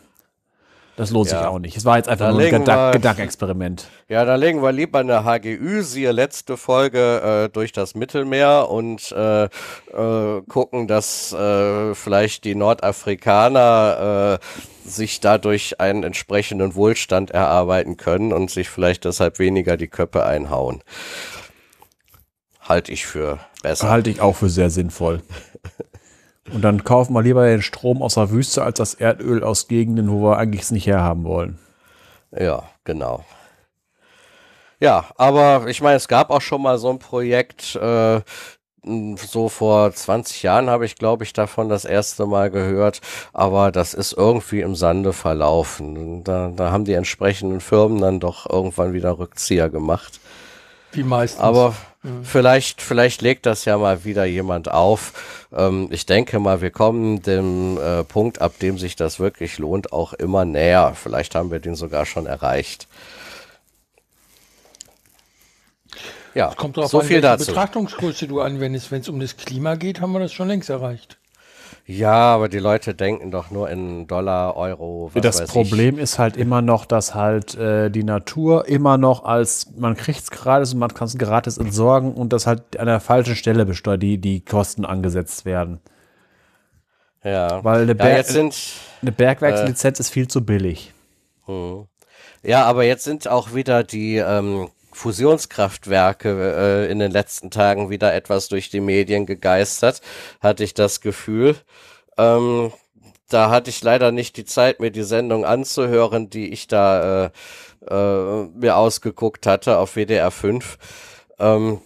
Das 0.98 1.12
lohnt 1.12 1.30
ja. 1.30 1.38
sich 1.38 1.46
auch 1.46 1.60
nicht. 1.60 1.76
Es 1.76 1.84
war 1.84 1.96
jetzt 1.96 2.08
einfach 2.08 2.26
da 2.26 2.32
nur 2.32 2.40
ein 2.40 2.50
Gedank 2.50 2.94
Gedankenexperiment. 2.94 3.86
Ja, 4.08 4.24
da 4.24 4.34
legen 4.34 4.64
wir 4.64 4.72
lieber 4.72 4.98
eine 4.98 5.22
HGÜ, 5.22 5.82
siehe 5.82 6.10
letzte 6.10 6.56
Folge 6.56 7.44
äh, 7.44 7.48
durch 7.50 7.70
das 7.70 7.94
Mittelmeer 7.94 8.66
und 8.68 9.12
äh, 9.12 9.44
äh, 9.44 10.42
gucken, 10.48 10.88
dass 10.88 11.32
äh, 11.32 11.94
vielleicht 11.94 12.42
die 12.42 12.56
Nordafrikaner 12.56 14.40
äh, 14.40 14.88
sich 14.88 15.20
dadurch 15.20 15.78
einen 15.78 16.02
entsprechenden 16.02 16.74
Wohlstand 16.74 17.30
erarbeiten 17.30 17.96
können 17.96 18.32
und 18.32 18.50
sich 18.50 18.68
vielleicht 18.68 19.04
deshalb 19.04 19.38
weniger 19.38 19.76
die 19.76 19.86
Köpfe 19.86 20.26
einhauen. 20.26 20.82
Halte 22.60 22.90
ich 22.90 23.06
für 23.06 23.38
besser. 23.62 23.88
Halte 23.88 24.10
ich 24.10 24.20
auch 24.20 24.34
für 24.34 24.48
sehr 24.48 24.70
sinnvoll. 24.70 25.22
Und 26.52 26.62
dann 26.62 26.84
kaufen 26.84 27.12
wir 27.12 27.22
lieber 27.22 27.46
den 27.46 27.62
Strom 27.62 28.02
aus 28.02 28.14
der 28.14 28.30
Wüste 28.30 28.62
als 28.62 28.78
das 28.78 28.94
Erdöl 28.94 29.44
aus 29.44 29.68
Gegenden, 29.68 30.10
wo 30.10 30.22
wir 30.22 30.38
eigentlich 30.38 30.62
es 30.62 30.70
nicht 30.70 30.86
herhaben 30.86 31.24
wollen. 31.24 31.58
Ja, 32.30 32.62
genau. 32.84 33.24
Ja, 34.80 35.06
aber 35.16 35.66
ich 35.66 35.80
meine, 35.80 35.96
es 35.96 36.08
gab 36.08 36.30
auch 36.30 36.40
schon 36.40 36.62
mal 36.62 36.78
so 36.78 36.90
ein 36.90 36.98
Projekt, 36.98 37.74
äh, 37.76 38.20
so 38.84 39.48
vor 39.48 39.92
20 39.92 40.42
Jahren 40.42 40.70
habe 40.70 40.86
ich, 40.86 40.96
glaube 40.96 41.24
ich, 41.24 41.32
davon 41.32 41.68
das 41.68 41.84
erste 41.84 42.26
Mal 42.26 42.50
gehört, 42.50 43.00
aber 43.32 43.72
das 43.72 43.92
ist 43.92 44.12
irgendwie 44.12 44.60
im 44.60 44.76
Sande 44.76 45.12
verlaufen. 45.12 46.24
Da, 46.24 46.52
da 46.54 46.70
haben 46.70 46.84
die 46.84 46.94
entsprechenden 46.94 47.60
Firmen 47.60 48.00
dann 48.00 48.20
doch 48.20 48.48
irgendwann 48.48 48.92
wieder 48.92 49.18
Rückzieher 49.18 49.68
gemacht. 49.68 50.20
Wie 50.92 51.02
meistens. 51.02 51.40
Aber 51.40 51.74
mhm. 52.02 52.24
vielleicht, 52.24 52.82
vielleicht 52.82 53.22
legt 53.22 53.46
das 53.46 53.64
ja 53.64 53.76
mal 53.78 54.04
wieder 54.04 54.24
jemand 54.24 54.70
auf. 54.70 55.46
Ähm, 55.52 55.88
ich 55.90 56.06
denke 56.06 56.38
mal, 56.38 56.60
wir 56.60 56.70
kommen 56.70 57.22
dem 57.22 57.78
äh, 57.78 58.04
Punkt, 58.04 58.40
ab 58.40 58.58
dem 58.60 58.78
sich 58.78 58.96
das 58.96 59.20
wirklich 59.20 59.58
lohnt, 59.58 59.92
auch 59.92 60.12
immer 60.14 60.44
näher. 60.44 60.94
Vielleicht 60.94 61.34
haben 61.34 61.50
wir 61.50 61.60
den 61.60 61.74
sogar 61.74 62.06
schon 62.06 62.26
erreicht. 62.26 62.88
Ja, 66.34 66.54
kommt 66.54 66.76
darauf 66.76 66.90
so 66.90 67.00
an, 67.00 67.06
viel 67.06 67.20
dazu. 67.20 67.46
Betrachtungsgröße 67.46 68.28
du 68.28 68.40
anwendest. 68.40 68.90
Wenn 68.90 69.00
es 69.00 69.08
um 69.08 69.18
das 69.18 69.36
Klima 69.36 69.74
geht, 69.74 70.00
haben 70.00 70.12
wir 70.12 70.20
das 70.20 70.32
schon 70.32 70.48
längst 70.48 70.70
erreicht. 70.70 71.18
Ja, 71.90 72.34
aber 72.34 72.50
die 72.50 72.58
Leute 72.58 72.94
denken 72.94 73.30
doch 73.30 73.50
nur 73.50 73.70
in 73.70 74.06
Dollar, 74.06 74.56
Euro. 74.56 75.10
Was 75.14 75.22
das 75.22 75.46
Problem 75.46 75.96
ich. 75.96 76.02
ist 76.02 76.18
halt 76.18 76.36
immer 76.36 76.60
noch, 76.60 76.84
dass 76.84 77.14
halt 77.14 77.54
äh, 77.54 77.88
die 77.88 78.04
Natur 78.04 78.68
immer 78.68 78.98
noch 78.98 79.24
als, 79.24 79.72
man 79.74 79.96
kriegt 79.96 80.20
es 80.20 80.30
gratis 80.30 80.74
und 80.74 80.80
man 80.80 80.92
kann 80.92 81.08
es 81.08 81.16
gratis 81.16 81.56
entsorgen 81.56 82.12
und 82.12 82.34
dass 82.34 82.46
halt 82.46 82.78
an 82.78 82.88
der 82.88 83.00
falschen 83.00 83.36
Stelle 83.36 83.64
besteuert, 83.64 84.02
die, 84.02 84.18
die 84.18 84.44
Kosten 84.44 84.84
angesetzt 84.84 85.46
werden. 85.46 85.80
Ja. 87.24 87.64
Weil 87.64 87.84
eine, 87.84 87.94
Berg 87.94 88.18
ja, 88.18 88.22
sind, 88.22 88.54
eine 89.00 89.12
Bergwerkslizenz 89.12 89.98
äh, 89.98 90.02
ist 90.02 90.10
viel 90.10 90.28
zu 90.28 90.44
billig. 90.44 90.92
Hm. 91.46 91.86
Ja, 92.42 92.66
aber 92.66 92.84
jetzt 92.84 93.04
sind 93.04 93.28
auch 93.28 93.54
wieder 93.54 93.82
die 93.82 94.16
ähm, 94.16 94.68
Fusionskraftwerke 94.98 96.86
äh, 96.88 96.90
in 96.90 96.98
den 96.98 97.12
letzten 97.12 97.50
Tagen 97.50 97.88
wieder 97.88 98.12
etwas 98.14 98.48
durch 98.48 98.68
die 98.68 98.80
Medien 98.80 99.26
gegeistert, 99.26 100.02
hatte 100.40 100.64
ich 100.64 100.74
das 100.74 101.00
Gefühl. 101.00 101.56
Ähm, 102.16 102.72
da 103.28 103.50
hatte 103.50 103.70
ich 103.70 103.82
leider 103.82 104.10
nicht 104.10 104.36
die 104.36 104.44
Zeit, 104.44 104.80
mir 104.80 104.90
die 104.90 105.02
Sendung 105.04 105.44
anzuhören, 105.44 106.30
die 106.30 106.48
ich 106.48 106.66
da 106.66 107.26
äh, 107.26 107.30
äh, 107.88 108.48
mir 108.54 108.76
ausgeguckt 108.76 109.46
hatte 109.46 109.78
auf 109.78 109.94
WDR 109.94 110.30
5. 110.30 110.78
Ähm, 111.38 111.80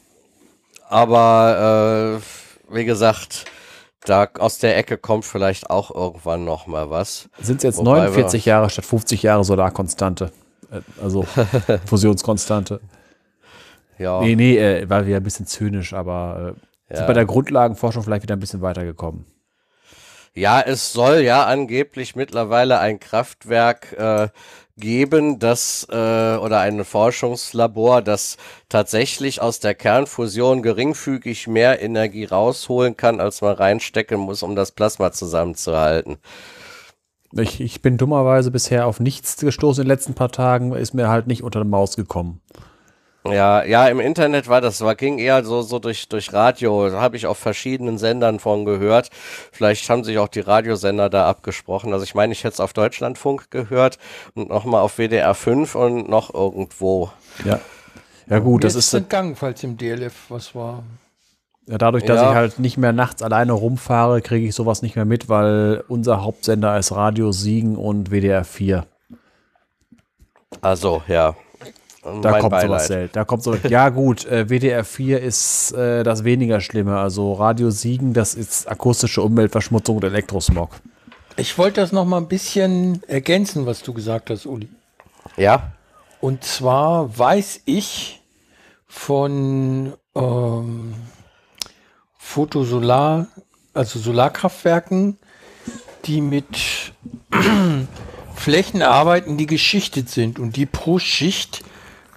aber 0.89 2.20
äh, 2.70 2.74
wie 2.74 2.84
gesagt, 2.84 3.44
da 4.05 4.28
aus 4.39 4.58
der 4.58 4.76
Ecke 4.76 4.97
kommt 4.97 5.24
vielleicht 5.24 5.68
auch 5.68 5.94
irgendwann 5.94 6.44
noch 6.44 6.66
mal 6.66 6.91
was. 6.91 7.28
Sind 7.41 7.58
es 7.58 7.62
jetzt 7.62 7.78
Wobei 7.78 8.07
49 8.07 8.47
Jahre 8.47 8.70
statt 8.70 8.86
50 8.86 9.23
Jahre 9.23 9.44
Solarkonstante? 9.44 10.32
Äh, 10.70 10.81
also 11.02 11.26
Fusionskonstante. 11.86 12.81
Ja. 14.02 14.20
Nee, 14.20 14.36
nee, 14.36 14.58
äh, 14.58 14.89
war 14.90 15.06
wieder 15.06 15.16
ein 15.16 15.22
bisschen 15.22 15.47
zynisch, 15.47 15.92
aber 15.94 16.56
äh, 16.56 16.92
ja. 16.92 16.97
sind 16.98 17.06
bei 17.06 17.12
der 17.14 17.24
Grundlagenforschung 17.24 18.02
vielleicht 18.02 18.22
wieder 18.22 18.36
ein 18.36 18.40
bisschen 18.40 18.60
weitergekommen. 18.62 19.26
Ja, 20.34 20.60
es 20.60 20.92
soll 20.92 21.20
ja 21.20 21.44
angeblich 21.44 22.16
mittlerweile 22.16 22.78
ein 22.78 22.98
Kraftwerk 22.98 23.92
äh, 23.92 24.28
geben, 24.78 25.39
das 25.39 25.86
äh, 25.90 25.94
oder 25.94 26.60
ein 26.60 26.84
Forschungslabor, 26.84 28.00
das 28.00 28.39
tatsächlich 28.70 29.42
aus 29.42 29.60
der 29.60 29.74
Kernfusion 29.74 30.62
geringfügig 30.62 31.48
mehr 31.48 31.82
Energie 31.82 32.24
rausholen 32.24 32.97
kann, 32.97 33.20
als 33.20 33.42
man 33.42 33.55
reinstecken 33.55 34.18
muss, 34.18 34.42
um 34.42 34.56
das 34.56 34.72
Plasma 34.72 35.12
zusammenzuhalten. 35.12 36.16
Ich, 37.34 37.60
ich 37.60 37.82
bin 37.82 37.98
dummerweise 37.98 38.50
bisher 38.50 38.86
auf 38.86 39.00
nichts 39.00 39.36
gestoßen 39.36 39.82
in 39.82 39.86
den 39.86 39.94
letzten 39.94 40.14
paar 40.14 40.32
Tagen, 40.32 40.72
ist 40.74 40.94
mir 40.94 41.08
halt 41.08 41.26
nicht 41.26 41.42
unter 41.42 41.62
die 41.62 41.68
Maus 41.68 41.97
gekommen. 41.97 42.40
Ja, 43.25 43.62
ja, 43.62 43.86
im 43.86 44.01
Internet 44.01 44.49
war 44.49 44.60
das, 44.60 44.81
war, 44.81 44.97
ging 44.97 45.18
eher 45.18 45.44
so, 45.44 45.62
so 45.62 45.78
durch, 45.78 46.09
durch 46.09 46.33
Radio. 46.33 46.89
Da 46.89 47.01
habe 47.01 47.17
ich 47.17 47.26
auf 47.26 47.39
verschiedenen 47.39 47.97
Sendern 47.97 48.41
von 48.41 48.65
gehört. 48.65 49.10
Vielleicht 49.52 49.89
haben 49.89 50.02
sich 50.02 50.18
auch 50.18 50.26
die 50.28 50.41
Radiosender 50.41 51.09
da 51.09 51.28
abgesprochen. 51.28 51.92
Also 51.92 52.02
ich 52.05 52.17
meine, 52.17 52.33
ich 52.33 52.42
hätte 52.42 52.55
es 52.55 52.60
auf 52.60 52.73
Deutschlandfunk 52.73 53.51
gehört 53.52 53.99
und 54.34 54.49
nochmal 54.49 54.81
auf 54.83 54.97
WDR 54.99 55.34
5 55.34 55.75
und 55.76 56.09
noch 56.09 56.34
irgendwo. 56.34 57.10
Ja. 57.44 57.60
Ja, 58.28 58.39
gut, 58.41 58.65
das 58.65 58.75
ist 58.75 58.92
entgangen, 58.92 59.36
falls 59.36 59.62
im 59.62 59.76
DLF 59.76 60.15
was 60.28 60.55
war. 60.55 60.83
ja, 61.67 61.78
dadurch, 61.78 62.05
dass 62.05 62.20
Ja. 62.20 62.31
ich 62.31 62.34
halt 62.34 62.59
nicht 62.59 62.76
mehr 62.78 62.92
nachts 62.92 63.23
alleine 63.23 63.52
rumfahre, 63.52 64.20
kriege 64.20 64.49
ich 64.49 64.55
sowas 64.55 64.83
nicht 64.83 64.97
mehr 64.97 65.05
mit, 65.05 65.28
weil 65.28 65.84
unser 65.86 66.23
Hauptsender 66.25 66.76
ist 66.78 66.91
Radio 66.92 67.31
Siegen 67.31 67.76
und 67.76 68.10
WDR 68.10 68.44
4. 68.44 68.84
Also, 70.60 71.02
ja. 71.09 71.34
Da 72.02 72.40
kommt 72.40 72.60
sowas 72.60 72.89
selten. 72.89 73.12
Da 73.12 73.24
kommt 73.24 73.44
so, 73.44 73.55
ja 73.55 73.89
gut, 73.89 74.24
äh, 74.26 74.48
WDR 74.48 74.84
4 74.84 75.20
ist 75.20 75.70
äh, 75.72 76.02
das 76.02 76.24
weniger 76.24 76.60
Schlimme. 76.60 76.98
Also 76.98 77.32
Radio 77.34 77.70
Siegen, 77.70 78.12
das 78.12 78.34
ist 78.34 78.68
akustische 78.68 79.22
Umweltverschmutzung 79.22 79.97
und 79.97 80.05
Elektrosmog. 80.05 80.70
Ich 81.36 81.56
wollte 81.58 81.81
das 81.81 81.92
noch 81.92 82.05
mal 82.05 82.18
ein 82.18 82.26
bisschen 82.26 83.02
ergänzen, 83.06 83.66
was 83.66 83.82
du 83.82 83.92
gesagt 83.92 84.31
hast, 84.31 84.47
Uli. 84.47 84.68
Ja, 85.36 85.72
Und 86.20 86.44
zwar 86.44 87.16
weiß 87.16 87.62
ich 87.66 88.20
von 88.86 89.94
ähm, 90.14 90.94
Fotosolar, 92.18 93.28
also 93.74 93.98
Solarkraftwerken, 93.98 95.18
die 96.05 96.20
mit 96.20 96.92
Flächen 98.34 98.82
arbeiten, 98.82 99.36
die 99.36 99.47
geschichtet 99.47 100.10
sind 100.10 100.40
und 100.40 100.56
die 100.56 100.66
pro 100.66 100.98
Schicht 100.98 101.62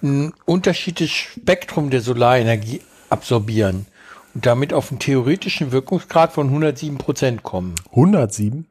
ein 0.02 0.32
unterschiedliches 0.44 1.16
Spektrum 1.16 1.90
der 1.90 2.00
Solarenergie 2.00 2.80
absorbieren 3.10 3.86
und 4.34 4.46
damit 4.46 4.72
auf 4.72 4.90
einen 4.90 4.98
theoretischen 5.00 5.72
Wirkungsgrad 5.72 6.32
von 6.32 6.48
107 6.48 6.98
Prozent 6.98 7.42
kommen. 7.42 7.74
107? 7.90 8.66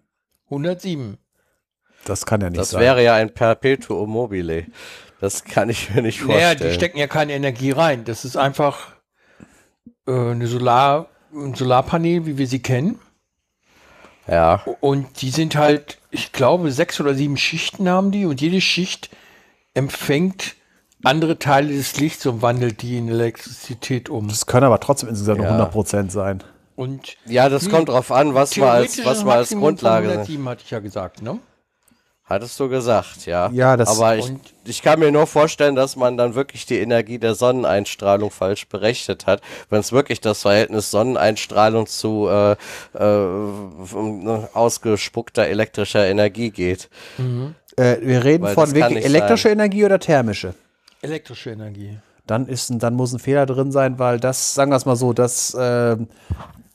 107. 0.46 1.18
Das 2.06 2.26
kann 2.26 2.42
ja 2.42 2.50
nicht 2.50 2.60
das 2.60 2.72
sein. 2.72 2.82
wäre 2.82 3.04
ja 3.04 3.16
ein 3.16 3.34
Perpetuum 3.34 4.10
mobile. 4.10 4.66
Das 5.22 5.44
kann 5.44 5.70
ich 5.70 5.90
mir 5.94 6.02
nicht 6.04 6.22
Naja, 6.26 6.48
vorstellen. 6.50 6.70
die 6.70 6.76
stecken 6.76 6.98
ja 7.00 7.08
keine 7.08 7.34
Energie 7.34 7.72
rein. 7.72 8.04
Das 8.06 8.26
ist 8.26 8.38
einfach 8.38 8.94
äh, 10.08 10.12
eine 10.12 10.46
Solar, 10.48 11.10
ein 11.34 11.56
Solarpanel, 11.56 12.26
wie 12.28 12.38
wir 12.38 12.46
sie 12.48 12.62
kennen. 12.62 13.00
ja, 14.28 14.62
Und 14.82 15.22
die 15.22 15.32
sind 15.32 15.56
halt, 15.56 15.98
ich 16.12 16.32
glaube, 16.32 16.72
sechs 16.72 17.00
oder 17.00 17.16
sieben 17.16 17.38
Schichten 17.38 17.90
haben 17.90 18.12
die 18.12 18.26
und 18.26 18.40
jede 18.42 18.62
Schicht 18.62 19.10
empfängt 19.74 20.56
andere 21.06 21.40
Teile 21.40 21.74
des 21.76 21.98
Lichts 22.00 22.26
und 22.26 22.42
wandelt 22.42 22.82
die 22.82 22.98
in 22.98 23.08
Elektrizität 23.10 24.10
um. 24.10 24.28
das 24.28 24.46
können 24.46 24.66
aber 24.66 24.80
trotzdem 24.80 25.10
insgesamt 25.10 25.42
Ja. 25.42 25.52
100% 25.72 26.10
sein. 26.12 26.44
Und 26.76 27.16
ja, 27.26 27.48
das 27.48 27.70
kommt 27.70 27.88
drauf 27.90 28.12
an, 28.12 28.34
was 28.34 28.58
man 28.58 28.68
als, 28.70 29.04
was 29.06 29.20
ist 29.20 29.24
man 29.24 29.38
als 29.38 29.50
Grundlage. 29.52 30.10
107 30.10 30.50
hatte 30.50 30.64
ich 30.66 30.72
ja 30.72 30.80
gesagt, 30.80 31.22
ne? 31.22 31.40
Hattest 32.28 32.60
du 32.60 32.68
gesagt, 32.70 33.28
ja. 33.28 33.50
Ja, 33.52 33.78
das- 33.78 33.88
Aber 34.00 34.18
ich, 34.18 34.30
ich 34.66 34.82
kann 34.82 35.00
mir 35.00 35.12
nur 35.12 35.28
vorstellen, 35.28 35.76
dass 35.76 35.96
man 35.96 36.18
dann 36.18 36.34
wirklich 36.34 36.66
die 36.66 36.80
Energie 36.80 37.20
der 37.20 37.36
Sonneneinstrahlung 37.36 38.32
falsch 38.32 38.68
berechnet 38.68 39.28
hat. 39.28 39.42
Wenn 39.70 39.80
es 39.80 39.92
wirklich 39.92 40.22
das 40.22 40.42
Verhältnis 40.42 40.90
Sonneneinstrahlung 40.90 41.86
zu 41.86 42.28
äh, 42.28 42.54
äh, 42.98 44.48
ausgespuckter 44.54 45.48
elektrischer 45.48 46.06
Energie 46.08 46.50
geht. 46.50 46.90
Äh, 47.78 47.98
wir 48.02 48.24
reden 48.24 48.44
Weil 48.44 48.54
von 48.56 48.74
wirklich 48.74 48.96
nicht 48.96 49.06
elektrische 49.06 49.44
sein. 49.50 49.54
Energie 49.60 49.86
oder 49.86 50.00
thermische? 50.00 50.56
Elektrische 51.06 51.52
Energie. 51.52 51.98
Dann, 52.28 52.48
ist, 52.48 52.70
ein- 52.72 52.80
dann 52.80 52.96
muss 52.96 53.14
ein 53.14 53.20
Fehler 53.20 53.46
drin 53.46 53.72
sein, 53.72 54.00
weil 54.00 54.20
das, 54.20 54.56
sagen 54.56 54.72
wir 54.72 54.78
es 54.78 54.86
mal 54.86 54.96
so, 54.96 55.14
das, 55.14 55.56
ähm, 55.60 56.08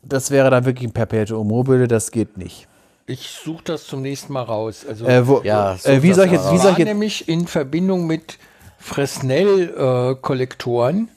das 0.02 0.31
wäre 0.31 0.49
dann 0.50 0.65
wirklich 0.65 0.89
ein 0.89 0.92
Perpetuum 0.92 1.49
mobile, 1.49 1.89
das 1.89 2.10
geht 2.12 2.36
nicht. 2.39 2.68
Ich 3.07 3.28
suche 3.44 3.65
das 3.65 3.84
zum 3.86 4.02
nächsten 4.02 4.33
Mal 4.33 4.42
raus. 4.42 4.84
Also 4.89 5.07
Äh, 5.07 5.26
wo, 5.26 5.41
Ja, 5.42 5.75
äh, 5.84 6.00
wie 6.02 6.12
soll 6.12 6.26
ich 6.26 6.33
jetzt, 6.33 6.52
wie 6.52 6.57
soll 6.59 6.67
war 6.67 6.73
ich 6.73 6.78
jetzt, 6.78 6.86
nämlich 6.89 7.28
in 7.28 7.47
Verbindung 7.49 8.07
mit 8.07 8.39
Fresnel-Kollektoren 8.78 11.09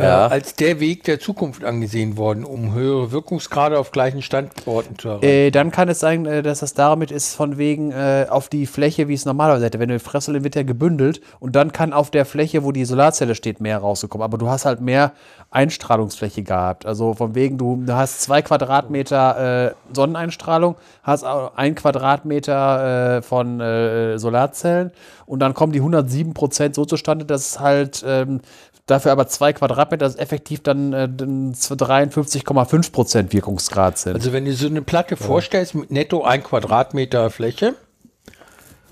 äh, 0.00 0.04
Ja. 0.04 0.26
als 0.26 0.54
der 0.54 0.80
Weg 0.80 1.04
der 1.04 1.20
Zukunft 1.20 1.64
angesehen 1.64 2.16
worden, 2.16 2.44
um 2.44 2.74
höhere 2.74 3.12
Wirkungsgrade 3.12 3.78
auf 3.78 3.90
gleichen 3.92 4.22
Standorten 4.22 4.98
zu 4.98 5.08
erreichen. 5.08 5.24
Äh, 5.24 5.50
dann 5.50 5.70
kann 5.70 5.88
es 5.88 6.00
sein, 6.00 6.26
äh, 6.26 6.42
dass 6.42 6.60
das 6.60 6.74
damit 6.74 7.10
ist, 7.10 7.34
von 7.34 7.58
wegen 7.58 7.92
äh, 7.92 8.26
auf 8.28 8.48
die 8.48 8.66
Fläche, 8.66 9.08
wie 9.08 9.14
es 9.14 9.24
normalerweise 9.24 9.66
hätte. 9.66 9.78
Wenn 9.78 9.88
du 9.88 9.98
Fressel 10.00 10.42
wird 10.44 10.54
ja 10.54 10.62
gebündelt 10.62 11.20
und 11.38 11.56
dann 11.56 11.72
kann 11.72 11.92
auf 11.92 12.10
der 12.10 12.24
Fläche, 12.24 12.64
wo 12.64 12.72
die 12.72 12.84
Solarzelle 12.84 13.34
steht, 13.34 13.60
mehr 13.60 13.78
rausgekommen. 13.78 14.24
Aber 14.24 14.38
du 14.38 14.48
hast 14.48 14.64
halt 14.64 14.80
mehr 14.80 15.12
Einstrahlungsfläche 15.50 16.42
gehabt. 16.42 16.86
Also 16.86 17.14
von 17.14 17.34
wegen, 17.34 17.58
du 17.58 17.84
hast 17.88 18.22
zwei 18.22 18.42
Quadratmeter 18.42 19.66
äh, 19.70 19.74
Sonneneinstrahlung, 19.92 20.76
hast 21.02 21.24
ein 21.24 21.74
Quadratmeter 21.74 23.16
äh, 23.18 23.22
von 23.22 23.60
äh, 23.60 24.18
Solarzellen 24.18 24.92
und 25.26 25.40
dann 25.40 25.54
kommen 25.54 25.72
die 25.72 25.80
107 25.80 26.34
Prozent 26.34 26.74
so 26.74 26.84
zustande, 26.84 27.24
dass 27.24 27.46
es 27.52 27.60
halt 27.60 28.04
ähm, 28.06 28.40
dafür 28.86 29.12
aber 29.12 29.28
zwei 29.28 29.52
Quadratmeter, 29.52 30.04
das 30.04 30.16
effektiv 30.16 30.62
dann 30.62 30.92
äh, 30.92 31.08
dann 31.08 31.54
53,5 31.54 32.92
Prozent 32.92 33.32
Wirkungsgrad 33.32 33.98
sind. 33.98 34.14
Also 34.14 34.32
wenn 34.32 34.44
du 34.44 34.52
so 34.52 34.66
eine 34.66 34.82
Platte 34.82 35.16
vorstellst 35.16 35.74
mit 35.74 35.90
netto 35.90 36.22
ein 36.22 36.42
Quadratmeter 36.42 37.30
Fläche, 37.30 37.74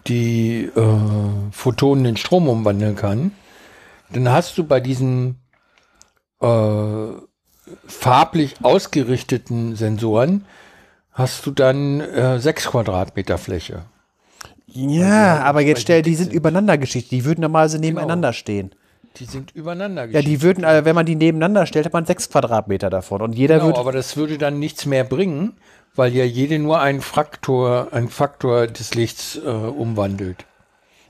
die 0.06 0.64
äh, 0.64 1.50
Photonen 1.52 2.04
in 2.04 2.16
Strom 2.16 2.48
umwandeln 2.48 2.96
kann, 2.96 3.32
dann 4.10 4.30
hast 4.30 4.56
du 4.56 4.64
bei 4.64 4.80
diesen 4.80 5.36
äh, 6.40 6.46
farblich 7.86 8.56
ausgerichteten 8.62 9.76
Sensoren 9.76 10.44
hast 11.12 11.44
du 11.46 11.50
dann 11.50 12.00
äh, 12.00 12.38
sechs 12.38 12.66
Quadratmeter 12.66 13.38
Fläche. 13.38 13.82
Ja, 14.66 15.42
aber 15.42 15.62
jetzt 15.62 15.82
stell, 15.82 16.02
die 16.02 16.10
die 16.10 16.16
sind 16.16 16.32
übereinander 16.32 16.78
geschichtet. 16.78 17.12
Die 17.12 17.24
würden 17.24 17.40
normalerweise 17.40 17.78
nebeneinander 17.78 18.32
stehen. 18.32 18.72
Die 19.18 19.24
sind 19.24 19.54
übereinander 19.54 20.06
Ja, 20.06 20.22
die 20.22 20.42
würden, 20.42 20.64
äh, 20.64 20.84
wenn 20.84 20.94
man 20.94 21.06
die 21.06 21.16
nebeneinander 21.16 21.66
stellt, 21.66 21.86
hat 21.86 21.92
man 21.92 22.06
sechs 22.06 22.30
Quadratmeter 22.30 22.90
davon. 22.90 23.20
Und 23.22 23.32
jeder 23.34 23.56
Genau, 23.56 23.66
würde. 23.66 23.80
aber 23.80 23.92
das 23.92 24.16
würde 24.16 24.38
dann 24.38 24.58
nichts 24.58 24.86
mehr 24.86 25.04
bringen, 25.04 25.54
weil 25.94 26.14
ja 26.14 26.24
jede 26.24 26.58
nur 26.58 26.80
einen 26.80 27.00
Faktor, 27.00 27.88
einen 27.92 28.08
Faktor 28.08 28.66
des 28.66 28.94
Lichts 28.94 29.36
äh, 29.36 29.48
umwandelt. 29.48 30.44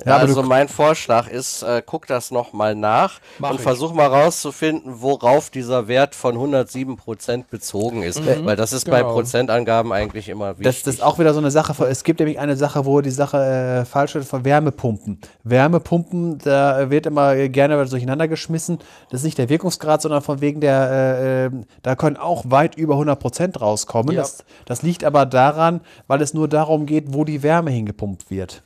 Ja, 0.05 0.15
aber 0.15 0.23
also 0.23 0.43
mein 0.45 0.69
Vorschlag 0.69 1.29
ist, 1.29 1.63
äh, 1.63 1.83
guck 1.85 2.07
das 2.07 2.31
nochmal 2.31 2.77
nach 2.77 3.21
Mach 3.39 3.51
und 3.51 3.57
ich. 3.57 3.63
versuch 3.63 3.93
mal 3.93 4.07
rauszufinden, 4.07 5.01
worauf 5.01 5.51
dieser 5.51 5.89
Wert 5.89 6.15
von 6.15 6.35
107 6.35 6.97
Prozent 6.97 7.51
bezogen 7.51 8.03
ist. 8.03 8.25
Weil 8.45 8.55
das 8.55 8.73
ist 8.73 8.89
bei 8.89 9.01
genau. 9.01 9.15
Prozentangaben 9.15 9.93
eigentlich 9.93 10.29
immer 10.29 10.51
wichtig. 10.51 10.65
Das, 10.65 10.83
das 10.85 10.95
ist 10.97 11.03
auch 11.03 11.19
wieder 11.19 11.35
so 11.35 11.41
eine 11.41 11.51
Sache. 11.51 11.85
Es 11.87 12.05
gibt 12.05 12.21
nämlich 12.21 12.39
eine 12.39 12.57
Sache, 12.57 12.87
wo 12.87 13.01
die 13.01 13.11
Sache 13.11 13.83
äh, 13.83 13.85
falsch 13.85 14.15
wird, 14.15 14.25
von 14.25 14.45
Wärmepumpen. 14.45 15.21
Wärmepumpen, 15.43 16.39
da 16.39 16.91
wird 16.91 17.07
immer 17.07 17.49
gerne 17.49 17.85
durcheinander 17.85 18.29
geschmissen. 18.29 18.79
Das 19.11 19.21
ist 19.21 19.25
nicht 19.25 19.39
der 19.39 19.49
Wirkungsgrad, 19.49 20.01
sondern 20.01 20.23
von 20.23 20.41
wegen 20.41 20.61
der, 20.61 20.91
äh, 20.91 21.47
äh, 21.47 21.51
da 21.83 21.97
können 21.97 22.17
auch 22.17 22.45
weit 22.49 22.77
über 22.77 22.95
100 22.95 23.19
Prozent 23.19 23.61
rauskommen. 23.61 24.15
Ja. 24.15 24.21
Das, 24.21 24.45
das 24.65 24.83
liegt 24.83 25.03
aber 25.03 25.27
daran, 25.27 25.81
weil 26.07 26.23
es 26.23 26.35
nur 26.35 26.47
darum 26.47 26.87
geht, 26.87 27.13
wo 27.15 27.25
die 27.25 27.43
Wärme 27.43 27.73
hingepumpt 27.73 28.31
wird. 28.31 28.63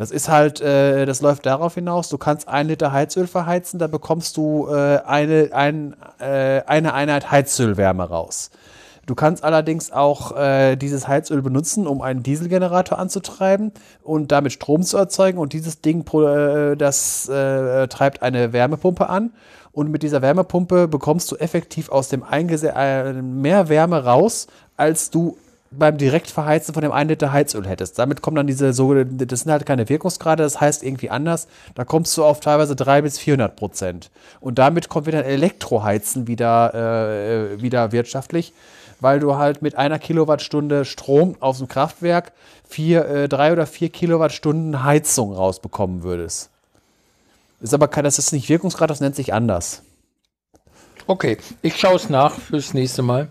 Das 0.00 0.10
ist 0.10 0.30
halt, 0.30 0.62
äh, 0.62 1.04
das 1.04 1.20
läuft 1.20 1.44
darauf 1.44 1.74
hinaus, 1.74 2.08
du 2.08 2.16
kannst 2.16 2.48
ein 2.48 2.68
Liter 2.68 2.90
Heizöl 2.90 3.26
verheizen, 3.26 3.78
da 3.78 3.86
bekommst 3.86 4.34
du 4.38 4.66
äh, 4.66 5.00
eine, 5.04 5.50
ein, 5.52 5.94
äh, 6.18 6.62
eine 6.64 6.94
Einheit 6.94 7.30
Heizölwärme 7.30 8.08
raus. 8.08 8.50
Du 9.04 9.14
kannst 9.14 9.44
allerdings 9.44 9.92
auch 9.92 10.34
äh, 10.34 10.76
dieses 10.76 11.06
Heizöl 11.06 11.42
benutzen, 11.42 11.86
um 11.86 12.00
einen 12.00 12.22
Dieselgenerator 12.22 12.98
anzutreiben 12.98 13.72
und 14.02 14.32
damit 14.32 14.54
Strom 14.54 14.84
zu 14.84 14.96
erzeugen. 14.96 15.36
Und 15.36 15.52
dieses 15.52 15.82
Ding, 15.82 16.02
äh, 16.14 16.76
das 16.78 17.28
äh, 17.28 17.86
treibt 17.88 18.22
eine 18.22 18.54
Wärmepumpe 18.54 19.10
an. 19.10 19.34
Und 19.70 19.90
mit 19.90 20.02
dieser 20.02 20.22
Wärmepumpe 20.22 20.88
bekommst 20.88 21.30
du 21.30 21.36
effektiv 21.36 21.90
aus 21.90 22.08
dem 22.08 22.22
Eingese 22.22 22.72
äh, 22.74 23.12
mehr 23.12 23.68
Wärme 23.68 24.02
raus, 24.02 24.46
als 24.78 25.10
du 25.10 25.36
beim 25.72 25.98
Direktverheizen 25.98 26.74
von 26.74 26.82
dem 26.82 26.90
1 26.90 27.08
Liter 27.08 27.32
Heizöl 27.32 27.66
hättest. 27.66 27.98
Damit 27.98 28.22
kommen 28.22 28.36
dann 28.36 28.48
diese 28.48 28.72
so, 28.72 28.92
das 29.04 29.40
sind 29.40 29.52
halt 29.52 29.66
keine 29.66 29.88
Wirkungsgrade, 29.88 30.42
das 30.42 30.60
heißt 30.60 30.82
irgendwie 30.82 31.10
anders. 31.10 31.46
Da 31.74 31.84
kommst 31.84 32.16
du 32.16 32.24
auf 32.24 32.40
teilweise 32.40 32.74
300 32.74 33.04
bis 33.04 33.18
400 33.18 33.56
Prozent. 33.56 34.10
Und 34.40 34.58
damit 34.58 34.88
kommt 34.88 35.06
wieder 35.06 35.24
Elektroheizen 35.24 36.26
wieder, 36.26 36.74
äh, 36.74 37.62
wieder 37.62 37.92
wirtschaftlich, 37.92 38.52
weil 38.98 39.20
du 39.20 39.36
halt 39.36 39.62
mit 39.62 39.76
einer 39.78 40.00
Kilowattstunde 40.00 40.84
Strom 40.84 41.36
aus 41.38 41.58
dem 41.58 41.68
Kraftwerk 41.68 42.32
vier, 42.68 43.06
äh, 43.06 43.28
drei 43.28 43.52
oder 43.52 43.66
vier 43.66 43.90
Kilowattstunden 43.90 44.82
Heizung 44.82 45.32
rausbekommen 45.32 46.02
würdest. 46.02 46.50
Ist 47.60 47.74
aber 47.74 47.86
kein, 47.86 48.04
das 48.04 48.18
ist 48.18 48.32
nicht 48.32 48.48
Wirkungsgrad, 48.48 48.90
das 48.90 49.00
nennt 49.00 49.14
sich 49.14 49.32
anders. 49.32 49.82
Okay, 51.06 51.38
ich 51.62 51.76
schaue 51.76 51.96
es 51.96 52.08
nach 52.08 52.34
fürs 52.34 52.74
nächste 52.74 53.02
Mal. 53.02 53.28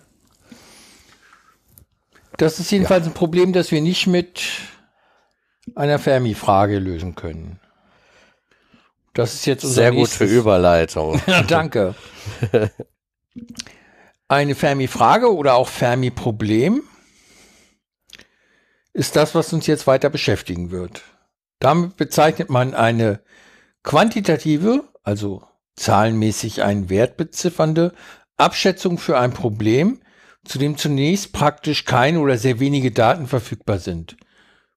Das 2.39 2.57
ist 2.59 2.71
jedenfalls 2.71 3.05
ein 3.05 3.13
Problem, 3.13 3.51
das 3.51 3.69
wir 3.71 3.81
nicht 3.81 4.07
mit 4.07 4.41
einer 5.75 5.99
Fermi-Frage 5.99 6.79
lösen 6.79 7.13
können. 7.15 7.59
Das 9.13 9.33
ist 9.33 9.45
jetzt 9.45 9.65
unser 9.65 9.75
Sehr 9.75 9.91
gut 9.91 10.07
für 10.07 10.23
nächstes- 10.23 10.31
Überleitung. 10.39 11.21
Ja, 11.27 11.43
danke. 11.43 11.95
Eine 14.29 14.55
Fermi-Frage 14.55 15.35
oder 15.35 15.55
auch 15.55 15.67
Fermi-Problem 15.67 16.83
ist 18.93 19.17
das, 19.17 19.35
was 19.35 19.51
uns 19.51 19.67
jetzt 19.67 19.85
weiter 19.85 20.09
beschäftigen 20.09 20.71
wird. 20.71 21.01
Damit 21.59 21.97
bezeichnet 21.97 22.49
man 22.49 22.73
eine 22.73 23.21
quantitative, 23.83 24.85
also 25.03 25.43
zahlenmäßig 25.75 26.63
einen 26.63 26.89
Wert 26.89 27.17
beziffernde 27.17 27.93
Abschätzung 28.37 28.97
für 28.97 29.19
ein 29.19 29.33
Problem, 29.33 29.99
zu 30.45 30.57
dem 30.57 30.77
zunächst 30.77 31.33
praktisch 31.33 31.85
keine 31.85 32.19
oder 32.19 32.37
sehr 32.37 32.59
wenige 32.59 32.91
Daten 32.91 33.27
verfügbar 33.27 33.79
sind. 33.79 34.17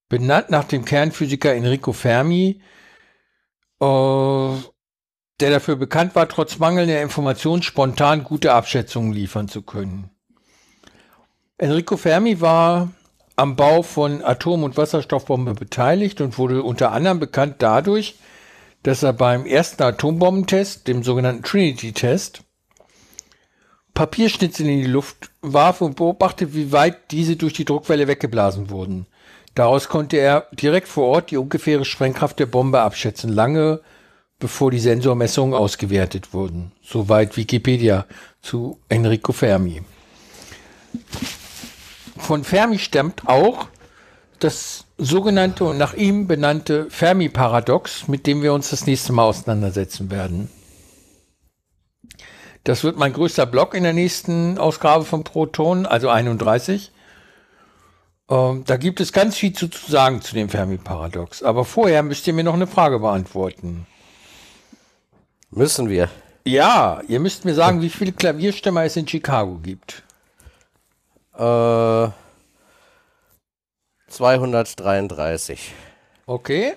Benannt 0.08 0.50
nach 0.50 0.65
dem 0.65 0.84
Kernphysiker 0.84 1.55
Enrico 1.55 1.92
Fermi, 1.92 2.60
äh, 3.81 4.55
der 5.41 5.50
dafür 5.50 5.76
bekannt 5.76 6.15
war, 6.15 6.28
trotz 6.28 6.58
mangelnder 6.58 7.00
Informationen 7.00 7.62
spontan 7.62 8.23
gute 8.24 8.52
Abschätzungen 8.52 9.12
liefern 9.12 9.49
zu 9.49 9.62
können. 9.62 10.10
Enrico 11.58 11.97
Fermi 11.97 12.41
war 12.41 12.91
am 13.36 13.57
Bau 13.57 13.82
von 13.82 14.23
Atom- 14.23 14.65
und 14.65 14.76
Wasserstoffbombe 14.76 15.55
beteiligt 15.55 16.20
und 16.20 16.39
wurde 16.39 16.62
unter 16.62 16.92
anderem 16.92 17.18
bekannt 17.18 17.57
dadurch, 17.58 18.16
dass 18.82 19.02
er 19.02 19.12
beim 19.12 19.47
ersten 19.47 19.82
Atombombentest, 19.82 20.86
dem 20.89 21.02
sogenannten 21.02 21.42
Trinity-Test, 21.42 22.42
Papierschnitzel 23.94 24.68
in 24.68 24.80
die 24.80 24.86
Luft 24.86 25.30
warf 25.42 25.80
und 25.80 25.96
beobachtete, 25.96 26.54
wie 26.54 26.72
weit 26.72 27.10
diese 27.10 27.36
durch 27.36 27.52
die 27.52 27.64
Druckwelle 27.64 28.08
weggeblasen 28.08 28.70
wurden. 28.70 29.06
Daraus 29.54 29.88
konnte 29.88 30.16
er 30.16 30.46
direkt 30.52 30.88
vor 30.88 31.08
Ort 31.08 31.30
die 31.30 31.36
ungefähre 31.36 31.84
Sprengkraft 31.84 32.38
der 32.38 32.46
Bombe 32.46 32.80
abschätzen, 32.80 33.30
lange 33.30 33.80
bevor 34.38 34.70
die 34.70 34.80
Sensormessungen 34.80 35.54
ausgewertet 35.54 36.32
wurden. 36.32 36.72
Soweit 36.82 37.36
Wikipedia 37.36 38.06
zu 38.40 38.78
Enrico 38.88 39.32
Fermi. 39.32 39.82
Von 42.16 42.44
Fermi 42.44 42.78
stammt 42.78 43.28
auch 43.28 43.68
das 44.38 44.84
sogenannte 44.98 45.64
und 45.64 45.78
nach 45.78 45.94
ihm 45.94 46.26
benannte 46.26 46.86
Fermi-Paradox, 46.90 48.08
mit 48.08 48.26
dem 48.26 48.42
wir 48.42 48.52
uns 48.52 48.70
das 48.70 48.86
nächste 48.86 49.12
Mal 49.12 49.24
auseinandersetzen 49.24 50.10
werden. 50.10 50.50
Das 52.65 52.84
wird 52.84 52.97
mein 52.97 53.12
größter 53.12 53.47
Blog 53.47 53.74
in 53.74 53.82
der 53.82 53.92
nächsten 53.92 54.58
Ausgabe 54.58 55.05
von 55.05 55.24
Proton, 55.24 55.84
also 55.84 56.08
31. 56.08 56.92
Ähm, 58.31 58.65
da 58.66 58.76
gibt 58.76 59.00
es 59.00 59.12
ganz 59.12 59.36
viel 59.36 59.52
zu, 59.52 59.68
zu 59.68 59.91
sagen 59.91 60.23
zu 60.23 60.34
dem 60.34 60.49
Fermi-Paradox. 60.49 61.42
Aber 61.42 61.65
vorher 61.65 62.02
müsst 62.02 62.26
ihr 62.26 62.32
mir 62.32 62.44
noch 62.44 62.55
eine 62.55 62.68
Frage 62.68 63.00
beantworten. 63.00 63.86
Müssen 65.50 65.89
wir. 65.89 66.08
Ja, 66.44 67.02
ihr 67.08 67.20
müsst 67.20 67.44
mir 67.44 67.55
sagen, 67.55 67.82
wie 67.82 67.91
viele 67.91 68.12
Klavierstimmer 68.12 68.84
es 68.84 68.97
in 68.97 69.07
Chicago 69.07 69.58
gibt. 69.62 70.02
Äh, 71.34 72.08
233. 74.08 75.73
Okay? 76.26 76.74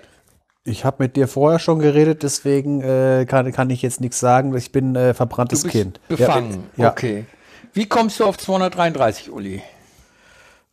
Ich 0.66 0.84
habe 0.84 1.04
mit 1.04 1.14
dir 1.14 1.28
vorher 1.28 1.60
schon 1.60 1.78
geredet, 1.78 2.24
deswegen 2.24 2.82
äh, 2.82 3.24
kann, 3.28 3.50
kann 3.52 3.70
ich 3.70 3.82
jetzt 3.82 4.00
nichts 4.00 4.18
sagen. 4.18 4.54
Ich 4.56 4.72
bin 4.72 4.96
äh, 4.96 5.14
verbranntes 5.14 5.60
Du 5.60 5.68
bist 5.68 5.72
Kind. 5.72 6.00
befangen. 6.08 6.68
Ja, 6.76 6.84
ja. 6.84 6.90
Okay. 6.90 7.24
Wie 7.72 7.86
kommst 7.86 8.18
du 8.18 8.24
auf 8.24 8.36
233, 8.36 9.30
Uli? 9.30 9.62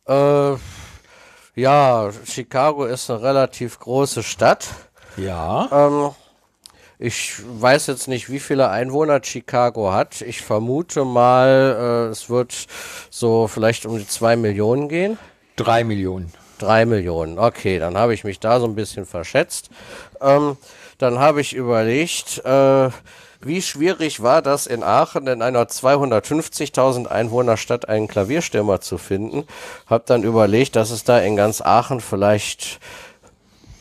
Äh, 0.08 0.54
ja, 1.54 2.10
Chicago 2.24 2.84
ist 2.86 3.08
eine 3.08 3.22
relativ 3.22 3.78
große 3.78 4.24
Stadt. 4.24 4.68
Ja. 5.16 5.68
Ähm, 5.70 6.10
ich 6.98 7.34
weiß 7.46 7.86
jetzt 7.86 8.08
nicht, 8.08 8.30
wie 8.30 8.40
viele 8.40 8.70
Einwohner 8.70 9.20
Chicago 9.22 9.92
hat. 9.92 10.22
Ich 10.22 10.42
vermute 10.42 11.04
mal, 11.04 12.08
äh, 12.08 12.10
es 12.10 12.28
wird 12.28 12.66
so 13.10 13.46
vielleicht 13.46 13.86
um 13.86 13.98
die 13.98 14.08
zwei 14.08 14.34
Millionen 14.34 14.88
gehen. 14.88 15.18
Drei 15.54 15.84
Millionen. 15.84 16.32
Drei 16.58 16.86
Millionen. 16.86 17.38
Okay, 17.38 17.78
dann 17.78 17.96
habe 17.96 18.14
ich 18.14 18.24
mich 18.24 18.40
da 18.40 18.60
so 18.60 18.66
ein 18.66 18.74
bisschen 18.74 19.06
verschätzt. 19.06 19.70
Ähm, 20.20 20.56
dann 20.98 21.18
habe 21.18 21.40
ich 21.40 21.54
überlegt, 21.54 22.44
äh, 22.44 22.90
wie 23.40 23.60
schwierig 23.60 24.22
war 24.22 24.40
das 24.40 24.66
in 24.66 24.82
Aachen 24.82 25.26
in 25.26 25.42
einer 25.42 25.64
250.000 25.64 27.06
Einwohnerstadt 27.06 27.88
einen 27.88 28.08
Klavierstimmer 28.08 28.80
zu 28.80 28.96
finden. 28.96 29.44
Habe 29.86 30.04
dann 30.06 30.22
überlegt, 30.22 30.76
dass 30.76 30.90
es 30.90 31.04
da 31.04 31.18
in 31.18 31.36
ganz 31.36 31.60
Aachen 31.60 32.00
vielleicht 32.00 32.80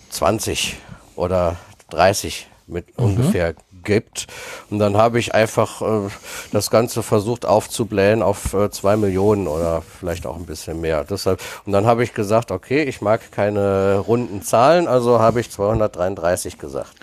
20 0.09 0.75
oder 1.15 1.55
30 1.91 2.47
mit 2.67 2.97
ungefähr 2.97 3.53
gibt. 3.83 4.27
Und 4.69 4.79
dann 4.79 4.97
habe 4.97 5.19
ich 5.19 5.33
einfach 5.33 5.81
äh, 5.81 6.09
das 6.51 6.69
Ganze 6.69 7.03
versucht 7.03 7.45
aufzublähen 7.45 8.21
auf 8.21 8.53
äh, 8.53 8.69
zwei 8.71 8.97
Millionen 8.97 9.47
oder 9.47 9.81
vielleicht 9.99 10.25
auch 10.25 10.35
ein 10.35 10.45
bisschen 10.45 10.81
mehr. 10.81 11.03
Deshalb, 11.03 11.41
und 11.65 11.73
dann 11.73 11.85
habe 11.85 12.03
ich 12.03 12.13
gesagt, 12.13 12.51
okay, 12.51 12.83
ich 12.83 13.01
mag 13.01 13.31
keine 13.31 13.97
runden 13.99 14.41
Zahlen, 14.41 14.87
also 14.87 15.19
habe 15.19 15.39
ich 15.39 15.51
233 15.51 16.57
gesagt. 16.57 16.93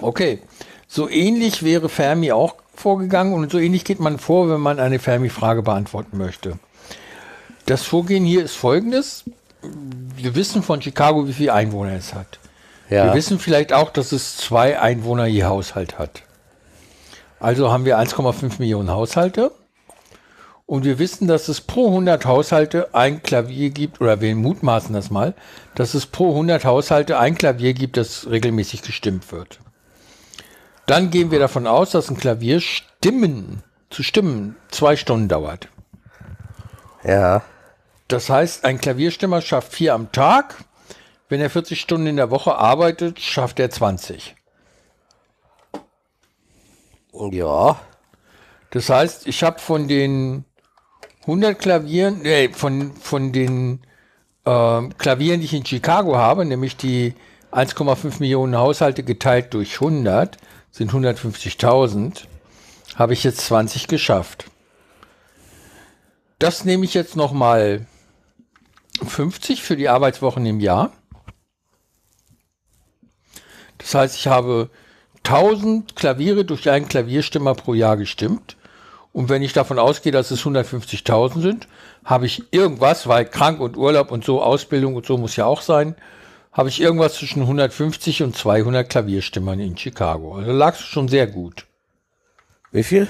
Okay. 0.00 0.40
So 0.88 1.08
ähnlich 1.08 1.62
wäre 1.62 1.88
Fermi 1.88 2.32
auch 2.32 2.56
vorgegangen 2.74 3.34
und 3.34 3.52
so 3.52 3.58
ähnlich 3.58 3.84
geht 3.84 4.00
man 4.00 4.18
vor, 4.18 4.50
wenn 4.50 4.60
man 4.60 4.80
eine 4.80 4.98
Fermi-Frage 4.98 5.62
beantworten 5.62 6.18
möchte. 6.18 6.58
Das 7.66 7.84
Vorgehen 7.84 8.24
hier 8.24 8.42
ist 8.42 8.56
folgendes. 8.56 9.24
Wir 10.16 10.34
wissen 10.34 10.62
von 10.62 10.82
Chicago, 10.82 11.28
wie 11.28 11.32
viele 11.32 11.52
Einwohner 11.52 11.92
es 11.92 12.14
hat. 12.14 12.40
Ja. 12.88 13.06
Wir 13.06 13.14
wissen 13.14 13.38
vielleicht 13.38 13.72
auch, 13.72 13.90
dass 13.90 14.10
es 14.10 14.36
zwei 14.36 14.80
Einwohner 14.80 15.26
je 15.26 15.44
Haushalt 15.44 15.98
hat. 15.98 16.22
Also 17.40 17.72
haben 17.72 17.84
wir 17.84 17.98
1,5 17.98 18.58
Millionen 18.58 18.90
Haushalte. 18.90 19.50
Und 20.66 20.84
wir 20.84 21.00
wissen, 21.00 21.26
dass 21.26 21.48
es 21.48 21.60
pro 21.60 21.88
100 21.88 22.24
Haushalte 22.26 22.94
ein 22.94 23.24
Klavier 23.24 23.70
gibt, 23.70 24.00
oder 24.00 24.20
wir 24.20 24.36
mutmaßen 24.36 24.94
das 24.94 25.10
mal, 25.10 25.34
dass 25.74 25.94
es 25.94 26.06
pro 26.06 26.30
100 26.30 26.64
Haushalte 26.64 27.18
ein 27.18 27.34
Klavier 27.34 27.74
gibt, 27.74 27.96
das 27.96 28.30
regelmäßig 28.30 28.82
gestimmt 28.82 29.32
wird. 29.32 29.58
Dann 30.86 31.10
gehen 31.10 31.32
wir 31.32 31.40
davon 31.40 31.66
aus, 31.66 31.90
dass 31.90 32.08
ein 32.08 32.16
Klavier 32.16 32.60
stimmen, 32.60 33.64
zu 33.90 34.04
stimmen, 34.04 34.54
zwei 34.70 34.94
Stunden 34.94 35.26
dauert. 35.26 35.68
Ja. 37.02 37.42
Das 38.08 38.28
heißt, 38.28 38.64
ein 38.64 38.80
Klavierstimmer 38.80 39.40
schafft 39.40 39.72
vier 39.72 39.94
am 39.94 40.12
Tag. 40.12 40.56
Wenn 41.28 41.40
er 41.40 41.50
40 41.50 41.80
Stunden 41.80 42.08
in 42.08 42.16
der 42.16 42.30
Woche 42.30 42.56
arbeitet, 42.56 43.20
schafft 43.20 43.60
er 43.60 43.70
20. 43.70 44.34
Ja. 47.12 47.80
Das 48.70 48.88
heißt, 48.88 49.26
ich 49.26 49.42
habe 49.42 49.58
von 49.58 49.88
den 49.88 50.44
100 51.22 51.58
Klavieren, 51.58 52.22
nee, 52.22 52.48
von, 52.48 52.94
von 52.94 53.32
den 53.32 53.80
ähm, 54.46 54.96
Klavieren, 54.96 55.40
die 55.40 55.46
ich 55.46 55.54
in 55.54 55.66
Chicago 55.66 56.16
habe, 56.16 56.44
nämlich 56.44 56.76
die 56.76 57.14
1,5 57.52 58.20
Millionen 58.20 58.56
Haushalte 58.56 59.02
geteilt 59.02 59.52
durch 59.54 59.74
100, 59.74 60.38
sind 60.70 60.92
150.000, 60.92 62.24
habe 62.94 63.12
ich 63.12 63.24
jetzt 63.24 63.40
20 63.46 63.88
geschafft. 63.88 64.46
Das 66.38 66.64
nehme 66.64 66.84
ich 66.84 66.94
jetzt 66.94 67.16
noch 67.16 67.32
mal 67.32 67.86
50 69.06 69.62
für 69.62 69.76
die 69.76 69.88
Arbeitswochen 69.88 70.46
im 70.46 70.60
Jahr. 70.60 70.92
Das 73.78 73.94
heißt, 73.94 74.16
ich 74.16 74.26
habe 74.26 74.70
1000 75.24 75.96
Klaviere 75.96 76.44
durch 76.44 76.68
einen 76.68 76.88
Klavierstimmer 76.88 77.54
pro 77.54 77.74
Jahr 77.74 77.96
gestimmt. 77.96 78.56
Und 79.12 79.28
wenn 79.28 79.42
ich 79.42 79.52
davon 79.52 79.78
ausgehe, 79.78 80.12
dass 80.12 80.30
es 80.30 80.42
150.000 80.42 81.40
sind, 81.40 81.68
habe 82.04 82.26
ich 82.26 82.44
irgendwas, 82.52 83.08
weil 83.08 83.24
krank 83.24 83.60
und 83.60 83.76
Urlaub 83.76 84.12
und 84.12 84.24
so, 84.24 84.42
Ausbildung 84.42 84.94
und 84.94 85.06
so 85.06 85.18
muss 85.18 85.36
ja 85.36 85.46
auch 85.46 85.62
sein, 85.62 85.96
habe 86.52 86.68
ich 86.68 86.80
irgendwas 86.80 87.14
zwischen 87.14 87.42
150 87.42 88.22
und 88.22 88.36
200 88.36 88.88
Klavierstimmern 88.88 89.60
in 89.60 89.76
Chicago. 89.76 90.36
Also 90.36 90.52
lagst 90.52 90.82
du 90.82 90.84
schon 90.86 91.08
sehr 91.08 91.26
gut. 91.26 91.66
Wie 92.72 92.84
viel? 92.84 93.08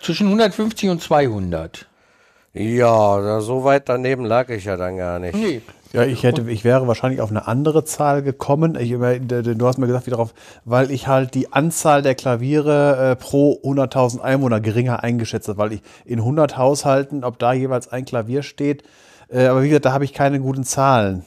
Zwischen 0.00 0.26
150 0.26 0.90
und 0.90 1.02
200. 1.02 1.86
Ja, 2.54 3.40
so 3.40 3.64
weit 3.64 3.88
daneben 3.88 4.24
lag 4.24 4.48
ich 4.50 4.64
ja 4.64 4.76
dann 4.76 4.96
gar 4.96 5.18
nicht. 5.18 5.34
Nee. 5.34 5.62
Ja, 5.92 6.04
ich 6.04 6.22
hätte, 6.22 6.48
ich 6.50 6.64
wäre 6.64 6.86
wahrscheinlich 6.88 7.20
auf 7.20 7.28
eine 7.30 7.46
andere 7.46 7.84
Zahl 7.84 8.22
gekommen. 8.22 8.76
Ich, 8.80 8.90
d- 8.90 9.42
du 9.42 9.66
hast 9.66 9.76
mir 9.78 9.86
gesagt, 9.86 10.06
wie 10.06 10.10
darauf, 10.10 10.32
weil 10.64 10.90
ich 10.90 11.06
halt 11.06 11.34
die 11.34 11.52
Anzahl 11.52 12.00
der 12.00 12.14
Klaviere 12.14 13.10
äh, 13.10 13.16
pro 13.16 13.60
100.000 13.62 14.20
Einwohner 14.20 14.60
geringer 14.60 15.02
eingeschätzt 15.02 15.48
habe, 15.48 15.58
weil 15.58 15.72
ich 15.74 15.82
in 16.06 16.20
100 16.20 16.56
Haushalten, 16.56 17.24
ob 17.24 17.38
da 17.38 17.52
jeweils 17.52 17.88
ein 17.88 18.06
Klavier 18.06 18.42
steht, 18.42 18.84
äh, 19.28 19.46
aber 19.46 19.62
wie 19.62 19.68
gesagt, 19.68 19.84
da 19.84 19.92
habe 19.92 20.04
ich 20.04 20.14
keine 20.14 20.40
guten 20.40 20.64
Zahlen. 20.64 21.24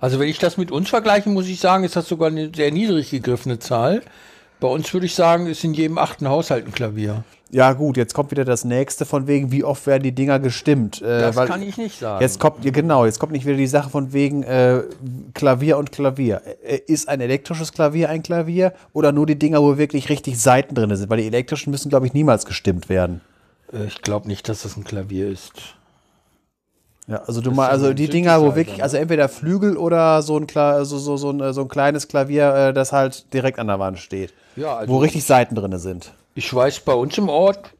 Also 0.00 0.18
wenn 0.18 0.28
ich 0.28 0.38
das 0.38 0.56
mit 0.56 0.70
uns 0.70 0.88
vergleiche, 0.88 1.28
muss 1.28 1.46
ich 1.46 1.60
sagen, 1.60 1.84
ist 1.84 1.96
das 1.96 2.08
sogar 2.08 2.28
eine 2.28 2.50
sehr 2.54 2.70
niedrig 2.72 3.10
gegriffene 3.10 3.58
Zahl. 3.58 4.02
Bei 4.60 4.68
uns 4.68 4.92
würde 4.92 5.06
ich 5.06 5.14
sagen, 5.14 5.46
ist 5.46 5.64
in 5.64 5.74
jedem 5.74 5.98
achten 5.98 6.28
Haushalt 6.28 6.66
ein 6.66 6.72
Klavier. 6.72 7.24
Ja, 7.50 7.72
gut, 7.72 7.96
jetzt 7.96 8.12
kommt 8.12 8.30
wieder 8.30 8.44
das 8.44 8.64
nächste 8.64 9.06
von 9.06 9.26
wegen, 9.26 9.50
wie 9.50 9.64
oft 9.64 9.86
werden 9.86 10.02
die 10.02 10.12
Dinger 10.12 10.38
gestimmt. 10.38 11.00
Äh, 11.00 11.20
Das 11.20 11.36
kann 11.36 11.62
ich 11.62 11.78
nicht 11.78 11.98
sagen. 11.98 12.22
Jetzt 12.22 12.38
kommt, 12.38 12.56
genau, 12.62 13.06
jetzt 13.06 13.18
kommt 13.18 13.32
nicht 13.32 13.46
wieder 13.46 13.56
die 13.56 13.66
Sache 13.66 13.88
von 13.88 14.12
wegen 14.12 14.42
äh, 14.42 14.82
Klavier 15.32 15.78
und 15.78 15.90
Klavier. 15.90 16.42
Äh, 16.62 16.80
ist 16.86 17.08
ein 17.08 17.22
elektrisches 17.22 17.72
Klavier 17.72 18.10
ein 18.10 18.22
Klavier 18.22 18.74
oder 18.92 19.12
nur 19.12 19.24
die 19.24 19.38
Dinger, 19.38 19.62
wo 19.62 19.78
wirklich 19.78 20.10
richtig 20.10 20.38
Saiten 20.38 20.74
drin 20.74 20.94
sind? 20.94 21.08
Weil 21.08 21.18
die 21.18 21.26
elektrischen 21.26 21.70
müssen, 21.70 21.88
glaube 21.88 22.06
ich, 22.06 22.12
niemals 22.12 22.44
gestimmt 22.44 22.90
werden. 22.90 23.22
Äh, 23.72 23.86
ich 23.86 24.02
glaube 24.02 24.28
nicht, 24.28 24.46
dass 24.48 24.62
das 24.62 24.76
ein 24.76 24.84
Klavier 24.84 25.30
ist. 25.30 25.52
Ja, 27.06 27.22
also 27.26 27.40
du 27.40 27.50
mal, 27.50 27.70
also 27.70 27.94
die 27.94 28.08
Dinger, 28.08 28.42
wo 28.42 28.54
wirklich, 28.54 28.82
also 28.82 28.98
entweder 28.98 29.30
Flügel 29.30 29.78
oder 29.78 30.20
so 30.20 30.36
ein, 30.36 30.46
Kla 30.46 30.84
so, 30.84 30.98
so, 30.98 31.16
so, 31.16 31.30
ein, 31.30 31.40
äh, 31.40 31.54
so 31.54 31.62
ein 31.62 31.68
kleines 31.68 32.08
Klavier, 32.08 32.54
äh, 32.54 32.72
das 32.74 32.92
halt 32.92 33.32
direkt 33.32 33.58
an 33.58 33.68
der 33.68 33.78
Wand 33.78 33.98
steht. 33.98 34.34
Ja, 34.56 34.76
also 34.76 34.92
wo 34.92 34.98
richtig 34.98 35.24
Saiten 35.24 35.54
drin 35.54 35.78
sind. 35.78 36.12
Ich 36.38 36.54
weiß, 36.54 36.80
bei 36.80 36.94
uns 36.94 37.18
im 37.18 37.28
Ort, 37.28 37.74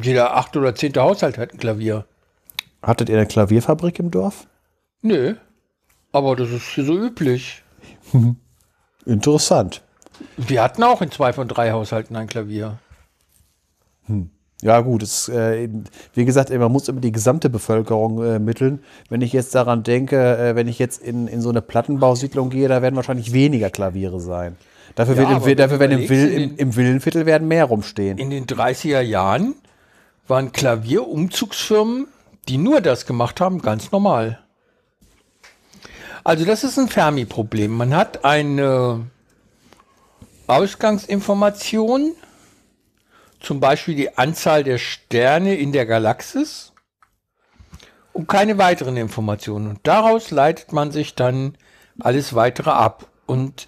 jeder 0.00 0.36
achte 0.36 0.60
oder 0.60 0.76
zehnte 0.76 1.02
Haushalt 1.02 1.38
hat 1.38 1.52
ein 1.52 1.58
Klavier. 1.58 2.06
Hattet 2.82 3.08
ihr 3.08 3.16
eine 3.16 3.26
Klavierfabrik 3.26 3.98
im 3.98 4.12
Dorf? 4.12 4.46
Nö. 5.02 5.34
Aber 6.12 6.36
das 6.36 6.50
ist 6.50 6.68
hier 6.68 6.84
so 6.84 6.96
üblich. 6.96 7.64
Interessant. 9.06 9.82
Wir 10.36 10.62
hatten 10.62 10.84
auch 10.84 11.02
in 11.02 11.10
zwei 11.10 11.32
von 11.32 11.48
drei 11.48 11.72
Haushalten 11.72 12.14
ein 12.14 12.28
Klavier. 12.28 12.78
Ja, 14.62 14.80
gut, 14.82 15.02
es, 15.02 15.28
äh, 15.28 15.68
wie 16.14 16.24
gesagt, 16.24 16.50
man 16.50 16.70
muss 16.70 16.88
immer 16.88 17.00
die 17.00 17.12
gesamte 17.12 17.50
Bevölkerung 17.50 18.22
äh, 18.22 18.38
mitteln. 18.38 18.84
Wenn 19.08 19.20
ich 19.20 19.32
jetzt 19.32 19.52
daran 19.56 19.82
denke, 19.82 20.38
äh, 20.38 20.54
wenn 20.54 20.68
ich 20.68 20.78
jetzt 20.78 21.02
in, 21.02 21.26
in 21.26 21.40
so 21.40 21.48
eine 21.48 21.62
Plattenbausiedlung 21.62 22.50
gehe, 22.50 22.68
da 22.68 22.82
werden 22.82 22.94
wahrscheinlich 22.94 23.32
weniger 23.32 23.70
Klaviere 23.70 24.20
sein. 24.20 24.56
Dafür, 25.00 25.16
Ja, 25.16 25.30
wird, 25.30 25.52
im, 25.52 25.56
dafür 25.56 25.80
werden 25.80 25.98
im, 25.98 26.08
Will, 26.10 26.28
im, 26.30 26.56
im 26.58 26.76
Villenviertel 26.76 27.24
werden 27.24 27.48
mehr 27.48 27.64
rumstehen. 27.64 28.18
In 28.18 28.28
den 28.28 28.44
30er 28.44 29.00
Jahren 29.00 29.54
waren 30.28 30.52
Klavierumzugsfirmen, 30.52 32.06
die 32.50 32.58
nur 32.58 32.82
das 32.82 33.06
gemacht 33.06 33.40
haben, 33.40 33.62
ganz 33.62 33.92
normal. 33.92 34.40
Also 36.22 36.44
das 36.44 36.64
ist 36.64 36.78
ein 36.78 36.88
Fermi-Problem. 36.88 37.74
Man 37.74 37.96
hat 37.96 38.26
eine 38.26 39.06
Ausgangsinformation, 40.46 42.12
zum 43.40 43.58
Beispiel 43.58 43.94
die 43.94 44.18
Anzahl 44.18 44.64
der 44.64 44.76
Sterne 44.76 45.54
in 45.54 45.72
der 45.72 45.86
Galaxis 45.86 46.72
und 48.12 48.28
keine 48.28 48.58
weiteren 48.58 48.98
Informationen. 48.98 49.66
Und 49.66 49.80
daraus 49.84 50.30
leitet 50.30 50.74
man 50.74 50.90
sich 50.90 51.14
dann 51.14 51.56
alles 52.00 52.34
weitere 52.34 52.68
ab. 52.68 53.06
Und 53.24 53.66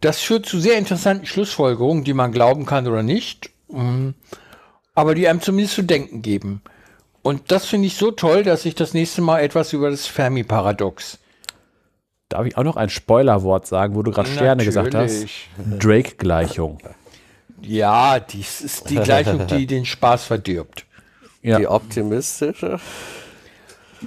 das 0.00 0.20
führt 0.20 0.46
zu 0.46 0.60
sehr 0.60 0.78
interessanten 0.78 1.26
Schlussfolgerungen, 1.26 2.04
die 2.04 2.14
man 2.14 2.32
glauben 2.32 2.66
kann 2.66 2.86
oder 2.86 3.02
nicht, 3.02 3.50
mm, 3.68 4.10
aber 4.94 5.14
die 5.14 5.28
einem 5.28 5.40
zumindest 5.40 5.74
zu 5.74 5.82
denken 5.82 6.22
geben. 6.22 6.62
Und 7.22 7.50
das 7.50 7.66
finde 7.66 7.88
ich 7.88 7.96
so 7.96 8.12
toll, 8.12 8.44
dass 8.44 8.64
ich 8.64 8.74
das 8.74 8.94
nächste 8.94 9.20
Mal 9.20 9.40
etwas 9.40 9.72
über 9.72 9.90
das 9.90 10.06
Fermi-Paradox. 10.06 11.18
Darf 12.28 12.46
ich 12.46 12.56
auch 12.56 12.64
noch 12.64 12.76
ein 12.76 12.88
Spoilerwort 12.88 13.66
sagen, 13.66 13.94
wo 13.94 14.02
du 14.02 14.10
gerade 14.10 14.28
Sterne 14.28 14.64
gesagt 14.64 14.94
hast? 14.94 15.26
Drake-Gleichung. 15.78 16.78
Ja, 17.62 18.20
dies 18.20 18.60
ist 18.60 18.90
die 18.90 18.96
Gleichung, 18.96 19.46
die 19.46 19.66
den 19.66 19.86
Spaß 19.86 20.24
verdirbt. 20.24 20.84
Ja. 21.40 21.58
Die 21.58 21.66
optimistische. 21.66 22.78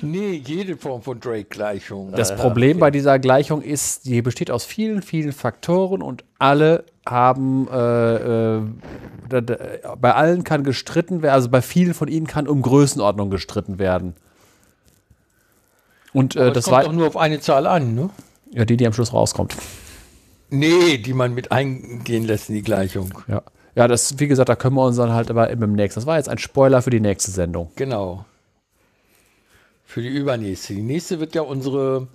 Nee, 0.01 0.41
jede 0.45 0.77
Form 0.77 1.01
von 1.01 1.19
Drake-Gleichung. 1.19 2.11
Das 2.11 2.35
Problem 2.35 2.79
bei 2.79 2.91
dieser 2.91 3.19
Gleichung 3.19 3.61
ist, 3.61 4.05
die 4.05 4.21
besteht 4.21 4.51
aus 4.51 4.65
vielen, 4.65 5.01
vielen 5.01 5.31
Faktoren 5.31 6.01
und 6.01 6.23
alle 6.37 6.83
haben, 7.07 7.67
äh, 7.71 8.57
äh, 8.57 8.61
bei 9.99 10.13
allen 10.13 10.43
kann 10.43 10.63
gestritten 10.63 11.21
werden, 11.21 11.33
also 11.33 11.49
bei 11.49 11.61
vielen 11.61 11.93
von 11.93 12.07
ihnen 12.07 12.27
kann 12.27 12.47
um 12.47 12.61
Größenordnung 12.61 13.29
gestritten 13.29 13.79
werden. 13.79 14.13
Und 16.13 16.35
äh, 16.35 16.51
das 16.51 16.65
es 16.65 16.71
kommt 16.71 16.85
doch 16.85 16.91
nur 16.91 17.07
auf 17.07 17.17
eine 17.17 17.39
Zahl 17.39 17.67
an, 17.67 17.95
ne? 17.95 18.09
ja 18.51 18.65
die, 18.65 18.77
die 18.77 18.87
am 18.87 18.93
Schluss 18.93 19.13
rauskommt. 19.13 19.55
Nee, 20.49 20.97
die 20.97 21.13
man 21.13 21.33
mit 21.33 21.51
eingehen 21.51 22.25
lässt 22.25 22.49
in 22.49 22.55
die 22.55 22.63
Gleichung. 22.63 23.13
Ja. 23.27 23.43
Ja, 23.75 23.87
das, 23.87 24.19
wie 24.19 24.27
gesagt, 24.27 24.49
da 24.49 24.55
können 24.55 24.75
wir 24.75 24.83
uns 24.83 24.97
dann 24.97 25.13
halt 25.13 25.29
aber 25.29 25.49
im 25.49 25.73
nächsten. 25.73 25.99
Das 25.99 26.07
war 26.07 26.17
jetzt 26.17 26.27
ein 26.27 26.37
Spoiler 26.37 26.81
für 26.81 26.89
die 26.89 26.99
nächste 26.99 27.31
Sendung. 27.31 27.71
Genau. 27.75 28.25
Für 29.89 30.03
die 30.03 30.09
übernächste. 30.09 30.75
Die 30.75 30.83
nächste 30.83 31.19
wird 31.19 31.33
ja 31.33 31.41
unsere 31.41 32.05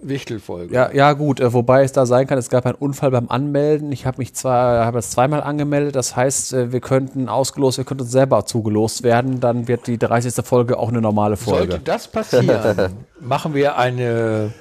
Wichtelfolge. 0.00 0.74
Ja, 0.74 0.90
ja, 0.94 1.12
gut, 1.12 1.38
äh, 1.38 1.52
wobei 1.52 1.82
es 1.82 1.92
da 1.92 2.06
sein 2.06 2.26
kann, 2.26 2.38
es 2.38 2.48
gab 2.48 2.64
einen 2.64 2.74
Unfall 2.76 3.10
beim 3.10 3.28
Anmelden. 3.28 3.92
Ich 3.92 4.06
habe 4.06 4.16
mich 4.16 4.32
zwar, 4.32 4.86
habe 4.86 4.98
es 4.98 5.10
zweimal 5.10 5.42
angemeldet, 5.42 5.94
das 5.94 6.16
heißt, 6.16 6.54
äh, 6.54 6.72
wir 6.72 6.80
könnten 6.80 7.28
ausgelost, 7.28 7.76
wir 7.76 7.84
könnten 7.84 8.04
uns 8.04 8.12
selber 8.12 8.46
zugelost 8.46 9.02
werden, 9.02 9.40
dann 9.40 9.68
wird 9.68 9.88
die 9.88 9.98
30. 9.98 10.42
Folge 10.42 10.78
auch 10.78 10.88
eine 10.88 11.02
normale 11.02 11.36
Folge. 11.36 11.72
Sollte 11.72 11.84
das 11.84 12.08
passieren, 12.08 12.94
machen 13.20 13.52
wir 13.52 13.76
eine 13.76 14.54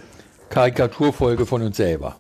Karikaturfolge 0.50 1.46
von 1.46 1.62
uns 1.62 1.78
selber. 1.78 2.18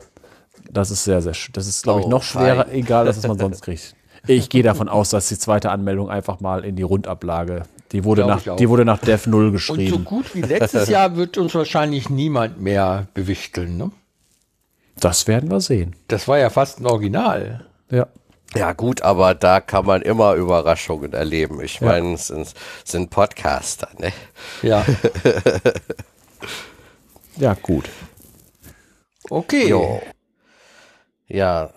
Das 0.71 0.91
ist 0.91 1.03
sehr, 1.03 1.21
sehr, 1.21 1.33
das 1.51 1.67
ist, 1.67 1.83
glaube 1.83 1.99
ich, 1.99 2.05
Oh, 2.05 2.09
noch 2.09 2.23
schwerer, 2.23 2.67
fein. 2.67 2.73
egal, 2.73 3.05
was 3.05 3.27
man 3.27 3.37
sonst 3.37 3.61
kriegt. 3.63 3.95
Ich 4.27 4.49
gehe 4.49 4.63
davon 4.63 4.87
aus, 4.87 5.09
dass 5.09 5.27
die 5.27 5.37
zweite 5.37 5.71
Anmeldung 5.71 6.09
einfach 6.09 6.39
mal 6.39 6.63
in 6.63 6.77
die 6.77 6.83
Rundablage, 6.83 7.63
die 7.91 8.03
wurde, 8.03 8.23
Glaub 8.23 8.45
nach, 8.45 8.55
die 8.55 8.69
wurde 8.69 8.85
nach 8.85 8.99
Dev 8.99 9.27
0 9.29 9.45
Und 9.45 9.47
so 9.47 9.51
geschrieben. 9.53 10.05
gut 10.05 10.35
wie 10.35 10.41
letztes 10.41 10.89
Jahr 10.89 11.15
wird 11.15 11.37
uns 11.37 11.53
wahrscheinlich 11.55 12.09
niemand 12.09 12.61
mehr 12.61 13.07
bewichteln. 13.13 13.77
Ne? 13.77 13.91
Das 14.99 15.27
werden 15.27 15.49
wir 15.49 15.61
sehen. 15.61 15.95
Das 16.07 16.27
war 16.27 16.37
ja 16.37 16.49
fast 16.49 16.79
ein 16.79 16.85
Original. 16.85 17.65
Ja. 17.89 18.07
Ja 18.55 18.73
gut, 18.73 19.03
aber 19.03 19.35
da 19.35 19.59
kann 19.61 19.85
man 19.85 20.01
immer 20.01 20.33
Überraschungen 20.33 21.13
erleben. 21.13 21.61
Ich 21.61 21.81
meine, 21.81 22.13
es 22.15 22.27
sind, 22.27 22.51
sind 22.83 23.09
Podcaster, 23.11 23.89
ne? 23.99 24.11
Ja. 24.63 24.85
Ja, 27.37 27.53
gut. 27.53 27.89
Okay. 29.29 29.69
Jo. 29.69 30.01
Ja, 31.27 31.69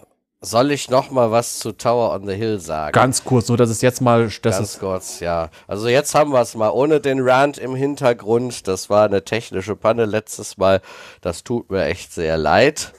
soll 0.43 0.73
ich 0.73 0.91
noch 0.91 1.11
mal 1.11 1.31
was 1.31 1.61
zu 1.61 1.73
Tower 1.73 2.13
on 2.13 2.27
the 2.27 2.35
Hill 2.35 2.59
sagen? 2.59 2.93
Ganz 2.93 3.25
kurz, 3.25 3.49
nur 3.49 3.57
dass 3.57 3.71
es 3.71 3.81
jetzt 3.81 4.01
mal, 4.01 4.29
das 4.43 4.57
Ganz 4.57 4.79
kurz, 4.79 5.21
ja. 5.21 5.49
Also 5.69 5.89
jetzt 5.89 6.15
haben 6.15 6.33
wir 6.33 6.41
es 6.41 6.55
mal 6.55 6.71
ohne 6.71 7.01
den 7.01 7.21
Rant 7.21 7.59
im 7.59 7.75
Hintergrund. 7.75 8.67
Das 8.67 8.91
war 8.91 9.07
eine 9.07 9.25
technische 9.25 9.77
Panne 9.77 10.05
letztes 10.05 10.59
Mal. 10.59 10.83
Das 11.21 11.45
tut 11.45 11.71
mir 11.71 11.85
echt 11.85 12.13
sehr 12.13 12.37
leid. 12.37 12.93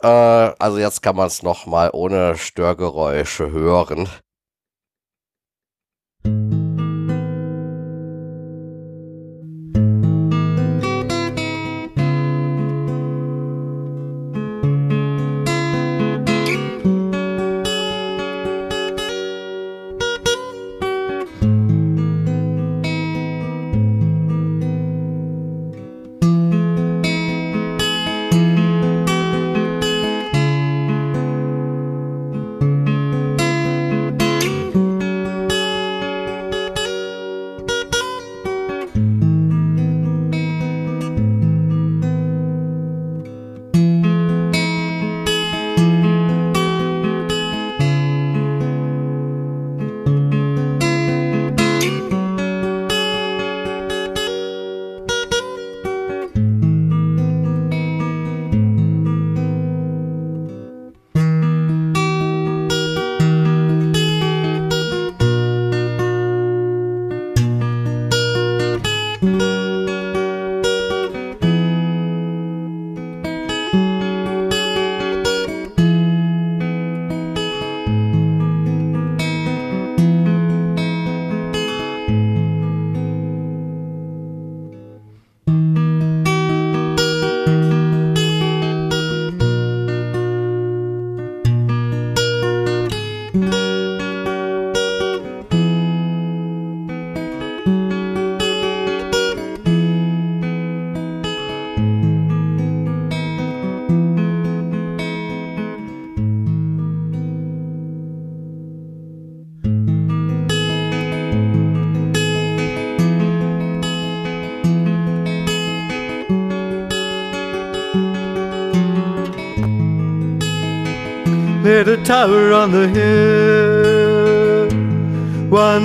Äh, 0.00 0.06
also 0.06 0.78
jetzt 0.78 1.02
kann 1.02 1.16
man 1.16 1.26
es 1.26 1.42
noch 1.42 1.66
mal 1.66 1.90
ohne 1.92 2.36
Störgeräusche 2.36 3.50
hören. 3.50 4.08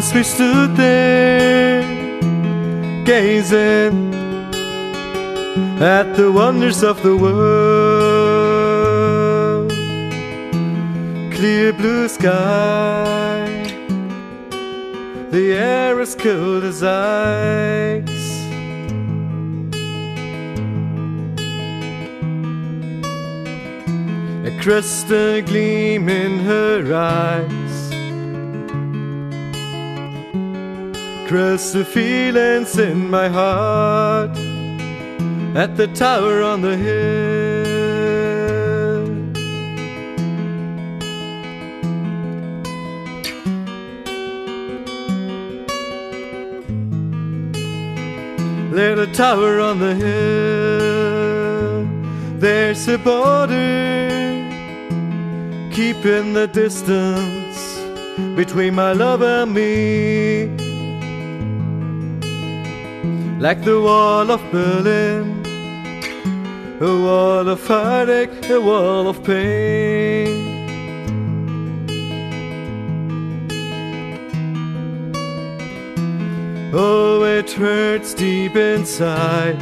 Once 0.02 0.14
we 0.16 0.24
stood 0.24 0.76
there, 0.76 1.84
gazing 3.06 4.12
at 5.80 6.16
the 6.16 6.32
wonders 6.32 6.82
of 6.82 7.04
the 7.04 7.16
world. 7.16 8.42
Clear 11.32 11.72
blue 11.74 12.08
sky, 12.08 13.46
the 15.30 15.54
air 15.54 16.02
is 16.02 16.16
cold 16.16 16.64
as 16.64 16.82
ice. 16.82 18.10
A 24.50 24.52
crystal 24.64 25.44
gleam 25.44 26.10
in 26.10 26.40
her 26.40 26.82
eyes. 31.32 31.62
Crystal 31.72 31.84
feelings 31.84 32.78
in 32.78 33.10
my 33.10 33.30
heart 33.30 34.38
at 35.56 35.78
the 35.78 35.88
tower 35.88 36.44
on 36.44 36.62
the 36.62 36.76
hill. 36.76 37.72
Little 48.72 49.08
tower 49.14 49.60
on 49.60 49.80
the 49.80 49.96
hill, 49.96 51.86
there's 52.40 52.88
a 52.88 52.98
border 52.98 54.10
keeping 55.72 56.34
the 56.34 56.48
distance 56.48 57.78
between 58.36 58.76
my 58.76 58.94
love 58.94 59.22
and 59.22 59.54
me. 59.54 60.61
Like 63.42 63.64
the 63.64 63.82
wall 63.82 64.30
of 64.30 64.40
Berlin, 64.52 65.44
a 66.80 66.86
wall 66.86 67.50
of 67.50 67.66
heartache, 67.66 68.30
a 68.52 68.62
wall 68.62 69.08
of 69.08 69.24
pain. 69.24 70.68
Oh, 76.72 77.24
it 77.24 77.52
hurts 77.52 78.14
deep 78.14 78.56
inside. 78.56 79.58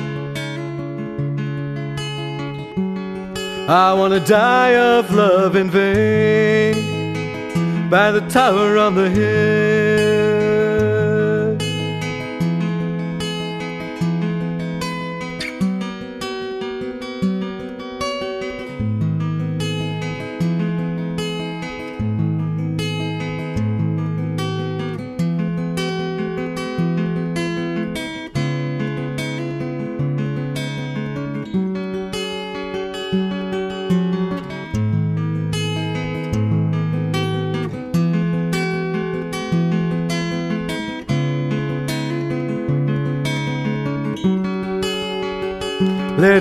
I 3.70 3.94
wanna 3.94 4.20
die 4.20 4.76
of 4.76 5.10
love 5.14 5.56
in 5.56 5.70
vain 5.70 6.76
by 7.90 8.12
the 8.12 8.28
tower 8.28 8.78
on 8.78 8.96
the 8.96 9.10
hill. 9.10 9.99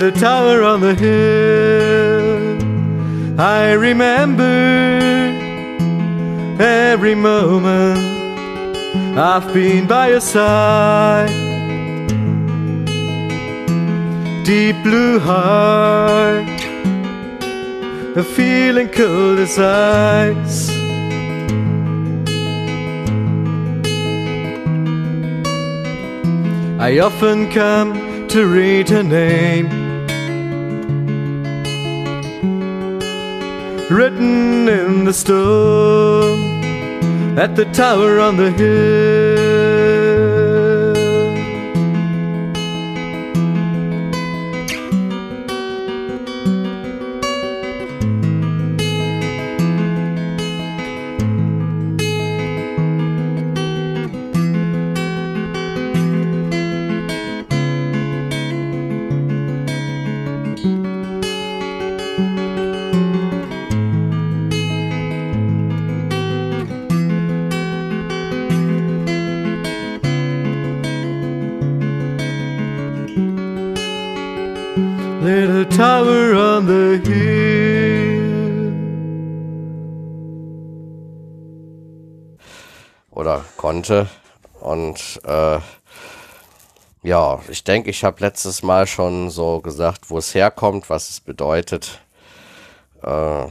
Little 0.00 0.20
tower 0.20 0.62
on 0.62 0.80
the 0.80 0.94
hill, 0.94 2.30
I 3.40 3.72
remember 3.72 4.44
every 6.62 7.16
moment 7.16 7.98
I've 9.18 9.52
been 9.52 9.88
by 9.88 10.10
your 10.10 10.20
side. 10.20 11.34
Deep 14.44 14.76
blue 14.84 15.18
heart, 15.18 16.46
a 18.16 18.22
feeling 18.22 18.90
cold 18.90 19.40
as 19.40 19.58
ice. 19.58 20.70
I 26.78 27.00
often 27.00 27.50
come 27.50 28.28
to 28.28 28.46
read 28.46 28.88
her 28.90 29.02
name. 29.02 29.77
Written 33.90 34.68
in 34.68 35.04
the 35.04 35.14
stone 35.14 36.58
at 37.38 37.56
the 37.56 37.64
tower 37.66 38.20
on 38.20 38.36
the 38.36 38.50
hill. 38.50 39.17
Konnte. 83.88 84.08
Und 84.60 85.20
äh, 85.24 85.58
ja, 87.02 87.38
ich 87.48 87.64
denke, 87.64 87.90
ich 87.90 88.04
habe 88.04 88.20
letztes 88.20 88.62
Mal 88.62 88.86
schon 88.86 89.30
so 89.30 89.60
gesagt, 89.60 90.10
wo 90.10 90.18
es 90.18 90.34
herkommt, 90.34 90.90
was 90.90 91.10
es 91.10 91.20
bedeutet. 91.20 92.00
Äh, 93.02 93.46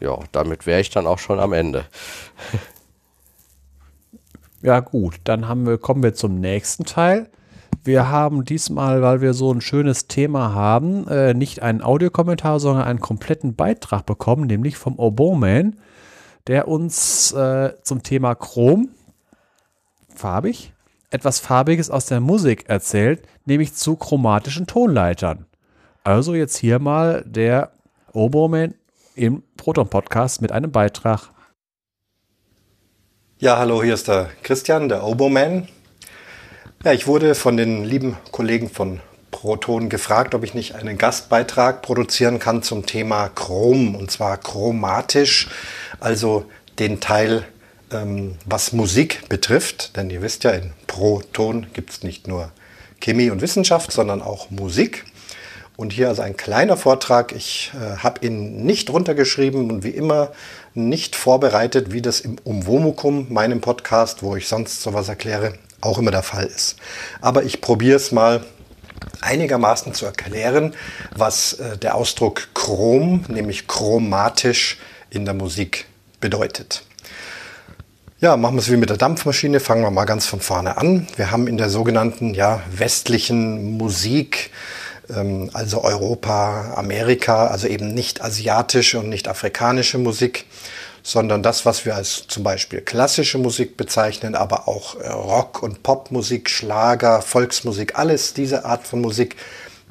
ja, 0.00 0.18
damit 0.32 0.66
wäre 0.66 0.80
ich 0.80 0.90
dann 0.90 1.06
auch 1.06 1.18
schon 1.18 1.40
am 1.40 1.52
Ende. 1.52 1.84
Ja, 4.60 4.80
gut, 4.80 5.20
dann 5.22 5.46
haben 5.46 5.68
wir, 5.68 5.78
kommen 5.78 6.02
wir 6.02 6.14
zum 6.14 6.40
nächsten 6.40 6.84
Teil. 6.84 7.30
Wir 7.84 8.10
haben 8.10 8.44
diesmal, 8.44 9.02
weil 9.02 9.20
wir 9.20 9.32
so 9.32 9.52
ein 9.52 9.60
schönes 9.60 10.08
Thema 10.08 10.52
haben, 10.52 11.06
äh, 11.06 11.32
nicht 11.32 11.62
einen 11.62 11.80
Audiokommentar, 11.80 12.58
sondern 12.58 12.84
einen 12.84 12.98
kompletten 12.98 13.54
Beitrag 13.54 14.04
bekommen, 14.04 14.48
nämlich 14.48 14.76
vom 14.76 14.98
Oboman, 14.98 15.76
der 16.48 16.66
uns 16.66 17.30
äh, 17.30 17.74
zum 17.84 18.02
Thema 18.02 18.34
Chrom, 18.34 18.88
farbig, 20.18 20.72
etwas 21.10 21.38
Farbiges 21.38 21.90
aus 21.90 22.06
der 22.06 22.20
Musik 22.20 22.68
erzählt, 22.68 23.22
nämlich 23.44 23.74
zu 23.74 23.96
chromatischen 23.96 24.66
Tonleitern. 24.66 25.46
Also 26.04 26.34
jetzt 26.34 26.56
hier 26.56 26.78
mal 26.78 27.24
der 27.26 27.72
Oboman 28.12 28.74
im 29.14 29.42
Proton-Podcast 29.56 30.42
mit 30.42 30.52
einem 30.52 30.70
Beitrag. 30.70 31.30
Ja, 33.38 33.58
hallo, 33.58 33.82
hier 33.82 33.94
ist 33.94 34.08
der 34.08 34.30
Christian, 34.42 34.88
der 34.88 35.04
Oboman. 35.04 35.68
Ja, 36.84 36.92
ich 36.92 37.06
wurde 37.06 37.34
von 37.34 37.56
den 37.56 37.84
lieben 37.84 38.16
Kollegen 38.32 38.68
von 38.68 39.00
Proton 39.30 39.88
gefragt, 39.88 40.34
ob 40.34 40.44
ich 40.44 40.54
nicht 40.54 40.74
einen 40.74 40.98
Gastbeitrag 40.98 41.82
produzieren 41.82 42.38
kann 42.38 42.62
zum 42.62 42.86
Thema 42.86 43.28
Chrom 43.28 43.94
und 43.94 44.10
zwar 44.10 44.36
chromatisch, 44.38 45.48
also 46.00 46.46
den 46.78 47.00
Teil, 47.00 47.44
ähm, 47.92 48.36
was 48.44 48.72
Musik 48.72 49.28
betrifft. 49.28 49.96
Denn 49.96 50.10
ihr 50.10 50.22
wisst 50.22 50.44
ja, 50.44 50.50
in 50.50 50.72
Proton 50.86 51.66
gibt 51.72 51.90
es 51.90 52.02
nicht 52.02 52.28
nur 52.28 52.50
Chemie 53.00 53.30
und 53.30 53.40
Wissenschaft, 53.40 53.92
sondern 53.92 54.22
auch 54.22 54.50
Musik. 54.50 55.04
Und 55.76 55.92
hier 55.92 56.08
also 56.08 56.22
ein 56.22 56.36
kleiner 56.36 56.76
Vortrag. 56.76 57.32
Ich 57.32 57.70
äh, 57.74 57.98
habe 57.98 58.26
ihn 58.26 58.64
nicht 58.64 58.90
runtergeschrieben 58.90 59.70
und 59.70 59.84
wie 59.84 59.90
immer 59.90 60.32
nicht 60.74 61.14
vorbereitet, 61.14 61.92
wie 61.92 62.02
das 62.02 62.20
im 62.20 62.36
Umwomukum, 62.42 63.32
meinem 63.32 63.60
Podcast, 63.60 64.22
wo 64.22 64.34
ich 64.34 64.48
sonst 64.48 64.82
sowas 64.82 65.08
erkläre, 65.08 65.54
auch 65.80 65.98
immer 65.98 66.10
der 66.10 66.24
Fall 66.24 66.46
ist. 66.46 66.76
Aber 67.20 67.44
ich 67.44 67.60
probiere 67.60 67.96
es 67.96 68.10
mal 68.10 68.44
einigermaßen 69.20 69.94
zu 69.94 70.06
erklären, 70.06 70.74
was 71.14 71.54
äh, 71.54 71.78
der 71.78 71.94
Ausdruck 71.94 72.48
chrom, 72.54 73.24
nämlich 73.28 73.68
chromatisch, 73.68 74.78
in 75.10 75.24
der 75.24 75.34
Musik 75.34 75.86
bedeutet. 76.20 76.82
Ja, 78.20 78.36
machen 78.36 78.56
wir 78.56 78.62
es 78.62 78.72
wie 78.72 78.76
mit 78.76 78.90
der 78.90 78.96
Dampfmaschine. 78.96 79.60
Fangen 79.60 79.82
wir 79.82 79.92
mal 79.92 80.04
ganz 80.04 80.26
von 80.26 80.40
vorne 80.40 80.76
an. 80.76 81.06
Wir 81.14 81.30
haben 81.30 81.46
in 81.46 81.56
der 81.56 81.70
sogenannten 81.70 82.34
ja, 82.34 82.60
westlichen 82.68 83.78
Musik, 83.78 84.50
ähm, 85.08 85.50
also 85.52 85.84
Europa, 85.84 86.74
Amerika, 86.74 87.46
also 87.46 87.68
eben 87.68 87.94
nicht 87.94 88.20
asiatische 88.20 88.98
und 88.98 89.08
nicht 89.08 89.28
afrikanische 89.28 89.98
Musik, 89.98 90.46
sondern 91.04 91.44
das, 91.44 91.64
was 91.64 91.86
wir 91.86 91.94
als 91.94 92.26
zum 92.26 92.42
Beispiel 92.42 92.80
klassische 92.80 93.38
Musik 93.38 93.76
bezeichnen, 93.76 94.34
aber 94.34 94.66
auch 94.66 94.96
äh, 95.00 95.06
Rock- 95.06 95.62
und 95.62 95.84
Popmusik, 95.84 96.50
Schlager, 96.50 97.22
Volksmusik, 97.22 98.00
alles 98.00 98.34
diese 98.34 98.64
Art 98.64 98.84
von 98.84 99.00
Musik 99.00 99.36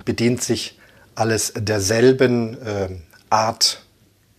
bedient 0.03 0.43
sich 0.43 0.77
alles 1.15 1.53
derselben 1.55 2.61
äh, 2.61 2.89
Art 3.29 3.86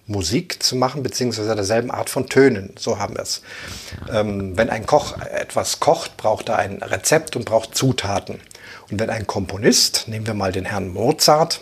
Musik 0.09 0.62
zu 0.62 0.75
machen, 0.75 1.03
beziehungsweise 1.03 1.55
derselben 1.55 1.91
Art 1.91 2.09
von 2.09 2.28
Tönen. 2.28 2.75
So 2.78 2.99
haben 2.99 3.15
wir 3.15 3.23
es. 3.23 3.43
Ähm, 4.11 4.57
wenn 4.57 4.70
ein 4.70 4.87
Koch 4.87 5.19
etwas 5.20 5.81
kocht, 5.81 6.17
braucht 6.17 6.49
er 6.49 6.59
ein 6.59 6.83
Rezept 6.83 7.37
und 7.37 7.45
braucht 7.45 7.77
Zutaten. 7.77 8.41
Und 8.91 8.99
wenn 8.99 9.11
ein 9.11 9.27
Komponist, 9.27 10.09
nehmen 10.09 10.27
wir 10.27 10.35
mal 10.35 10.51
den 10.51 10.65
Herrn 10.65 10.89
Mozart, 10.89 11.61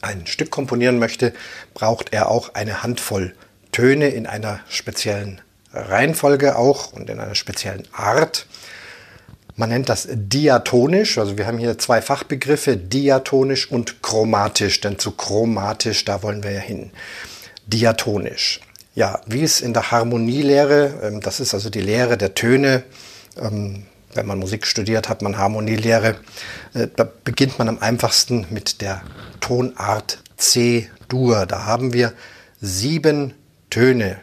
ein 0.00 0.26
Stück 0.28 0.50
komponieren 0.50 1.00
möchte, 1.00 1.34
braucht 1.74 2.12
er 2.12 2.30
auch 2.30 2.54
eine 2.54 2.84
Handvoll 2.84 3.34
Töne 3.72 4.08
in 4.08 4.26
einer 4.26 4.60
speziellen 4.68 5.40
Reihenfolge 5.72 6.56
auch 6.56 6.92
und 6.92 7.10
in 7.10 7.18
einer 7.18 7.34
speziellen 7.34 7.86
Art. 7.92 8.46
Man 9.56 9.70
nennt 9.70 9.88
das 9.88 10.06
diatonisch, 10.08 11.18
also 11.18 11.36
wir 11.36 11.48
haben 11.48 11.58
hier 11.58 11.76
zwei 11.78 12.00
Fachbegriffe, 12.00 12.76
diatonisch 12.76 13.68
und 13.68 14.00
chromatisch, 14.00 14.80
denn 14.80 15.00
zu 15.00 15.10
chromatisch, 15.10 16.04
da 16.04 16.22
wollen 16.22 16.44
wir 16.44 16.52
ja 16.52 16.60
hin 16.60 16.92
diatonisch. 17.68 18.60
Ja, 18.94 19.20
wie 19.26 19.42
es 19.42 19.60
in 19.60 19.72
der 19.72 19.92
Harmonielehre, 19.92 21.00
ähm, 21.02 21.20
das 21.20 21.38
ist 21.38 21.54
also 21.54 21.70
die 21.70 21.80
Lehre 21.80 22.18
der 22.18 22.34
Töne, 22.34 22.82
ähm, 23.40 23.84
wenn 24.14 24.26
man 24.26 24.38
Musik 24.38 24.66
studiert, 24.66 25.08
hat 25.08 25.22
man 25.22 25.38
Harmonielehre, 25.38 26.16
äh, 26.74 26.88
da 26.96 27.08
beginnt 27.24 27.58
man 27.58 27.68
am 27.68 27.78
einfachsten 27.78 28.46
mit 28.50 28.80
der 28.80 29.02
Tonart 29.40 30.18
C-Dur. 30.36 31.46
Da 31.46 31.64
haben 31.64 31.92
wir 31.92 32.12
sieben 32.60 33.34
Töne 33.70 34.18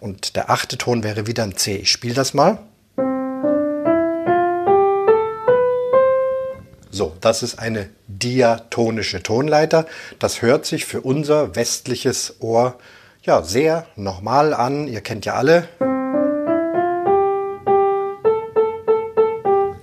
und 0.00 0.34
der 0.34 0.50
achte 0.50 0.78
Ton 0.78 1.04
wäre 1.04 1.26
wieder 1.26 1.44
ein 1.44 1.56
C. 1.56 1.76
Ich 1.76 1.92
spiele 1.92 2.14
das 2.14 2.34
mal. 2.34 2.58
So, 6.92 7.16
das 7.20 7.44
ist 7.44 7.60
eine 7.60 7.88
diatonische 8.08 9.22
Tonleiter. 9.22 9.86
Das 10.18 10.42
hört 10.42 10.66
sich 10.66 10.86
für 10.86 11.00
unser 11.00 11.54
westliches 11.54 12.36
Ohr 12.40 12.78
ja 13.22 13.42
sehr 13.44 13.86
normal 13.94 14.52
an. 14.52 14.88
Ihr 14.88 15.00
kennt 15.00 15.24
ja 15.24 15.34
alle. 15.34 15.68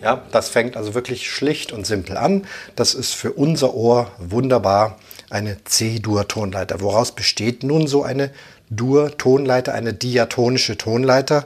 Ja, 0.01 0.21
das 0.31 0.49
fängt 0.49 0.75
also 0.75 0.95
wirklich 0.95 1.31
schlicht 1.31 1.71
und 1.71 1.87
simpel 1.87 2.17
an. 2.17 2.45
Das 2.75 2.93
ist 2.93 3.13
für 3.13 3.31
unser 3.31 3.73
Ohr 3.73 4.11
wunderbar 4.17 4.97
eine 5.29 5.63
C-Dur-Tonleiter. 5.63 6.81
Woraus 6.81 7.13
besteht 7.13 7.63
nun 7.63 7.87
so 7.87 8.03
eine 8.03 8.31
Dur-Tonleiter, 8.69 9.73
eine 9.73 9.93
diatonische 9.93 10.77
Tonleiter 10.77 11.45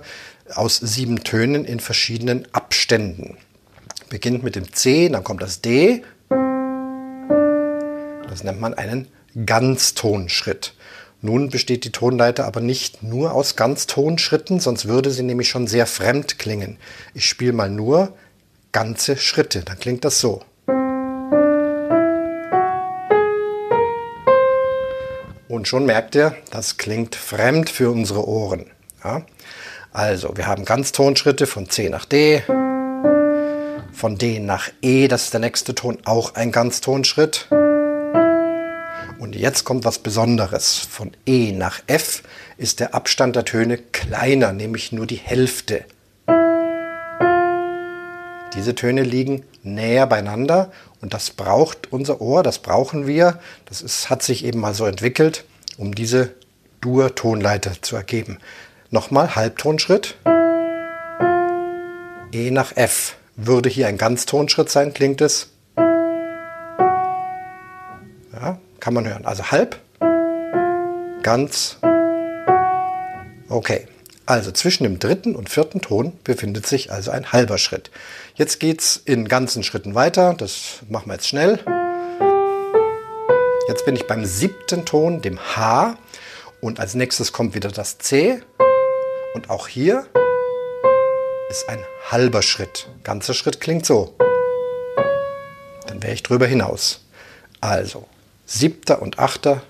aus 0.56 0.78
sieben 0.78 1.24
Tönen 1.24 1.66
in 1.66 1.80
verschiedenen 1.80 2.48
Abständen? 2.52 3.38
Beginnt 4.12 4.44
mit 4.44 4.56
dem 4.56 4.72
C, 4.74 5.10
dann 5.10 5.24
kommt 5.24 5.42
das 5.42 5.62
D. 5.62 6.04
Das 8.30 8.44
nennt 8.44 8.60
man 8.60 8.76
einen 8.76 9.08
Ganztonschritt. 9.46 10.76
Nun 11.22 11.50
besteht 11.50 11.86
die 11.86 11.92
Tonleiter 11.92 12.46
aber 12.46 12.60
nicht 12.60 13.02
nur 13.04 13.34
aus 13.34 13.56
Ganztonschritten, 13.56 14.60
sonst 14.60 14.88
würde 14.88 15.12
sie 15.12 15.24
nämlich 15.24 15.50
schon 15.50 15.66
sehr 15.66 15.86
fremd 15.86 16.40
klingen. 16.40 16.78
Ich 17.14 17.26
spiele 17.26 17.54
mal 17.54 17.70
nur 17.70 18.14
ganze 18.72 19.18
Schritte, 19.18 19.62
dann 19.62 19.80
klingt 19.80 20.04
das 20.04 20.20
so. 20.20 20.44
Und 25.48 25.68
schon 25.68 25.86
merkt 25.86 26.16
ihr, 26.16 26.36
das 26.52 26.78
klingt 26.78 27.16
fremd 27.16 27.70
für 27.70 27.90
unsere 27.92 28.28
Ohren. 28.28 28.66
Ja? 29.04 29.26
Also, 29.94 30.36
wir 30.36 30.48
haben 30.48 30.66
Ganztonschritte 30.66 31.48
von 31.48 31.70
C 31.70 31.90
nach 31.90 32.06
D, 32.06 32.44
von 33.92 34.18
D 34.18 34.40
nach 34.40 34.70
E, 34.82 35.08
das 35.08 35.26
ist 35.26 35.34
der 35.34 35.40
nächste 35.40 35.76
Ton, 35.76 35.98
auch 36.06 36.36
ein 36.36 36.52
Ganztonschritt. 36.52 37.48
Und 39.20 39.36
jetzt 39.36 39.66
kommt 39.66 39.86
was 39.86 40.00
Besonderes. 40.00 40.78
Von 40.80 41.12
E 41.26 41.52
nach 41.52 41.82
F 41.88 42.24
ist 42.58 42.80
der 42.80 42.96
Abstand 42.96 43.36
der 43.36 43.46
Töne 43.46 43.78
kleiner, 43.78 44.54
nämlich 44.54 44.92
nur 44.92 45.06
die 45.06 45.16
Hälfte. 45.18 45.86
Diese 48.56 48.76
Töne 48.76 49.04
liegen 49.04 49.44
näher 49.64 50.08
beieinander 50.08 50.72
und 51.02 51.14
das 51.14 51.30
braucht 51.30 51.92
unser 51.92 52.20
Ohr, 52.20 52.44
das 52.44 52.60
brauchen 52.60 53.08
wir. 53.08 53.40
Das 53.66 53.82
ist, 53.82 54.10
hat 54.10 54.24
sich 54.24 54.44
eben 54.44 54.60
mal 54.60 54.74
so 54.74 54.86
entwickelt, 54.86 55.46
um 55.78 55.96
diese 55.96 56.32
Dur-Tonleiter 56.82 57.82
zu 57.82 57.96
ergeben. 57.96 58.40
Nochmal 58.90 59.36
Halbtonschritt. 59.36 60.16
E 62.34 62.52
nach 62.52 62.76
F 62.76 63.16
würde 63.46 63.70
hier 63.70 63.88
ein 63.88 63.98
Ganztonschritt 63.98 64.70
sein, 64.70 64.94
klingt 64.94 65.22
es. 65.22 65.50
Ja, 68.34 68.60
kann 68.80 68.94
man 68.94 69.08
hören. 69.08 69.26
Also 69.26 69.52
halb, 69.52 69.80
ganz. 71.24 71.78
Okay, 73.50 73.88
also 74.26 74.52
zwischen 74.52 74.84
dem 74.84 75.00
dritten 75.00 75.36
und 75.36 75.50
vierten 75.50 75.82
Ton 75.82 76.14
befindet 76.24 76.66
sich 76.66 76.92
also 76.92 77.12
ein 77.12 77.32
halber 77.32 77.58
Schritt. 77.58 77.92
Jetzt 78.36 78.60
geht 78.60 78.82
es 78.82 78.98
in 78.98 79.28
ganzen 79.28 79.64
Schritten 79.64 79.96
weiter. 79.96 80.34
Das 80.38 80.80
machen 80.88 81.08
wir 81.08 81.14
jetzt 81.16 81.28
schnell. 81.28 81.60
Jetzt 83.68 83.86
bin 83.86 83.96
ich 83.96 84.08
beim 84.08 84.26
siebten 84.26 84.86
Ton, 84.86 85.22
dem 85.22 85.40
H. 85.40 85.98
Und 86.62 86.80
als 86.80 86.94
nächstes 86.94 87.34
kommt 87.34 87.56
wieder 87.56 87.70
das 87.70 87.98
C. 87.98 88.42
Und 89.34 89.50
auch 89.50 89.68
hier 89.68 90.06
ist 91.50 91.68
ein 91.68 91.84
halber 92.10 92.42
Schritt. 92.42 92.88
Ganzer 93.04 93.34
Schritt 93.34 93.60
klingt 93.62 93.86
so. 93.86 94.16
Dann 95.88 96.02
wäre 96.02 96.14
ich 96.14 96.24
drüber 96.24 96.48
hinaus. 96.48 97.02
Also, 97.60 98.08
siebter 98.46 99.02
und 99.02 99.20
achter 99.20 99.62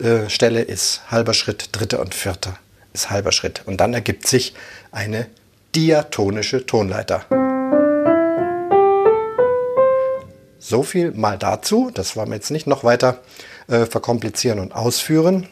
äh, 0.00 0.28
Stelle 0.28 0.62
ist 0.62 1.10
halber 1.10 1.34
Schritt, 1.34 1.70
dritter 1.72 2.00
und 2.00 2.14
vierter 2.14 2.58
ist 2.92 3.10
halber 3.10 3.32
Schritt. 3.32 3.62
Und 3.66 3.78
dann 3.78 3.94
ergibt 3.94 4.26
sich 4.26 4.54
eine 4.90 5.26
diatonische 5.74 6.66
Tonleiter. 6.66 7.24
So 10.58 10.82
viel 10.82 11.12
mal 11.12 11.38
dazu. 11.38 11.90
Das 11.92 12.16
wollen 12.16 12.28
wir 12.28 12.34
jetzt 12.34 12.50
nicht 12.50 12.66
noch 12.66 12.84
weiter 12.84 13.22
äh, 13.68 13.86
verkomplizieren 13.86 14.58
und 14.58 14.74
ausführen. 14.74 15.48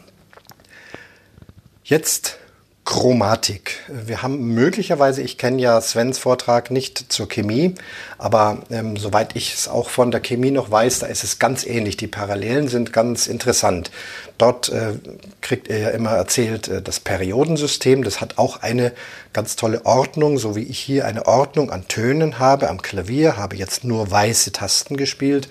Jetzt 1.85 2.39
Chromatik. 2.87 3.81
Wir 3.89 4.23
haben 4.23 4.55
möglicherweise, 4.55 5.21
ich 5.21 5.39
kenne 5.39 5.61
ja 5.61 5.81
Svens 5.81 6.21
Vortrag 6.21 6.71
nicht 6.71 7.13
zur 7.13 7.29
Chemie, 7.29 7.75
aber 8.17 8.59
ähm, 8.71 8.97
soweit 8.97 9.35
ich 9.35 9.55
es 9.55 9.67
auch 9.67 9.91
von 9.91 10.13
der 10.13 10.21
Chemie 10.21 10.53
noch 10.53 10.71
weiß, 10.71 11.01
da 11.01 11.07
ist 11.09 11.25
es 11.25 11.41
ganz 11.41 11.67
ähnlich. 11.67 11.97
Die 11.97 12.07
Parallelen 12.07 12.69
sind 12.69 12.93
ganz 12.93 13.27
interessant. 13.27 13.91
Dort 14.39 14.69
äh, 14.69 14.93
kriegt 15.41 15.67
er 15.69 15.79
ja 15.79 15.89
immer 15.89 16.11
erzählt, 16.11 16.69
äh, 16.69 16.81
das 16.81 17.01
Periodensystem, 17.01 18.05
das 18.05 18.21
hat 18.21 18.39
auch 18.39 18.63
eine 18.63 18.93
ganz 19.33 19.57
tolle 19.57 19.85
Ordnung, 19.85 20.39
so 20.39 20.55
wie 20.55 20.63
ich 20.63 20.79
hier 20.79 21.07
eine 21.07 21.27
Ordnung 21.27 21.73
an 21.73 21.89
Tönen 21.89 22.39
habe. 22.39 22.71
Am 22.71 22.81
Klavier 22.81 23.37
habe 23.37 23.57
jetzt 23.57 23.83
nur 23.83 24.13
weiße 24.13 24.53
Tasten 24.53 24.97
gespielt 24.97 25.49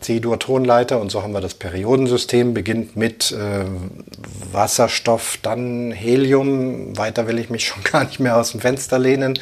C-Dur-Tonleiter 0.00 1.00
und 1.00 1.10
so 1.10 1.22
haben 1.22 1.32
wir 1.32 1.40
das 1.40 1.54
Periodensystem, 1.54 2.54
beginnt 2.54 2.96
mit 2.96 3.32
äh, 3.32 3.64
Wasserstoff, 4.52 5.38
dann 5.42 5.92
Helium, 5.92 6.96
weiter 6.96 7.26
will 7.26 7.38
ich 7.38 7.50
mich 7.50 7.66
schon 7.66 7.82
gar 7.84 8.04
nicht 8.04 8.20
mehr 8.20 8.36
aus 8.36 8.52
dem 8.52 8.60
Fenster 8.60 8.98
lehnen. 8.98 9.38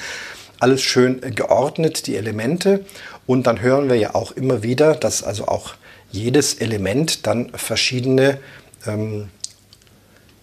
Alles 0.59 0.83
schön 0.83 1.21
geordnet, 1.35 2.07
die 2.07 2.17
Elemente. 2.17 2.85
Und 3.27 3.47
dann 3.47 3.61
hören 3.61 3.89
wir 3.89 3.97
ja 3.97 4.15
auch 4.15 4.33
immer 4.33 4.63
wieder, 4.63 4.95
dass 4.95 5.23
also 5.23 5.49
auch 5.49 5.75
jedes 6.11 6.55
Element 6.55 7.27
dann 7.27 7.51
verschiedene 7.51 8.39
ähm, 8.87 9.29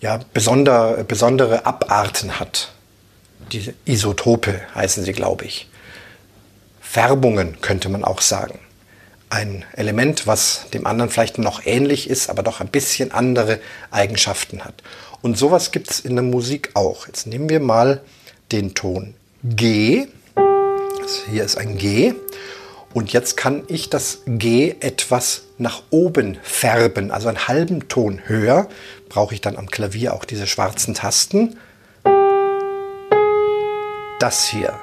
ja, 0.02 0.20
besonder, 0.34 1.04
besondere 1.04 1.66
Abarten 1.66 2.40
hat. 2.40 2.72
Diese 3.52 3.74
Isotope 3.86 4.62
heißen 4.76 5.04
sie, 5.04 5.14
glaube 5.14 5.46
ich. 5.46 5.68
Färbungen 6.82 7.60
könnte 7.62 7.90
man 7.90 8.04
auch 8.04 8.22
sagen 8.22 8.60
ein 9.34 9.66
Element, 9.74 10.28
was 10.28 10.68
dem 10.76 10.86
anderen 10.86 11.10
vielleicht 11.10 11.40
noch 11.40 11.66
ähnlich 11.66 12.08
ist, 12.08 12.30
aber 12.30 12.44
doch 12.44 12.62
ein 12.62 12.68
bisschen 12.68 13.12
andere 13.12 13.60
Eigenschaften 13.90 14.64
hat. 14.64 14.84
Und 15.24 15.40
sowas 15.40 15.72
gibt 15.72 15.90
es 15.90 16.00
in 16.00 16.16
der 16.16 16.24
Musik 16.24 16.70
auch. 16.76 17.08
Jetzt 17.08 17.26
nehmen 17.26 17.50
wir 17.50 17.60
mal 17.60 18.02
den 18.52 18.76
Ton 18.76 19.16
G. 19.44 20.06
Das 20.36 21.24
hier 21.28 21.44
ist 21.44 21.58
ein 21.58 21.80
G. 21.80 22.14
Und 22.94 23.12
jetzt 23.12 23.36
kann 23.36 23.64
ich 23.70 23.90
das 23.90 24.20
G 24.28 24.76
etwas 24.80 25.46
nach 25.58 25.82
oben 25.90 26.38
färben, 26.44 27.10
also 27.10 27.28
einen 27.28 27.48
halben 27.48 27.88
Ton 27.88 28.22
höher. 28.26 28.70
Brauche 29.10 29.34
ich 29.34 29.42
dann 29.42 29.58
am 29.58 29.68
Klavier 29.68 30.14
auch 30.14 30.26
diese 30.26 30.46
schwarzen 30.46 30.94
Tasten. 30.94 31.58
Das 34.20 34.48
hier, 34.48 34.80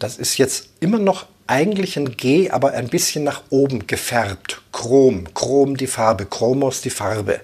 das 0.00 0.18
ist 0.18 0.36
jetzt 0.36 0.70
immer 0.80 0.98
noch 0.98 1.26
eigentlich 1.50 1.96
ein 1.98 2.16
G, 2.16 2.50
aber 2.50 2.72
ein 2.72 2.88
bisschen 2.88 3.24
nach 3.24 3.42
oben 3.50 3.86
gefärbt. 3.88 4.62
Chrom, 4.72 5.34
Chrom 5.34 5.76
die 5.76 5.88
Farbe, 5.88 6.24
Chromos 6.24 6.80
die 6.80 6.90
Farbe. 6.90 7.40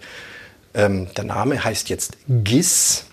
Ähm, 0.74 1.08
der 1.16 1.24
Name 1.24 1.62
heißt 1.62 1.88
jetzt 1.88 2.16
GIS. 2.28 3.06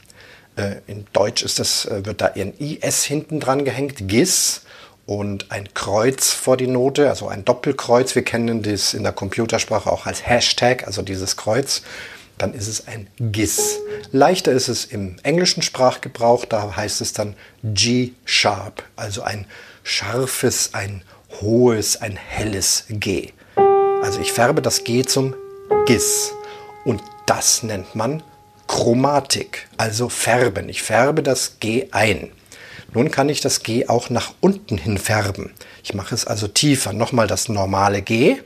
Äh, 0.56 0.76
in 0.86 1.06
Deutsch 1.12 1.42
ist 1.42 1.60
das, 1.60 1.86
äh, 1.86 2.06
wird 2.06 2.22
da 2.22 2.28
ein 2.36 2.54
IS 2.60 3.04
hinten 3.04 3.40
dran 3.40 3.66
gehängt, 3.66 4.08
GIS 4.08 4.62
und 5.08 5.52
ein 5.52 5.74
Kreuz 5.74 6.30
vor 6.30 6.58
die 6.58 6.68
Note, 6.68 7.10
also 7.10 7.28
ein 7.28 7.44
Doppelkreuz. 7.44 8.14
Wir 8.14 8.24
kennen 8.24 8.62
das 8.62 8.94
in 8.94 9.02
der 9.02 9.14
Computersprache 9.14 9.92
auch 9.92 10.06
als 10.06 10.28
Hashtag, 10.28 10.86
also 10.86 11.02
dieses 11.02 11.38
Kreuz. 11.38 11.82
Dann 12.38 12.54
ist 12.54 12.68
es 12.68 12.88
ein 12.88 13.08
GIS. 13.20 13.80
Leichter 14.12 14.52
ist 14.52 14.68
es 14.68 14.86
im 14.86 15.16
englischen 15.24 15.64
Sprachgebrauch, 15.64 16.46
da 16.46 16.76
heißt 16.76 17.02
es 17.02 17.14
dann 17.14 17.36
G-Sharp, 17.64 18.84
also 18.96 19.24
ein 19.24 19.48
scharfes, 19.84 20.74
ein 20.74 21.04
hohes, 21.42 22.02
ein 22.02 22.16
helles 22.16 22.86
G. 22.90 23.32
Also 24.02 24.20
ich 24.20 24.32
färbe 24.32 24.62
das 24.62 24.84
G 24.84 25.04
zum 25.04 25.36
GIS 25.86 26.34
und 26.86 27.02
das 27.26 27.64
nennt 27.64 27.96
man 27.96 28.24
Chromatik, 28.68 29.68
also 29.78 30.10
färben. 30.10 30.70
Ich 30.70 30.82
färbe 30.82 31.22
das 31.22 31.60
G 31.60 31.88
ein. 31.92 32.32
Nun 32.94 33.12
kann 33.12 33.30
ich 33.30 33.42
das 33.42 33.64
G 33.64 33.88
auch 33.88 34.10
nach 34.10 34.34
unten 34.40 34.78
hin 34.78 34.98
färben. 34.98 35.54
Ich 35.84 35.94
mache 35.94 36.14
es 36.14 36.26
also 36.26 36.48
tiefer. 36.48 36.94
Nochmal 36.94 37.28
das 37.28 37.50
normale 37.50 38.02
G. 38.02 38.38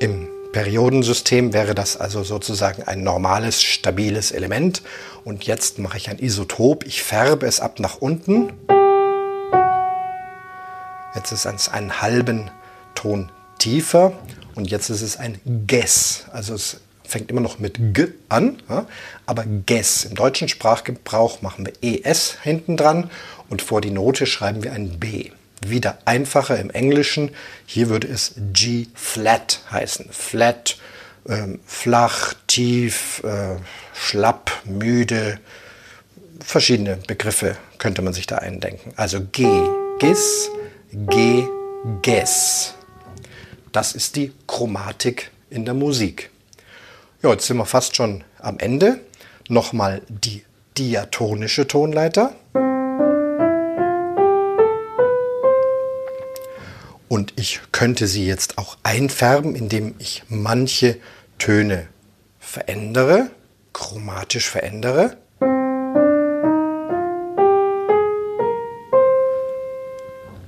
Im 0.00 0.28
Periodensystem 0.52 1.52
wäre 1.52 1.74
das 1.74 1.96
also 1.96 2.24
sozusagen 2.24 2.82
ein 2.82 3.04
normales, 3.04 3.62
stabiles 3.62 4.32
Element. 4.32 4.82
Und 5.24 5.44
jetzt 5.44 5.78
mache 5.78 5.98
ich 5.98 6.10
ein 6.10 6.18
Isotop. 6.18 6.84
Ich 6.84 7.02
färbe 7.02 7.46
es 7.46 7.60
ab 7.60 7.78
nach 7.78 7.98
unten. 7.98 8.52
Jetzt 11.14 11.32
ist 11.32 11.44
es 11.44 11.68
einen 11.68 12.00
halben 12.00 12.50
Ton 12.94 13.30
tiefer 13.58 14.12
und 14.54 14.70
jetzt 14.70 14.90
ist 14.90 15.02
es 15.02 15.16
ein 15.16 15.40
Ges. 15.66 16.26
Also 16.32 16.54
es 16.54 16.80
fängt 17.02 17.30
immer 17.30 17.40
noch 17.40 17.58
mit 17.58 17.94
G 17.94 18.08
an, 18.28 18.62
aber 19.26 19.44
Ges. 19.66 20.04
Im 20.04 20.14
deutschen 20.14 20.48
Sprachgebrauch 20.48 21.42
machen 21.42 21.66
wir 21.66 21.72
ES 21.82 22.38
hinten 22.42 22.76
dran 22.76 23.10
und 23.48 23.62
vor 23.62 23.80
die 23.80 23.90
Note 23.90 24.26
schreiben 24.26 24.62
wir 24.62 24.72
ein 24.72 25.00
B. 25.00 25.30
Wieder 25.66 25.98
einfacher 26.04 26.58
im 26.58 26.70
Englischen. 26.70 27.32
Hier 27.66 27.90
würde 27.90 28.06
es 28.06 28.34
G-Flat 28.52 29.60
heißen. 29.70 30.06
Flat, 30.10 30.78
ähm, 31.28 31.60
flach, 31.66 32.32
tief, 32.46 33.22
äh, 33.24 33.56
schlapp, 33.92 34.52
müde. 34.64 35.38
Verschiedene 36.42 36.96
Begriffe 36.96 37.56
könnte 37.76 38.00
man 38.00 38.14
sich 38.14 38.26
da 38.26 38.36
eindenken. 38.36 38.92
Also 38.96 39.20
G, 39.20 39.46
Gis, 39.98 40.50
G, 40.92 41.46
Ges. 42.02 42.74
Das 43.70 43.92
ist 43.92 44.16
die 44.16 44.32
Chromatik 44.48 45.30
in 45.48 45.64
der 45.64 45.74
Musik. 45.74 46.30
Ja, 47.22 47.30
jetzt 47.30 47.46
sind 47.46 47.58
wir 47.58 47.64
fast 47.64 47.94
schon 47.94 48.24
am 48.40 48.58
Ende. 48.58 48.98
Nochmal 49.48 50.02
die 50.08 50.42
diatonische 50.76 51.68
Tonleiter. 51.68 52.34
Und 57.08 57.34
ich 57.36 57.60
könnte 57.70 58.08
sie 58.08 58.26
jetzt 58.26 58.58
auch 58.58 58.76
einfärben, 58.82 59.54
indem 59.54 59.94
ich 60.00 60.24
manche 60.28 60.96
Töne 61.38 61.86
verändere, 62.40 63.30
chromatisch 63.72 64.50
verändere. 64.50 65.16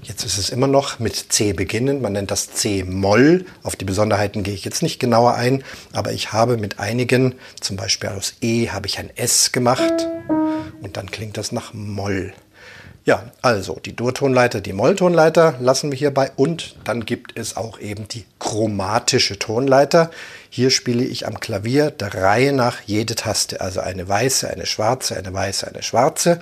Jetzt 0.04 0.24
ist 0.24 0.36
es 0.36 0.50
immer 0.50 0.66
noch 0.66 0.98
mit 0.98 1.14
C 1.32 1.52
beginnend. 1.52 2.02
Man 2.02 2.14
nennt 2.14 2.32
das 2.32 2.50
C-Moll. 2.50 3.46
Auf 3.62 3.76
die 3.76 3.84
Besonderheiten 3.84 4.42
gehe 4.42 4.52
ich 4.52 4.64
jetzt 4.64 4.82
nicht 4.82 4.98
genauer 4.98 5.34
ein, 5.34 5.62
aber 5.92 6.12
ich 6.12 6.32
habe 6.32 6.56
mit 6.56 6.80
einigen, 6.80 7.36
zum 7.60 7.76
Beispiel 7.76 8.08
aus 8.08 8.34
E, 8.40 8.70
habe 8.70 8.88
ich 8.88 8.98
ein 8.98 9.16
S 9.16 9.52
gemacht 9.52 10.08
und 10.80 10.96
dann 10.96 11.08
klingt 11.08 11.36
das 11.36 11.52
nach 11.52 11.72
Moll. 11.72 12.32
Ja, 13.04 13.30
also 13.42 13.78
die 13.84 13.94
Durtonleiter, 13.94 14.60
die 14.60 14.72
Molltonleiter 14.72 15.54
lassen 15.60 15.92
wir 15.92 15.98
hierbei 15.98 16.32
und 16.34 16.76
dann 16.84 17.04
gibt 17.04 17.36
es 17.38 17.56
auch 17.56 17.78
eben 17.78 18.08
die 18.08 18.24
chromatische 18.40 19.38
Tonleiter. 19.38 20.10
Hier 20.50 20.70
spiele 20.70 21.04
ich 21.04 21.26
am 21.28 21.38
Klavier 21.38 21.92
der 21.92 22.14
Reihe 22.14 22.52
nach 22.52 22.80
jede 22.86 23.14
Taste, 23.14 23.60
also 23.60 23.80
eine 23.80 24.08
weiße, 24.08 24.50
eine 24.50 24.66
schwarze, 24.66 25.16
eine 25.16 25.32
weiße, 25.32 25.68
eine 25.68 25.82
schwarze. 25.82 26.40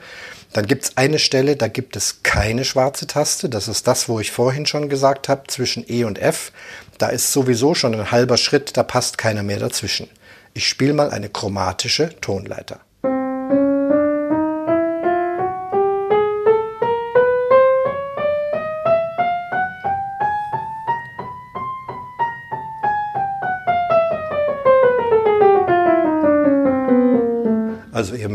Dann 0.53 0.67
gibt 0.67 0.85
es 0.85 0.97
eine 0.97 1.19
Stelle, 1.19 1.57
da 1.57 1.69
gibt 1.69 1.95
es 1.97 2.23
keine 2.23 2.65
schwarze 2.65 3.07
Taste. 3.07 3.49
Das 3.49 3.69
ist 3.69 3.87
das, 3.87 4.09
wo 4.09 4.19
ich 4.19 4.33
vorhin 4.33 4.67
schon 4.67 4.89
gesagt 4.89 5.29
habe, 5.29 5.45
zwischen 5.47 5.85
E 5.89 6.05
und 6.05 6.19
F. 6.19 6.53
Da 6.99 7.09
ist 7.09 7.33
sowieso 7.33 7.75
schon 7.75 7.95
ein 7.95 8.11
halber 8.11 8.37
Schritt, 8.37 8.77
da 8.77 8.83
passt 8.83 9.17
keiner 9.17 9.43
mehr 9.43 9.61
dazwischen. 9.61 10.09
Ich 10.53 10.69
spiele 10.69 10.93
mal 10.93 11.11
eine 11.11 11.29
chromatische 11.29 12.11
Tonleiter. 12.21 12.81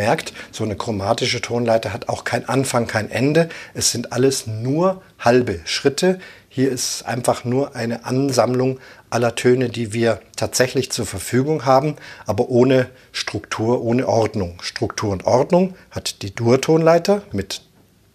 Merkt, 0.05 0.33
so 0.51 0.63
eine 0.63 0.75
chromatische 0.75 1.41
Tonleiter 1.41 1.91
hat 1.91 2.09
auch 2.09 2.25
kein 2.25 2.47
Anfang, 2.47 2.85
kein 2.85 3.09
Ende. 3.09 3.49
Es 3.73 3.91
sind 3.91 4.13
alles 4.13 4.45
nur 4.45 5.01
halbe 5.17 5.61
Schritte. 5.65 6.19
Hier 6.47 6.71
ist 6.71 7.07
einfach 7.07 7.43
nur 7.43 7.75
eine 7.75 8.05
Ansammlung 8.05 8.79
aller 9.09 9.33
Töne, 9.33 9.69
die 9.69 9.93
wir 9.93 10.19
tatsächlich 10.35 10.91
zur 10.91 11.07
Verfügung 11.07 11.65
haben, 11.65 11.95
aber 12.27 12.49
ohne 12.49 12.87
Struktur, 13.13 13.81
ohne 13.83 14.07
Ordnung. 14.07 14.59
Struktur 14.61 15.11
und 15.11 15.25
Ordnung 15.25 15.73
hat 15.89 16.21
die 16.21 16.35
Dur-Tonleiter 16.35 17.23
mit 17.31 17.61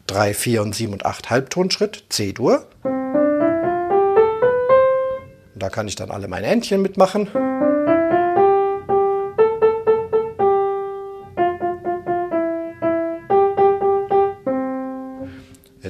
3, 0.07 0.33
4 0.33 0.63
und 0.63 0.77
7 0.77 0.93
und 0.93 1.05
8 1.05 1.29
Halbtonschritt, 1.29 2.05
C-Dur. 2.09 2.67
Da 5.57 5.69
kann 5.69 5.89
ich 5.89 5.97
dann 5.97 6.13
alle 6.13 6.29
meine 6.29 6.47
Entchen 6.47 6.83
mitmachen. 6.83 7.70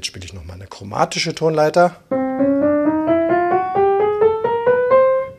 Jetzt 0.01 0.07
spiele 0.07 0.25
ich 0.25 0.33
nochmal 0.33 0.57
eine 0.57 0.67
chromatische 0.67 1.35
Tonleiter. 1.35 1.95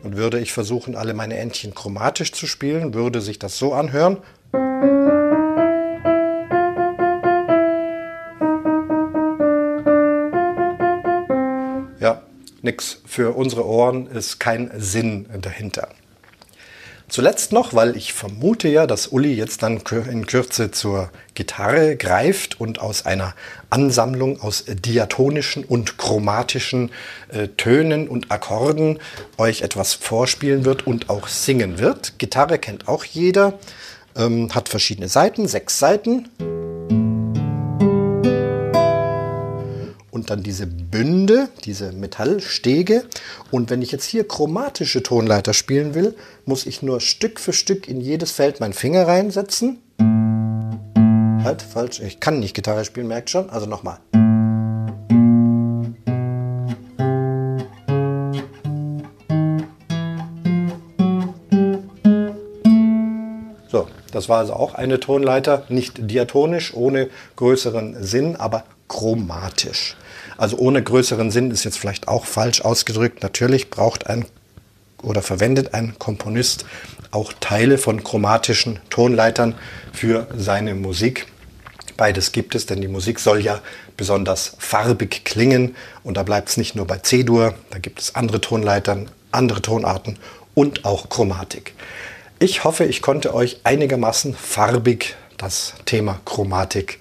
Und 0.04 0.16
würde 0.16 0.38
ich 0.38 0.52
versuchen, 0.52 0.94
alle 0.94 1.14
meine 1.14 1.36
Entchen 1.36 1.74
chromatisch 1.74 2.30
zu 2.30 2.46
spielen, 2.46 2.94
würde 2.94 3.20
sich 3.20 3.40
das 3.40 3.58
so 3.58 3.74
anhören. 3.74 4.18
Ja, 11.98 12.22
nix 12.62 13.00
für 13.04 13.34
unsere 13.34 13.66
Ohren 13.66 14.06
ist 14.06 14.38
kein 14.38 14.70
Sinn 14.76 15.26
dahinter. 15.40 15.88
Zuletzt 17.12 17.52
noch, 17.52 17.74
weil 17.74 17.94
ich 17.94 18.14
vermute 18.14 18.68
ja, 18.68 18.86
dass 18.86 19.08
Uli 19.08 19.34
jetzt 19.34 19.62
dann 19.62 19.82
in 20.10 20.26
Kürze 20.26 20.70
zur 20.70 21.10
Gitarre 21.34 21.94
greift 21.96 22.58
und 22.58 22.80
aus 22.80 23.04
einer 23.04 23.34
Ansammlung 23.68 24.40
aus 24.40 24.64
diatonischen 24.66 25.62
und 25.62 25.98
chromatischen 25.98 26.90
äh, 27.28 27.48
Tönen 27.48 28.08
und 28.08 28.30
Akkorden 28.32 28.98
euch 29.36 29.60
etwas 29.60 29.92
vorspielen 29.92 30.64
wird 30.64 30.86
und 30.86 31.10
auch 31.10 31.28
singen 31.28 31.78
wird. 31.78 32.18
Gitarre 32.18 32.58
kennt 32.58 32.88
auch 32.88 33.04
jeder, 33.04 33.58
ähm, 34.16 34.54
hat 34.54 34.70
verschiedene 34.70 35.08
Seiten, 35.08 35.46
sechs 35.46 35.78
Seiten. 35.78 36.30
Und 40.12 40.28
dann 40.28 40.42
diese 40.42 40.66
Bünde, 40.66 41.48
diese 41.64 41.90
Metallstege. 41.90 43.04
Und 43.50 43.70
wenn 43.70 43.82
ich 43.82 43.90
jetzt 43.90 44.04
hier 44.04 44.28
chromatische 44.28 45.02
Tonleiter 45.02 45.54
spielen 45.54 45.94
will, 45.94 46.14
muss 46.44 46.66
ich 46.66 46.82
nur 46.82 47.00
Stück 47.00 47.40
für 47.40 47.54
Stück 47.54 47.88
in 47.88 48.00
jedes 48.00 48.30
Feld 48.30 48.60
meinen 48.60 48.74
Finger 48.74 49.08
reinsetzen. 49.08 49.78
Halt, 51.42 51.62
falsch. 51.62 52.00
Ich 52.00 52.20
kann 52.20 52.38
nicht 52.38 52.54
Gitarre 52.54 52.84
spielen, 52.84 53.08
merkt 53.08 53.30
schon. 53.30 53.48
Also 53.48 53.66
nochmal. 53.66 53.98
So, 63.68 63.88
das 64.12 64.28
war 64.28 64.40
also 64.40 64.52
auch 64.52 64.74
eine 64.74 65.00
Tonleiter, 65.00 65.64
nicht 65.70 66.10
diatonisch, 66.10 66.74
ohne 66.74 67.08
größeren 67.36 68.04
Sinn, 68.04 68.36
aber 68.36 68.64
chromatisch. 68.88 69.96
Also 70.42 70.56
ohne 70.56 70.82
größeren 70.82 71.30
Sinn 71.30 71.52
ist 71.52 71.62
jetzt 71.62 71.78
vielleicht 71.78 72.08
auch 72.08 72.26
falsch 72.26 72.62
ausgedrückt. 72.62 73.22
Natürlich 73.22 73.70
braucht 73.70 74.08
ein 74.08 74.24
oder 75.00 75.22
verwendet 75.22 75.72
ein 75.72 75.94
Komponist 76.00 76.64
auch 77.12 77.32
Teile 77.38 77.78
von 77.78 78.02
chromatischen 78.02 78.80
Tonleitern 78.90 79.54
für 79.92 80.26
seine 80.36 80.74
Musik. 80.74 81.28
Beides 81.96 82.32
gibt 82.32 82.56
es, 82.56 82.66
denn 82.66 82.80
die 82.80 82.88
Musik 82.88 83.20
soll 83.20 83.40
ja 83.40 83.60
besonders 83.96 84.56
farbig 84.58 85.24
klingen 85.24 85.76
und 86.02 86.16
da 86.16 86.24
bleibt 86.24 86.48
es 86.48 86.56
nicht 86.56 86.74
nur 86.74 86.88
bei 86.88 86.98
C-Dur, 86.98 87.54
da 87.70 87.78
gibt 87.78 88.00
es 88.00 88.16
andere 88.16 88.40
Tonleitern, 88.40 89.12
andere 89.30 89.62
Tonarten 89.62 90.18
und 90.54 90.84
auch 90.84 91.08
Chromatik. 91.08 91.72
Ich 92.40 92.64
hoffe, 92.64 92.84
ich 92.84 93.00
konnte 93.00 93.32
euch 93.32 93.60
einigermaßen 93.62 94.34
farbig 94.34 95.14
das 95.36 95.74
Thema 95.84 96.18
Chromatik 96.24 96.98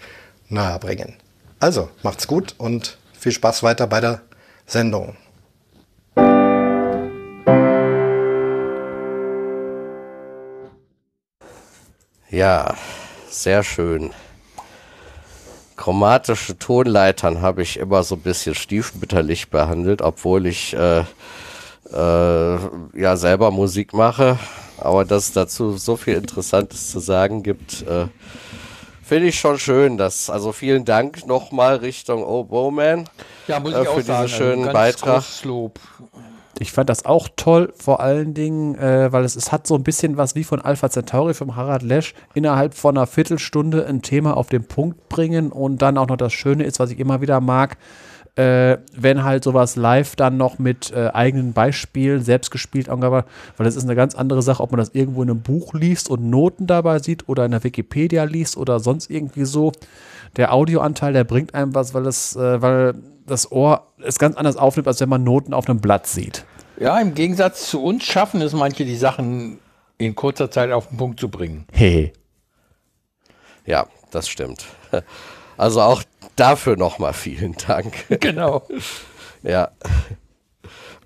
nahebringen. 0.50 1.16
Also, 1.60 1.90
macht's 2.04 2.28
gut 2.28 2.54
und 2.60 3.00
viel 3.22 3.32
Spaß 3.32 3.62
weiter 3.62 3.86
bei 3.86 4.02
der 4.02 4.22
Sendung. 4.66 5.16
Ja, 12.32 12.76
sehr 13.30 13.62
schön. 13.64 14.10
Chromatische 15.76 16.58
Tonleitern 16.58 17.42
habe 17.42 17.62
ich 17.62 17.78
immer 17.78 18.02
so 18.02 18.16
ein 18.16 18.22
bisschen 18.22 18.56
stiefmütterlich 18.56 19.50
behandelt, 19.50 20.02
obwohl 20.02 20.48
ich 20.48 20.74
äh, 20.74 21.02
äh, 21.92 22.60
ja 22.96 23.18
selber 23.18 23.52
Musik 23.52 23.94
mache. 23.94 24.40
Aber 24.78 25.06
dass 25.06 25.26
es 25.26 25.34
dazu 25.34 25.78
so 25.78 25.96
viel 25.96 26.16
Interessantes 26.16 26.90
zu 26.90 27.00
sagen 27.00 27.44
gibt, 27.44 27.84
äh, 27.84 28.08
finde 29.12 29.28
ich 29.28 29.38
schon 29.42 29.60
schön. 29.60 29.98
Dass, 29.98 30.30
also 30.30 30.54
vielen 30.54 30.86
Dank 30.86 31.28
nochmal 31.28 31.76
Richtung 31.76 32.24
Oh 32.24 32.46
Bowman 32.46 33.10
Ja, 33.46 33.60
muss 33.60 33.74
äh, 33.74 33.82
ich 33.82 33.88
auch 33.90 33.96
für 33.96 34.04
sagen. 34.04 34.26
diesen 34.26 34.38
schönen 34.38 34.68
also 34.68 34.72
ganz 34.72 34.74
Beitrag. 35.02 35.24
Lob. 35.44 35.80
Ich 36.60 36.72
fand 36.72 36.90
das 36.90 37.04
auch 37.04 37.28
toll, 37.36 37.74
vor 37.76 38.00
allen 38.00 38.34
Dingen, 38.34 38.76
äh, 38.76 39.12
weil 39.12 39.26
es, 39.26 39.36
es 39.36 39.52
hat 39.52 39.68
so 39.68 39.76
ein 39.76 39.84
bisschen 39.84 40.16
was 40.16 40.36
wie 40.36 40.46
von 40.46 40.62
Alpha 40.62 40.90
Centauri 40.90 41.34
vom 41.34 41.58
Harald 41.58 41.82
Lesch 41.82 42.14
innerhalb 42.36 42.74
von 42.74 42.96
einer 42.96 43.06
Viertelstunde 43.06 43.86
ein 43.86 44.02
Thema 44.02 44.38
auf 44.38 44.48
den 44.48 44.64
Punkt 44.64 45.10
bringen 45.10 45.52
und 45.52 45.82
dann 45.82 45.98
auch 45.98 46.08
noch 46.08 46.18
das 46.18 46.32
Schöne 46.32 46.64
ist, 46.64 46.80
was 46.80 46.92
ich 46.92 47.00
immer 47.00 47.20
wieder 47.20 47.42
mag, 47.42 47.78
äh, 48.36 48.78
wenn 48.96 49.24
halt 49.24 49.44
sowas 49.44 49.76
live 49.76 50.16
dann 50.16 50.38
noch 50.38 50.58
mit 50.58 50.92
äh, 50.92 51.10
eigenen 51.14 51.54
Beispielen, 51.54 52.24
selbst 52.24 52.50
gespielt, 52.50 52.88
angearbeitet, 52.90 53.30
weil 53.58 53.66
das 53.66 53.76
ist 53.76 53.84
eine 53.84 53.96
ganz 53.96 54.16
andere 54.16 54.42
Sache, 54.42 54.64
ob 54.64 54.72
man 54.72 54.80
das 54.80 54.90
irgendwo 54.94 55.22
in 55.24 55.30
einem 55.30 55.42
Buch 55.42 55.74
liest 55.74 56.10
und 56.10 56.30
Noten 56.30 56.66
dabei 56.66 57.00
sieht 57.00 57.28
oder 57.28 57.46
in 57.46 57.52
der 57.52 57.64
Wikipedia 57.64 58.24
liest 58.24 58.56
oder 58.58 58.80
sonst 58.80 59.10
irgendwie 59.10 59.46
so. 59.46 59.74
Der 60.38 60.54
Audioanteil, 60.54 61.12
der 61.12 61.26
bringt 61.26 61.54
einem 61.54 61.76
was, 61.76 61.94
weil 61.94 62.08
es, 62.08 62.36
äh, 62.36 62.62
weil 62.62 62.94
das 63.28 63.52
Ohr 63.52 63.88
es 64.02 64.18
ganz 64.18 64.38
anders 64.38 64.56
aufnimmt, 64.56 64.88
als 64.88 65.02
wenn 65.02 65.10
man 65.10 65.24
Noten 65.24 65.54
auf 65.54 65.70
einem 65.70 65.82
Blatt 65.82 66.08
sieht. 66.08 66.46
Ja, 66.80 67.00
im 67.00 67.14
Gegensatz 67.14 67.70
zu 67.70 67.84
uns 67.84 68.06
schaffen 68.06 68.42
es 68.42 68.54
manche, 68.54 68.86
die 68.86 68.96
Sachen 68.96 69.60
in 69.98 70.16
kurzer 70.16 70.50
Zeit 70.50 70.72
auf 70.72 70.88
den 70.88 70.98
Punkt 70.98 71.20
zu 71.20 71.30
bringen. 71.30 71.66
Hey. 71.72 72.14
Ja, 73.66 73.86
das 74.10 74.28
stimmt. 74.28 74.66
Also 75.62 75.80
auch 75.84 76.02
dafür 76.38 76.76
nochmal 76.76 77.14
vielen 77.14 77.54
Dank. 77.54 77.94
Genau. 78.20 78.64
Ja. 79.44 79.70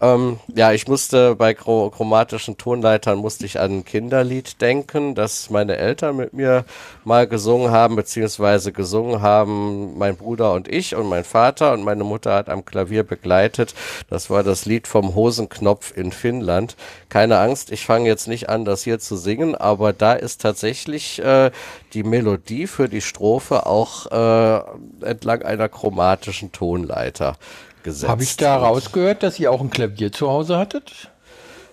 Ähm, 0.02 0.40
ja, 0.54 0.74
ich 0.74 0.90
musste 0.90 1.36
bei 1.36 1.54
chro 1.54 1.90
chromatischen 1.90 2.58
Tonleitern 2.58 3.18
musste 3.18 3.46
ich 3.46 3.62
an 3.62 3.80
ein 3.80 3.86
Kinderlied 3.86 4.60
denken, 4.60 5.16
das 5.16 5.50
meine 5.50 5.78
Eltern 5.78 6.18
mit 6.18 6.34
mir 6.34 6.66
mal 7.06 7.28
gesungen 7.28 7.72
haben, 7.72 7.96
beziehungsweise 7.96 8.74
gesungen 8.74 9.22
haben 9.22 9.98
mein 9.98 10.18
Bruder 10.18 10.52
und 10.52 10.68
ich 10.68 10.96
und 10.96 11.08
mein 11.08 11.24
Vater 11.24 11.72
und 11.72 11.84
meine 11.84 12.04
Mutter 12.04 12.34
hat 12.34 12.50
am 12.50 12.66
Klavier 12.66 13.04
begleitet. 13.04 13.74
Das 14.10 14.30
war 14.30 14.44
das 14.44 14.66
Lied 14.66 14.86
vom 14.88 15.16
Hosenknopf 15.16 15.96
in 15.96 16.12
Finnland. 16.12 16.76
Keine 17.08 17.40
Angst, 17.40 17.72
ich 17.72 17.86
fange 17.86 18.10
jetzt 18.10 18.28
nicht 18.28 18.50
an, 18.50 18.66
das 18.66 18.84
hier 18.84 19.00
zu 19.00 19.16
singen, 19.16 19.56
aber 19.56 19.94
da 19.94 20.12
ist 20.12 20.42
tatsächlich 20.42 21.24
äh, 21.24 21.52
die 21.94 22.04
Melodie 22.04 22.68
für 22.68 22.90
die 22.90 23.02
Strophe 23.02 23.66
auch 23.66 24.08
äh, 24.12 25.06
entlang 25.06 25.44
einer 25.44 25.70
chromatischen 25.70 26.52
Tonleiter 26.52 27.38
gesetzt. 27.86 28.10
Habe 28.10 28.24
ich 28.24 28.36
da 28.36 28.58
rausgehört, 28.58 29.24
dass 29.24 29.40
ihr 29.40 29.50
auch 29.52 29.62
ein 29.62 29.70
Klavier 29.70 30.12
zu 30.12 30.30
Hause 30.30 30.58
hattet? 30.58 31.10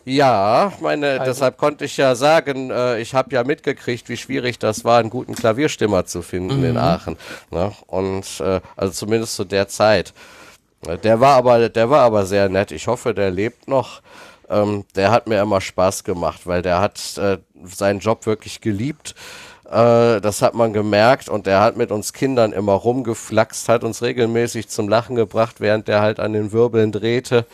Ja, 0.04 0.72
meine, 0.80 1.12
Also- 1.20 1.24
deshalb 1.26 1.58
konnte 1.58 1.84
ich 1.84 1.96
ja 1.96 2.14
sagen, 2.14 2.70
äh, 2.70 2.98
ich 3.00 3.14
habe 3.14 3.34
ja 3.34 3.44
mitgekriegt, 3.44 4.08
wie 4.08 4.16
schwierig 4.16 4.58
das 4.58 4.84
war, 4.84 4.98
einen 4.98 5.10
guten 5.10 5.34
Klavierstimmer 5.34 6.04
zu 6.06 6.22
finden 6.22 6.58
Mhm. 6.58 6.64
in 6.64 6.76
Aachen. 6.76 7.16
Ne? 7.50 7.72
Und 7.86 8.24
äh, 8.40 8.60
also 8.76 8.92
zumindest 8.92 9.36
zu 9.36 9.44
der 9.44 9.68
Zeit. 9.68 10.12
Der 11.04 11.20
war 11.20 11.36
aber, 11.36 11.68
der 11.68 11.90
war 11.90 12.00
aber 12.02 12.26
sehr 12.26 12.48
nett. 12.48 12.72
Ich 12.72 12.88
hoffe, 12.88 13.14
der 13.14 13.30
lebt 13.30 13.68
noch. 13.68 14.00
Ähm, 14.50 14.84
der 14.96 15.12
hat 15.12 15.28
mir 15.28 15.40
immer 15.40 15.60
Spaß 15.60 16.02
gemacht, 16.02 16.40
weil 16.46 16.60
der 16.62 16.80
hat 16.80 17.00
äh, 17.18 17.38
seinen 17.64 18.00
Job 18.00 18.26
wirklich 18.26 18.60
geliebt. 18.60 19.14
Äh, 19.72 20.20
das 20.20 20.42
hat 20.42 20.54
man 20.54 20.74
gemerkt 20.74 21.30
und 21.30 21.46
der 21.46 21.60
hat 21.60 21.76
mit 21.76 21.90
uns 21.90 22.12
Kindern 22.12 22.52
immer 22.52 22.74
rumgeflaxt, 22.74 23.70
hat 23.70 23.84
uns 23.84 24.02
regelmäßig 24.02 24.68
zum 24.68 24.88
Lachen 24.88 25.16
gebracht, 25.16 25.60
während 25.60 25.88
der 25.88 26.02
halt 26.02 26.20
an 26.20 26.34
den 26.34 26.52
Wirbeln 26.52 26.92
drehte. 26.92 27.46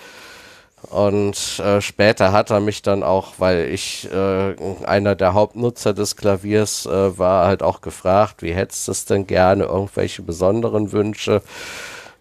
Und 0.90 1.60
äh, 1.60 1.80
später 1.80 2.32
hat 2.32 2.50
er 2.50 2.60
mich 2.60 2.82
dann 2.82 3.02
auch, 3.02 3.34
weil 3.38 3.68
ich 3.68 4.08
äh, 4.12 4.54
einer 4.84 5.14
der 5.14 5.34
Hauptnutzer 5.34 5.92
des 5.92 6.16
Klaviers 6.16 6.86
äh, 6.86 7.18
war, 7.18 7.46
halt 7.46 7.62
auch 7.62 7.80
gefragt, 7.80 8.42
wie 8.42 8.52
hättest 8.52 8.88
du 8.88 8.92
es 8.92 9.04
denn 9.04 9.26
gerne, 9.26 9.64
irgendwelche 9.64 10.22
besonderen 10.22 10.92
Wünsche. 10.92 11.42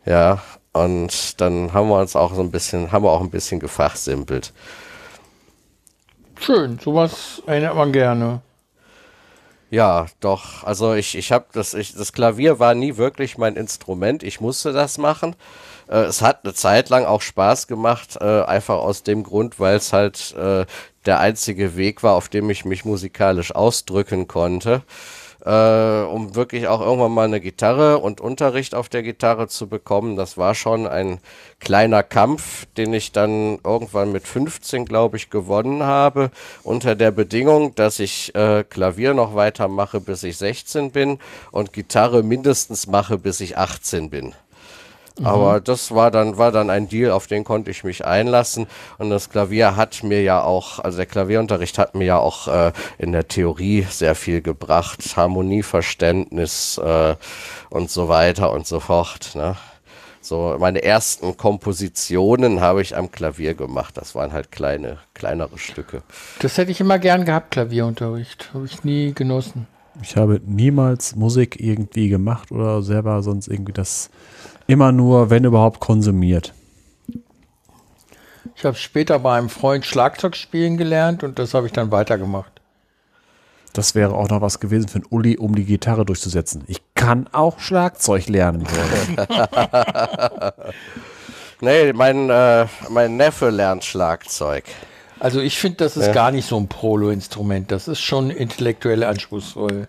Ja, 0.05 0.41
und 0.73 1.41
dann 1.41 1.73
haben 1.73 1.89
wir 1.89 1.99
uns 1.99 2.15
auch 2.15 2.35
so 2.35 2.41
ein 2.41 2.51
bisschen, 2.51 2.91
haben 2.91 3.03
wir 3.03 3.11
auch 3.11 3.21
ein 3.21 3.31
bisschen 3.31 3.59
gefachsimpelt. 3.59 4.53
Schön, 6.39 6.77
sowas 6.79 7.41
erinnert 7.47 7.75
man 7.75 7.91
gerne. 7.91 8.41
Ja, 9.69 10.05
doch. 10.21 10.63
Also 10.63 10.93
ich, 10.93 11.17
ich 11.17 11.31
habe 11.33 11.45
das, 11.51 11.73
ich, 11.73 11.93
das 11.93 12.13
Klavier 12.13 12.59
war 12.59 12.73
nie 12.73 12.95
wirklich 12.95 13.37
mein 13.37 13.55
Instrument. 13.57 14.23
Ich 14.23 14.39
musste 14.39 14.71
das 14.71 14.97
machen. 14.97 15.35
Äh, 15.89 16.03
es 16.03 16.21
hat 16.21 16.45
eine 16.45 16.53
Zeit 16.53 16.89
lang 16.89 17.05
auch 17.05 17.21
Spaß 17.21 17.67
gemacht, 17.67 18.17
äh, 18.21 18.43
einfach 18.43 18.75
aus 18.77 19.03
dem 19.03 19.23
Grund, 19.23 19.59
weil 19.59 19.75
es 19.75 19.91
halt 19.91 20.33
äh, 20.37 20.65
der 21.05 21.19
einzige 21.19 21.75
Weg 21.75 22.01
war, 22.03 22.15
auf 22.15 22.29
dem 22.29 22.49
ich 22.49 22.63
mich 22.63 22.85
musikalisch 22.85 23.53
ausdrücken 23.53 24.27
konnte. 24.27 24.83
Äh, 25.47 26.03
um 26.03 26.35
wirklich 26.35 26.67
auch 26.67 26.81
irgendwann 26.81 27.13
mal 27.13 27.23
eine 27.23 27.39
Gitarre 27.39 27.99
und 27.99 28.19
Unterricht 28.19 28.75
auf 28.75 28.89
der 28.89 29.01
Gitarre 29.01 29.47
zu 29.47 29.67
bekommen. 29.67 30.17
Das 30.17 30.37
war 30.37 30.55
schon 30.55 30.85
ein 30.85 31.19
kleiner 31.61 32.03
Kampf, 32.03 32.65
den 32.75 32.93
ich 32.93 33.13
dann 33.13 33.57
irgendwann 33.63 34.11
mit 34.11 34.27
15, 34.27 34.83
glaube 34.83 35.15
ich, 35.15 35.29
gewonnen 35.29 35.83
habe, 35.83 36.31
unter 36.63 36.95
der 36.95 37.11
Bedingung, 37.11 37.73
dass 37.75 37.99
ich 37.99 38.35
äh, 38.35 38.65
Klavier 38.65 39.13
noch 39.13 39.35
weitermache, 39.35 40.01
bis 40.01 40.23
ich 40.23 40.35
16 40.35 40.91
bin 40.91 41.17
und 41.51 41.71
Gitarre 41.71 42.23
mindestens 42.23 42.85
mache, 42.85 43.17
bis 43.17 43.39
ich 43.39 43.57
18 43.57 44.09
bin. 44.09 44.35
Aber 45.23 45.59
das 45.59 45.93
war 45.93 46.11
dann, 46.11 46.37
war 46.37 46.51
dann 46.51 46.69
ein 46.69 46.87
Deal, 46.89 47.11
auf 47.11 47.27
den 47.27 47.43
konnte 47.43 47.71
ich 47.71 47.83
mich 47.83 48.05
einlassen. 48.05 48.67
Und 48.97 49.09
das 49.09 49.29
Klavier 49.29 49.75
hat 49.75 50.03
mir 50.03 50.21
ja 50.21 50.41
auch, 50.43 50.79
also 50.79 50.97
der 50.97 51.05
Klavierunterricht 51.05 51.77
hat 51.77 51.95
mir 51.95 52.05
ja 52.05 52.17
auch 52.19 52.47
äh, 52.47 52.71
in 52.97 53.11
der 53.11 53.27
Theorie 53.27 53.85
sehr 53.89 54.15
viel 54.15 54.41
gebracht. 54.41 55.15
Harmonieverständnis 55.15 56.77
äh, 56.77 57.15
und 57.69 57.89
so 57.89 58.09
weiter 58.09 58.51
und 58.51 58.67
so 58.67 58.79
fort. 58.79 59.31
Ne? 59.35 59.55
So, 60.21 60.57
meine 60.59 60.83
ersten 60.83 61.37
Kompositionen 61.37 62.59
habe 62.59 62.81
ich 62.81 62.97
am 62.97 63.11
Klavier 63.11 63.53
gemacht. 63.53 63.95
Das 63.95 64.13
waren 64.13 64.33
halt 64.33 64.51
kleine, 64.51 64.97
kleinere 65.13 65.57
Stücke. 65.57 66.03
Das 66.39 66.57
hätte 66.57 66.71
ich 66.71 66.81
immer 66.81 66.99
gern 66.99 67.23
gehabt, 67.23 67.51
Klavierunterricht. 67.51 68.49
Habe 68.53 68.65
ich 68.65 68.83
nie 68.83 69.13
genossen. 69.13 69.67
Ich 70.01 70.15
habe 70.15 70.41
niemals 70.45 71.15
Musik 71.15 71.59
irgendwie 71.59 72.09
gemacht 72.09 72.51
oder 72.51 72.83
selber 72.83 73.23
sonst 73.23 73.47
irgendwie 73.47 73.73
das 73.73 74.09
immer 74.67 74.91
nur, 74.91 75.29
wenn 75.29 75.43
überhaupt, 75.43 75.79
konsumiert. 75.79 76.53
Ich 78.55 78.65
habe 78.65 78.75
später 78.75 79.19
bei 79.19 79.37
einem 79.37 79.49
Freund 79.49 79.85
Schlagzeug 79.85 80.35
spielen 80.35 80.77
gelernt 80.77 81.23
und 81.23 81.39
das 81.39 81.53
habe 81.53 81.67
ich 81.67 81.73
dann 81.73 81.91
weitergemacht. 81.91 82.51
Das 83.73 83.93
wäre 83.93 84.15
auch 84.15 84.29
noch 84.29 84.41
was 84.41 84.59
gewesen 84.59 84.87
für 84.87 84.95
einen 84.95 85.05
Uli, 85.09 85.37
um 85.37 85.53
die 85.53 85.65
Gitarre 85.65 86.05
durchzusetzen. 86.05 86.63
Ich 86.67 86.81
kann 86.95 87.27
auch 87.31 87.59
Schlagzeug 87.59 88.27
lernen. 88.27 88.65
Nee, 91.59 91.91
mein, 91.93 92.29
äh, 92.29 92.67
mein 92.89 93.17
Neffe 93.17 93.49
lernt 93.49 93.83
Schlagzeug. 93.83 94.63
Also 95.19 95.39
ich 95.39 95.57
finde, 95.57 95.77
das 95.77 95.97
ist 95.97 96.13
gar 96.13 96.31
nicht 96.31 96.47
so 96.47 96.57
ein 96.57 96.67
Prolo-Instrument. 96.67 97.71
Das 97.71 97.87
ist 97.87 98.01
schon 98.01 98.29
intellektuell 98.29 99.03
anspruchsvoll. 99.03 99.87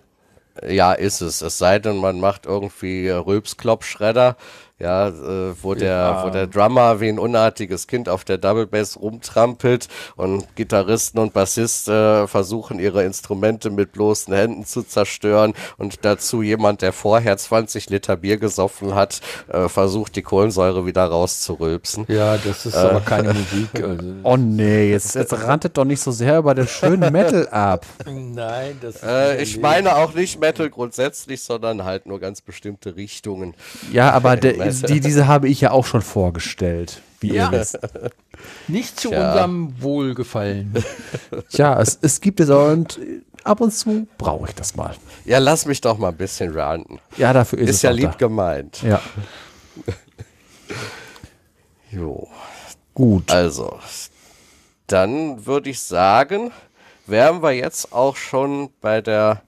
Ja, 0.67 0.95
ist 0.95 1.21
es. 1.21 1.43
Es 1.43 1.59
sei 1.59 1.79
denn, 1.79 1.99
man 1.99 2.19
macht 2.19 2.47
irgendwie 2.47 3.11
Rülpsklopfschredder. 3.11 4.37
Ja, 4.79 5.09
äh, 5.09 5.55
wo 5.61 5.75
der, 5.75 6.23
wo 6.25 6.31
der 6.31 6.47
Drummer 6.47 7.01
wie 7.01 7.09
ein 7.09 7.19
unartiges 7.19 7.87
Kind 7.87 8.09
auf 8.09 8.25
der 8.25 8.39
Double 8.39 8.67
Bass 8.67 9.01
rumtrampelt 9.01 9.89
und 10.17 10.55
Gitarristen 10.55 11.19
und 11.19 11.33
Bassisten 11.33 11.93
äh, 11.93 12.27
versuchen 12.29 12.79
ihre 12.79 13.03
Instrumente 13.05 13.71
mit 13.71 13.93
bloßen 13.93 14.33
Händen 14.33 14.65
zu 14.65 14.83
zerstören 14.83 15.55
und 15.79 16.05
dazu 16.05 16.43
jemand, 16.43 16.83
der 16.83 16.93
vorher 16.93 17.37
20 17.37 17.91
Liter 17.91 18.17
Bier 18.17 18.37
gesoffen 18.37 18.95
hat, 18.95 19.21
äh, 19.49 19.69
versucht 19.69 20.15
die 20.17 20.23
Kohlensäure 20.23 20.87
wieder 20.87 21.05
rauszurülpsen. 21.05 22.05
Ja, 22.09 22.37
das 22.37 22.67
ist 22.67 22.77
aber 22.77 23.01
keine 23.01 23.35
Musik. 23.35 23.69
Also. 23.89 24.15
Oh 24.23 24.37
nee, 24.37 24.91
jetzt, 24.91 25.15
jetzt 25.15 25.33
rantet 25.33 25.79
doch 25.79 25.85
nicht 25.85 26.01
so 26.01 26.11
sehr 26.11 26.39
über 26.39 26.55
den 26.55 26.67
schönen 26.67 27.13
Metal 27.13 27.49
ab. 27.49 27.87
Nein, 28.07 28.77
das 28.81 28.97
ist 28.97 29.03
Äh, 29.03 29.43
ich 29.43 29.59
meine 29.61 29.97
auch 29.97 30.15
nicht 30.15 30.41
Metal 30.41 30.69
grundsätzlich, 30.69 31.43
sondern 31.43 31.85
halt 31.85 32.07
nur 32.07 32.19
ganz 32.19 32.41
bestimmte 32.41 32.97
Richtungen. 32.97 33.55
Ja, 33.93 34.11
aber 34.13 34.37
de, 34.37 34.68
die, 34.71 35.01
diese 35.01 35.27
habe 35.27 35.49
ich 35.49 35.61
ja 35.61 35.71
auch 35.73 35.87
schon 35.87 36.03
vorgestellt, 36.03 37.03
wie 37.21 37.35
Ja. 37.35 37.51
ihr 37.53 37.59
wisst. 37.61 37.79
nicht 38.69 38.99
zu 39.01 39.09
Tja. 39.11 39.29
unserem 39.29 39.81
Wohlgefallen. 39.83 40.75
Tja, 41.51 41.81
es, 41.81 41.99
es 42.03 42.21
gibt 42.21 42.41
es 42.41 42.51
und 42.51 42.99
ab 43.45 43.61
und 43.61 43.73
zu 43.73 44.07
brauche 44.19 44.49
ich 44.49 44.55
das 44.55 44.77
mal. 44.77 44.95
Ja, 45.25 45.39
lass 45.39 45.67
mich 45.67 45.81
doch 45.81 45.99
mal 45.99 46.09
ein 46.09 46.17
bisschen 46.17 46.53
ranten. 46.57 46.99
Ja, 47.17 47.33
dafür 47.33 47.59
ist, 47.61 47.71
Ist 47.71 47.77
es 47.77 47.83
ja 47.83 47.91
lieb 47.91 48.13
da. 48.13 48.17
gemeint. 48.19 48.83
Ja, 48.83 49.01
Jo. 51.91 52.29
gut. 52.95 53.31
Also, 53.31 53.79
dann 54.87 55.47
würde 55.47 55.71
ich 55.71 55.81
sagen, 55.81 56.51
wären 57.07 57.43
wir 57.43 57.53
jetzt 57.53 57.93
auch 57.93 58.17
schon 58.17 58.71
bei 58.81 59.01
der 59.01 59.43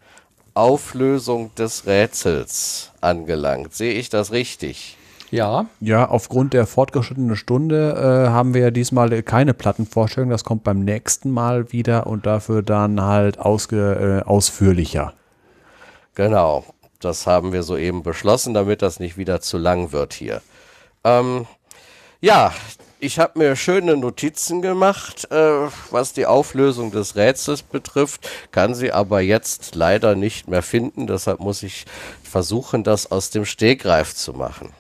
Auflösung 0.55 1.55
des 1.55 1.87
Rätsels 1.87 2.91
angelangt. 3.01 3.75
Sehe 3.75 3.93
ich 3.95 4.09
das 4.09 4.33
richtig? 4.33 4.97
Ja, 5.31 5.67
Ja, 5.81 6.09
aufgrund 6.09 6.55
der 6.55 6.67
fortgeschrittenen 6.67 7.37
Stunde 7.37 7.93
äh, 7.93 8.31
haben 8.31 8.53
wir 8.53 8.63
ja 8.63 8.71
diesmal 8.71 9.23
keine 9.23 9.55
Plattenvorstellung. 9.55 10.31
Das 10.31 10.45
kommt 10.45 10.65
beim 10.65 10.81
nächsten 10.81 11.31
Mal 11.31 11.73
wieder 11.73 12.07
und 12.07 12.27
dafür 12.27 12.63
dann 12.63 13.01
halt 13.01 13.39
ausge, 13.39 14.23
äh, 14.25 14.29
ausführlicher. 14.29 15.15
Genau, 16.15 16.65
das 16.99 17.27
haben 17.27 17.53
wir 17.53 17.63
soeben 17.63 18.03
beschlossen, 18.03 18.55
damit 18.55 18.83
das 18.83 18.99
nicht 18.99 19.17
wieder 19.17 19.41
zu 19.41 19.57
lang 19.57 19.93
wird 19.93 20.13
hier. 20.15 20.43
Ähm, 21.05 21.47
ja, 22.21 22.53
ich 22.99 23.19
habe 23.19 23.39
mir 23.39 23.57
schöne 23.57 23.97
Notizen 23.97 24.61
gemacht, 24.61 25.31
äh, 25.31 25.69
was 25.91 26.13
die 26.13 26.27
Auflösung 26.27 26.91
des 26.91 27.17
Rätsels 27.17 27.63
betrifft, 27.63 28.29
kann 28.51 28.75
sie 28.75 28.93
aber 28.93 29.21
jetzt 29.21 29.75
leider 29.75 30.15
nicht 30.15 30.49
mehr 30.49 30.63
finden. 30.63 31.07
Deshalb 31.07 31.41
muss 31.41 31.63
ich 31.63 31.87
versuchen, 32.23 32.85
das 32.85 33.11
aus 33.11 33.31
dem 33.31 33.47
Stegreif 33.47 34.15
zu 34.15 34.35
machen. 34.35 34.75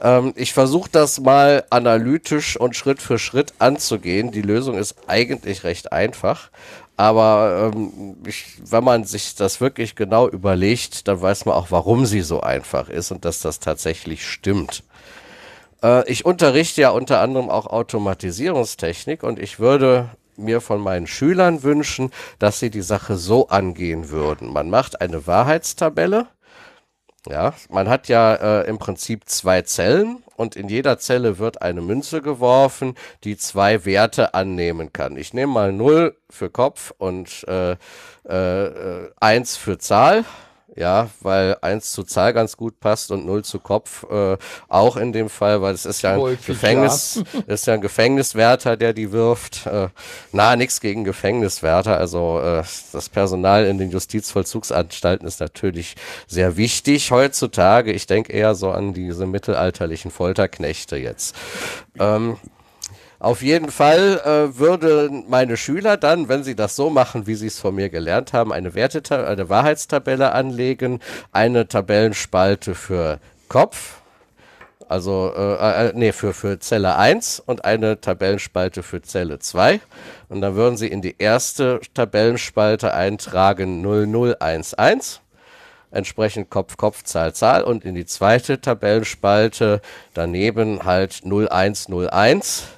Ähm, 0.00 0.32
ich 0.36 0.52
versuche 0.52 0.90
das 0.90 1.20
mal 1.20 1.64
analytisch 1.70 2.56
und 2.56 2.76
Schritt 2.76 3.02
für 3.02 3.18
Schritt 3.18 3.54
anzugehen. 3.58 4.30
Die 4.30 4.42
Lösung 4.42 4.78
ist 4.78 4.96
eigentlich 5.06 5.64
recht 5.64 5.92
einfach. 5.92 6.50
Aber 6.96 7.70
ähm, 7.72 8.16
ich, 8.26 8.60
wenn 8.64 8.82
man 8.82 9.04
sich 9.04 9.36
das 9.36 9.60
wirklich 9.60 9.94
genau 9.94 10.28
überlegt, 10.28 11.06
dann 11.06 11.22
weiß 11.22 11.44
man 11.44 11.54
auch, 11.54 11.70
warum 11.70 12.06
sie 12.06 12.22
so 12.22 12.40
einfach 12.40 12.88
ist 12.88 13.12
und 13.12 13.24
dass 13.24 13.40
das 13.40 13.60
tatsächlich 13.60 14.26
stimmt. 14.26 14.82
Äh, 15.82 16.10
ich 16.10 16.24
unterrichte 16.24 16.80
ja 16.80 16.90
unter 16.90 17.20
anderem 17.20 17.50
auch 17.50 17.66
Automatisierungstechnik 17.66 19.22
und 19.22 19.38
ich 19.38 19.60
würde 19.60 20.10
mir 20.36 20.60
von 20.60 20.80
meinen 20.80 21.06
Schülern 21.06 21.62
wünschen, 21.62 22.10
dass 22.38 22.60
sie 22.60 22.70
die 22.70 22.82
Sache 22.82 23.16
so 23.16 23.48
angehen 23.48 24.10
würden. 24.10 24.52
Man 24.52 24.70
macht 24.70 25.00
eine 25.00 25.26
Wahrheitstabelle. 25.26 26.26
Ja, 27.30 27.52
man 27.68 27.90
hat 27.90 28.08
ja 28.08 28.34
äh, 28.34 28.68
im 28.68 28.78
Prinzip 28.78 29.28
zwei 29.28 29.60
Zellen 29.60 30.22
und 30.36 30.56
in 30.56 30.68
jeder 30.68 30.98
Zelle 30.98 31.38
wird 31.38 31.60
eine 31.60 31.82
Münze 31.82 32.22
geworfen, 32.22 32.94
die 33.24 33.36
zwei 33.36 33.84
Werte 33.84 34.32
annehmen 34.32 34.94
kann. 34.94 35.16
Ich 35.18 35.34
nehme 35.34 35.52
mal 35.52 35.72
0 35.72 36.16
für 36.30 36.48
Kopf 36.48 36.94
und 36.96 37.44
äh, 37.46 37.76
äh, 38.26 38.64
äh, 38.64 39.10
1 39.20 39.58
für 39.58 39.76
Zahl. 39.78 40.24
Ja, 40.78 41.10
weil 41.22 41.56
1 41.60 41.90
zu 41.90 42.04
Zahl 42.04 42.32
ganz 42.32 42.56
gut 42.56 42.78
passt 42.78 43.10
und 43.10 43.26
0 43.26 43.42
zu 43.42 43.58
Kopf 43.58 44.04
äh, 44.08 44.36
auch 44.68 44.96
in 44.96 45.12
dem 45.12 45.28
Fall, 45.28 45.60
weil 45.60 45.74
es 45.74 45.84
ist 45.84 46.02
ja 46.02 46.12
ein 46.12 46.20
Häufig, 46.20 46.46
Gefängnis, 46.46 47.20
ist 47.48 47.66
ja 47.66 47.74
ein 47.74 47.80
Gefängniswärter, 47.80 48.76
der 48.76 48.92
die 48.92 49.10
wirft. 49.10 49.66
Äh, 49.66 49.88
na, 50.30 50.54
nichts 50.54 50.80
gegen 50.80 51.02
Gefängniswärter. 51.02 51.98
Also 51.98 52.40
äh, 52.40 52.62
das 52.92 53.08
Personal 53.08 53.66
in 53.66 53.78
den 53.78 53.90
Justizvollzugsanstalten 53.90 55.26
ist 55.26 55.40
natürlich 55.40 55.96
sehr 56.28 56.56
wichtig 56.56 57.10
heutzutage. 57.10 57.90
Ich 57.90 58.06
denke 58.06 58.32
eher 58.32 58.54
so 58.54 58.70
an 58.70 58.94
diese 58.94 59.26
mittelalterlichen 59.26 60.12
Folterknechte 60.12 60.96
jetzt. 60.96 61.34
Ähm, 61.98 62.36
auf 63.20 63.42
jeden 63.42 63.70
Fall 63.70 64.20
äh, 64.24 64.58
würden 64.58 65.24
meine 65.28 65.56
Schüler 65.56 65.96
dann, 65.96 66.28
wenn 66.28 66.44
sie 66.44 66.54
das 66.54 66.76
so 66.76 66.88
machen, 66.88 67.26
wie 67.26 67.34
sie 67.34 67.48
es 67.48 67.58
von 67.58 67.74
mir 67.74 67.88
gelernt 67.88 68.32
haben, 68.32 68.52
eine, 68.52 68.74
Werteta 68.74 69.24
eine 69.24 69.48
Wahrheitstabelle 69.48 70.32
anlegen, 70.32 71.00
eine 71.32 71.66
Tabellenspalte 71.66 72.76
für 72.76 73.18
Kopf, 73.48 73.98
also 74.88 75.32
äh, 75.36 75.88
äh, 75.88 75.92
nee, 75.94 76.12
für, 76.12 76.32
für 76.32 76.60
Zelle 76.60 76.96
1 76.96 77.40
und 77.40 77.64
eine 77.64 78.00
Tabellenspalte 78.00 78.82
für 78.82 79.02
Zelle 79.02 79.38
2. 79.38 79.80
Und 80.28 80.40
dann 80.40 80.54
würden 80.54 80.76
sie 80.76 80.88
in 80.88 81.02
die 81.02 81.16
erste 81.18 81.80
Tabellenspalte 81.94 82.94
eintragen 82.94 83.82
0011 83.82 85.20
entsprechend 85.90 86.50
Kopf, 86.50 86.76
Kopf, 86.76 87.02
Zahl, 87.04 87.34
Zahl 87.34 87.64
und 87.64 87.84
in 87.84 87.94
die 87.94 88.04
zweite 88.04 88.60
Tabellenspalte 88.60 89.80
daneben 90.14 90.84
halt 90.84 91.22
0101. 91.24 92.77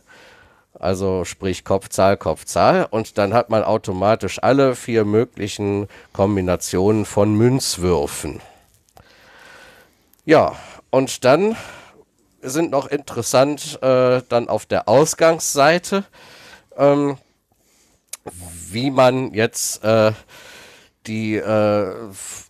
Also 0.81 1.27
sprich 1.27 1.65
Kopfzahl, 1.65 2.17
Kopfzahl. 2.17 2.89
Und 2.91 3.19
dann 3.19 3.35
hat 3.35 3.51
man 3.51 3.63
automatisch 3.63 4.43
alle 4.43 4.75
vier 4.75 5.05
möglichen 5.05 5.89
Kombinationen 6.13 7.05
von 7.05 7.35
Münzwürfen. 7.35 8.41
Ja, 10.25 10.57
und 10.91 11.25
dann 11.25 11.55
sind 12.41 12.71
noch 12.71 12.87
interessant 12.87 13.79
äh, 13.83 14.23
dann 14.29 14.49
auf 14.49 14.65
der 14.65 14.89
Ausgangsseite, 14.89 16.05
ähm, 16.77 17.19
wie 18.71 18.91
man 18.91 19.35
jetzt 19.35 19.85
äh, 19.85 20.13
die 21.07 21.37
äh, 21.37 21.93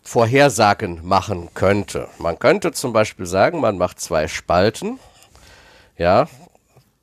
Vorhersagen 0.05 1.01
machen 1.03 1.49
könnte. 1.55 2.09
Man 2.19 2.39
könnte 2.39 2.73
zum 2.73 2.93
Beispiel 2.93 3.27
sagen, 3.27 3.61
man 3.61 3.79
macht 3.79 4.01
zwei 4.01 4.29
Spalten. 4.29 5.01
Ja, 5.97 6.29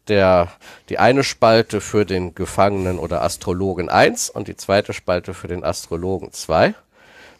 der, 0.09 0.49
die 0.89 0.99
eine 0.99 1.23
Spalte 1.23 1.81
für 1.81 2.05
den 2.05 2.35
Gefangenen 2.35 2.99
oder 2.99 3.21
Astrologen 3.23 3.89
1 3.89 4.29
und 4.29 4.47
die 4.47 4.55
zweite 4.55 4.93
Spalte 4.93 5.33
für 5.33 5.47
den 5.47 5.63
Astrologen 5.63 6.31
2. 6.31 6.73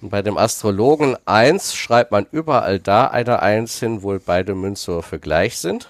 Und 0.02 0.10
bei 0.10 0.22
dem 0.22 0.38
Astrologen 0.38 1.18
1 1.26 1.74
schreibt 1.74 2.12
man 2.12 2.28
überall 2.32 2.80
da 2.80 3.08
eine 3.08 3.42
1 3.42 3.80
hin, 3.80 4.04
wo 4.04 4.18
beide 4.24 4.54
Münzwürfe 4.54 5.20
gleich 5.20 5.58
sind. 5.58 5.90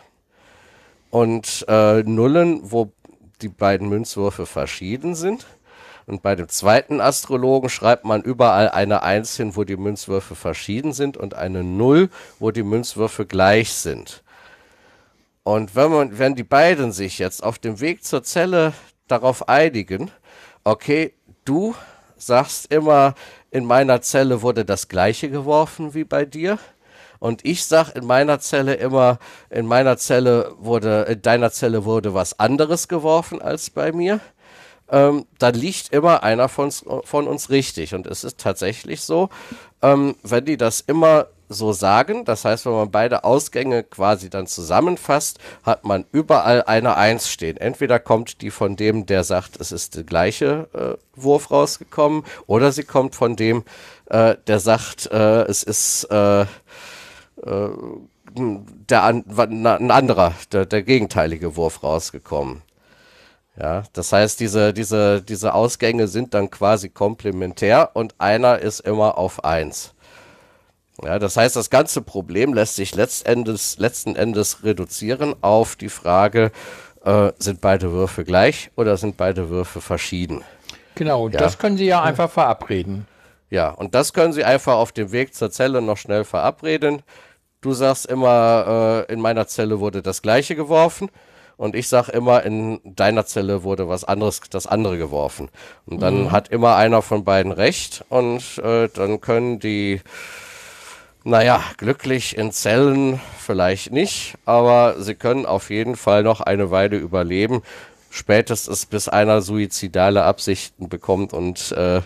Und 1.09 1.65
äh, 1.67 2.03
Nullen, 2.03 2.61
wo 2.63 2.91
die 3.41 3.49
beiden 3.49 3.89
Münzwürfe 3.89 4.45
verschieden 4.45 5.15
sind. 5.15 5.45
Und 6.05 6.21
bei 6.21 6.35
dem 6.35 6.47
zweiten 6.47 7.01
Astrologen 7.01 7.69
schreibt 7.69 8.05
man 8.05 8.21
überall 8.21 8.69
eine 8.69 9.03
1 9.03 9.35
hin, 9.35 9.55
wo 9.57 9.65
die 9.65 9.75
Münzwürfe 9.75 10.35
verschieden 10.35 10.93
sind 10.93 11.17
und 11.17 11.33
eine 11.33 11.63
0, 11.63 12.09
wo 12.39 12.51
die 12.51 12.63
Münzwürfe 12.63 13.25
gleich 13.25 13.73
sind. 13.73 14.23
Und 15.47 15.77
wenn 15.77 15.91
man, 15.91 16.19
wenn 16.19 16.35
die 16.35 16.43
beiden 16.43 16.91
sich 16.91 17.19
jetzt 17.19 17.41
auf 17.41 17.57
dem 17.57 17.79
Weg 17.79 18.03
zur 18.03 18.21
Zelle 18.21 18.73
darauf 19.07 19.47
einigen, 19.47 20.11
okay, 20.65 21.13
du 21.45 21.73
sagst 22.17 22.69
immer, 22.69 23.15
in 23.49 23.63
meiner 23.63 24.01
Zelle 24.01 24.41
wurde 24.41 24.65
das 24.65 24.89
gleiche 24.89 25.29
geworfen 25.29 25.93
wie 25.93 26.03
bei 26.03 26.25
dir. 26.25 26.59
Und 27.19 27.45
ich 27.45 27.63
sag 27.63 27.95
in 27.95 28.05
meiner 28.05 28.41
Zelle 28.41 28.73
immer, 28.73 29.19
in 29.49 29.67
meiner 29.67 29.95
Zelle 29.95 30.53
wurde, 30.57 31.03
in 31.03 31.21
deiner 31.21 31.49
Zelle 31.49 31.85
wurde 31.85 32.13
was 32.13 32.37
anderes 32.41 32.89
geworfen 32.89 33.41
als 33.41 33.69
bei 33.69 33.93
mir. 33.93 34.19
Ähm, 34.91 35.27
dann 35.39 35.55
liegt 35.55 35.93
immer 35.93 36.23
einer 36.23 36.49
von, 36.49 36.65
uns- 36.65 36.83
von 37.05 37.25
uns 37.25 37.49
richtig. 37.49 37.93
Und 37.93 38.05
es 38.05 38.25
ist 38.25 38.37
tatsächlich 38.37 38.99
so, 38.99 39.29
ähm, 39.81 40.17
wenn 40.23 40.43
die 40.43 40.57
das 40.57 40.81
immer 40.81 41.27
so 41.49 41.71
sagen, 41.73 42.25
das 42.25 42.45
heißt, 42.45 42.65
wenn 42.65 42.73
man 42.73 42.91
beide 42.91 43.23
Ausgänge 43.23 43.83
quasi 43.83 44.29
dann 44.29 44.47
zusammenfasst, 44.47 45.39
hat 45.63 45.85
man 45.85 46.05
überall 46.11 46.63
eine 46.63 46.97
Eins 46.97 47.29
stehen. 47.29 47.57
Entweder 47.57 47.99
kommt 47.99 48.41
die 48.41 48.51
von 48.51 48.75
dem, 48.75 49.05
der 49.05 49.23
sagt, 49.23 49.59
es 49.59 49.71
ist 49.71 49.95
der 49.95 50.03
gleiche 50.03 50.67
äh, 50.73 51.19
Wurf 51.19 51.51
rausgekommen, 51.51 52.23
oder 52.47 52.71
sie 52.71 52.83
kommt 52.83 53.15
von 53.15 53.35
dem, 53.35 53.63
äh, 54.07 54.35
der 54.47 54.59
sagt, 54.59 55.09
äh, 55.11 55.43
es 55.43 55.63
ist 55.63 56.05
äh, 56.05 56.45
der 58.89 59.03
an, 59.03 59.23
ein 59.37 59.91
anderer, 59.91 60.33
der, 60.51 60.65
der 60.65 60.83
gegenteilige 60.83 61.55
Wurf 61.55 61.83
rausgekommen. 61.83 62.61
Ja, 63.59 63.83
das 63.93 64.13
heißt, 64.13 64.39
diese, 64.39 64.71
diese, 64.71 65.21
diese 65.21 65.53
Ausgänge 65.53 66.07
sind 66.07 66.35
dann 66.35 66.51
quasi 66.51 66.89
komplementär 66.89 67.91
und 67.95 68.13
einer 68.19 68.59
ist 68.59 68.81
immer 68.81 69.17
auf 69.17 69.43
eins. 69.43 69.95
Ja, 71.03 71.19
das 71.19 71.37
heißt, 71.37 71.55
das 71.55 71.69
ganze 71.69 72.01
Problem 72.01 72.53
lässt 72.53 72.75
sich 72.75 72.95
letztendes, 72.95 73.77
letzten 73.77 74.15
Endes 74.15 74.63
reduzieren 74.63 75.35
auf 75.41 75.75
die 75.75 75.89
Frage, 75.89 76.51
äh, 77.05 77.31
sind 77.37 77.61
beide 77.61 77.91
Würfe 77.91 78.23
gleich 78.23 78.71
oder 78.75 78.97
sind 78.97 79.15
beide 79.15 79.49
Würfe 79.49 79.79
verschieden? 79.79 80.43
Genau, 80.95 81.29
ja. 81.29 81.37
das 81.37 81.59
können 81.59 81.77
Sie 81.77 81.85
ja 81.85 82.01
einfach 82.01 82.31
verabreden. 82.31 83.07
Ja, 83.49 83.69
und 83.69 83.95
das 83.95 84.13
können 84.13 84.33
Sie 84.33 84.43
einfach 84.43 84.73
auf 84.73 84.91
dem 84.91 85.11
Weg 85.11 85.35
zur 85.35 85.51
Zelle 85.51 85.81
noch 85.81 85.97
schnell 85.97 86.25
verabreden. 86.25 87.03
Du 87.61 87.73
sagst 87.73 88.07
immer, 88.07 89.05
äh, 89.07 89.13
in 89.13 89.21
meiner 89.21 89.47
Zelle 89.47 89.79
wurde 89.79 90.01
das 90.01 90.21
gleiche 90.21 90.55
geworfen. 90.55 91.09
Und 91.55 91.75
ich 91.75 91.87
sag 91.87 92.09
immer, 92.09 92.43
in 92.43 92.79
deiner 92.83 93.25
Zelle 93.25 93.63
wurde 93.63 93.89
was 93.89 94.03
anderes, 94.03 94.41
das 94.49 94.67
andere 94.67 94.97
geworfen. 94.97 95.49
Und 95.85 96.01
dann 96.01 96.25
mhm. 96.25 96.31
hat 96.31 96.49
immer 96.49 96.75
einer 96.75 97.01
von 97.01 97.23
beiden 97.23 97.51
recht 97.51 98.05
und 98.09 98.59
äh, 98.59 98.89
dann 98.93 99.21
können 99.21 99.59
die 99.59 100.01
naja, 101.27 101.61
glücklich 101.75 102.37
in 102.37 102.53
Zellen 102.53 103.19
vielleicht 103.37 103.91
nicht, 103.91 104.35
aber 104.45 104.95
sie 104.99 105.13
können 105.13 105.45
auf 105.45 105.69
jeden 105.69 105.97
Fall 105.97 106.23
noch 106.23 106.39
eine 106.39 106.71
Weile 106.71 106.97
überleben. 106.97 107.63
Spätestens 108.09 108.85
bis 108.85 109.09
einer 109.09 109.41
suizidale 109.41 110.23
Absichten 110.23 110.87
bekommt 110.87 111.33
und 111.33 111.73
äh, 111.73 112.01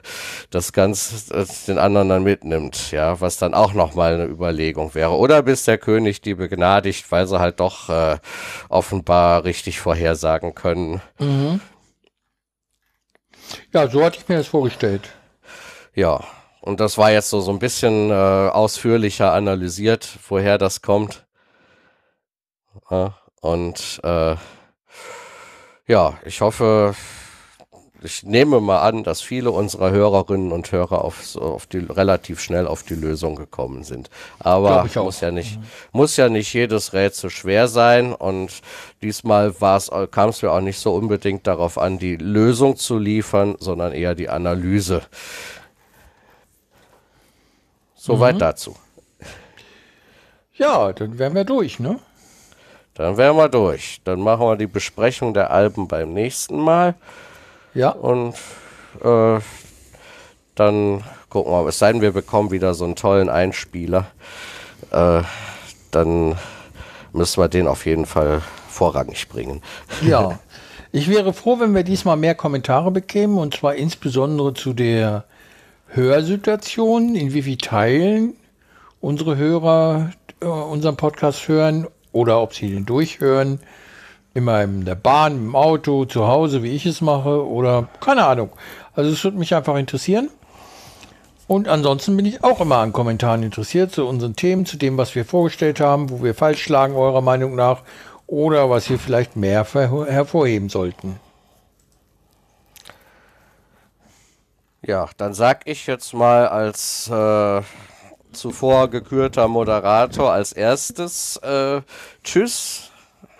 das 0.50 0.74
ganz 0.74 1.30
äh, 1.30 1.46
den 1.68 1.78
anderen 1.78 2.10
dann 2.10 2.24
mitnimmt, 2.24 2.92
ja, 2.92 3.22
was 3.22 3.38
dann 3.38 3.54
auch 3.54 3.74
nochmal 3.74 4.16
eine 4.16 4.26
Überlegung 4.26 4.96
wäre. 4.96 5.12
Oder 5.12 5.44
bis 5.44 5.66
der 5.66 5.78
König 5.78 6.22
die 6.22 6.34
begnadigt, 6.34 7.12
weil 7.12 7.28
sie 7.28 7.40
halt 7.40 7.60
doch 7.60 7.90
äh, 7.90 8.18
offenbar 8.70 9.44
richtig 9.44 9.80
vorhersagen 9.80 10.56
können. 10.56 11.00
Mhm. 11.20 11.62
Ja, 13.72 13.88
so 13.88 14.04
hatte 14.04 14.18
ich 14.20 14.28
mir 14.28 14.38
das 14.38 14.48
vorgestellt. 14.48 15.10
Ja, 15.94 16.24
und 16.61 16.79
das 16.79 16.97
war 16.97 17.11
jetzt 17.11 17.29
so, 17.29 17.42
so 17.42 17.51
ein 17.51 17.60
bisschen 17.60 18.11
äh, 18.11 18.13
ausführlicher 18.13 19.33
analysiert, 19.33 20.08
woher 20.29 20.58
das 20.58 20.81
kommt. 20.81 21.26
Ja, 22.90 23.17
und 23.42 23.99
äh, 24.03 24.35
ja, 25.88 26.13
ich 26.24 26.42
hoffe, 26.42 26.95
ich 28.03 28.24
nehme 28.24 28.60
mal 28.61 28.81
an, 28.81 29.03
dass 29.03 29.22
viele 29.22 29.51
unserer 29.51 29.92
Hörerinnen 29.92 30.51
und 30.51 30.72
Hörer 30.72 31.03
auf, 31.03 31.24
so 31.24 31.42
auf 31.42 31.65
die, 31.67 31.79
relativ 31.79 32.40
schnell 32.40 32.67
auf 32.67 32.83
die 32.83 32.95
Lösung 32.95 33.35
gekommen 33.35 33.83
sind. 33.83 34.10
Aber 34.40 34.88
muss 34.95 35.22
ja 35.22 35.31
nicht, 35.31 35.58
mhm. 35.58 35.65
muss 35.92 36.17
ja 36.17 36.29
nicht 36.29 36.53
jedes 36.53 36.94
Rätsel 36.94 37.29
schwer 37.29 37.67
sein. 37.67 38.13
Und 38.13 38.61
diesmal 39.01 39.53
kam 40.11 40.29
es 40.29 40.42
mir 40.42 40.51
auch 40.51 40.61
nicht 40.61 40.79
so 40.79 40.94
unbedingt 40.94 41.45
darauf 41.45 41.77
an, 41.77 41.99
die 41.99 42.15
Lösung 42.15 42.76
zu 42.76 42.97
liefern, 42.97 43.56
sondern 43.60 43.94
eher 43.94 44.15
die 44.15 44.29
Analyse. 44.29 45.03
Soweit 48.03 48.34
mhm. 48.34 48.40
dazu. 48.40 48.76
Ja, 50.56 50.92
dann 50.92 51.19
wären 51.19 51.35
wir 51.35 51.44
durch, 51.44 51.80
ne? 51.80 52.00
Dann 52.96 53.16
wären 53.16 53.38
wir 53.38 53.48
durch. 53.48 54.01
Dann 54.06 54.22
machen 54.22 54.42
wir 54.42 54.56
die 54.56 54.66
Besprechung 54.66 55.35
der 55.35 55.51
Alben 55.51 55.88
beim 55.88 56.12
nächsten 56.12 56.60
Mal. 56.60 56.96
Ja. 57.76 57.90
Und 57.90 58.34
äh, 59.03 59.40
dann 60.56 61.03
gucken 61.30 61.51
wir, 61.51 61.67
es 61.67 61.78
sei 61.78 61.92
denn, 61.92 62.01
wir 62.01 62.12
bekommen 62.12 62.50
wieder 62.50 62.74
so 62.74 62.85
einen 62.85 62.96
tollen 62.96 63.30
Einspieler. 63.30 64.08
Äh, 64.90 65.22
dann 65.92 66.40
müssen 67.14 67.40
wir 67.40 67.50
den 67.50 67.67
auf 67.67 67.85
jeden 67.85 68.08
Fall 68.08 68.42
vorrangig 68.67 69.30
bringen. 69.30 69.62
Ja. 70.01 70.40
Ich 70.94 71.08
wäre 71.08 71.32
froh, 71.32 71.58
wenn 71.62 71.74
wir 71.74 71.84
diesmal 71.84 72.17
mehr 72.17 72.35
Kommentare 72.35 72.92
bekämen, 72.92 73.38
und 73.38 73.56
zwar 73.56 73.76
insbesondere 73.76 74.53
zu 74.53 74.74
der 74.74 75.24
Hörsituationen, 75.93 77.15
in 77.15 77.33
wie 77.33 77.41
vielen 77.41 77.57
Teilen 77.57 78.33
unsere 79.01 79.35
Hörer 79.35 80.11
äh, 80.41 80.45
unseren 80.45 80.95
Podcast 80.95 81.47
hören 81.47 81.88
oder 82.11 82.41
ob 82.41 82.53
sie 82.53 82.69
den 82.69 82.85
durchhören. 82.85 83.59
Immer 84.33 84.63
in 84.63 84.85
der 84.85 84.95
Bahn, 84.95 85.35
im 85.35 85.56
Auto, 85.56 86.06
zu 86.06 86.27
Hause, 86.27 86.63
wie 86.63 86.74
ich 86.74 86.85
es 86.85 87.01
mache 87.01 87.45
oder 87.45 87.90
keine 87.99 88.25
Ahnung. 88.25 88.49
Also 88.93 89.11
es 89.11 89.24
würde 89.24 89.38
mich 89.38 89.53
einfach 89.53 89.75
interessieren. 89.75 90.29
Und 91.47 91.67
ansonsten 91.67 92.15
bin 92.15 92.25
ich 92.25 92.41
auch 92.43 92.61
immer 92.61 92.77
an 92.77 92.93
Kommentaren 92.93 93.43
interessiert 93.43 93.91
zu 93.91 94.07
unseren 94.07 94.38
Themen, 94.38 94.65
zu 94.65 94.77
dem, 94.77 94.97
was 94.97 95.15
wir 95.15 95.25
vorgestellt 95.25 95.81
haben, 95.81 96.09
wo 96.09 96.24
wir 96.24 96.33
falsch 96.33 96.63
schlagen, 96.63 96.95
eurer 96.95 97.19
Meinung 97.19 97.56
nach, 97.56 97.81
oder 98.25 98.69
was 98.69 98.90
wir 98.90 98.97
vielleicht 98.97 99.35
mehr 99.35 99.65
hervorheben 99.65 100.69
sollten. 100.69 101.19
Ja, 104.83 105.10
dann 105.17 105.33
sag 105.35 105.67
ich 105.67 105.85
jetzt 105.85 106.14
mal 106.14 106.47
als 106.47 107.08
äh, 107.08 107.62
zuvor 108.31 108.90
gekürter 108.90 109.47
Moderator 109.47 110.31
als 110.31 110.53
erstes 110.53 111.38
äh, 111.38 111.81
Tschüss, 112.24 112.90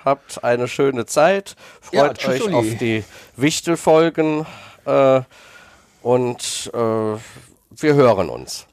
habt 0.06 0.44
eine 0.44 0.68
schöne 0.68 1.08
Zeit, 1.08 1.56
freut 1.82 2.22
ja, 2.22 2.30
euch 2.30 2.44
Uli. 2.44 2.54
auf 2.54 2.78
die 2.78 3.04
Wichtelfolgen 3.38 4.46
äh, 4.86 5.22
und 6.04 6.72
äh, 6.74 6.78
wir 6.78 7.94
hören 7.96 8.30
uns. 8.30 8.68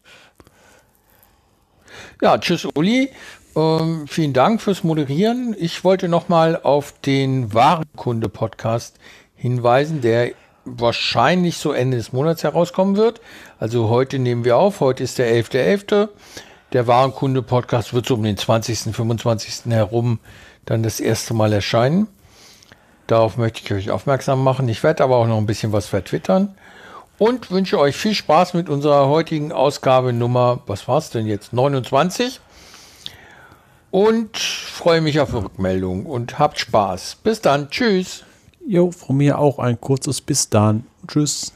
Ja, 2.21 2.37
tschüss 2.37 2.67
Uli. 2.75 3.11
Ähm, 3.57 4.07
vielen 4.09 4.35
Dank 4.35 4.61
fürs 4.61 4.85
Moderieren. 4.85 5.57
Ich 5.59 5.85
wollte 5.85 6.09
nochmal 6.09 6.61
auf 6.63 6.93
den 7.01 7.55
Warenkunde-Podcast 7.55 8.99
hinweisen, 9.37 10.01
der 10.03 10.33
wahrscheinlich 10.77 11.59
so 11.59 11.73
Ende 11.73 11.97
des 11.97 12.13
Monats 12.13 12.43
herauskommen 12.45 12.97
wird. 12.97 13.21
Also 13.59 13.89
heute 13.89 14.19
nehmen 14.19 14.45
wir 14.45 14.57
auf, 14.57 14.81
heute 14.81 15.05
ist 15.05 15.19
der 15.19 15.33
11.11. 15.33 15.89
.11. 15.89 16.09
Der 16.73 16.87
Warenkunde-Podcast 16.87 17.95
wird 17.95 18.07
so 18.07 18.15
um 18.15 18.23
den 18.23 18.37
20., 18.37 18.95
25. 18.95 19.73
herum 19.73 20.19
dann 20.67 20.83
das 20.83 21.01
erste 21.01 21.33
Mal 21.33 21.53
erscheinen. 21.53 22.09
Darauf 23.07 23.39
möchte 23.39 23.61
ich 23.65 23.73
euch 23.73 23.91
aufmerksam 23.91 24.45
machen. 24.45 24.69
Ich 24.69 24.83
werde 24.83 25.03
aber 25.03 25.17
auch 25.17 25.27
noch 25.27 25.39
ein 25.39 25.47
bisschen 25.47 25.73
was 25.73 25.87
vertwittern 25.87 26.55
und 27.19 27.51
wünsche 27.51 27.79
euch 27.79 27.97
viel 27.97 28.15
Spaß 28.15 28.55
mit 28.55 28.69
unserer 28.69 29.09
heutigen 29.09 29.51
Ausgabe 29.51 30.13
Nummer, 30.13 30.61
was 30.67 30.87
war 30.89 30.99
es 30.99 31.11
denn 31.11 31.27
jetzt, 31.27 31.53
29. 31.53 32.41
Und 33.91 34.37
freue 34.37 35.01
mich 35.01 35.19
auf 35.21 35.33
Rückmeldung 35.33 36.05
und 36.05 36.39
habt 36.39 36.59
Spaß. 36.59 37.17
Bis 37.23 37.41
dann. 37.41 37.71
Tschüss. 37.71 38.25
Jo, 38.71 38.91
von 38.91 39.17
mir 39.17 39.39
auch 39.39 39.59
ein 39.61 39.81
kurzes 39.81 40.21
Bis 40.21 40.51
dann. 40.51 40.85
Tschüss. 41.07 41.55